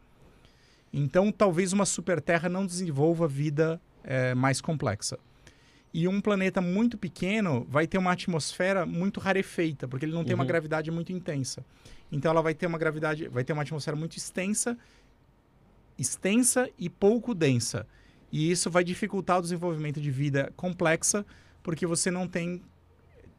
Então, 0.92 1.30
talvez 1.30 1.72
uma 1.72 1.86
superterra 1.86 2.48
não 2.48 2.66
desenvolva 2.66 3.26
vida 3.26 3.80
eh, 4.02 4.34
mais 4.34 4.60
complexa. 4.60 5.18
E 5.92 6.06
um 6.06 6.20
planeta 6.20 6.60
muito 6.60 6.96
pequeno 6.96 7.66
vai 7.68 7.86
ter 7.86 7.98
uma 7.98 8.12
atmosfera 8.12 8.86
muito 8.86 9.18
rarefeita, 9.18 9.88
porque 9.88 10.04
ele 10.04 10.12
não 10.12 10.24
tem 10.24 10.34
uma 10.34 10.44
Uhum. 10.44 10.48
gravidade 10.48 10.90
muito 10.90 11.12
intensa. 11.12 11.64
Então 12.12 12.30
ela 12.30 12.42
vai 12.42 12.54
ter 12.54 12.66
uma 12.66 12.78
gravidade, 12.78 13.26
vai 13.28 13.42
ter 13.42 13.52
uma 13.52 13.62
atmosfera 13.62 13.96
muito 13.96 14.16
extensa, 14.16 14.76
extensa 15.98 16.68
e 16.78 16.88
pouco 16.88 17.34
densa. 17.34 17.86
E 18.32 18.50
isso 18.50 18.70
vai 18.70 18.84
dificultar 18.84 19.38
o 19.38 19.42
desenvolvimento 19.42 20.00
de 20.00 20.10
vida 20.10 20.52
complexa, 20.56 21.26
porque 21.62 21.86
você 21.86 22.10
não 22.10 22.28
tem 22.28 22.62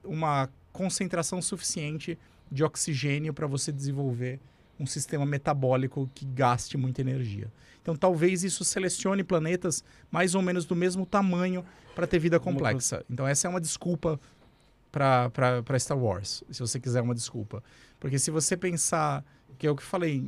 uma 0.03 0.49
concentração 0.73 1.41
suficiente 1.41 2.17
de 2.51 2.63
oxigênio 2.63 3.33
para 3.33 3.47
você 3.47 3.71
desenvolver 3.71 4.39
um 4.81 4.85
sistema 4.87 5.25
metabólico 5.25 6.09
que 6.15 6.25
gaste 6.25 6.75
muita 6.75 7.01
energia. 7.01 7.51
Então, 7.81 7.95
talvez 7.95 8.43
isso 8.43 8.63
selecione 8.63 9.23
planetas 9.23 9.83
mais 10.09 10.33
ou 10.35 10.41
menos 10.41 10.65
do 10.65 10.75
mesmo 10.75 11.05
tamanho 11.05 11.63
para 11.95 12.07
ter 12.07 12.19
vida 12.19 12.39
complexa. 12.39 13.05
Então, 13.09 13.27
essa 13.27 13.47
é 13.47 13.49
uma 13.49 13.61
desculpa 13.61 14.19
para 14.91 15.79
Star 15.79 15.97
Wars, 15.97 16.43
se 16.49 16.59
você 16.59 16.79
quiser 16.79 17.01
uma 17.01 17.15
desculpa. 17.15 17.63
Porque 17.99 18.19
se 18.19 18.31
você 18.31 18.57
pensar, 18.57 19.23
que 19.57 19.67
é 19.67 19.71
o 19.71 19.75
que 19.75 19.83
eu 19.83 19.87
falei, 19.87 20.23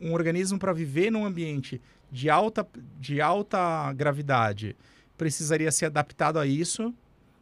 um 0.00 0.12
organismo 0.12 0.58
para 0.58 0.72
viver 0.72 1.10
num 1.10 1.24
ambiente 1.24 1.80
de 2.10 2.28
alta, 2.28 2.66
de 3.00 3.20
alta 3.20 3.92
gravidade 3.92 4.76
precisaria 5.16 5.72
ser 5.72 5.86
adaptado 5.86 6.38
a 6.38 6.46
isso, 6.46 6.92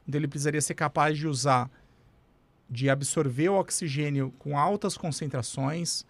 então 0.07 0.19
ele 0.19 0.29
precisaria 0.29 0.61
ser 0.61 0.75
capaz 0.75 1.19
de 1.19 1.27
usar, 1.27 1.71
de 2.69 2.89
absorver 2.91 3.49
o 3.51 3.55
oxigênio 3.59 4.33
com 4.39 4.59
altas 4.59 4.97
concentrações, 4.97 6.05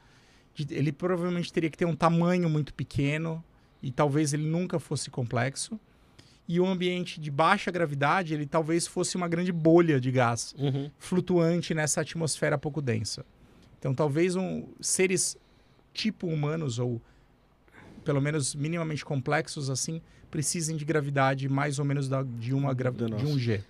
de- 0.54 0.72
ele 0.74 0.92
provavelmente 0.92 1.52
teria 1.52 1.68
que 1.70 1.76
ter 1.76 1.84
um 1.84 1.96
tamanho 1.96 2.48
muito 2.48 2.72
pequeno 2.74 3.42
e 3.82 3.90
talvez 3.90 4.32
ele 4.32 4.44
nunca 4.44 4.78
fosse 4.78 5.10
complexo. 5.10 5.78
E 6.46 6.60
o 6.60 6.66
ambiente 6.66 7.18
de 7.20 7.30
baixa 7.30 7.70
gravidade, 7.70 8.34
ele 8.34 8.46
talvez 8.46 8.86
fosse 8.86 9.16
uma 9.16 9.26
grande 9.26 9.50
bolha 9.50 9.98
de 10.00 10.10
gás 10.12 10.54
Uhum. 10.58 10.90
flutuante 10.98 11.72
nessa 11.74 12.02
atmosfera 12.02 12.58
pouco 12.58 12.80
densa. 12.82 13.24
Então, 13.78 13.94
talvez 13.94 14.36
um, 14.36 14.66
seres 14.80 15.36
tipo 15.92 16.26
humanos 16.26 16.78
ou 16.78 17.00
pelo 18.04 18.20
menos 18.20 18.54
minimamente 18.54 19.04
complexos 19.04 19.70
assim 19.70 20.00
precisem 20.30 20.76
de 20.76 20.84
gravidade 20.84 21.48
mais 21.48 21.78
ou 21.78 21.84
menos 21.84 22.08
da, 22.08 22.22
de 22.22 22.52
uma 22.52 22.74
de 22.74 23.24
um 23.26 23.38
G. 23.38 23.62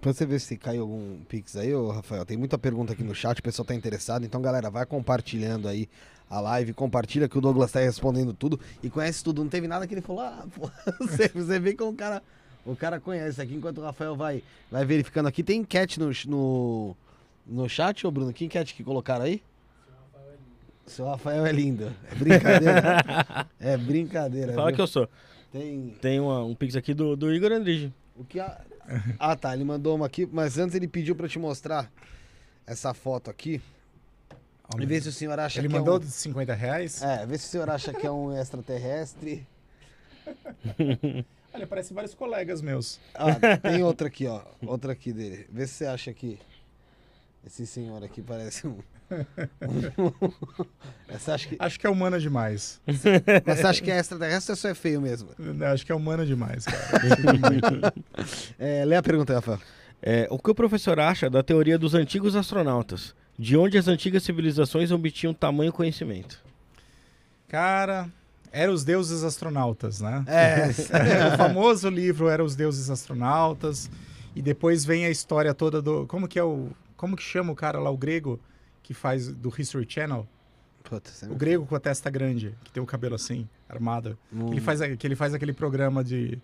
Pra 0.00 0.12
você 0.12 0.24
ver 0.24 0.40
se 0.40 0.56
caiu 0.56 0.82
algum 0.82 1.18
pix 1.28 1.56
aí, 1.56 1.74
ô 1.74 1.90
Rafael, 1.90 2.24
tem 2.24 2.36
muita 2.36 2.56
pergunta 2.56 2.94
aqui 2.94 3.04
no 3.04 3.14
chat, 3.14 3.38
o 3.38 3.42
pessoal 3.42 3.66
tá 3.66 3.74
interessado. 3.74 4.24
Então, 4.24 4.40
galera, 4.40 4.70
vai 4.70 4.86
compartilhando 4.86 5.68
aí 5.68 5.88
a 6.28 6.40
live, 6.40 6.72
compartilha 6.72 7.28
que 7.28 7.36
o 7.36 7.40
Douglas 7.40 7.70
tá 7.70 7.80
respondendo 7.80 8.32
tudo 8.32 8.58
e 8.82 8.88
conhece 8.88 9.22
tudo. 9.22 9.42
Não 9.42 9.50
teve 9.50 9.68
nada 9.68 9.86
que 9.86 9.92
ele 9.94 10.00
falou, 10.00 10.22
ah, 10.22 10.46
pô, 10.54 10.70
você, 11.04 11.28
você 11.28 11.58
vê 11.58 11.74
como 11.74 11.90
o 11.90 11.94
cara, 11.94 12.22
o 12.64 12.74
cara 12.74 12.98
conhece 12.98 13.40
aqui. 13.42 13.54
Enquanto 13.54 13.78
o 13.78 13.82
Rafael 13.82 14.16
vai, 14.16 14.42
vai 14.70 14.84
verificando 14.86 15.26
aqui, 15.26 15.42
tem 15.42 15.60
enquete 15.60 16.00
no, 16.00 16.10
no, 16.26 16.96
no 17.46 17.68
chat, 17.68 18.06
ô 18.06 18.10
Bruno? 18.10 18.32
Que 18.32 18.46
enquete 18.46 18.74
que 18.74 18.82
colocaram 18.82 19.26
aí? 19.26 19.42
Seu 20.86 21.06
Rafael 21.06 21.46
é 21.46 21.52
lindo. 21.52 21.92
É 22.10 22.14
brincadeira. 22.14 23.46
é 23.60 23.76
brincadeira. 23.76 24.52
Fala 24.52 24.68
viu? 24.68 24.76
que 24.76 24.82
eu 24.82 24.86
sou. 24.86 25.08
Tem. 25.50 25.94
Tem 26.00 26.20
uma- 26.20 26.44
um 26.44 26.54
pix 26.54 26.76
aqui 26.76 26.92
do, 26.92 27.16
do 27.16 27.32
Igor 27.32 27.52
Andrige. 27.52 27.92
O 28.16 28.24
que 28.24 28.38
a... 28.38 28.60
Ah, 29.18 29.36
tá. 29.36 29.54
Ele 29.54 29.64
mandou 29.64 29.96
uma 29.96 30.06
aqui, 30.06 30.28
mas 30.30 30.58
antes 30.58 30.74
ele 30.74 30.88
pediu 30.88 31.14
pra 31.14 31.28
te 31.28 31.38
mostrar 31.38 31.90
essa 32.66 32.92
foto 32.94 33.30
aqui. 33.30 33.60
E 34.78 34.86
ver 34.86 35.02
se 35.02 35.08
o 35.08 35.12
senhor 35.12 35.38
acha 35.38 35.60
Ele 35.60 35.68
que 35.68 35.74
mandou 35.74 35.94
é 35.94 35.98
um... 35.98 36.00
de 36.00 36.10
50 36.10 36.54
reais. 36.54 37.02
É, 37.02 37.26
vê 37.26 37.36
se 37.36 37.46
o 37.46 37.50
senhor 37.50 37.68
acha 37.68 37.92
que 37.92 38.06
é 38.06 38.10
um 38.10 38.36
extraterrestre. 38.36 39.46
Olha, 41.52 41.66
parece 41.66 41.92
vários 41.92 42.14
colegas 42.14 42.60
meus. 42.62 42.98
Ah, 43.14 43.34
tem 43.58 43.82
outra 43.82 44.08
aqui, 44.08 44.26
ó. 44.26 44.42
Outra 44.66 44.92
aqui 44.92 45.12
dele. 45.12 45.46
Vê 45.52 45.66
se 45.66 45.74
você 45.74 45.86
acha 45.86 46.12
que 46.12 46.38
esse 47.46 47.66
senhor 47.66 48.02
aqui 48.02 48.22
parece 48.22 48.66
um. 48.66 48.78
Acha 51.26 51.48
que... 51.48 51.56
Acho 51.58 51.80
que 51.80 51.86
é 51.86 51.90
humano 51.90 52.20
demais. 52.20 52.80
Mas 53.46 53.58
você 53.58 53.66
acha 53.66 53.82
que 53.82 53.90
é 53.90 53.98
extraterrestre 53.98 54.52
ou 54.52 54.56
só 54.56 54.68
é 54.68 54.74
feio 54.74 55.00
mesmo? 55.00 55.30
Acho 55.72 55.86
que 55.86 55.92
é 55.92 55.94
humano 55.94 56.26
demais, 56.26 56.64
cara. 56.64 57.94
É, 58.58 58.84
lê 58.84 58.96
a 58.96 59.02
pergunta 59.02 59.34
Rafael. 59.34 59.58
É, 60.02 60.26
o 60.30 60.38
que 60.38 60.50
o 60.50 60.54
professor 60.54 61.00
acha 61.00 61.30
da 61.30 61.42
teoria 61.42 61.78
dos 61.78 61.94
antigos 61.94 62.36
astronautas? 62.36 63.14
De 63.38 63.56
onde 63.56 63.78
as 63.78 63.88
antigas 63.88 64.22
civilizações 64.22 64.90
obtinham 64.90 65.34
tamanho 65.34 65.72
conhecimento? 65.72 66.38
Cara, 67.48 68.08
era 68.52 68.70
os 68.70 68.84
deuses 68.84 69.24
astronautas, 69.24 70.00
né? 70.00 70.24
É, 70.28 70.68
o 71.34 71.36
famoso 71.36 71.88
livro 71.88 72.28
Era 72.28 72.44
os 72.44 72.54
Deuses 72.54 72.88
Astronautas. 72.88 73.90
E 74.36 74.42
depois 74.42 74.84
vem 74.84 75.06
a 75.06 75.10
história 75.10 75.52
toda 75.52 75.82
do. 75.82 76.06
Como 76.06 76.28
que 76.28 76.38
é 76.38 76.44
o. 76.44 76.68
Como 76.96 77.16
que 77.16 77.22
chama 77.22 77.52
o 77.52 77.56
cara 77.56 77.80
lá, 77.80 77.90
o 77.90 77.96
grego, 77.96 78.38
que 78.84 78.94
faz 78.94 79.32
do 79.32 79.52
History 79.58 79.84
Channel? 79.88 80.28
Puta, 80.84 81.10
você 81.10 81.26
O 81.26 81.34
grego 81.34 81.66
com 81.66 81.74
a 81.74 81.80
testa 81.80 82.08
grande, 82.10 82.54
que 82.62 82.70
tem 82.70 82.80
o 82.82 82.86
cabelo 82.86 83.14
assim, 83.16 83.48
armado. 83.68 84.16
Que, 84.30 84.36
ele 84.52 84.60
faz, 84.60 84.80
que 84.96 85.06
ele 85.06 85.16
faz 85.16 85.34
aquele 85.34 85.52
programa 85.52 86.04
de. 86.04 86.38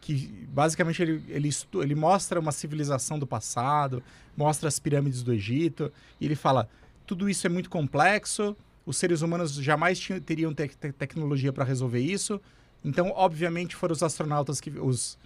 Que 0.00 0.26
basicamente 0.52 1.00
ele, 1.00 1.24
ele, 1.28 1.48
estu- 1.48 1.82
ele 1.82 1.94
mostra 1.94 2.38
uma 2.38 2.52
civilização 2.52 3.18
do 3.18 3.26
passado, 3.26 4.02
mostra 4.36 4.68
as 4.68 4.78
pirâmides 4.78 5.22
do 5.22 5.32
Egito, 5.32 5.90
e 6.20 6.26
ele 6.26 6.34
fala: 6.34 6.68
tudo 7.06 7.26
isso 7.30 7.46
é 7.46 7.50
muito 7.50 7.70
complexo, 7.70 8.54
os 8.84 8.96
seres 8.98 9.22
humanos 9.22 9.54
jamais 9.54 9.98
tinham- 9.98 10.20
teriam 10.20 10.52
te- 10.52 10.68
te- 10.68 10.92
tecnologia 10.92 11.52
para 11.52 11.64
resolver 11.64 12.00
isso. 12.00 12.38
Então, 12.84 13.12
obviamente, 13.14 13.74
foram 13.76 13.92
os 13.92 14.02
astronautas 14.02 14.60
que. 14.60 14.70
Os, 14.70 15.16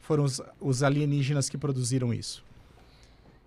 foram 0.00 0.24
os, 0.24 0.40
os 0.60 0.82
alienígenas 0.82 1.48
que 1.50 1.58
produziram 1.58 2.14
isso. 2.14 2.42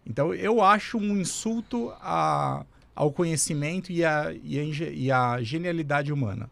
Então, 0.06 0.34
eu 0.34 0.62
acho 0.62 0.98
um 0.98 1.18
insulto 1.18 1.92
a, 2.02 2.66
ao 2.96 3.12
conhecimento 3.12 3.92
e 3.92 4.04
a, 4.06 4.34
e, 4.44 5.12
a, 5.12 5.42
e 5.42 5.44
genialidade 5.44 6.14
humana. 6.14 6.50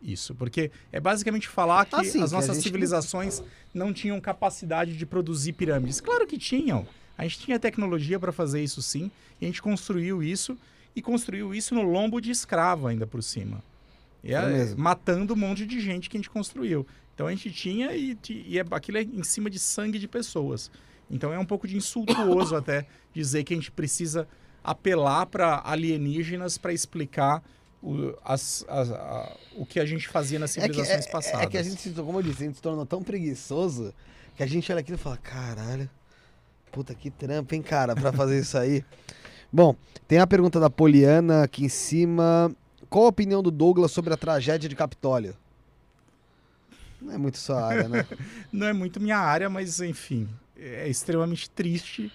Isso, 0.00 0.34
porque 0.34 0.70
é 0.92 1.00
basicamente 1.00 1.48
falar 1.48 1.86
que 1.86 1.96
Ah, 1.96 2.04
sim, 2.04 2.22
as 2.22 2.30
que 2.30 2.34
a 2.36 2.38
nossas 2.38 2.56
gente- 2.56 2.64
civilizações 2.64 3.42
não 3.72 3.92
tinham 3.92 4.20
capacidade 4.20 4.96
de 4.96 5.06
produzir 5.06 5.54
pirâmides. 5.54 6.00
Claro 6.00 6.26
que 6.26 6.36
tinham. 6.38 6.86
A 7.16 7.22
gente 7.24 7.38
tinha 7.38 7.58
tecnologia 7.58 8.18
para 8.18 8.30
fazer 8.32 8.62
isso 8.62 8.82
sim, 8.82 9.10
e 9.40 9.44
a 9.44 9.48
gente 9.48 9.62
construiu 9.62 10.22
isso. 10.22 10.56
e 10.96 11.02
construiu 11.02 11.52
isso 11.52 11.74
no 11.74 11.82
lombo 11.82 12.20
de 12.20 12.30
escravo 12.30 12.86
ainda 12.86 13.04
por 13.04 13.20
cima. 13.20 13.60
E 14.22 14.32
É 14.32 14.36
é, 14.36 14.74
matando 14.76 15.34
um 15.34 15.36
monte 15.36 15.66
de 15.66 15.80
gente 15.80 16.08
que 16.08 16.16
a 16.16 16.20
gente 16.20 16.30
construiu. 16.30 16.86
Então 17.14 17.26
a 17.26 17.30
gente 17.30 17.50
tinha 17.50 17.92
e, 17.96 18.16
e 18.30 18.58
é, 18.60 18.64
aquilo 18.70 18.98
é 18.98 19.02
em 19.02 19.24
cima 19.24 19.50
de 19.50 19.58
sangue 19.58 19.98
de 19.98 20.06
pessoas. 20.06 20.70
Então 21.10 21.32
é 21.32 21.38
um 21.38 21.44
pouco 21.44 21.66
de 21.68 21.76
insultuoso 21.76 22.56
até 22.56 22.86
dizer 23.12 23.44
que 23.44 23.52
a 23.54 23.56
gente 23.56 23.70
precisa 23.70 24.26
apelar 24.62 25.26
para 25.26 25.60
alienígenas 25.64 26.56
para 26.58 26.72
explicar 26.72 27.42
o, 27.82 28.14
as- 28.24 28.64
as- 28.66 28.90
a- 28.90 29.36
o 29.56 29.66
que 29.66 29.78
a 29.78 29.84
gente 29.84 30.08
fazia 30.08 30.38
nas 30.38 30.56
É 30.56 30.60
que, 30.62 30.66
civilizações 30.74 31.06
é, 31.06 31.10
passadas. 31.10 31.40
é 31.42 31.46
que 31.46 31.58
a 31.58 31.62
gente, 31.62 31.80
se- 31.80 31.90
como 31.90 32.18
eu 32.18 32.22
disse, 32.22 32.42
a 32.42 32.46
gente 32.46 32.56
se 32.56 32.62
tornou 32.62 32.86
tão 32.86 33.02
preguiçoso 33.02 33.92
que 34.36 34.42
a 34.42 34.46
gente 34.46 34.70
olha 34.72 34.80
aquilo 34.80 34.96
e 34.96 35.00
fala, 35.00 35.18
caralho, 35.18 35.88
puta 36.72 36.94
que 36.94 37.10
trampo, 37.10 37.54
hein, 37.54 37.60
cara, 37.62 37.94
pra 37.94 38.12
fazer 38.12 38.40
isso 38.40 38.56
aí. 38.56 38.82
Bom, 39.52 39.76
tem 40.08 40.18
a 40.18 40.26
pergunta 40.26 40.58
da 40.58 40.68
Poliana 40.70 41.44
aqui 41.44 41.64
em 41.66 41.68
cima. 41.68 42.50
Qual 42.88 43.04
a 43.04 43.08
opinião 43.08 43.42
do 43.42 43.50
Douglas 43.50 43.92
sobre 43.92 44.12
a 44.12 44.16
tragédia 44.16 44.68
de 44.68 44.74
Capitólio? 44.74 45.36
Não 47.00 47.12
é 47.12 47.18
muito 47.18 47.36
sua 47.38 47.62
área, 47.64 47.88
né? 47.88 48.06
Não 48.50 48.66
é 48.66 48.72
muito 48.72 48.98
minha 49.00 49.18
área, 49.18 49.50
mas 49.50 49.78
enfim, 49.80 50.28
é 50.66 50.88
extremamente 50.88 51.48
triste. 51.50 52.10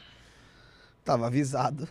Tava 1.03 1.27
avisado. 1.27 1.87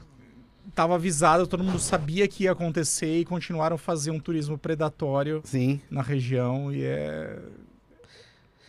Tava 0.74 0.96
avisado, 0.96 1.46
todo 1.46 1.64
mundo 1.64 1.78
sabia 1.78 2.28
que 2.28 2.44
ia 2.44 2.52
acontecer 2.52 3.20
e 3.20 3.24
continuaram 3.24 3.76
a 3.76 3.78
fazer 3.78 4.10
um 4.10 4.20
turismo 4.20 4.58
predatório 4.58 5.40
Sim. 5.44 5.80
na 5.90 6.02
região 6.02 6.72
e 6.72 6.82
é 6.84 7.38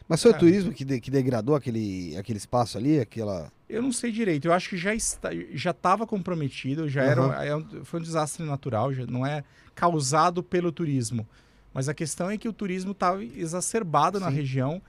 Mas 0.07 0.23
foi 0.23 0.31
o 0.31 0.35
É. 0.35 0.37
turismo 0.39 0.71
que, 0.73 0.83
de- 0.83 0.99
que 0.99 1.11
degradou 1.11 1.53
aquele, 1.55 2.15
aquele 2.17 2.37
espaço 2.37 2.77
ali, 2.79 2.99
aquela. 2.99 3.51
Eu 3.69 3.81
não 3.83 3.91
sei 3.91 4.11
direito. 4.11 4.45
Eu 4.47 4.53
acho 4.53 4.67
que 4.69 4.77
já 4.77 4.95
está, 4.95 5.29
já 5.53 5.69
estava 5.71 6.07
comprometido, 6.07 6.89
já 6.89 7.03
era, 7.03 7.21
Aham. 7.21 7.43
é 7.43 7.55
um- 7.55 7.85
foi 7.85 7.99
um 7.99 8.03
desastre 8.03 8.43
natural, 8.43 8.91
já 8.91 9.05
não 9.05 9.23
é 9.25 9.43
causado 9.75 10.41
pelo 10.41 10.71
turismo. 10.71 11.27
Mas 11.71 11.87
a 11.87 11.93
questão 11.93 12.27
é 12.29 12.37
que 12.39 12.47
o 12.49 12.53
turismo 12.53 12.91
estava 12.93 13.23
exacerbado 13.23 14.19
na 14.19 14.29
Sim. 14.31 14.35
região 14.37 14.81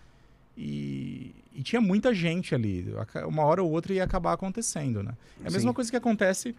e, 0.63 1.35
e 1.55 1.63
tinha 1.63 1.81
muita 1.81 2.13
gente 2.13 2.55
ali. 2.55 2.95
Uma 3.27 3.45
hora 3.45 3.63
ou 3.63 3.71
outra 3.71 3.95
ia 3.95 4.05
acabar 4.05 4.35
acontecendo, 4.35 5.03
né? 5.03 5.13
É 5.43 5.49
a 5.49 5.51
mesma 5.51 5.71
Sim. 5.71 5.75
coisa 5.75 5.91
que 5.91 5.97
acontece 5.97 6.55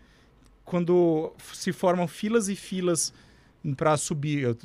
quando 0.65 1.32
se 1.53 1.72
formam 1.72 2.07
filas 2.07 2.49
e 2.49 2.56
filas 2.56 3.14
para 3.78 3.95
subir, 3.95 4.41
eu 4.41 4.57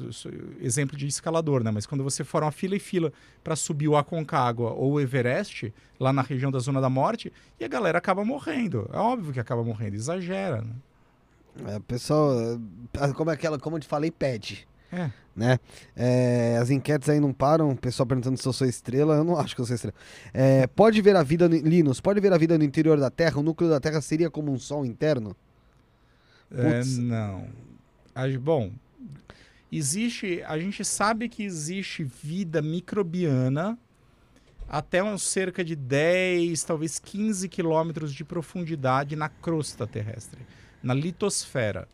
exemplo 0.59 0.97
de 0.97 1.07
escalador, 1.07 1.63
né? 1.63 1.71
Mas 1.71 1.85
quando 1.85 2.03
você 2.03 2.25
forma 2.25 2.51
fila 2.51 2.77
e 2.77 2.79
fila 2.79 3.13
para 3.45 3.55
subir 3.55 3.89
o 3.89 3.97
Aconcagua 3.97 4.71
ou 4.71 4.93
o 4.93 5.01
Everest, 5.01 5.73
lá 6.01 6.15
na 6.15 6.23
região 6.23 6.51
da 6.51 6.59
Zona 6.59 6.81
da 6.81 6.89
Morte, 6.89 7.31
e 7.61 7.65
a 7.65 7.69
galera 7.69 7.99
acaba 7.99 8.25
morrendo. 8.25 8.89
É 8.91 8.97
óbvio 8.97 9.35
que 9.35 9.41
acaba 9.41 9.63
morrendo, 9.63 9.97
exagera, 9.97 10.63
né? 10.63 11.73
É, 11.75 11.77
o 11.77 11.81
pessoal, 11.83 12.33
é, 12.95 13.13
como 13.13 13.31
é 13.31 13.35
aquela, 13.35 13.59
como 13.59 13.77
eu 13.77 13.81
te 13.81 13.87
falei, 13.87 14.11
pede. 14.11 14.67
É. 14.93 15.11
né? 15.35 15.59
É, 15.95 16.59
as 16.61 16.71
enquetes 16.71 17.09
aí 17.09 17.21
não 17.21 17.33
param, 17.33 17.71
o 17.71 17.77
pessoal 17.77 18.07
perguntando 18.07 18.37
se 18.37 18.47
eu 18.47 18.53
sou 18.53 18.67
estrela, 18.67 19.17
eu 19.17 19.25
não 19.25 19.37
acho 19.39 19.55
que 19.55 19.61
eu 19.61 19.67
sou 19.67 19.75
estrela. 19.75 19.95
É, 20.33 20.67
pode 20.67 21.01
ver 21.03 21.17
a 21.17 21.23
vida, 21.23 21.49
no, 21.49 21.57
Linus, 21.57 22.01
pode 22.01 22.21
ver 22.21 22.33
a 22.33 22.39
vida 22.39 22.57
no 22.57 22.65
interior 22.65 22.99
da 22.99 23.11
Terra? 23.11 23.39
O 23.39 23.43
núcleo 23.43 23.69
da 23.69 23.81
Terra 23.81 24.01
seria 24.01 24.31
como 24.31 24.53
um 24.53 24.59
sol 24.59 24.87
interno? 24.87 25.37
É, 26.51 26.85
não. 26.85 27.49
A- 28.15 28.29
Bom, 28.41 28.71
existe. 29.71 30.43
A 30.47 30.59
gente 30.59 30.85
sabe 30.85 31.29
que 31.29 31.43
existe 31.43 32.05
vida 32.05 32.63
microbiana 32.63 33.79
até 34.69 35.03
uns 35.03 35.23
cerca 35.23 35.65
de 35.65 35.77
10, 35.77 36.63
talvez 36.65 36.99
15 36.99 37.49
quilômetros 37.49 38.13
de 38.13 38.25
profundidade 38.25 39.15
na 39.15 39.29
crosta 39.29 39.87
terrestre, 39.87 40.41
na 40.83 40.95
litosfera. 40.95 41.87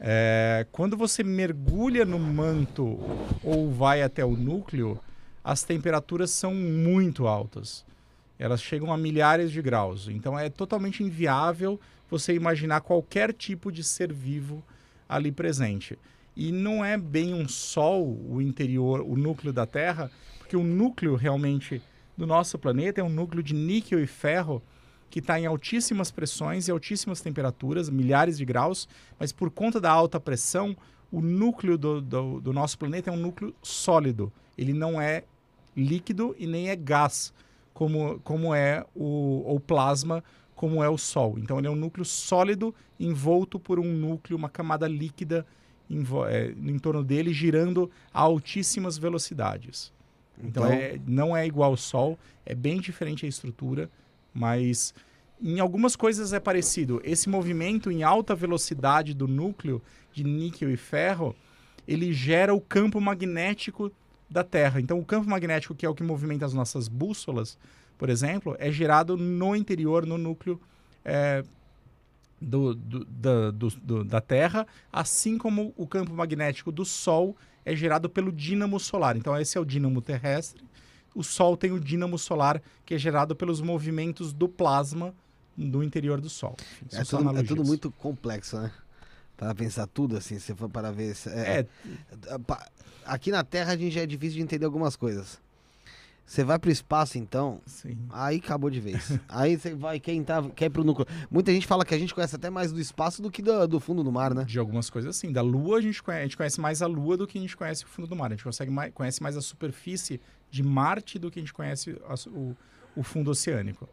É, 0.00 0.66
quando 0.70 0.96
você 0.96 1.24
mergulha 1.24 2.04
no 2.04 2.18
manto 2.18 2.98
ou 3.42 3.70
vai 3.70 4.02
até 4.02 4.24
o 4.24 4.36
núcleo, 4.36 4.98
as 5.42 5.62
temperaturas 5.62 6.30
são 6.30 6.54
muito 6.54 7.26
altas. 7.26 7.84
Elas 8.38 8.62
chegam 8.62 8.92
a 8.92 8.96
milhares 8.96 9.50
de 9.50 9.60
graus. 9.60 10.08
Então 10.08 10.38
é 10.38 10.48
totalmente 10.48 11.02
inviável 11.02 11.80
você 12.08 12.34
imaginar 12.34 12.80
qualquer 12.80 13.32
tipo 13.32 13.72
de 13.72 13.82
ser 13.82 14.12
vivo 14.12 14.62
ali 15.08 15.32
presente. 15.32 15.98
E 16.36 16.52
não 16.52 16.84
é 16.84 16.96
bem 16.96 17.34
um 17.34 17.48
sol 17.48 18.16
o 18.28 18.40
interior, 18.40 19.00
o 19.00 19.16
núcleo 19.16 19.52
da 19.52 19.66
Terra, 19.66 20.10
porque 20.38 20.56
o 20.56 20.62
núcleo 20.62 21.16
realmente 21.16 21.82
do 22.16 22.26
nosso 22.26 22.58
planeta 22.58 23.00
é 23.00 23.04
um 23.04 23.08
núcleo 23.08 23.42
de 23.42 23.54
níquel 23.54 24.00
e 24.02 24.06
ferro 24.06 24.62
que 25.10 25.20
está 25.20 25.38
em 25.40 25.46
altíssimas 25.46 26.10
pressões 26.10 26.68
e 26.68 26.70
altíssimas 26.70 27.20
temperaturas, 27.20 27.88
milhares 27.88 28.36
de 28.36 28.44
graus, 28.44 28.88
mas 29.18 29.32
por 29.32 29.50
conta 29.50 29.80
da 29.80 29.90
alta 29.90 30.20
pressão, 30.20 30.76
o 31.10 31.20
núcleo 31.20 31.78
do, 31.78 32.00
do, 32.02 32.40
do 32.40 32.52
nosso 32.52 32.78
planeta 32.78 33.10
é 33.10 33.12
um 33.12 33.16
núcleo 33.16 33.54
sólido. 33.62 34.30
Ele 34.56 34.72
não 34.72 35.00
é 35.00 35.24
líquido 35.76 36.34
e 36.38 36.46
nem 36.46 36.68
é 36.68 36.76
gás, 36.76 37.32
como, 37.72 38.18
como 38.20 38.54
é 38.54 38.84
o, 38.94 39.54
o 39.54 39.60
plasma, 39.60 40.22
como 40.54 40.82
é 40.82 40.88
o 40.88 40.98
Sol. 40.98 41.38
Então 41.38 41.58
ele 41.58 41.68
é 41.68 41.70
um 41.70 41.76
núcleo 41.76 42.04
sólido 42.04 42.74
envolto 42.98 43.58
por 43.60 43.78
um 43.78 43.84
núcleo, 43.92 44.36
uma 44.36 44.48
camada 44.48 44.86
líquida 44.88 45.46
em, 45.88 46.02
é, 46.26 46.48
em 46.50 46.78
torno 46.78 47.02
dele, 47.04 47.32
girando 47.32 47.90
a 48.12 48.20
altíssimas 48.20 48.98
velocidades. 48.98 49.92
Então, 50.36 50.64
Então- 50.66 50.72
é- 50.72 51.00
não 51.06 51.36
é 51.36 51.46
igual 51.46 51.70
ao 51.70 51.76
Sol, 51.76 52.18
é 52.44 52.54
bem 52.54 52.80
diferente 52.80 53.24
a 53.24 53.28
estrutura, 53.28 53.88
mas 54.34 54.94
em 55.40 55.60
algumas 55.60 55.94
coisas 55.96 56.32
é 56.32 56.40
parecido. 56.40 57.00
Esse 57.04 57.28
movimento 57.28 57.90
em 57.90 58.02
alta 58.02 58.34
velocidade 58.34 59.14
do 59.14 59.28
núcleo 59.28 59.80
de 60.12 60.24
níquel 60.24 60.70
e 60.70 60.76
ferro, 60.76 61.34
ele 61.86 62.12
gera 62.12 62.54
o 62.54 62.60
campo 62.60 63.00
magnético 63.00 63.90
da 64.28 64.44
Terra. 64.44 64.80
Então, 64.80 64.98
o 64.98 65.04
campo 65.04 65.28
magnético, 65.28 65.74
que 65.74 65.86
é 65.86 65.88
o 65.88 65.94
que 65.94 66.02
movimenta 66.02 66.44
as 66.44 66.52
nossas 66.52 66.88
bússolas, 66.88 67.56
por 67.96 68.10
exemplo, 68.10 68.54
é 68.58 68.70
gerado 68.70 69.16
no 69.16 69.56
interior, 69.56 70.04
no 70.04 70.18
núcleo 70.18 70.60
é, 71.04 71.42
do, 72.40 72.74
do- 72.74 73.04
da, 73.04 73.50
do- 73.50 74.04
da 74.04 74.20
Terra, 74.20 74.66
assim 74.92 75.38
como 75.38 75.72
o 75.76 75.86
campo 75.86 76.12
magnético 76.12 76.70
do 76.70 76.84
Sol 76.84 77.36
é 77.64 77.74
gerado 77.74 78.08
pelo 78.08 78.30
dínamo 78.32 78.78
solar. 78.78 79.16
Então, 79.16 79.38
esse 79.38 79.56
é 79.56 79.60
o 79.60 79.64
dínamo 79.64 80.00
terrestre. 80.00 80.62
O 81.18 81.24
Sol 81.24 81.56
tem 81.56 81.72
o 81.72 81.80
dínamo 81.80 82.16
solar, 82.16 82.62
que 82.86 82.94
é 82.94 82.98
gerado 82.98 83.34
pelos 83.34 83.60
movimentos 83.60 84.32
do 84.32 84.48
plasma 84.48 85.12
do 85.56 85.82
interior 85.82 86.20
do 86.20 86.30
Sol. 86.30 86.56
Enfim, 86.86 86.96
É 86.96 87.02
tudo, 87.02 87.38
é 87.38 87.42
tudo 87.42 87.64
muito 87.64 87.90
complexo, 87.90 88.56
né? 88.56 88.70
Para 89.36 89.52
pensar 89.52 89.88
tudo 89.88 90.16
assim, 90.16 90.38
se 90.38 90.54
for 90.54 90.68
para 90.68 90.92
ver. 90.92 91.16
É, 91.26 91.58
É, 91.58 91.66
é, 92.28 92.38
Aqui 93.04 93.32
na 93.32 93.42
Terra 93.42 93.72
a 93.72 93.76
gente 93.76 93.92
já 93.92 94.02
é 94.02 94.06
difícil 94.06 94.36
de 94.36 94.42
entender 94.42 94.64
algumas 94.64 94.94
coisas. 94.94 95.40
Você 96.24 96.44
vai 96.44 96.56
pro 96.56 96.70
espaço, 96.70 97.18
então, 97.18 97.60
sim. 97.66 97.98
aí 98.10 98.36
acabou 98.36 98.70
de 98.70 98.78
vez. 98.78 99.18
aí 99.28 99.58
você 99.58 99.74
vai, 99.74 99.98
quer, 99.98 100.12
entrar, 100.12 100.48
quer 100.50 100.66
ir 100.66 100.70
pro 100.70 100.84
núcleo. 100.84 101.08
Muita 101.28 101.50
gente 101.52 101.66
fala 101.66 101.84
que 101.84 101.94
a 101.94 101.98
gente 101.98 102.14
conhece 102.14 102.36
até 102.36 102.48
mais 102.48 102.70
do 102.70 102.78
espaço 102.78 103.20
do 103.20 103.28
que 103.28 103.42
do, 103.42 103.66
do 103.66 103.80
fundo 103.80 104.04
do 104.04 104.12
mar, 104.12 104.34
né? 104.34 104.44
De 104.44 104.58
algumas 104.58 104.88
coisas 104.88 105.16
assim. 105.16 105.32
Da 105.32 105.42
Lua, 105.42 105.78
a 105.78 105.80
gente, 105.80 106.00
conhece, 106.00 106.20
a 106.20 106.24
gente 106.24 106.36
conhece 106.36 106.60
mais 106.60 106.80
a 106.80 106.86
Lua 106.86 107.16
do 107.16 107.26
que 107.26 107.38
a 107.38 107.40
gente 107.40 107.56
conhece 107.56 107.84
o 107.84 107.88
fundo 107.88 108.06
do 108.06 108.14
mar. 108.14 108.26
A 108.26 108.34
gente 108.34 108.44
consegue 108.44 108.70
mais, 108.70 108.92
conhece 108.92 109.20
mais 109.20 109.38
a 109.38 109.40
superfície 109.40 110.20
de 110.50 110.62
Marte 110.62 111.18
do 111.18 111.30
que 111.30 111.38
a 111.38 111.42
gente 111.42 111.52
conhece 111.52 111.96
o, 112.28 112.56
o 112.96 113.02
fundo 113.02 113.30
oceânico. 113.30 113.88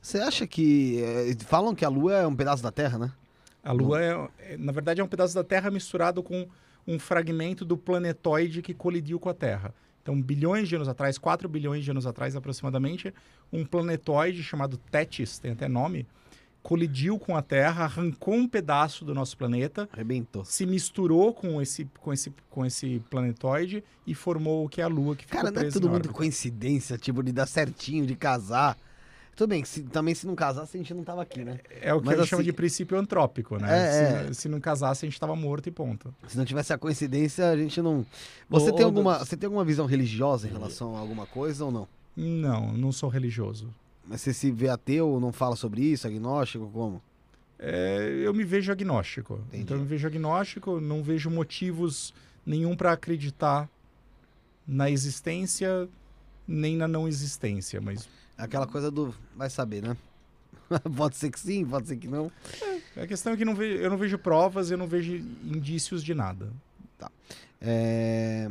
Você 0.00 0.18
acha 0.18 0.46
que. 0.46 1.00
eh, 1.02 1.36
falam 1.46 1.74
que 1.74 1.84
a 1.84 1.88
Lua 1.88 2.14
é 2.16 2.26
um 2.26 2.34
pedaço 2.34 2.62
da 2.62 2.70
Terra, 2.70 2.98
né? 2.98 3.12
A 3.62 3.72
Lua, 3.72 4.02
é, 4.02 4.28
é- 4.54 4.56
na 4.56 4.72
verdade, 4.72 5.00
é 5.00 5.04
um 5.04 5.08
pedaço 5.08 5.34
da 5.34 5.44
Terra 5.44 5.70
misturado 5.70 6.22
com 6.22 6.46
um 6.86 6.98
fragmento 6.98 7.64
do 7.64 7.76
planetoide 7.76 8.62
que 8.62 8.72
colidiu 8.72 9.18
com 9.20 9.28
a 9.28 9.34
Terra. 9.34 9.74
Então, 10.02 10.18
bilhões 10.20 10.68
de 10.68 10.74
anos 10.76 10.88
atrás, 10.88 11.18
4 11.18 11.46
bilhões 11.50 11.84
de 11.84 11.90
anos 11.90 12.06
atrás 12.06 12.34
aproximadamente, 12.34 13.12
um 13.52 13.62
planetoide 13.66 14.42
chamado 14.42 14.78
Tétis, 14.90 15.38
tem 15.38 15.50
até 15.52 15.68
nome, 15.68 16.06
colidiu 16.62 17.18
com 17.18 17.36
a 17.36 17.42
Terra, 17.42 17.84
arrancou 17.84 18.34
um 18.34 18.46
pedaço 18.48 19.04
do 19.04 19.14
nosso 19.14 19.36
planeta, 19.36 19.88
Arrebentou. 19.92 20.44
se 20.44 20.66
misturou 20.66 21.32
com 21.32 21.62
esse, 21.62 21.86
com 22.00 22.12
esse, 22.12 22.32
com 22.50 22.66
esse 22.66 23.00
planetoide 23.10 23.82
e 24.06 24.14
formou 24.14 24.66
o 24.66 24.68
que 24.68 24.80
é 24.80 24.84
a 24.84 24.88
Lua, 24.88 25.16
que 25.16 25.24
ficou 25.24 25.40
Cara, 25.40 25.50
não 25.50 25.62
é 25.62 25.70
tudo 25.70 25.88
muito 25.88 26.10
coincidência, 26.12 26.98
tipo, 26.98 27.22
de 27.22 27.32
dar 27.32 27.46
certinho, 27.46 28.04
de 28.06 28.14
casar. 28.14 28.76
Tudo 29.34 29.50
bem, 29.50 29.64
se- 29.64 29.84
também 29.84 30.14
se 30.16 30.26
não 30.26 30.34
casasse, 30.34 30.76
a 30.76 30.80
gente 30.80 30.92
não 30.92 31.04
tava 31.04 31.22
aqui, 31.22 31.44
né? 31.44 31.60
É 31.80 31.94
o 31.94 32.00
que 32.00 32.06
Mas 32.06 32.16
a 32.18 32.22
gente 32.22 32.30
chama 32.30 32.40
assim- 32.42 32.50
de 32.50 32.52
princípio 32.52 32.98
antrópico, 32.98 33.56
né? 33.56 33.68
É, 33.70 33.90
se, 33.92 34.30
é. 34.30 34.32
se 34.34 34.48
não 34.48 34.60
casasse, 34.60 35.04
a 35.04 35.08
gente 35.08 35.14
estava 35.14 35.36
morto 35.36 35.68
e 35.68 35.70
ponto. 35.70 36.12
Se 36.26 36.36
não 36.36 36.44
tivesse 36.44 36.72
a 36.72 36.76
coincidência, 36.78 37.48
a 37.48 37.56
gente 37.56 37.80
não. 37.80 38.04
Você, 38.50 38.70
Ô, 38.70 38.74
tem, 38.74 38.84
alguma, 38.84 39.20
você 39.20 39.36
tem 39.36 39.46
alguma 39.46 39.64
visão 39.64 39.86
religiosa 39.86 40.48
em 40.48 40.50
relação 40.50 40.96
a 40.96 40.98
alguma 40.98 41.24
coisa 41.24 41.64
ou 41.64 41.70
não? 41.70 41.86
Não, 42.16 42.72
não 42.72 42.90
sou 42.90 43.08
religioso. 43.08 43.72
Mas 44.08 44.22
você 44.22 44.32
se 44.32 44.50
vê 44.50 44.68
ateu, 44.68 45.20
não 45.20 45.32
fala 45.32 45.54
sobre 45.54 45.82
isso, 45.82 46.06
agnóstico, 46.06 46.68
como? 46.72 47.02
É, 47.58 48.22
eu 48.24 48.32
me 48.32 48.42
vejo 48.44 48.72
agnóstico. 48.72 49.34
Entendi. 49.48 49.62
Então 49.64 49.76
eu 49.76 49.82
me 49.82 49.88
vejo 49.88 50.06
agnóstico, 50.06 50.80
não 50.80 51.02
vejo 51.02 51.28
motivos 51.28 52.14
nenhum 52.46 52.74
para 52.74 52.92
acreditar 52.92 53.68
na 54.66 54.90
existência 54.90 55.88
nem 56.46 56.76
na 56.76 56.88
não 56.88 57.06
existência, 57.06 57.80
mas 57.80 58.08
Aquela 58.38 58.66
coisa 58.68 58.88
do. 58.90 59.12
Vai 59.36 59.50
saber, 59.50 59.82
né? 59.82 59.96
pode 60.96 61.16
ser 61.16 61.30
que 61.30 61.40
sim, 61.40 61.66
pode 61.66 61.88
ser 61.88 61.96
que 61.96 62.06
não. 62.06 62.30
A 62.96 63.04
questão 63.06 63.32
é 63.32 63.36
que 63.36 63.44
não 63.44 63.54
ve- 63.54 63.84
eu 63.84 63.90
não 63.90 63.96
vejo 63.98 64.16
provas, 64.16 64.70
eu 64.70 64.78
não 64.78 64.86
vejo 64.86 65.16
indícios 65.44 66.02
de 66.04 66.14
nada. 66.14 66.50
É, 67.60 68.48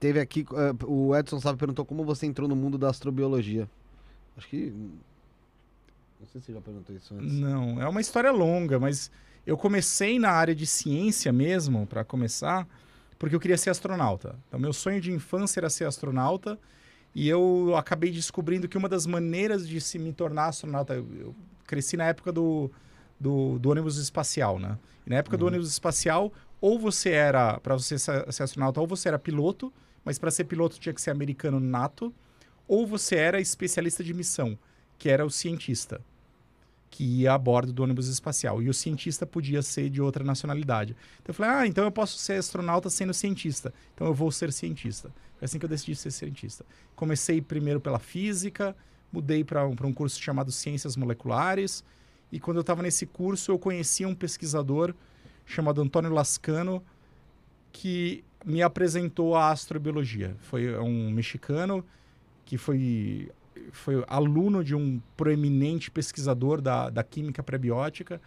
teve 0.00 0.18
aqui, 0.18 0.46
é, 0.52 0.84
o 0.86 1.14
Edson 1.14 1.38
Sabe 1.40 1.58
perguntou 1.58 1.84
como 1.84 2.04
você 2.04 2.24
entrou 2.24 2.48
no 2.48 2.56
mundo 2.56 2.78
da 2.78 2.88
astrobiologia. 2.88 3.68
Acho 4.36 4.48
que. 4.48 4.72
Não 6.18 6.26
sei 6.32 6.40
se 6.40 6.46
você 6.46 6.52
já 6.52 6.60
perguntou 6.60 6.94
isso 6.96 7.14
antes. 7.14 7.32
Não, 7.32 7.80
é 7.80 7.88
uma 7.88 8.00
história 8.00 8.30
longa, 8.30 8.78
mas 8.78 9.10
eu 9.46 9.56
comecei 9.56 10.18
na 10.18 10.30
área 10.30 10.54
de 10.54 10.66
ciência 10.66 11.32
mesmo, 11.32 11.86
para 11.86 12.04
começar, 12.04 12.66
porque 13.18 13.34
eu 13.34 13.40
queria 13.40 13.56
ser 13.56 13.70
astronauta. 13.70 14.34
Então, 14.48 14.58
meu 14.58 14.72
sonho 14.72 15.00
de 15.00 15.12
infância 15.12 15.60
era 15.60 15.70
ser 15.70 15.84
astronauta, 15.84 16.58
e 17.14 17.28
eu 17.28 17.74
acabei 17.76 18.10
descobrindo 18.10 18.68
que 18.68 18.76
uma 18.76 18.88
das 18.88 19.06
maneiras 19.06 19.66
de 19.66 19.80
se 19.80 19.98
me 19.98 20.12
tornar 20.12 20.46
astronauta, 20.46 20.94
eu, 20.94 21.34
cresci 21.66 21.96
na 21.96 22.04
época 22.04 22.32
do, 22.32 22.70
do, 23.18 23.58
do 23.58 23.70
ônibus 23.70 23.98
espacial, 23.98 24.58
né? 24.58 24.78
E 25.06 25.10
na 25.10 25.16
época 25.16 25.36
do 25.36 25.46
ônibus 25.46 25.68
espacial, 25.68 26.32
ou 26.60 26.78
você 26.78 27.10
era, 27.10 27.58
para 27.60 27.74
você 27.74 27.98
ser 27.98 28.42
astronauta, 28.42 28.80
ou 28.80 28.86
você 28.86 29.08
era 29.08 29.18
piloto, 29.18 29.72
mas 30.04 30.18
para 30.18 30.30
ser 30.30 30.44
piloto 30.44 30.78
tinha 30.78 30.92
que 30.92 31.00
ser 31.00 31.10
americano 31.10 31.60
nato, 31.60 32.12
ou 32.66 32.86
você 32.86 33.16
era 33.16 33.40
especialista 33.40 34.02
de 34.02 34.14
missão, 34.14 34.58
que 34.98 35.08
era 35.08 35.24
o 35.24 35.30
cientista 35.30 36.00
que 36.96 37.04
ia 37.04 37.34
a 37.34 37.38
bordo 37.38 37.74
do 37.74 37.82
ônibus 37.82 38.08
espacial. 38.08 38.62
E 38.62 38.70
o 38.70 38.74
cientista 38.74 39.26
podia 39.26 39.60
ser 39.60 39.90
de 39.90 40.00
outra 40.00 40.24
nacionalidade. 40.24 40.96
Então 41.20 41.28
eu 41.28 41.34
falei, 41.34 41.50
ah, 41.52 41.66
então 41.66 41.84
eu 41.84 41.92
posso 41.92 42.16
ser 42.16 42.34
astronauta 42.34 42.88
sendo 42.88 43.12
cientista. 43.12 43.70
Então 43.94 44.06
eu 44.06 44.14
vou 44.14 44.30
ser 44.32 44.50
cientista. 44.50 45.10
Foi 45.38 45.44
assim 45.44 45.58
que 45.58 45.66
eu 45.66 45.68
decidi 45.68 45.94
ser 45.94 46.10
cientista. 46.10 46.64
Comecei 46.94 47.42
primeiro 47.42 47.80
pela 47.80 47.98
física, 47.98 48.74
mudei 49.12 49.44
para 49.44 49.66
um, 49.66 49.76
um 49.84 49.92
curso 49.92 50.18
chamado 50.18 50.50
Ciências 50.50 50.96
Moleculares. 50.96 51.84
E 52.32 52.40
quando 52.40 52.56
eu 52.56 52.62
estava 52.62 52.82
nesse 52.82 53.04
curso, 53.04 53.52
eu 53.52 53.58
conheci 53.58 54.06
um 54.06 54.14
pesquisador 54.14 54.94
chamado 55.44 55.82
Antônio 55.82 56.10
Lascano, 56.12 56.82
que 57.72 58.24
me 58.42 58.62
apresentou 58.62 59.36
a 59.36 59.50
astrobiologia. 59.50 60.34
Foi 60.40 60.74
um 60.78 61.10
mexicano 61.10 61.84
que 62.46 62.56
foi 62.56 63.30
foi 63.72 64.02
aluno 64.06 64.62
de 64.62 64.74
um 64.74 65.00
proeminente 65.16 65.90
pesquisador 65.90 66.60
da, 66.60 66.88
da 66.88 67.02
química 67.02 67.42
prebiótica 67.42 68.20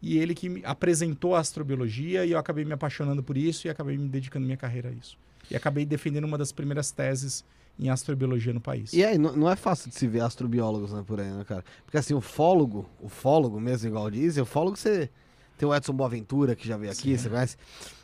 e 0.00 0.18
ele 0.18 0.34
que 0.34 0.48
me 0.48 0.62
apresentou 0.64 1.34
a 1.34 1.40
astrobiologia 1.40 2.26
e 2.26 2.32
eu 2.32 2.38
acabei 2.38 2.64
me 2.64 2.72
apaixonando 2.72 3.22
por 3.22 3.36
isso 3.36 3.66
e 3.66 3.70
acabei 3.70 3.96
me 3.96 4.08
dedicando 4.08 4.44
minha 4.44 4.56
carreira 4.56 4.88
a 4.88 4.92
isso. 4.92 5.16
E 5.50 5.56
acabei 5.56 5.86
defendendo 5.86 6.24
uma 6.24 6.36
das 6.36 6.52
primeiras 6.52 6.90
teses 6.90 7.44
em 7.78 7.88
astrobiologia 7.88 8.52
no 8.52 8.60
país. 8.60 8.92
E 8.92 9.04
aí, 9.04 9.16
não, 9.16 9.34
não 9.34 9.50
é 9.50 9.56
fácil 9.56 9.90
de 9.90 9.96
se 9.96 10.06
ver 10.06 10.20
astrobiólogos 10.20 10.92
né, 10.92 11.02
por 11.06 11.20
aí, 11.20 11.30
né, 11.30 11.44
cara? 11.44 11.64
Porque 11.84 11.96
assim, 11.96 12.14
o 12.14 12.20
fólogo, 12.20 12.88
o 13.00 13.08
fólogo 13.08 13.60
mesmo, 13.60 13.88
igual 13.88 14.10
dizem, 14.10 14.42
o 14.42 14.46
fólogo 14.46 14.76
você. 14.76 15.08
Tem 15.56 15.68
o 15.68 15.74
Edson 15.74 15.92
Boaventura 15.92 16.56
que 16.56 16.66
já 16.66 16.76
veio 16.76 16.90
aqui, 16.90 17.16
você 17.16 17.28
conhece? 17.28 17.56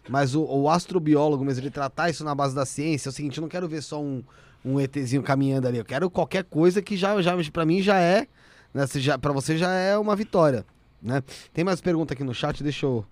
Mas 0.09 0.35
o, 0.35 0.43
o 0.45 0.71
astrobiólogo 0.71 1.45
mesmo, 1.45 1.63
ele 1.63 1.71
tratar 1.71 2.09
isso 2.09 2.23
na 2.23 2.35
base 2.35 2.55
da 2.55 2.65
ciência, 2.65 3.09
é 3.09 3.11
o 3.11 3.13
seguinte, 3.13 3.39
eu 3.39 3.43
não 3.43 3.49
quero 3.49 3.69
ver 3.69 3.83
só 3.83 4.01
um, 4.01 4.23
um 4.65 4.81
ETzinho 4.81 5.23
caminhando 5.23 5.69
ali, 5.69 5.79
eu 5.79 5.85
quero 5.85 6.11
qualquer 6.11 6.45
coisa 6.45 6.83
que 6.83 6.97
já, 6.97 7.21
já 7.23 7.33
para 7.53 7.65
mim 7.65 7.81
já 7.83 7.99
é, 7.99 8.27
né, 8.73 8.87
se 8.87 9.01
já, 9.01 9.19
pra 9.19 9.33
você 9.33 9.57
já 9.57 9.73
é 9.73 9.97
uma 9.97 10.15
vitória, 10.15 10.65
né? 11.03 11.23
Tem 11.53 11.65
mais 11.65 11.81
pergunta 11.81 12.15
aqui 12.15 12.25
no 12.25 12.35
chat, 12.35 12.63
deixa 12.63 12.87
eu, 12.87 13.05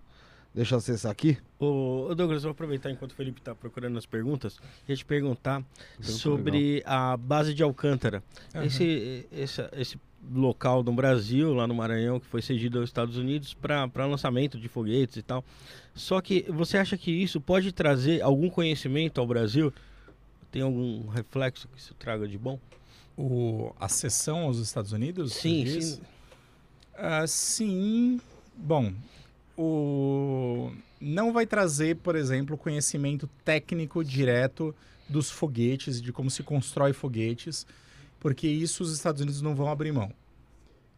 deixa 0.55 0.75
eu 0.75 0.79
acessar 0.79 1.11
aqui. 1.11 1.39
Ô, 1.59 2.09
ô, 2.11 2.15
Douglas, 2.15 2.43
eu 2.43 2.49
vou 2.49 2.53
aproveitar 2.53 2.91
enquanto 2.91 3.13
o 3.13 3.15
Felipe 3.15 3.41
está 3.41 3.55
procurando 3.55 3.97
as 3.97 4.07
perguntas 4.07 4.59
e 4.89 4.95
te 4.95 5.05
perguntar 5.05 5.63
Pergunta 5.97 6.19
sobre 6.19 6.83
a 6.85 7.17
base 7.17 7.55
de 7.55 7.63
Alcântara. 7.63 8.23
Aham. 8.55 8.65
Esse, 8.65 9.27
esse, 9.33 9.69
esse 9.73 10.01
local 10.35 10.83
no 10.83 10.93
Brasil, 10.93 11.55
lá 11.55 11.67
no 11.67 11.75
Maranhão, 11.75 12.19
que 12.19 12.27
foi 12.27 12.43
cedido 12.43 12.81
aos 12.81 12.89
Estados 12.89 13.17
Unidos 13.17 13.55
para 13.55 14.07
lançamento 14.07 14.59
de 14.59 14.69
foguetes 14.69 15.17
e 15.17 15.23
tal. 15.23 15.45
Só 15.95 16.21
que 16.21 16.45
você 16.49 16.79
acha 16.79 16.97
que 16.97 17.11
isso 17.11 17.41
pode 17.41 17.73
trazer 17.73 18.23
algum 18.23 18.51
conhecimento 18.51 19.21
ao 19.21 19.27
Brasil? 19.27 19.73
Tem 20.57 20.63
algum 20.63 21.07
reflexo 21.09 21.69
que 21.69 21.79
isso 21.79 21.93
traga 21.99 22.27
de 22.27 22.39
bom? 22.39 22.59
O, 23.15 23.75
a 23.79 23.91
sessão 23.91 24.45
aos 24.45 24.57
Estados 24.57 24.91
Unidos? 24.91 25.35
Sim, 25.35 25.67
sim. 25.83 26.01
Ah, 26.95 27.27
sim. 27.27 28.19
Bom, 28.57 28.95
o... 29.55 30.73
não 30.99 31.31
vai 31.31 31.45
trazer, 31.45 31.97
por 31.97 32.17
exemplo, 32.17 32.57
conhecimento 32.57 33.29
técnico 33.45 34.03
direto 34.03 34.75
dos 35.07 35.31
foguetes, 35.31 36.01
de 36.01 36.11
como 36.11 36.31
se 36.31 36.43
constrói 36.43 36.95
foguetes, 36.95 37.67
porque 38.19 38.49
isso 38.49 38.83
os 38.83 38.95
Estados 38.95 39.21
Unidos 39.21 39.43
não 39.43 39.55
vão 39.55 39.71
abrir 39.71 39.93
mão. 39.93 40.11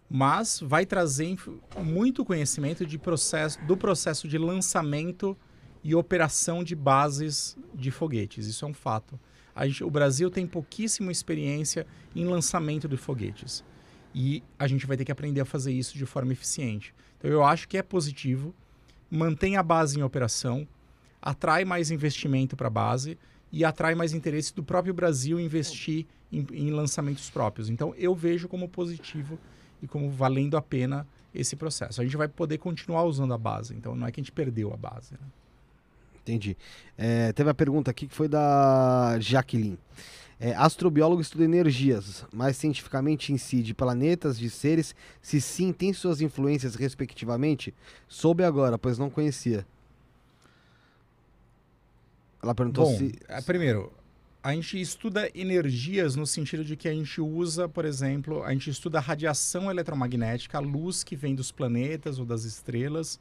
Mas 0.09 0.60
vai 0.60 0.86
trazer 0.86 1.36
muito 1.82 2.24
conhecimento 2.24 2.86
de 2.86 2.97
processo, 2.97 3.59
do 3.64 3.76
processo 3.76 4.28
de 4.28 4.39
lançamento 4.39 5.36
e 5.82 5.97
operação 5.97 6.62
de 6.62 6.76
bases 6.76 7.59
de 7.74 7.90
foguetes. 7.90 8.47
Isso 8.47 8.64
é 8.64 8.68
um 8.68 8.72
fato. 8.72 9.18
Gente- 9.66 9.85
o 9.85 9.90
Brasil 9.90 10.30
tem 10.30 10.47
pouquíssima 10.47 11.10
experiência 11.10 11.86
em 12.14 12.24
lançamento 12.24 12.89
de 12.89 12.97
foguetes. 12.97 13.64
E 14.14 14.43
a 14.59 14.66
gente 14.66 14.86
vai 14.86 14.97
ter 14.97 15.05
que 15.05 15.12
aprender 15.12 15.40
a 15.40 15.44
fazer 15.44 15.72
isso 15.72 15.97
de 15.97 16.06
forma 16.06 16.32
eficiente. 16.32 16.94
Então 17.18 17.30
eu 17.30 17.44
acho 17.44 17.68
que 17.68 17.76
é 17.76 17.82
positivo, 17.82 18.55
mantém 19.10 19.56
a 19.56 19.62
base 19.62 19.98
em 19.98 20.02
operação, 20.02 20.66
atrai 21.20 21.64
mais 21.64 21.90
investimento 21.90 22.56
para 22.56 22.68
a 22.68 22.70
base 22.70 23.18
e 23.51 23.64
atrai 23.64 23.94
mais 23.94 24.12
interesse 24.12 24.55
do 24.55 24.62
próprio 24.62 24.94
Brasil 24.94 25.39
investir 25.40 26.06
em, 26.32 26.47
em 26.52 26.70
lançamentos 26.70 27.28
próprios. 27.30 27.68
Então 27.68 27.94
eu 27.97 28.14
vejo 28.14 28.48
como 28.48 28.68
positivo 28.68 29.39
e 29.82 29.86
como 29.86 30.10
valendo 30.10 30.56
a 30.56 30.62
pena 30.62 31.06
esse 31.35 31.55
processo. 31.56 32.01
A 32.01 32.05
gente 32.05 32.16
vai 32.16 32.28
poder 32.28 32.59
continuar 32.59 33.05
usando 33.05 33.35
a 33.35 33.39
base, 33.39 33.74
então 33.74 33.94
não 33.94 34.06
é 34.06 34.12
que 34.12 34.20
a 34.20 34.22
gente 34.22 34.32
perdeu 34.32 34.72
a 34.72 34.76
base. 34.76 35.12
né? 35.14 35.20
Entendi. 36.28 36.56
É, 36.96 37.32
teve 37.32 37.48
a 37.48 37.55
pergunta 37.55 37.90
aqui 37.90 38.06
que 38.06 38.14
foi 38.14 38.28
da 38.28 39.16
Jaqueline. 39.18 39.78
É, 40.38 40.55
astrobiólogo 40.55 41.20
estuda 41.20 41.42
energias, 41.42 42.24
mas 42.32 42.56
cientificamente 42.56 43.32
incide 43.32 43.74
planetas 43.74 44.38
de 44.38 44.48
seres, 44.48 44.94
se 45.20 45.40
sim, 45.40 45.72
tem 45.72 45.92
suas 45.92 46.20
influências 46.20 46.76
respectivamente? 46.76 47.74
Soube 48.06 48.44
agora, 48.44 48.78
pois 48.78 48.98
não 48.98 49.10
conhecia. 49.10 49.66
Ela 52.40 52.55
perguntou 52.55 52.84
Bom, 52.84 52.96
se. 52.96 53.14
é, 53.26 53.40
primeiro, 53.40 53.92
a 54.40 54.52
gente 54.52 54.80
estuda 54.80 55.28
energias 55.34 56.14
no 56.14 56.24
sentido 56.24 56.64
de 56.64 56.76
que 56.76 56.88
a 56.88 56.92
gente 56.92 57.20
usa, 57.20 57.68
por 57.68 57.84
exemplo, 57.84 58.44
a 58.44 58.52
gente 58.52 58.70
estuda 58.70 58.98
a 58.98 59.00
radiação 59.00 59.68
eletromagnética, 59.68 60.59
a 60.59 60.60
luz 60.60 61.02
que 61.02 61.16
vem 61.16 61.34
dos 61.34 61.50
planetas 61.50 62.20
ou 62.20 62.24
das 62.24 62.44
estrelas, 62.44 63.18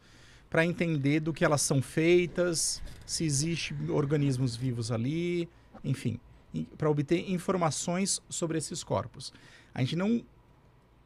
para 0.50 0.66
entender 0.66 1.20
do 1.20 1.34
que 1.34 1.44
elas 1.44 1.62
são 1.62 1.82
feitas, 1.82 2.82
se 3.06 3.26
existe 3.26 3.76
organismos 3.90 4.56
vivos 4.56 4.92
ali, 4.92 5.50
enfim, 5.84 6.20
para 6.78 6.90
obter 6.90 7.30
informações 7.30 8.22
sobre 8.30 8.58
esses 8.58 8.84
corpos. 8.84 9.34
A 9.74 9.82
gente 9.82 9.96
não 9.96 10.24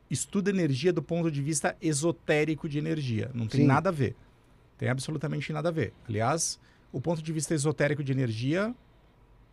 estuda 0.10 0.50
energia 0.50 0.92
do 0.94 1.02
ponto 1.02 1.32
de 1.32 1.42
vista 1.42 1.76
esotérico 1.82 2.68
de 2.68 2.78
energia, 2.78 3.32
não 3.34 3.48
tem 3.48 3.62
Sim. 3.62 3.68
nada 3.68 3.90
a 3.90 3.92
ver. 3.92 4.16
Tem 4.78 4.90
absolutamente 4.90 5.54
nada 5.54 5.70
a 5.70 5.72
ver. 5.72 5.94
Aliás, 6.08 6.60
o 6.92 7.00
ponto 7.00 7.22
de 7.22 7.32
vista 7.32 7.54
esotérico 7.54 8.04
de 8.04 8.12
energia 8.12 8.76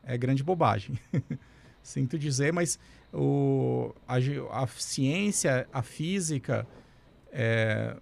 é 0.02 0.16
grande 0.16 0.42
bobagem. 0.42 0.98
Sinto 1.82 2.18
dizer, 2.18 2.52
mas 2.52 2.78
o, 3.12 3.94
a, 4.06 4.16
a 4.62 4.66
ciência, 4.66 5.68
a 5.72 5.82
física, 5.82 6.66
é, 7.30 7.96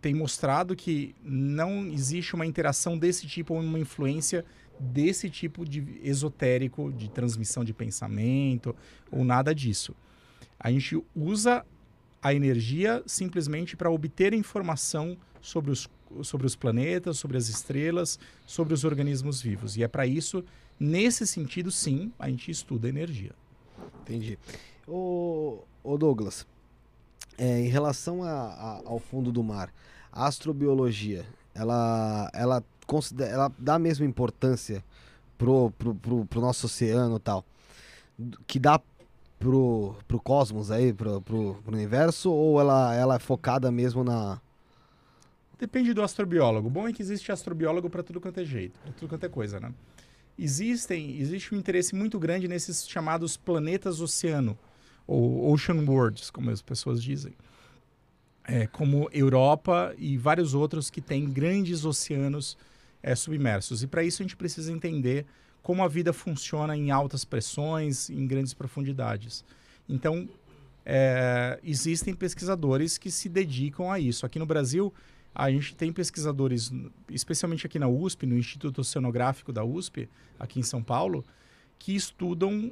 tem 0.00 0.14
mostrado 0.14 0.74
que 0.74 1.14
não 1.22 1.86
existe 1.86 2.34
uma 2.34 2.46
interação 2.46 2.98
desse 2.98 3.26
tipo 3.26 3.54
ou 3.54 3.60
uma 3.60 3.78
influência 3.78 4.44
desse 4.78 5.28
tipo 5.28 5.64
de 5.64 6.00
esotérico, 6.02 6.90
de 6.90 7.10
transmissão 7.10 7.62
de 7.62 7.74
pensamento 7.74 8.74
ou 9.10 9.24
nada 9.24 9.54
disso. 9.54 9.94
A 10.58 10.70
gente 10.70 11.00
usa 11.14 11.64
a 12.22 12.34
energia 12.34 13.02
simplesmente 13.06 13.76
para 13.76 13.90
obter 13.90 14.32
informação 14.32 15.16
sobre 15.40 15.70
os, 15.70 15.88
sobre 16.22 16.46
os 16.46 16.56
planetas, 16.56 17.18
sobre 17.18 17.36
as 17.36 17.48
estrelas, 17.48 18.18
sobre 18.46 18.74
os 18.74 18.84
organismos 18.84 19.40
vivos. 19.40 19.76
E 19.76 19.82
é 19.82 19.88
para 19.88 20.06
isso, 20.06 20.44
nesse 20.78 21.26
sentido, 21.26 21.70
sim, 21.70 22.12
a 22.18 22.28
gente 22.28 22.50
estuda 22.50 22.88
energia. 22.88 23.32
Entendi. 24.02 24.38
Ô, 24.86 25.64
ô 25.82 25.96
Douglas, 25.96 26.46
é, 27.40 27.60
em 27.60 27.68
relação 27.68 28.22
a- 28.22 28.28
a- 28.30 28.82
ao 28.84 28.98
fundo 28.98 29.32
do 29.32 29.42
mar, 29.42 29.72
a 30.12 30.26
astrobiologia, 30.26 31.24
ela, 31.54 32.30
ela, 32.34 32.62
considera, 32.86 33.30
ela 33.32 33.52
dá 33.58 33.74
a 33.76 33.78
mesma 33.78 34.04
importância 34.04 34.84
pro, 35.38 35.70
pro, 35.78 35.94
pro, 35.94 36.26
pro 36.26 36.40
nosso 36.40 36.66
oceano 36.66 37.16
e 37.16 37.20
tal, 37.20 37.44
que 38.46 38.58
dá 38.58 38.78
pro, 39.38 39.94
pro 40.06 40.20
cosmos 40.20 40.70
aí, 40.70 40.92
pro, 40.92 41.22
pro, 41.22 41.54
pro 41.64 41.72
universo, 41.74 42.30
ou 42.30 42.60
ela, 42.60 42.94
ela 42.94 43.14
é 43.14 43.18
focada 43.18 43.70
mesmo 43.70 44.04
na... 44.04 44.38
Depende 45.58 45.94
do 45.94 46.02
astrobiólogo. 46.02 46.68
O 46.68 46.70
bom 46.70 46.86
é 46.88 46.92
que 46.92 47.02
existe 47.02 47.32
astrobiólogo 47.32 47.88
para 47.88 48.02
tudo 48.02 48.20
quanto 48.20 48.40
é 48.40 48.44
jeito, 48.44 48.78
para 48.80 48.92
tudo 48.92 49.08
quanto 49.08 49.24
é 49.24 49.28
coisa, 49.28 49.58
né? 49.58 49.72
Existem, 50.38 51.18
existe 51.18 51.54
um 51.54 51.58
interesse 51.58 51.94
muito 51.94 52.18
grande 52.18 52.48
nesses 52.48 52.86
chamados 52.88 53.36
planetas 53.36 54.00
oceano, 54.00 54.58
ou 55.06 55.52
ocean 55.52 55.84
worlds, 55.86 56.30
como 56.30 56.50
as 56.50 56.62
pessoas 56.62 57.02
dizem. 57.02 57.34
é, 58.50 58.66
como 58.66 59.08
Europa 59.12 59.94
e 59.96 60.16
vários 60.16 60.54
outros 60.54 60.90
que 60.90 61.00
têm 61.00 61.30
grandes 61.30 61.84
oceanos 61.84 62.58
é, 63.02 63.14
submersos. 63.14 63.82
E 63.82 63.86
para 63.86 64.02
isso 64.02 64.22
a 64.22 64.24
gente 64.24 64.36
precisa 64.36 64.72
entender 64.72 65.24
como 65.62 65.84
a 65.84 65.88
vida 65.88 66.12
funciona 66.12 66.76
em 66.76 66.90
altas 66.90 67.24
pressões, 67.24 68.10
em 68.10 68.26
grandes 68.26 68.52
profundidades. 68.52 69.44
Então, 69.88 70.28
é, 70.84 71.60
existem 71.62 72.14
pesquisadores 72.14 72.98
que 72.98 73.10
se 73.10 73.28
dedicam 73.28 73.90
a 73.90 74.00
isso. 74.00 74.26
Aqui 74.26 74.38
no 74.38 74.46
Brasil, 74.46 74.92
a 75.32 75.50
gente 75.50 75.76
tem 75.76 75.92
pesquisadores, 75.92 76.72
especialmente 77.08 77.66
aqui 77.66 77.78
na 77.78 77.88
USP, 77.88 78.26
no 78.26 78.36
Instituto 78.36 78.80
Oceanográfico 78.80 79.52
da 79.52 79.62
USP, 79.62 80.08
aqui 80.38 80.58
em 80.58 80.64
São 80.64 80.82
Paulo, 80.82 81.24
que 81.80 81.96
estudam 81.96 82.70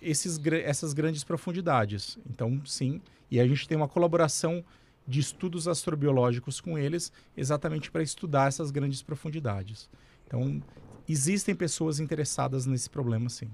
esses, 0.00 0.40
essas 0.64 0.94
grandes 0.94 1.22
profundidades. 1.22 2.18
Então, 2.28 2.60
sim, 2.64 3.00
e 3.30 3.38
a 3.38 3.46
gente 3.46 3.68
tem 3.68 3.76
uma 3.76 3.86
colaboração 3.86 4.64
de 5.06 5.20
estudos 5.20 5.68
astrobiológicos 5.68 6.58
com 6.58 6.78
eles, 6.78 7.12
exatamente 7.36 7.90
para 7.90 8.02
estudar 8.02 8.48
essas 8.48 8.70
grandes 8.70 9.02
profundidades. 9.02 9.90
Então, 10.26 10.62
existem 11.06 11.54
pessoas 11.54 12.00
interessadas 12.00 12.64
nesse 12.64 12.88
problema, 12.88 13.28
sim. 13.28 13.50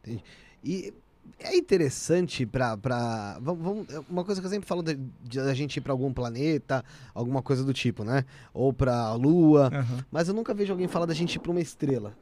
Entendi. 0.00 0.24
E 0.64 0.94
é 1.38 1.54
interessante 1.54 2.46
para 2.46 2.78
pra 2.78 3.38
vamos, 3.42 3.86
uma 4.08 4.24
coisa 4.24 4.40
que 4.40 4.46
eu 4.46 4.50
sempre 4.50 4.66
falo 4.66 4.82
de, 4.82 4.98
de 5.22 5.38
a 5.40 5.52
gente 5.52 5.76
ir 5.76 5.80
para 5.82 5.92
algum 5.92 6.12
planeta, 6.14 6.82
alguma 7.12 7.42
coisa 7.42 7.62
do 7.62 7.74
tipo, 7.74 8.04
né? 8.04 8.24
Ou 8.54 8.72
para 8.72 8.98
a 8.98 9.12
Lua, 9.14 9.70
Aham. 9.70 10.04
mas 10.10 10.28
eu 10.28 10.34
nunca 10.34 10.54
vejo 10.54 10.72
alguém 10.72 10.88
falar 10.88 11.04
da 11.04 11.14
gente 11.14 11.34
ir 11.34 11.40
para 11.40 11.50
uma 11.50 11.60
estrela. 11.60 12.16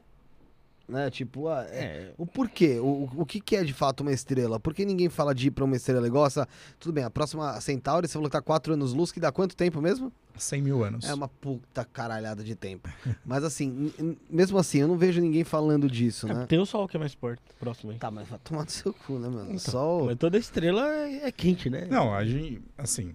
Né? 0.87 1.09
Tipo, 1.09 1.47
ah, 1.47 1.65
é- 1.69 1.83
É, 1.83 2.13
o 2.17 2.25
porquê? 2.25 2.77
O, 2.79 3.09
o 3.15 3.25
que, 3.25 3.39
que 3.39 3.55
é 3.55 3.63
de 3.63 3.73
fato 3.73 4.01
uma 4.01 4.11
estrela? 4.11 4.59
Por 4.59 4.73
que 4.73 4.83
ninguém 4.85 5.09
fala 5.09 5.33
de 5.33 5.47
ir 5.47 5.51
para 5.51 5.63
uma 5.63 5.75
estrela 5.75 6.05
igual 6.05 6.25
essa? 6.25 6.47
Tudo 6.79 6.91
bem, 6.93 7.03
a 7.03 7.09
próxima 7.09 7.59
Centauri, 7.61 8.07
você 8.07 8.13
falou 8.13 8.27
que 8.27 8.33
tá 8.33 8.41
4 8.41 8.73
anos 8.73 8.93
luz, 8.93 9.11
que 9.11 9.19
dá 9.19 9.31
quanto 9.31 9.55
tempo 9.55 9.81
mesmo? 9.81 10.11
100 10.35 10.61
mil 10.61 10.83
anos. 10.83 11.05
É 11.05 11.13
uma 11.13 11.27
puta 11.27 11.85
caralhada 11.85 12.43
de 12.43 12.55
tempo. 12.55 12.89
Mas 13.25 13.43
assim, 13.43 13.93
mesmo 14.29 14.57
assim, 14.57 14.79
eu 14.79 14.87
não 14.87 14.97
vejo 14.97 15.21
ninguém 15.21 15.43
falando 15.43 15.89
disso, 15.89 16.27
é, 16.27 16.33
né? 16.33 16.45
tem 16.47 16.59
o 16.59 16.65
Sol 16.65 16.87
que 16.87 16.97
é 16.97 16.99
mais 16.99 17.15
perto, 17.15 17.41
próximo 17.59 17.91
aí. 17.91 17.97
Tá, 17.99 18.09
mas 18.11 18.27
vai 18.27 18.39
tomar 18.43 18.63
no 18.63 18.69
seu 18.69 18.93
cu, 18.93 19.19
né, 19.19 19.29
mano? 19.29 19.45
Então, 19.45 19.59
Sol. 19.59 20.05
Mas 20.07 20.17
toda 20.17 20.37
estrela 20.37 20.87
é 20.87 21.27
é 21.27 21.31
quente, 21.31 21.69
né? 21.69 21.87
Não, 21.89 22.13
a 22.13 22.25
gente, 22.25 22.61
assim, 22.77 23.13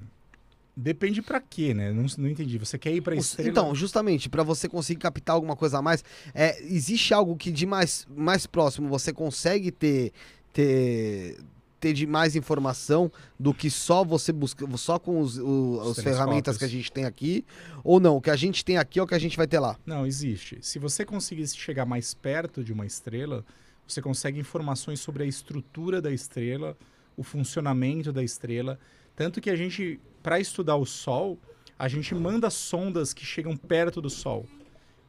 depende 0.80 1.20
para 1.20 1.40
quê, 1.40 1.74
né? 1.74 1.92
Não, 1.92 2.06
não 2.18 2.28
entendi. 2.28 2.56
Você 2.58 2.78
quer 2.78 2.92
ir 2.94 3.00
para 3.00 3.16
estrela? 3.16 3.50
Então, 3.50 3.74
justamente, 3.74 4.28
pra 4.28 4.42
você 4.42 4.68
conseguir 4.68 5.00
captar 5.00 5.34
alguma 5.34 5.56
coisa 5.56 5.78
a 5.78 5.82
mais, 5.82 6.04
é, 6.34 6.62
existe 6.62 7.12
algo 7.12 7.36
que 7.36 7.50
de 7.50 7.66
mais, 7.66 8.06
mais 8.14 8.46
próximo 8.46 8.88
você 8.88 9.12
consegue 9.12 9.70
ter, 9.72 10.12
ter, 10.52 11.38
ter 11.80 11.92
de 11.92 12.06
mais 12.06 12.34
informação 12.36 13.10
do 13.38 13.52
que 13.54 13.70
só 13.70 14.04
você 14.04 14.32
busca, 14.32 14.64
só 14.76 14.98
com 14.98 15.20
os, 15.20 15.38
o- 15.38 15.80
as 15.90 15.96
ferramentas 16.02 16.56
que 16.58 16.64
a 16.64 16.68
gente 16.68 16.90
tem 16.92 17.04
aqui, 17.04 17.44
ou 17.84 18.00
não, 18.00 18.16
o 18.16 18.20
que 18.20 18.30
a 18.30 18.36
gente 18.36 18.64
tem 18.64 18.76
aqui 18.78 18.98
é 18.98 19.02
o 19.02 19.06
que 19.06 19.14
a 19.14 19.18
gente 19.18 19.36
vai 19.36 19.46
ter 19.46 19.58
lá. 19.58 19.76
Não, 19.86 20.06
existe. 20.06 20.58
Se 20.62 20.78
você 20.78 21.04
conseguisse 21.04 21.56
chegar 21.56 21.84
mais 21.86 22.14
perto 22.14 22.62
de 22.64 22.72
uma 22.72 22.86
estrela, 22.86 23.44
você 23.86 24.02
consegue 24.02 24.38
informações 24.38 25.00
sobre 25.00 25.22
a 25.22 25.26
estrutura 25.26 26.00
da 26.02 26.10
estrela, 26.12 26.76
o 27.16 27.22
funcionamento 27.22 28.12
da 28.12 28.22
estrela. 28.22 28.78
Tanto 29.18 29.40
que 29.40 29.50
a 29.50 29.56
gente, 29.56 29.98
para 30.22 30.38
estudar 30.38 30.76
o 30.76 30.86
Sol, 30.86 31.36
a 31.76 31.88
gente 31.88 32.14
manda 32.14 32.48
sondas 32.50 33.12
que 33.12 33.24
chegam 33.26 33.56
perto 33.56 34.00
do 34.00 34.08
Sol 34.08 34.46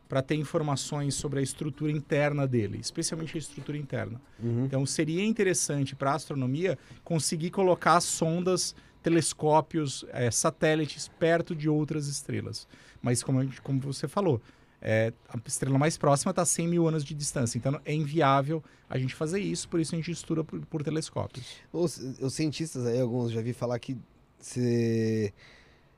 para 0.08 0.24
ter 0.24 0.34
informações 0.34 1.14
sobre 1.14 1.40
a 1.40 1.44
estrutura 1.44 1.92
interna 1.92 2.48
dele, 2.48 2.80
especialmente 2.82 3.38
a 3.38 3.38
estrutura 3.38 3.78
interna. 3.78 4.20
Então 4.66 4.84
seria 4.84 5.24
interessante 5.24 5.96
para 5.96 6.14
a 6.14 6.16
astronomia 6.16 6.76
conseguir 7.04 7.52
colocar 7.52 8.02
sondas, 8.02 8.74
telescópios, 9.04 10.04
eh, 10.10 10.32
satélites 10.32 11.08
perto 11.08 11.56
de 11.56 11.70
outras 11.70 12.08
estrelas. 12.08 12.68
Mas 13.04 13.22
como, 13.22 13.44
gente- 13.44 13.62
como 13.62 13.80
você 13.80 14.08
falou, 14.08 14.42
é, 14.82 15.12
a 15.28 15.38
estrela 15.46 15.78
mais 15.78 15.98
próxima 15.98 16.32
está 16.32 16.42
a 16.42 16.46
100 16.46 16.68
mil 16.68 16.88
anos 16.88 17.04
de 17.04 17.14
distância. 17.14 17.58
Então 17.58 17.80
é 17.86 17.94
inviável 17.94 18.64
a 18.90 18.98
gente 18.98 19.14
fazer 19.14 19.40
isso, 19.40 19.68
por 19.68 19.80
isso 19.80 19.94
a 19.94 19.98
gente 19.98 20.12
estuda 20.12 20.44
por, 20.44 20.60
por 20.66 20.84
telescópios. 20.84 21.58
Os, 21.72 21.98
os 21.98 22.34
cientistas 22.34 22.86
aí, 22.86 23.00
alguns 23.00 23.32
já 23.32 23.42
vi 23.42 23.54
falar 23.54 23.78
que 23.80 23.98
você 24.40 25.34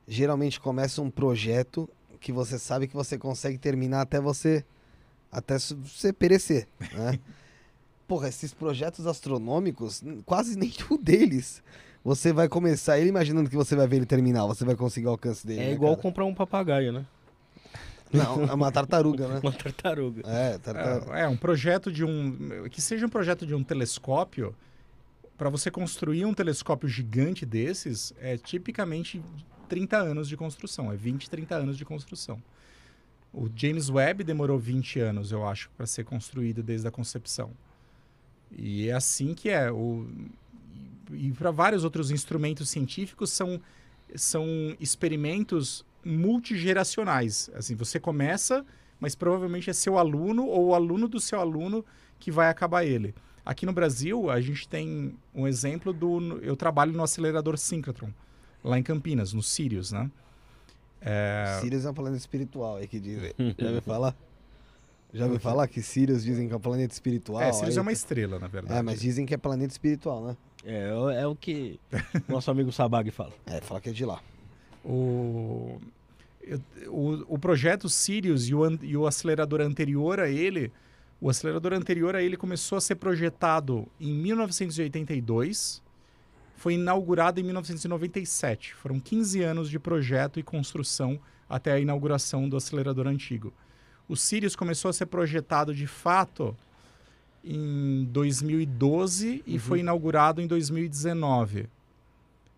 geralmente 0.06 0.60
começa 0.60 1.00
um 1.00 1.10
projeto 1.10 1.88
que 2.20 2.32
você 2.32 2.58
sabe 2.58 2.86
que 2.86 2.94
você 2.94 3.16
consegue 3.16 3.58
terminar 3.58 4.02
até 4.02 4.20
você 4.20 4.64
até 5.30 5.58
você 5.58 6.12
perecer, 6.12 6.68
né? 6.92 7.18
Porra, 8.06 8.28
esses 8.28 8.52
projetos 8.52 9.06
astronômicos, 9.06 10.02
quase 10.26 10.58
nenhum 10.58 11.00
deles 11.00 11.62
você 12.04 12.32
vai 12.32 12.48
começar 12.48 12.98
ele 12.98 13.08
imaginando 13.08 13.48
que 13.48 13.56
você 13.56 13.76
vai 13.76 13.86
ver 13.86 13.96
ele 13.96 14.06
terminar, 14.06 14.44
você 14.46 14.64
vai 14.64 14.74
conseguir 14.74 15.06
o 15.06 15.10
alcance 15.10 15.46
dele. 15.46 15.60
É 15.60 15.66
né, 15.66 15.72
igual 15.72 15.92
cara? 15.92 16.02
comprar 16.02 16.24
um 16.24 16.34
papagaio, 16.34 16.92
né? 16.92 17.06
Não, 18.12 18.44
é 18.44 18.52
uma 18.52 18.70
tartaruga, 18.70 19.26
né? 19.26 19.40
Uma 19.42 19.52
tartaruga. 19.52 20.22
É, 20.26 20.58
tartaruga. 20.58 21.18
É, 21.18 21.22
é 21.22 21.28
um 21.28 21.36
projeto 21.36 21.90
de 21.90 22.04
um. 22.04 22.68
Que 22.70 22.80
seja 22.80 23.06
um 23.06 23.08
projeto 23.08 23.46
de 23.46 23.54
um 23.54 23.64
telescópio. 23.64 24.54
Para 25.38 25.48
você 25.48 25.70
construir 25.70 26.24
um 26.24 26.34
telescópio 26.34 26.88
gigante 26.88 27.44
desses, 27.44 28.12
é 28.20 28.36
tipicamente 28.36 29.22
30 29.68 29.96
anos 29.96 30.28
de 30.28 30.36
construção. 30.36 30.92
É 30.92 30.96
20, 30.96 31.28
30 31.28 31.54
anos 31.56 31.78
de 31.78 31.84
construção. 31.84 32.40
O 33.32 33.48
James 33.54 33.88
Webb 33.88 34.22
demorou 34.24 34.58
20 34.58 35.00
anos, 35.00 35.32
eu 35.32 35.46
acho, 35.46 35.70
para 35.76 35.86
ser 35.86 36.04
construído 36.04 36.62
desde 36.62 36.86
a 36.86 36.90
concepção. 36.90 37.50
E 38.50 38.88
é 38.88 38.92
assim 38.92 39.34
que 39.34 39.48
é. 39.48 39.72
O, 39.72 40.06
e 41.10 41.32
para 41.32 41.50
vários 41.50 41.84
outros 41.84 42.10
instrumentos 42.10 42.68
científicos 42.68 43.30
são, 43.30 43.60
são 44.14 44.46
experimentos 44.78 45.84
multigeracionais. 46.04 47.50
Assim, 47.54 47.74
você 47.74 47.98
começa, 48.00 48.64
mas 49.00 49.14
provavelmente 49.14 49.70
é 49.70 49.72
seu 49.72 49.98
aluno 49.98 50.46
ou 50.46 50.68
o 50.68 50.74
aluno 50.74 51.08
do 51.08 51.20
seu 51.20 51.40
aluno 51.40 51.84
que 52.18 52.30
vai 52.30 52.48
acabar 52.48 52.84
ele. 52.84 53.14
Aqui 53.44 53.66
no 53.66 53.72
Brasil, 53.72 54.30
a 54.30 54.40
gente 54.40 54.68
tem 54.68 55.14
um 55.34 55.48
exemplo 55.48 55.92
do. 55.92 56.38
Eu 56.42 56.54
trabalho 56.54 56.92
no 56.92 57.02
acelerador 57.02 57.58
Synchrotron, 57.58 58.10
lá 58.62 58.78
em 58.78 58.82
Campinas, 58.82 59.32
no 59.32 59.42
Sirius, 59.42 59.90
né? 59.90 60.10
É, 61.00 61.58
Sirius 61.60 61.84
é 61.84 61.90
um 61.90 61.94
planeta 61.94 62.18
espiritual, 62.18 62.78
é 62.78 62.86
que 62.86 63.00
dizem. 63.00 63.32
Já 63.58 63.66
ouviu 63.66 63.82
falar? 63.82 64.16
Já 65.12 65.24
ouviu 65.24 65.40
falar 65.40 65.66
que 65.66 65.82
Sirius 65.82 66.22
dizem 66.22 66.46
que 66.46 66.54
é 66.54 66.56
um 66.56 66.60
planeta 66.60 66.94
espiritual? 66.94 67.42
é, 67.42 67.52
Sirius 67.52 67.74
Aí- 67.74 67.78
é 67.78 67.82
uma 67.82 67.92
estrela, 67.92 68.38
na 68.38 68.46
verdade. 68.46 68.78
É, 68.78 68.82
mas 68.82 69.00
dizem 69.00 69.26
que 69.26 69.34
é 69.34 69.36
planeta 69.36 69.72
espiritual, 69.72 70.24
né? 70.24 70.36
É, 70.64 71.22
é 71.22 71.26
o 71.26 71.34
que 71.34 71.80
nosso 72.28 72.48
amigo 72.50 72.70
Sabag 72.70 73.10
fala. 73.10 73.32
É, 73.46 73.60
fala 73.60 73.80
que 73.80 73.90
é 73.90 73.92
de 73.92 74.04
lá. 74.04 74.22
O, 74.84 75.78
o, 76.88 77.34
o 77.34 77.38
projeto 77.38 77.88
Sirius 77.88 78.48
e 78.48 78.54
o, 78.54 78.64
an- 78.64 78.78
e 78.82 78.96
o 78.96 79.06
acelerador 79.06 79.60
anterior 79.60 80.18
a 80.20 80.28
ele, 80.28 80.72
o 81.20 81.30
acelerador 81.30 81.72
anterior 81.72 82.16
a 82.16 82.22
ele 82.22 82.36
começou 82.36 82.76
a 82.76 82.80
ser 82.80 82.96
projetado 82.96 83.86
em 84.00 84.12
1982, 84.12 85.80
foi 86.56 86.74
inaugurado 86.74 87.40
em 87.40 87.42
1997. 87.44 88.74
Foram 88.74 88.98
15 89.00 89.42
anos 89.42 89.70
de 89.70 89.78
projeto 89.78 90.38
e 90.38 90.42
construção 90.42 91.18
até 91.48 91.72
a 91.72 91.78
inauguração 91.80 92.48
do 92.48 92.56
acelerador 92.56 93.06
antigo. 93.06 93.52
O 94.08 94.16
Sirius 94.16 94.56
começou 94.56 94.88
a 94.88 94.92
ser 94.92 95.06
projetado 95.06 95.74
de 95.74 95.86
fato 95.86 96.56
em 97.44 98.04
2012 98.10 99.42
e 99.46 99.58
foi 99.58 99.80
inaugurado 99.80 100.40
em 100.40 100.46
2019. 100.46 101.68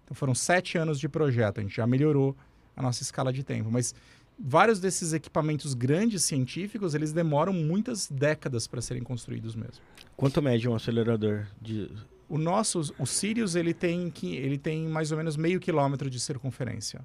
Então 0.05 0.15
foram 0.15 0.35
sete 0.35 0.77
anos 0.79 0.99
de 1.01 1.09
projeto, 1.09 1.59
a 1.59 1.63
gente 1.63 1.75
já 1.77 1.87
melhorou 1.87 2.37
a 2.77 2.83
nossa 2.83 3.03
escala 3.03 3.33
de 3.33 3.43
tempo. 3.43 3.71
Mas 3.71 3.95
vários 4.39 4.81
desses 4.81 5.13
equipamentos 5.13 5.75
grandes 5.75 6.25
científicos, 6.25 6.95
eles 6.95 7.13
demoram 7.13 7.53
muitas 7.53 8.09
décadas 8.11 8.67
para 8.67 8.81
serem 8.83 9.03
construídos 9.03 9.55
mesmo. 9.55 9.83
Quanto 10.17 10.41
mede 10.43 10.69
um 10.69 10.75
acelerador 10.75 11.47
de. 11.61 11.91
O 12.29 12.39
nosso, 12.39 12.81
o 12.99 13.07
Sirius, 13.07 13.55
ele 13.55 13.75
tem, 13.75 14.11
que- 14.11 14.35
ele 14.37 14.57
tem 14.59 14.87
mais 14.89 15.11
ou 15.13 15.19
menos 15.19 15.37
meio 15.37 15.61
quilômetro 15.61 16.09
de 16.11 16.19
circunferência. 16.19 17.01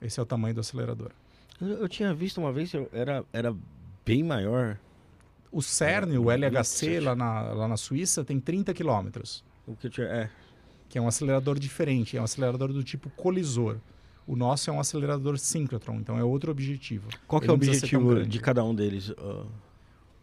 Esse 0.00 0.20
é 0.20 0.22
o 0.22 0.26
tamanho 0.26 0.54
do 0.54 0.60
acelerador. 0.60 1.10
Eu, 1.60 1.68
eu 1.68 1.88
tinha 1.88 2.12
visto 2.14 2.38
uma 2.38 2.52
vez, 2.52 2.72
era, 2.92 3.24
era 3.32 3.54
bem 4.04 4.22
maior. 4.22 4.78
O 5.50 5.62
CERN, 5.62 6.16
o 6.18 6.26
Hum, 6.26 6.30
LHC, 6.32 7.00
lá 7.00 7.14
na, 7.14 7.40
lá 7.52 7.68
na 7.68 7.76
Suíça, 7.76 8.24
tem 8.24 8.38
30 8.40 8.72
quilômetros, 8.74 9.44
O 9.66 9.74
que 9.76 9.86
eu 9.86 9.90
tinha, 9.90 10.06
é, 10.06 10.30
que 10.94 10.98
é 10.98 11.02
um 11.02 11.08
acelerador 11.08 11.58
diferente, 11.58 12.16
é 12.16 12.20
um 12.20 12.24
acelerador 12.24 12.72
do 12.72 12.84
tipo 12.84 13.10
colisor. 13.10 13.78
O 14.24 14.36
nosso 14.36 14.70
é 14.70 14.72
um 14.72 14.78
acelerador 14.78 15.36
síncrotron, 15.36 15.96
então 15.96 16.16
é 16.16 16.22
outro 16.22 16.52
objetivo. 16.52 17.08
qual 17.26 17.42
é 17.42 17.50
o 17.50 17.54
objetivo 17.54 18.24
de 18.24 18.38
cada 18.38 18.62
um 18.62 18.72
deles? 18.72 19.10
ó? 19.18 19.44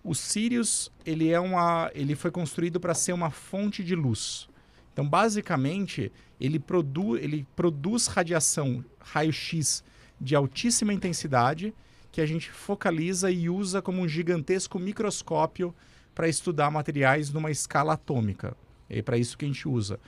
O 0.01 0.15
Sirius, 0.15 0.89
ele 1.05 1.29
é 1.29 1.41
uma, 1.41 1.91
ele 1.93 2.15
foi 2.15 2.31
construído 2.31 2.79
para 2.79 2.93
ser 2.93 3.11
uma 3.11 3.29
fonte 3.29 3.83
de 3.83 3.95
luz. 3.95 4.47
Então, 4.93 5.05
basicamente, 5.05 6.09
ele, 6.39 6.57
produ, 6.57 7.17
ele 7.17 7.45
produz 7.53 8.07
radiação 8.07 8.81
raio-x 9.01 9.83
de 10.21 10.37
altíssima 10.37 10.93
intensidade 10.93 11.73
que 12.13 12.21
a 12.21 12.25
gente 12.25 12.49
focaliza 12.49 13.29
e 13.29 13.49
usa 13.49 13.81
como 13.81 14.01
um 14.01 14.07
gigantesco 14.07 14.79
microscópio 14.79 15.75
para 16.15 16.29
estudar 16.29 16.71
materiais 16.71 17.29
numa 17.29 17.51
escala 17.51 17.95
atômica. 17.95 18.55
É 18.89 19.01
para 19.01 19.17
isso 19.17 19.37
que 19.37 19.43
a 19.43 19.47
gente 19.49 19.67
usa. 19.67 19.99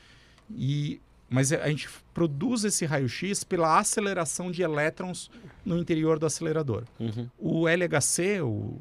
E 0.55 1.01
Mas 1.29 1.51
a 1.51 1.67
gente 1.67 1.89
produz 2.13 2.63
esse 2.63 2.85
raio-x 2.85 3.43
pela 3.43 3.79
aceleração 3.79 4.51
de 4.51 4.61
elétrons 4.61 5.31
no 5.65 5.77
interior 5.77 6.19
do 6.19 6.25
acelerador. 6.25 6.83
Uhum. 6.99 7.29
O 7.39 7.67
LHC, 7.67 8.41
o, 8.41 8.79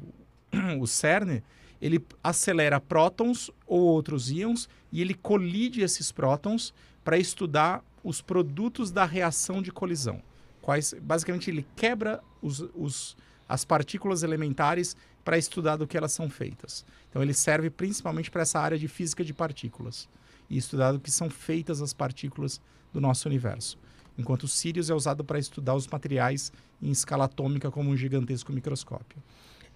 o 0.79 0.85
CERN, 0.85 1.41
ele 1.81 2.05
acelera 2.23 2.79
prótons 2.79 3.49
ou 3.65 3.81
outros 3.81 4.29
íons 4.29 4.69
e 4.91 5.01
ele 5.01 5.13
colide 5.13 5.81
esses 5.81 6.11
prótons 6.11 6.73
para 7.03 7.17
estudar 7.17 7.83
os 8.03 8.21
produtos 8.21 8.91
da 8.91 9.03
reação 9.03 9.61
de 9.61 9.71
colisão. 9.71 10.21
Quais, 10.61 10.93
basicamente, 11.01 11.49
ele 11.49 11.65
quebra 11.75 12.21
os, 12.41 12.59
os, 12.75 13.17
as 13.49 13.65
partículas 13.65 14.23
elementares 14.23 14.95
para 15.25 15.37
estudar 15.37 15.75
do 15.75 15.87
que 15.87 15.97
elas 15.97 16.11
são 16.11 16.29
feitas. 16.29 16.85
Então, 17.09 17.21
ele 17.21 17.33
serve 17.33 17.69
principalmente 17.69 18.29
para 18.29 18.43
essa 18.43 18.59
área 18.59 18.77
de 18.77 18.87
física 18.87 19.23
de 19.23 19.33
partículas 19.33 20.07
e 20.53 20.57
estudar 20.57 20.91
do 20.91 20.99
que 20.99 21.09
são 21.09 21.29
feitas 21.31 21.81
as 21.81 21.93
partículas 21.93 22.61
do 22.93 23.01
nosso 23.01 23.27
universo. 23.27 23.77
Enquanto 24.17 24.43
o 24.43 24.47
Sirius 24.47 24.91
é 24.91 24.93
usado 24.93 25.23
para 25.23 25.39
estudar 25.39 25.73
os 25.73 25.87
materiais 25.87 26.53
em 26.79 26.91
escala 26.91 27.25
atômica 27.25 27.71
como 27.71 27.89
um 27.89 27.97
gigantesco 27.97 28.53
microscópio. 28.53 29.17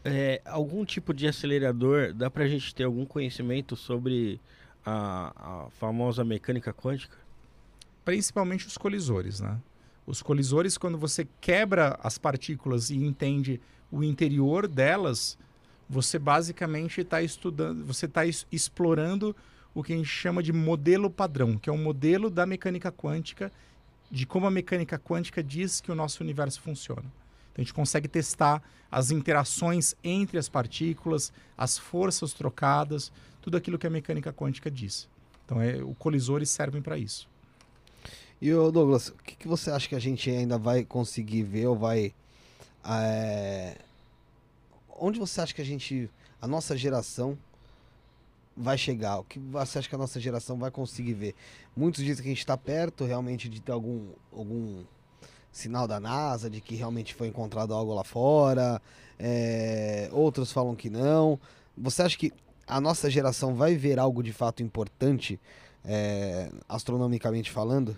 É, 0.06 0.40
algum 0.46 0.86
tipo 0.86 1.16
de 1.16 1.28
acelerador, 1.28 2.14
dá 2.14 2.30
pra 2.30 2.48
gente 2.48 2.76
ter 2.76 2.84
algum 2.84 3.06
conhecimento 3.06 3.76
sobre 3.76 4.40
a, 4.86 5.66
a 5.66 5.70
famosa 5.72 6.24
mecânica 6.24 6.72
quântica? 6.72 7.18
Principalmente 8.06 8.68
os 8.68 8.78
colisores, 8.78 9.40
né? 9.40 9.58
Os 10.06 10.22
colisores, 10.22 10.78
quando 10.78 10.98
você 10.98 11.28
quebra 11.42 12.00
as 12.04 12.20
partículas 12.20 12.92
e 12.92 12.96
entende 12.96 13.60
o 13.92 14.04
interior 14.04 14.68
delas, 14.68 15.38
você 15.90 16.20
basicamente 16.20 17.02
está 17.02 17.22
estudando, 17.22 17.84
você 17.84 18.06
está 18.06 18.22
explorando 18.26 19.36
o 19.74 19.84
que 19.84 19.94
a 19.94 19.98
gente 19.98 20.10
chama 20.10 20.42
de 20.42 20.52
modelo 20.52 21.10
padrão, 21.10 21.58
que 21.58 21.70
é 21.70 21.74
um 21.74 21.82
modelo 21.82 22.30
da 22.30 22.46
mecânica 22.46 22.92
quântica, 22.92 23.52
de 24.10 24.26
como 24.26 24.46
a 24.46 24.52
mecânica 24.52 24.98
quântica 24.98 25.44
diz 25.44 25.82
que 25.82 25.92
o 25.92 25.96
nosso 25.96 26.24
universo 26.24 26.62
funciona. 26.62 27.06
Então 27.52 27.58
a 27.58 27.62
gente 27.62 27.74
consegue 27.74 28.08
testar 28.08 28.62
as 28.92 29.12
interações 29.12 29.96
entre 30.04 30.38
as 30.38 30.48
partículas, 30.48 31.32
as 31.58 31.78
forças 31.78 32.34
trocadas, 32.34 33.12
tudo 33.42 33.58
aquilo 33.58 33.78
que 33.78 33.88
a 33.88 33.90
mecânica 33.90 34.32
quântica 34.32 34.72
diz. 34.72 35.08
Então 35.46 35.62
é, 35.62 35.84
os 35.84 35.96
colisores 35.98 36.50
servem 36.50 36.82
para 36.82 36.98
isso. 36.98 37.28
E 38.42 38.52
Douglas, 38.52 39.10
o 39.10 39.16
que, 39.24 39.36
que, 39.36 39.48
você 39.48 39.72
acha 39.72 39.90
que 39.90 39.96
a 39.96 40.00
gente 40.00 40.30
ainda 40.30 40.58
vai 40.58 40.86
conseguir 40.86 41.44
ver 41.44 41.68
ou 41.68 41.76
vai. 41.76 42.14
É... 42.86 43.78
Onde 45.00 45.20
você 45.20 45.42
acha 45.42 45.54
que 45.54 45.62
a 45.62 45.66
gente. 45.66 46.10
A 46.40 46.48
nossa 46.48 46.78
geração 46.78 47.38
vai 48.58 48.78
chegar? 48.78 49.20
O 49.20 49.24
que 49.24 49.38
você 49.40 49.80
acha 49.80 49.88
que 49.88 49.96
a 49.96 49.98
nossa 49.98 50.20
geração 50.20 50.58
vai 50.58 50.72
conseguir 50.72 51.14
ver? 51.14 51.36
Muitos 51.76 52.04
dizem 52.04 52.24
que 52.24 52.30
a 52.30 52.32
gente 52.32 52.40
está 52.40 52.58
perto 52.58 53.06
realmente 53.06 53.48
de 53.48 53.62
ter 53.62 53.72
algum, 53.72 54.08
algum 54.36 54.84
sinal 55.52 55.88
da 55.88 56.00
NASA 56.00 56.50
de 56.50 56.60
que 56.60 56.76
realmente 56.76 57.14
foi 57.14 57.28
encontrado 57.28 57.74
algo 57.74 57.94
lá 57.94 58.04
fora. 58.04 58.82
É... 59.20 60.10
Outros 60.12 60.52
falam 60.52 60.76
que 60.76 60.90
não. 60.90 61.40
Você 61.78 62.02
acha 62.02 62.18
que 62.18 62.34
a 62.66 62.82
nossa 62.82 63.10
geração 63.10 63.54
vai 63.54 63.76
ver 63.76 64.00
algo 64.00 64.24
de 64.24 64.34
fato 64.34 64.64
importante, 64.64 65.40
é... 65.86 66.50
astronomicamente 66.68 67.52
falando? 67.52 67.96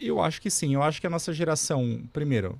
Eu 0.00 0.22
acho 0.22 0.40
que 0.40 0.50
sim. 0.50 0.74
Eu 0.74 0.82
acho 0.82 1.00
que 1.00 1.06
a 1.06 1.10
nossa 1.10 1.32
geração, 1.32 2.02
primeiro, 2.12 2.58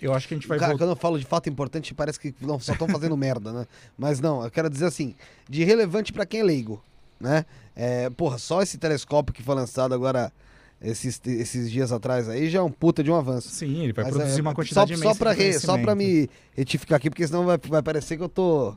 eu 0.00 0.12
acho 0.12 0.28
que 0.28 0.34
a 0.34 0.36
gente 0.36 0.46
vai. 0.46 0.58
Cara, 0.58 0.72
voltar... 0.72 0.84
quando 0.84 0.90
eu 0.90 0.96
falo 0.96 1.18
de 1.18 1.24
fato 1.24 1.48
importante, 1.48 1.94
parece 1.94 2.20
que 2.20 2.34
não, 2.40 2.58
só 2.58 2.72
estão 2.72 2.88
fazendo 2.88 3.16
merda, 3.18 3.52
né? 3.52 3.66
Mas 3.96 4.20
não, 4.20 4.44
eu 4.44 4.50
quero 4.50 4.68
dizer 4.68 4.86
assim, 4.86 5.14
de 5.48 5.64
relevante 5.64 6.12
para 6.12 6.26
quem 6.26 6.40
é 6.40 6.44
leigo, 6.44 6.82
né? 7.20 7.44
É, 7.74 8.10
porra, 8.10 8.38
só 8.38 8.62
esse 8.62 8.78
telescópio 8.78 9.34
que 9.34 9.42
foi 9.42 9.54
lançado 9.54 9.94
agora 9.94 10.32
esses, 10.80 11.20
esses 11.24 11.70
dias 11.70 11.90
atrás 11.90 12.28
aí 12.28 12.50
já 12.50 12.58
é 12.58 12.62
um 12.62 12.70
puta 12.70 13.02
de 13.02 13.10
um 13.10 13.14
avanço. 13.14 13.48
Sim, 13.48 13.84
ele 13.84 13.92
vai 13.92 14.04
Mas 14.04 14.14
produzir 14.14 14.38
é, 14.38 14.42
uma 14.42 14.54
quantidade 14.54 14.94
só, 14.94 15.00
imensa 15.00 15.14
só 15.14 15.18
pra 15.18 15.32
re, 15.32 15.58
Só 15.58 15.78
pra 15.78 15.94
me 15.94 16.28
retificar 16.54 16.96
aqui, 16.96 17.08
porque 17.08 17.26
senão 17.26 17.44
vai, 17.44 17.58
vai 17.58 17.82
parecer 17.82 18.16
que 18.16 18.22
eu 18.22 18.28
tô... 18.28 18.74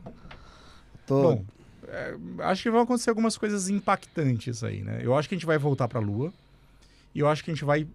tô... 1.06 1.22
Bom, 1.22 1.44
é, 1.88 2.14
acho 2.40 2.62
que 2.62 2.70
vão 2.70 2.80
acontecer 2.80 3.10
algumas 3.10 3.36
coisas 3.36 3.68
impactantes 3.68 4.64
aí, 4.64 4.82
né? 4.82 5.00
Eu 5.02 5.16
acho 5.16 5.28
que 5.28 5.34
a 5.34 5.38
gente 5.38 5.46
vai 5.46 5.58
voltar 5.58 5.88
pra 5.88 6.00
Lua. 6.00 6.32
E 7.14 7.18
eu 7.18 7.28
acho 7.28 7.42
que 7.42 7.50
a 7.50 7.54
gente 7.54 7.64
vai 7.64 7.86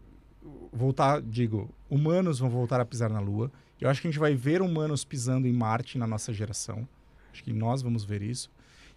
voltar, 0.72 1.22
digo, 1.22 1.70
humanos 1.90 2.40
vão 2.40 2.50
voltar 2.50 2.80
a 2.80 2.86
pisar 2.86 3.10
na 3.10 3.20
Lua. 3.20 3.52
Eu 3.80 3.90
acho 3.90 4.02
que 4.02 4.08
a 4.08 4.12
gente 4.12 4.20
vai 4.20 4.36
ver 4.36 4.62
humanos 4.62 5.04
pisando 5.04 5.48
em 5.48 5.54
Marte 5.54 5.98
na 5.98 6.08
nossa 6.08 6.34
geração. 6.34 6.88
Acho 7.32 7.44
que 7.44 7.54
nós 7.54 7.82
vamos 7.82 8.04
ver 8.04 8.22
isso. 8.22 8.50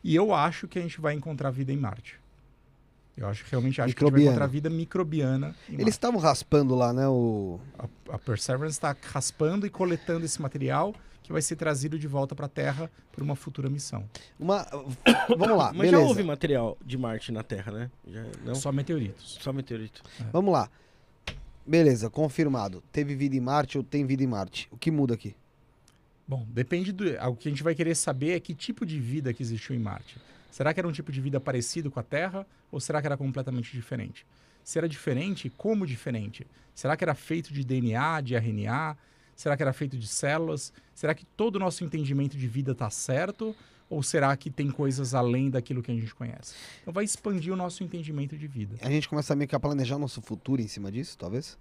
E 0.03 0.15
eu 0.15 0.33
acho 0.33 0.69
que 0.69 0.79
a 0.79 0.83
gente 0.83 1.01
vai 1.01 1.15
encontrar 1.15 1.51
vida 1.51 1.73
em 1.73 1.77
Marte. 1.77 2.21
Eu 3.17 3.27
acho 3.27 3.45
realmente 3.51 3.81
acho 3.81 3.95
que 3.97 4.05
a 4.05 4.07
gente 4.07 4.13
vai 4.13 4.23
encontrar 4.23 4.47
vida 4.47 4.71
microbiana. 4.71 5.55
Eles 5.69 5.95
estavam 5.95 6.21
raspando 6.21 6.77
lá, 6.77 6.93
né? 6.93 7.09
O... 7.09 7.59
A, 7.77 8.15
a 8.15 8.19
Perseverance 8.19 8.77
está 8.77 8.97
raspando 9.03 9.67
e 9.67 9.71
coletando 9.71 10.25
esse 10.25 10.41
material 10.41 10.95
que 11.21 11.33
vai 11.33 11.43
ser 11.43 11.57
trazido 11.57 11.99
de 11.99 12.07
volta 12.07 12.35
para 12.35 12.47
a 12.47 12.49
Terra 12.49 12.91
por 13.13 13.23
uma 13.23 13.35
futura 13.35 13.69
missão. 13.69 14.09
Uma... 14.39 14.65
Vamos 15.29 15.59
lá, 15.59 15.73
Mas 15.73 15.91
beleza. 15.91 15.97
já 15.97 15.99
houve 15.99 16.23
material 16.23 16.79
de 16.87 16.97
Marte 16.97 17.33
na 17.33 17.43
Terra, 17.43 17.73
né? 17.73 17.91
Já, 18.07 18.25
não? 18.45 18.55
Só 18.55 18.71
meteoritos. 18.71 19.37
Só 19.41 19.53
meteorito. 19.53 20.01
É. 20.21 20.25
Vamos 20.33 20.53
lá. 20.53 20.71
Beleza, 21.69 22.09
confirmado. 22.09 22.83
Teve 22.91 23.15
vida 23.15 23.37
em 23.37 23.41
Marte 23.41 23.77
ou 23.77 23.85
tem 23.85 24.07
vida 24.07 24.25
em 24.25 24.27
Marte? 24.27 24.67
O 24.71 24.79
que 24.79 24.91
muda 24.91 25.13
aqui? 25.13 25.37
Bom, 26.27 26.47
depende 26.49 26.93
do. 26.93 27.05
O 27.29 27.37
que 27.37 27.47
a 27.47 27.51
gente 27.51 27.63
vai 27.63 27.75
querer 27.75 27.95
saber 27.95 28.31
é 28.31 28.41
que 28.41 28.55
tipo 28.55 28.87
de 28.87 28.99
vida 28.99 29.35
que 29.35 29.43
existiu 29.43 29.77
em 29.77 29.79
Marte. 29.79 30.17
Será 30.51 30.73
que 30.73 30.81
era 30.81 30.89
um 30.89 30.93
tipo 30.93 31.13
de 31.13 31.21
vida 31.21 31.39
parecido 31.39 31.91
com 31.91 32.01
a 32.01 32.03
Terra 32.03 32.47
ou 32.73 32.81
será 32.81 33.03
que 33.03 33.07
era 33.07 33.19
completamente 33.19 33.71
diferente? 33.71 34.25
Se 34.65 34.79
era 34.79 34.89
diferente, 34.89 35.51
como 35.59 35.87
diferente? 35.87 36.47
Será 36.75 36.97
que 36.97 37.05
era 37.05 37.15
feito 37.15 37.53
de 37.53 37.63
DNA, 37.63 38.23
de 38.23 38.35
RNA? 38.35 38.97
Será 39.37 39.55
que 39.55 39.63
era 39.63 39.75
feito 39.75 39.99
de 39.99 40.07
células? 40.07 40.73
Será 40.95 41.15
que 41.15 41.27
todo 41.27 41.57
o 41.57 41.59
nosso 41.59 41.85
entendimento 41.85 42.35
de 42.35 42.49
vida 42.49 42.73
está 42.73 42.89
certo? 42.89 43.55
Ou 43.91 44.03
será 44.03 44.37
que 44.37 44.51
tem 44.51 44.71
coisas 44.71 45.15
além 45.15 45.49
daquilo 45.49 45.83
que 45.83 45.91
a 45.91 45.95
gente 45.95 46.15
conhece? 46.15 46.55
Então 46.83 46.93
vai 46.93 47.05
expandir 47.05 47.53
o 47.53 47.57
nosso 47.57 47.83
entendimento 47.83 48.37
de 48.37 48.47
vida. 48.47 48.77
A 48.83 48.91
gente 48.91 49.09
começa 49.09 49.35
meio 49.35 49.49
que 49.49 49.57
a 49.57 49.61
planejar 49.61 49.99
nosso 49.99 50.21
futuro 50.21 50.61
em 50.61 50.69
cima 50.69 50.93
disso, 50.93 51.17
talvez? 51.17 51.59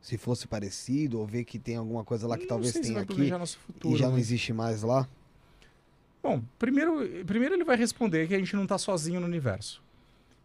Se 0.00 0.18
fosse 0.18 0.48
parecido, 0.48 1.20
ou 1.20 1.26
ver 1.26 1.44
que 1.44 1.58
tem 1.58 1.76
alguma 1.76 2.04
coisa 2.04 2.26
lá 2.26 2.36
que 2.36 2.42
não 2.42 2.48
talvez 2.48 2.72
tenha 2.74 3.00
aqui 3.00 3.30
futuro, 3.56 3.94
e 3.94 3.98
já 3.98 4.08
não 4.08 4.18
existe 4.18 4.52
mais 4.52 4.82
lá? 4.82 5.08
Bom, 6.22 6.42
primeiro, 6.58 7.24
primeiro 7.24 7.54
ele 7.54 7.64
vai 7.64 7.76
responder 7.76 8.26
que 8.26 8.34
a 8.34 8.38
gente 8.38 8.56
não 8.56 8.64
está 8.64 8.76
sozinho 8.76 9.20
no 9.20 9.26
universo. 9.26 9.82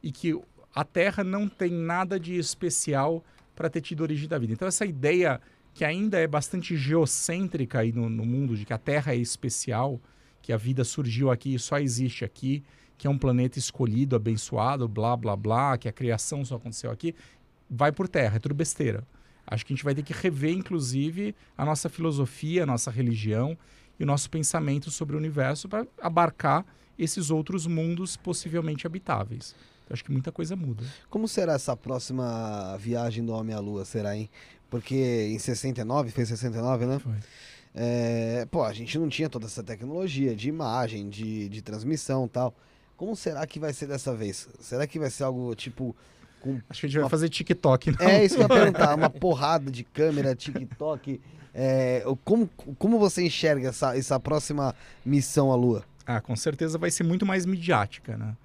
E 0.04 0.12
que 0.12 0.40
a 0.74 0.84
Terra 0.84 1.24
não 1.24 1.50
tem 1.50 1.72
nada 1.72 2.20
de 2.20 2.38
especial 2.38 3.24
para 3.56 3.70
ter 3.70 3.82
tido 3.82 4.02
origem 4.02 4.30
da 4.30 4.38
vida. 4.38 4.54
Então, 4.54 4.68
essa 4.68 4.86
ideia 4.86 5.42
que 5.74 5.86
ainda 5.86 6.18
é 6.20 6.28
bastante 6.28 6.76
geocêntrica 6.76 7.80
aí 7.80 7.92
no, 7.92 8.10
no, 8.10 8.26
mundo, 8.26 8.56
de 8.56 8.66
que 8.66 8.74
a 8.74 8.78
Terra 8.78 9.14
é 9.14 9.18
especial, 9.18 10.00
que 10.42 10.52
a 10.52 10.58
vida 10.58 10.84
surgiu 10.84 11.32
aqui 11.32 11.54
e 11.54 11.60
só 11.60 11.80
existe 11.80 12.26
aqui, 12.26 12.64
que 12.98 13.08
é 13.08 13.10
um 13.10 13.18
planeta 13.18 13.58
escolhido, 13.58 14.16
abençoado, 14.16 14.88
blá, 14.88 15.16
blá, 15.16 15.36
blá, 15.36 15.78
que 15.78 15.88
a 15.88 15.92
criação 15.92 16.44
só 16.44 16.56
aconteceu 16.56 16.92
aqui, 16.92 17.16
vai 17.70 17.92
por 17.92 18.08
terra, 18.08 18.36
é 18.38 18.40
tudo 18.40 18.54
besteira. 18.54 19.08
Acho 19.48 19.66
que 19.66 19.74
a 19.74 19.76
gente 19.76 19.86
vai 19.86 19.96
ter 19.96 20.04
que 20.04 20.14
rever, 20.14 20.52
inclusive, 20.52 21.36
a 21.58 21.66
nossa 21.66 21.90
filosofia, 21.90 22.64
a 22.64 22.66
nossa 22.66 22.92
religião 22.92 23.58
e 24.00 24.04
o 24.04 24.06
nosso 24.06 24.30
pensamento 24.30 24.92
sobre 24.92 25.16
o 25.16 25.20
universo 25.20 25.68
para 25.68 25.88
abarcar 26.02 26.66
esses 26.98 27.32
outros 27.32 27.66
mundos 27.66 28.18
possivelmente 28.18 28.86
habitáveis. 28.86 29.56
Acho 29.90 30.04
que 30.04 30.12
muita 30.12 30.32
coisa 30.32 30.56
muda. 30.56 30.84
Como 31.10 31.28
será 31.28 31.54
essa 31.54 31.76
próxima 31.76 32.78
viagem 32.78 33.26
do 33.26 33.34
Homem 33.34 33.56
à 33.56 33.60
Lua? 33.60 33.84
Será, 33.86 34.16
hein? 34.16 34.30
Porque 34.70 35.30
em 35.32 35.40
69, 35.40 36.12
fez 36.12 36.28
69, 36.28 36.86
né? 36.86 37.00
Foi. 37.00 37.14
É, 37.74 38.48
pô, 38.50 38.64
a 38.64 38.74
gente 38.74 38.98
não 38.98 39.08
tinha 39.10 39.30
toda 39.30 39.46
essa 39.46 39.64
tecnologia 39.64 40.36
de 40.36 40.50
imagem, 40.50 41.10
de, 41.10 41.50
de 41.50 41.62
transmissão 41.62 42.28
tal. 42.28 42.54
Como 42.98 43.16
será 43.16 43.46
que 43.48 43.60
vai 43.60 43.72
ser 43.72 43.88
dessa 43.88 44.14
vez? 44.14 44.50
Será 44.60 44.86
que 44.86 45.00
vai 45.00 45.10
ser 45.10 45.24
algo 45.24 45.56
tipo. 45.56 45.96
Com 46.42 46.60
Acho 46.70 46.82
que 46.82 46.86
a 46.86 46.90
gente 46.90 46.98
uma... 46.98 47.04
vai 47.04 47.10
fazer 47.10 47.30
TikTok, 47.30 47.92
não? 47.92 48.08
É 48.08 48.24
isso 48.24 48.36
que 48.36 48.42
eu 48.42 48.46
ia 48.46 48.50
perguntar. 48.50 48.96
Uma 48.96 49.10
porrada 49.10 49.70
de 49.70 49.84
câmera, 49.84 50.34
TikTok. 50.36 51.20
É, 51.54 52.04
como, 52.24 52.48
como 52.78 52.98
você 52.98 53.26
enxerga 53.26 53.70
essa, 53.70 53.98
essa 53.98 54.20
próxima 54.20 54.74
missão 55.06 55.52
à 55.52 55.56
Lua? 55.56 55.84
Ah, 56.06 56.22
com 56.22 56.36
certeza 56.36 56.78
vai 56.78 56.92
ser 56.92 57.04
muito 57.04 57.26
mais 57.26 57.46
midiática, 57.46 58.18
né? 58.18 58.36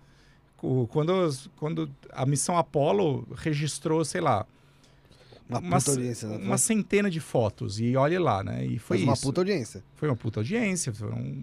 Quando, 0.89 1.13
quando 1.57 1.91
a 2.11 2.25
missão 2.25 2.57
Apollo 2.57 3.29
registrou, 3.37 4.05
sei 4.05 4.21
lá, 4.21 4.47
uma, 5.49 5.59
uma 5.59 5.79
puta 5.79 5.91
audiência, 5.91 6.29
né? 6.29 6.37
Uma 6.39 6.59
centena 6.59 7.11
de 7.11 7.21
fotos, 7.21 7.79
e 7.79 7.97
olhe 7.97 8.19
lá, 8.19 8.43
né? 8.43 8.65
E 8.65 8.79
foi, 8.79 8.99
foi 8.99 9.07
uma 9.07 9.17
puta 9.17 9.41
audiência. 9.41 9.83
Foi 9.97 10.09
uma 10.09 10.17
puta 10.17 10.41
audiência, 10.41 10.93
foram... 10.93 11.43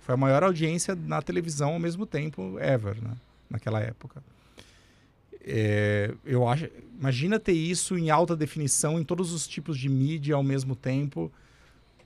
foi 0.00 0.14
a 0.14 0.18
maior 0.18 0.42
audiência 0.42 0.94
na 0.94 1.22
televisão 1.22 1.72
ao 1.72 1.78
mesmo 1.78 2.06
tempo 2.06 2.58
ever, 2.58 3.00
né? 3.02 3.12
Naquela 3.48 3.80
época. 3.80 4.22
É, 5.46 6.14
eu 6.24 6.48
acho, 6.48 6.68
imagina 6.98 7.38
ter 7.38 7.52
isso 7.52 7.98
em 7.98 8.10
alta 8.10 8.34
definição 8.34 8.98
em 8.98 9.04
todos 9.04 9.32
os 9.32 9.46
tipos 9.46 9.78
de 9.78 9.88
mídia 9.88 10.34
ao 10.34 10.42
mesmo 10.42 10.74
tempo. 10.74 11.30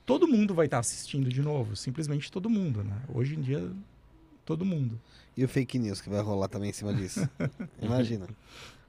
Todo 0.04 0.26
mundo 0.26 0.54
vai 0.54 0.66
estar 0.66 0.80
assistindo 0.80 1.28
de 1.28 1.40
novo, 1.40 1.76
simplesmente 1.76 2.32
todo 2.32 2.50
mundo, 2.50 2.82
né? 2.82 2.96
Hoje 3.08 3.36
em 3.36 3.40
dia 3.40 3.70
todo 4.44 4.64
mundo. 4.64 4.98
E 5.36 5.44
o 5.44 5.48
fake 5.48 5.78
news 5.78 6.00
que 6.00 6.08
vai 6.08 6.20
rolar 6.20 6.48
também 6.48 6.70
em 6.70 6.72
cima 6.72 6.92
disso. 6.92 7.28
Imagina. 7.80 8.26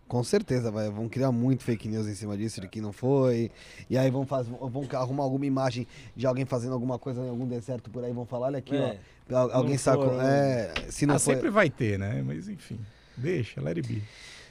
Com 0.09 0.23
certeza, 0.23 0.71
vai, 0.71 0.89
vão 0.89 1.07
criar 1.07 1.31
muito 1.31 1.63
fake 1.63 1.87
news 1.87 2.07
em 2.07 2.15
cima 2.15 2.35
disso, 2.35 2.59
de 2.59 2.67
que 2.67 2.81
não 2.81 2.91
foi. 2.91 3.51
E 3.87 3.95
aí 3.95 4.09
vão, 4.09 4.25
faz, 4.25 4.47
vão 4.47 4.83
arrumar 4.93 5.23
alguma 5.23 5.45
imagem 5.45 5.85
de 6.15 6.25
alguém 6.25 6.45
fazendo 6.45 6.73
alguma 6.73 6.97
coisa 6.97 7.21
em 7.21 7.29
algum 7.29 7.47
deserto 7.47 7.91
por 7.91 8.03
aí, 8.03 8.11
vão 8.11 8.25
falar, 8.25 8.47
olha 8.47 8.57
aqui, 8.57 8.75
É, 8.75 8.99
ó. 9.29 9.35
al- 9.37 9.51
Alguém 9.51 9.77
sacou. 9.77 10.19
É, 10.19 10.73
se 10.89 11.05
não 11.05 11.15
ah, 11.15 11.19
foi. 11.19 11.35
sempre 11.35 11.51
vai 11.51 11.69
ter, 11.69 11.99
né? 11.99 12.23
Mas 12.25 12.49
enfim, 12.49 12.79
deixa, 13.15 13.61
let 13.61 13.77
it 13.77 13.87
be. 13.87 14.01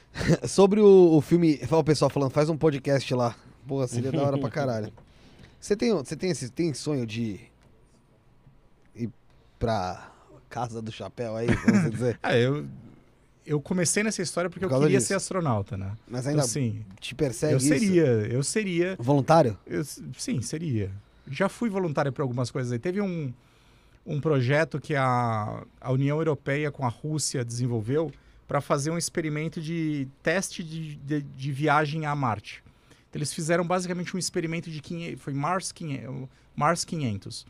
Sobre 0.47 0.79
o, 0.79 1.17
o 1.17 1.21
filme. 1.21 1.57
Fala 1.57 1.81
o 1.81 1.85
pessoal 1.85 2.09
falando, 2.09 2.31
faz 2.31 2.49
um 2.49 2.57
podcast 2.57 3.13
lá. 3.13 3.35
Porra, 3.67 3.85
seria 3.85 4.13
da 4.13 4.23
hora 4.23 4.37
pra 4.37 4.49
caralho. 4.49 4.91
Você 5.59 5.75
tem, 5.75 5.91
você 5.93 6.15
tem, 6.15 6.31
esse, 6.31 6.49
tem 6.49 6.73
sonho 6.73 7.05
de 7.05 7.37
ir 8.95 9.09
pra 9.59 10.09
Casa 10.49 10.81
do 10.81 10.89
Chapéu 10.89 11.35
aí, 11.35 11.47
vamos 11.47 11.91
dizer? 11.91 12.17
Ah, 12.23 12.37
eu, 12.37 12.65
eu 13.49 13.59
comecei 13.59 14.03
nessa 14.03 14.21
história 14.21 14.49
porque 14.49 14.67
Por 14.67 14.73
eu 14.75 14.79
queria 14.81 14.97
disso. 14.97 15.07
ser 15.07 15.15
astronauta, 15.15 15.75
né? 15.75 15.93
Mas 16.07 16.21
Então, 16.21 16.29
ainda 16.31 16.43
assim, 16.43 16.85
te 16.99 17.15
persegue 17.15 17.53
eu 17.53 17.57
isso? 17.57 17.67
seria, 17.67 18.05
eu 18.05 18.43
seria. 18.43 18.95
Voluntário? 18.99 19.57
eu- 19.65 19.83
sim, 20.17 20.41
seria. 20.41 20.91
Já 21.29 21.49
fui 21.49 21.69
voluntário 21.69 22.11
para 22.13 22.23
algumas 22.23 22.51
coisas 22.51 22.71
aí. 22.71 22.77
Teve 22.79 23.01
um, 23.01 23.33
um 24.05 24.21
projeto 24.21 24.79
que 24.79 24.95
a, 24.95 25.63
a 25.81 25.91
União 25.91 26.17
Europeia 26.19 26.71
com 26.71 26.85
a 26.85 26.89
Rússia 26.89 27.43
desenvolveu 27.43 28.11
para 28.47 28.61
fazer 28.61 28.91
um 28.91 28.97
experimento 28.97 29.59
de 29.61 30.07
teste 30.23 30.63
de, 30.63 30.95
de, 30.95 31.21
de 31.21 31.51
viagem 31.51 32.05
a 32.05 32.15
Marte. 32.15 32.63
Então, 33.09 33.17
eles 33.19 33.33
fizeram 33.33 33.65
basicamente 33.65 34.15
um 34.15 34.19
experimento 34.19 34.69
de 34.69 34.79
500, 34.81 35.21
foi 35.21 35.33
Mars 35.33 35.71
500, 35.71 36.27
Mars 36.55 36.85
500. 36.85 37.45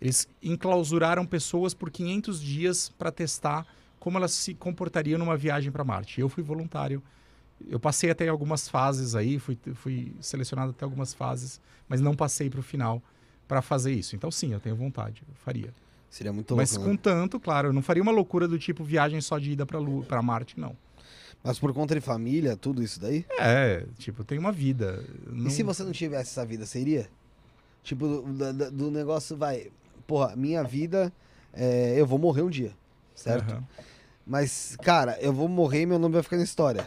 Eles 0.00 0.28
enclausuraram 0.42 1.24
pessoas 1.24 1.72
por 1.74 1.90
500 1.90 2.40
dias 2.40 2.92
para 2.98 3.12
testar 3.12 3.64
como 4.04 4.18
elas 4.18 4.32
se 4.32 4.52
comportariam 4.52 5.18
numa 5.18 5.34
viagem 5.34 5.72
para 5.72 5.82
Marte. 5.82 6.20
Eu 6.20 6.28
fui 6.28 6.42
voluntário. 6.42 7.02
Eu 7.66 7.80
passei 7.80 8.10
até 8.10 8.28
algumas 8.28 8.68
fases 8.68 9.14
aí, 9.14 9.38
fui, 9.38 9.56
fui 9.72 10.14
selecionado 10.20 10.72
até 10.72 10.84
algumas 10.84 11.14
fases, 11.14 11.58
mas 11.88 12.02
não 12.02 12.14
passei 12.14 12.50
para 12.50 12.60
o 12.60 12.62
final 12.62 13.02
para 13.48 13.62
fazer 13.62 13.94
isso. 13.94 14.14
Então, 14.14 14.30
sim, 14.30 14.52
eu 14.52 14.60
tenho 14.60 14.76
vontade, 14.76 15.22
eu 15.26 15.34
faria. 15.36 15.72
Seria 16.10 16.34
muito 16.34 16.54
mas 16.54 16.72
louco. 16.72 16.84
com 16.84 16.92
né? 16.92 16.98
tanto, 17.02 17.40
claro, 17.40 17.68
eu 17.68 17.72
não 17.72 17.80
faria 17.80 18.02
uma 18.02 18.12
loucura 18.12 18.46
do 18.46 18.58
tipo 18.58 18.84
viagem 18.84 19.22
só 19.22 19.38
de 19.38 19.52
ida 19.52 19.64
para 19.64 20.20
Marte, 20.20 20.60
não. 20.60 20.76
Mas 21.42 21.58
por 21.58 21.72
conta 21.72 21.94
de 21.94 22.02
família, 22.02 22.58
tudo 22.58 22.82
isso 22.82 23.00
daí? 23.00 23.24
É, 23.38 23.86
tipo, 23.96 24.22
tem 24.22 24.38
uma 24.38 24.52
vida. 24.52 25.02
Não... 25.26 25.46
E 25.46 25.50
se 25.50 25.62
você 25.62 25.82
não 25.82 25.92
tivesse 25.92 26.28
essa 26.32 26.44
vida, 26.44 26.66
iria? 26.74 27.08
Tipo, 27.82 28.06
do, 28.06 28.52
da- 28.52 28.68
do 28.68 28.90
negócio, 28.90 29.34
vai. 29.34 29.72
Porra, 30.06 30.36
minha 30.36 30.62
vida, 30.62 31.10
é, 31.54 31.98
eu 31.98 32.06
vou 32.06 32.18
morrer 32.18 32.42
um 32.42 32.50
dia, 32.50 32.72
certo? 33.14 33.50
Aham. 33.50 33.64
Mas, 34.26 34.76
cara, 34.82 35.18
eu 35.20 35.32
vou 35.32 35.48
morrer 35.48 35.82
e 35.82 35.86
meu 35.86 35.98
nome 35.98 36.14
vai 36.14 36.22
ficar 36.22 36.36
na 36.36 36.44
história. 36.44 36.86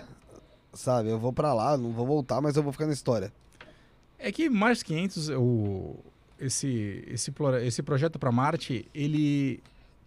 Sabe? 0.74 1.10
Eu 1.10 1.20
vou 1.20 1.34
pra 1.34 1.54
lá, 1.54 1.78
não 1.78 1.92
vou 1.92 2.06
voltar, 2.06 2.42
mas 2.42 2.56
eu 2.56 2.64
vou 2.64 2.72
ficar 2.72 2.86
na 2.88 2.94
história. 2.94 3.32
É 4.20 4.32
que 4.32 4.50
Mars 4.50 4.82
500, 4.84 5.30
o, 5.30 5.96
esse, 6.40 7.04
esse, 7.08 7.32
esse 7.64 7.84
projeto 7.84 8.18
para 8.18 8.32
Marte, 8.32 8.88
ele 8.94 9.62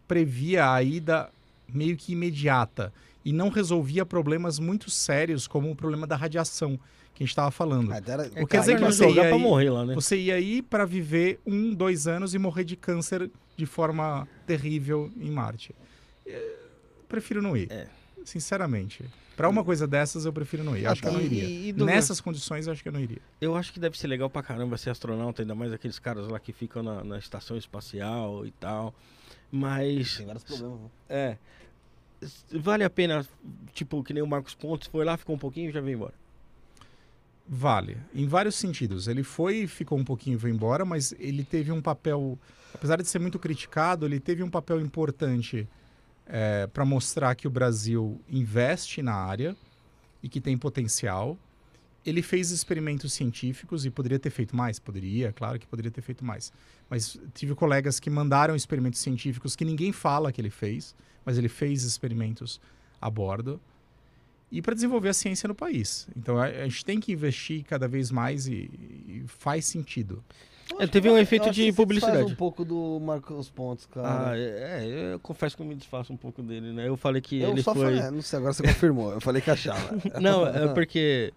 previa 0.08 0.72
a 0.72 0.82
ida 0.82 1.30
meio 1.72 1.96
que 1.96 2.12
imediata 2.12 2.92
e 3.24 3.32
não 3.32 3.48
resolvia 3.48 4.04
problemas 4.04 4.58
muito 4.58 4.90
sérios, 4.90 5.46
como 5.46 5.70
o 5.70 5.76
problema 5.76 6.06
da 6.06 6.16
radiação 6.16 6.76
que 7.14 7.22
a 7.22 7.26
gente 7.26 7.30
estava 7.30 7.50
falando. 7.50 7.92
Era- 7.92 8.26
O 8.26 8.30
que 8.30 8.46
quer 8.46 8.60
dizer 8.60 8.78
que 8.78 8.84
você 8.84 9.08
ia 9.08 9.22
aí- 9.26 9.38
morrer 9.38 9.70
lá, 9.70 9.84
né? 9.84 9.94
Você 9.94 10.16
ia 10.16 10.40
ir 10.40 10.62
para 10.62 10.84
viver 10.84 11.38
um, 11.46 11.72
dois 11.74 12.06
anos 12.08 12.34
e 12.34 12.38
morrer 12.38 12.64
de 12.64 12.74
câncer 12.76 13.30
de 13.56 13.66
forma 13.66 14.26
terrível 14.46 15.10
em 15.16 15.30
Marte. 15.30 15.74
É, 16.26 16.56
Prefiro 17.10 17.42
não 17.42 17.54
ir. 17.56 17.70
É. 17.70 17.86
Sinceramente. 18.24 19.04
Para 19.36 19.48
uma 19.48 19.64
coisa 19.64 19.86
dessas, 19.86 20.24
eu 20.26 20.32
prefiro 20.32 20.62
não 20.62 20.76
ir. 20.76 20.86
Acho 20.86 21.02
que 21.02 21.08
eu 21.08 21.12
não 21.12 21.20
E- 21.20 21.24
iria. 21.24 21.44
e- 21.44 21.68
e 21.68 21.72
Nessas 21.72 22.20
condições, 22.20 22.66
eu 22.66 22.72
acho 22.72 22.82
que 22.82 22.88
eu 22.88 22.92
não 22.92 23.00
iria. 23.00 23.18
Eu 23.40 23.56
acho 23.56 23.72
que 23.72 23.80
deve 23.80 23.98
ser 23.98 24.06
legal 24.06 24.28
pra 24.30 24.42
caramba 24.42 24.76
ser 24.78 24.90
astronauta, 24.90 25.42
ainda 25.42 25.54
mais 25.54 25.72
aqueles 25.72 25.98
caras 25.98 26.28
lá 26.28 26.38
que 26.38 26.52
ficam 26.52 26.82
na, 26.82 27.02
na 27.02 27.18
estação 27.18 27.56
espacial 27.56 28.46
e 28.46 28.50
tal. 28.52 28.94
Mas. 29.50 30.16
Tem 30.18 30.26
vários 30.26 30.44
problemas. 30.44 30.78
né? 30.80 30.88
É. 31.08 31.36
Vale 32.52 32.84
a 32.84 32.90
pena, 32.90 33.26
tipo, 33.72 34.04
que 34.04 34.12
nem 34.12 34.22
o 34.22 34.26
Marcos 34.26 34.54
Pontes 34.54 34.86
foi 34.88 35.04
lá, 35.04 35.16
ficou 35.16 35.34
um 35.34 35.38
pouquinho 35.38 35.70
e 35.70 35.72
já 35.72 35.80
veio 35.80 35.96
embora. 35.96 36.14
Vale, 37.48 37.96
em 38.14 38.26
vários 38.28 38.54
sentidos. 38.54 39.08
Ele 39.08 39.22
foi, 39.24 39.66
ficou 39.66 39.98
um 39.98 40.04
pouquinho 40.04 40.36
e 40.36 40.38
foi 40.38 40.50
embora, 40.50 40.84
mas 40.84 41.12
ele 41.18 41.42
teve 41.42 41.72
um 41.72 41.80
papel, 41.80 42.38
apesar 42.72 42.96
de 42.96 43.08
ser 43.08 43.18
muito 43.18 43.38
criticado, 43.38 44.06
ele 44.06 44.20
teve 44.20 44.42
um 44.42 44.50
papel 44.50 44.80
importante 44.80 45.66
para 46.72 46.84
mostrar 46.84 47.34
que 47.34 47.46
o 47.46 47.50
Brasil 47.50 48.20
investe 48.28 49.02
na 49.02 49.14
área 49.14 49.56
e 50.22 50.28
que 50.28 50.40
tem 50.40 50.56
potencial. 50.56 51.38
Ele 52.04 52.22
fez 52.22 52.50
experimentos 52.50 53.12
científicos 53.12 53.84
e 53.84 53.90
poderia 53.90 54.18
ter 54.18 54.30
feito 54.30 54.56
mais? 54.56 54.78
Poderia, 54.78 55.32
claro 55.32 55.58
que 55.58 55.66
poderia 55.66 55.90
ter 55.90 56.00
feito 56.00 56.24
mais. 56.24 56.52
Mas 56.88 57.18
tive 57.34 57.54
colegas 57.54 58.00
que 58.00 58.08
mandaram 58.08 58.56
experimentos 58.56 59.00
científicos 59.00 59.54
que 59.54 59.64
ninguém 59.64 59.92
fala 59.92 60.32
que 60.32 60.40
ele 60.40 60.50
fez, 60.50 60.94
mas 61.24 61.36
ele 61.36 61.48
fez 61.48 61.82
experimentos 61.84 62.60
a 63.00 63.10
bordo 63.10 63.60
e 64.50 64.60
para 64.60 64.74
desenvolver 64.74 65.10
a 65.10 65.14
ciência 65.14 65.46
no 65.46 65.54
país. 65.54 66.08
Então 66.16 66.38
a, 66.38 66.44
a 66.44 66.64
gente 66.64 66.84
tem 66.84 66.98
que 66.98 67.12
investir 67.12 67.62
cada 67.64 67.86
vez 67.86 68.10
mais 68.10 68.46
e, 68.46 68.70
e 69.06 69.24
faz 69.26 69.64
sentido. 69.64 70.24
É, 70.78 70.86
teve 70.86 71.10
um 71.10 71.18
efeito 71.18 71.50
de 71.50 71.72
publicidade. 71.72 72.32
Um 72.32 72.36
pouco 72.36 72.64
do 72.64 72.98
Marcos 73.00 73.50
Pontes, 73.50 73.86
cara. 73.86 74.30
Ah, 74.30 74.38
é, 74.38 74.84
é, 74.84 75.14
eu 75.14 75.20
confesso 75.20 75.56
que 75.56 75.62
eu 75.62 75.66
me 75.66 75.74
desfaço 75.74 76.12
um 76.12 76.16
pouco 76.16 76.42
dele, 76.42 76.72
né? 76.72 76.88
Eu 76.88 76.96
falei 76.96 77.20
que 77.20 77.40
eu 77.40 77.50
ele 77.50 77.62
só 77.62 77.74
foi. 77.74 77.84
falei, 77.86 78.00
é, 78.00 78.10
não 78.10 78.22
sei, 78.22 78.38
agora 78.38 78.52
você 78.54 78.62
confirmou. 78.62 79.12
Eu 79.12 79.20
falei 79.20 79.42
que 79.42 79.50
achava. 79.50 79.90
Não, 80.20 80.46
é 80.46 80.68
porque 80.68 81.32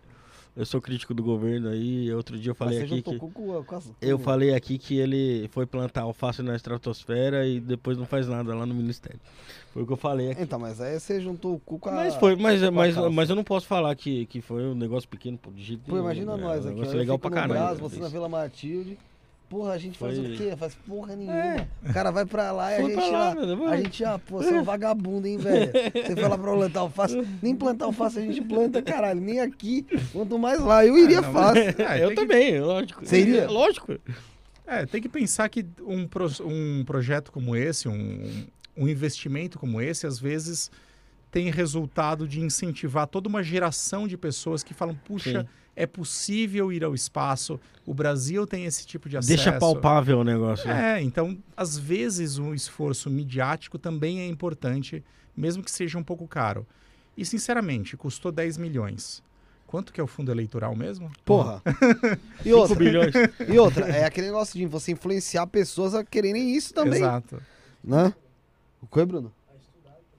eu 0.55 0.65
sou 0.65 0.79
crítico 0.79 1.13
do 1.13 1.23
governo 1.23 1.69
aí. 1.69 2.13
Outro 2.13 2.37
dia 2.37 2.51
eu 2.51 2.55
falei 2.55 2.79
Mas 2.79 2.87
você 2.89 2.95
aqui 2.95 3.03
juntou 3.09 3.13
que. 3.29 3.33
com, 3.35 3.63
com 3.63 3.75
as- 3.75 3.91
Eu 4.01 4.19
falei 4.19 4.53
aqui 4.53 4.77
que 4.77 4.97
ele 4.97 5.49
foi 5.51 5.65
plantar 5.65 6.01
alface 6.01 6.41
na 6.41 6.55
estratosfera 6.55 7.45
e 7.47 7.59
depois 7.59 7.97
não 7.97 8.05
faz 8.05 8.27
nada 8.27 8.53
lá 8.55 8.65
no 8.65 8.73
ministério. 8.73 9.19
Foi 9.73 9.81
o 9.81 9.87
que 9.87 9.93
eu 9.93 9.97
falei 9.97 10.31
aqui. 10.31 10.43
Então, 10.43 10.59
mas 10.59 10.79
aí 10.79 10.99
você 10.99 11.19
juntou 11.19 11.55
o 11.55 11.59
cu 11.59 11.79
com 11.79 11.89
a... 11.89 11.93
Mas 11.93 12.15
foi, 12.15 12.35
mas, 12.35 12.61
mas, 12.69 12.95
mas 13.11 13.29
eu 13.29 13.35
não 13.35 13.43
posso 13.43 13.65
falar 13.65 13.95
que, 13.95 14.27
que 14.27 14.39
foi 14.39 14.63
um 14.63 14.75
negócio 14.75 15.09
pequeno, 15.09 15.37
pô, 15.37 15.49
de 15.49 15.63
jeito 15.63 15.81
Pô, 15.89 15.97
imagina 15.97 16.37
né? 16.37 16.43
nós 16.43 16.63
É 16.65 16.69
um 16.69 16.71
aqui, 16.71 16.79
negócio 16.79 16.97
legal 16.99 17.17
pra 17.17 17.29
no 17.31 17.35
caramba. 17.35 17.53
Brás, 17.55 17.79
você 17.79 17.99
na 17.99 18.07
Vila 18.07 18.29
Matilde. 18.29 18.97
Porra, 19.53 19.73
a 19.73 19.77
gente 19.77 19.99
faz 19.99 20.17
Foi- 20.17 20.33
o 20.33 20.35
quê? 20.35 20.55
Faz 20.57 20.73
porra 20.73 21.15
nenhuma. 21.15 21.37
É. 21.37 21.67
O 21.87 21.93
cara 21.93 22.09
vai 22.09 22.25
pra 22.25 22.51
lá 22.51 22.71
e 22.71 22.75
a 22.75 22.79
Foi 22.81 22.85
gente 22.89 22.95
pra 22.95 23.05
lá, 23.07 23.29
lá. 23.29 23.35
mano, 23.35 23.67
A 23.67 23.77
gente, 23.77 24.03
ah, 24.03 24.17
pô, 24.17 24.37
você 24.39 24.49
é 24.51 24.59
um 24.59 24.63
vagabundo, 24.63 25.27
hein, 25.27 25.37
velho? 25.37 25.71
Você 25.93 26.15
foi 26.15 26.23
lá 26.27 26.35
pra 26.39 26.51
plantar 26.53 26.79
alface. 26.79 27.27
Nem 27.39 27.55
plantar 27.55 27.85
alface 27.85 28.17
a 28.17 28.21
gente 28.23 28.41
planta, 28.41 28.81
caralho. 28.81 29.21
Nem 29.21 29.39
aqui. 29.41 29.85
Quanto 30.11 30.39
mais 30.39 30.59
lá. 30.59 30.83
Eu 30.83 30.97
iria 30.97 31.19
Ah, 31.19 31.21
não, 31.21 31.31
fácil. 31.33 31.61
É, 31.87 32.03
eu 32.03 32.09
que- 32.09 32.15
também, 32.15 32.59
lógico. 32.59 33.05
Você 33.05 33.19
iria? 33.21 33.47
Lógico. 33.47 33.95
É, 34.65 34.87
tem 34.87 34.99
que 34.99 35.07
pensar 35.09 35.47
que 35.49 35.63
um, 35.85 36.07
pro- 36.07 36.31
um 36.43 36.83
projeto 36.83 37.31
como 37.31 37.55
esse, 37.55 37.87
um, 37.87 38.45
um 38.75 38.87
investimento 38.87 39.59
como 39.59 39.79
esse, 39.79 40.07
às 40.07 40.17
vezes 40.19 40.71
tem 41.29 41.51
resultado 41.51 42.27
de 42.27 42.39
incentivar 42.39 43.05
toda 43.05 43.29
uma 43.29 43.43
geração 43.43 44.07
de 44.07 44.17
pessoas 44.17 44.63
que 44.63 44.73
falam, 44.73 44.95
puxa, 45.05 45.41
Sim. 45.41 45.47
É 45.75 45.85
possível 45.87 46.71
ir 46.71 46.83
ao 46.83 46.93
espaço, 46.93 47.59
o 47.85 47.93
Brasil 47.93 48.45
tem 48.45 48.65
esse 48.65 48.85
tipo 48.85 49.09
de 49.09 49.17
acesso. 49.17 49.35
Deixa 49.35 49.51
palpável 49.53 50.19
o 50.19 50.23
negócio. 50.23 50.67
né? 50.67 50.99
É, 50.99 51.01
então, 51.01 51.37
às 51.57 51.77
vezes 51.77 52.37
um 52.37 52.53
esforço 52.53 53.09
midiático 53.09 53.77
também 53.79 54.19
é 54.21 54.27
importante, 54.27 55.03
mesmo 55.35 55.63
que 55.63 55.71
seja 55.71 55.97
um 55.97 56.03
pouco 56.03 56.27
caro. 56.27 56.65
E, 57.17 57.25
sinceramente, 57.25 57.95
custou 57.97 58.31
10 58.31 58.57
milhões. 58.57 59.21
Quanto 59.67 59.91
que 59.91 59.99
é 59.99 60.03
o 60.03 60.07
fundo 60.07 60.31
eleitoral 60.31 60.75
mesmo? 60.75 61.11
Porra. 61.25 61.61
E 62.41 62.49
5 62.49 62.57
outra, 62.57 62.75
bilhões. 62.75 63.13
e 63.47 63.57
outra, 63.57 63.87
é 63.87 64.05
aquele 64.05 64.27
negócio 64.27 64.59
de 64.59 64.65
você 64.67 64.91
influenciar 64.91 65.47
pessoas 65.47 65.95
a 65.95 66.03
quererem 66.03 66.55
isso 66.55 66.73
também. 66.73 66.99
Exato. 67.01 67.41
Né? 67.83 68.13
O 68.81 68.85
que, 68.87 69.03
Bruno? 69.05 69.31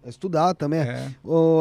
É 0.03 0.09
estudar 0.09 0.55
também. 0.55 0.81
é. 0.81 0.85
É. 0.85 1.11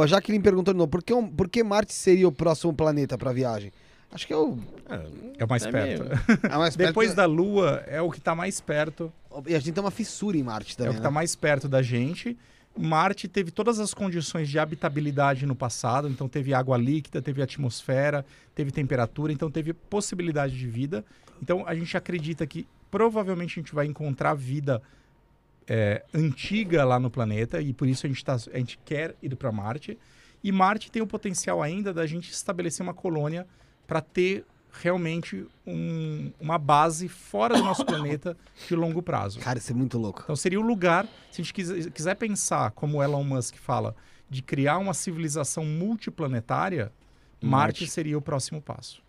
A 0.03 0.07
Jaqueline 0.07 0.43
perguntou 0.43 0.73
de 0.73 0.77
novo, 0.77 0.89
por 0.89 1.03
que, 1.03 1.13
um- 1.13 1.27
por 1.29 1.47
que 1.47 1.63
Marte 1.63 1.93
seria 1.93 2.27
o 2.27 2.31
próximo 2.31 2.73
planeta 2.73 3.17
pra 3.17 3.31
viagem? 3.31 3.71
Acho 4.13 4.27
que 4.27 4.33
é 4.33 4.37
o... 4.37 4.57
É 5.39 5.43
o 5.43 5.49
mais 5.49 5.65
É 5.65 5.71
perto. 5.71 6.03
é 6.45 6.57
mais 6.57 6.75
perto 6.75 6.89
Depois 6.89 7.09
que- 7.09 7.15
da 7.15 7.25
Lua, 7.25 7.83
é 7.87 8.01
o 8.01 8.11
que 8.11 8.19
está 8.19 8.35
mais 8.35 8.61
perto. 8.61 9.11
E 9.47 9.55
a 9.55 9.59
gente 9.59 9.73
tem 9.73 9.83
uma 9.83 9.91
fissura 9.91 10.37
em 10.37 10.43
Marte 10.43 10.73
é 10.73 10.77
também, 10.77 10.91
o 10.91 10.93
que 10.93 10.99
está 10.99 11.09
né? 11.09 11.15
mais 11.15 11.35
perto 11.35 11.67
da 11.67 11.81
gente. 11.81 12.37
Marte 12.77 13.27
teve 13.27 13.51
todas 13.51 13.79
as 13.79 13.93
condições 13.93 14.49
de 14.49 14.57
habitabilidade 14.57 15.45
no 15.45 15.55
passado, 15.55 16.07
então 16.07 16.27
teve 16.27 16.53
água 16.53 16.75
líquida, 16.77 17.21
teve 17.21 17.41
atmosfera, 17.41 18.25
teve 18.55 18.71
temperatura, 18.71 19.31
então 19.31 19.49
teve 19.49 19.73
possibilidade 19.73 20.57
de 20.57 20.67
vida. 20.67 21.05
Então 21.41 21.67
a 21.67 21.75
gente 21.75 21.95
acredita 21.95 22.45
que 22.47 22.67
provavelmente 22.89 23.59
a 23.59 23.61
gente 23.61 23.73
vai 23.73 23.85
encontrar 23.85 24.33
vida 24.33 24.81
é, 25.67 26.03
antiga 26.13 26.83
lá 26.83 26.99
no 26.99 27.09
planeta 27.09 27.61
e 27.61 27.73
por 27.73 27.87
isso 27.87 28.05
a 28.05 28.09
gente, 28.09 28.23
tá, 28.23 28.35
a 28.35 28.57
gente 28.57 28.79
quer 28.83 29.15
ir 29.21 29.35
para 29.35 29.51
Marte. 29.51 29.97
E 30.43 30.51
Marte 30.51 30.91
tem 30.91 31.01
o 31.01 31.07
potencial 31.07 31.61
ainda 31.61 31.93
da 31.93 32.05
gente 32.05 32.31
estabelecer 32.31 32.83
uma 32.83 32.93
colônia 32.93 33.47
para 33.87 34.01
ter 34.01 34.45
realmente 34.81 35.45
um- 35.67 36.31
uma 36.39 36.57
base 36.57 37.07
fora 37.07 37.55
do 37.55 37.63
nosso 37.63 37.85
planeta 37.85 38.35
de 38.67 38.75
longo 38.75 39.01
prazo. 39.03 39.39
Cara, 39.39 39.59
isso 39.59 39.71
é 39.71 39.75
muito 39.75 39.97
louco. 39.99 40.21
Então 40.23 40.35
seria 40.35 40.59
o 40.59 40.63
lugar, 40.63 41.05
se 41.31 41.41
a 41.41 41.43
gente 41.43 41.53
quiser, 41.53 41.91
quiser 41.91 42.15
pensar, 42.15 42.71
como 42.71 43.01
Elon 43.03 43.23
Musk 43.23 43.55
fala, 43.57 43.95
de 44.29 44.41
criar 44.41 44.79
uma 44.79 44.93
civilização 44.93 45.63
multiplanetária, 45.65 46.91
Marte, 47.41 47.81
Marte. 47.81 47.87
seria 47.87 48.17
o 48.17 48.21
próximo 48.21 48.61
passo. 48.61 49.01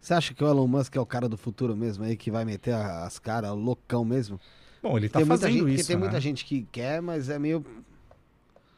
Você 0.00 0.14
acha 0.14 0.32
que 0.34 0.42
o 0.42 0.48
Elon 0.48 0.66
Musk 0.66 0.96
é 0.96 1.00
o 1.00 1.06
cara 1.06 1.28
do 1.28 1.36
futuro 1.36 1.76
mesmo 1.76 2.04
aí, 2.04 2.16
que 2.16 2.30
vai 2.30 2.44
meter 2.44 2.74
as 2.74 3.18
caras, 3.18 3.50
loucão 3.52 4.04
mesmo? 4.04 4.40
Bom, 4.82 4.96
ele 4.96 5.10
muita 5.14 5.26
fazendo 5.26 5.68
gente, 5.68 5.74
isso, 5.78 5.86
tem 5.88 5.96
né? 5.96 6.00
muita 6.00 6.18
gente 6.20 6.44
que 6.44 6.66
quer, 6.72 7.02
mas 7.02 7.28
é 7.28 7.38
meio 7.38 7.62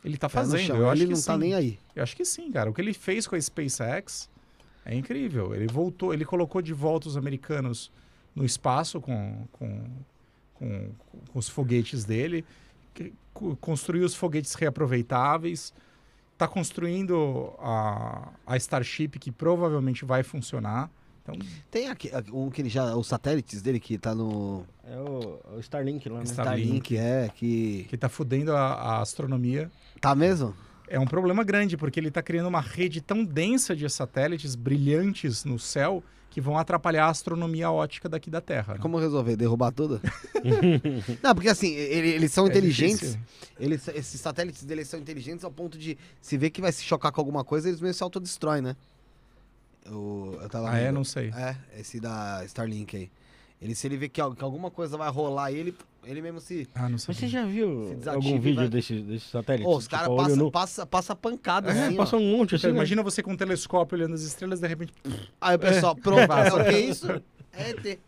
Ele 0.04 0.18
no 0.20 0.28
fazendo, 0.28 0.66
chão. 0.66 0.76
eu 0.76 0.90
acho 0.90 1.00
Ele 1.02 1.06
que 1.08 1.14
não 1.14 1.22
tá 1.22 1.34
sim. 1.34 1.38
nem 1.38 1.54
aí. 1.54 1.78
Eu 1.94 2.02
acho 2.02 2.16
que 2.16 2.24
sim, 2.24 2.50
cara. 2.50 2.68
O 2.68 2.74
que 2.74 2.80
ele 2.80 2.92
fez 2.92 3.26
com 3.26 3.36
a 3.36 3.40
SpaceX 3.40 4.28
é 4.84 4.94
incrível. 4.94 5.54
Ele 5.54 5.66
voltou, 5.66 6.12
ele 6.12 6.24
colocou 6.24 6.60
de 6.60 6.72
volta 6.72 7.08
os 7.08 7.16
americanos 7.16 7.90
no 8.34 8.44
espaço 8.44 9.00
com, 9.00 9.46
com, 9.52 9.84
com, 10.54 10.90
com 11.32 11.38
os 11.38 11.48
foguetes 11.48 12.04
dele, 12.04 12.44
construiu 13.60 14.04
os 14.04 14.14
foguetes 14.14 14.54
reaproveitáveis, 14.54 15.72
está 16.32 16.48
construindo 16.48 17.52
a, 17.58 18.30
a 18.46 18.56
Starship 18.56 19.18
que 19.18 19.30
provavelmente 19.30 20.04
vai 20.04 20.22
funcionar. 20.22 20.90
Então, 21.22 21.36
Tem 21.70 21.88
aqui, 21.88 22.10
um 22.32 22.50
que 22.50 22.62
ele 22.62 22.68
já. 22.68 22.96
Os 22.96 23.06
satélites 23.06 23.62
dele 23.62 23.78
que 23.78 23.96
tá 23.96 24.12
no 24.12 24.64
É 24.84 24.96
o, 24.96 25.38
o 25.56 25.60
Starlink 25.60 26.08
lá, 26.08 26.18
né? 26.18 26.24
Starlink. 26.24 26.94
Starlink, 26.94 26.96
é, 26.96 27.28
que. 27.28 27.86
que 27.88 27.94
está 27.94 28.08
fudendo 28.08 28.52
a, 28.56 28.72
a 28.72 29.00
astronomia. 29.00 29.70
Tá 30.00 30.16
mesmo? 30.16 30.52
É 30.88 30.98
um 31.00 31.06
problema 31.06 31.42
grande, 31.42 31.76
porque 31.76 31.98
ele 31.98 32.08
está 32.08 32.22
criando 32.22 32.46
uma 32.48 32.60
rede 32.60 33.00
tão 33.00 33.24
densa 33.24 33.74
de 33.74 33.88
satélites 33.88 34.54
brilhantes 34.54 35.44
no 35.44 35.58
céu 35.58 36.02
que 36.28 36.40
vão 36.40 36.56
atrapalhar 36.58 37.06
a 37.06 37.10
astronomia 37.10 37.70
ótica 37.70 38.08
daqui 38.08 38.30
da 38.30 38.40
Terra. 38.40 38.74
né? 38.74 38.78
Como 38.80 38.98
resolver? 38.98 39.36
Derrubar 39.36 39.70
tudo? 39.70 40.00
não, 41.22 41.34
porque 41.34 41.48
assim, 41.50 41.72
ele- 41.74 42.08
eles 42.08 42.32
são 42.32 42.46
É 42.46 42.48
inteligentes. 42.48 43.00
difícil. 43.16 43.20
Eles, 43.60 43.86
esses 43.88 44.20
satélites 44.20 44.64
deles 44.64 44.88
são 44.88 44.98
inteligentes 44.98 45.44
ao 45.44 45.50
ponto 45.50 45.76
de 45.78 45.96
se 46.20 46.36
ver 46.38 46.50
que 46.50 46.60
vai 46.60 46.72
se 46.72 46.82
chocar 46.84 47.12
com 47.12 47.20
alguma 47.20 47.44
coisa, 47.44 47.68
eles 47.68 47.80
mesmo 47.80 47.94
se 47.94 48.02
autodestroem, 48.02 48.62
né? 48.62 48.76
Eu, 49.84 50.38
eu 50.40 50.48
tava 50.48 50.70
Ah, 50.70 50.78
é? 50.78 50.90
Não 50.92 51.04
sei. 51.04 51.30
É, 51.36 51.56
esse 51.78 52.00
da 52.00 52.42
Starlink 52.46 52.96
aí. 52.96 53.10
Ele, 53.62 53.74
se 53.76 53.86
ele 53.86 53.96
vê 53.96 54.08
que, 54.08 54.20
que 54.34 54.42
alguma 54.44 54.70
coisa 54.72 54.96
vai 54.96 55.08
rolar, 55.08 55.52
ele, 55.52 55.72
ele 56.04 56.20
mesmo 56.20 56.40
se. 56.40 56.68
Ah, 56.74 56.82
não 56.82 56.90
Mas 56.92 57.02
sei. 57.02 57.14
você 57.14 57.28
já 57.28 57.44
viu 57.46 57.96
algum 58.08 58.40
vídeo 58.40 58.56
vai- 58.56 58.68
desse, 58.68 59.00
desse 59.00 59.28
satélite? 59.28 59.68
Os 59.68 59.84
Tipo, 59.84 59.90
caras 59.96 60.08
olho 60.08 60.16
passam 60.18 60.36
nu? 60.36 60.50
passa, 60.50 60.84
passa 60.86 61.14
pancada, 61.14 61.70
É, 61.70 61.86
assim, 61.86 61.96
passa 61.96 62.16
ó. 62.16 62.18
um 62.18 62.36
monte 62.36 62.56
assim. 62.56 62.62
Então, 62.66 62.70
né? 62.72 62.76
imagina 62.78 63.02
você 63.04 63.22
com 63.22 63.32
um 63.32 63.36
telescópio 63.36 63.96
olhando 63.96 64.14
as 64.14 64.22
estrelas, 64.22 64.58
de 64.58 64.66
repente. 64.66 64.92
Aí 65.40 65.54
o 65.54 65.58
pessoal, 65.60 65.94
pronto, 65.94 66.20
é, 66.32 66.52
o 66.52 66.64
que 66.64 66.74
é 66.74 66.80
isso? 66.80 67.06
É 67.52 67.70
ET. 67.70 67.98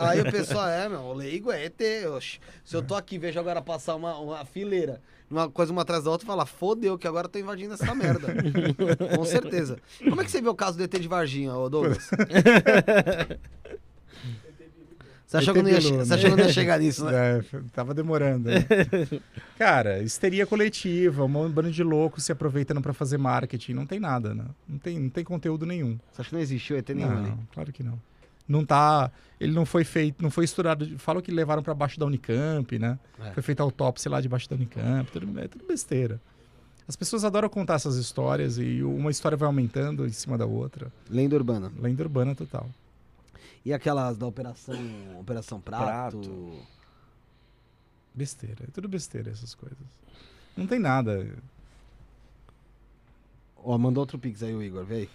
Aí 0.00 0.20
o 0.20 0.30
pessoal, 0.30 0.68
é, 0.68 0.88
meu, 0.88 1.00
o 1.00 1.12
leigo 1.12 1.50
é 1.50 1.64
ET. 1.64 1.80
oxe. 2.14 2.38
Se 2.64 2.76
eu 2.76 2.82
tô 2.82 2.94
aqui 2.94 3.16
e 3.16 3.18
vejo 3.18 3.40
agora 3.40 3.60
passar 3.60 3.96
uma, 3.96 4.16
uma 4.18 4.44
fileira, 4.44 5.00
uma 5.28 5.50
coisa 5.50 5.72
uma 5.72 5.82
atrás 5.82 6.04
da 6.04 6.10
outra, 6.10 6.24
fala, 6.26 6.46
fodeu, 6.46 6.96
que 6.96 7.08
agora 7.08 7.26
eu 7.26 7.30
tô 7.30 7.38
invadindo 7.40 7.74
essa 7.74 7.92
merda. 7.96 8.28
Com 9.16 9.24
certeza. 9.24 9.76
Como 10.08 10.20
é 10.20 10.24
que 10.24 10.30
você 10.30 10.40
vê 10.40 10.48
o 10.48 10.54
caso 10.54 10.78
do 10.78 10.84
ET 10.84 10.92
de 11.00 11.08
Varginha, 11.08 11.52
ô 11.54 11.68
Douglas? 11.68 12.08
Você 15.32 15.36
achou, 15.38 15.54
que 15.54 15.62
não 15.62 15.70
ia, 15.70 15.76
né? 15.76 16.04
você 16.04 16.14
achou 16.14 16.30
que 16.30 16.36
não 16.36 16.44
ia 16.44 16.52
chegar 16.52 16.78
nisso, 16.78 17.04
né? 17.06 17.12
É, 17.52 17.60
tava 17.72 17.94
demorando. 17.94 18.50
né? 18.50 18.66
Cara, 19.56 20.02
histeria 20.02 20.46
coletiva, 20.46 21.24
um 21.24 21.50
bando 21.50 21.70
de 21.70 21.82
loucos 21.82 22.24
se 22.24 22.32
aproveitando 22.32 22.82
pra 22.82 22.92
fazer 22.92 23.16
marketing. 23.16 23.72
Não 23.72 23.86
tem 23.86 23.98
nada, 23.98 24.34
né? 24.34 24.44
Não 24.68 24.78
tem, 24.78 24.98
não 24.98 25.08
tem 25.08 25.24
conteúdo 25.24 25.64
nenhum. 25.64 25.98
Você 26.10 26.20
acha 26.20 26.30
que 26.30 26.34
não 26.34 26.42
existiu 26.42 26.76
ET 26.76 26.88
nenhum 26.90 27.10
ali? 27.10 27.30
Não, 27.30 27.38
claro 27.54 27.72
que 27.72 27.82
não. 27.82 27.98
Não 28.46 28.64
tá. 28.64 29.10
Ele 29.40 29.52
não 29.52 29.64
foi 29.64 29.84
feito, 29.84 30.22
não 30.22 30.30
foi 30.30 30.44
estudado. 30.44 30.98
Falam 30.98 31.22
que 31.22 31.30
levaram 31.30 31.62
pra 31.62 31.72
baixo 31.72 31.98
da 31.98 32.04
Unicamp, 32.04 32.78
né? 32.78 32.98
É. 33.20 33.30
Foi 33.30 33.42
feita 33.42 33.62
autópsia 33.62 34.10
lá 34.10 34.20
debaixo 34.20 34.50
da 34.50 34.56
Unicamp. 34.56 35.10
Tudo, 35.10 35.40
é 35.40 35.48
tudo 35.48 35.64
besteira. 35.66 36.20
As 36.86 36.96
pessoas 36.96 37.24
adoram 37.24 37.48
contar 37.48 37.74
essas 37.74 37.96
histórias 37.96 38.58
e 38.58 38.82
uma 38.82 39.10
história 39.10 39.36
vai 39.36 39.46
aumentando 39.46 40.04
em 40.04 40.12
cima 40.12 40.36
da 40.36 40.44
outra. 40.44 40.92
Lenda 41.08 41.36
urbana. 41.36 41.72
Lenda 41.80 42.02
urbana 42.02 42.34
total. 42.34 42.68
E 43.64 43.72
aquelas 43.72 44.16
da 44.16 44.26
Operação, 44.26 44.76
Operação 45.20 45.60
Prato? 45.60 45.84
Prato. 46.18 46.58
Besteira. 48.14 48.64
É 48.66 48.70
tudo 48.72 48.88
besteira 48.88 49.30
essas 49.30 49.54
coisas. 49.54 49.78
Não 50.56 50.66
tem 50.66 50.78
nada. 50.78 51.26
Ó, 53.56 53.78
mandou 53.78 54.02
outro 54.02 54.18
pix 54.18 54.42
aí 54.42 54.54
o 54.54 54.62
Igor, 54.62 54.84
vê 54.84 54.94
aí. 54.96 55.10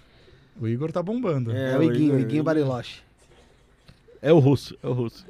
O 0.59 0.67
Igor 0.67 0.91
tá 0.91 1.03
bombando. 1.03 1.51
É, 1.51 1.73
É, 1.73 1.77
o 1.77 1.83
Iguinho, 1.83 2.13
o 2.13 2.15
Igor- 2.15 2.21
Iguinho 2.27 2.43
Bariloche. 2.43 3.01
É 4.21 4.31
o 4.33 4.39
russo, 4.39 4.77
é 4.81 4.87
o 4.87 4.93
russo. 4.93 5.25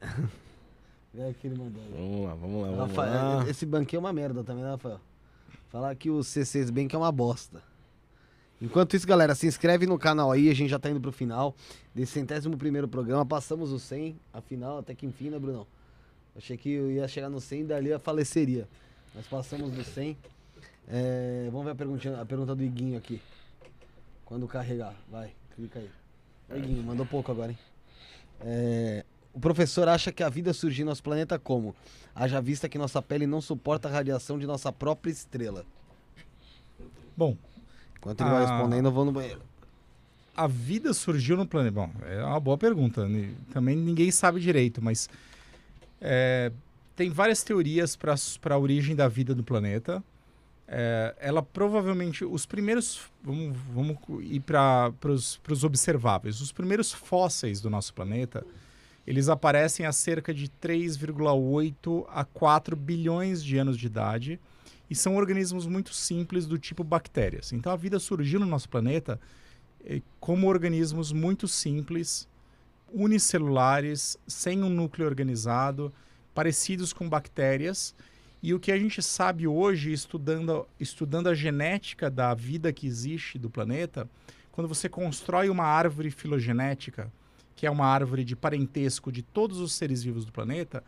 Vê 1.14 1.22
aí 1.22 1.30
o 1.30 1.34
que 1.34 1.46
ele 1.46 1.56
mandou. 1.56 1.82
Vamos 1.90 2.26
lá, 2.26 2.34
vamos 2.34 2.62
lá, 2.62 2.68
vamos 2.76 2.88
Rafael, 2.90 3.36
lá. 3.38 3.48
esse 3.48 3.64
banquinho 3.64 3.98
é 3.98 4.00
uma 4.00 4.12
merda 4.12 4.44
também, 4.44 4.62
né, 4.62 4.70
Rafael? 4.72 5.00
Falar 5.70 5.94
que 5.94 6.10
o 6.10 6.18
C6 6.18 6.70
Bank 6.70 6.94
é 6.94 6.98
uma 6.98 7.10
bosta. 7.10 7.62
Enquanto 8.60 8.96
isso, 8.96 9.06
galera, 9.06 9.34
se 9.34 9.46
inscreve 9.46 9.86
no 9.86 9.98
canal 9.98 10.32
aí, 10.32 10.48
a 10.48 10.54
gente 10.54 10.70
já 10.70 10.78
tá 10.78 10.88
indo 10.88 11.00
pro 11.00 11.12
final 11.12 11.54
desse 11.94 12.12
centésimo 12.12 12.56
primeiro 12.56 12.88
programa. 12.88 13.24
Passamos 13.26 13.70
o 13.70 13.78
100, 13.78 14.16
afinal, 14.32 14.78
até 14.78 14.94
que 14.94 15.04
enfim, 15.04 15.28
né, 15.28 15.38
Brunão? 15.38 15.66
Achei 16.34 16.56
que 16.56 16.70
eu 16.70 16.90
ia 16.90 17.06
chegar 17.06 17.28
no 17.28 17.40
100 17.40 17.60
e 17.60 17.64
dali 17.64 17.92
a 17.92 17.98
faleceria. 17.98 18.66
Mas 19.14 19.26
passamos 19.26 19.70
do 19.70 19.84
100. 19.84 20.16
É, 20.88 21.48
vamos 21.50 21.64
ver 21.64 21.70
a, 21.70 22.20
a 22.20 22.24
pergunta 22.24 22.54
do 22.54 22.62
Iguinho 22.62 22.96
aqui. 22.96 23.20
Quando 24.24 24.46
carregar, 24.46 24.94
vai, 25.10 25.32
clica 25.54 25.78
aí. 25.78 25.90
Ô, 26.50 26.56
Iguinho, 26.56 26.82
mandou 26.82 27.04
pouco 27.06 27.30
agora, 27.30 27.52
hein? 27.52 27.58
É, 28.40 29.04
o 29.32 29.40
professor 29.40 29.86
acha 29.88 30.10
que 30.10 30.22
a 30.22 30.28
vida 30.28 30.52
surgiu 30.52 30.84
em 30.84 30.86
nosso 30.86 31.02
planeta 31.02 31.38
como? 31.38 31.74
Haja 32.14 32.40
vista 32.40 32.68
que 32.68 32.78
nossa 32.78 33.02
pele 33.02 33.26
não 33.26 33.40
suporta 33.40 33.88
a 33.88 33.90
radiação 33.90 34.38
de 34.38 34.46
nossa 34.46 34.72
própria 34.72 35.10
estrela. 35.10 35.64
Bom, 37.16 37.36
Enquanto 38.12 38.20
ele 38.20 38.30
vai 38.30 38.44
Ah. 38.44 38.46
respondendo, 38.56 38.86
eu 38.86 38.92
vou 38.92 39.04
no 39.04 39.12
banheiro. 39.12 39.40
a 40.36 40.46
vida 40.46 40.92
surgiu 40.92 41.36
no 41.36 41.46
planeta. 41.46 41.72
Bom, 41.74 41.90
é 42.02 42.22
uma 42.22 42.38
boa 42.38 42.58
pergunta. 42.58 43.08
né? 43.08 43.30
Também 43.52 43.74
ninguém 43.74 44.10
sabe 44.10 44.38
direito, 44.38 44.82
mas 44.82 45.08
é, 46.00 46.52
tem 46.94 47.08
várias 47.10 47.42
teorias 47.42 47.96
para 47.96 48.14
a 48.54 48.58
origem 48.58 48.94
da 48.94 49.08
vida 49.08 49.34
do 49.34 49.42
planeta. 49.42 50.04
É, 50.68 51.14
ela 51.20 51.42
provavelmente, 51.42 52.24
os 52.24 52.44
primeiros, 52.44 53.00
vamos, 53.24 53.56
vamos 53.72 53.96
ir 54.24 54.40
para 54.40 54.92
os 55.08 55.64
observáveis. 55.64 56.40
Os 56.40 56.52
primeiros 56.52 56.92
fósseis 56.92 57.60
do 57.60 57.70
nosso 57.70 57.94
planeta, 57.94 58.44
eles 59.06 59.28
aparecem 59.28 59.86
há 59.86 59.92
cerca 59.92 60.34
de 60.34 60.48
3,8 60.60 62.04
a 62.10 62.24
4 62.24 62.76
bilhões 62.76 63.42
de 63.42 63.56
anos 63.56 63.78
de 63.78 63.86
idade 63.86 64.40
e 64.90 64.94
são 64.94 65.16
organismos 65.16 65.66
muito 65.66 65.92
simples 65.92 66.46
do 66.46 66.58
tipo 66.58 66.84
bactérias. 66.84 67.52
Então 67.52 67.72
a 67.72 67.76
vida 67.76 67.98
surgiu 67.98 68.40
no 68.40 68.46
nosso 68.46 68.68
planeta 68.68 69.20
eh, 69.84 70.00
como 70.20 70.46
organismos 70.48 71.12
muito 71.12 71.48
simples, 71.48 72.28
unicelulares, 72.92 74.16
sem 74.26 74.62
um 74.62 74.70
núcleo 74.70 75.06
organizado, 75.06 75.92
parecidos 76.34 76.92
com 76.92 77.08
bactérias. 77.08 77.94
E 78.42 78.54
o 78.54 78.60
que 78.60 78.70
a 78.70 78.78
gente 78.78 79.02
sabe 79.02 79.46
hoje, 79.46 79.92
estudando, 79.92 80.66
estudando 80.78 81.28
a 81.28 81.34
genética 81.34 82.10
da 82.10 82.32
vida 82.34 82.72
que 82.72 82.86
existe 82.86 83.38
do 83.38 83.50
planeta, 83.50 84.08
quando 84.52 84.68
você 84.68 84.88
constrói 84.88 85.48
uma 85.48 85.64
árvore 85.64 86.10
filogenética, 86.10 87.10
que 87.56 87.66
é 87.66 87.70
uma 87.70 87.86
árvore 87.86 88.24
de 88.24 88.36
parentesco 88.36 89.10
de 89.10 89.22
todos 89.22 89.58
os 89.58 89.72
seres 89.72 90.02
vivos 90.02 90.24
do 90.24 90.32
planeta, 90.32 90.84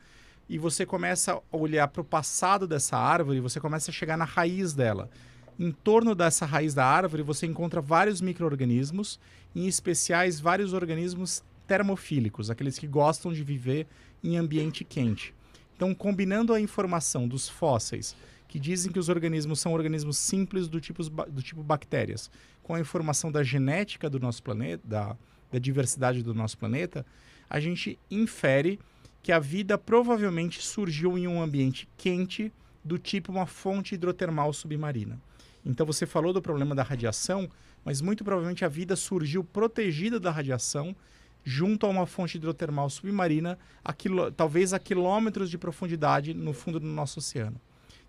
e 0.48 0.58
você 0.58 0.86
começa 0.86 1.34
a 1.34 1.56
olhar 1.56 1.86
para 1.88 2.00
o 2.00 2.04
passado 2.04 2.66
dessa 2.66 2.96
árvore, 2.96 3.40
você 3.40 3.60
começa 3.60 3.90
a 3.90 3.94
chegar 3.94 4.16
na 4.16 4.24
raiz 4.24 4.72
dela. 4.72 5.10
Em 5.58 5.70
torno 5.70 6.14
dessa 6.14 6.46
raiz 6.46 6.72
da 6.72 6.86
árvore, 6.86 7.22
você 7.22 7.46
encontra 7.46 7.80
vários 7.80 8.20
micro-organismos, 8.20 9.20
em 9.54 9.66
especiais 9.66 10.40
vários 10.40 10.72
organismos 10.72 11.42
termofílicos, 11.66 12.50
aqueles 12.50 12.78
que 12.78 12.86
gostam 12.86 13.32
de 13.32 13.42
viver 13.42 13.86
em 14.24 14.36
ambiente 14.36 14.84
quente. 14.84 15.34
Então, 15.76 15.94
combinando 15.94 16.54
a 16.54 16.60
informação 16.60 17.28
dos 17.28 17.48
fósseis, 17.48 18.16
que 18.48 18.58
dizem 18.58 18.90
que 18.90 18.98
os 18.98 19.08
organismos 19.08 19.60
são 19.60 19.74
organismos 19.74 20.16
simples 20.16 20.66
do 20.66 20.80
tipo, 20.80 21.02
do 21.04 21.42
tipo 21.42 21.62
bactérias, 21.62 22.30
com 22.62 22.74
a 22.74 22.80
informação 22.80 23.30
da 23.30 23.42
genética 23.42 24.08
do 24.08 24.18
nosso 24.18 24.42
planeta, 24.42 24.82
da, 24.86 25.16
da 25.52 25.58
diversidade 25.58 26.22
do 26.22 26.34
nosso 26.34 26.56
planeta, 26.56 27.04
a 27.48 27.60
gente 27.60 27.98
infere 28.10 28.78
que 29.22 29.32
a 29.32 29.38
vida 29.38 29.76
provavelmente 29.76 30.62
surgiu 30.62 31.18
em 31.18 31.26
um 31.26 31.42
ambiente 31.42 31.88
quente, 31.96 32.52
do 32.84 32.98
tipo 32.98 33.30
uma 33.30 33.46
fonte 33.46 33.94
hidrotermal 33.94 34.52
submarina. 34.52 35.20
Então 35.64 35.84
você 35.84 36.06
falou 36.06 36.32
do 36.32 36.40
problema 36.40 36.74
da 36.74 36.82
radiação, 36.82 37.50
mas 37.84 38.00
muito 38.00 38.24
provavelmente 38.24 38.64
a 38.64 38.68
vida 38.68 38.96
surgiu 38.96 39.44
protegida 39.44 40.18
da 40.18 40.30
radiação 40.30 40.96
junto 41.44 41.86
a 41.86 41.88
uma 41.88 42.06
fonte 42.06 42.36
hidrotermal 42.36 42.88
submarina, 42.88 43.58
a 43.84 43.92
quilô- 43.92 44.30
talvez 44.30 44.72
a 44.72 44.78
quilômetros 44.78 45.50
de 45.50 45.58
profundidade 45.58 46.32
no 46.34 46.52
fundo 46.52 46.80
do 46.80 46.86
nosso 46.86 47.18
oceano. 47.18 47.60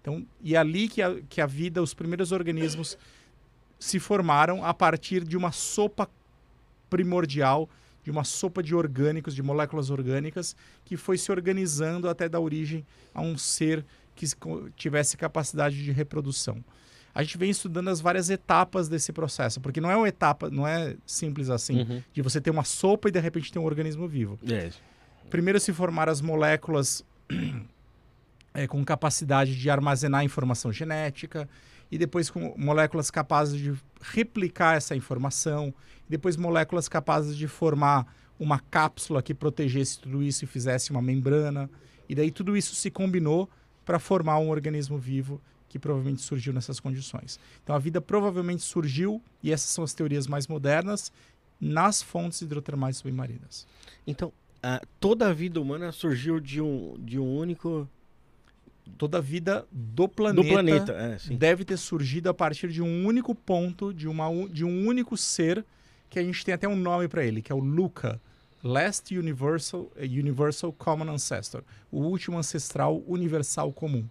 Então, 0.01 0.25
e 0.41 0.55
é 0.55 0.57
ali 0.57 0.87
que 0.87 1.01
a, 1.01 1.19
que 1.27 1.41
a 1.41 1.45
vida, 1.45 1.81
os 1.81 1.93
primeiros 1.93 2.31
organismos 2.31 2.97
se 3.77 3.99
formaram 3.99 4.63
a 4.63 4.73
partir 4.73 5.23
de 5.23 5.35
uma 5.37 5.51
sopa 5.51 6.09
primordial 6.89 7.69
de 8.03 8.11
uma 8.11 8.23
sopa 8.23 8.63
de 8.63 8.73
orgânicos, 8.75 9.35
de 9.35 9.43
moléculas 9.43 9.89
orgânicas, 9.89 10.55
que 10.85 10.95
foi 10.97 11.17
se 11.17 11.31
organizando 11.31 12.07
até 12.09 12.27
dar 12.29 12.39
origem 12.39 12.85
a 13.13 13.21
um 13.21 13.37
ser 13.37 13.85
que 14.15 14.25
tivesse 14.75 15.15
capacidade 15.17 15.81
de 15.83 15.91
reprodução. 15.91 16.63
A 17.13 17.23
gente 17.23 17.37
vem 17.37 17.49
estudando 17.49 17.89
as 17.89 17.99
várias 17.99 18.29
etapas 18.29 18.87
desse 18.87 19.11
processo, 19.11 19.59
porque 19.59 19.81
não 19.81 19.89
é 19.89 19.95
uma 19.97 20.07
etapa, 20.07 20.49
não 20.49 20.67
é 20.67 20.95
simples 21.05 21.49
assim, 21.49 21.79
Uhum. 21.81 22.03
de 22.13 22.21
você 22.21 22.39
ter 22.39 22.49
uma 22.51 22.63
sopa 22.63 23.09
e 23.09 23.11
de 23.11 23.19
repente 23.19 23.51
ter 23.51 23.59
um 23.59 23.65
organismo 23.65 24.07
vivo. 24.07 24.39
É. 24.49 24.69
Primeiro 25.29 25.59
se 25.59 25.73
formaram 25.73 26.11
as 26.11 26.21
moléculas 26.21 27.03
eh, 28.53 28.67
com 28.67 28.83
capacidade 28.85 29.55
de 29.59 29.69
armazenar 29.69 30.23
informação 30.23 30.71
genética, 30.71 31.49
e 31.91 31.97
depois 31.97 32.29
com 32.29 32.53
moléculas 32.57 33.09
capazes 33.09 33.59
de 33.59 33.73
replicar 34.01 34.77
essa 34.77 34.95
informação, 34.95 35.73
depois 36.09 36.35
moléculas 36.35 36.89
capazes 36.89 37.37
de 37.37 37.47
formar 37.47 38.13
uma 38.39 38.59
cápsula 38.59 39.21
que 39.21 39.33
protegesse 39.33 39.99
tudo 39.99 40.23
isso 40.23 40.43
e 40.43 40.47
fizesse 40.47 40.91
uma 40.91 41.01
membrana. 41.01 41.69
E 42.07 42.15
daí 42.15 42.31
tudo 42.31 42.57
isso 42.57 42.73
se 42.73 42.89
combinou 42.89 43.49
para 43.85 43.99
formar 43.99 44.39
um 44.39 44.49
organismo 44.49 44.97
vivo 44.97 45.39
que 45.67 45.77
provavelmente 45.77 46.21
surgiu 46.21 46.51
nessas 46.51 46.79
condições. 46.79 47.39
Então 47.63 47.75
a 47.75 47.79
vida 47.79 48.01
provavelmente 48.01 48.63
surgiu, 48.63 49.21
e 49.43 49.51
essas 49.51 49.69
são 49.69 49.83
as 49.83 49.93
teorias 49.93 50.25
mais 50.25 50.47
modernas, 50.47 51.11
nas 51.61 52.01
fontes 52.01 52.41
hidrotermais 52.41 52.97
submarinas. 52.97 53.67
Então, 54.07 54.31
a- 54.63 54.81
toda 54.99 55.27
a 55.29 55.33
vida 55.33 55.61
humana 55.61 55.91
surgiu 55.91 56.39
de 56.39 56.59
um, 56.61 56.95
de 56.99 57.19
um 57.19 57.37
único. 57.37 57.87
Toda 58.97 59.19
a 59.19 59.21
vida 59.21 59.67
do 59.71 60.07
planeta, 60.07 60.41
do 60.43 60.47
planeta. 60.49 60.91
É, 60.93 61.19
deve 61.35 61.63
ter 61.63 61.77
surgido 61.77 62.27
a 62.29 62.33
partir 62.33 62.69
de 62.69 62.81
um 62.81 63.05
único 63.05 63.35
ponto, 63.35 63.93
de, 63.93 64.07
uma, 64.07 64.27
de 64.49 64.65
um 64.65 64.87
único 64.87 65.15
ser, 65.15 65.63
que 66.09 66.19
a 66.19 66.23
gente 66.23 66.43
tem 66.43 66.53
até 66.53 66.67
um 66.67 66.75
nome 66.75 67.07
para 67.07 67.23
ele, 67.23 67.41
que 67.41 67.51
é 67.51 67.55
o 67.55 67.59
Luca, 67.59 68.19
Last 68.63 69.15
Universal, 69.17 69.89
Universal 69.97 70.73
Common 70.73 71.09
Ancestor, 71.11 71.63
o 71.91 71.99
último 72.01 72.37
ancestral 72.37 73.01
universal 73.07 73.71
comum, 73.71 74.07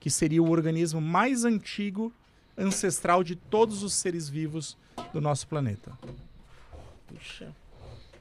que 0.00 0.10
seria 0.10 0.42
o 0.42 0.50
organismo 0.50 1.00
mais 1.00 1.44
antigo 1.44 2.12
ancestral 2.56 3.22
de 3.22 3.36
todos 3.36 3.82
os 3.82 3.94
seres 3.94 4.28
vivos 4.28 4.76
do 5.12 5.20
nosso 5.20 5.46
planeta. 5.46 5.92
Puxa. 7.06 7.54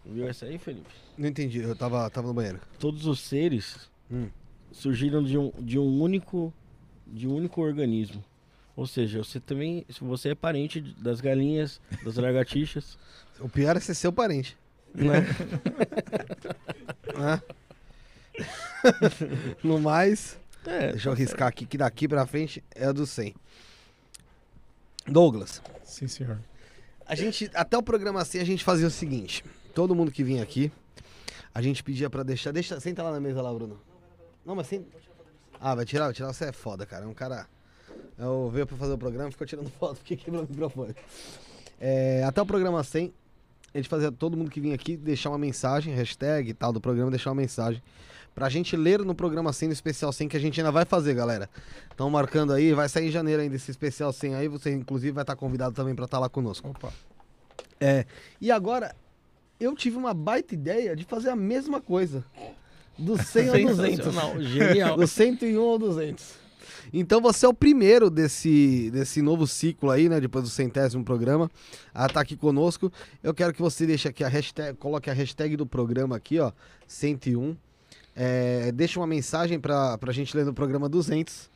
Viu 0.05 0.27
essa 0.27 0.45
aí, 0.45 0.57
Felipe? 0.57 0.89
Não 1.17 1.27
entendi, 1.27 1.59
eu 1.59 1.75
tava, 1.75 2.09
tava 2.09 2.27
no 2.27 2.33
banheiro. 2.33 2.59
Todos 2.79 3.05
os 3.05 3.19
seres 3.21 3.89
Hum. 4.11 4.27
surgiram 4.73 5.23
de 5.23 5.37
um, 5.37 5.51
de 5.59 5.79
um 5.79 6.01
único 6.01 6.53
de 7.07 7.27
um 7.27 7.35
único 7.35 7.61
organismo. 7.61 8.23
Ou 8.75 8.87
seja, 8.87 9.19
você 9.23 9.39
também, 9.39 9.85
se 9.89 9.99
você 10.03 10.29
é 10.29 10.35
parente 10.35 10.79
das 10.97 11.19
galinhas, 11.21 11.79
das 12.03 12.15
lagartixas, 12.15 12.97
O 13.39 13.49
pior 13.49 13.75
é 13.75 13.79
ser 13.79 13.95
seu 13.95 14.11
parente. 14.13 14.57
né? 14.93 15.21
né? 17.17 17.41
no 19.63 19.79
mais, 19.79 20.37
É, 20.65 20.91
deixa 20.91 21.09
eu 21.09 21.13
riscar 21.13 21.47
aqui 21.47 21.65
que 21.65 21.77
daqui 21.77 22.07
pra 22.07 22.25
frente 22.25 22.63
é 22.75 22.85
a 22.85 22.91
do 22.91 23.05
100. 23.05 23.33
Douglas, 25.07 25.61
Sim, 25.83 26.07
senhor. 26.07 26.39
a 27.07 27.15
gente 27.15 27.49
até 27.55 27.75
o 27.77 27.81
programa 27.83 28.21
assim 28.21 28.37
a 28.39 28.43
gente 28.43 28.63
fazia 28.63 28.85
o 28.87 28.91
seguinte: 28.91 29.43
todo 29.73 29.95
mundo 29.95 30.11
que 30.11 30.23
vinha 30.23 30.43
aqui, 30.43 30.71
a 31.53 31.61
gente 31.61 31.83
pedia 31.83 32.09
pra 32.09 32.21
deixar, 32.23 32.51
deixa, 32.51 32.79
senta 32.79 33.01
lá 33.03 33.11
na 33.11 33.19
mesa 33.19 33.41
lá, 33.41 33.51
Bruno. 33.53 33.79
Não, 34.45 34.55
mas 34.55 34.67
senta. 34.67 34.85
Ah, 35.59 35.73
vai 35.75 35.85
tirar, 35.85 36.05
vai 36.05 36.13
tirar, 36.13 36.31
você 36.33 36.45
é 36.45 36.51
foda, 36.51 36.85
cara. 36.85 37.05
É 37.05 37.07
um 37.07 37.13
cara 37.13 37.47
eu 38.17 38.49
veio 38.53 38.67
pra 38.67 38.77
fazer 38.77 38.93
o 38.93 38.97
programa, 38.97 39.31
ficou 39.31 39.45
tirando 39.47 39.69
foto 39.79 39.97
porque 39.97 40.15
quebrou 40.15 40.43
o 40.43 40.47
microfone. 40.49 40.95
É, 41.79 42.23
até 42.23 42.41
o 42.41 42.45
programa 42.45 42.83
100, 42.83 43.13
a 43.73 43.77
gente 43.77 43.89
fazia 43.89 44.11
todo 44.11 44.37
mundo 44.37 44.51
que 44.51 44.59
vinha 44.59 44.75
aqui 44.75 44.95
deixar 44.97 45.29
uma 45.29 45.37
mensagem, 45.37 45.93
hashtag 45.93 46.49
e 46.49 46.53
tal 46.53 46.71
do 46.71 46.81
programa, 46.81 47.09
deixar 47.09 47.29
uma 47.29 47.41
mensagem. 47.41 47.81
Pra 48.33 48.47
gente 48.47 48.77
ler 48.77 48.99
no 48.99 49.13
programa 49.13 49.51
100, 49.51 49.69
no 49.69 49.73
especial 49.73 50.13
100, 50.13 50.29
que 50.29 50.37
a 50.37 50.39
gente 50.39 50.59
ainda 50.59 50.71
vai 50.71 50.85
fazer, 50.85 51.13
galera. 51.13 51.49
Estão 51.89 52.09
marcando 52.09 52.53
aí, 52.53 52.73
vai 52.73 52.87
sair 52.87 53.07
em 53.07 53.11
janeiro 53.11 53.41
ainda 53.41 53.55
esse 53.55 53.69
especial 53.69 54.13
100 54.13 54.35
aí. 54.35 54.47
Você, 54.47 54.71
inclusive, 54.71 55.11
vai 55.11 55.23
estar 55.23 55.35
convidado 55.35 55.75
também 55.75 55.93
pra 55.93 56.05
estar 56.05 56.17
lá 56.17 56.29
conosco. 56.29 56.69
Opa. 56.69 56.93
É, 57.79 58.05
e 58.39 58.49
agora, 58.49 58.95
eu 59.59 59.75
tive 59.75 59.97
uma 59.97 60.13
baita 60.13 60.53
ideia 60.53 60.95
de 60.95 61.03
fazer 61.03 61.29
a 61.29 61.35
mesma 61.35 61.81
coisa. 61.81 62.23
Do 62.97 63.21
100 63.21 63.49
ao 63.49 63.55
200. 63.55 63.77
sensacional, 63.77 64.41
genial. 64.41 64.95
Do 64.97 65.07
101 65.07 65.61
ao 65.61 65.77
200. 65.77 66.40
Então 66.93 67.21
você 67.21 67.45
é 67.45 67.49
o 67.49 67.53
primeiro 67.53 68.09
desse, 68.09 68.89
desse 68.91 69.21
novo 69.21 69.45
ciclo 69.47 69.89
aí, 69.89 70.07
né? 70.09 70.19
Depois 70.19 70.43
do 70.43 70.49
centésimo 70.49 71.03
programa, 71.03 71.49
a 71.93 72.05
estar 72.05 72.21
aqui 72.21 72.35
conosco. 72.35 72.91
Eu 73.23 73.33
quero 73.33 73.53
que 73.53 73.61
você 73.61 73.85
deixe 73.85 74.07
aqui 74.07 74.23
a 74.23 74.27
hashtag, 74.27 74.77
coloque 74.77 75.09
a 75.09 75.13
hashtag 75.13 75.55
do 75.55 75.65
programa 75.65 76.15
aqui, 76.15 76.39
ó, 76.39 76.51
101. 76.87 77.55
É, 78.15 78.71
deixa 78.73 78.99
uma 78.99 79.07
mensagem 79.07 79.59
pra, 79.59 79.97
pra 79.97 80.11
gente 80.11 80.35
ler 80.35 80.45
no 80.45 80.53
programa 80.53 80.89
200. 80.89 81.49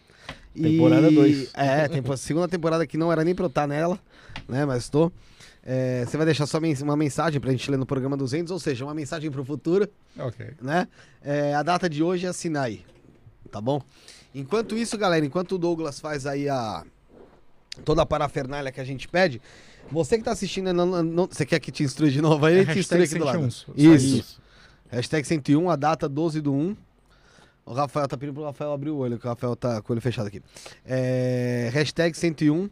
E- 0.56 0.62
Temporada 0.62 1.12
dois. 1.12 1.50
É, 1.54 1.88
tempo, 1.90 2.16
segunda 2.16 2.48
temporada 2.48 2.88
que 2.88 2.98
não 2.98 3.12
era 3.12 3.24
nem 3.24 3.36
pra 3.36 3.44
eu 3.46 3.50
estar 3.50 3.68
nela, 3.68 4.00
né? 4.48 4.66
Mas 4.66 4.84
estou. 4.84 5.12
É, 5.68 6.06
você 6.06 6.16
vai 6.16 6.26
deixar 6.28 6.46
só 6.46 6.60
uma 6.84 6.96
mensagem 6.96 7.42
pra 7.42 7.52
gente 7.52 7.70
ler 7.72 7.78
no 7.78 7.86
programa 7.88 8.16
200, 8.16 8.52
ou 8.52 8.60
seja, 8.60 8.86
uma 8.86 8.94
mensagem 8.94 9.30
pro 9.32 9.44
futuro 9.44 9.90
Ok. 10.18 10.46
né? 10.62 10.88
É, 11.24 11.56
a 11.56 11.64
data 11.64 11.90
de 11.90 12.04
hoje 12.04 12.26
é 12.28 12.30
assinar 12.30 12.66
aí, 12.66 12.86
tá 13.52 13.60
bom? 13.60 13.82
Enquanto 14.36 14.78
isso, 14.78 14.98
galera, 14.98 15.26
enquanto 15.26 15.54
o 15.54 15.58
Douglas 15.58 16.00
faz 16.00 16.26
aí 16.26 16.50
a 16.50 16.84
toda 17.86 18.02
a 18.02 18.06
parafernália 18.06 18.70
que 18.72 18.82
a 18.82 18.84
gente 18.84 19.08
pede, 19.08 19.42
você 19.90 20.18
que 20.18 20.24
tá 20.26 20.32
assistindo, 20.32 20.74
não, 20.74 20.86
não- 21.04 21.26
você 21.26 21.46
quer 21.46 21.60
que 21.60 21.72
te 21.72 21.84
instrua 21.84 22.10
de 22.10 22.22
novo 22.22 22.46
aí? 22.46 22.60
É 22.60 22.66
te 22.66 22.80
instrui 22.80 23.04
aqui 23.04 23.18
do 23.18 23.24
lado. 23.24 23.40
101, 23.40 23.50
só 23.52 23.72
Isso. 23.76 24.42
Hashtag 24.90 25.26
101, 25.26 25.70
a 25.70 25.76
data 25.78 26.10
12 26.10 26.42
do 26.42 26.54
1. 26.54 26.76
O 27.66 27.74
Rafael 27.74 28.08
tá 28.08 28.18
pedindo 28.18 28.36
pro 28.36 28.44
Rafael 28.44 28.74
abrir 28.74 28.90
o 28.92 28.98
olho, 28.98 29.18
que 29.18 29.26
o 29.26 29.30
Rafael 29.30 29.56
tá 29.56 29.82
com 29.82 29.92
o 29.92 29.96
olho 29.96 30.02
fechado 30.02 30.28
aqui. 30.28 30.42
É, 30.86 31.70
hashtag 31.74 32.16
101, 32.16 32.70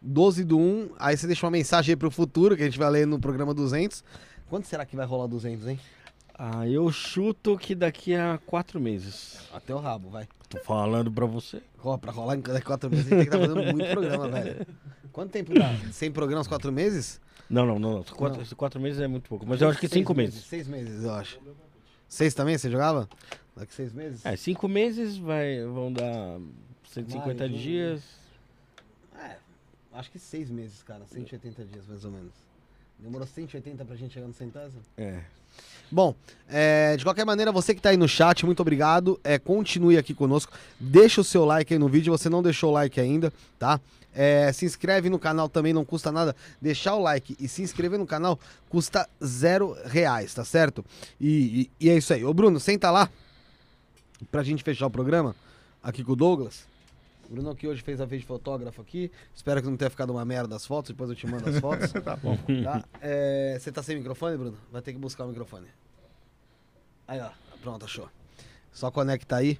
12 0.00 0.44
do 0.44 0.58
1. 0.58 0.90
Aí 0.98 1.16
você 1.16 1.26
deixa 1.26 1.44
uma 1.46 1.52
mensagem 1.52 1.92
aí 1.92 1.96
pro 1.96 2.10
futuro, 2.10 2.56
que 2.56 2.62
a 2.62 2.64
gente 2.64 2.78
vai 2.78 2.90
ler 2.90 3.06
no 3.06 3.20
programa 3.20 3.52
200. 3.54 4.02
Quando 4.48 4.64
será 4.64 4.84
que 4.84 4.96
vai 4.96 5.06
rolar 5.06 5.26
200, 5.28 5.68
hein? 5.68 5.78
Ah, 6.34 6.66
eu 6.66 6.90
chuto 6.90 7.56
que 7.58 7.74
daqui 7.74 8.14
a 8.14 8.38
quatro 8.46 8.80
meses. 8.80 9.38
Até 9.52 9.74
o 9.74 9.78
rabo, 9.78 10.08
vai. 10.08 10.26
Tô 10.48 10.58
falando 10.58 11.10
pra 11.10 11.26
você. 11.26 11.62
Ó, 11.82 11.96
pra 11.96 12.10
rolar 12.12 12.36
em 12.36 12.40
daqui 12.40 12.66
quatro 12.66 12.90
meses, 12.90 13.06
tem 13.08 13.18
que 13.18 13.24
estar 13.24 13.38
fazendo 13.38 13.62
muito 13.72 13.90
programa, 13.90 14.28
velho. 14.28 14.66
Quanto 15.12 15.30
tempo 15.30 15.52
dá? 15.54 15.74
100 15.92 16.12
programas, 16.12 16.48
quatro 16.48 16.72
meses? 16.72 17.20
Não, 17.48 17.66
não, 17.66 17.78
não. 17.78 17.96
não. 17.96 18.02
Quatro, 18.04 18.40
Não. 18.40 18.46
quatro 18.56 18.80
meses 18.80 18.98
é 19.00 19.06
muito 19.06 19.28
pouco. 19.28 19.46
Mas 19.46 19.60
eu 19.60 19.68
acho 19.68 19.78
que 19.78 19.86
Seis 19.86 20.00
cinco 20.00 20.14
meses. 20.14 20.42
Seis 20.44 20.66
meses, 20.66 21.04
eu 21.04 21.12
acho. 21.12 21.38
Seis 22.08 22.32
também, 22.32 22.56
você 22.56 22.70
jogava? 22.70 23.06
Daqui 23.54 23.74
seis 23.74 23.92
meses? 23.92 24.24
É, 24.24 24.34
cinco 24.36 24.66
meses 24.68 25.18
vai, 25.18 25.62
vão 25.66 25.92
dar 25.92 26.38
150 26.90 27.46
Maio, 27.46 27.58
dias. 27.58 28.02
É, 29.18 29.36
acho 29.92 30.10
que 30.10 30.18
seis 30.18 30.48
meses, 30.50 30.82
cara. 30.82 31.04
180 31.04 31.64
dias, 31.64 31.86
mais 31.86 32.04
ou 32.06 32.10
menos. 32.10 32.32
Demorou 32.98 33.26
180 33.26 33.84
pra 33.84 33.96
gente 33.96 34.14
chegar 34.14 34.26
no 34.26 34.32
centésimo? 34.34 34.80
É. 34.96 35.22
Bom, 35.92 36.14
é, 36.48 36.96
de 36.96 37.04
qualquer 37.04 37.26
maneira, 37.26 37.52
você 37.52 37.74
que 37.74 37.80
tá 37.82 37.90
aí 37.90 37.98
no 37.98 38.08
chat, 38.08 38.46
muito 38.46 38.60
obrigado. 38.60 39.20
É, 39.22 39.38
continue 39.38 39.98
aqui 39.98 40.14
conosco. 40.14 40.50
Deixa 40.80 41.20
o 41.20 41.24
seu 41.24 41.44
like 41.44 41.70
aí 41.74 41.78
no 41.78 41.86
vídeo. 41.86 42.10
Você 42.16 42.30
não 42.30 42.42
deixou 42.42 42.70
o 42.70 42.72
like 42.72 42.98
ainda, 42.98 43.30
tá? 43.58 43.78
É, 44.14 44.50
se 44.52 44.64
inscreve 44.64 45.10
no 45.10 45.18
canal 45.18 45.50
também, 45.50 45.72
não 45.74 45.84
custa 45.84 46.10
nada. 46.10 46.34
Deixar 46.60 46.94
o 46.94 47.02
like 47.02 47.36
e 47.38 47.46
se 47.46 47.60
inscrever 47.62 47.98
no 47.98 48.06
canal 48.06 48.40
custa 48.70 49.06
zero 49.22 49.76
reais, 49.84 50.32
tá 50.32 50.44
certo? 50.44 50.82
E, 51.20 51.62
e- 51.80 51.86
e 51.86 51.90
é 51.90 51.96
isso 51.98 52.12
aí. 52.14 52.24
Ô 52.24 52.32
Bruno, 52.32 52.58
senta 52.58 52.90
lá 52.90 53.10
pra 54.30 54.42
gente 54.42 54.62
fechar 54.62 54.86
o 54.86 54.90
programa 54.90 55.36
aqui 55.82 56.02
com 56.02 56.12
o 56.12 56.16
Douglas. 56.16 56.71
Bruno 57.32 57.56
que 57.56 57.66
hoje 57.66 57.82
fez 57.82 57.98
a 57.98 58.04
vez 58.04 58.20
de 58.20 58.28
fotógrafo 58.28 58.82
aqui. 58.82 59.10
Espero 59.34 59.62
que 59.62 59.68
não 59.68 59.76
tenha 59.76 59.88
ficado 59.88 60.10
uma 60.10 60.24
merda 60.24 60.54
as 60.54 60.66
fotos, 60.66 60.90
depois 60.90 61.08
eu 61.08 61.16
te 61.16 61.26
mando 61.26 61.48
as 61.48 61.58
fotos. 61.58 61.90
Tá 62.02 62.16
bom. 62.16 62.36
Tá? 62.62 62.84
É, 63.00 63.56
você 63.58 63.72
tá 63.72 63.82
sem 63.82 63.96
microfone, 63.96 64.36
Bruno? 64.36 64.58
Vai 64.70 64.82
ter 64.82 64.92
que 64.92 64.98
buscar 64.98 65.24
o 65.24 65.28
microfone. 65.28 65.66
Aí, 67.08 67.20
ó. 67.20 67.30
Pronto, 67.62 67.84
achou. 67.84 68.08
Só 68.70 68.90
conecta 68.90 69.36
aí. 69.36 69.58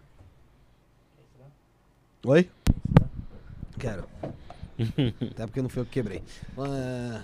Oi? 2.24 2.50
Quero. 3.78 4.06
Até 5.30 5.46
porque 5.46 5.62
não 5.62 5.68
foi 5.68 5.82
eu 5.82 5.86
que 5.86 5.92
quebrei. 5.92 6.22
Ah, 6.58 7.22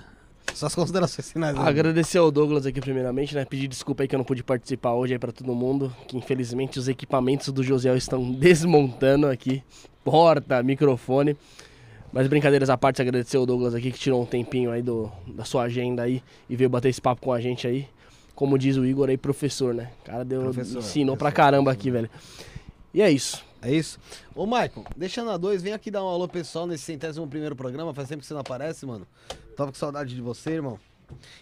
só 0.55 0.67
as 0.67 0.75
considerações 0.75 1.31
finais. 1.31 1.57
né? 1.57 1.63
Agradecer 1.63 2.19
ao 2.19 2.31
Douglas 2.31 2.67
aqui 2.67 2.81
primeiramente, 2.81 3.35
né? 3.35 3.45
Pedir 3.45 3.69
desculpa 3.69 4.03
aí 4.03 4.09
que 4.09 4.15
eu 4.15 4.19
não 4.19 4.25
pude 4.25 4.43
participar 4.43 4.93
hoje 4.95 5.13
aí 5.15 5.19
pra 5.19 5.33
todo 5.33 5.55
mundo, 5.55 5.95
que 6.07 6.17
infelizmente 6.17 6.79
os 6.79 6.89
equipamentos 6.89 7.49
do 7.53 7.63
Josiel 7.63 7.97
estão 7.97 8.31
desmontando 8.33 9.27
aqui, 9.27 9.63
porta, 10.05 10.63
microfone. 10.63 11.37
Mas 12.13 12.27
brincadeiras 12.27 12.71
à 12.71 12.77
parte, 12.77 13.03
agradecer 13.03 13.37
ao 13.37 13.45
Douglas 13.45 13.75
aqui 13.75 13.93
que 13.93 13.99
tirou 13.99 14.23
um 14.23 14.27
tempinho 14.27 14.71
aí 14.71 14.81
do, 14.83 15.13
da 15.27 15.45
sua 15.45 15.65
agenda 15.65 16.03
aí 16.03 16.23
e 16.49 16.57
veio 16.57 16.71
bater 16.71 16.89
esse 16.89 17.01
papo 17.01 17.21
com 17.21 17.33
a 17.33 17.41
gente 17.41 17.67
aí. 17.67 17.87
Como 18.35 18.57
diz 18.59 18.77
o 18.77 18.85
Igor 18.87 19.09
aí, 19.09 19.19
professor, 19.19 19.75
né? 19.75 19.91
O 20.03 20.05
cara 20.05 20.25
deu, 20.25 20.41
Professor, 20.43 20.79
ensinou 20.79 21.17
pra 21.17 21.31
professor, 21.31 21.37
caramba 21.45 21.73
aqui, 21.73 21.91
velho. 21.91 22.09
E 22.95 23.03
é 23.03 23.11
isso. 23.11 23.45
É 23.61 23.73
isso? 23.73 23.99
Ô, 24.35 24.47
Maicon, 24.47 24.85
deixando 24.97 25.31
a 25.33 25.37
dois, 25.37 25.61
vem 25.61 25.73
aqui 25.73 25.91
dar 25.91 26.05
um 26.05 26.09
alô 26.09 26.29
pessoal 26.29 26.67
nesse 26.67 26.85
centésimo 26.85 27.27
primeiro 27.27 27.57
programa. 27.57 27.93
Faz 27.93 28.09
tempo 28.09 28.21
que 28.21 28.27
você 28.27 28.33
não 28.35 28.41
aparece, 28.41 28.87
mano. 28.87 29.07
Tava 29.59 29.73
com 29.73 29.77
saudade 29.77 30.15
de 30.15 30.23
você, 30.23 30.51
irmão. 30.53 30.79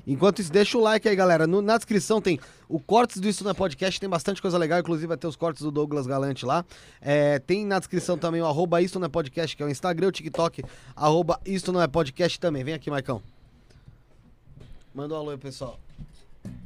Enquanto 0.07 0.39
isso, 0.39 0.51
deixa 0.51 0.78
o 0.78 0.81
like 0.81 1.07
aí, 1.07 1.15
galera. 1.15 1.47
No- 1.47 1.61
na 1.61 1.77
descrição 1.77 2.19
tem 2.19 2.41
o 2.67 2.81
cortes 2.81 3.20
do 3.20 3.28
Isso 3.28 3.45
Não 3.45 3.51
é 3.51 3.55
Podcast, 3.55 4.01
tem 4.01 4.09
bastante 4.09 4.41
coisa 4.41 4.57
legal, 4.57 4.78
inclusive 4.81 5.07
vai 5.07 5.19
ter 5.19 5.27
os 5.27 5.36
cortes 5.36 5.61
do 5.62 5.70
Douglas 5.70 6.07
Galante 6.07 6.47
lá. 6.47 6.65
É, 6.99 7.39
tem 7.41 7.67
na 7.67 7.78
descrição 7.78 8.17
também 8.17 8.41
o 8.41 8.47
arroba 8.47 8.81
Isso 8.81 8.99
Não 8.99 9.05
é 9.05 9.09
Podcast, 9.11 9.55
que 9.55 9.62
é 9.62 9.67
o 9.67 9.69
Instagram, 9.69 10.09
o 10.09 10.12
TikTok, 10.12 10.62
arroba 10.95 11.39
Isso 11.45 11.70
Não 11.73 11.83
é 11.83 11.86
Podcast 11.86 12.41
também. 12.41 12.65
Vem 12.65 12.73
aqui, 12.73 12.89
Maicão. 12.91 13.20
Manda 14.95 15.12
um 15.15 15.19
alô 15.19 15.31
aí, 15.33 15.36
pessoal. 15.36 15.78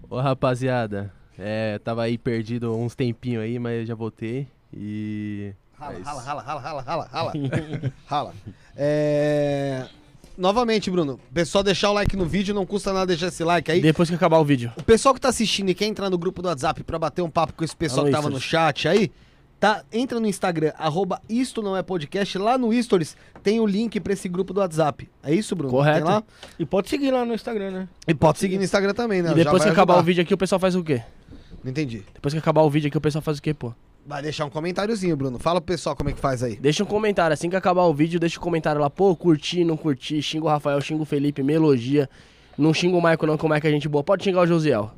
Ô 0.09 0.21
rapaziada, 0.21 1.13
é, 1.37 1.81
tava 1.81 2.05
aí 2.05 2.17
perdido 2.17 2.73
uns 2.77 2.95
tempinho 2.95 3.41
aí, 3.41 3.59
mas 3.59 3.89
já 3.89 3.95
voltei. 3.97 4.47
E. 4.73 5.53
Rala, 5.77 5.95
É 5.99 6.03
rala, 6.03 6.23
rala, 6.23 6.43
rala, 6.43 6.61
rala, 6.61 6.83
rala, 6.83 7.05
rala. 7.11 7.33
rala. 8.07 8.35
É... 8.77 9.89
Novamente, 10.37 10.91
Bruno, 10.91 11.21
pessoal 11.35 11.63
deixar 11.63 11.91
o 11.91 11.93
like 11.93 12.17
no 12.17 12.25
vídeo, 12.25 12.55
não 12.55 12.65
custa 12.65 12.93
nada 12.93 13.07
deixar 13.07 13.27
esse 13.29 13.45
like 13.45 13.71
aí. 13.71 13.81
Depois 13.81 14.09
que 14.09 14.15
acabar 14.15 14.39
o 14.39 14.45
vídeo. 14.45 14.73
O 14.77 14.83
pessoal 14.83 15.15
que 15.15 15.21
tá 15.21 15.29
assistindo 15.29 15.69
e 15.69 15.75
quer 15.75 15.87
entrar 15.87 16.09
no 16.09 16.17
grupo 16.17 16.41
do 16.41 16.49
WhatsApp 16.49 16.83
pra 16.83 16.99
bater 16.99 17.21
um 17.23 17.29
papo 17.31 17.53
com 17.53 17.65
esse 17.65 17.77
pessoal 17.77 18.01
Alô, 18.01 18.09
que 18.09 18.13
tava 18.13 18.31
no 18.31 18.41
Stories. 18.41 18.51
chat 18.51 18.89
aí, 18.89 19.11
tá? 19.59 19.85
Entra 19.93 20.19
no 20.19 20.27
Instagram, 20.27 20.73
arroba 20.79 21.21
isto 21.29 21.61
não 21.63 21.77
é 21.77 21.83
podcast, 21.83 22.39
lá 22.39 22.57
no 22.57 22.73
Stories 22.83 23.17
tem 23.43 23.61
o 23.61 23.67
link 23.67 24.01
pra 24.01 24.13
esse 24.15 24.29
grupo 24.29 24.55
do 24.55 24.61
WhatsApp. 24.61 25.09
É 25.23 25.35
isso, 25.35 25.55
Bruno? 25.55 25.73
Correto. 25.73 25.99
Tem 25.99 26.05
lá? 26.07 26.23
E 26.59 26.65
pode 26.65 26.89
seguir 26.89 27.11
lá 27.11 27.25
no 27.25 27.35
Instagram, 27.35 27.71
né? 27.71 27.89
E 28.09 28.15
pode 28.15 28.39
seguir 28.39 28.57
no 28.57 28.65
Instagram 28.65 28.95
também, 28.95 29.21
né? 29.21 29.33
E 29.33 29.35
depois 29.35 29.47
Já 29.47 29.59
que 29.59 29.65
vai 29.65 29.73
acabar 29.73 29.95
ajudar. 29.95 30.03
o 30.03 30.07
vídeo 30.07 30.23
aqui, 30.23 30.33
o 30.33 30.39
pessoal 30.39 30.59
faz 30.59 30.75
o 30.75 30.83
quê? 30.83 31.03
Não 31.63 31.71
entendi. 31.71 32.03
Depois 32.15 32.33
que 32.33 32.39
acabar 32.39 32.63
o 32.63 32.71
vídeo 32.71 32.89
aqui, 32.89 32.97
o 32.97 33.01
pessoal 33.01 33.21
faz 33.21 33.39
o 33.39 33.43
quê, 33.43 33.53
pô? 33.53 33.75
Vai 34.07 34.23
deixar 34.23 34.45
um 34.45 34.51
comentáriozinho, 34.51 35.17
Bruno. 35.17 35.39
Fala 35.39 35.61
pro 35.61 35.75
pessoal 35.75 35.95
como 35.95 36.11
é 36.11 36.13
que 36.13 36.19
faz 36.19 36.43
aí. 36.43 36.57
Deixa 36.57 36.83
um 36.83 36.87
comentário. 36.87 37.35
Assim 37.35 37.49
que 37.49 37.57
acabar 37.57 37.85
o 37.85 37.95
vídeo, 37.95 38.19
deixa 38.19 38.39
um 38.39 38.43
comentário 38.43 38.81
lá. 38.81 38.91
Pô, 38.91 39.15
curti, 39.15 39.63
não 39.65 39.77
curti. 39.77 40.21
Xinga 40.23 40.45
o 40.47 40.49
Rafael, 40.49 40.81
xinga 40.81 41.03
o 41.03 41.07
Felipe, 41.07 41.43
me 41.43 41.53
elogia. 41.53 42.09
Não 42.59 42.75
xinga 42.75 42.97
o 42.97 43.01
Michael 43.01 43.27
não, 43.27 43.39
como 43.39 43.55
é 43.55 43.61
que 43.61 43.67
a 43.67 43.71
gente 43.71 43.89
boa. 43.89 44.03
Pode 44.03 44.25
xingar 44.25 44.41
o 44.41 44.47
Josiel. 44.47 44.93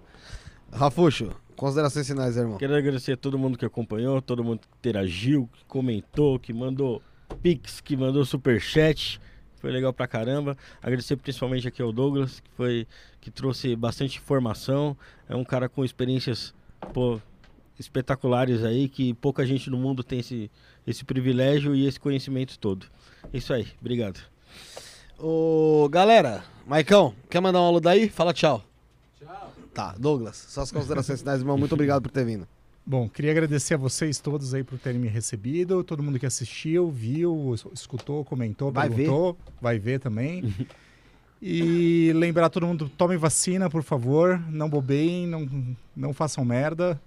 Rafuxo, 0.73 1.31
considerações 1.55 2.07
finais, 2.07 2.37
irmão. 2.37 2.59
Quero 2.59 2.75
agradecer 2.75 3.13
a 3.13 3.17
todo 3.17 3.39
mundo 3.39 3.59
que 3.59 3.65
acompanhou, 3.65 4.23
todo 4.23 4.43
mundo 4.43 4.61
que 4.61 4.69
interagiu, 4.79 5.49
que 5.53 5.65
comentou, 5.67 6.39
que 6.39 6.53
mandou 6.53 7.03
pix, 7.43 7.81
que 7.81 7.97
mandou 7.97 8.25
superchat. 8.25 9.21
Foi 9.57 9.71
legal 9.71 9.93
pra 9.93 10.09
caramba. 10.09 10.57
Agradecer 10.83 11.17
principalmente 11.17 11.69
aqui 11.69 11.83
ao 11.83 11.93
Douglas, 11.93 12.41
que 12.41 12.51
foi 12.57 12.87
que 13.21 13.31
trouxe 13.31 13.77
bastante 13.77 14.19
informação. 14.19 14.97
É 15.29 15.37
um 15.37 15.45
cara 15.45 15.69
com 15.69 15.85
experiências, 15.85 16.53
pô, 16.93 17.21
espetaculares 17.87 18.63
aí, 18.65 18.89
que 18.89 19.13
pouca 19.15 19.45
gente 19.47 19.69
no 19.71 19.77
mundo 19.77 20.03
tem 20.03 20.21
esse, 20.21 20.51
esse 20.87 21.05
privilégio 21.05 21.75
e 21.75 21.87
esse 21.87 21.99
conhecimento 22.01 22.59
todo. 22.59 22.87
Isso 23.33 23.53
aí, 23.53 23.67
obrigado. 23.81 24.21
Ô, 25.19 25.89
galera, 25.91 26.43
Maicão, 26.67 27.15
quer 27.31 27.41
mandar 27.41 27.61
um 27.61 27.67
alô 27.67 27.81
daí? 27.81 28.09
Fala 28.09 28.33
tchau. 28.33 28.65
Tchau. 29.19 29.53
Tá, 29.73 29.95
Douglas, 29.99 30.37
só 30.49 30.63
as 30.63 30.73
considerações 30.73 31.21
finais, 31.21 31.41
irmão. 31.41 31.57
Muito 31.57 31.73
obrigado 31.73 32.03
por 32.03 32.11
ter 32.11 32.25
vindo. 32.25 32.47
Bom, 32.85 33.09
queria 33.09 33.31
agradecer 33.31 33.75
a 33.75 33.77
vocês 33.77 34.19
todos 34.19 34.53
aí 34.55 34.65
por 34.65 34.77
terem 34.79 35.01
me 35.01 35.07
recebido, 35.07 35.85
todo 35.85 36.03
mundo 36.03 36.19
que 36.19 36.27
assistiu, 36.27 36.91
viu, 36.91 37.55
es- 37.55 37.65
escutou, 37.73 38.25
comentou, 38.25 38.73
Vai 38.73 38.89
ver. 38.89 38.97
perguntou, 38.97 39.39
vai 39.61 39.79
ver 39.79 40.01
também. 40.01 40.53
e 41.41 42.13
lembrar 42.15 42.49
todo 42.51 42.67
mundo, 42.67 42.91
tomem 42.99 43.17
vacina, 43.17 43.71
por 43.71 43.85
favor, 43.85 44.41
não 44.51 44.69
bobeiem, 44.69 45.29
não, 45.29 45.77
não 45.97 46.13
façam 46.13 46.45
merda. 46.45 47.01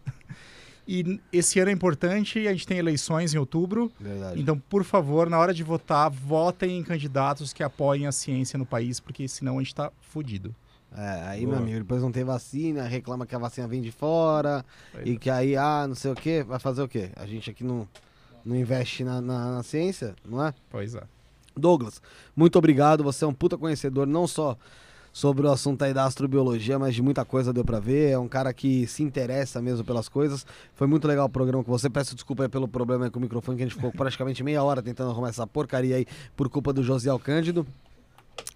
E 0.87 1.19
esse 1.33 1.59
ano 1.59 1.71
é 1.71 1.73
importante, 1.73 2.47
a 2.47 2.51
gente 2.51 2.67
tem 2.67 2.77
eleições 2.77 3.33
em 3.33 3.37
outubro, 3.37 3.91
Verdade. 3.99 4.39
então, 4.39 4.57
por 4.57 4.83
favor, 4.83 5.29
na 5.29 5.39
hora 5.39 5.53
de 5.53 5.63
votar, 5.63 6.09
votem 6.11 6.77
em 6.77 6.83
candidatos 6.83 7.51
que 7.53 7.63
apoiem 7.63 8.05
a 8.05 8.11
ciência 8.11 8.57
no 8.57 8.65
país, 8.65 8.99
porque 8.99 9.27
senão 9.27 9.57
a 9.57 9.63
gente 9.63 9.73
tá 9.73 9.91
fudido. 10.01 10.53
É, 10.95 11.23
aí, 11.27 11.41
Boa. 11.45 11.55
meu 11.55 11.63
amigo, 11.63 11.79
depois 11.79 12.01
não 12.01 12.11
tem 12.11 12.23
vacina, 12.23 12.83
reclama 12.83 13.25
que 13.25 13.35
a 13.35 13.39
vacina 13.39 13.67
vem 13.67 13.81
de 13.81 13.91
fora 13.91 14.63
e 15.03 15.17
que 15.17 15.29
aí, 15.29 15.57
ah, 15.57 15.85
não 15.87 15.95
sei 15.95 16.11
o 16.11 16.15
quê, 16.15 16.43
vai 16.43 16.59
fazer 16.59 16.83
o 16.83 16.87
quê? 16.87 17.09
A 17.15 17.25
gente 17.25 17.49
aqui 17.49 17.63
não, 17.63 17.87
não 18.45 18.55
investe 18.55 19.03
na, 19.03 19.19
na- 19.19 19.55
na 19.55 19.63
ciência, 19.63 20.15
não 20.23 20.45
é? 20.45 20.53
Pois 20.69 20.93
é. 20.95 21.01
Douglas, 21.57 22.01
muito 22.35 22.57
obrigado, 22.57 23.03
você 23.03 23.25
é 23.25 23.27
um 23.27 23.33
puta 23.33 23.57
conhecedor, 23.57 24.05
não 24.05 24.27
só 24.27 24.57
sobre 25.15 25.47
o 25.47 25.49
assunto 25.49 25.81
aí 25.81 25.93
da 25.93 26.03
astrobiologia, 26.03 26.77
mas 26.77 26.93
de 26.93 27.01
muita 27.01 27.23
coisa 27.23 27.53
deu 27.53 27.63
pra 27.63 27.79
ver, 27.79 28.09
é 28.09 28.19
um 28.19 28.27
cara 28.27 28.53
que 28.53 28.85
se 28.85 29.01
interessa 29.01 29.61
mesmo 29.61 29.85
pelas 29.85 30.09
coisas. 30.09 30.45
Foi 30.73 30.87
muito 30.87 31.07
legal 31.07 31.27
o 31.27 31.29
programa 31.29 31.63
com 31.63 31.71
você, 31.71 31.89
peço 31.89 32.13
desculpa 32.13 32.49
pelo 32.49 32.67
problema 32.67 33.09
com 33.09 33.17
o 33.17 33.21
microfone, 33.21 33.55
que 33.55 33.63
a 33.63 33.65
gente 33.65 33.75
ficou 33.77 33.93
praticamente 33.93 34.43
meia 34.43 34.61
hora 34.61 34.83
tentando 34.83 35.11
arrumar 35.11 35.29
essa 35.29 35.47
porcaria 35.47 35.95
aí 35.95 36.05
por 36.35 36.49
culpa 36.49 36.73
do 36.73 36.83
Josiel 36.83 37.17
Cândido, 37.17 37.65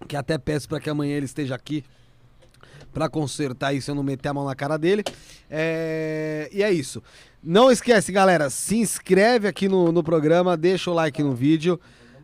que 0.06 0.14
até 0.14 0.36
peço 0.36 0.68
pra 0.68 0.78
que 0.78 0.90
amanhã 0.90 1.16
ele 1.16 1.24
esteja 1.24 1.54
aqui 1.54 1.82
pra 2.92 3.08
consertar 3.08 3.72
isso, 3.72 3.90
eu 3.90 3.94
não 3.94 4.02
meter 4.02 4.28
a 4.28 4.34
mão 4.34 4.44
na 4.44 4.54
cara 4.54 4.76
dele. 4.76 5.02
É, 5.48 6.50
E 6.52 6.62
é 6.62 6.70
isso. 6.70 7.02
Não 7.42 7.70
esquece, 7.70 8.12
galera, 8.12 8.50
se 8.50 8.76
inscreve 8.76 9.48
aqui 9.48 9.66
no, 9.66 9.90
no 9.90 10.02
programa, 10.04 10.58
deixa 10.58 10.90
o 10.90 10.94
like 10.94 11.22
no 11.22 11.34
vídeo, 11.34 11.80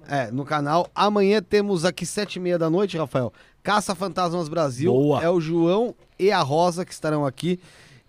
é, 0.08 0.30
no 0.30 0.44
canal. 0.44 0.88
Amanhã 0.94 1.42
temos 1.42 1.84
aqui 1.84 2.06
sete 2.06 2.36
e 2.36 2.40
meia 2.40 2.58
da 2.58 2.70
noite, 2.70 2.96
Rafael, 2.96 3.32
Caça 3.62 3.94
Fantasmas 3.94 4.48
Brasil. 4.48 4.92
Boa. 4.92 5.22
É 5.22 5.28
o 5.28 5.40
João 5.40 5.94
e 6.18 6.30
a 6.30 6.40
Rosa 6.40 6.84
que 6.84 6.92
estarão 6.92 7.26
aqui. 7.26 7.60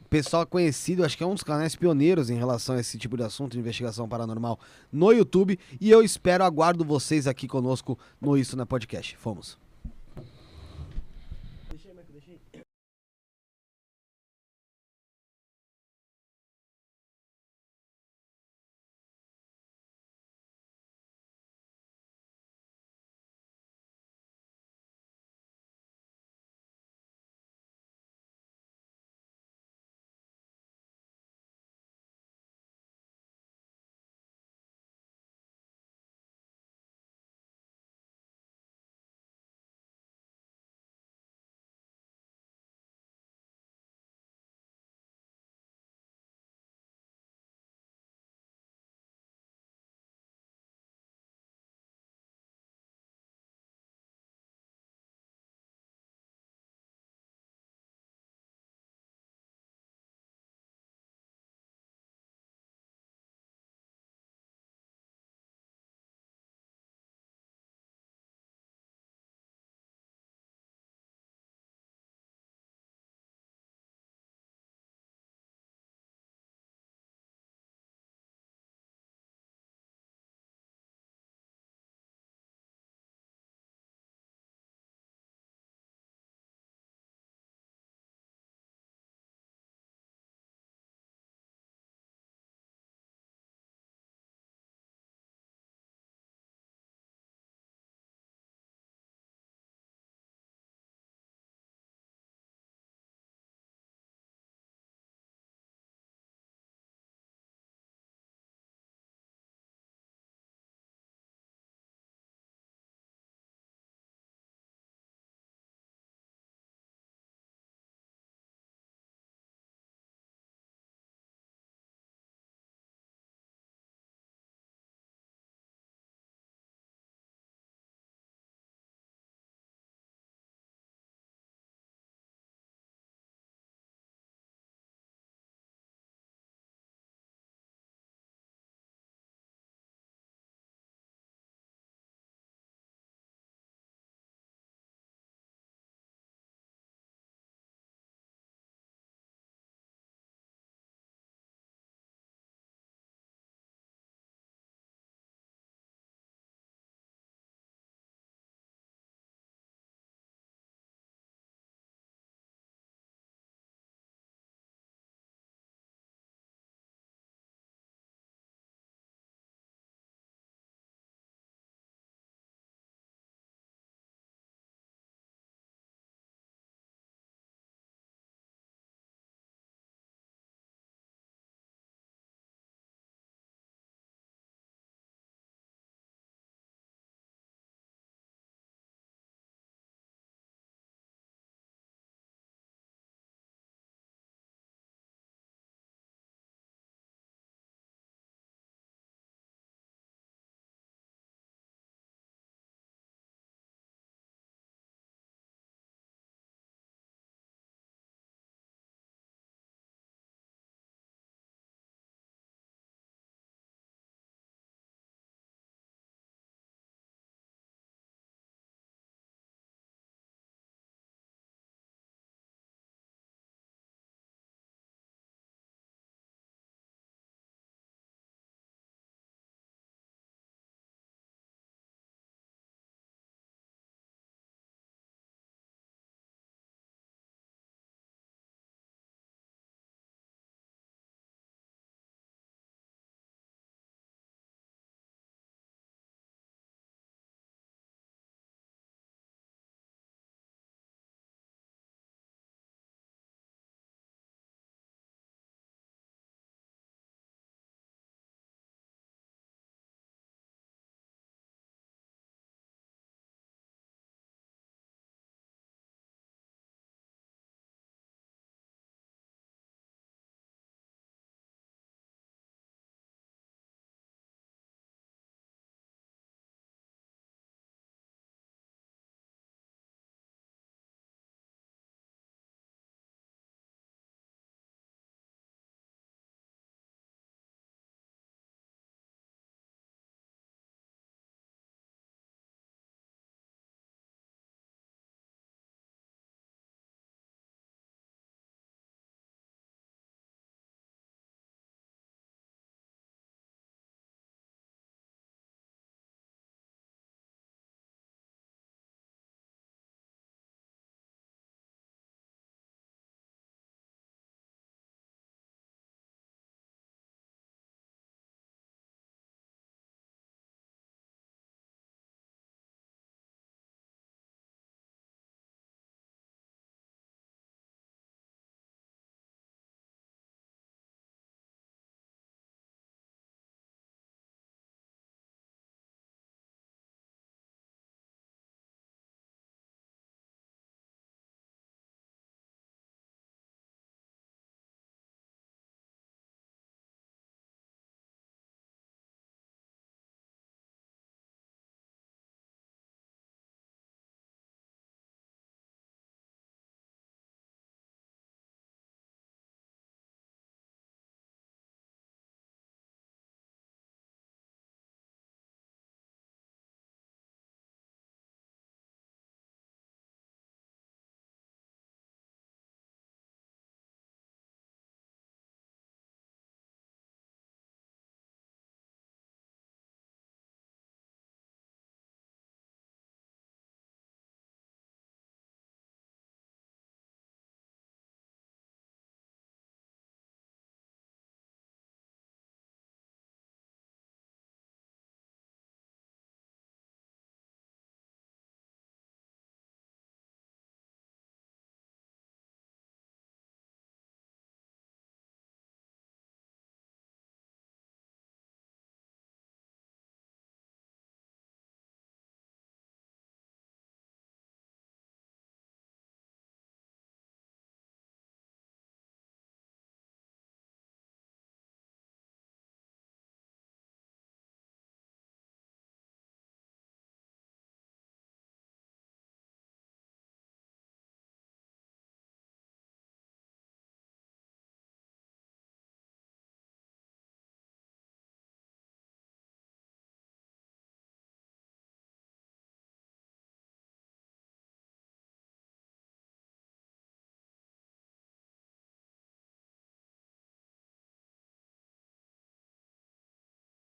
Pessoal 0.09 0.45
conhecido, 0.47 1.03
acho 1.03 1.17
que 1.17 1.23
é 1.23 1.27
um 1.27 1.33
dos 1.33 1.43
canais 1.43 1.75
pioneiros 1.75 2.29
em 2.29 2.37
relação 2.37 2.75
a 2.75 2.79
esse 2.79 2.97
tipo 2.97 3.17
de 3.17 3.23
assunto 3.23 3.51
de 3.51 3.59
investigação 3.59 4.07
paranormal 4.07 4.57
no 4.89 5.11
YouTube. 5.11 5.59
E 5.81 5.89
eu 5.89 6.01
espero, 6.01 6.45
aguardo 6.45 6.85
vocês 6.85 7.27
aqui 7.27 7.45
conosco 7.45 7.99
no 8.21 8.37
Isso 8.37 8.55
na 8.55 8.65
Podcast. 8.65 9.17
Fomos. 9.17 9.66